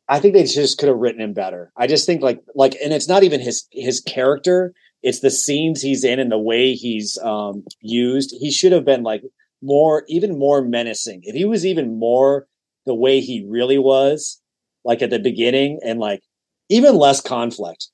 I 0.09 0.19
think 0.19 0.33
they 0.33 0.43
just 0.43 0.77
could 0.77 0.87
have 0.87 0.97
written 0.97 1.21
him 1.21 1.33
better. 1.33 1.71
I 1.75 1.87
just 1.87 2.05
think 2.05 2.21
like 2.21 2.41
like 2.55 2.75
and 2.83 2.93
it's 2.93 3.09
not 3.09 3.23
even 3.23 3.41
his 3.41 3.67
his 3.71 3.99
character, 3.99 4.73
it's 5.03 5.19
the 5.19 5.29
scenes 5.29 5.81
he's 5.81 6.03
in 6.03 6.19
and 6.19 6.31
the 6.31 6.39
way 6.39 6.73
he's 6.73 7.17
um 7.19 7.65
used. 7.81 8.33
He 8.39 8.51
should 8.51 8.71
have 8.71 8.85
been 8.85 9.03
like 9.03 9.23
more 9.61 10.03
even 10.07 10.39
more 10.39 10.61
menacing. 10.63 11.21
If 11.23 11.35
he 11.35 11.45
was 11.45 11.65
even 11.65 11.99
more 11.99 12.47
the 12.87 12.95
way 12.95 13.19
he 13.19 13.45
really 13.47 13.77
was, 13.77 14.41
like 14.83 15.03
at 15.03 15.11
the 15.11 15.19
beginning 15.19 15.79
and 15.85 15.99
like 15.99 16.23
even 16.69 16.95
less 16.95 17.21
conflict. 17.21 17.87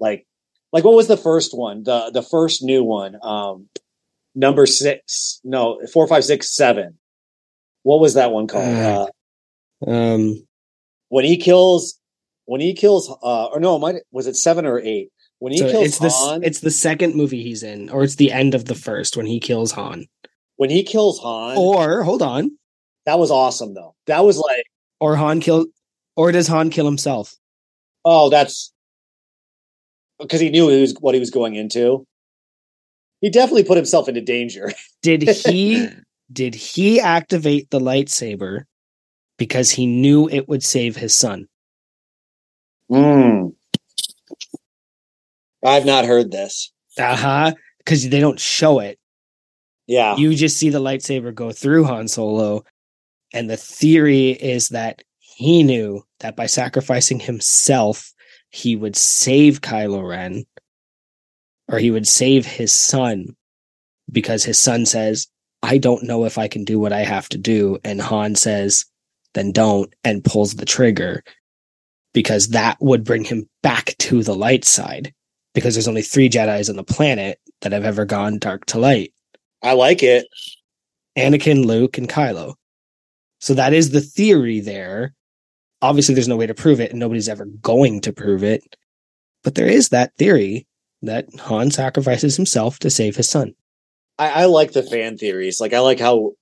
Like, 0.00 0.26
like 0.72 0.82
what 0.84 0.96
was 0.96 1.06
the 1.06 1.16
first 1.16 1.56
one? 1.56 1.84
The 1.84 2.10
the 2.12 2.22
first 2.22 2.62
new 2.64 2.82
one, 2.82 3.16
um, 3.22 3.68
number 4.34 4.66
six, 4.66 5.40
no, 5.44 5.80
four, 5.92 6.08
five, 6.08 6.24
six, 6.24 6.50
seven. 6.56 6.98
What 7.84 8.00
was 8.00 8.14
that 8.14 8.32
one 8.32 8.48
called? 8.48 8.64
Uh, 8.64 9.06
Uh, 9.86 9.90
Um, 9.90 10.46
when 11.08 11.24
he 11.24 11.36
kills, 11.36 12.00
when 12.46 12.60
he 12.60 12.72
kills, 12.74 13.08
uh, 13.22 13.44
or 13.46 13.60
no, 13.60 13.78
might 13.78 13.96
was 14.10 14.26
it 14.26 14.36
seven 14.36 14.64
or 14.66 14.80
eight? 14.80 15.10
When 15.38 15.52
he 15.52 15.58
so 15.58 15.70
kills 15.70 15.84
it's 15.86 15.98
the 15.98 16.40
it's 16.42 16.60
the 16.60 16.70
second 16.70 17.14
movie 17.14 17.42
he's 17.42 17.62
in, 17.62 17.90
or 17.90 18.02
it's 18.02 18.16
the 18.16 18.32
end 18.32 18.54
of 18.54 18.64
the 18.64 18.74
first 18.74 19.16
when 19.16 19.26
he 19.26 19.38
kills 19.40 19.72
Han. 19.72 20.06
when 20.56 20.70
he 20.70 20.82
kills 20.82 21.18
Han, 21.20 21.56
Or 21.58 22.02
hold 22.02 22.22
on, 22.22 22.56
that 23.06 23.18
was 23.18 23.30
awesome 23.30 23.74
though. 23.74 23.94
That 24.06 24.24
was 24.24 24.38
like, 24.38 24.64
or 25.00 25.16
Han 25.16 25.40
kill, 25.40 25.66
or 26.16 26.32
does 26.32 26.48
Han 26.48 26.70
kill 26.70 26.86
himself? 26.86 27.34
oh, 28.04 28.28
that's 28.28 28.72
because 30.20 30.40
he 30.40 30.50
knew 30.50 30.68
he 30.68 30.80
was, 30.80 30.94
what 31.00 31.14
he 31.14 31.20
was 31.20 31.30
going 31.30 31.54
into. 31.54 32.06
He 33.20 33.30
definitely 33.30 33.64
put 33.64 33.76
himself 33.76 34.08
into 34.08 34.20
danger. 34.20 34.70
Did 35.02 35.22
he 35.22 35.88
did 36.32 36.54
he 36.54 37.00
activate 37.00 37.70
the 37.70 37.78
lightsaber 37.78 38.64
because 39.38 39.70
he 39.70 39.86
knew 39.86 40.28
it 40.28 40.48
would 40.48 40.62
save 40.62 40.96
his 40.96 41.14
son? 41.14 41.46
Hmm. 42.88 43.48
I've 45.64 45.86
not 45.86 46.06
heard 46.06 46.30
this. 46.30 46.72
Uh 46.98 47.16
huh. 47.16 47.52
Because 47.78 48.08
they 48.08 48.20
don't 48.20 48.40
show 48.40 48.80
it. 48.80 48.98
Yeah. 49.86 50.16
You 50.16 50.34
just 50.34 50.56
see 50.56 50.70
the 50.70 50.80
lightsaber 50.80 51.34
go 51.34 51.52
through 51.52 51.84
Han 51.84 52.08
Solo, 52.08 52.64
and 53.34 53.50
the 53.50 53.58
theory 53.58 54.30
is 54.30 54.68
that 54.70 55.02
he 55.18 55.62
knew 55.62 56.02
that 56.20 56.36
by 56.36 56.46
sacrificing 56.46 57.20
himself, 57.20 58.14
he 58.48 58.76
would 58.76 58.96
save 58.96 59.60
Kylo 59.60 60.08
Ren, 60.08 60.46
or 61.68 61.78
he 61.78 61.90
would 61.90 62.06
save 62.06 62.46
his 62.46 62.72
son, 62.72 63.36
because 64.10 64.44
his 64.44 64.58
son 64.58 64.86
says, 64.86 65.26
"I 65.62 65.76
don't 65.76 66.04
know 66.04 66.24
if 66.24 66.38
I 66.38 66.48
can 66.48 66.64
do 66.64 66.78
what 66.78 66.92
I 66.92 67.02
have 67.02 67.28
to 67.30 67.38
do," 67.38 67.78
and 67.84 68.00
Han 68.00 68.36
says, 68.36 68.86
"Then 69.34 69.52
don't," 69.52 69.92
and 70.04 70.24
pulls 70.24 70.54
the 70.54 70.64
trigger, 70.64 71.22
because 72.14 72.48
that 72.48 72.78
would 72.80 73.04
bring 73.04 73.24
him 73.24 73.50
back 73.62 73.96
to 73.98 74.22
the 74.22 74.34
light 74.34 74.64
side. 74.64 75.12
Because 75.54 75.74
there's 75.74 75.88
only 75.88 76.02
three 76.02 76.28
Jedi's 76.28 76.68
on 76.68 76.74
the 76.74 76.82
planet 76.82 77.38
that 77.60 77.70
have 77.70 77.84
ever 77.84 78.04
gone 78.04 78.38
dark 78.40 78.66
to 78.66 78.78
light. 78.78 79.12
I 79.62 79.74
like 79.74 80.02
it. 80.02 80.26
Anakin, 81.16 81.64
Luke, 81.64 81.96
and 81.96 82.08
Kylo. 82.08 82.54
So 83.44 83.52
that 83.52 83.74
is 83.74 83.90
the 83.90 84.00
theory 84.00 84.60
there. 84.60 85.12
Obviously, 85.82 86.14
there's 86.14 86.28
no 86.28 86.36
way 86.38 86.46
to 86.46 86.54
prove 86.54 86.80
it, 86.80 86.92
and 86.92 86.98
nobody's 86.98 87.28
ever 87.28 87.44
going 87.44 88.00
to 88.00 88.12
prove 88.14 88.42
it. 88.42 88.62
But 89.42 89.54
there 89.54 89.66
is 89.66 89.90
that 89.90 90.14
theory 90.16 90.66
that 91.02 91.26
Han 91.40 91.70
sacrifices 91.70 92.36
himself 92.36 92.78
to 92.78 92.88
save 92.88 93.16
his 93.16 93.28
son. 93.28 93.52
I, 94.18 94.30
I 94.30 94.44
like 94.46 94.72
the 94.72 94.82
fan 94.82 95.18
theories. 95.18 95.60
Like 95.60 95.74
I 95.74 95.80
like 95.80 96.00
how 96.00 96.32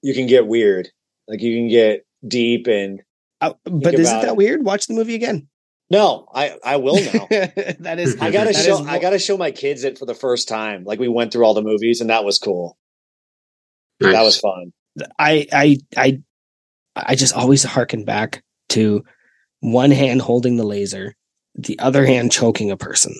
you 0.00 0.14
can 0.14 0.26
get 0.26 0.46
weird. 0.46 0.88
Like 1.26 1.42
you 1.42 1.54
can 1.54 1.68
get 1.68 2.06
deep 2.26 2.66
and 2.66 3.02
Uh, 3.42 3.52
but 3.64 3.92
isn't 3.92 4.20
that 4.22 4.28
it. 4.28 4.36
weird? 4.36 4.64
Watch 4.64 4.86
the 4.86 4.94
movie 4.94 5.16
again. 5.16 5.48
no, 5.90 6.26
I 6.34 6.56
I 6.64 6.76
will 6.76 6.94
now. 6.96 7.26
that 7.30 7.96
is. 7.98 8.16
I 8.22 8.30
gotta 8.30 8.52
that 8.54 8.64
show 8.64 8.80
is- 8.80 8.86
I 8.86 8.98
gotta 8.98 9.18
show 9.18 9.36
my 9.36 9.50
kids 9.50 9.84
it 9.84 9.98
for 9.98 10.06
the 10.06 10.14
first 10.14 10.48
time. 10.48 10.84
Like 10.84 10.98
we 10.98 11.08
went 11.08 11.30
through 11.30 11.44
all 11.44 11.52
the 11.52 11.60
movies 11.60 12.00
and 12.00 12.08
that 12.08 12.24
was 12.24 12.38
cool. 12.38 12.78
Nice. 14.00 14.14
That 14.14 14.22
was 14.22 14.38
fun. 14.40 14.72
I 15.18 15.46
I 15.52 15.76
I 15.94 16.22
I 17.06 17.14
just 17.14 17.34
always 17.34 17.62
harken 17.62 18.04
back 18.04 18.42
to 18.70 19.04
one 19.60 19.90
hand 19.90 20.22
holding 20.22 20.56
the 20.56 20.64
laser, 20.64 21.14
the 21.54 21.78
other 21.78 22.06
hand 22.06 22.32
choking 22.32 22.70
a 22.70 22.76
person. 22.76 23.14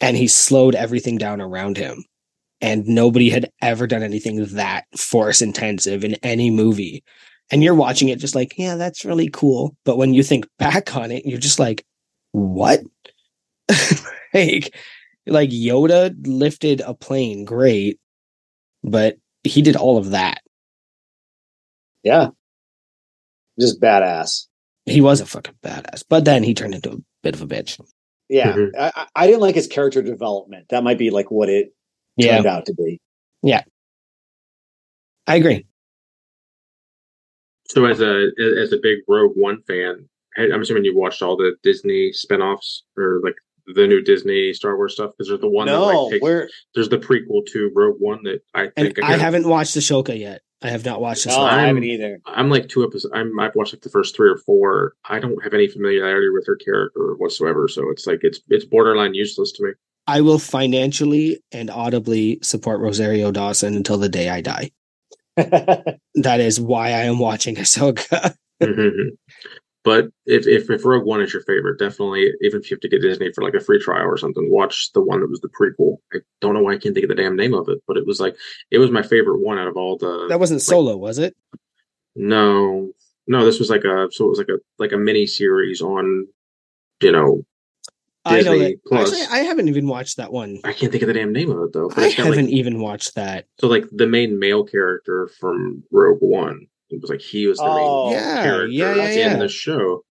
And 0.00 0.16
he 0.16 0.28
slowed 0.28 0.74
everything 0.74 1.18
down 1.18 1.40
around 1.40 1.76
him. 1.76 2.04
And 2.60 2.86
nobody 2.86 3.28
had 3.28 3.50
ever 3.60 3.86
done 3.86 4.02
anything 4.02 4.44
that 4.44 4.84
force 4.96 5.42
intensive 5.42 6.04
in 6.04 6.14
any 6.16 6.50
movie. 6.50 7.02
And 7.50 7.62
you're 7.62 7.74
watching 7.74 8.08
it 8.08 8.18
just 8.18 8.34
like, 8.34 8.54
yeah, 8.56 8.76
that's 8.76 9.04
really 9.04 9.28
cool. 9.28 9.76
But 9.84 9.98
when 9.98 10.14
you 10.14 10.22
think 10.22 10.46
back 10.58 10.96
on 10.96 11.10
it, 11.10 11.26
you're 11.26 11.38
just 11.38 11.58
like, 11.58 11.84
what? 12.32 12.80
like, 14.34 14.74
like 15.26 15.50
Yoda 15.50 16.14
lifted 16.26 16.80
a 16.80 16.94
plane, 16.94 17.44
great. 17.44 18.00
But 18.82 19.18
he 19.44 19.62
did 19.62 19.76
all 19.76 19.98
of 19.98 20.10
that. 20.10 20.40
Yeah. 22.06 22.28
Just 23.58 23.80
badass. 23.80 24.46
he 24.84 25.00
was 25.00 25.20
a 25.20 25.26
fucking 25.26 25.56
badass. 25.64 26.04
But 26.08 26.24
then 26.24 26.44
he 26.44 26.54
turned 26.54 26.74
into 26.74 26.92
a 26.92 26.96
bit 27.24 27.34
of 27.34 27.42
a 27.42 27.46
bitch. 27.46 27.80
Yeah. 28.28 28.52
Mhm. 28.52 28.70
I, 28.78 28.92
I- 28.94 29.06
I 29.16 29.26
didn't 29.26 29.40
like 29.40 29.56
his 29.56 29.66
character 29.66 30.00
development. 30.02 30.66
That 30.68 30.84
might 30.84 30.98
be 30.98 31.10
like 31.10 31.30
what 31.32 31.48
it 31.48 31.74
Yeah. 32.16 32.36
turned 32.36 32.46
out 32.46 32.66
to 32.66 32.74
be. 32.74 33.00
Yeah. 33.42 33.62
I 35.26 35.34
agree. 35.36 35.66
So 37.68 37.84
as 37.86 38.00
a 38.00 38.28
as 38.62 38.72
a 38.72 38.78
big 38.80 38.98
Rogue 39.08 39.32
One 39.34 39.60
fan, 39.66 40.08
I'm 40.38 40.60
assuming 40.62 40.84
you 40.84 40.96
watched 40.96 41.20
all 41.22 41.36
the 41.36 41.56
Disney 41.64 42.12
spinoffs 42.12 42.82
or 42.96 43.20
like 43.24 43.34
the 43.66 43.88
new 43.88 44.00
Disney 44.02 44.52
Star 44.52 44.76
Wars 44.76 44.92
stuff 44.94 45.10
because 45.18 45.26
there's 45.28 45.40
the 45.40 45.48
one 45.48 45.66
no, 45.66 45.80
that 46.10 46.22
like 46.22 46.42
takes, 46.46 46.52
there's 46.76 46.88
the 46.88 46.98
prequel 46.98 47.44
to 47.46 47.72
Rogue 47.74 47.96
One 47.98 48.22
that 48.22 48.42
I 48.54 48.64
And 48.76 48.94
think 48.94 49.02
I 49.02 49.16
haven't 49.16 49.48
watched 49.48 49.74
Ahsoka 49.76 50.16
yet. 50.16 50.42
I 50.66 50.70
have 50.70 50.84
not 50.84 51.00
watched 51.00 51.24
this 51.24 51.36
no, 51.36 51.42
one. 51.42 51.54
I 51.54 51.66
haven't 51.66 51.84
either. 51.84 52.20
I'm 52.26 52.50
like 52.50 52.68
two 52.68 52.84
episodes. 52.84 53.12
I'm 53.14 53.38
I've 53.38 53.54
watched 53.54 53.72
like 53.74 53.82
the 53.82 53.90
first 53.90 54.16
three 54.16 54.30
or 54.30 54.38
four. 54.38 54.94
I 55.04 55.18
don't 55.18 55.42
have 55.42 55.54
any 55.54 55.68
familiarity 55.68 56.28
with 56.30 56.46
her 56.46 56.56
character 56.56 57.14
whatsoever, 57.14 57.68
so 57.68 57.90
it's 57.90 58.06
like 58.06 58.20
it's 58.22 58.40
it's 58.48 58.64
borderline 58.64 59.14
useless 59.14 59.52
to 59.52 59.64
me. 59.64 59.70
I 60.06 60.20
will 60.20 60.38
financially 60.38 61.40
and 61.52 61.70
audibly 61.70 62.38
support 62.42 62.80
Rosario 62.80 63.32
Dawson 63.32 63.74
until 63.74 63.98
the 63.98 64.08
day 64.08 64.28
I 64.28 64.40
die. 64.40 64.70
That 66.18 66.40
is 66.40 66.58
why 66.58 66.88
I 66.88 67.04
am 67.04 67.18
watching 67.18 67.56
Ahsoka. 67.56 68.34
Mhm. 68.62 69.10
But 69.86 70.06
if, 70.26 70.48
if 70.48 70.68
if 70.68 70.84
Rogue 70.84 71.04
One 71.04 71.22
is 71.22 71.32
your 71.32 71.42
favorite, 71.42 71.78
definitely 71.78 72.32
even 72.40 72.60
if 72.60 72.68
you 72.68 72.74
have 72.74 72.80
to 72.80 72.88
get 72.88 73.02
Disney 73.02 73.30
for 73.32 73.44
like 73.44 73.54
a 73.54 73.60
free 73.60 73.78
trial 73.78 74.06
or 74.06 74.16
something, 74.16 74.50
watch 74.50 74.90
the 74.94 75.00
one 75.00 75.20
that 75.20 75.30
was 75.30 75.40
the 75.40 75.48
prequel. 75.48 75.98
I 76.12 76.18
don't 76.40 76.54
know 76.54 76.60
why 76.60 76.72
I 76.72 76.78
can't 76.78 76.92
think 76.92 77.04
of 77.04 77.08
the 77.08 77.14
damn 77.14 77.36
name 77.36 77.54
of 77.54 77.68
it, 77.68 77.78
but 77.86 77.96
it 77.96 78.04
was 78.04 78.18
like 78.18 78.36
it 78.72 78.78
was 78.78 78.90
my 78.90 79.02
favorite 79.02 79.38
one 79.38 79.58
out 79.58 79.68
of 79.68 79.76
all 79.76 79.96
the. 79.96 80.26
That 80.28 80.40
wasn't 80.40 80.62
solo, 80.62 80.96
was 80.96 81.18
it? 81.20 81.36
no, 82.16 82.90
no, 83.28 83.44
this 83.44 83.60
was 83.60 83.70
like 83.70 83.84
a 83.84 84.08
so 84.10 84.24
it 84.24 84.28
was 84.28 84.38
like 84.38 84.48
a 84.48 84.58
like 84.80 84.90
a 84.90 84.96
mini 84.96 85.24
series 85.24 85.80
on, 85.80 86.26
you 87.00 87.12
know, 87.12 87.46
I 88.24 88.42
know 88.42 88.58
that. 88.58 88.84
Plus. 88.88 89.12
Actually, 89.12 89.38
I 89.38 89.44
haven't 89.44 89.68
even 89.68 89.86
watched 89.86 90.16
that 90.16 90.32
one. 90.32 90.58
I 90.64 90.72
can't 90.72 90.90
think 90.90 91.04
of 91.04 91.06
the 91.06 91.14
damn 91.14 91.32
name 91.32 91.52
of 91.52 91.62
it 91.62 91.72
though. 91.72 91.92
I 91.96 92.08
haven't 92.08 92.46
like 92.46 92.52
even 92.52 92.80
watched 92.80 93.14
that. 93.14 93.46
so 93.60 93.68
like 93.68 93.84
the 93.92 94.08
main 94.08 94.36
male 94.40 94.64
character 94.64 95.28
from 95.38 95.84
Rogue 95.92 96.18
One. 96.22 96.66
It 96.90 97.00
was 97.00 97.10
like 97.10 97.20
he 97.20 97.46
was 97.46 97.58
the 97.58 97.64
Oh, 97.64 98.06
main 98.10 98.14
yeah, 98.14 98.42
character 98.44 98.66
yeah, 98.68 98.94
yeah, 99.10 99.32
in 99.34 99.38
the 99.40 99.48
show. 99.48 100.04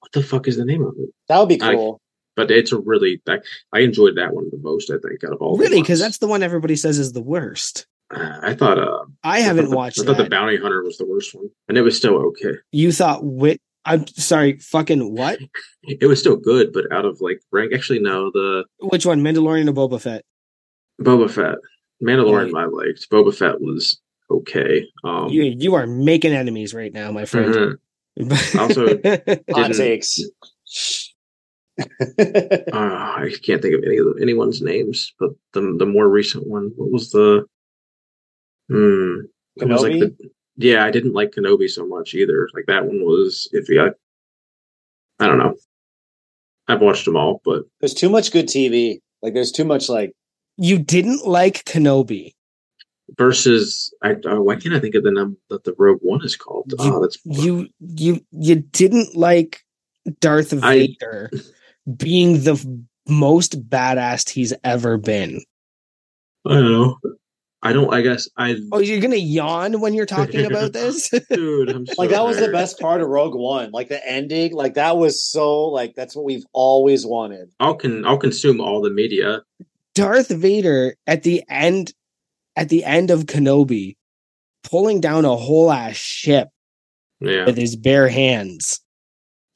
What 0.00 0.12
the 0.12 0.22
fuck 0.22 0.46
is 0.48 0.56
the 0.56 0.64
name 0.64 0.84
of 0.84 0.94
it? 0.98 1.10
that 1.28 1.38
would 1.38 1.48
be 1.48 1.60
I- 1.60 1.74
cool. 1.74 2.00
but 2.36 2.50
it's 2.50 2.72
a 2.72 2.78
really 2.78 3.20
I, 3.28 3.38
I 3.72 3.80
enjoyed 3.80 4.16
that 4.16 4.34
one 4.34 4.48
the 4.50 4.58
most 4.58 4.90
I 4.90 4.96
think 5.06 5.24
out 5.24 5.32
of 5.32 5.40
all. 5.40 5.56
Really, 5.56 5.80
because 5.80 5.98
that's 5.98 6.18
the 6.18 6.26
one 6.28 6.42
everybody 6.42 6.76
says 6.76 6.98
is 6.98 7.12
the 7.12 7.22
worst. 7.22 7.86
Uh, 8.14 8.38
I 8.42 8.54
thought 8.54 8.78
uh 8.78 9.04
I 9.22 9.38
I 9.38 9.40
haven't 9.40 9.64
thought 9.66 9.70
the- 9.70 9.76
watched 9.76 10.00
I 10.00 10.04
thought 10.04 10.16
the. 10.18 10.28
Bounty 10.30 10.56
Hunter 10.58 10.82
was 10.84 10.98
the 10.98 11.06
worst 11.06 11.34
one, 11.34 11.48
and 11.68 11.76
it 11.78 11.82
was 11.82 11.96
still 11.96 12.14
okay. 12.28 12.58
you 12.70 12.92
thought 12.92 13.24
wit? 13.24 13.60
I'm 13.86 14.06
sorry. 14.06 14.58
Fucking 14.58 15.14
what? 15.14 15.38
It 15.86 16.06
was 16.06 16.18
still 16.20 16.36
good, 16.36 16.72
but 16.72 16.90
out 16.92 17.04
of 17.04 17.20
like 17.20 17.40
rank. 17.52 17.74
Actually, 17.74 17.98
no, 18.00 18.30
the 18.30 18.64
Which 18.80 19.04
one? 19.04 19.20
Mandalorian 19.22 19.68
or 19.68 19.72
Boba 19.74 20.00
Fett? 20.00 20.24
Boba 21.00 21.30
Fett, 21.30 21.56
Mandalorian, 22.02 22.52
Right. 22.52 22.64
I 22.64 22.66
liked. 22.66 23.10
Boba 23.10 23.34
Fett 23.34 23.60
was 23.60 24.00
okay. 24.38 24.86
Um, 25.04 25.28
you 25.28 25.42
you 25.44 25.74
are 25.74 25.86
making 25.86 26.32
enemies 26.32 26.74
right 26.74 26.92
now, 26.92 27.10
my 27.12 27.24
friend. 27.24 27.78
mhm. 28.18 28.58
Also, 28.58 28.86
Hot 29.54 29.72
takes. 29.72 30.20
uh, 31.80 31.84
I 32.72 33.32
can't 33.42 33.60
think 33.62 33.74
of 33.74 33.82
any 33.84 33.98
of 33.98 34.06
anyone's 34.20 34.62
names, 34.62 35.12
but 35.18 35.30
the 35.52 35.74
the 35.78 35.86
more 35.86 36.08
recent 36.08 36.46
one, 36.46 36.70
what 36.76 36.90
was 36.90 37.10
the? 37.10 37.44
Hmm. 38.68 39.26
it 39.56 39.68
was 39.68 39.82
like 39.82 39.92
Kenobi? 39.92 40.00
the- 40.18 40.30
yeah, 40.56 40.84
I 40.84 40.90
didn't 40.90 41.12
like 41.14 41.32
Kenobi 41.32 41.68
so 41.68 41.86
much 41.86 42.14
either. 42.14 42.48
Like 42.54 42.66
that 42.66 42.86
one 42.86 43.04
was 43.04 43.48
iffy. 43.52 43.80
I, 43.82 43.90
I 45.22 45.26
don't 45.26 45.38
know. 45.38 45.54
I've 46.68 46.80
watched 46.80 47.04
them 47.04 47.16
all, 47.16 47.40
but 47.44 47.64
there's 47.80 47.92
too 47.94 48.08
much 48.08 48.30
good 48.32 48.46
TV. 48.46 49.00
Like 49.20 49.34
there's 49.34 49.52
too 49.52 49.64
much 49.64 49.88
like 49.88 50.12
you 50.56 50.78
didn't 50.78 51.26
like 51.26 51.64
Kenobi. 51.64 52.34
Versus 53.18 53.92
I 54.02 54.16
oh, 54.26 54.42
why 54.42 54.56
can't 54.56 54.74
I 54.74 54.80
think 54.80 54.94
of 54.94 55.02
the 55.04 55.10
number 55.10 55.36
that 55.50 55.64
the 55.64 55.74
Rogue 55.78 56.00
One 56.02 56.24
is 56.24 56.36
called? 56.36 56.66
You- 56.70 56.76
oh, 56.80 57.00
that's 57.00 57.18
You 57.24 57.68
you 57.80 58.20
you 58.30 58.56
didn't 58.56 59.16
like 59.16 59.62
Darth 60.20 60.52
I- 60.62 60.78
Vader 60.98 61.30
being 61.96 62.44
the 62.44 62.84
most 63.08 63.68
badass 63.68 64.28
he's 64.30 64.52
ever 64.64 64.96
been. 64.96 65.42
I 66.46 66.54
don't 66.54 66.72
know. 66.72 66.98
I 67.62 67.72
don't. 67.72 67.94
I 67.94 68.02
guess 68.02 68.28
I. 68.36 68.56
Oh, 68.72 68.78
you're 68.80 69.00
gonna 69.00 69.16
yawn 69.16 69.80
when 69.80 69.94
you're 69.94 70.04
talking 70.04 70.44
about 70.44 70.72
this? 70.74 71.08
Dude, 71.30 71.70
I'm 71.70 71.86
so 71.86 71.94
like 71.96 72.10
that 72.10 72.22
was 72.22 72.38
the 72.38 72.50
best 72.52 72.78
part 72.78 73.00
of 73.00 73.08
Rogue 73.08 73.34
One. 73.34 73.70
Like 73.70 73.88
the 73.88 74.06
ending, 74.06 74.52
like 74.54 74.74
that 74.74 74.98
was 74.98 75.22
so 75.22 75.62
like 75.64 75.94
that's 75.94 76.14
what 76.14 76.26
we've 76.26 76.44
always 76.52 77.06
wanted. 77.06 77.50
I'll 77.60 77.74
can 77.74 78.04
I'll 78.04 78.18
consume 78.18 78.60
all 78.60 78.82
the 78.82 78.90
media. 78.90 79.42
Darth 79.94 80.28
Vader 80.28 80.94
at 81.06 81.22
the 81.22 81.42
end 81.48 81.94
at 82.56 82.68
the 82.68 82.84
end 82.84 83.10
of 83.10 83.24
Kenobi 83.26 83.96
pulling 84.62 85.00
down 85.00 85.24
a 85.24 85.36
whole 85.36 85.70
ass 85.72 85.96
ship 85.96 86.48
Yeah, 87.20 87.46
with 87.46 87.56
his 87.56 87.76
bare 87.76 88.08
hands. 88.08 88.80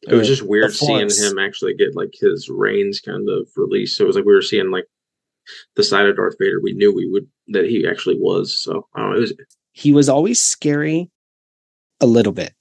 it 0.03 0.15
was 0.15 0.29
just 0.29 0.43
weird 0.43 0.73
seeing 0.73 1.09
him 1.11 1.39
actually 1.39 1.75
get 1.75 1.97
like 1.97 2.15
his 2.21 2.49
reins 2.49 3.01
kind 3.01 3.29
of 3.29 3.49
released. 3.57 3.97
So 3.97 4.05
it 4.05 4.07
was 4.07 4.17
like 4.17 4.25
we 4.25 4.35
were 4.35 4.43
seeing 4.43 4.71
like 4.71 4.85
the 5.77 5.83
side 5.83 6.07
of 6.07 6.17
Darth 6.17 6.37
Vader 6.39 6.61
we 6.63 6.73
knew 6.75 6.95
we 6.95 7.09
would 7.09 7.27
that 7.49 7.65
he 7.65 7.87
actually 7.89 8.17
was. 8.19 8.59
So 8.61 8.87
I 8.95 9.01
know, 9.03 9.17
it 9.17 9.21
was 9.21 9.33
He 9.73 9.93
was 9.93 10.09
always 10.09 10.39
scary 10.41 11.11
a 12.01 12.07
little 12.07 12.33
bit 12.33 12.53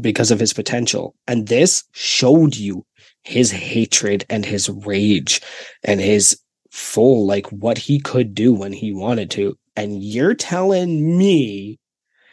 because 0.00 0.30
of 0.30 0.38
his 0.40 0.52
potential. 0.52 1.14
And 1.26 1.48
this 1.48 1.82
showed 1.92 2.54
you 2.56 2.86
his 3.24 3.50
hatred 3.50 4.24
and 4.30 4.44
his 4.46 4.70
rage 4.70 5.40
and 5.82 6.00
his 6.00 6.40
full 6.70 7.26
like 7.26 7.46
what 7.48 7.76
he 7.78 7.98
could 7.98 8.34
do 8.34 8.54
when 8.54 8.72
he 8.72 8.92
wanted 8.92 9.30
to. 9.32 9.58
And 9.76 10.02
you're 10.02 10.34
telling 10.34 11.16
me 11.16 11.78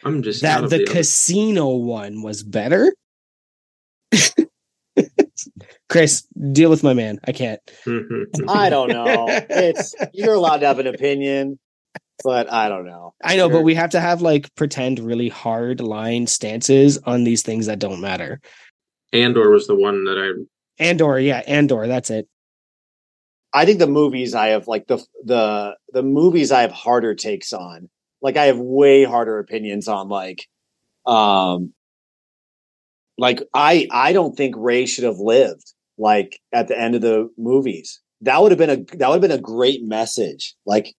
I'm 0.04 0.22
just 0.22 0.42
that 0.42 0.68
the 0.68 0.78
the 0.78 0.84
casino 0.84 1.74
one 1.76 2.22
was 2.22 2.42
better? 2.42 2.94
Chris, 5.88 6.26
deal 6.52 6.70
with 6.70 6.82
my 6.82 6.92
man. 6.92 7.18
I 7.26 7.32
can't. 7.32 7.60
I 8.48 8.68
don't 8.70 8.90
know. 8.90 9.26
It's 9.28 9.94
you're 10.12 10.34
allowed 10.34 10.58
to 10.58 10.66
have 10.66 10.78
an 10.78 10.86
opinion, 10.86 11.58
but 12.22 12.52
I 12.52 12.68
don't 12.68 12.86
know. 12.86 13.14
I 13.22 13.36
know, 13.36 13.48
but 13.48 13.62
we 13.62 13.74
have 13.74 13.90
to 13.90 14.00
have 14.00 14.20
like 14.20 14.54
pretend 14.54 14.98
really 14.98 15.28
hard 15.28 15.80
line 15.80 16.26
stances 16.26 16.98
on 16.98 17.24
these 17.24 17.42
things 17.42 17.66
that 17.66 17.78
don't 17.78 18.00
matter. 18.00 18.40
Andor 19.12 19.50
was 19.50 19.66
the 19.66 19.74
one 19.74 20.04
that 20.04 20.18
I 20.18 20.44
Andor, 20.78 21.18
yeah, 21.18 21.42
Andor, 21.46 21.86
that's 21.86 22.10
it. 22.10 22.28
I 23.52 23.64
think 23.64 23.78
the 23.78 23.86
movies 23.86 24.34
I 24.34 24.48
have 24.48 24.68
like 24.68 24.86
the 24.86 25.04
the 25.24 25.76
the 25.92 26.02
movies 26.02 26.52
I 26.52 26.62
have 26.62 26.72
harder 26.72 27.14
takes 27.14 27.52
on. 27.52 27.88
Like 28.20 28.36
I 28.36 28.46
have 28.46 28.58
way 28.58 29.04
harder 29.04 29.38
opinions 29.38 29.88
on 29.88 30.08
like 30.08 30.46
um 31.06 31.72
like 33.16 33.42
I 33.54 33.88
I 33.90 34.12
don't 34.12 34.36
think 34.36 34.54
Rey 34.56 34.86
should 34.86 35.04
have 35.04 35.18
lived 35.18 35.72
like 35.96 36.40
at 36.52 36.68
the 36.68 36.78
end 36.78 36.94
of 36.94 37.00
the 37.02 37.30
movies. 37.38 38.00
That 38.22 38.40
would 38.42 38.52
have 38.52 38.58
been 38.58 38.70
a 38.70 38.96
that 38.96 39.08
would 39.08 39.22
have 39.22 39.30
been 39.30 39.38
a 39.38 39.40
great 39.40 39.82
message. 39.82 40.54
Like 40.66 40.94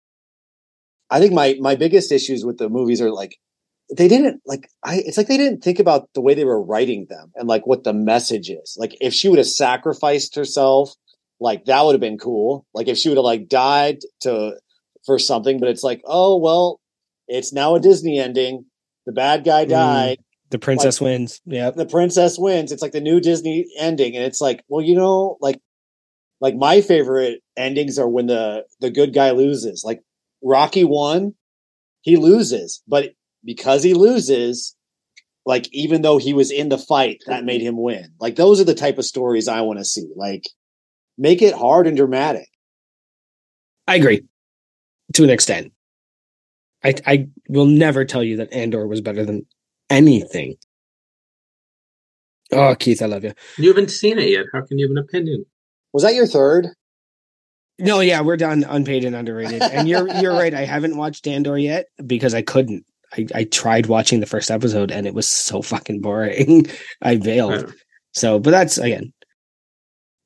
I 1.09 1.19
think 1.19 1.33
my 1.33 1.55
my 1.59 1.75
biggest 1.75 2.11
issues 2.11 2.45
with 2.45 2.57
the 2.57 2.69
movies 2.69 3.01
are 3.01 3.11
like 3.11 3.37
they 3.95 4.07
didn't 4.07 4.41
like 4.45 4.69
I 4.83 5.01
it's 5.05 5.17
like 5.17 5.27
they 5.27 5.37
didn't 5.37 5.63
think 5.63 5.79
about 5.79 6.09
the 6.13 6.21
way 6.21 6.33
they 6.33 6.45
were 6.45 6.63
writing 6.63 7.07
them 7.09 7.31
and 7.35 7.47
like 7.47 7.67
what 7.67 7.83
the 7.83 7.93
message 7.93 8.49
is. 8.49 8.75
Like 8.79 8.95
if 9.01 9.13
she 9.13 9.29
would 9.29 9.39
have 9.39 9.47
sacrificed 9.47 10.35
herself 10.35 10.93
like 11.39 11.65
that 11.65 11.83
would 11.85 11.93
have 11.93 12.01
been 12.01 12.17
cool. 12.17 12.65
Like 12.73 12.87
if 12.87 12.97
she 12.97 13.09
would 13.09 13.17
have 13.17 13.25
like 13.25 13.47
died 13.47 13.99
to 14.21 14.53
for 15.05 15.17
something, 15.19 15.59
but 15.59 15.69
it's 15.69 15.83
like, 15.83 16.01
oh 16.05 16.37
well, 16.37 16.79
it's 17.27 17.53
now 17.53 17.75
a 17.75 17.79
Disney 17.79 18.19
ending. 18.19 18.65
The 19.05 19.11
bad 19.13 19.43
guy 19.43 19.65
Mm. 19.65 19.69
died. 19.69 20.17
The 20.51 20.59
princess 20.59 20.99
wins. 20.99 21.41
Yeah. 21.45 21.69
The 21.69 21.85
princess 21.85 22.37
wins. 22.39 22.71
It's 22.71 22.81
like 22.81 22.91
the 22.91 23.01
new 23.01 23.19
Disney 23.19 23.65
ending, 23.77 24.15
and 24.15 24.25
it's 24.25 24.41
like, 24.41 24.63
well, 24.67 24.83
you 24.83 24.95
know, 24.95 25.37
like 25.41 25.59
like 26.41 26.55
my 26.55 26.81
favorite 26.81 27.41
endings 27.57 27.99
are 27.99 28.09
when 28.09 28.27
the 28.27 28.65
the 28.79 28.89
good 28.91 29.13
guy 29.13 29.31
loses. 29.31 29.83
Like 29.85 30.01
Rocky 30.43 30.83
won, 30.83 31.35
he 32.01 32.17
loses, 32.17 32.81
but 32.87 33.11
because 33.45 33.83
he 33.83 33.93
loses, 33.93 34.75
like 35.45 35.67
even 35.71 36.01
though 36.01 36.17
he 36.17 36.33
was 36.33 36.51
in 36.51 36.69
the 36.69 36.77
fight, 36.77 37.21
that 37.27 37.45
made 37.45 37.61
him 37.61 37.77
win. 37.81 38.13
Like 38.19 38.35
those 38.35 38.59
are 38.59 38.65
the 38.65 38.73
type 38.75 38.97
of 38.97 39.05
stories 39.05 39.47
I 39.47 39.61
want 39.61 39.79
to 39.79 39.85
see. 39.85 40.09
Like 40.15 40.49
make 41.19 41.41
it 41.41 41.53
hard 41.53 41.85
and 41.85 41.95
dramatic. 41.95 42.47
I 43.87 43.95
agree 43.95 44.23
to 45.13 45.23
an 45.23 45.29
extent. 45.29 45.73
I 46.83 46.95
I 47.05 47.27
will 47.47 47.65
never 47.65 48.05
tell 48.05 48.23
you 48.23 48.37
that 48.37 48.53
Andor 48.53 48.87
was 48.87 49.01
better 49.01 49.25
than 49.25 49.45
anything. 49.89 50.55
Oh, 52.51 52.75
Keith, 52.75 53.01
I 53.01 53.05
love 53.05 53.23
you. 53.23 53.33
you 53.57 53.67
haven't 53.69 53.91
seen 53.91 54.17
it 54.17 54.29
yet. 54.29 54.45
How 54.51 54.61
can 54.61 54.79
you 54.79 54.87
have 54.87 54.91
an 54.91 55.03
opinion? 55.03 55.45
Was 55.93 56.03
that 56.03 56.15
your 56.15 56.25
third? 56.25 56.67
No, 57.77 57.99
yeah, 57.99 58.21
we're 58.21 58.37
done 58.37 58.65
unpaid 58.67 59.05
and 59.05 59.15
underrated. 59.15 59.61
And 59.61 59.87
you're 59.87 60.07
you're 60.19 60.33
right. 60.33 60.53
I 60.53 60.65
haven't 60.65 60.97
watched 60.97 61.27
Andor 61.27 61.57
yet 61.57 61.87
because 62.05 62.33
I 62.33 62.41
couldn't. 62.41 62.85
I, 63.13 63.27
I 63.33 63.43
tried 63.45 63.87
watching 63.87 64.19
the 64.19 64.27
first 64.27 64.51
episode 64.51 64.91
and 64.91 65.07
it 65.07 65.15
was 65.15 65.27
so 65.27 65.61
fucking 65.61 66.01
boring. 66.01 66.67
I 67.01 67.17
bailed. 67.17 67.73
So, 68.13 68.39
but 68.39 68.51
that's 68.51 68.77
again. 68.77 69.13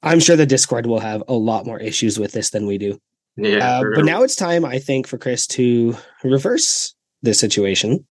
I'm 0.03 0.19
sure 0.19 0.35
the 0.35 0.45
Discord 0.45 0.85
will 0.85 0.99
have 0.99 1.23
a 1.27 1.33
lot 1.33 1.65
more 1.65 1.79
issues 1.79 2.19
with 2.19 2.33
this 2.33 2.49
than 2.49 2.67
we 2.67 2.77
do. 2.77 2.99
yeah, 3.37 3.79
Uh, 3.79 3.83
but 3.95 4.05
now 4.05 4.21
it's 4.23 4.35
time, 4.35 4.65
I 4.65 4.77
think, 4.77 5.07
for 5.07 5.17
Chris 5.17 5.47
to 5.47 5.95
reverse 6.23 6.93
this 7.21 7.39
situation 7.39 8.05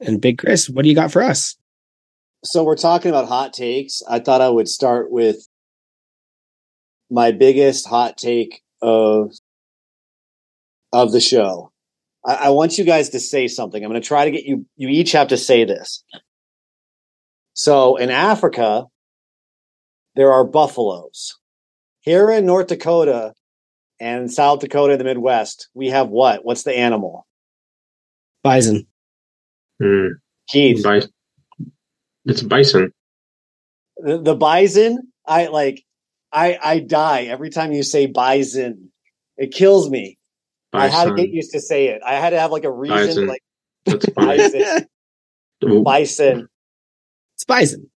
And 0.00 0.20
Big 0.20 0.38
Chris, 0.38 0.68
what 0.68 0.82
do 0.82 0.88
you 0.88 0.94
got 0.94 1.12
for 1.12 1.22
us? 1.22 1.56
So 2.42 2.64
we're 2.64 2.76
talking 2.76 3.10
about 3.10 3.28
hot 3.28 3.52
takes. 3.54 4.02
I 4.08 4.18
thought 4.18 4.40
I 4.42 4.50
would 4.50 4.68
start 4.68 5.10
with 5.10 5.48
my 7.10 7.30
biggest 7.30 7.86
hot 7.86 8.18
take 8.18 8.60
of 8.82 9.32
of 10.92 11.12
the 11.12 11.20
show. 11.20 11.72
I, 12.26 12.34
I 12.34 12.48
want 12.50 12.76
you 12.76 12.84
guys 12.84 13.10
to 13.10 13.20
say 13.20 13.46
something. 13.48 13.82
I'm 13.82 13.90
going 13.90 14.02
to 14.02 14.06
try 14.06 14.24
to 14.24 14.30
get 14.30 14.44
you. 14.44 14.66
You 14.76 14.88
each 14.88 15.12
have 15.12 15.28
to 15.28 15.36
say 15.36 15.64
this. 15.64 16.04
So 17.54 17.96
in 17.96 18.10
Africa, 18.10 18.86
there 20.14 20.32
are 20.32 20.44
buffaloes. 20.44 21.38
Here 22.00 22.30
in 22.30 22.46
North 22.46 22.68
Dakota 22.68 23.34
and 24.00 24.30
South 24.30 24.60
Dakota, 24.60 24.92
in 24.92 24.98
the 24.98 25.04
Midwest, 25.04 25.68
we 25.74 25.88
have 25.88 26.08
what? 26.08 26.44
What's 26.44 26.62
the 26.62 26.76
animal? 26.76 27.26
Bison. 28.42 28.86
Hmm. 29.82 30.08
Keith. 30.48 30.82
Bison. 30.82 31.10
It's 32.26 32.42
bison. 32.42 32.92
The, 33.98 34.18
the 34.18 34.34
bison. 34.34 35.12
I 35.26 35.46
like. 35.46 35.82
I 36.32 36.58
I 36.62 36.78
die 36.80 37.22
every 37.22 37.50
time 37.50 37.72
you 37.72 37.82
say 37.82 38.06
bison. 38.06 38.90
It 39.36 39.52
kills 39.52 39.88
me. 39.88 40.18
I 40.72 40.88
had 40.88 41.04
to 41.04 41.14
get 41.14 41.30
used 41.30 41.52
to 41.52 41.60
say 41.60 41.86
it. 41.86 42.02
I 42.04 42.14
had 42.14 42.30
to 42.30 42.40
have 42.40 42.50
like 42.50 42.64
a 42.64 42.70
reason. 42.70 42.98
Bison. 42.98 43.26
like 43.26 43.42
That's 43.86 44.06
bison. 44.10 44.86
Bison. 45.84 46.48
It's 47.34 47.44
bison. 47.44 47.90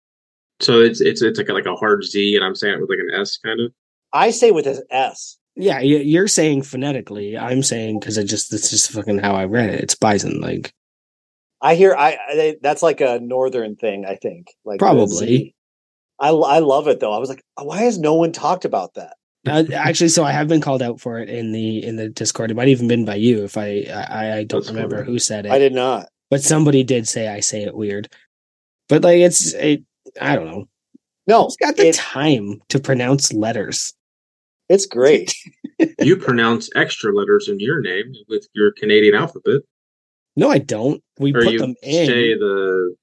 So 0.59 0.81
it's 0.81 1.01
it's 1.01 1.21
it's 1.21 1.37
like 1.37 1.49
a, 1.49 1.53
like 1.53 1.65
a 1.65 1.75
hard 1.75 2.03
Z, 2.03 2.35
and 2.35 2.43
I'm 2.43 2.55
saying 2.55 2.75
it 2.75 2.81
with 2.81 2.89
like 2.89 2.99
an 2.99 3.19
S 3.19 3.37
kind 3.37 3.59
of. 3.59 3.71
I 4.13 4.31
say 4.31 4.51
with 4.51 4.65
an 4.67 4.81
S. 4.89 5.37
Yeah, 5.55 5.79
you- 5.79 5.97
you're 5.97 6.27
saying 6.27 6.63
phonetically. 6.63 7.37
I'm 7.37 7.63
saying 7.63 7.99
because 7.99 8.17
I 8.17 8.23
just 8.23 8.53
it's 8.53 8.69
just 8.69 8.91
fucking 8.91 9.19
how 9.19 9.35
I 9.35 9.45
read 9.45 9.69
it. 9.69 9.81
It's 9.81 9.95
bison. 9.95 10.39
Like 10.41 10.73
I 11.61 11.75
hear. 11.75 11.95
I, 11.95 12.17
I 12.29 12.55
that's 12.61 12.81
like 12.83 13.01
a 13.01 13.19
northern 13.19 13.75
thing. 13.75 14.05
I 14.05 14.15
think. 14.15 14.47
Like 14.65 14.79
the 14.79 14.85
Probably. 14.85 15.55
I 16.19 16.29
love 16.29 16.87
it 16.87 16.99
though. 16.99 17.13
I 17.13 17.19
was 17.19 17.29
like, 17.29 17.43
why 17.61 17.77
has 17.83 17.99
no 17.99 18.15
one 18.15 18.31
talked 18.31 18.65
about 18.65 18.95
that? 18.95 19.13
uh, 19.47 19.63
actually, 19.73 20.09
so 20.09 20.23
I 20.23 20.31
have 20.31 20.47
been 20.47 20.61
called 20.61 20.81
out 20.81 20.99
for 20.99 21.19
it 21.19 21.29
in 21.29 21.51
the 21.51 21.85
in 21.85 21.95
the 21.95 22.09
Discord. 22.09 22.49
It 22.51 22.55
might 22.55 22.67
even 22.69 22.87
been 22.87 23.05
by 23.05 23.15
you 23.15 23.43
if 23.43 23.57
I 23.57 23.85
I, 23.93 24.37
I 24.39 24.43
don't 24.43 24.61
That's 24.63 24.69
remember 24.73 25.03
cool. 25.03 25.13
who 25.13 25.19
said 25.19 25.45
it. 25.45 25.51
I 25.51 25.59
did 25.59 25.73
not. 25.73 26.07
but 26.31 26.41
somebody 26.41 26.83
did 26.83 27.07
say 27.07 27.27
I 27.27 27.39
say 27.41 27.61
it 27.63 27.75
weird. 27.75 28.09
But 28.89 29.03
like 29.03 29.19
it's 29.19 29.53
it, 29.53 29.83
I 30.21 30.35
don't 30.35 30.45
know. 30.45 30.67
No, 31.27 31.43
Who's 31.45 31.57
got 31.57 31.75
the 31.75 31.87
it- 31.89 31.95
time 31.95 32.61
to 32.69 32.79
pronounce 32.79 33.33
letters? 33.33 33.93
it's 34.69 34.85
great. 34.85 35.33
You 35.99 36.17
pronounce 36.17 36.69
extra 36.75 37.13
letters 37.13 37.47
in 37.47 37.59
your 37.59 37.79
name 37.81 38.11
with 38.27 38.47
your 38.53 38.71
Canadian 38.71 39.13
alphabet, 39.13 39.61
No, 40.35 40.49
I 40.49 40.57
don't. 40.57 41.03
We 41.19 41.31
or 41.35 41.43
put 41.43 41.53
you 41.53 41.59
them 41.59 41.75
in. 41.83 42.07
say 42.07 42.33
the 42.33 42.95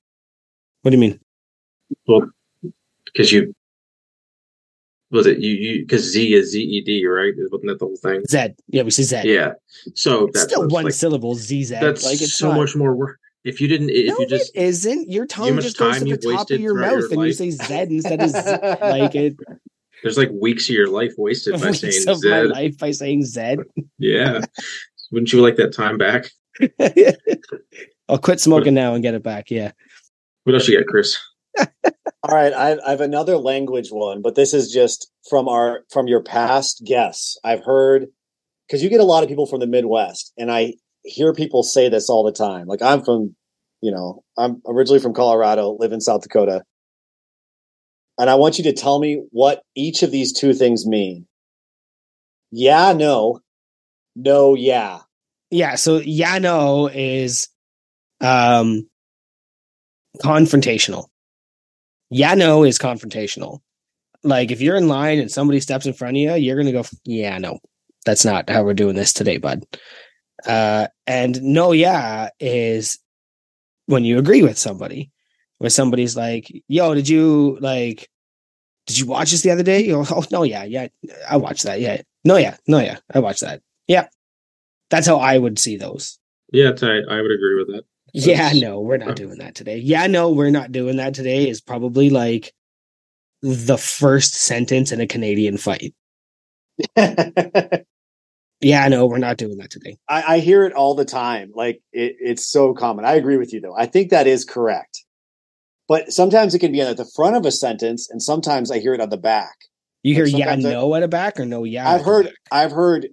what 0.82 0.90
do 0.90 0.96
you 0.96 1.00
mean? 1.00 1.20
well 2.08 2.28
because 3.04 3.30
you 3.30 3.54
was 5.12 5.26
it 5.26 5.38
you 5.38 5.52
you 5.52 5.82
because 5.82 6.02
Z 6.02 6.34
is 6.34 6.50
Z 6.50 6.60
E 6.60 6.80
D 6.82 7.06
right? 7.06 7.32
Wasn't 7.36 7.66
that 7.68 7.78
the 7.78 7.84
whole 7.86 7.96
thing? 7.96 8.24
Zed. 8.28 8.56
Yeah, 8.68 8.82
we 8.82 8.90
say 8.90 9.04
Zed. 9.04 9.24
Yeah. 9.26 9.52
So 9.94 10.26
It's 10.26 10.40
that's 10.40 10.52
still 10.52 10.66
one 10.68 10.84
like, 10.84 10.92
syllable. 10.94 11.36
ZZ. 11.36 11.68
That's 11.70 12.04
like 12.04 12.20
it's 12.20 12.34
so 12.34 12.48
not- 12.48 12.56
much 12.58 12.74
more 12.74 12.94
work. 12.96 13.20
If 13.44 13.60
you 13.60 13.68
didn't, 13.68 13.90
if 13.90 14.08
no, 14.08 14.18
you 14.20 14.26
just 14.26 14.56
it 14.56 14.62
isn't. 14.62 15.10
Your 15.10 15.26
tongue 15.26 15.56
much 15.56 15.64
just 15.64 15.78
goes 15.78 15.98
to 15.98 16.04
the 16.04 16.16
top 16.16 16.50
of 16.50 16.60
your 16.60 16.74
mouth, 16.74 16.92
your 16.92 17.12
and 17.12 17.22
you 17.22 17.32
say 17.34 17.50
Zed 17.50 17.90
instead 17.90 18.22
of 18.22 18.30
Z. 18.30 18.38
like 18.80 19.14
it. 19.14 19.36
there's 20.02 20.16
like 20.16 20.30
weeks 20.32 20.70
of 20.70 20.74
your 20.74 20.88
life 20.88 21.12
wasted 21.18 21.60
by 21.60 21.72
saying 21.72 22.08
of 22.08 22.24
my 22.24 22.42
life 22.42 22.78
by 22.78 22.90
saying 22.90 23.26
Zed. 23.26 23.58
Yeah. 23.98 24.40
Wouldn't 25.12 25.32
you 25.32 25.42
like 25.42 25.56
that 25.56 25.74
time 25.74 25.98
back? 25.98 26.30
I'll 28.08 28.18
quit 28.18 28.40
smoking 28.40 28.74
now 28.74 28.94
and 28.94 29.02
get 29.02 29.14
it 29.14 29.22
back. 29.22 29.50
Yeah. 29.50 29.72
What 30.44 30.54
else 30.54 30.66
you 30.66 30.78
got, 30.78 30.86
Chris? 30.86 31.18
All 31.58 32.34
right, 32.34 32.52
I, 32.54 32.78
I 32.84 32.90
have 32.90 33.02
another 33.02 33.36
language 33.36 33.90
one, 33.90 34.22
but 34.22 34.34
this 34.34 34.54
is 34.54 34.72
just 34.72 35.12
from 35.28 35.48
our 35.48 35.84
from 35.90 36.08
your 36.08 36.22
past 36.22 36.82
guests. 36.86 37.38
I've 37.44 37.62
heard 37.62 38.06
because 38.66 38.82
you 38.82 38.88
get 38.88 39.00
a 39.00 39.04
lot 39.04 39.22
of 39.22 39.28
people 39.28 39.46
from 39.46 39.60
the 39.60 39.66
Midwest, 39.66 40.32
and 40.38 40.50
I 40.50 40.74
hear 41.04 41.32
people 41.32 41.62
say 41.62 41.88
this 41.88 42.08
all 42.10 42.24
the 42.24 42.32
time. 42.32 42.66
Like 42.66 42.82
I'm 42.82 43.04
from, 43.04 43.34
you 43.80 43.92
know, 43.92 44.24
I'm 44.36 44.62
originally 44.66 45.00
from 45.00 45.14
Colorado, 45.14 45.76
live 45.78 45.92
in 45.92 46.00
South 46.00 46.22
Dakota, 46.22 46.64
and 48.18 48.30
I 48.30 48.34
want 48.36 48.58
you 48.58 48.64
to 48.64 48.72
tell 48.72 48.98
me 48.98 49.22
what 49.30 49.62
each 49.74 50.02
of 50.02 50.10
these 50.10 50.32
two 50.32 50.54
things 50.54 50.86
mean. 50.86 51.26
Yeah, 52.50 52.92
no, 52.92 53.40
no, 54.16 54.54
yeah. 54.54 55.00
Yeah. 55.50 55.74
So 55.74 55.98
yeah, 55.98 56.38
no 56.38 56.88
is 56.88 57.48
um 58.20 58.88
confrontational. 60.22 61.06
Yeah, 62.10 62.34
no 62.34 62.64
is 62.64 62.78
confrontational. 62.78 63.58
Like 64.22 64.50
if 64.50 64.60
you're 64.60 64.76
in 64.76 64.88
line 64.88 65.18
and 65.18 65.30
somebody 65.30 65.60
steps 65.60 65.86
in 65.86 65.92
front 65.92 66.16
of 66.16 66.20
you, 66.20 66.34
you're 66.34 66.56
gonna 66.56 66.72
go, 66.72 66.84
yeah, 67.04 67.36
no, 67.38 67.58
that's 68.06 68.24
not 68.24 68.48
how 68.48 68.62
we're 68.62 68.74
doing 68.74 68.94
this 68.94 69.12
today, 69.12 69.36
bud. 69.36 69.64
Uh, 70.46 70.88
and 71.06 71.42
no, 71.42 71.72
yeah 71.72 72.28
is 72.40 72.98
when 73.86 74.04
you 74.04 74.18
agree 74.18 74.42
with 74.42 74.58
somebody, 74.58 75.10
where 75.58 75.70
somebody's 75.70 76.16
like, 76.16 76.50
yo, 76.68 76.94
did 76.94 77.08
you 77.08 77.58
like, 77.60 78.08
did 78.86 78.98
you 78.98 79.06
watch 79.06 79.30
this 79.30 79.42
the 79.42 79.50
other 79.50 79.62
day? 79.62 79.82
You 79.84 79.94
go, 79.94 80.04
oh 80.10 80.24
no, 80.30 80.42
yeah, 80.42 80.64
yeah, 80.64 80.88
I 81.28 81.36
watched 81.36 81.62
that. 81.64 81.80
Yeah, 81.80 82.02
no, 82.24 82.36
yeah, 82.36 82.56
no, 82.66 82.78
yeah, 82.78 82.98
I 83.14 83.18
watched 83.20 83.40
that. 83.40 83.62
Yeah, 83.88 84.08
that's 84.90 85.06
how 85.06 85.16
I 85.16 85.38
would 85.38 85.58
see 85.58 85.76
those. 85.76 86.18
Yeah, 86.52 86.70
it's- 86.70 86.82
I, 86.82 87.14
I 87.14 87.20
would 87.22 87.30
agree 87.32 87.56
with 87.58 87.68
that. 87.74 87.84
Yeah, 88.16 88.52
no, 88.54 88.80
we're 88.80 88.96
not 88.98 89.16
doing 89.16 89.38
that 89.38 89.56
today. 89.56 89.78
Yeah, 89.78 90.06
no, 90.06 90.30
we're 90.30 90.50
not 90.50 90.70
doing 90.70 90.98
that 90.98 91.14
today 91.14 91.48
is 91.48 91.60
probably 91.60 92.10
like 92.10 92.52
the 93.42 93.76
first 93.76 94.34
sentence 94.34 94.92
in 94.92 95.00
a 95.00 95.06
Canadian 95.08 95.56
fight. 95.56 95.94
I, 98.64 98.68
Yeah, 98.68 98.88
no, 98.88 99.06
we're 99.06 99.18
not 99.18 99.36
doing 99.36 99.58
that 99.58 99.70
today. 99.70 99.96
I 100.08 100.38
hear 100.38 100.64
it 100.64 100.72
all 100.72 100.94
the 100.94 101.04
time. 101.04 101.52
Like 101.54 101.80
it, 101.92 102.16
it's 102.20 102.46
so 102.46 102.74
common. 102.74 103.04
I 103.04 103.14
agree 103.14 103.36
with 103.36 103.52
you 103.52 103.60
though. 103.60 103.74
I 103.76 103.86
think 103.86 104.10
that 104.10 104.26
is 104.26 104.44
correct. 104.44 105.04
But 105.86 106.12
sometimes 106.12 106.54
it 106.54 106.60
can 106.60 106.72
be 106.72 106.80
at 106.80 106.96
the 106.96 107.04
front 107.14 107.36
of 107.36 107.44
a 107.44 107.50
sentence, 107.52 108.08
and 108.10 108.22
sometimes 108.22 108.70
I 108.70 108.78
hear 108.78 108.94
it 108.94 109.00
on 109.02 109.10
the 109.10 109.18
back. 109.18 109.54
You 110.02 110.14
hear 110.14 110.24
Like, 110.24 110.32
yeah, 110.32 110.38
sometimes 110.46 110.64
I- 110.66 110.72
no 110.72 110.94
at 110.94 111.00
the 111.00 111.08
back 111.08 111.38
or 111.38 111.44
no, 111.44 111.64
yeah. 111.64 111.90
I've 111.90 112.02
heard? 112.04 112.30
I've 112.50 112.72
heard, 112.72 113.08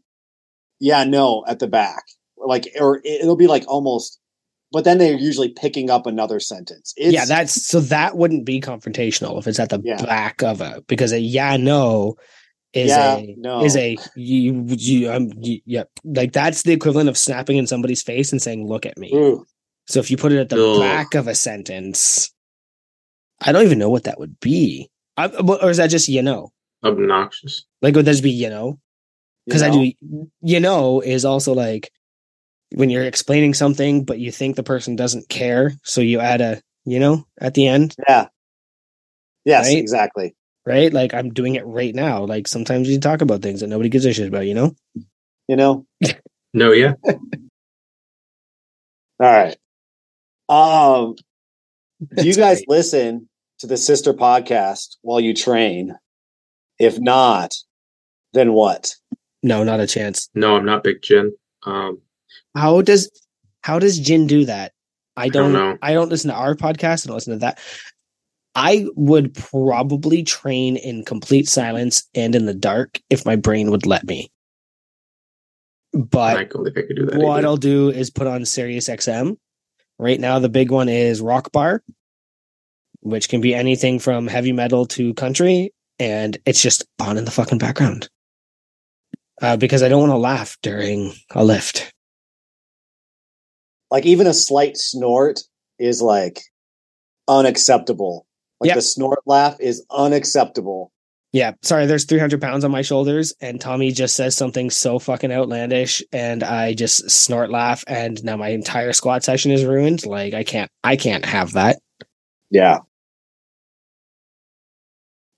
yeah, 0.79 1.03
no, 1.03 1.43
at 1.47 1.59
the 1.59 1.67
back, 1.67 2.03
like, 2.37 2.69
or 2.79 2.97
it- 3.03 3.21
it'll 3.21 3.35
be 3.35 3.47
like 3.47 3.65
almost, 3.67 4.19
but 4.71 4.85
then 4.85 4.99
they're 4.99 5.17
usually 5.17 5.49
picking 5.49 5.89
up 5.89 6.05
another 6.05 6.39
sentence. 6.39 6.93
It's, 6.95 7.13
yeah, 7.13 7.25
that's 7.25 7.65
so 7.65 7.81
that 7.81 8.15
wouldn't 8.15 8.45
be 8.45 8.61
confrontational 8.61 9.37
if 9.37 9.47
it's 9.47 9.59
at 9.59 9.69
the 9.69 9.81
Yeah. 9.83 10.03
back 10.05 10.41
of 10.41 10.61
a 10.61 10.81
because 10.87 11.11
a 11.11 11.19
yeah, 11.19 11.57
no 11.57 12.15
is 12.73 12.89
Yeah, 12.91 13.15
a 13.15 13.35
no. 13.37 13.65
is 13.65 13.75
a 13.75 13.97
you 14.15 14.65
you 14.69 15.11
um 15.11 15.29
you, 15.41 15.59
yep 15.65 15.89
like 16.05 16.31
that's 16.31 16.63
the 16.63 16.71
equivalent 16.73 17.09
of 17.09 17.17
snapping 17.17 17.57
in 17.57 17.67
somebody's 17.67 18.01
face 18.01 18.31
and 18.31 18.41
saying 18.41 18.67
look 18.67 18.85
at 18.85 18.97
me. 18.97 19.13
Ooh, 19.13 19.45
So 19.87 19.99
if 19.99 20.09
you 20.09 20.17
put 20.17 20.31
it 20.31 20.39
at 20.39 20.49
the 20.49 20.57
Ugh. 20.57 20.79
back 20.79 21.15
of 21.15 21.27
a 21.27 21.35
sentence, 21.35 22.33
I 23.41 23.51
don't 23.51 23.65
even 23.65 23.79
know 23.79 23.89
what 23.89 24.05
that 24.05 24.19
would 24.19 24.39
be. 24.39 24.89
I, 25.17 25.27
or 25.27 25.69
is 25.69 25.77
that 25.77 25.89
just 25.89 26.07
you 26.07 26.21
know? 26.21 26.51
Obnoxious. 26.83 27.65
Like 27.81 27.95
would 27.95 28.05
that 28.05 28.11
just 28.11 28.23
be 28.23 28.31
you 28.31 28.49
know? 28.49 28.67
you 28.67 28.79
Because 29.45 29.63
I 29.63 29.69
do 29.69 29.91
you 30.41 30.59
know 30.59 31.01
is 31.01 31.25
also 31.25 31.53
like 31.53 31.91
when 32.73 32.89
you're 32.89 33.03
explaining 33.03 33.53
something, 33.53 34.05
but 34.05 34.19
you 34.19 34.31
think 34.31 34.55
the 34.55 34.63
person 34.63 34.95
doesn't 34.95 35.27
care, 35.29 35.73
so 35.83 35.99
you 36.01 36.19
add 36.19 36.41
a 36.41 36.61
you 36.85 36.99
know 36.99 37.25
at 37.39 37.53
the 37.53 37.67
end, 37.67 37.95
yeah, 38.07 38.27
yes, 39.45 39.67
Right? 39.67 39.77
exactly. 39.77 40.35
Right? 40.65 40.91
Like 40.91 41.13
I'm 41.13 41.29
doing 41.31 41.55
it 41.55 41.65
right 41.65 41.93
now. 41.93 42.23
Like 42.25 42.47
sometimes 42.47 42.89
you 42.89 42.99
talk 42.99 43.21
about 43.21 43.41
things 43.41 43.61
that 43.61 43.67
nobody 43.67 43.89
gives 43.89 44.05
a 44.05 44.13
shit 44.13 44.27
about, 44.27 44.45
you 44.47 44.53
know? 44.53 44.75
You 45.47 45.55
know, 45.55 45.85
No, 46.53 46.71
yeah. 46.71 46.93
all 47.05 47.15
right. 49.19 49.55
Um, 50.49 51.15
do 52.15 52.27
you 52.27 52.35
guys 52.35 52.57
great. 52.57 52.69
listen 52.69 53.29
to 53.59 53.67
the 53.67 53.77
sister 53.77 54.13
podcast 54.13 54.97
while 55.01 55.19
you 55.19 55.33
train? 55.33 55.95
If 56.77 56.99
not, 56.99 57.53
then 58.33 58.53
what? 58.53 58.95
No, 59.43 59.63
not 59.63 59.79
a 59.79 59.87
chance. 59.87 60.29
No, 60.35 60.57
I'm 60.57 60.65
not 60.65 60.83
Big 60.83 61.01
Jin. 61.01 61.33
Um, 61.63 62.01
How 62.55 62.81
does 62.81 63.09
how 63.61 63.79
does 63.79 63.99
Jin 63.99 64.27
do 64.27 64.45
that? 64.45 64.73
I 65.15 65.29
don't 65.29 65.53
don't, 65.53 65.79
I 65.81 65.93
don't 65.93 66.09
listen 66.09 66.29
to 66.31 66.35
our 66.35 66.55
podcast. 66.55 67.05
I 67.05 67.07
don't 67.07 67.15
listen 67.15 67.33
to 67.33 67.39
that. 67.39 67.59
I 68.55 68.87
would 68.95 69.33
probably 69.33 70.23
train 70.23 70.75
in 70.75 71.05
complete 71.05 71.47
silence 71.47 72.07
and 72.13 72.35
in 72.35 72.45
the 72.45 72.53
dark 72.53 72.99
if 73.09 73.25
my 73.25 73.35
brain 73.35 73.71
would 73.71 73.85
let 73.85 74.05
me. 74.05 74.29
But 75.93 76.37
I 76.37 76.43
don't 76.45 76.63
think 76.65 76.77
I 76.77 76.81
could 76.81 76.95
do 76.95 77.05
that. 77.05 77.19
what 77.19 77.39
either. 77.39 77.47
I'll 77.47 77.57
do 77.57 77.89
is 77.89 78.09
put 78.09 78.27
on 78.27 78.45
Sirius 78.45 78.89
XM. 78.89 79.37
Right 79.99 80.19
now, 80.19 80.39
the 80.39 80.49
big 80.49 80.71
one 80.71 80.89
is 80.89 81.21
Rock 81.21 81.51
Bar, 81.51 81.83
which 83.01 83.29
can 83.29 83.41
be 83.41 83.53
anything 83.53 83.99
from 83.99 84.27
heavy 84.27 84.51
metal 84.51 84.85
to 84.87 85.13
country, 85.13 85.73
and 85.99 86.37
it's 86.45 86.61
just 86.61 86.83
on 86.99 87.17
in 87.17 87.25
the 87.25 87.31
fucking 87.31 87.57
background. 87.57 88.09
Uh, 89.41 89.57
because 89.57 89.83
I 89.83 89.89
don't 89.89 90.01
want 90.01 90.11
to 90.11 90.17
laugh 90.17 90.57
during 90.61 91.13
a 91.31 91.43
lift. 91.43 91.93
Like 93.89 94.05
even 94.05 94.27
a 94.27 94.33
slight 94.33 94.77
snort 94.77 95.41
is 95.77 96.01
like 96.01 96.41
unacceptable. 97.27 98.25
Like 98.61 98.69
Yep. 98.69 98.75
the 98.77 98.81
snort 98.83 99.19
laugh 99.25 99.57
is 99.59 99.85
unacceptable. 99.91 100.93
Yeah, 101.33 101.53
sorry, 101.63 101.87
there's 101.87 102.05
300 102.05 102.41
pounds 102.41 102.63
on 102.65 102.71
my 102.71 102.83
shoulders, 102.83 103.33
and 103.41 103.59
Tommy 103.59 103.91
just 103.91 104.15
says 104.15 104.37
something 104.37 104.69
so 104.69 104.99
fucking 104.99 105.31
outlandish, 105.31 106.03
and 106.13 106.43
I 106.43 106.73
just 106.75 107.09
snort 107.09 107.49
laugh, 107.51 107.83
and 107.87 108.23
now 108.23 108.37
my 108.37 108.49
entire 108.49 108.93
squat 108.93 109.23
session 109.23 109.51
is 109.51 109.65
ruined. 109.65 110.05
Like, 110.05 110.33
I 110.35 110.43
can't, 110.43 110.69
I 110.83 110.95
can't 110.97 111.25
have 111.25 111.53
that. 111.53 111.79
Yeah. 112.51 112.79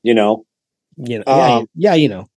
You 0.04 0.16
know, 0.16 0.46
You 0.98 1.20
know, 1.20 1.24
yeah, 1.28 1.56
Um, 1.58 1.68
yeah, 1.76 1.94
you 1.94 2.10
know. 2.10 2.28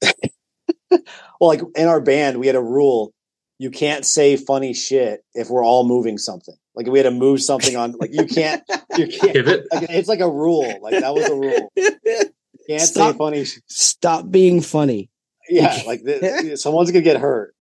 well, 0.90 1.00
like 1.40 1.60
in 1.74 1.88
our 1.88 2.00
band, 2.00 2.38
we 2.38 2.46
had 2.46 2.56
a 2.56 2.62
rule: 2.62 3.12
you 3.58 3.70
can't 3.70 4.06
say 4.06 4.36
funny 4.36 4.72
shit 4.74 5.22
if 5.34 5.50
we're 5.50 5.64
all 5.64 5.86
moving 5.86 6.18
something. 6.18 6.56
Like 6.76 6.86
we 6.86 6.98
had 6.98 7.04
to 7.04 7.10
move 7.10 7.40
something 7.42 7.74
on, 7.74 7.92
like 7.92 8.12
you 8.12 8.26
can't, 8.26 8.62
you 8.96 9.06
can't. 9.20 9.32
Pivot. 9.32 9.66
Like, 9.72 9.86
it's 9.90 10.08
like 10.08 10.20
a 10.20 10.30
rule. 10.30 10.78
Like 10.82 11.00
that 11.00 11.14
was 11.14 11.26
a 11.26 11.34
rule. 11.34 11.72
Can't 12.68 12.82
Stop. 12.82 13.12
say 13.12 13.18
funny. 13.18 13.44
Stop 13.68 14.28
being 14.30 14.60
funny. 14.60 15.08
yeah, 15.48 15.82
like 15.86 16.04
th- 16.04 16.58
someone's 16.58 16.90
gonna 16.90 17.02
get 17.02 17.16
hurt. 17.20 17.54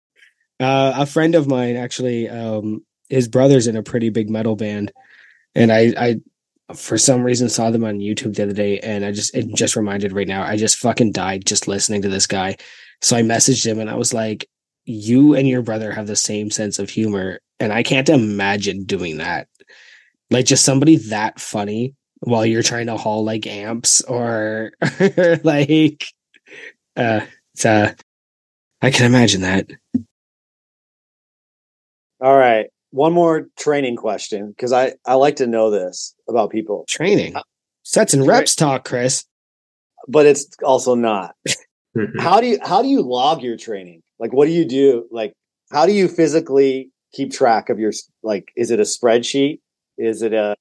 Uh, 0.62 0.94
a 0.96 1.06
friend 1.06 1.36
of 1.36 1.46
mine 1.46 1.76
actually, 1.76 2.30
um, 2.30 2.86
his 3.10 3.28
brother's 3.28 3.68
in 3.68 3.76
a 3.76 3.84
pretty 3.84 4.10
big 4.12 4.30
metal 4.30 4.56
band, 4.56 4.94
and 5.56 5.74
I, 5.74 5.94
I, 5.98 6.22
for 6.74 6.98
some 6.98 7.22
reason, 7.24 7.50
saw 7.50 7.70
them 7.70 7.84
on 7.84 8.00
YouTube 8.00 8.36
the 8.36 8.44
other 8.44 8.54
day, 8.54 8.80
and 8.80 9.04
I 9.04 9.12
just, 9.12 9.36
it 9.36 9.54
just 9.54 9.76
reminded 9.76 10.14
right 10.14 10.28
now, 10.28 10.42
I 10.44 10.56
just 10.56 10.78
fucking 10.78 11.12
died 11.12 11.46
just 11.46 11.68
listening 11.68 12.04
to 12.04 12.10
this 12.10 12.26
guy. 12.26 12.56
So 13.02 13.18
I 13.18 13.24
messaged 13.24 13.66
him, 13.66 13.80
and 13.80 13.90
I 13.90 13.96
was 13.96 14.14
like, 14.14 14.48
"You 14.86 15.36
and 15.36 15.46
your 15.50 15.64
brother 15.64 15.92
have 15.92 16.08
the 16.08 16.16
same 16.16 16.50
sense 16.50 16.80
of 16.80 16.90
humor, 16.90 17.42
and 17.64 17.74
I 17.74 17.82
can't 17.84 18.10
imagine 18.10 18.84
doing 18.84 19.18
that. 19.18 19.48
Like 20.30 20.46
just 20.46 20.66
somebody 20.66 20.98
that 20.98 21.40
funny 21.40 21.96
while 22.20 22.46
you're 22.46 22.64
trying 22.64 22.88
to 22.88 22.98
haul 22.98 23.24
like 23.24 23.48
amps 23.48 24.02
or 24.02 24.74
like, 25.44 26.06
uh, 26.96 27.22
it's, 27.54 27.66
uh, 27.66 27.94
I 28.82 28.92
can 28.92 29.06
imagine 29.06 29.42
that." 29.42 29.70
All 32.22 32.38
right, 32.38 32.68
one 32.92 33.14
more 33.14 33.48
training 33.58 33.96
question 33.96 34.50
because 34.50 34.72
I 34.74 34.94
I 35.06 35.16
like 35.16 35.38
to 35.38 35.48
know 35.48 35.72
this 35.72 36.16
about 36.28 36.52
people, 36.52 36.86
Training. 36.88 37.36
Sets 37.84 38.14
and 38.14 38.26
reps 38.26 38.56
talk, 38.56 38.86
Chris. 38.86 39.26
but 40.08 40.26
it's 40.26 40.48
also 40.64 40.96
not. 40.96 41.36
how 42.20 42.42
do 42.42 42.48
you 42.48 42.58
how 42.64 42.82
do 42.82 42.88
you 42.88 43.02
log 43.02 43.44
your 43.44 43.56
training 43.56 44.02
like 44.18 44.34
what 44.34 44.46
do 44.46 44.52
you 44.52 44.66
do 44.66 45.08
like 45.12 45.32
how 45.72 45.86
do 45.86 45.92
you 45.92 46.08
physically 46.08 46.90
keep 47.14 47.32
track 47.32 47.70
of 47.70 47.80
your 47.80 47.92
like 48.24 48.52
is 48.56 48.72
it 48.72 48.80
a 48.80 48.84
spreadsheet 48.84 49.60
is 49.98 50.22
it 50.22 50.34
a 50.34 50.56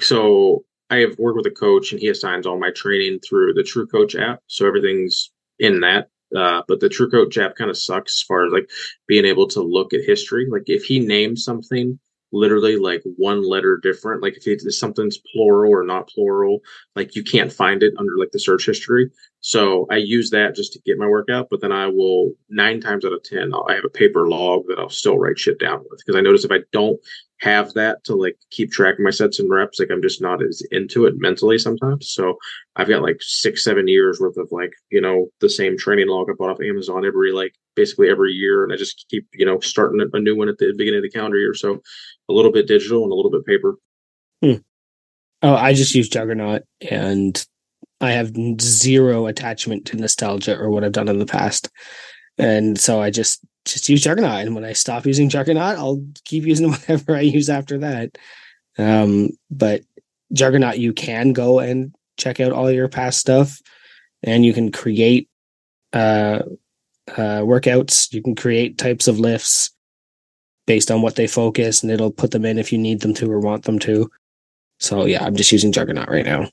so 0.00 0.64
I 0.92 0.96
have 0.96 1.18
worked 1.18 1.38
with 1.38 1.46
a 1.46 1.50
coach, 1.50 1.92
and 1.92 2.00
he 2.00 2.08
assigns 2.08 2.46
all 2.46 2.58
my 2.58 2.70
training 2.70 3.20
through 3.20 3.54
the 3.54 3.62
True 3.62 3.86
Coach 3.86 4.14
app. 4.14 4.40
So 4.46 4.66
everything's 4.66 5.32
in 5.58 5.80
that. 5.80 6.08
Uh, 6.36 6.62
but 6.68 6.80
the 6.80 6.90
True 6.90 7.10
Coach 7.10 7.38
app 7.38 7.56
kind 7.56 7.70
of 7.70 7.78
sucks 7.78 8.18
as 8.18 8.22
far 8.22 8.46
as 8.46 8.52
like 8.52 8.68
being 9.06 9.24
able 9.24 9.46
to 9.48 9.62
look 9.62 9.94
at 9.94 10.04
history. 10.04 10.46
Like 10.50 10.64
if 10.66 10.84
he 10.84 11.00
names 11.00 11.44
something 11.44 11.98
literally 12.32 12.76
like 12.76 13.02
one 13.16 13.42
letter 13.48 13.78
different, 13.82 14.22
like 14.22 14.36
if 14.36 14.46
it's 14.46 14.78
something's 14.78 15.18
plural 15.32 15.72
or 15.72 15.84
not 15.84 16.08
plural, 16.08 16.60
like 16.96 17.14
you 17.14 17.22
can't 17.22 17.52
find 17.52 17.82
it 17.82 17.94
under 17.98 18.16
like 18.18 18.32
the 18.32 18.38
search 18.38 18.66
history. 18.66 19.10
So 19.40 19.86
I 19.90 19.96
use 19.96 20.30
that 20.30 20.54
just 20.54 20.72
to 20.72 20.80
get 20.86 20.98
my 20.98 21.06
workout, 21.06 21.48
but 21.50 21.60
then 21.60 21.72
I 21.72 21.88
will 21.88 22.32
nine 22.48 22.80
times 22.80 23.04
out 23.04 23.12
of 23.12 23.22
ten, 23.22 23.52
I'll, 23.52 23.66
I 23.68 23.74
have 23.74 23.84
a 23.84 23.90
paper 23.90 24.28
log 24.28 24.64
that 24.68 24.78
I'll 24.78 24.88
still 24.88 25.18
write 25.18 25.38
shit 25.38 25.58
down 25.58 25.84
with 25.90 26.00
because 26.04 26.16
I 26.16 26.22
notice 26.22 26.44
if 26.44 26.52
I 26.52 26.60
don't 26.72 27.00
have 27.42 27.74
that 27.74 28.04
to 28.04 28.14
like 28.14 28.36
keep 28.52 28.70
track 28.70 28.94
of 28.94 29.00
my 29.00 29.10
sets 29.10 29.40
and 29.40 29.50
reps, 29.50 29.80
like 29.80 29.90
I'm 29.90 30.00
just 30.00 30.22
not 30.22 30.42
as 30.42 30.62
into 30.70 31.06
it 31.06 31.14
mentally 31.16 31.58
sometimes. 31.58 32.12
So 32.12 32.36
I've 32.76 32.88
got 32.88 33.02
like 33.02 33.16
six, 33.20 33.64
seven 33.64 33.88
years 33.88 34.20
worth 34.20 34.36
of 34.36 34.48
like 34.52 34.70
you 34.90 35.00
know 35.00 35.26
the 35.40 35.50
same 35.50 35.76
training 35.76 36.08
log 36.08 36.28
I 36.30 36.34
bought 36.38 36.50
off 36.50 36.60
Amazon 36.60 37.04
every 37.04 37.32
like 37.32 37.54
basically 37.74 38.08
every 38.08 38.32
year, 38.32 38.62
and 38.62 38.72
I 38.72 38.76
just 38.76 39.06
keep 39.10 39.26
you 39.34 39.44
know 39.44 39.58
starting 39.58 40.00
a 40.12 40.20
new 40.20 40.36
one 40.36 40.48
at 40.48 40.58
the 40.58 40.72
beginning 40.76 40.98
of 40.98 41.02
the 41.02 41.10
calendar 41.10 41.38
year. 41.38 41.54
So 41.54 41.82
a 42.28 42.32
little 42.32 42.52
bit 42.52 42.66
digital 42.66 43.02
and 43.02 43.12
a 43.12 43.14
little 43.14 43.30
bit 43.30 43.44
paper. 43.46 43.76
Oh, 45.42 45.54
I 45.54 45.74
just 45.74 45.94
use 45.94 46.08
Juggernaut 46.08 46.62
and 46.90 47.44
I 48.00 48.12
have 48.12 48.32
zero 48.60 49.26
attachment 49.26 49.86
to 49.86 49.96
nostalgia 49.96 50.58
or 50.58 50.70
what 50.70 50.84
I've 50.84 50.92
done 50.92 51.08
in 51.08 51.18
the 51.18 51.26
past. 51.26 51.68
And 52.38 52.78
so 52.78 53.00
I 53.00 53.10
just 53.10 53.40
just 53.64 53.88
use 53.88 54.02
Juggernaut. 54.02 54.46
And 54.46 54.54
when 54.54 54.64
I 54.64 54.72
stop 54.72 55.06
using 55.06 55.28
Juggernaut, 55.28 55.78
I'll 55.78 56.04
keep 56.24 56.44
using 56.44 56.70
whatever 56.70 57.16
I 57.16 57.20
use 57.20 57.48
after 57.48 57.78
that. 57.78 58.18
Um, 58.78 59.30
but 59.50 59.82
Juggernaut, 60.32 60.78
you 60.78 60.92
can 60.92 61.32
go 61.32 61.60
and 61.60 61.94
check 62.16 62.40
out 62.40 62.52
all 62.52 62.70
your 62.70 62.88
past 62.88 63.18
stuff 63.18 63.60
and 64.22 64.44
you 64.44 64.52
can 64.52 64.72
create 64.72 65.28
uh, 65.92 66.42
uh, 67.08 67.42
workouts. 67.42 68.12
You 68.12 68.22
can 68.22 68.34
create 68.34 68.78
types 68.78 69.08
of 69.08 69.18
lifts 69.18 69.70
based 70.72 70.90
on 70.90 71.02
what 71.02 71.16
they 71.16 71.26
focus 71.26 71.82
and 71.82 71.92
it'll 71.92 72.10
put 72.10 72.30
them 72.30 72.46
in 72.46 72.58
if 72.58 72.72
you 72.72 72.78
need 72.78 73.02
them 73.02 73.12
to 73.12 73.30
or 73.30 73.38
want 73.38 73.64
them 73.64 73.78
to. 73.78 74.10
So 74.80 75.04
yeah, 75.04 75.22
I'm 75.22 75.36
just 75.36 75.52
using 75.52 75.70
Juggernaut 75.70 76.08
right 76.08 76.24
now. 76.24 76.48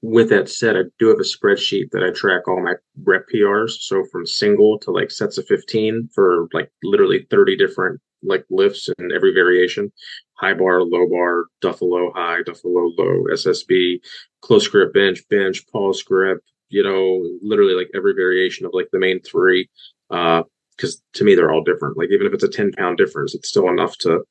With 0.00 0.30
that 0.30 0.48
said, 0.48 0.74
I 0.74 0.84
do 0.98 1.08
have 1.08 1.18
a 1.18 1.22
spreadsheet 1.22 1.90
that 1.90 2.02
I 2.02 2.12
track 2.12 2.48
all 2.48 2.64
my 2.64 2.76
rep 3.02 3.26
PRs. 3.28 3.72
So 3.80 4.06
from 4.10 4.24
single 4.24 4.78
to 4.78 4.90
like 4.90 5.10
sets 5.10 5.36
of 5.36 5.46
15 5.48 6.08
for 6.14 6.48
like 6.54 6.72
literally 6.82 7.26
30 7.30 7.58
different 7.58 8.00
like 8.22 8.46
lifts 8.48 8.88
and 8.96 9.12
every 9.12 9.34
variation 9.34 9.92
high 10.32 10.54
bar, 10.54 10.80
low 10.80 11.06
bar, 11.06 11.44
Duffalo 11.62 12.10
high, 12.14 12.40
Duffalo 12.40 12.90
low, 12.96 13.24
SSB, 13.34 14.00
close 14.40 14.66
grip 14.66 14.94
bench, 14.94 15.20
bench, 15.28 15.66
pause 15.70 16.02
grip, 16.02 16.42
you 16.70 16.82
know, 16.82 17.22
literally 17.42 17.74
like 17.74 17.90
every 17.94 18.14
variation 18.14 18.64
of 18.64 18.72
like 18.72 18.88
the 18.92 18.98
main 18.98 19.20
three. 19.20 19.68
Uh, 20.10 20.44
because 20.76 21.02
to 21.14 21.24
me 21.24 21.34
they're 21.34 21.52
all 21.52 21.62
different. 21.62 21.96
Like 21.96 22.10
even 22.10 22.26
if 22.26 22.32
it's 22.34 22.44
a 22.44 22.48
10 22.48 22.72
pound 22.72 22.98
difference, 22.98 23.34
it's 23.34 23.48
still 23.48 23.68
enough 23.68 23.96
to 23.98 24.24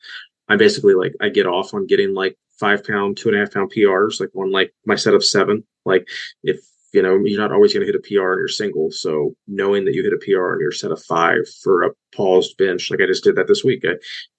I 0.49 0.55
basically 0.55 0.93
like 0.93 1.13
I 1.22 1.30
get 1.30 1.47
off 1.47 1.73
on 1.73 1.88
getting 1.88 2.13
like 2.13 2.38
five 2.59 2.85
pound, 2.85 3.17
two 3.17 3.30
and 3.30 3.38
a 3.38 3.41
half 3.41 3.53
pound 3.53 3.72
PRs, 3.72 4.19
like 4.19 4.30
on 4.35 4.51
like 4.51 4.73
my 4.85 4.95
set 4.95 5.13
of 5.13 5.23
seven. 5.23 5.63
Like 5.85 6.07
if 6.43 6.59
you 6.93 7.01
know 7.01 7.19
you're 7.23 7.39
not 7.39 7.51
always 7.51 7.73
going 7.73 7.85
to 7.85 7.91
hit 7.91 7.95
a 7.95 7.99
PR 7.99 8.33
in 8.33 8.39
your 8.39 8.47
single, 8.47 8.91
so 8.91 9.35
knowing 9.47 9.85
that 9.85 9.93
you 9.93 10.03
hit 10.03 10.13
a 10.13 10.17
PR 10.17 10.53
in 10.53 10.59
your 10.59 10.72
set 10.72 10.91
of 10.91 11.01
five 11.03 11.47
for 11.61 11.83
a 11.83 11.91
paused 12.15 12.57
bench, 12.57 12.91
like 12.91 13.01
I 13.01 13.05
just 13.05 13.23
did 13.23 13.35
that 13.38 13.47
this 13.47 13.63
week, 13.63 13.83
I 13.85 13.93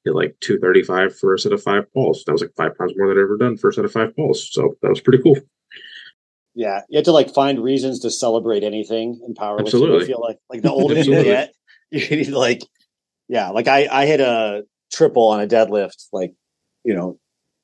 hit 0.05 0.15
like 0.15 0.37
two 0.41 0.59
thirty 0.59 0.83
five 0.83 1.17
for 1.17 1.35
a 1.35 1.39
set 1.39 1.53
of 1.53 1.63
five 1.63 1.91
balls. 1.93 2.23
That 2.25 2.33
was 2.33 2.43
like 2.43 2.55
five 2.57 2.77
pounds 2.79 2.95
more 2.97 3.09
than 3.09 3.19
I'd 3.19 3.23
ever 3.23 3.37
done 3.37 3.57
for 3.57 3.71
a 3.71 3.73
set 3.73 3.85
of 3.85 3.93
five 3.93 4.15
balls. 4.15 4.49
So 4.53 4.75
that 4.83 4.91
was 4.91 5.01
pretty 5.01 5.23
cool. 5.23 5.37
yeah 6.55 6.83
you 6.89 6.99
have 6.99 7.05
to 7.05 7.13
like 7.13 7.35
find 7.35 7.63
reasons 7.63 7.99
to 8.01 8.11
celebrate 8.11 8.63
anything 8.63 9.21
in 9.27 9.35
powerlifting 9.35 9.67
Absolutely. 9.67 10.05
i 10.05 10.07
feel 10.07 10.21
like 10.21 10.39
like 10.49 10.63
the 10.63 10.71
older 10.71 10.95
you 10.95 11.25
get 11.25 11.53
you 11.95 12.17
need 12.17 12.29
like 12.31 12.63
yeah 13.29 13.51
like 13.51 13.69
i 13.69 13.89
i 13.91 14.07
hit 14.07 14.21
a 14.21 14.65
triple 14.93 15.29
on 15.29 15.41
a 15.41 15.47
deadlift 15.47 16.07
like 16.13 16.35
you 16.85 16.95
know 16.95 17.19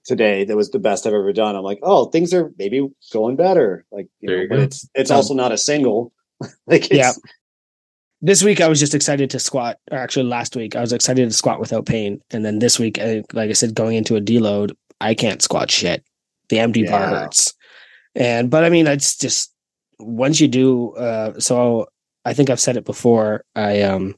today 0.06 0.44
that 0.44 0.56
was 0.56 0.70
the 0.70 0.78
best 0.78 1.06
i've 1.06 1.12
ever 1.12 1.32
done 1.32 1.54
i'm 1.56 1.62
like 1.62 1.78
oh 1.82 2.06
things 2.06 2.32
are 2.32 2.50
maybe 2.58 2.88
going 3.12 3.36
better 3.36 3.84
like 3.92 4.08
you 4.20 4.28
There 4.28 4.36
know 4.38 4.42
you 4.42 4.48
but 4.48 4.56
go. 4.56 4.62
it's 4.62 4.88
it's 4.94 5.10
Um, 5.10 5.16
also 5.18 5.34
not 5.34 5.52
a 5.52 5.58
single 5.58 6.12
like 6.66 6.86
it's, 6.86 6.94
Yeah. 6.94 7.12
This 8.22 8.42
week 8.42 8.60
I 8.60 8.68
was 8.68 8.78
just 8.78 8.94
excited 8.94 9.30
to 9.30 9.38
squat. 9.38 9.78
Or 9.90 9.96
actually, 9.96 10.26
last 10.26 10.54
week 10.54 10.76
I 10.76 10.80
was 10.82 10.92
excited 10.92 11.26
to 11.26 11.34
squat 11.34 11.58
without 11.58 11.86
pain, 11.86 12.20
and 12.30 12.44
then 12.44 12.58
this 12.58 12.78
week, 12.78 12.98
I, 12.98 13.24
like 13.32 13.48
I 13.48 13.54
said, 13.54 13.74
going 13.74 13.96
into 13.96 14.14
a 14.14 14.20
deload, 14.20 14.72
I 15.00 15.14
can't 15.14 15.40
squat 15.40 15.70
shit. 15.70 16.04
The 16.50 16.58
empty 16.58 16.84
bar 16.84 17.06
hurts, 17.08 17.54
and 18.14 18.50
but 18.50 18.62
I 18.62 18.68
mean, 18.68 18.86
it's 18.86 19.16
just 19.16 19.54
once 19.98 20.38
you 20.38 20.48
do. 20.48 20.90
Uh, 20.96 21.40
so 21.40 21.86
I 22.26 22.34
think 22.34 22.50
I've 22.50 22.60
said 22.60 22.76
it 22.76 22.84
before. 22.84 23.42
I 23.54 23.80
um, 23.82 24.16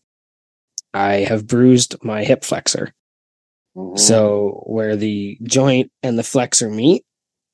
I 0.94 1.14
have 1.28 1.46
bruised 1.46 1.96
my 2.02 2.24
hip 2.24 2.44
flexor. 2.44 2.92
Mhm. 3.76 3.98
So 3.98 4.62
where 4.66 4.96
the 4.96 5.38
joint 5.42 5.90
and 6.02 6.18
the 6.18 6.22
flexor 6.22 6.68
meet 6.70 7.04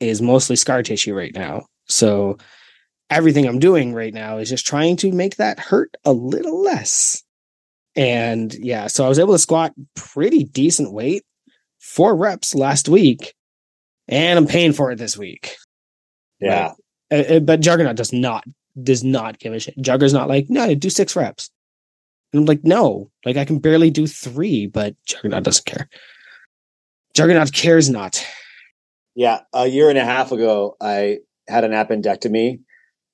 is 0.01 0.21
mostly 0.23 0.57
scar 0.57 0.83
tissue 0.83 1.15
right 1.15 1.35
now. 1.35 1.67
So 1.87 2.39
everything 3.11 3.47
I'm 3.47 3.59
doing 3.59 3.95
right 3.95 4.13
now 4.13 4.39
is 4.39 4.49
just 4.49 4.67
trying 4.67 4.97
to 4.99 5.13
make 5.13 5.37
that 5.37 5.59
hurt 5.59 5.97
a 6.05 6.13
little 6.13 6.61
less. 6.63 7.23
And 7.97 8.53
yeah, 8.55 8.87
so 8.87 9.05
I 9.05 9.09
was 9.09 9.19
able 9.19 9.33
to 9.35 9.39
squat 9.39 9.73
pretty 9.95 10.45
decent 10.45 10.93
weight, 10.93 11.25
four 11.81 12.15
reps 12.17 12.55
last 12.55 12.89
week, 12.89 13.35
and 14.07 14.39
I'm 14.39 14.47
paying 14.47 14.73
for 14.73 14.91
it 14.93 14.99
this 14.99 15.17
week. 15.17 15.57
yeah 16.41 16.73
Uh, 17.11 17.15
uh, 17.15 17.41
but 17.41 17.61
Juggernaut 17.61 17.97
does 17.97 18.13
not 18.13 18.45
does 18.81 19.03
not 19.03 19.39
give 19.39 19.53
a 19.53 19.59
shit. 19.59 19.75
Jugger's 19.81 20.13
not 20.13 20.29
like, 20.29 20.47
no, 20.49 20.73
do 20.75 20.91
six 20.91 21.17
reps. 21.17 21.51
And 22.33 22.41
I'm 22.41 22.47
like, 22.47 22.65
no, 22.65 23.11
like 23.25 23.37
I 23.37 23.45
can 23.45 23.59
barely 23.59 23.91
do 23.91 24.07
three, 24.07 24.67
but 24.67 24.95
Juggernaut 25.07 25.45
doesn't 25.45 25.65
care. 25.65 25.89
Juggernaut 27.15 27.53
cares 27.53 27.89
not. 27.89 28.25
Yeah, 29.15 29.41
a 29.53 29.67
year 29.67 29.89
and 29.89 29.99
a 29.99 30.05
half 30.05 30.31
ago, 30.31 30.77
I 30.81 31.19
had 31.49 31.65
an 31.65 31.73
appendectomy. 31.73 32.61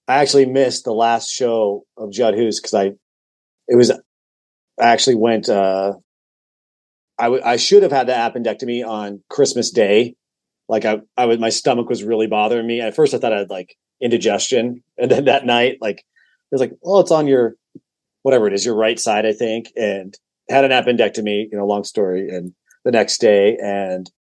I 0.07 0.17
actually 0.17 0.47
missed 0.47 0.85
the 0.85 0.93
last 0.93 1.31
show 1.31 1.85
of 1.97 2.13
Judd 2.13 2.35
Hoos 2.35 2.61
because 2.61 2.75
I, 2.75 2.93
it 3.69 3.77
was, 3.77 3.91
I 3.91 3.97
actually 4.79 5.17
went 5.17 5.49
uh 5.49 5.95
I, 7.19 7.25
w- 7.25 7.43
I 7.45 7.57
should 7.57 7.83
have 7.83 7.93
had 7.93 8.09
the 8.09 8.13
appendectomy 8.13 8.87
on 8.87 9.23
Christmas 9.31 9.71
Day. 9.71 10.17
Like 10.69 10.85
I, 10.85 11.01
I 11.17 11.27
was, 11.27 11.39
my 11.39 11.51
stomach 11.51 11.89
was 11.89 12.03
really 12.03 12.27
bothering 12.27 12.67
me. 12.67 12.81
At 12.81 12.97
first, 12.97 13.15
I 13.15 13.19
thought 13.19 13.33
I 13.33 13.41
had 13.41 13.51
like 13.51 13.77
indigestion, 14.03 14.83
and 14.99 15.11
then 15.11 15.27
that 15.27 15.47
night, 15.47 15.79
like 15.81 15.99
it 15.99 16.05
was 16.51 16.61
like, 16.61 16.73
well, 16.83 17.01
it's 17.01 17.11
on 17.11 17.27
your 17.27 17.55
whatever 18.25 18.49
it 18.49 18.53
is, 18.55 18.65
your 18.67 18.75
right 18.75 18.99
side, 18.99 19.25
I 19.25 19.33
think, 19.33 19.71
and 19.77 20.13
had 20.51 20.65
an 20.65 20.73
appendectomy. 20.73 21.47
You 21.53 21.59
know, 21.59 21.67
long 21.67 21.85
story. 21.85 22.29
And 22.29 22.53
the 22.85 22.91
next 22.91 23.19
day, 23.21 23.57
and 23.63 24.11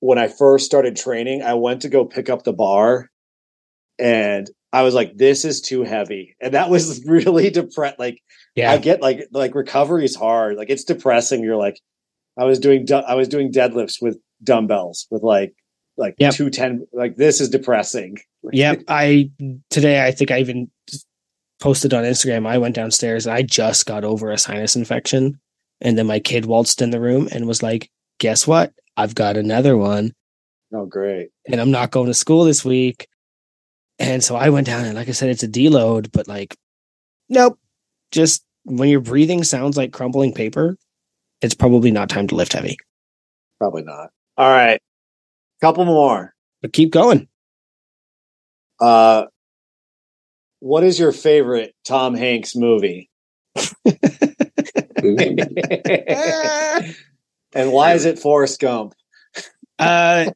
when 0.00 0.18
I 0.18 0.28
first 0.28 0.64
started 0.64 0.96
training, 0.96 1.42
I 1.42 1.54
went 1.54 1.82
to 1.82 1.88
go 1.88 2.04
pick 2.04 2.30
up 2.30 2.44
the 2.44 2.52
bar, 2.52 3.10
and 3.98 4.48
I 4.72 4.82
was 4.82 4.94
like, 4.94 5.16
"This 5.16 5.44
is 5.44 5.60
too 5.60 5.82
heavy," 5.82 6.36
and 6.40 6.54
that 6.54 6.70
was 6.70 7.04
really 7.06 7.50
depressed. 7.50 7.98
Like, 7.98 8.20
Yeah. 8.54 8.72
I 8.72 8.78
get 8.78 9.00
like 9.02 9.26
like 9.32 9.54
recovery 9.54 10.04
is 10.04 10.16
hard. 10.16 10.56
Like 10.56 10.70
it's 10.70 10.84
depressing. 10.84 11.42
You're 11.42 11.56
like, 11.56 11.80
I 12.38 12.44
was 12.44 12.58
doing 12.58 12.84
du- 12.84 13.04
I 13.06 13.14
was 13.14 13.28
doing 13.28 13.52
deadlifts 13.52 14.00
with 14.00 14.18
dumbbells 14.42 15.06
with 15.10 15.22
like 15.22 15.54
like 15.96 16.14
Yep. 16.18 16.34
two 16.34 16.50
ten. 16.50 16.86
Like 16.92 17.16
this 17.16 17.40
is 17.40 17.48
depressing. 17.50 18.18
Yep. 18.52 18.82
I 18.86 19.30
today 19.70 20.04
I 20.06 20.12
think 20.12 20.30
I 20.30 20.38
even 20.38 20.70
posted 21.60 21.94
on 21.94 22.04
Instagram. 22.04 22.46
I 22.46 22.58
went 22.58 22.74
downstairs 22.74 23.26
and 23.26 23.34
I 23.34 23.42
just 23.42 23.86
got 23.86 24.04
over 24.04 24.30
a 24.30 24.38
sinus 24.38 24.76
infection. 24.76 25.38
And 25.80 25.96
then 25.98 26.06
my 26.06 26.18
kid 26.20 26.46
waltzed 26.46 26.80
in 26.82 26.90
the 26.90 27.00
room 27.00 27.28
and 27.32 27.46
was 27.46 27.62
like, 27.62 27.90
Guess 28.18 28.46
what? 28.46 28.72
I've 28.96 29.14
got 29.14 29.36
another 29.36 29.76
one 29.76 30.12
Oh, 30.72 30.86
great. 30.86 31.28
and 31.46 31.60
I'm 31.60 31.70
not 31.70 31.90
going 31.90 32.06
to 32.06 32.14
school 32.14 32.44
this 32.44 32.64
week. 32.64 33.06
And 33.98 34.22
so 34.24 34.36
I 34.36 34.48
went 34.50 34.66
down 34.66 34.84
and 34.84 34.94
like 34.94 35.08
I 35.08 35.12
said, 35.12 35.28
it's 35.30 35.42
a 35.42 35.48
deload, 35.48 36.10
but 36.12 36.28
like, 36.28 36.56
nope. 37.28 37.58
Just 38.10 38.42
when 38.64 38.88
your 38.88 39.00
breathing 39.00 39.44
sounds 39.44 39.76
like 39.76 39.92
crumbling 39.92 40.32
paper, 40.32 40.76
it's 41.42 41.54
probably 41.54 41.90
not 41.90 42.08
time 42.08 42.26
to 42.28 42.34
lift 42.34 42.52
heavy. 42.54 42.76
Probably 43.58 43.82
not. 43.82 44.10
All 44.38 44.50
right, 44.50 44.80
couple 45.60 45.84
more. 45.84 46.34
But 46.62 46.72
keep 46.72 46.90
going. 46.90 47.28
Uh, 48.80 49.24
what 50.66 50.84
is 50.84 50.98
your 50.98 51.12
favorite 51.12 51.74
Tom 51.84 52.14
Hanks 52.14 52.56
movie? 52.56 53.10
And 57.54 57.72
why 57.72 57.94
is 57.94 58.04
it 58.04 58.18
Forrest 58.18 58.60
Gump? 58.60 58.94
Uh 59.78 60.30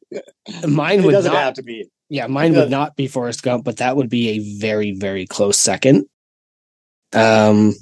mine 0.67 0.99
It 0.99 1.05
would 1.05 1.11
doesn't 1.11 1.31
not 1.31 1.43
have 1.43 1.53
to 1.55 1.63
be. 1.63 1.87
Yeah, 2.09 2.27
mine 2.27 2.55
would 2.55 2.71
not 2.71 2.95
be 2.95 3.07
Forrest 3.07 3.43
Gump, 3.43 3.63
but 3.63 3.77
that 3.77 3.95
would 3.95 4.09
be 4.09 4.29
a 4.29 4.59
very, 4.59 4.91
very 4.91 5.25
close 5.25 5.59
second. 5.59 6.05
Um. 7.13 7.73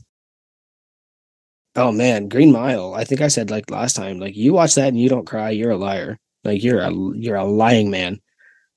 Oh 1.75 1.91
man, 1.91 2.27
Green 2.27 2.51
Mile. 2.51 2.93
I 2.93 3.03
think 3.03 3.21
I 3.21 3.27
said 3.27 3.49
like 3.49 3.71
last 3.71 3.95
time, 3.95 4.19
like 4.19 4.35
you 4.35 4.53
watch 4.53 4.75
that 4.75 4.89
and 4.89 4.99
you 4.99 5.09
don't 5.09 5.27
cry, 5.27 5.51
you're 5.51 5.71
a 5.71 5.77
liar. 5.77 6.17
Like 6.43 6.63
you're 6.63 6.81
a 6.81 6.93
you're 7.15 7.35
a 7.35 7.45
lying 7.45 7.91
man. 7.91 8.19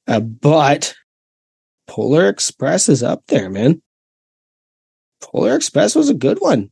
Uh, 0.06 0.20
but 0.20 0.94
Polar 1.92 2.26
Express 2.26 2.88
is 2.88 3.02
up 3.02 3.22
there, 3.26 3.50
man. 3.50 3.82
Polar 5.20 5.54
Express 5.54 5.94
was 5.94 6.08
a 6.08 6.14
good 6.14 6.38
one, 6.40 6.70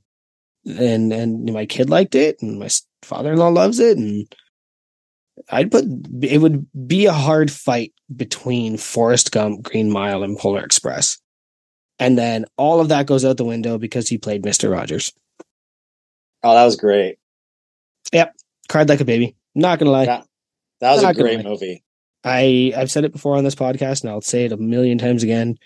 and 0.64 1.12
and 1.12 1.52
my 1.52 1.66
kid 1.66 1.90
liked 1.90 2.14
it, 2.14 2.40
and 2.40 2.58
my 2.58 2.70
father 3.02 3.32
in 3.32 3.38
law 3.38 3.48
loves 3.48 3.80
it, 3.80 3.98
and 3.98 4.34
I'd 5.50 5.70
put 5.70 5.84
it 6.22 6.40
would 6.40 6.66
be 6.86 7.04
a 7.04 7.12
hard 7.12 7.50
fight 7.50 7.92
between 8.16 8.78
Forrest 8.78 9.30
Gump, 9.30 9.62
Green 9.62 9.92
Mile, 9.92 10.22
and 10.22 10.38
Polar 10.38 10.64
Express. 10.64 11.18
And 11.98 12.16
then 12.16 12.46
all 12.56 12.80
of 12.80 12.88
that 12.88 13.04
goes 13.06 13.22
out 13.22 13.36
the 13.36 13.44
window 13.44 13.76
because 13.76 14.08
he 14.08 14.16
played 14.16 14.42
Mr. 14.42 14.72
Rogers. 14.72 15.12
Oh, 16.42 16.54
that 16.54 16.64
was 16.64 16.76
great. 16.76 17.18
Yep, 18.10 18.34
cried 18.70 18.88
like 18.88 19.02
a 19.02 19.04
baby. 19.04 19.36
Not 19.54 19.80
gonna 19.80 19.90
lie. 19.90 20.04
Yeah. 20.04 20.22
That 20.80 20.92
was 20.92 21.02
a 21.02 21.08
Not 21.08 21.16
gonna 21.16 21.28
great 21.28 21.44
movie. 21.44 21.84
I 22.24 22.72
I've 22.76 22.90
said 22.90 23.04
it 23.04 23.12
before 23.12 23.36
on 23.36 23.44
this 23.44 23.54
podcast, 23.54 24.02
and 24.02 24.10
I'll 24.10 24.20
say 24.20 24.44
it 24.44 24.52
a 24.52 24.56
million 24.56 24.98
times 24.98 25.22
again. 25.22 25.58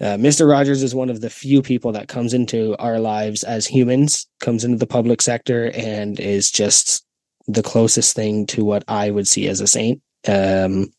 Uh, 0.00 0.16
Mr. 0.16 0.50
Rogers 0.50 0.82
is 0.82 0.94
one 0.94 1.10
of 1.10 1.20
the 1.20 1.30
few 1.30 1.62
people 1.62 1.92
that 1.92 2.08
comes 2.08 2.34
into 2.34 2.74
our 2.78 2.98
lives 2.98 3.44
as 3.44 3.66
humans, 3.66 4.26
comes 4.40 4.64
into 4.64 4.76
the 4.76 4.86
public 4.86 5.22
sector, 5.22 5.70
and 5.76 6.18
is 6.18 6.50
just 6.50 7.04
the 7.46 7.62
closest 7.62 8.16
thing 8.16 8.46
to 8.46 8.64
what 8.64 8.82
I 8.88 9.10
would 9.10 9.28
see 9.28 9.46
as 9.46 9.60
a 9.60 9.66
saint. 9.66 10.02
Um, 10.26 10.92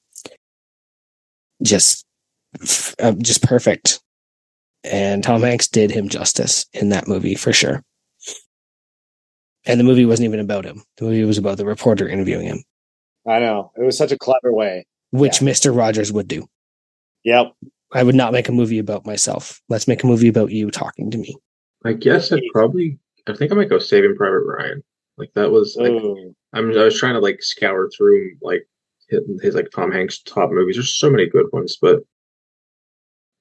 just, 1.62 2.06
uh, 3.00 3.14
just 3.14 3.44
perfect. 3.44 4.00
And 4.86 5.24
Tom 5.24 5.42
Hanks 5.42 5.68
did 5.68 5.92
him 5.92 6.10
justice 6.10 6.66
in 6.74 6.90
that 6.90 7.08
movie 7.08 7.36
for 7.36 7.54
sure. 7.54 7.84
And 9.66 9.80
the 9.80 9.86
movie 9.86 10.06
wasn't 10.06 10.26
even 10.26 10.42
about 10.42 10.66
him. 10.66 10.84
The 10.98 11.06
movie 11.06 11.24
was 11.24 11.38
about 11.38 11.58
the 11.58 11.66
reporter 11.66 12.08
interviewing 12.08 12.48
him, 12.48 12.64
I 13.28 13.40
know. 13.40 13.72
It 13.78 13.84
was 13.84 13.98
such 13.98 14.12
a 14.12 14.18
clever 14.18 14.52
way. 14.52 14.86
which 15.12 15.40
Mr. 15.40 15.76
Rogers 15.76 16.12
would 16.12 16.28
do. 16.28 16.46
Yep. 17.24 17.54
I 17.94 18.04
would 18.04 18.16
not 18.16 18.34
make 18.34 18.50
a 18.50 18.52
movie 18.54 18.80
about 18.80 19.06
myself. 19.06 19.62
Let's 19.70 19.88
make 19.88 20.04
a 20.04 20.08
movie 20.08 20.28
about 20.28 20.52
you 20.52 20.72
talking 20.72 21.12
to 21.12 21.18
me. 21.18 21.36
I 21.86 21.94
guess 21.94 22.32
I'd 22.32 22.42
probably. 22.52 22.98
I 23.28 23.34
think 23.36 23.52
I 23.52 23.56
might 23.56 23.70
go 23.70 23.80
Saving 23.80 24.16
Private 24.16 24.44
Ryan. 24.46 24.84
Like 25.18 25.32
that 25.36 25.52
was 25.52 25.76
like 25.80 25.92
Ooh. 25.92 26.36
I'm. 26.54 26.72
I 26.72 26.84
was 26.86 26.98
trying 27.00 27.14
to 27.14 27.20
like 27.20 27.42
scour 27.44 27.90
through 27.96 28.32
like 28.42 28.68
his, 29.10 29.22
his 29.42 29.56
like 29.56 29.70
Tom 29.74 29.92
Hanks 29.92 30.22
top 30.24 30.50
movies. 30.52 30.76
There's 30.76 30.92
so 30.92 31.10
many 31.10 31.28
good 31.28 31.46
ones, 31.54 31.78
but 31.80 32.00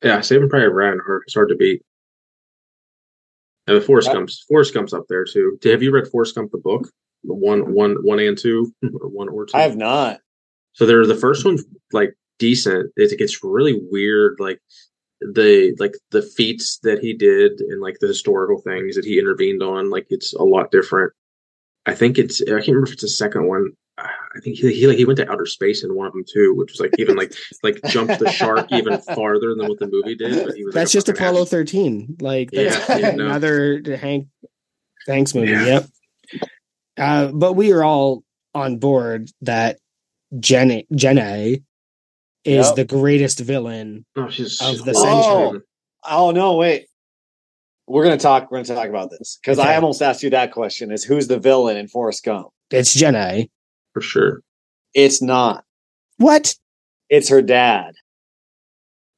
yeah, 0.04 0.20
Saving 0.20 0.48
Private 0.50 0.70
Ryan 0.70 1.00
hard. 1.04 1.22
It's 1.26 1.34
hard 1.34 1.48
to 1.48 1.56
beat. 1.56 1.82
And 3.66 3.76
the 3.76 3.80
Forrest 3.80 4.08
That- 4.08 4.16
Gump's 4.16 4.44
Forrest 4.48 4.74
Gump's 4.74 4.92
up 4.92 5.06
there 5.08 5.24
too. 5.24 5.58
Have 5.64 5.82
you 5.82 5.92
read 5.92 6.08
Forrest 6.08 6.34
Gump 6.34 6.52
the 6.52 6.58
book? 6.58 6.90
The 7.24 7.34
one, 7.34 7.72
one, 7.72 7.96
one 8.02 8.18
and 8.18 8.36
two, 8.36 8.72
hmm. 8.82 8.96
or 9.00 9.08
one 9.08 9.28
or 9.28 9.46
two. 9.46 9.56
I 9.56 9.62
have 9.62 9.76
not. 9.76 10.20
So 10.72 10.86
they're 10.86 11.06
the 11.06 11.14
first 11.14 11.44
one's 11.44 11.64
like 11.92 12.14
decent. 12.38 12.92
It 12.96 13.16
gets 13.18 13.44
really 13.44 13.78
weird, 13.90 14.36
like 14.40 14.60
the 15.20 15.76
like 15.78 15.94
the 16.10 16.22
feats 16.22 16.78
that 16.82 16.98
he 17.00 17.12
did 17.12 17.60
and 17.60 17.80
like 17.80 17.98
the 18.00 18.08
historical 18.08 18.60
things 18.60 18.96
that 18.96 19.04
he 19.04 19.18
intervened 19.18 19.62
on. 19.62 19.90
Like 19.90 20.06
it's 20.10 20.34
a 20.34 20.42
lot 20.42 20.70
different. 20.70 21.12
I 21.86 21.94
think 21.94 22.18
it's 22.18 22.40
I 22.42 22.46
can't 22.46 22.68
remember 22.68 22.86
if 22.86 22.94
it's 22.94 23.02
the 23.02 23.08
second 23.08 23.46
one. 23.46 23.72
I 23.98 24.40
think 24.42 24.56
he 24.56 24.72
he 24.72 24.86
like 24.86 24.96
he 24.96 25.04
went 25.04 25.18
to 25.18 25.30
outer 25.30 25.46
space 25.46 25.84
in 25.84 25.94
one 25.94 26.06
of 26.06 26.14
them 26.14 26.24
too, 26.26 26.54
which 26.54 26.72
was 26.72 26.80
like 26.80 26.94
even 26.98 27.16
like 27.16 27.34
like 27.62 27.80
jumped 27.84 28.18
the 28.18 28.30
shark 28.30 28.66
even 28.72 28.98
farther 29.00 29.54
than 29.54 29.68
what 29.68 29.78
the 29.78 29.88
movie 29.88 30.14
did. 30.14 30.46
But 30.46 30.56
he 30.56 30.64
was 30.64 30.74
That's 30.74 30.90
a 30.92 30.94
just 30.94 31.06
fucking 31.08 31.22
Apollo 31.22 31.42
ass- 31.42 31.50
13. 31.50 32.16
Like 32.20 32.50
that's 32.50 32.88
Yeah, 32.88 32.96
yeah, 32.96 33.10
no. 33.14 33.26
another 33.26 33.82
Hank 33.96 34.28
Hanks 35.06 35.34
movie. 35.34 35.52
Yeah. 35.52 35.66
Yep. 35.66 35.86
Uh, 37.02 37.32
but 37.32 37.54
we 37.54 37.72
are 37.72 37.82
all 37.82 38.22
on 38.54 38.78
board 38.78 39.30
that 39.42 39.78
Jenny 40.38 40.86
Jenny 40.94 41.62
is 42.44 42.66
Yep. 42.68 42.76
the 42.76 42.84
greatest 42.84 43.40
villain. 43.40 44.04
No, 44.16 44.30
she's, 44.30 44.60
Of 44.60 44.84
the 44.84 44.92
horrible. 44.92 45.50
century. 45.52 45.66
Oh 46.04 46.30
no, 46.30 46.56
wait. 46.56 46.86
We're 47.88 48.04
gonna 48.04 48.16
talk. 48.18 48.50
We're 48.50 48.62
gonna 48.62 48.78
talk 48.80 48.88
about 48.88 49.10
this 49.10 49.38
because 49.42 49.58
Okay. 49.58 49.68
I 49.68 49.74
almost 49.76 50.00
asked 50.02 50.22
you 50.22 50.30
that 50.30 50.52
question: 50.52 50.92
Is 50.92 51.02
who's 51.04 51.26
the 51.28 51.38
villain 51.38 51.76
in 51.76 51.88
Forrest 51.88 52.24
Gump? 52.24 52.48
It's 52.70 52.94
Jenny. 52.94 53.50
for 53.92 54.00
sure. 54.00 54.40
It's 54.94 55.20
not. 55.20 55.64
What? 56.18 56.54
It's 57.10 57.28
her 57.28 57.42
dad. 57.42 57.94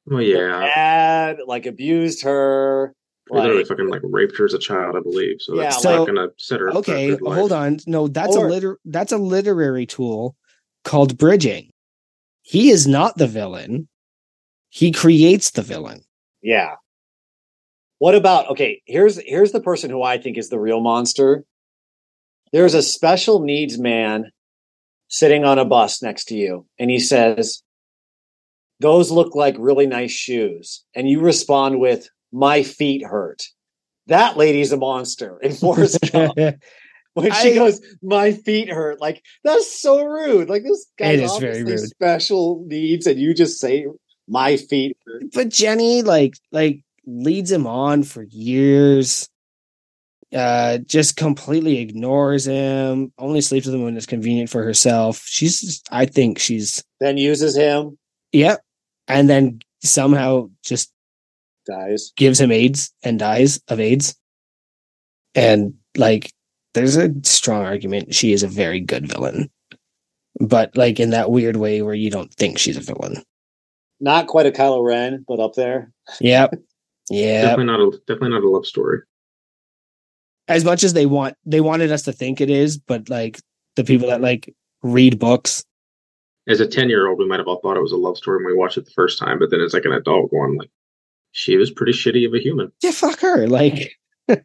Well, 0.05 0.21
yeah, 0.21 0.59
Dad 0.75 1.37
like 1.47 1.65
abused 1.65 2.23
her. 2.23 2.93
He 3.29 3.35
literally 3.35 3.57
Like, 3.59 3.67
fucking 3.67 3.87
like 3.89 4.01
raped 4.03 4.37
her 4.37 4.45
as 4.45 4.53
a 4.53 4.59
child, 4.59 4.95
I 4.95 4.99
believe. 4.99 5.41
So 5.41 5.55
Yeah, 5.55 5.63
that's 5.63 5.83
like- 5.83 5.95
not 5.97 6.05
gonna 6.07 6.27
set 6.37 6.59
her. 6.59 6.69
up 6.69 6.85
for 6.85 6.91
a 6.91 6.95
Okay, 6.95 7.07
good 7.15 7.21
hold 7.33 7.51
on. 7.51 7.79
No, 7.87 8.07
that's 8.07 8.35
Or- 8.35 8.47
a 8.47 8.49
liter 8.49 8.79
that's 8.85 9.11
a 9.11 9.17
literary 9.17 9.85
tool 9.85 10.35
called 10.83 11.17
bridging. 11.17 11.71
He 12.43 12.69
is 12.69 12.85
not 12.87 13.17
the 13.17 13.27
villain. 13.27 13.87
He 14.69 14.91
creates 14.91 15.51
the 15.51 15.61
villain. 15.63 16.03
yeah. 16.41 16.75
What 17.99 18.13
about 18.13 18.49
okay? 18.51 18.81
Here's 18.85 19.17
here's 19.25 19.53
the 19.53 19.61
person 19.61 19.89
who 19.89 20.03
I 20.03 20.17
think 20.17 20.37
is 20.37 20.49
the 20.49 20.59
real 20.59 20.81
monster. 20.81 21.45
There's 22.51 22.73
a 22.73 22.81
special 22.83 23.39
needs 23.39 23.77
man 23.79 24.31
sitting 25.07 25.45
on 25.45 25.57
a 25.59 25.65
bus 25.65 26.01
next 26.03 26.25
to 26.25 26.35
you, 26.35 26.67
and 26.77 26.91
he 26.91 26.99
says, 26.99 27.63
"Those 28.81 29.11
look 29.11 29.33
like 29.33 29.55
really 29.57 29.87
nice 29.87 30.11
shoes," 30.11 30.83
and 30.93 31.09
you 31.09 31.21
respond 31.21 31.79
with, 31.79 32.09
"My 32.31 32.63
feet 32.63 33.03
hurt." 33.05 33.43
That 34.07 34.37
lady's 34.37 34.71
a 34.71 34.77
monster 34.77 35.39
in 35.41 35.51
Forrest 35.55 35.99
Gump. 36.11 36.35
when 37.13 37.31
she 37.33 37.51
I- 37.51 37.55
goes, 37.55 37.81
"My 38.03 38.31
feet 38.33 38.69
hurt," 38.69 38.99
like 39.01 39.23
that's 39.43 39.79
so 39.81 40.03
rude. 40.05 40.49
Like 40.49 40.63
this 40.63 40.85
guy 40.97 41.11
It 41.11 41.19
is 41.21 41.37
very 41.37 41.63
rude. 41.63 41.79
special 41.79 42.63
needs, 42.67 43.07
and 43.07 43.19
you 43.19 43.33
just 43.33 43.59
say, 43.59 43.85
"My 44.27 44.57
feet 44.57 44.97
hurt." 45.05 45.23
but 45.33 45.49
Jenny 45.49 46.01
like 46.03 46.35
like 46.51 46.81
leads 47.05 47.51
him 47.51 47.65
on 47.67 48.03
for 48.03 48.23
years. 48.23 49.29
Uh, 50.33 50.79
just 50.79 51.15
completely 51.15 51.77
ignores 51.77 52.45
him. 52.45 53.13
Only 53.17 53.39
sleeps 53.39 53.67
with 53.67 53.75
him 53.75 53.83
when 53.83 53.95
it's 53.95 54.05
convenient 54.07 54.49
for 54.49 54.63
herself. 54.63 55.23
She's, 55.25 55.81
I 55.91 56.05
think 56.07 56.39
she's, 56.39 56.83
Then 56.99 57.15
uses 57.17 57.55
him, 57.55 57.97
yep. 58.33 58.61
And 59.07 59.29
then 59.29 59.59
somehow 59.81 60.49
just 60.63 60.91
dies. 61.65 62.11
gives 62.15 62.39
him 62.39 62.51
AIDS 62.51 62.93
and 63.03 63.19
dies 63.19 63.59
of 63.67 63.79
AIDS. 63.79 64.15
And 65.33 65.73
like 65.97 66.31
there's 66.73 66.95
a 66.95 67.11
strong 67.23 67.63
argument 67.63 68.13
she 68.13 68.33
is 68.33 68.43
a 68.43 68.47
very 68.47 68.79
good 68.79 69.07
villain. 69.07 69.49
But 70.39 70.75
like 70.75 70.99
in 70.99 71.11
that 71.11 71.31
weird 71.31 71.57
way 71.57 71.81
where 71.81 71.93
you 71.93 72.11
don't 72.11 72.33
think 72.33 72.57
she's 72.57 72.77
a 72.77 72.81
villain. 72.81 73.23
Not 73.99 74.27
quite 74.27 74.45
a 74.45 74.51
Kylo 74.51 74.85
Ren, 74.85 75.23
but 75.27 75.39
up 75.39 75.53
there. 75.53 75.91
Yep. 76.19 76.53
Yeah. 77.11 77.43
Definitely 77.43 77.65
not 77.65 77.79
a 77.81 77.91
definitely 78.07 78.29
not 78.29 78.43
a 78.43 78.49
love 78.49 78.65
story. 78.65 79.01
As 80.47 80.65
much 80.65 80.83
as 80.83 80.93
they 80.93 81.05
want 81.05 81.35
they 81.45 81.61
wanted 81.61 81.91
us 81.91 82.01
to 82.03 82.11
think 82.11 82.41
it 82.41 82.49
is, 82.49 82.79
but 82.79 83.11
like 83.11 83.39
the 83.75 83.83
people 83.83 84.07
that 84.07 84.21
like 84.21 84.51
read 84.81 85.19
books. 85.19 85.63
As 86.47 86.61
a 86.61 86.67
ten 86.67 86.89
year 86.89 87.07
old, 87.07 87.19
we 87.19 87.27
might 87.27 87.37
have 87.37 87.47
all 87.47 87.59
thought 87.59 87.77
it 87.77 87.83
was 87.83 87.91
a 87.91 87.95
love 87.95 88.17
story 88.17 88.37
when 88.37 88.47
we 88.47 88.57
watched 88.57 88.77
it 88.77 88.85
the 88.85 88.91
first 88.95 89.19
time, 89.19 89.37
but 89.37 89.51
then 89.51 89.61
as 89.61 89.73
like 89.73 89.85
an 89.85 89.91
adult 89.91 90.31
going 90.31 90.57
like 90.57 90.71
she 91.35 91.57
was 91.57 91.69
pretty 91.69 91.91
shitty 91.91 92.25
of 92.25 92.33
a 92.33 92.39
human. 92.39 92.71
Yeah, 92.81 92.91
fuck 92.91 93.19
her. 93.19 93.45
Like 93.47 93.91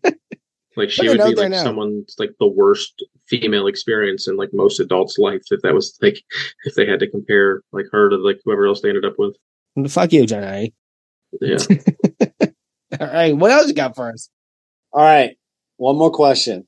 Like 0.76 0.90
she 0.90 1.08
would 1.08 1.18
be 1.18 1.34
like 1.34 1.50
now. 1.50 1.62
someone's 1.62 2.16
like 2.18 2.30
the 2.40 2.48
worst 2.48 3.04
female 3.28 3.68
experience 3.68 4.26
in 4.26 4.36
like 4.36 4.50
most 4.52 4.80
adults' 4.80 5.18
life 5.18 5.42
if 5.50 5.60
that 5.62 5.72
was 5.72 5.96
like 6.02 6.22
if 6.64 6.74
they 6.74 6.86
had 6.86 7.00
to 7.00 7.10
compare 7.10 7.62
like 7.72 7.86
her 7.92 8.10
to 8.10 8.16
like 8.16 8.40
whoever 8.44 8.66
else 8.66 8.80
they 8.80 8.88
ended 8.88 9.04
up 9.04 9.14
with. 9.18 9.36
fuck 9.90 10.12
you, 10.12 10.26
Jenny. 10.26 10.74
Yeah. 11.40 11.58
All 13.00 13.06
right. 13.06 13.36
What 13.36 13.52
else 13.52 13.68
you 13.68 13.74
got 13.74 13.94
for 13.94 14.10
us? 14.12 14.28
All 14.92 15.02
right. 15.02 15.36
One 15.76 15.96
more 15.96 16.10
question. 16.10 16.66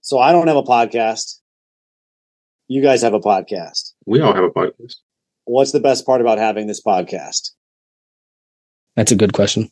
So 0.00 0.18
I 0.18 0.30
don't 0.30 0.46
have 0.46 0.56
a 0.56 0.62
podcast. 0.62 1.40
You 2.68 2.82
guys 2.82 3.02
have 3.02 3.14
a 3.14 3.20
podcast. 3.20 3.94
we 4.06 4.20
all 4.20 4.34
have 4.34 4.44
a 4.44 4.50
podcast. 4.50 4.96
What's 5.44 5.72
the 5.72 5.80
best 5.80 6.06
part 6.06 6.20
about 6.20 6.38
having 6.38 6.66
this 6.66 6.82
podcast? 6.82 7.50
That's 8.98 9.12
a 9.12 9.16
good 9.16 9.32
question. 9.32 9.70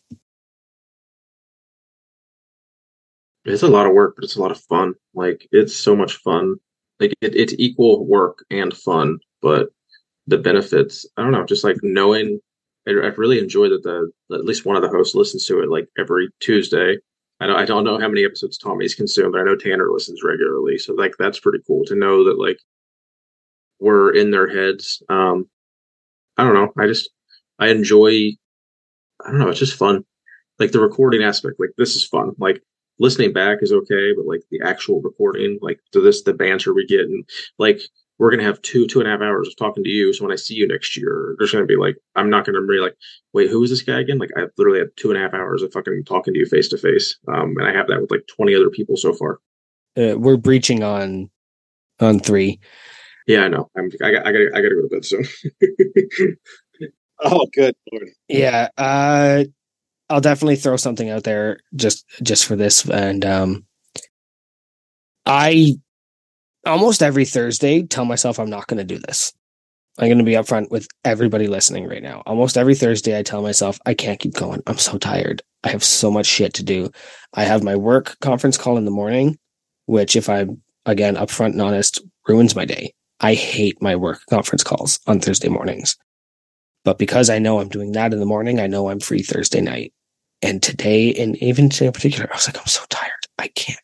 It's 3.45 3.65
a 3.65 3.67
lot 3.67 3.87
of 3.87 3.93
work, 3.93 4.15
but 4.15 4.23
it's 4.23 4.37
a 4.37 4.41
lot 4.41 4.53
of 4.53 4.61
fun. 4.61 4.95
Like 5.15 5.49
it's 5.51 5.75
so 5.75 5.97
much 5.97 6.19
fun. 6.19 6.55
Like 7.01 7.13
it, 7.21 7.35
it's 7.35 7.53
equal 7.59 8.07
work 8.07 8.45
and 8.53 8.73
fun, 8.73 9.19
but 9.43 9.71
the 10.29 10.39
benefits, 10.39 11.07
I 11.17 11.23
don't 11.23 11.33
know, 11.33 11.45
just 11.45 11.65
like 11.65 11.79
knowing 11.83 12.39
I, 12.87 12.93
I 12.93 13.09
really 13.17 13.41
enjoy 13.41 13.69
that 13.71 13.83
the 13.83 14.13
at 14.33 14.45
least 14.45 14.65
one 14.65 14.77
of 14.77 14.83
the 14.83 14.97
hosts 14.97 15.17
listens 15.17 15.45
to 15.47 15.61
it 15.61 15.71
like 15.71 15.89
every 15.99 16.29
Tuesday. 16.39 16.97
I 17.41 17.49
don't, 17.49 17.57
I 17.57 17.65
don't 17.65 17.83
know 17.83 17.99
how 17.99 18.07
many 18.07 18.25
episodes 18.25 18.59
Tommy's 18.59 18.95
consumed, 18.95 19.33
but 19.33 19.41
I 19.41 19.45
know 19.45 19.57
Tanner 19.57 19.91
listens 19.91 20.23
regularly. 20.23 20.79
So 20.79 20.95
like 20.95 21.17
that's 21.19 21.41
pretty 21.41 21.65
cool 21.67 21.85
to 21.87 21.97
know 21.97 22.23
that 22.27 22.39
like 22.39 22.61
we're 23.81 24.15
in 24.15 24.31
their 24.31 24.47
heads. 24.47 25.03
Um 25.09 25.51
I 26.37 26.45
don't 26.45 26.55
know. 26.55 26.73
I 26.79 26.87
just 26.87 27.11
I 27.59 27.71
enjoy 27.71 28.37
I 29.27 29.31
don't 29.31 29.41
know, 29.41 29.49
it's 29.49 29.59
just 29.59 29.79
fun. 29.79 30.05
Like 30.59 30.73
the 30.73 30.81
recording 30.81 31.23
aspect, 31.23 31.57
like 31.59 31.71
this 31.77 31.97
is 31.97 32.07
fun. 32.07 32.33
Like 32.39 32.63
listening 32.99 33.33
back 33.33 33.59
is 33.61 33.73
okay, 33.73 34.13
but 34.15 34.27
like 34.27 34.43
the 34.51 34.61
actual 34.65 35.03
recording, 35.03 35.59
like 35.61 35.81
to 35.93 36.01
this 36.01 36.23
the 36.23 36.33
banter 36.33 36.73
we 36.73 36.87
get 36.87 37.01
and 37.01 37.29
like 37.59 37.81
we're 38.19 38.31
gonna 38.31 38.45
have 38.45 38.63
two 38.63 38.87
two 38.87 39.01
and 39.01 39.09
a 39.09 39.11
half 39.11 39.21
hours 39.21 39.49
of 39.49 39.57
talking 39.57 39.85
to 39.85 39.91
you. 39.91 40.13
So 40.13 40.25
when 40.25 40.33
I 40.33 40.37
see 40.37 40.55
you 40.55 40.67
next 40.67 40.97
year, 40.97 41.35
there's 41.39 41.53
gonna 41.53 41.67
be 41.67 41.77
like 41.77 41.97
I'm 42.15 42.31
not 42.31 42.47
gonna 42.47 42.63
be 42.63 42.79
like, 42.79 42.97
wait, 43.33 43.51
who 43.51 43.63
is 43.63 43.71
this 43.71 43.83
guy 43.83 44.01
again? 44.01 44.19
Like 44.19 44.31
I 44.37 44.45
literally 44.57 44.79
had 44.79 44.97
two 44.97 45.11
and 45.11 45.19
a 45.19 45.21
half 45.21 45.35
hours 45.35 45.63
of 45.63 45.73
fucking 45.73 46.05
talking 46.05 46.33
to 46.33 46.41
you 46.41 46.47
face 46.47 46.69
to 46.69 46.79
face. 46.79 47.19
Um 47.29 47.55
and 47.59 47.67
I 47.67 47.73
have 47.73 47.89
that 47.89 48.01
with 48.01 48.11
like 48.11 48.27
20 48.35 48.55
other 48.55 48.71
people 48.71 48.97
so 48.97 49.13
far. 49.13 49.41
Uh, 49.97 50.15
we're 50.17 50.37
breaching 50.37 50.83
on 50.83 51.31
on 52.01 52.21
three. 52.21 52.61
Yeah, 53.27 53.41
I 53.41 53.49
know. 53.49 53.69
I'm 53.77 53.91
I 54.03 54.13
got 54.13 54.27
I 54.27 54.33
gotta 54.33 54.51
I 54.55 54.61
gotta 54.61 54.75
go 54.77 54.83
to 54.83 54.89
bed 54.89 55.05
soon. 55.05 56.37
Oh, 57.25 57.47
good 57.55 57.75
lord. 57.93 58.09
Yeah. 58.29 58.69
Uh 58.79 59.45
I'll 60.11 60.21
definitely 60.21 60.57
throw 60.57 60.77
something 60.77 61.11
out 61.11 61.25
there 61.25 61.59
just 61.77 62.07
just 62.23 62.47
for 62.47 62.57
this. 62.57 62.89
And 62.89 63.25
um 63.25 63.67
I 65.27 65.77
almost 66.67 67.03
every 67.03 67.25
Thursday 67.27 67.83
tell 67.85 68.05
myself 68.07 68.39
I'm 68.41 68.51
not 68.51 68.67
gonna 68.69 68.85
do 68.85 68.99
this. 68.99 69.33
I'm 69.99 70.09
gonna 70.11 70.25
be 70.25 70.33
upfront 70.35 70.71
with 70.71 70.89
everybody 71.05 71.49
listening 71.49 71.89
right 71.89 72.03
now. 72.03 72.23
Almost 72.27 72.59
every 72.59 72.75
Thursday 72.77 73.19
I 73.19 73.23
tell 73.23 73.43
myself 73.43 73.79
I 73.87 73.95
can't 73.95 74.21
keep 74.21 74.35
going. 74.35 74.63
I'm 74.67 74.79
so 74.79 74.99
tired. 74.99 75.43
I 75.65 75.71
have 75.71 75.85
so 75.85 76.11
much 76.11 76.27
shit 76.27 76.55
to 76.55 76.65
do. 76.65 76.91
I 77.35 77.45
have 77.45 77.65
my 77.65 77.77
work 77.77 78.17
conference 78.21 78.59
call 78.59 78.79
in 78.79 78.85
the 78.87 78.93
morning, 78.93 79.39
which 79.87 80.17
if 80.17 80.29
I'm 80.29 80.63
again 80.87 81.17
upfront 81.17 81.53
and 81.53 81.63
honest, 81.63 82.03
ruins 82.29 82.57
my 82.57 82.67
day. 82.67 82.95
I 83.21 83.35
hate 83.35 83.83
my 83.83 83.97
work 83.97 84.21
conference 84.31 84.65
calls 84.65 85.01
on 85.07 85.21
Thursday 85.21 85.49
mornings. 85.49 85.97
But 86.87 86.99
because 86.99 87.31
I 87.31 87.41
know 87.41 87.59
I'm 87.59 87.69
doing 87.69 87.91
that 87.93 88.13
in 88.13 88.21
the 88.21 88.27
morning, 88.27 88.61
I 88.61 88.69
know 88.69 88.89
I'm 88.89 89.01
free 89.01 89.21
Thursday 89.21 89.61
night. 89.61 89.93
And 90.41 90.63
today, 90.63 91.13
and 91.15 91.37
even 91.43 91.69
today 91.69 91.87
in 91.87 91.93
particular, 91.93 92.29
I 92.31 92.37
was 92.37 92.47
like, 92.47 92.59
I'm 92.59 92.67
so 92.67 92.85
tired. 92.89 93.11
I 93.39 93.49
can't. 93.49 93.81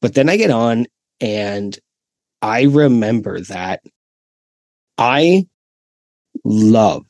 But 0.00 0.14
then 0.14 0.30
I 0.30 0.38
get 0.38 0.50
on 0.50 0.86
and 1.20 1.78
I 2.40 2.62
remember 2.62 3.42
that 3.42 3.82
I 4.96 5.46
love, 6.42 7.04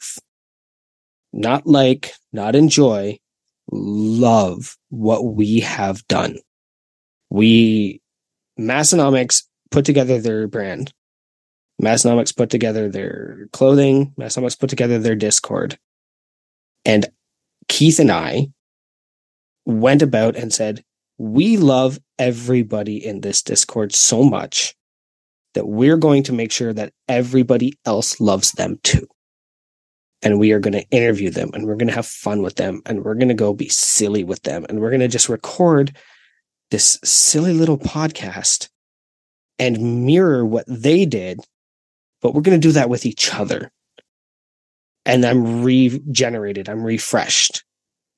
not 1.33 1.69
like, 1.69 2.15
not 2.33 2.57
enjoy, 2.57 3.21
love 3.71 4.77
what 4.89 5.25
we 5.25 5.61
have 5.61 6.05
done. 6.09 6.39
We, 7.31 8.01
Massenomics 8.59 9.45
put 9.71 9.85
together 9.85 10.21
their 10.21 10.49
brand. 10.49 10.93
Massenomics 11.81 12.37
put 12.37 12.51
together 12.51 12.89
their 12.89 13.49
clothing. 13.53 14.13
Massenomics 14.19 14.59
put 14.59 14.71
together 14.71 14.99
their 14.99 15.15
Discord. 15.15 15.79
And 16.85 17.07
Keith 17.69 17.99
and 17.99 18.11
I 18.11 18.49
went 19.65 20.03
about 20.03 20.37
and 20.37 20.53
said, 20.53 20.83
We 21.19 21.57
love 21.57 21.99
everybody 22.19 23.05
in 23.05 23.21
this 23.21 23.43
Discord 23.43 23.95
so 23.95 24.25
much 24.25 24.75
that 25.55 25.69
we're 25.69 25.97
going 25.97 26.23
to 26.25 26.33
make 26.33 26.53
sure 26.53 26.73
that 26.73 26.93
everybody 27.09 27.79
else 27.85 28.21
loves 28.21 28.53
them 28.53 28.79
too. 28.83 29.07
And 30.23 30.41
we 30.41 30.51
are 30.51 30.59
going 30.59 30.73
to 30.73 30.89
interview 30.91 31.31
them 31.31 31.51
and 31.55 31.65
we're 31.65 31.77
going 31.77 31.89
to 31.89 31.95
have 31.95 32.07
fun 32.07 32.43
with 32.43 32.57
them 32.57 32.83
and 32.87 33.05
we're 33.05 33.15
going 33.15 33.29
to 33.29 33.35
go 33.35 33.53
be 33.53 33.69
silly 33.69 34.25
with 34.25 34.43
them 34.43 34.67
and 34.69 34.81
we're 34.81 34.91
going 34.91 35.01
to 35.01 35.09
just 35.09 35.29
record 35.29 35.97
this 36.71 36.99
silly 37.05 37.53
little 37.53 37.79
podcast 37.79 38.69
and 39.61 40.05
mirror 40.05 40.45
what 40.45 40.65
they 40.69 41.07
did 41.07 41.41
but 42.21 42.35
we're 42.35 42.43
going 42.43 42.61
to 42.61 42.69
do 42.69 42.73
that 42.73 42.91
with 42.91 43.07
each 43.07 43.35
other. 43.35 43.71
And 45.05 45.25
I'm 45.25 45.63
regenerated, 45.65 46.69
I'm 46.69 46.85
refreshed. 46.85 47.65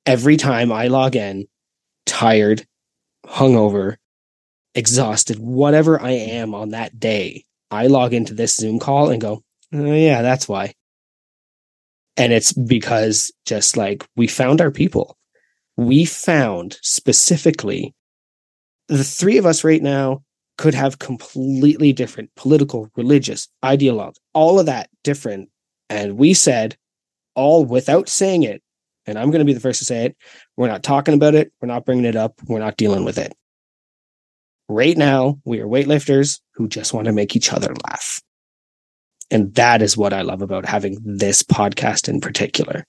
Every 0.07 0.37
time 0.37 0.73
I 0.73 0.89
log 0.89 1.15
in, 1.15 1.47
tired, 2.07 2.67
hungover, 3.27 3.97
exhausted, 4.75 5.39
whatever 5.39 6.01
I 6.01 6.11
am 6.11 6.55
on 6.55 6.71
that 6.71 6.99
day, 6.99 7.45
I 7.71 7.87
log 7.87 8.13
into 8.13 8.35
this 8.35 8.57
Zoom 8.57 8.79
call 8.79 9.11
and 9.11 9.21
go, 9.21 9.43
oh, 9.73 9.95
yeah, 9.95 10.23
that's 10.23 10.49
why. 10.49 10.75
And 12.17 12.33
it's 12.33 12.53
because 12.53 13.31
just 13.47 13.77
like 13.77 14.07
we 14.17 14.27
found 14.27 14.61
our 14.61 14.71
people. 14.71 15.17
We 15.77 16.05
found 16.05 16.79
specifically 16.83 17.95
the 18.89 19.05
three 19.05 19.39
of 19.39 19.47
us 19.47 19.63
right 19.63 19.83
now 19.83 20.23
could 20.61 20.75
have 20.75 20.99
completely 20.99 21.91
different 21.91 22.29
political, 22.37 22.91
religious, 22.95 23.49
ideologue, 23.65 24.15
all 24.35 24.61
of 24.61 24.67
that 24.67 24.91
different. 25.03 25.49
And 25.89 26.19
we 26.19 26.35
said, 26.35 26.77
all 27.35 27.65
without 27.65 28.11
saying 28.11 28.43
it, 28.43 28.63
and 29.07 29.19
I'm 29.19 29.31
going 29.31 29.39
to 29.39 29.47
be 29.47 29.55
the 29.55 29.61
first 29.61 29.79
to 29.79 29.87
say 29.87 30.05
it, 30.05 30.17
we're 30.59 30.69
not 30.69 30.83
talking 30.83 31.15
about 31.15 31.35
it. 31.35 31.51
We're 31.63 31.69
not 31.69 31.87
bringing 31.87 32.05
it 32.05 32.15
up. 32.15 32.35
We're 32.47 32.59
not 32.59 32.77
dealing 32.77 33.07
with 33.07 33.17
it. 33.17 33.35
Right 34.69 34.99
now, 34.99 35.41
we 35.47 35.61
are 35.61 35.67
weightlifters 35.67 36.41
who 36.57 36.69
just 36.69 36.93
want 36.93 37.07
to 37.07 37.13
make 37.13 37.35
each 37.35 37.55
other 37.55 37.73
laugh. 37.89 38.21
And 39.31 39.55
that 39.55 39.81
is 39.81 39.97
what 39.97 40.13
I 40.13 40.21
love 40.21 40.43
about 40.43 40.67
having 40.67 40.99
this 41.03 41.43
podcast 41.43 42.07
in 42.07 42.21
particular 42.21 42.85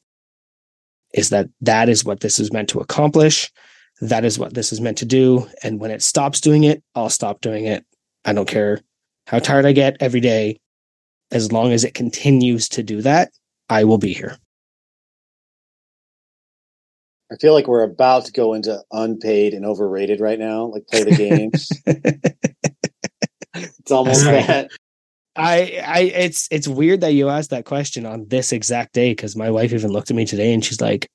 is 1.14 1.30
that 1.30 1.48
that 1.61 1.88
is 1.88 2.03
what 2.03 2.19
this 2.19 2.38
is 2.38 2.51
meant 2.51 2.67
to 2.69 2.82
accomplish 2.82 3.50
that 4.02 4.26
is 4.26 4.40
what 4.40 4.54
this 4.54 4.74
is 4.74 4.82
meant 4.82 4.98
to 4.98 5.06
do. 5.06 5.48
And 5.64 5.80
when 5.80 5.92
it 5.92 6.02
stops 6.02 6.42
doing 6.42 6.64
it, 6.64 6.84
I'll 6.96 7.10
stop 7.10 7.40
doing 7.42 7.66
it. 7.66 7.86
I 8.26 8.34
don't 8.34 8.48
care 8.48 8.82
how 9.28 9.40
tired 9.40 9.66
I 9.66 9.72
get 9.72 9.98
every 10.00 10.20
day. 10.20 10.60
As 11.32 11.52
long 11.52 11.72
as 11.72 11.86
it 11.86 11.94
continues 11.94 12.68
to 12.70 12.84
do 12.84 13.02
that, 13.04 13.32
I 13.70 13.86
will 13.86 14.00
be 14.00 14.12
here. 14.12 14.38
I 17.32 17.38
feel 17.38 17.54
like 17.54 17.68
we're 17.68 17.84
about 17.84 18.26
to 18.26 18.34
go 18.34 18.54
into 18.54 18.82
unpaid 18.92 19.54
and 19.54 19.66
overrated 19.66 20.20
right 20.20 20.38
now. 20.38 20.66
Like 20.66 20.88
play 20.88 21.04
the 21.04 21.16
games. 21.16 21.70
it's 23.56 23.92
almost 23.92 24.26
that. 24.26 24.70
I, 25.38 25.82
I, 25.86 26.00
it's, 26.14 26.50
it's 26.52 26.68
weird 26.68 27.02
that 27.02 27.14
you 27.14 27.30
asked 27.30 27.52
that 27.52 27.64
question 27.64 28.06
on 28.06 28.28
this 28.28 28.52
exact 28.52 28.92
day 28.94 29.12
because 29.12 29.38
my 29.38 29.50
wife 29.50 29.72
even 29.72 29.94
looked 29.94 30.12
at 30.12 30.18
me 30.18 30.26
today 30.26 30.54
and 30.54 30.66
she's 30.66 30.82
like, 30.82 31.08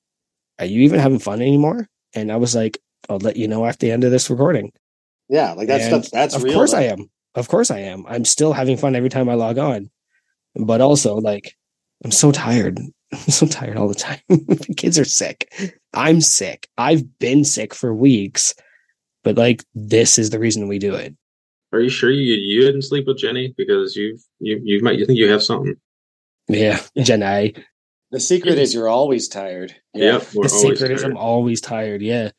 "Are 0.57 0.65
you 0.65 0.81
even 0.81 0.99
having 0.99 1.19
fun 1.19 1.39
anymore?" 1.39 1.87
And 2.13 2.31
I 2.31 2.37
was 2.37 2.55
like, 2.55 2.77
"I'll 3.09 3.17
let 3.19 3.37
you 3.37 3.47
know 3.47 3.65
at 3.65 3.79
the 3.79 3.91
end 3.91 4.03
of 4.03 4.11
this 4.11 4.29
recording." 4.29 4.71
Yeah, 5.29 5.53
like 5.53 5.67
that's 5.67 5.85
And 5.85 6.05
stuff. 6.05 6.11
That's 6.11 6.35
of 6.35 6.43
real. 6.43 6.53
course 6.53 6.71
though. 6.71 6.77
I 6.77 6.83
am. 6.83 7.09
Of 7.35 7.47
course 7.49 7.69
I 7.71 7.79
am. 7.79 8.05
I'm 8.07 8.25
still 8.25 8.53
having 8.53 8.77
fun 8.77 8.95
every 8.95 9.09
time 9.09 9.29
I 9.29 9.33
log 9.35 9.57
on. 9.57 9.89
But 10.55 10.81
also 10.81 11.15
like 11.15 11.55
I'm 12.03 12.11
so 12.11 12.31
tired. 12.31 12.79
I'm 13.13 13.19
so 13.19 13.45
tired 13.47 13.77
all 13.77 13.87
the 13.87 13.95
time. 13.95 14.19
the 14.29 14.73
kids 14.75 14.97
are 14.99 15.05
sick. 15.05 15.47
I'm 15.93 16.21
sick. 16.21 16.67
I've 16.77 17.19
been 17.19 17.43
sick 17.43 17.73
for 17.73 17.93
weeks. 17.93 18.53
but 19.23 19.35
like 19.37 19.63
this 19.75 20.17
is 20.17 20.29
the 20.29 20.39
reason 20.39 20.67
we 20.67 20.79
do 20.79 20.95
it. 20.95 21.15
Are 21.73 21.81
you 21.81 21.89
sure 21.89 22.09
you 22.11 22.33
you 22.35 22.61
didn't 22.61 22.83
sleep 22.83 23.05
with 23.07 23.17
Jenny 23.17 23.53
because 23.57 23.95
you've 23.95 24.21
you 24.39 24.59
you 24.63 24.81
might 24.81 24.97
you 24.97 25.05
think 25.05 25.19
you 25.19 25.29
have 25.29 25.43
something? 25.43 25.75
Yeah, 26.47 26.79
Jenny. 26.97 27.55
The 28.11 28.19
secret 28.19 28.57
is 28.57 28.73
you're 28.73 28.87
always 28.87 29.27
tired. 29.27 29.75
Yeah, 29.93 30.23
we're 30.33 30.47
The 30.47 30.53
always 30.53 30.79
secret 30.79 30.91
is 30.91 31.01
tired. 31.01 31.11
I'm 31.11 31.17
always 31.17 31.61
tired. 31.61 32.01
Yeah. 32.01 32.31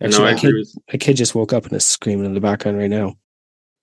No, 0.00 0.06
Actually, 0.08 0.28
I 0.28 0.32
my, 0.32 0.38
kid, 0.40 0.48
agree 0.48 0.60
with 0.60 0.74
my 0.92 0.98
kid 0.98 1.16
just 1.16 1.34
woke 1.34 1.52
up 1.52 1.64
and 1.64 1.72
is 1.74 1.86
screaming 1.86 2.24
in 2.26 2.34
the 2.34 2.40
background 2.40 2.78
right 2.78 2.90
now. 2.90 3.14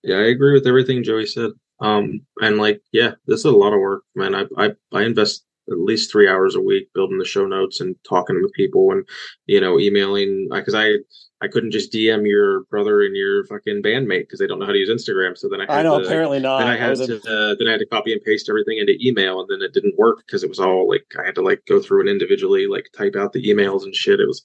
yeah, 0.02 0.16
I 0.16 0.24
agree 0.26 0.52
with 0.52 0.66
everything 0.66 1.02
Joey 1.02 1.26
said. 1.26 1.50
Um, 1.80 2.20
and 2.40 2.58
like, 2.58 2.80
yeah, 2.92 3.12
this 3.26 3.40
is 3.40 3.44
a 3.46 3.50
lot 3.50 3.72
of 3.72 3.80
work, 3.80 4.04
man. 4.14 4.34
I 4.34 4.44
I 4.56 4.70
I 4.92 5.02
invest 5.02 5.44
at 5.70 5.78
least 5.78 6.10
three 6.10 6.28
hours 6.28 6.54
a 6.54 6.60
week 6.60 6.88
building 6.92 7.18
the 7.18 7.24
show 7.24 7.46
notes 7.46 7.80
and 7.80 7.96
talking 8.08 8.40
with 8.42 8.52
people 8.52 8.90
and 8.92 9.08
you 9.46 9.60
know 9.60 9.78
emailing 9.78 10.48
because 10.50 10.74
I 10.74 10.94
I 11.42 11.48
couldn't 11.48 11.72
just 11.72 11.92
DM 11.92 12.24
your 12.26 12.60
brother 12.70 13.02
and 13.02 13.16
your 13.16 13.44
fucking 13.46 13.82
bandmate 13.82 14.20
because 14.20 14.38
they 14.38 14.46
don't 14.46 14.60
know 14.60 14.66
how 14.66 14.70
to 14.70 14.78
use 14.78 14.88
Instagram. 14.88 15.36
So 15.36 15.48
then 15.48 15.60
I 15.60 15.64
had 15.64 15.80
I 15.80 15.82
know, 15.82 15.98
to, 15.98 16.06
apparently 16.06 16.38
not. 16.38 16.58
then 16.60 16.68
I 16.68 16.74
I 16.74 16.76
had 16.76 17.00
a- 17.00 17.06
to 17.08 17.16
uh, 17.16 17.54
then 17.58 17.66
I 17.66 17.72
had 17.72 17.80
to 17.80 17.86
copy 17.86 18.12
and 18.12 18.22
paste 18.22 18.48
everything 18.48 18.78
into 18.78 18.96
email, 19.04 19.40
and 19.40 19.48
then 19.50 19.60
it 19.60 19.74
didn't 19.74 19.98
work 19.98 20.18
because 20.24 20.44
it 20.44 20.48
was 20.48 20.60
all 20.60 20.88
like 20.88 21.04
I 21.20 21.26
had 21.26 21.34
to 21.34 21.42
like 21.42 21.62
go 21.66 21.80
through 21.82 22.00
and 22.00 22.08
individually 22.08 22.68
like 22.68 22.90
type 22.96 23.16
out 23.16 23.32
the 23.32 23.42
emails 23.44 23.82
and 23.82 23.92
shit. 23.94 24.20
It 24.20 24.26
was 24.28 24.40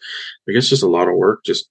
I 0.50 0.54
guess 0.54 0.68
just 0.68 0.82
a 0.84 0.88
lot 0.88 1.08
of 1.08 1.16
work 1.16 1.44
just 1.46 1.70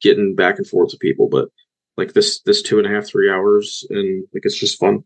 getting 0.00 0.36
back 0.36 0.58
and 0.58 0.66
forth 0.66 0.90
to 0.90 0.96
people, 0.96 1.28
but 1.28 1.48
like 1.96 2.12
this 2.12 2.40
this 2.42 2.62
two 2.62 2.78
and 2.78 2.86
a 2.86 2.90
half 2.90 3.06
three 3.06 3.28
hours 3.30 3.84
and 3.90 4.24
like 4.32 4.44
it's 4.46 4.56
just 4.58 4.78
fun. 4.78 5.02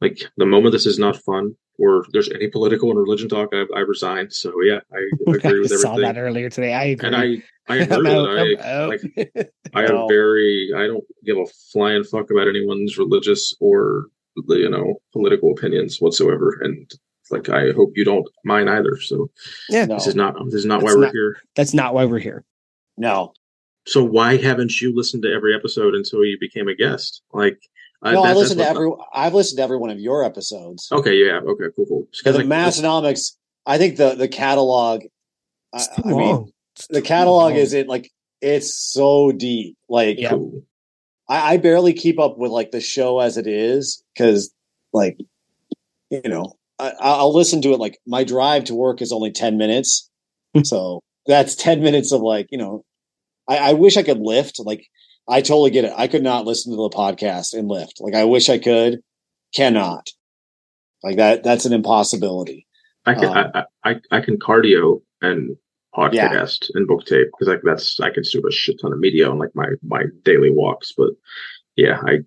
Like 0.00 0.18
the 0.36 0.46
moment 0.46 0.72
this 0.72 0.86
is 0.86 0.98
not 0.98 1.16
fun 1.22 1.54
or 1.78 2.04
there's 2.12 2.30
any 2.30 2.48
political 2.48 2.90
and 2.90 2.98
religion 2.98 3.28
talk, 3.28 3.50
I, 3.52 3.64
I 3.74 3.80
resign. 3.80 4.30
So 4.30 4.52
yeah, 4.62 4.80
I 4.92 4.98
agree 5.32 5.60
with 5.60 5.72
I 5.72 5.76
saw 5.76 5.96
that 5.96 6.16
everything. 6.16 6.18
early 6.42 6.50
today. 6.50 6.74
I 6.74 6.84
agree. 6.84 7.06
And 7.06 7.16
I 7.16 7.42
I 7.68 7.80
I'm 7.82 7.92
agree 7.92 8.16
with 8.16 8.30
I'm 8.30 8.46
it. 8.46 8.60
I 8.60 8.86
like 8.86 9.50
I 9.74 9.86
No. 9.86 10.06
very 10.08 10.70
I 10.76 10.86
don't 10.86 11.04
give 11.24 11.38
a 11.38 11.46
flying 11.72 12.04
fuck 12.04 12.30
about 12.30 12.48
anyone's 12.48 12.98
religious 12.98 13.54
or 13.60 14.06
you 14.48 14.68
know 14.70 14.96
political 15.12 15.50
opinions 15.52 15.98
whatsoever, 16.00 16.58
and 16.60 16.90
like 17.30 17.48
I 17.48 17.72
hope 17.72 17.92
you 17.96 18.04
don't 18.04 18.26
mine 18.44 18.68
either. 18.68 18.98
So 19.00 19.30
yeah, 19.70 19.86
No. 19.86 19.94
this 19.94 20.06
is 20.06 20.14
not 20.14 20.34
this 20.46 20.54
is 20.54 20.66
not 20.66 20.82
why 20.82 20.92
we're 20.94 21.00
not- 21.06 21.12
here. 21.12 21.36
that's 21.54 21.72
not 21.74 21.94
why 21.94 22.04
we're 22.04 22.18
here. 22.18 22.44
No. 22.98 23.32
So 23.86 24.02
why 24.04 24.36
haven't 24.36 24.80
you 24.80 24.94
listened 24.94 25.22
to 25.22 25.32
every 25.32 25.54
episode 25.54 25.94
until 25.94 26.24
you 26.24 26.36
became 26.40 26.68
a 26.68 26.74
guest? 26.74 27.22
Like 27.32 27.58
No, 28.02 28.10
I 28.10 28.14
that- 28.14 28.22
that's 28.22 28.38
listened 28.38 28.58
to 28.60 28.64
what- 28.66 28.70
every 28.76 28.90
I've 29.14 29.34
listened 29.34 29.58
to 29.58 29.62
every 29.62 29.78
one 29.78 29.90
of 29.90 29.98
your 29.98 30.24
episodes. 30.24 30.88
Okay, 30.92 31.14
yeah, 31.14 31.38
okay, 31.40 31.64
cool, 31.74 31.86
cool. 31.86 32.02
Because 32.10 32.22
Because 32.22 32.36
the 32.36 32.42
Massenomics, 32.44 33.32
I 33.64 33.78
think 33.78 33.96
the 33.96 34.14
the 34.14 34.28
catalog 34.28 35.02
I, 35.72 35.78
It's 35.78 35.88
too 35.96 36.02
I 36.04 36.12
mean. 36.12 36.52
It's 36.76 36.86
the 36.88 37.00
too 37.00 37.06
catalog 37.06 37.52
long. 37.52 37.56
is 37.56 37.72
it 37.72 37.88
like 37.88 38.10
it's 38.42 38.72
so 38.74 39.32
deep. 39.32 39.76
Like 39.88 40.18
Yeah. 40.18 40.30
cool. 40.30 40.62
I, 41.28 41.54
I 41.54 41.56
barely 41.56 41.92
keep 41.94 42.20
up 42.20 42.36
with 42.38 42.50
like 42.52 42.70
the 42.70 42.80
show 42.80 43.18
as 43.18 43.36
it 43.36 43.46
is 43.46 44.02
because 44.14 44.52
like 44.92 45.18
you 46.10 46.22
know 46.26 46.54
I, 46.78 46.92
I'll 47.00 47.34
listen 47.34 47.62
to 47.62 47.72
it 47.72 47.80
like 47.80 47.98
my 48.06 48.22
drive 48.24 48.64
to 48.64 48.74
work 48.74 49.00
is 49.02 49.10
only 49.10 49.32
10 49.32 49.56
minutes 49.56 50.08
so 50.62 51.02
that's 51.26 51.54
10 51.56 51.82
minutes 51.82 52.12
of 52.12 52.20
like 52.20 52.46
you 52.50 52.58
know 52.58 52.84
I, 53.48 53.70
I 53.70 53.72
wish 53.72 53.96
i 53.96 54.02
could 54.04 54.20
lift 54.20 54.60
like 54.60 54.86
i 55.28 55.40
totally 55.40 55.70
get 55.70 55.84
it. 55.84 55.92
I 55.96 56.06
could 56.06 56.22
not 56.22 56.46
listen 56.46 56.72
to 56.72 56.76
the 56.76 56.90
podcast 56.90 57.54
and 57.54 57.68
lift 57.68 58.00
like 58.00 58.14
i 58.14 58.24
wish 58.24 58.48
i 58.48 58.58
could. 58.58 59.00
Cannot. 59.54 60.10
Like 61.02 61.16
that 61.16 61.42
that's 61.42 61.64
an 61.64 61.72
impossibility. 61.72 62.66
I 63.04 63.14
can 63.14 63.24
Um, 63.24 63.50
I, 63.54 63.64
I 63.84 63.96
I 64.10 64.20
can 64.20 64.38
cardio 64.38 65.00
and 65.22 65.56
podcast 65.94 66.68
and 66.74 66.86
book 66.86 67.06
tape 67.06 67.28
because 67.28 67.48
like 67.48 67.62
that's 67.62 67.98
I 68.00 68.06
can 68.06 68.14
consume 68.14 68.44
a 68.46 68.52
shit 68.52 68.80
ton 68.80 68.92
of 68.92 68.98
media 68.98 69.30
on 69.30 69.38
like 69.38 69.54
my 69.54 69.68
my 69.82 70.04
daily 70.24 70.50
walks. 70.50 70.92
But 70.96 71.10
yeah, 71.76 72.00
I 72.04 72.18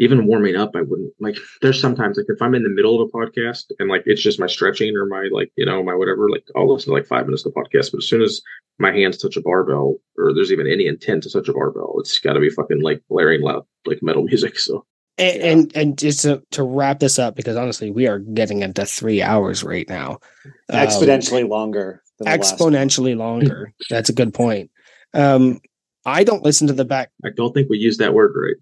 even 0.00 0.26
warming 0.26 0.56
up, 0.56 0.74
I 0.74 0.80
wouldn't 0.80 1.12
like. 1.20 1.36
There's 1.62 1.80
sometimes 1.80 2.16
like 2.16 2.26
if 2.28 2.40
I'm 2.42 2.54
in 2.54 2.62
the 2.64 2.68
middle 2.70 3.00
of 3.00 3.08
a 3.08 3.16
podcast 3.16 3.66
and 3.78 3.88
like 3.88 4.02
it's 4.06 4.22
just 4.22 4.40
my 4.40 4.46
stretching 4.46 4.96
or 4.96 5.06
my 5.06 5.28
like 5.30 5.52
you 5.56 5.66
know 5.66 5.82
my 5.82 5.94
whatever, 5.94 6.28
like 6.28 6.44
I'll 6.56 6.72
listen 6.72 6.90
to 6.90 6.94
like 6.98 7.06
five 7.06 7.26
minutes 7.26 7.44
of 7.46 7.52
the 7.54 7.60
podcast. 7.60 7.92
But 7.92 7.98
as 7.98 8.08
soon 8.08 8.22
as 8.22 8.40
my 8.78 8.92
hands 8.92 9.18
touch 9.18 9.36
a 9.36 9.42
barbell 9.42 9.96
or 10.16 10.32
there's 10.34 10.50
even 10.50 10.66
any 10.66 10.86
intent 10.86 11.22
to 11.24 11.30
touch 11.30 11.48
a 11.48 11.52
barbell, 11.52 11.96
it's 12.00 12.18
got 12.18 12.32
to 12.32 12.40
be 12.40 12.48
fucking 12.50 12.80
like 12.80 13.02
blaring 13.10 13.42
loud 13.42 13.66
like 13.86 14.02
metal 14.02 14.22
music. 14.30 14.58
So 14.58 14.86
And, 15.18 15.36
Yeah. 15.36 15.46
and 15.50 15.76
and 15.76 15.98
just 15.98 16.22
to, 16.22 16.42
to 16.52 16.62
wrap 16.62 16.98
this 16.98 17.18
up 17.18 17.36
because 17.36 17.56
honestly 17.56 17.90
we 17.90 18.08
are 18.08 18.18
getting 18.18 18.62
into 18.62 18.86
three 18.86 19.20
hours 19.20 19.62
right 19.62 19.88
now 19.88 20.18
Um, 20.70 20.86
exponentially 20.86 21.46
longer 21.46 22.02
than 22.18 22.24
the 22.26 22.38
last 22.38 22.58
exponentially 22.58 23.16
longer 23.16 23.72
that's 23.90 24.08
a 24.08 24.14
good 24.14 24.32
point 24.32 24.70
um 25.14 25.60
i 26.06 26.24
don't 26.24 26.42
listen 26.44 26.68
to 26.68 26.72
the 26.72 26.84
back 26.84 27.10
I 27.24 27.30
don't 27.36 27.52
think 27.52 27.68
we 27.68 27.76
use 27.78 27.98
that 27.98 28.14
word 28.14 28.32
right. 28.34 28.56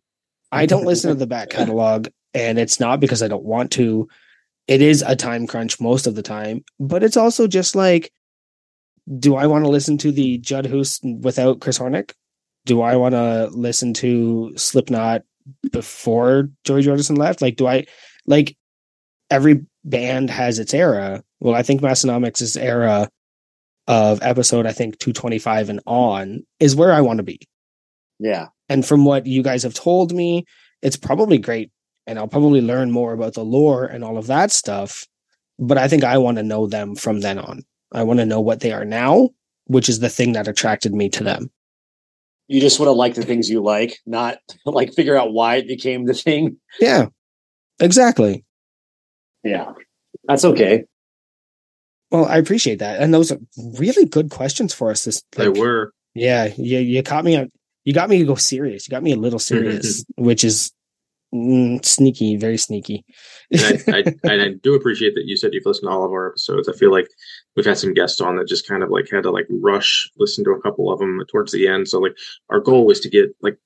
I 0.50 0.66
don't 0.66 0.86
listen 0.86 1.10
to 1.10 1.14
the 1.14 1.26
back 1.26 1.50
catalog 1.50 2.08
and 2.34 2.58
it's 2.58 2.78
not 2.78 3.00
because 3.00 3.22
i 3.22 3.28
don't 3.28 3.44
want 3.44 3.70
to 3.72 4.08
it 4.66 4.82
is 4.82 5.02
a 5.02 5.16
time 5.16 5.46
crunch 5.46 5.80
most 5.80 6.06
of 6.06 6.14
the 6.14 6.22
time 6.22 6.64
but 6.78 7.02
it's 7.02 7.16
also 7.16 7.46
just 7.46 7.74
like 7.74 8.12
do 9.18 9.34
i 9.34 9.46
want 9.46 9.64
to 9.64 9.70
listen 9.70 9.96
to 9.98 10.12
the 10.12 10.38
judd 10.38 10.66
Hoos 10.66 11.00
without 11.02 11.60
chris 11.60 11.78
hornick 11.78 12.12
do 12.66 12.82
i 12.82 12.96
want 12.96 13.14
to 13.14 13.48
listen 13.52 13.94
to 13.94 14.52
slipknot 14.56 15.22
before 15.70 16.48
Joey 16.64 16.82
Jordison 16.82 17.18
left? 17.18 17.42
Like, 17.42 17.56
do 17.56 17.66
I 17.66 17.86
like 18.26 18.56
every 19.30 19.66
band 19.84 20.30
has 20.30 20.58
its 20.58 20.74
era? 20.74 21.22
Well, 21.40 21.54
I 21.54 21.62
think 21.62 21.80
Massenomics' 21.80 22.60
era 22.60 23.08
of 23.86 24.22
episode, 24.22 24.66
I 24.66 24.72
think 24.72 24.98
225 24.98 25.70
and 25.70 25.80
on 25.86 26.42
is 26.60 26.76
where 26.76 26.92
I 26.92 27.00
want 27.00 27.18
to 27.18 27.22
be. 27.22 27.40
Yeah 28.18 28.48
And 28.68 28.84
from 28.84 29.04
what 29.04 29.26
you 29.26 29.42
guys 29.42 29.62
have 29.62 29.74
told 29.74 30.12
me, 30.12 30.44
it's 30.82 30.96
probably 30.96 31.38
great. 31.38 31.70
And 32.06 32.18
I'll 32.18 32.28
probably 32.28 32.60
learn 32.60 32.90
more 32.90 33.12
about 33.12 33.34
the 33.34 33.44
lore 33.44 33.84
and 33.84 34.02
all 34.04 34.16
of 34.18 34.26
that 34.28 34.50
stuff. 34.50 35.06
But 35.58 35.78
I 35.78 35.88
think 35.88 36.04
I 36.04 36.18
want 36.18 36.36
to 36.38 36.42
know 36.42 36.66
them 36.66 36.94
from 36.94 37.20
then 37.20 37.38
on. 37.38 37.62
I 37.92 38.02
want 38.04 38.18
to 38.20 38.26
know 38.26 38.40
what 38.40 38.60
they 38.60 38.72
are 38.72 38.84
now, 38.84 39.30
which 39.66 39.88
is 39.88 40.00
the 40.00 40.08
thing 40.10 40.32
that 40.32 40.48
attracted 40.48 40.92
me 40.94 41.08
to 41.10 41.24
them. 41.24 41.50
you 42.48 42.60
just 42.60 42.78
want 42.80 42.88
to 42.88 42.92
like 42.92 43.14
the 43.14 43.22
things 43.24 43.50
you 43.50 43.60
like 43.62 43.98
not 44.06 44.38
like 44.64 44.94
figure 44.94 45.16
out 45.16 45.32
why 45.32 45.56
it 45.56 45.66
became 45.68 46.06
the 46.06 46.14
thing 46.14 46.56
Yeah, 46.80 47.06
exactly. 47.80 48.44
yeah 49.44 49.72
that's 50.28 50.44
okay 50.44 50.84
Well, 52.10 52.24
I 52.24 52.38
appreciate 52.38 52.78
that, 52.78 53.00
and 53.02 53.12
those 53.12 53.30
are 53.32 53.38
really 53.78 54.06
good 54.06 54.30
questions 54.30 54.72
for 54.72 54.90
us. 54.90 55.04
This, 55.04 55.22
They 55.32 55.48
were. 55.50 55.92
yeah, 56.14 56.48
you 56.56 56.78
you 56.80 57.02
caught 57.02 57.24
me. 57.24 57.36
You 57.88 57.94
got 57.94 58.10
me 58.10 58.18
to 58.18 58.24
go 58.26 58.34
serious. 58.34 58.86
You 58.86 58.90
got 58.90 59.02
me 59.02 59.12
a 59.12 59.16
little 59.16 59.38
serious, 59.38 60.04
which 60.18 60.44
is 60.44 60.70
mm, 61.34 61.82
sneaky, 61.82 62.36
very 62.36 62.58
sneaky. 62.58 63.02
and 63.50 63.82
I, 63.88 63.96
I, 63.96 64.14
and 64.30 64.42
I 64.42 64.48
do 64.62 64.74
appreciate 64.74 65.14
that 65.14 65.24
you 65.24 65.38
said 65.38 65.54
you've 65.54 65.64
listened 65.64 65.88
to 65.88 65.90
all 65.90 66.04
of 66.04 66.10
our 66.10 66.28
episodes. 66.28 66.68
I 66.68 66.74
feel 66.74 66.92
like 66.92 67.08
we've 67.56 67.64
had 67.64 67.78
some 67.78 67.94
guests 67.94 68.20
on 68.20 68.36
that 68.36 68.46
just 68.46 68.68
kind 68.68 68.82
of 68.82 68.90
like 68.90 69.08
had 69.10 69.22
to 69.22 69.30
like 69.30 69.46
rush 69.48 70.06
listen 70.18 70.44
to 70.44 70.50
a 70.50 70.60
couple 70.60 70.92
of 70.92 70.98
them 70.98 71.18
towards 71.30 71.50
the 71.50 71.66
end. 71.66 71.88
So 71.88 71.98
like 71.98 72.14
our 72.50 72.60
goal 72.60 72.84
was 72.84 73.00
to 73.00 73.08
get 73.08 73.34
like 73.40 73.56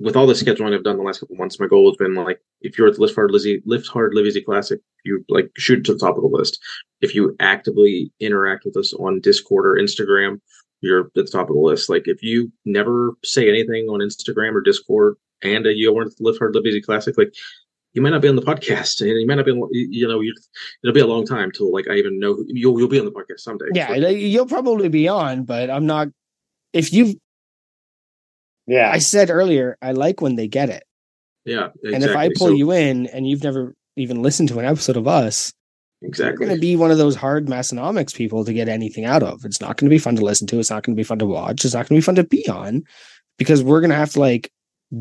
with 0.00 0.16
all 0.16 0.26
the 0.26 0.32
scheduling 0.32 0.74
I've 0.74 0.82
done 0.82 0.96
the 0.96 1.04
last 1.04 1.20
couple 1.20 1.36
months, 1.36 1.60
my 1.60 1.68
goal 1.68 1.88
has 1.88 1.96
been 1.96 2.16
like 2.16 2.40
if 2.62 2.76
you're 2.76 2.88
at 2.88 2.94
the 2.94 3.00
Lift 3.00 3.14
Hard 3.14 3.30
Lizzie 3.30 3.62
Lift 3.64 3.86
Hard 3.86 4.12
Live 4.14 4.26
Easy 4.26 4.42
Classic, 4.42 4.80
you 5.04 5.24
like 5.28 5.52
shoot 5.56 5.84
to 5.84 5.92
the 5.92 6.00
top 6.00 6.16
of 6.16 6.22
the 6.22 6.36
list. 6.36 6.60
If 7.00 7.14
you 7.14 7.36
actively 7.38 8.10
interact 8.18 8.64
with 8.64 8.76
us 8.76 8.92
on 8.92 9.20
Discord 9.20 9.66
or 9.66 9.80
Instagram, 9.80 10.40
you're 10.80 11.06
at 11.06 11.14
the 11.14 11.24
top 11.24 11.48
of 11.48 11.54
the 11.56 11.60
list. 11.60 11.88
Like 11.88 12.02
if 12.06 12.22
you 12.22 12.52
never 12.64 13.12
say 13.24 13.48
anything 13.48 13.86
on 13.88 14.00
Instagram 14.00 14.54
or 14.54 14.60
Discord 14.60 15.16
and 15.42 15.66
uh, 15.66 15.70
you 15.70 15.92
weren't 15.92 16.10
at 16.12 16.16
the 16.16 16.24
Lift 16.24 16.38
Hard 16.38 16.54
Live 16.54 16.66
Easy 16.66 16.80
Classic, 16.82 17.16
like 17.18 17.34
you 17.92 18.02
might 18.02 18.10
not 18.10 18.22
be 18.22 18.28
on 18.28 18.34
the 18.36 18.42
podcast, 18.42 19.00
and 19.00 19.10
you 19.20 19.26
might 19.26 19.36
not 19.36 19.44
be. 19.46 19.52
On, 19.52 19.68
you 19.72 20.08
know, 20.08 20.20
you, 20.20 20.34
it'll 20.82 20.92
be 20.94 21.00
a 21.00 21.06
long 21.06 21.24
time 21.24 21.52
till 21.52 21.72
like 21.72 21.86
I 21.88 21.94
even 21.94 22.18
know 22.18 22.34
who- 22.34 22.46
you'll 22.48 22.78
you'll 22.78 22.88
be 22.88 22.98
on 22.98 23.04
the 23.04 23.12
podcast 23.12 23.38
someday. 23.40 23.66
yeah, 23.72 23.88
like, 23.90 24.16
you'll 24.16 24.46
probably 24.46 24.88
be 24.88 25.06
on, 25.08 25.44
but 25.44 25.70
I'm 25.70 25.86
not. 25.86 26.08
If 26.72 26.92
you, 26.92 27.14
yeah 28.66 28.90
I 28.90 28.98
said 28.98 29.30
earlier, 29.30 29.76
I 29.80 29.92
like 29.92 30.20
when 30.20 30.34
they 30.36 30.48
get 30.48 30.70
it, 30.70 30.82
yeah, 31.44 31.66
exactly. 31.66 31.94
and 31.94 32.04
if 32.04 32.16
I 32.16 32.28
pull 32.36 32.48
So- 32.48 32.54
you 32.54 32.72
in 32.72 33.06
and 33.06 33.28
you've 33.28 33.44
never 33.44 33.74
even 33.96 34.22
listened 34.22 34.48
to 34.48 34.58
an 34.58 34.64
episode 34.64 34.96
of 34.96 35.06
us, 35.06 35.52
you're 36.04 36.10
exactly, 36.10 36.46
going 36.46 36.56
to 36.56 36.60
be 36.60 36.76
one 36.76 36.90
of 36.90 36.98
those 36.98 37.16
hard 37.16 37.46
Massenomics 37.46 38.14
people 38.14 38.44
to 38.44 38.52
get 38.52 38.68
anything 38.68 39.06
out 39.06 39.22
of. 39.22 39.44
It's 39.44 39.60
not 39.60 39.76
going 39.76 39.88
to 39.88 39.94
be 39.94 39.98
fun 39.98 40.16
to 40.16 40.24
listen 40.24 40.46
to. 40.48 40.58
It's 40.58 40.70
not 40.70 40.82
going 40.82 40.94
to 40.94 41.00
be 41.00 41.04
fun 41.04 41.18
to 41.20 41.26
watch. 41.26 41.64
It's 41.64 41.72
not 41.72 41.88
going 41.88 42.00
to 42.00 42.02
be 42.02 42.06
fun 42.06 42.16
to 42.16 42.24
be 42.24 42.46
on 42.48 42.82
because 43.38 43.62
we're 43.62 43.80
going 43.80 43.90
to 43.90 43.96
have 43.96 44.12
to 44.12 44.20
like 44.20 44.52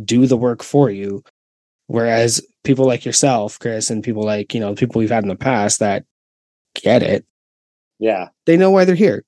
do 0.06 0.26
the 0.26 0.38
work 0.38 0.64
for 0.64 0.90
you. 0.90 1.22
Whereas 1.88 2.46
people 2.64 2.86
like 2.86 3.04
yourself, 3.04 3.60
Chris, 3.60 3.90
and 3.90 4.04
people 4.04 4.24
like, 4.24 4.54
you 4.54 4.62
know, 4.62 4.76
people 4.76 5.00
we've 5.00 5.12
had 5.12 5.24
in 5.24 5.30
the 5.30 5.36
past 5.36 5.80
that 5.80 6.06
get 6.76 7.04
it, 7.04 7.26
yeah 8.00 8.30
they 8.46 8.58
know 8.58 8.72
why 8.72 8.86
they're 8.86 8.96
here. 8.96 9.24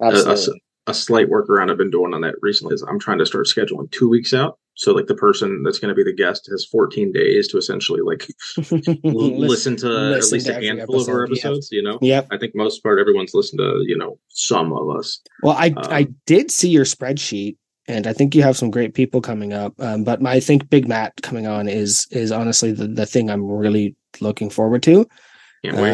a, 0.00 0.06
a 0.06 0.08
s- 0.10 0.26
absolutely 0.26 0.62
a 0.86 0.94
slight 0.94 1.30
workaround 1.30 1.70
I've 1.70 1.78
been 1.78 1.90
doing 1.90 2.12
on 2.12 2.20
that 2.22 2.34
recently 2.42 2.74
is 2.74 2.82
I'm 2.82 2.98
trying 2.98 3.18
to 3.18 3.26
start 3.26 3.46
scheduling 3.46 3.90
two 3.90 4.08
weeks 4.08 4.34
out. 4.34 4.58
So 4.74 4.92
like 4.92 5.06
the 5.06 5.14
person 5.14 5.62
that's 5.62 5.78
going 5.78 5.90
to 5.90 5.94
be 5.94 6.02
the 6.02 6.16
guest 6.16 6.48
has 6.50 6.64
14 6.64 7.12
days 7.12 7.46
to 7.48 7.58
essentially 7.58 8.00
like 8.00 8.26
l- 9.04 9.38
listen 9.38 9.76
to 9.76 10.14
at 10.14 10.32
least 10.32 10.46
to 10.46 10.56
a 10.56 10.62
handful 10.62 11.00
of 11.00 11.08
our 11.08 11.24
episode, 11.24 11.44
yeah. 11.44 11.50
episodes. 11.50 11.68
You 11.72 11.82
know, 11.82 11.98
Yep. 12.00 12.28
I 12.30 12.38
think 12.38 12.54
most 12.54 12.82
part 12.82 12.98
everyone's 12.98 13.34
listened 13.34 13.58
to 13.58 13.82
you 13.86 13.96
know 13.96 14.18
some 14.28 14.72
of 14.72 14.88
us. 14.96 15.20
Well, 15.42 15.56
I 15.58 15.68
Um, 15.68 15.92
I 15.92 16.08
did 16.26 16.50
see 16.50 16.70
your 16.70 16.84
spreadsheet 16.84 17.56
and 17.88 18.06
I 18.06 18.12
think 18.12 18.34
you 18.34 18.42
have 18.42 18.56
some 18.56 18.70
great 18.70 18.94
people 18.94 19.20
coming 19.20 19.52
up. 19.52 19.74
Um, 19.80 20.04
but 20.04 20.22
my, 20.22 20.32
I 20.32 20.40
think 20.40 20.70
Big 20.70 20.88
Matt 20.88 21.20
coming 21.22 21.46
on 21.46 21.68
is 21.68 22.06
is 22.10 22.32
honestly 22.32 22.72
the 22.72 22.88
the 22.88 23.06
thing 23.06 23.30
I'm 23.30 23.44
really 23.44 23.96
looking 24.20 24.50
forward 24.50 24.82
to. 24.84 25.06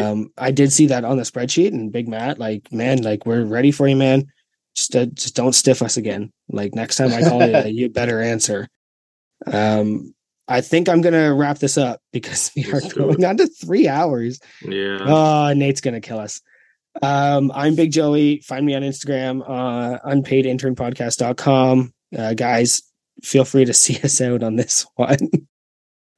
Um, 0.09 0.31
I 0.37 0.51
did 0.51 0.73
see 0.73 0.87
that 0.87 1.03
on 1.03 1.17
the 1.17 1.23
spreadsheet, 1.23 1.69
and 1.69 1.91
Big 1.91 2.07
Matt, 2.07 2.39
like, 2.39 2.71
man, 2.71 3.03
like 3.03 3.25
we're 3.25 3.43
ready 3.43 3.71
for 3.71 3.87
you, 3.87 3.95
man. 3.95 4.25
Just, 4.75 4.95
uh, 4.95 5.05
just 5.07 5.35
don't 5.35 5.53
stiff 5.53 5.81
us 5.81 5.97
again. 5.97 6.31
Like 6.49 6.73
next 6.75 6.95
time 6.97 7.11
I 7.13 7.21
call 7.21 7.45
you, 7.47 7.63
you 7.83 7.89
better 7.89 8.21
answer. 8.21 8.67
Um, 9.45 10.13
I 10.47 10.61
think 10.61 10.89
I'm 10.89 11.01
gonna 11.01 11.33
wrap 11.33 11.59
this 11.59 11.77
up 11.77 12.01
because 12.11 12.51
we 12.55 12.65
are 12.69 12.73
Let's 12.73 12.87
do 12.89 12.95
going 13.01 13.23
on 13.23 13.37
to 13.37 13.47
three 13.47 13.87
hours. 13.87 14.39
yeah. 14.63 14.97
Oh, 15.01 15.53
Nate's 15.53 15.81
gonna 15.81 16.01
kill 16.01 16.19
us. 16.19 16.41
Um, 17.01 17.51
I'm 17.53 17.75
Big 17.75 17.91
Joey. 17.91 18.41
Find 18.41 18.65
me 18.65 18.73
on 18.75 18.81
Instagram, 18.81 19.43
uh, 19.47 19.99
unpaidinternpodcast.com. 20.83 21.93
Uh, 22.17 22.33
guys, 22.33 22.81
feel 23.23 23.45
free 23.45 23.65
to 23.65 23.73
see 23.75 23.99
us 24.03 24.19
out 24.21 24.43
on 24.43 24.55
this 24.55 24.85
one. 24.95 25.29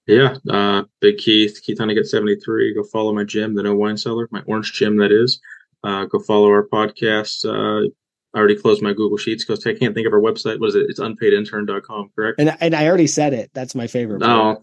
Yeah, 0.07 0.35
uh, 0.49 0.83
Big 0.99 1.17
Keith, 1.17 1.59
Keith 1.63 1.77
Honeycutt 1.77 2.07
73. 2.07 2.73
Go 2.73 2.83
follow 2.83 3.13
my 3.13 3.23
gym, 3.23 3.55
the 3.55 3.63
No 3.63 3.75
Whine 3.75 3.97
Cellar, 3.97 4.27
my 4.31 4.41
orange 4.47 4.73
gym, 4.73 4.97
that 4.97 5.11
is. 5.11 5.39
Uh, 5.83 6.05
go 6.05 6.19
follow 6.19 6.47
our 6.49 6.67
podcast. 6.67 7.45
Uh, 7.45 7.89
I 8.33 8.39
already 8.39 8.55
closed 8.55 8.81
my 8.81 8.93
Google 8.93 9.17
Sheets 9.17 9.43
because 9.45 9.65
I 9.67 9.73
can't 9.73 9.93
think 9.93 10.07
of 10.07 10.13
our 10.13 10.21
website. 10.21 10.59
What 10.59 10.69
is 10.69 10.75
it? 10.75 10.85
It's 10.89 10.99
unpaidintern.com, 10.99 12.11
correct? 12.15 12.39
and 12.39 12.55
and 12.61 12.73
I 12.75 12.87
already 12.87 13.07
said 13.07 13.33
it. 13.33 13.51
That's 13.53 13.75
my 13.75 13.87
favorite. 13.87 14.21
part. 14.21 14.59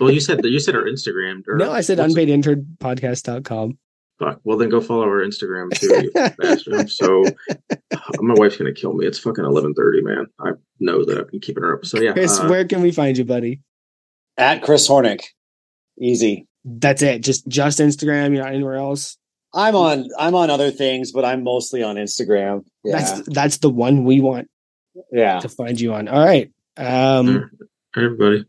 Well, 0.00 0.10
you 0.10 0.20
said 0.20 0.44
you 0.44 0.60
said 0.60 0.76
our 0.76 0.84
Instagram. 0.84 1.42
Or, 1.48 1.56
No, 1.56 1.72
I 1.72 1.80
said 1.80 1.98
what's- 1.98 2.14
unpaidinternpodcast.com. 2.14 3.78
Fuck. 4.18 4.40
Well, 4.44 4.56
then 4.58 4.68
go 4.68 4.80
follow 4.80 5.02
our 5.04 5.20
Instagram 5.24 5.70
too, 5.72 5.88
you 6.04 6.12
bastard. 6.38 6.90
So 6.90 7.24
my 8.20 8.34
wife's 8.34 8.56
gonna 8.56 8.72
kill 8.72 8.92
me. 8.92 9.06
It's 9.06 9.18
fucking 9.18 9.44
eleven 9.44 9.74
thirty, 9.74 10.02
man. 10.02 10.26
I 10.38 10.50
know 10.78 11.04
that 11.04 11.18
I've 11.18 11.30
been 11.30 11.40
keeping 11.40 11.62
her 11.64 11.76
up. 11.78 11.86
So 11.86 11.98
yeah, 12.00 12.12
Chris, 12.12 12.38
uh, 12.38 12.46
where 12.46 12.64
can 12.64 12.82
we 12.82 12.92
find 12.92 13.16
you, 13.18 13.24
buddy? 13.24 13.60
At 14.36 14.62
Chris 14.62 14.86
Hornick. 14.88 15.22
Easy. 15.98 16.46
That's 16.64 17.02
it. 17.02 17.22
Just 17.22 17.48
just 17.48 17.80
Instagram. 17.80 18.32
You're 18.34 18.44
not 18.44 18.52
anywhere 18.54 18.76
else. 18.76 19.16
I'm 19.54 19.76
on 19.76 20.08
I'm 20.18 20.34
on 20.34 20.50
other 20.50 20.70
things, 20.70 21.12
but 21.12 21.24
I'm 21.24 21.44
mostly 21.44 21.82
on 21.82 21.96
Instagram. 21.96 22.64
Yeah. 22.84 22.98
That's 22.98 23.28
that's 23.28 23.58
the 23.58 23.70
one 23.70 24.04
we 24.04 24.20
want 24.20 24.48
yeah. 25.10 25.40
to 25.40 25.48
find 25.48 25.80
you 25.80 25.94
on. 25.94 26.08
All 26.08 26.24
right. 26.24 26.50
Um, 26.76 27.50
everybody. 27.96 28.46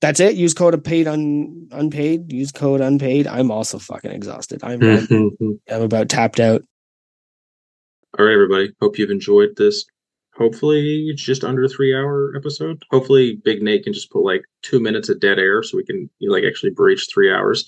that's 0.00 0.18
it. 0.20 0.34
Use 0.34 0.54
code 0.54 0.82
paid 0.82 1.06
un, 1.06 1.68
unpaid. 1.70 2.32
Use 2.32 2.50
code 2.50 2.80
unpaid. 2.80 3.26
I'm 3.26 3.50
also 3.50 3.78
fucking 3.78 4.10
exhausted. 4.10 4.60
I'm 4.64 4.82
I'm, 4.82 5.82
about 5.82 6.08
tapped 6.08 6.40
out. 6.40 6.62
All 8.18 8.26
right, 8.26 8.34
everybody. 8.34 8.72
Hope 8.80 8.98
you've 8.98 9.10
enjoyed 9.10 9.56
this. 9.56 9.84
Hopefully, 10.34 11.08
it's 11.08 11.22
just 11.22 11.44
under 11.44 11.68
three 11.68 11.94
hour 11.94 12.34
episode. 12.36 12.82
Hopefully, 12.90 13.40
Big 13.44 13.62
Nate 13.62 13.84
can 13.84 13.92
just 13.92 14.10
put 14.10 14.24
like 14.24 14.42
two 14.62 14.80
minutes 14.80 15.08
of 15.08 15.20
dead 15.20 15.38
air 15.38 15.62
so 15.62 15.76
we 15.76 15.84
can 15.84 16.10
you 16.18 16.28
know, 16.28 16.34
like 16.34 16.44
actually 16.44 16.70
breach 16.70 17.06
three 17.12 17.32
hours. 17.32 17.64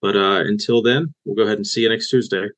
But 0.00 0.16
uh 0.16 0.40
until 0.46 0.82
then, 0.82 1.14
we'll 1.24 1.36
go 1.36 1.42
ahead 1.42 1.58
and 1.58 1.66
see 1.66 1.82
you 1.82 1.88
next 1.88 2.10
Tuesday. 2.10 2.48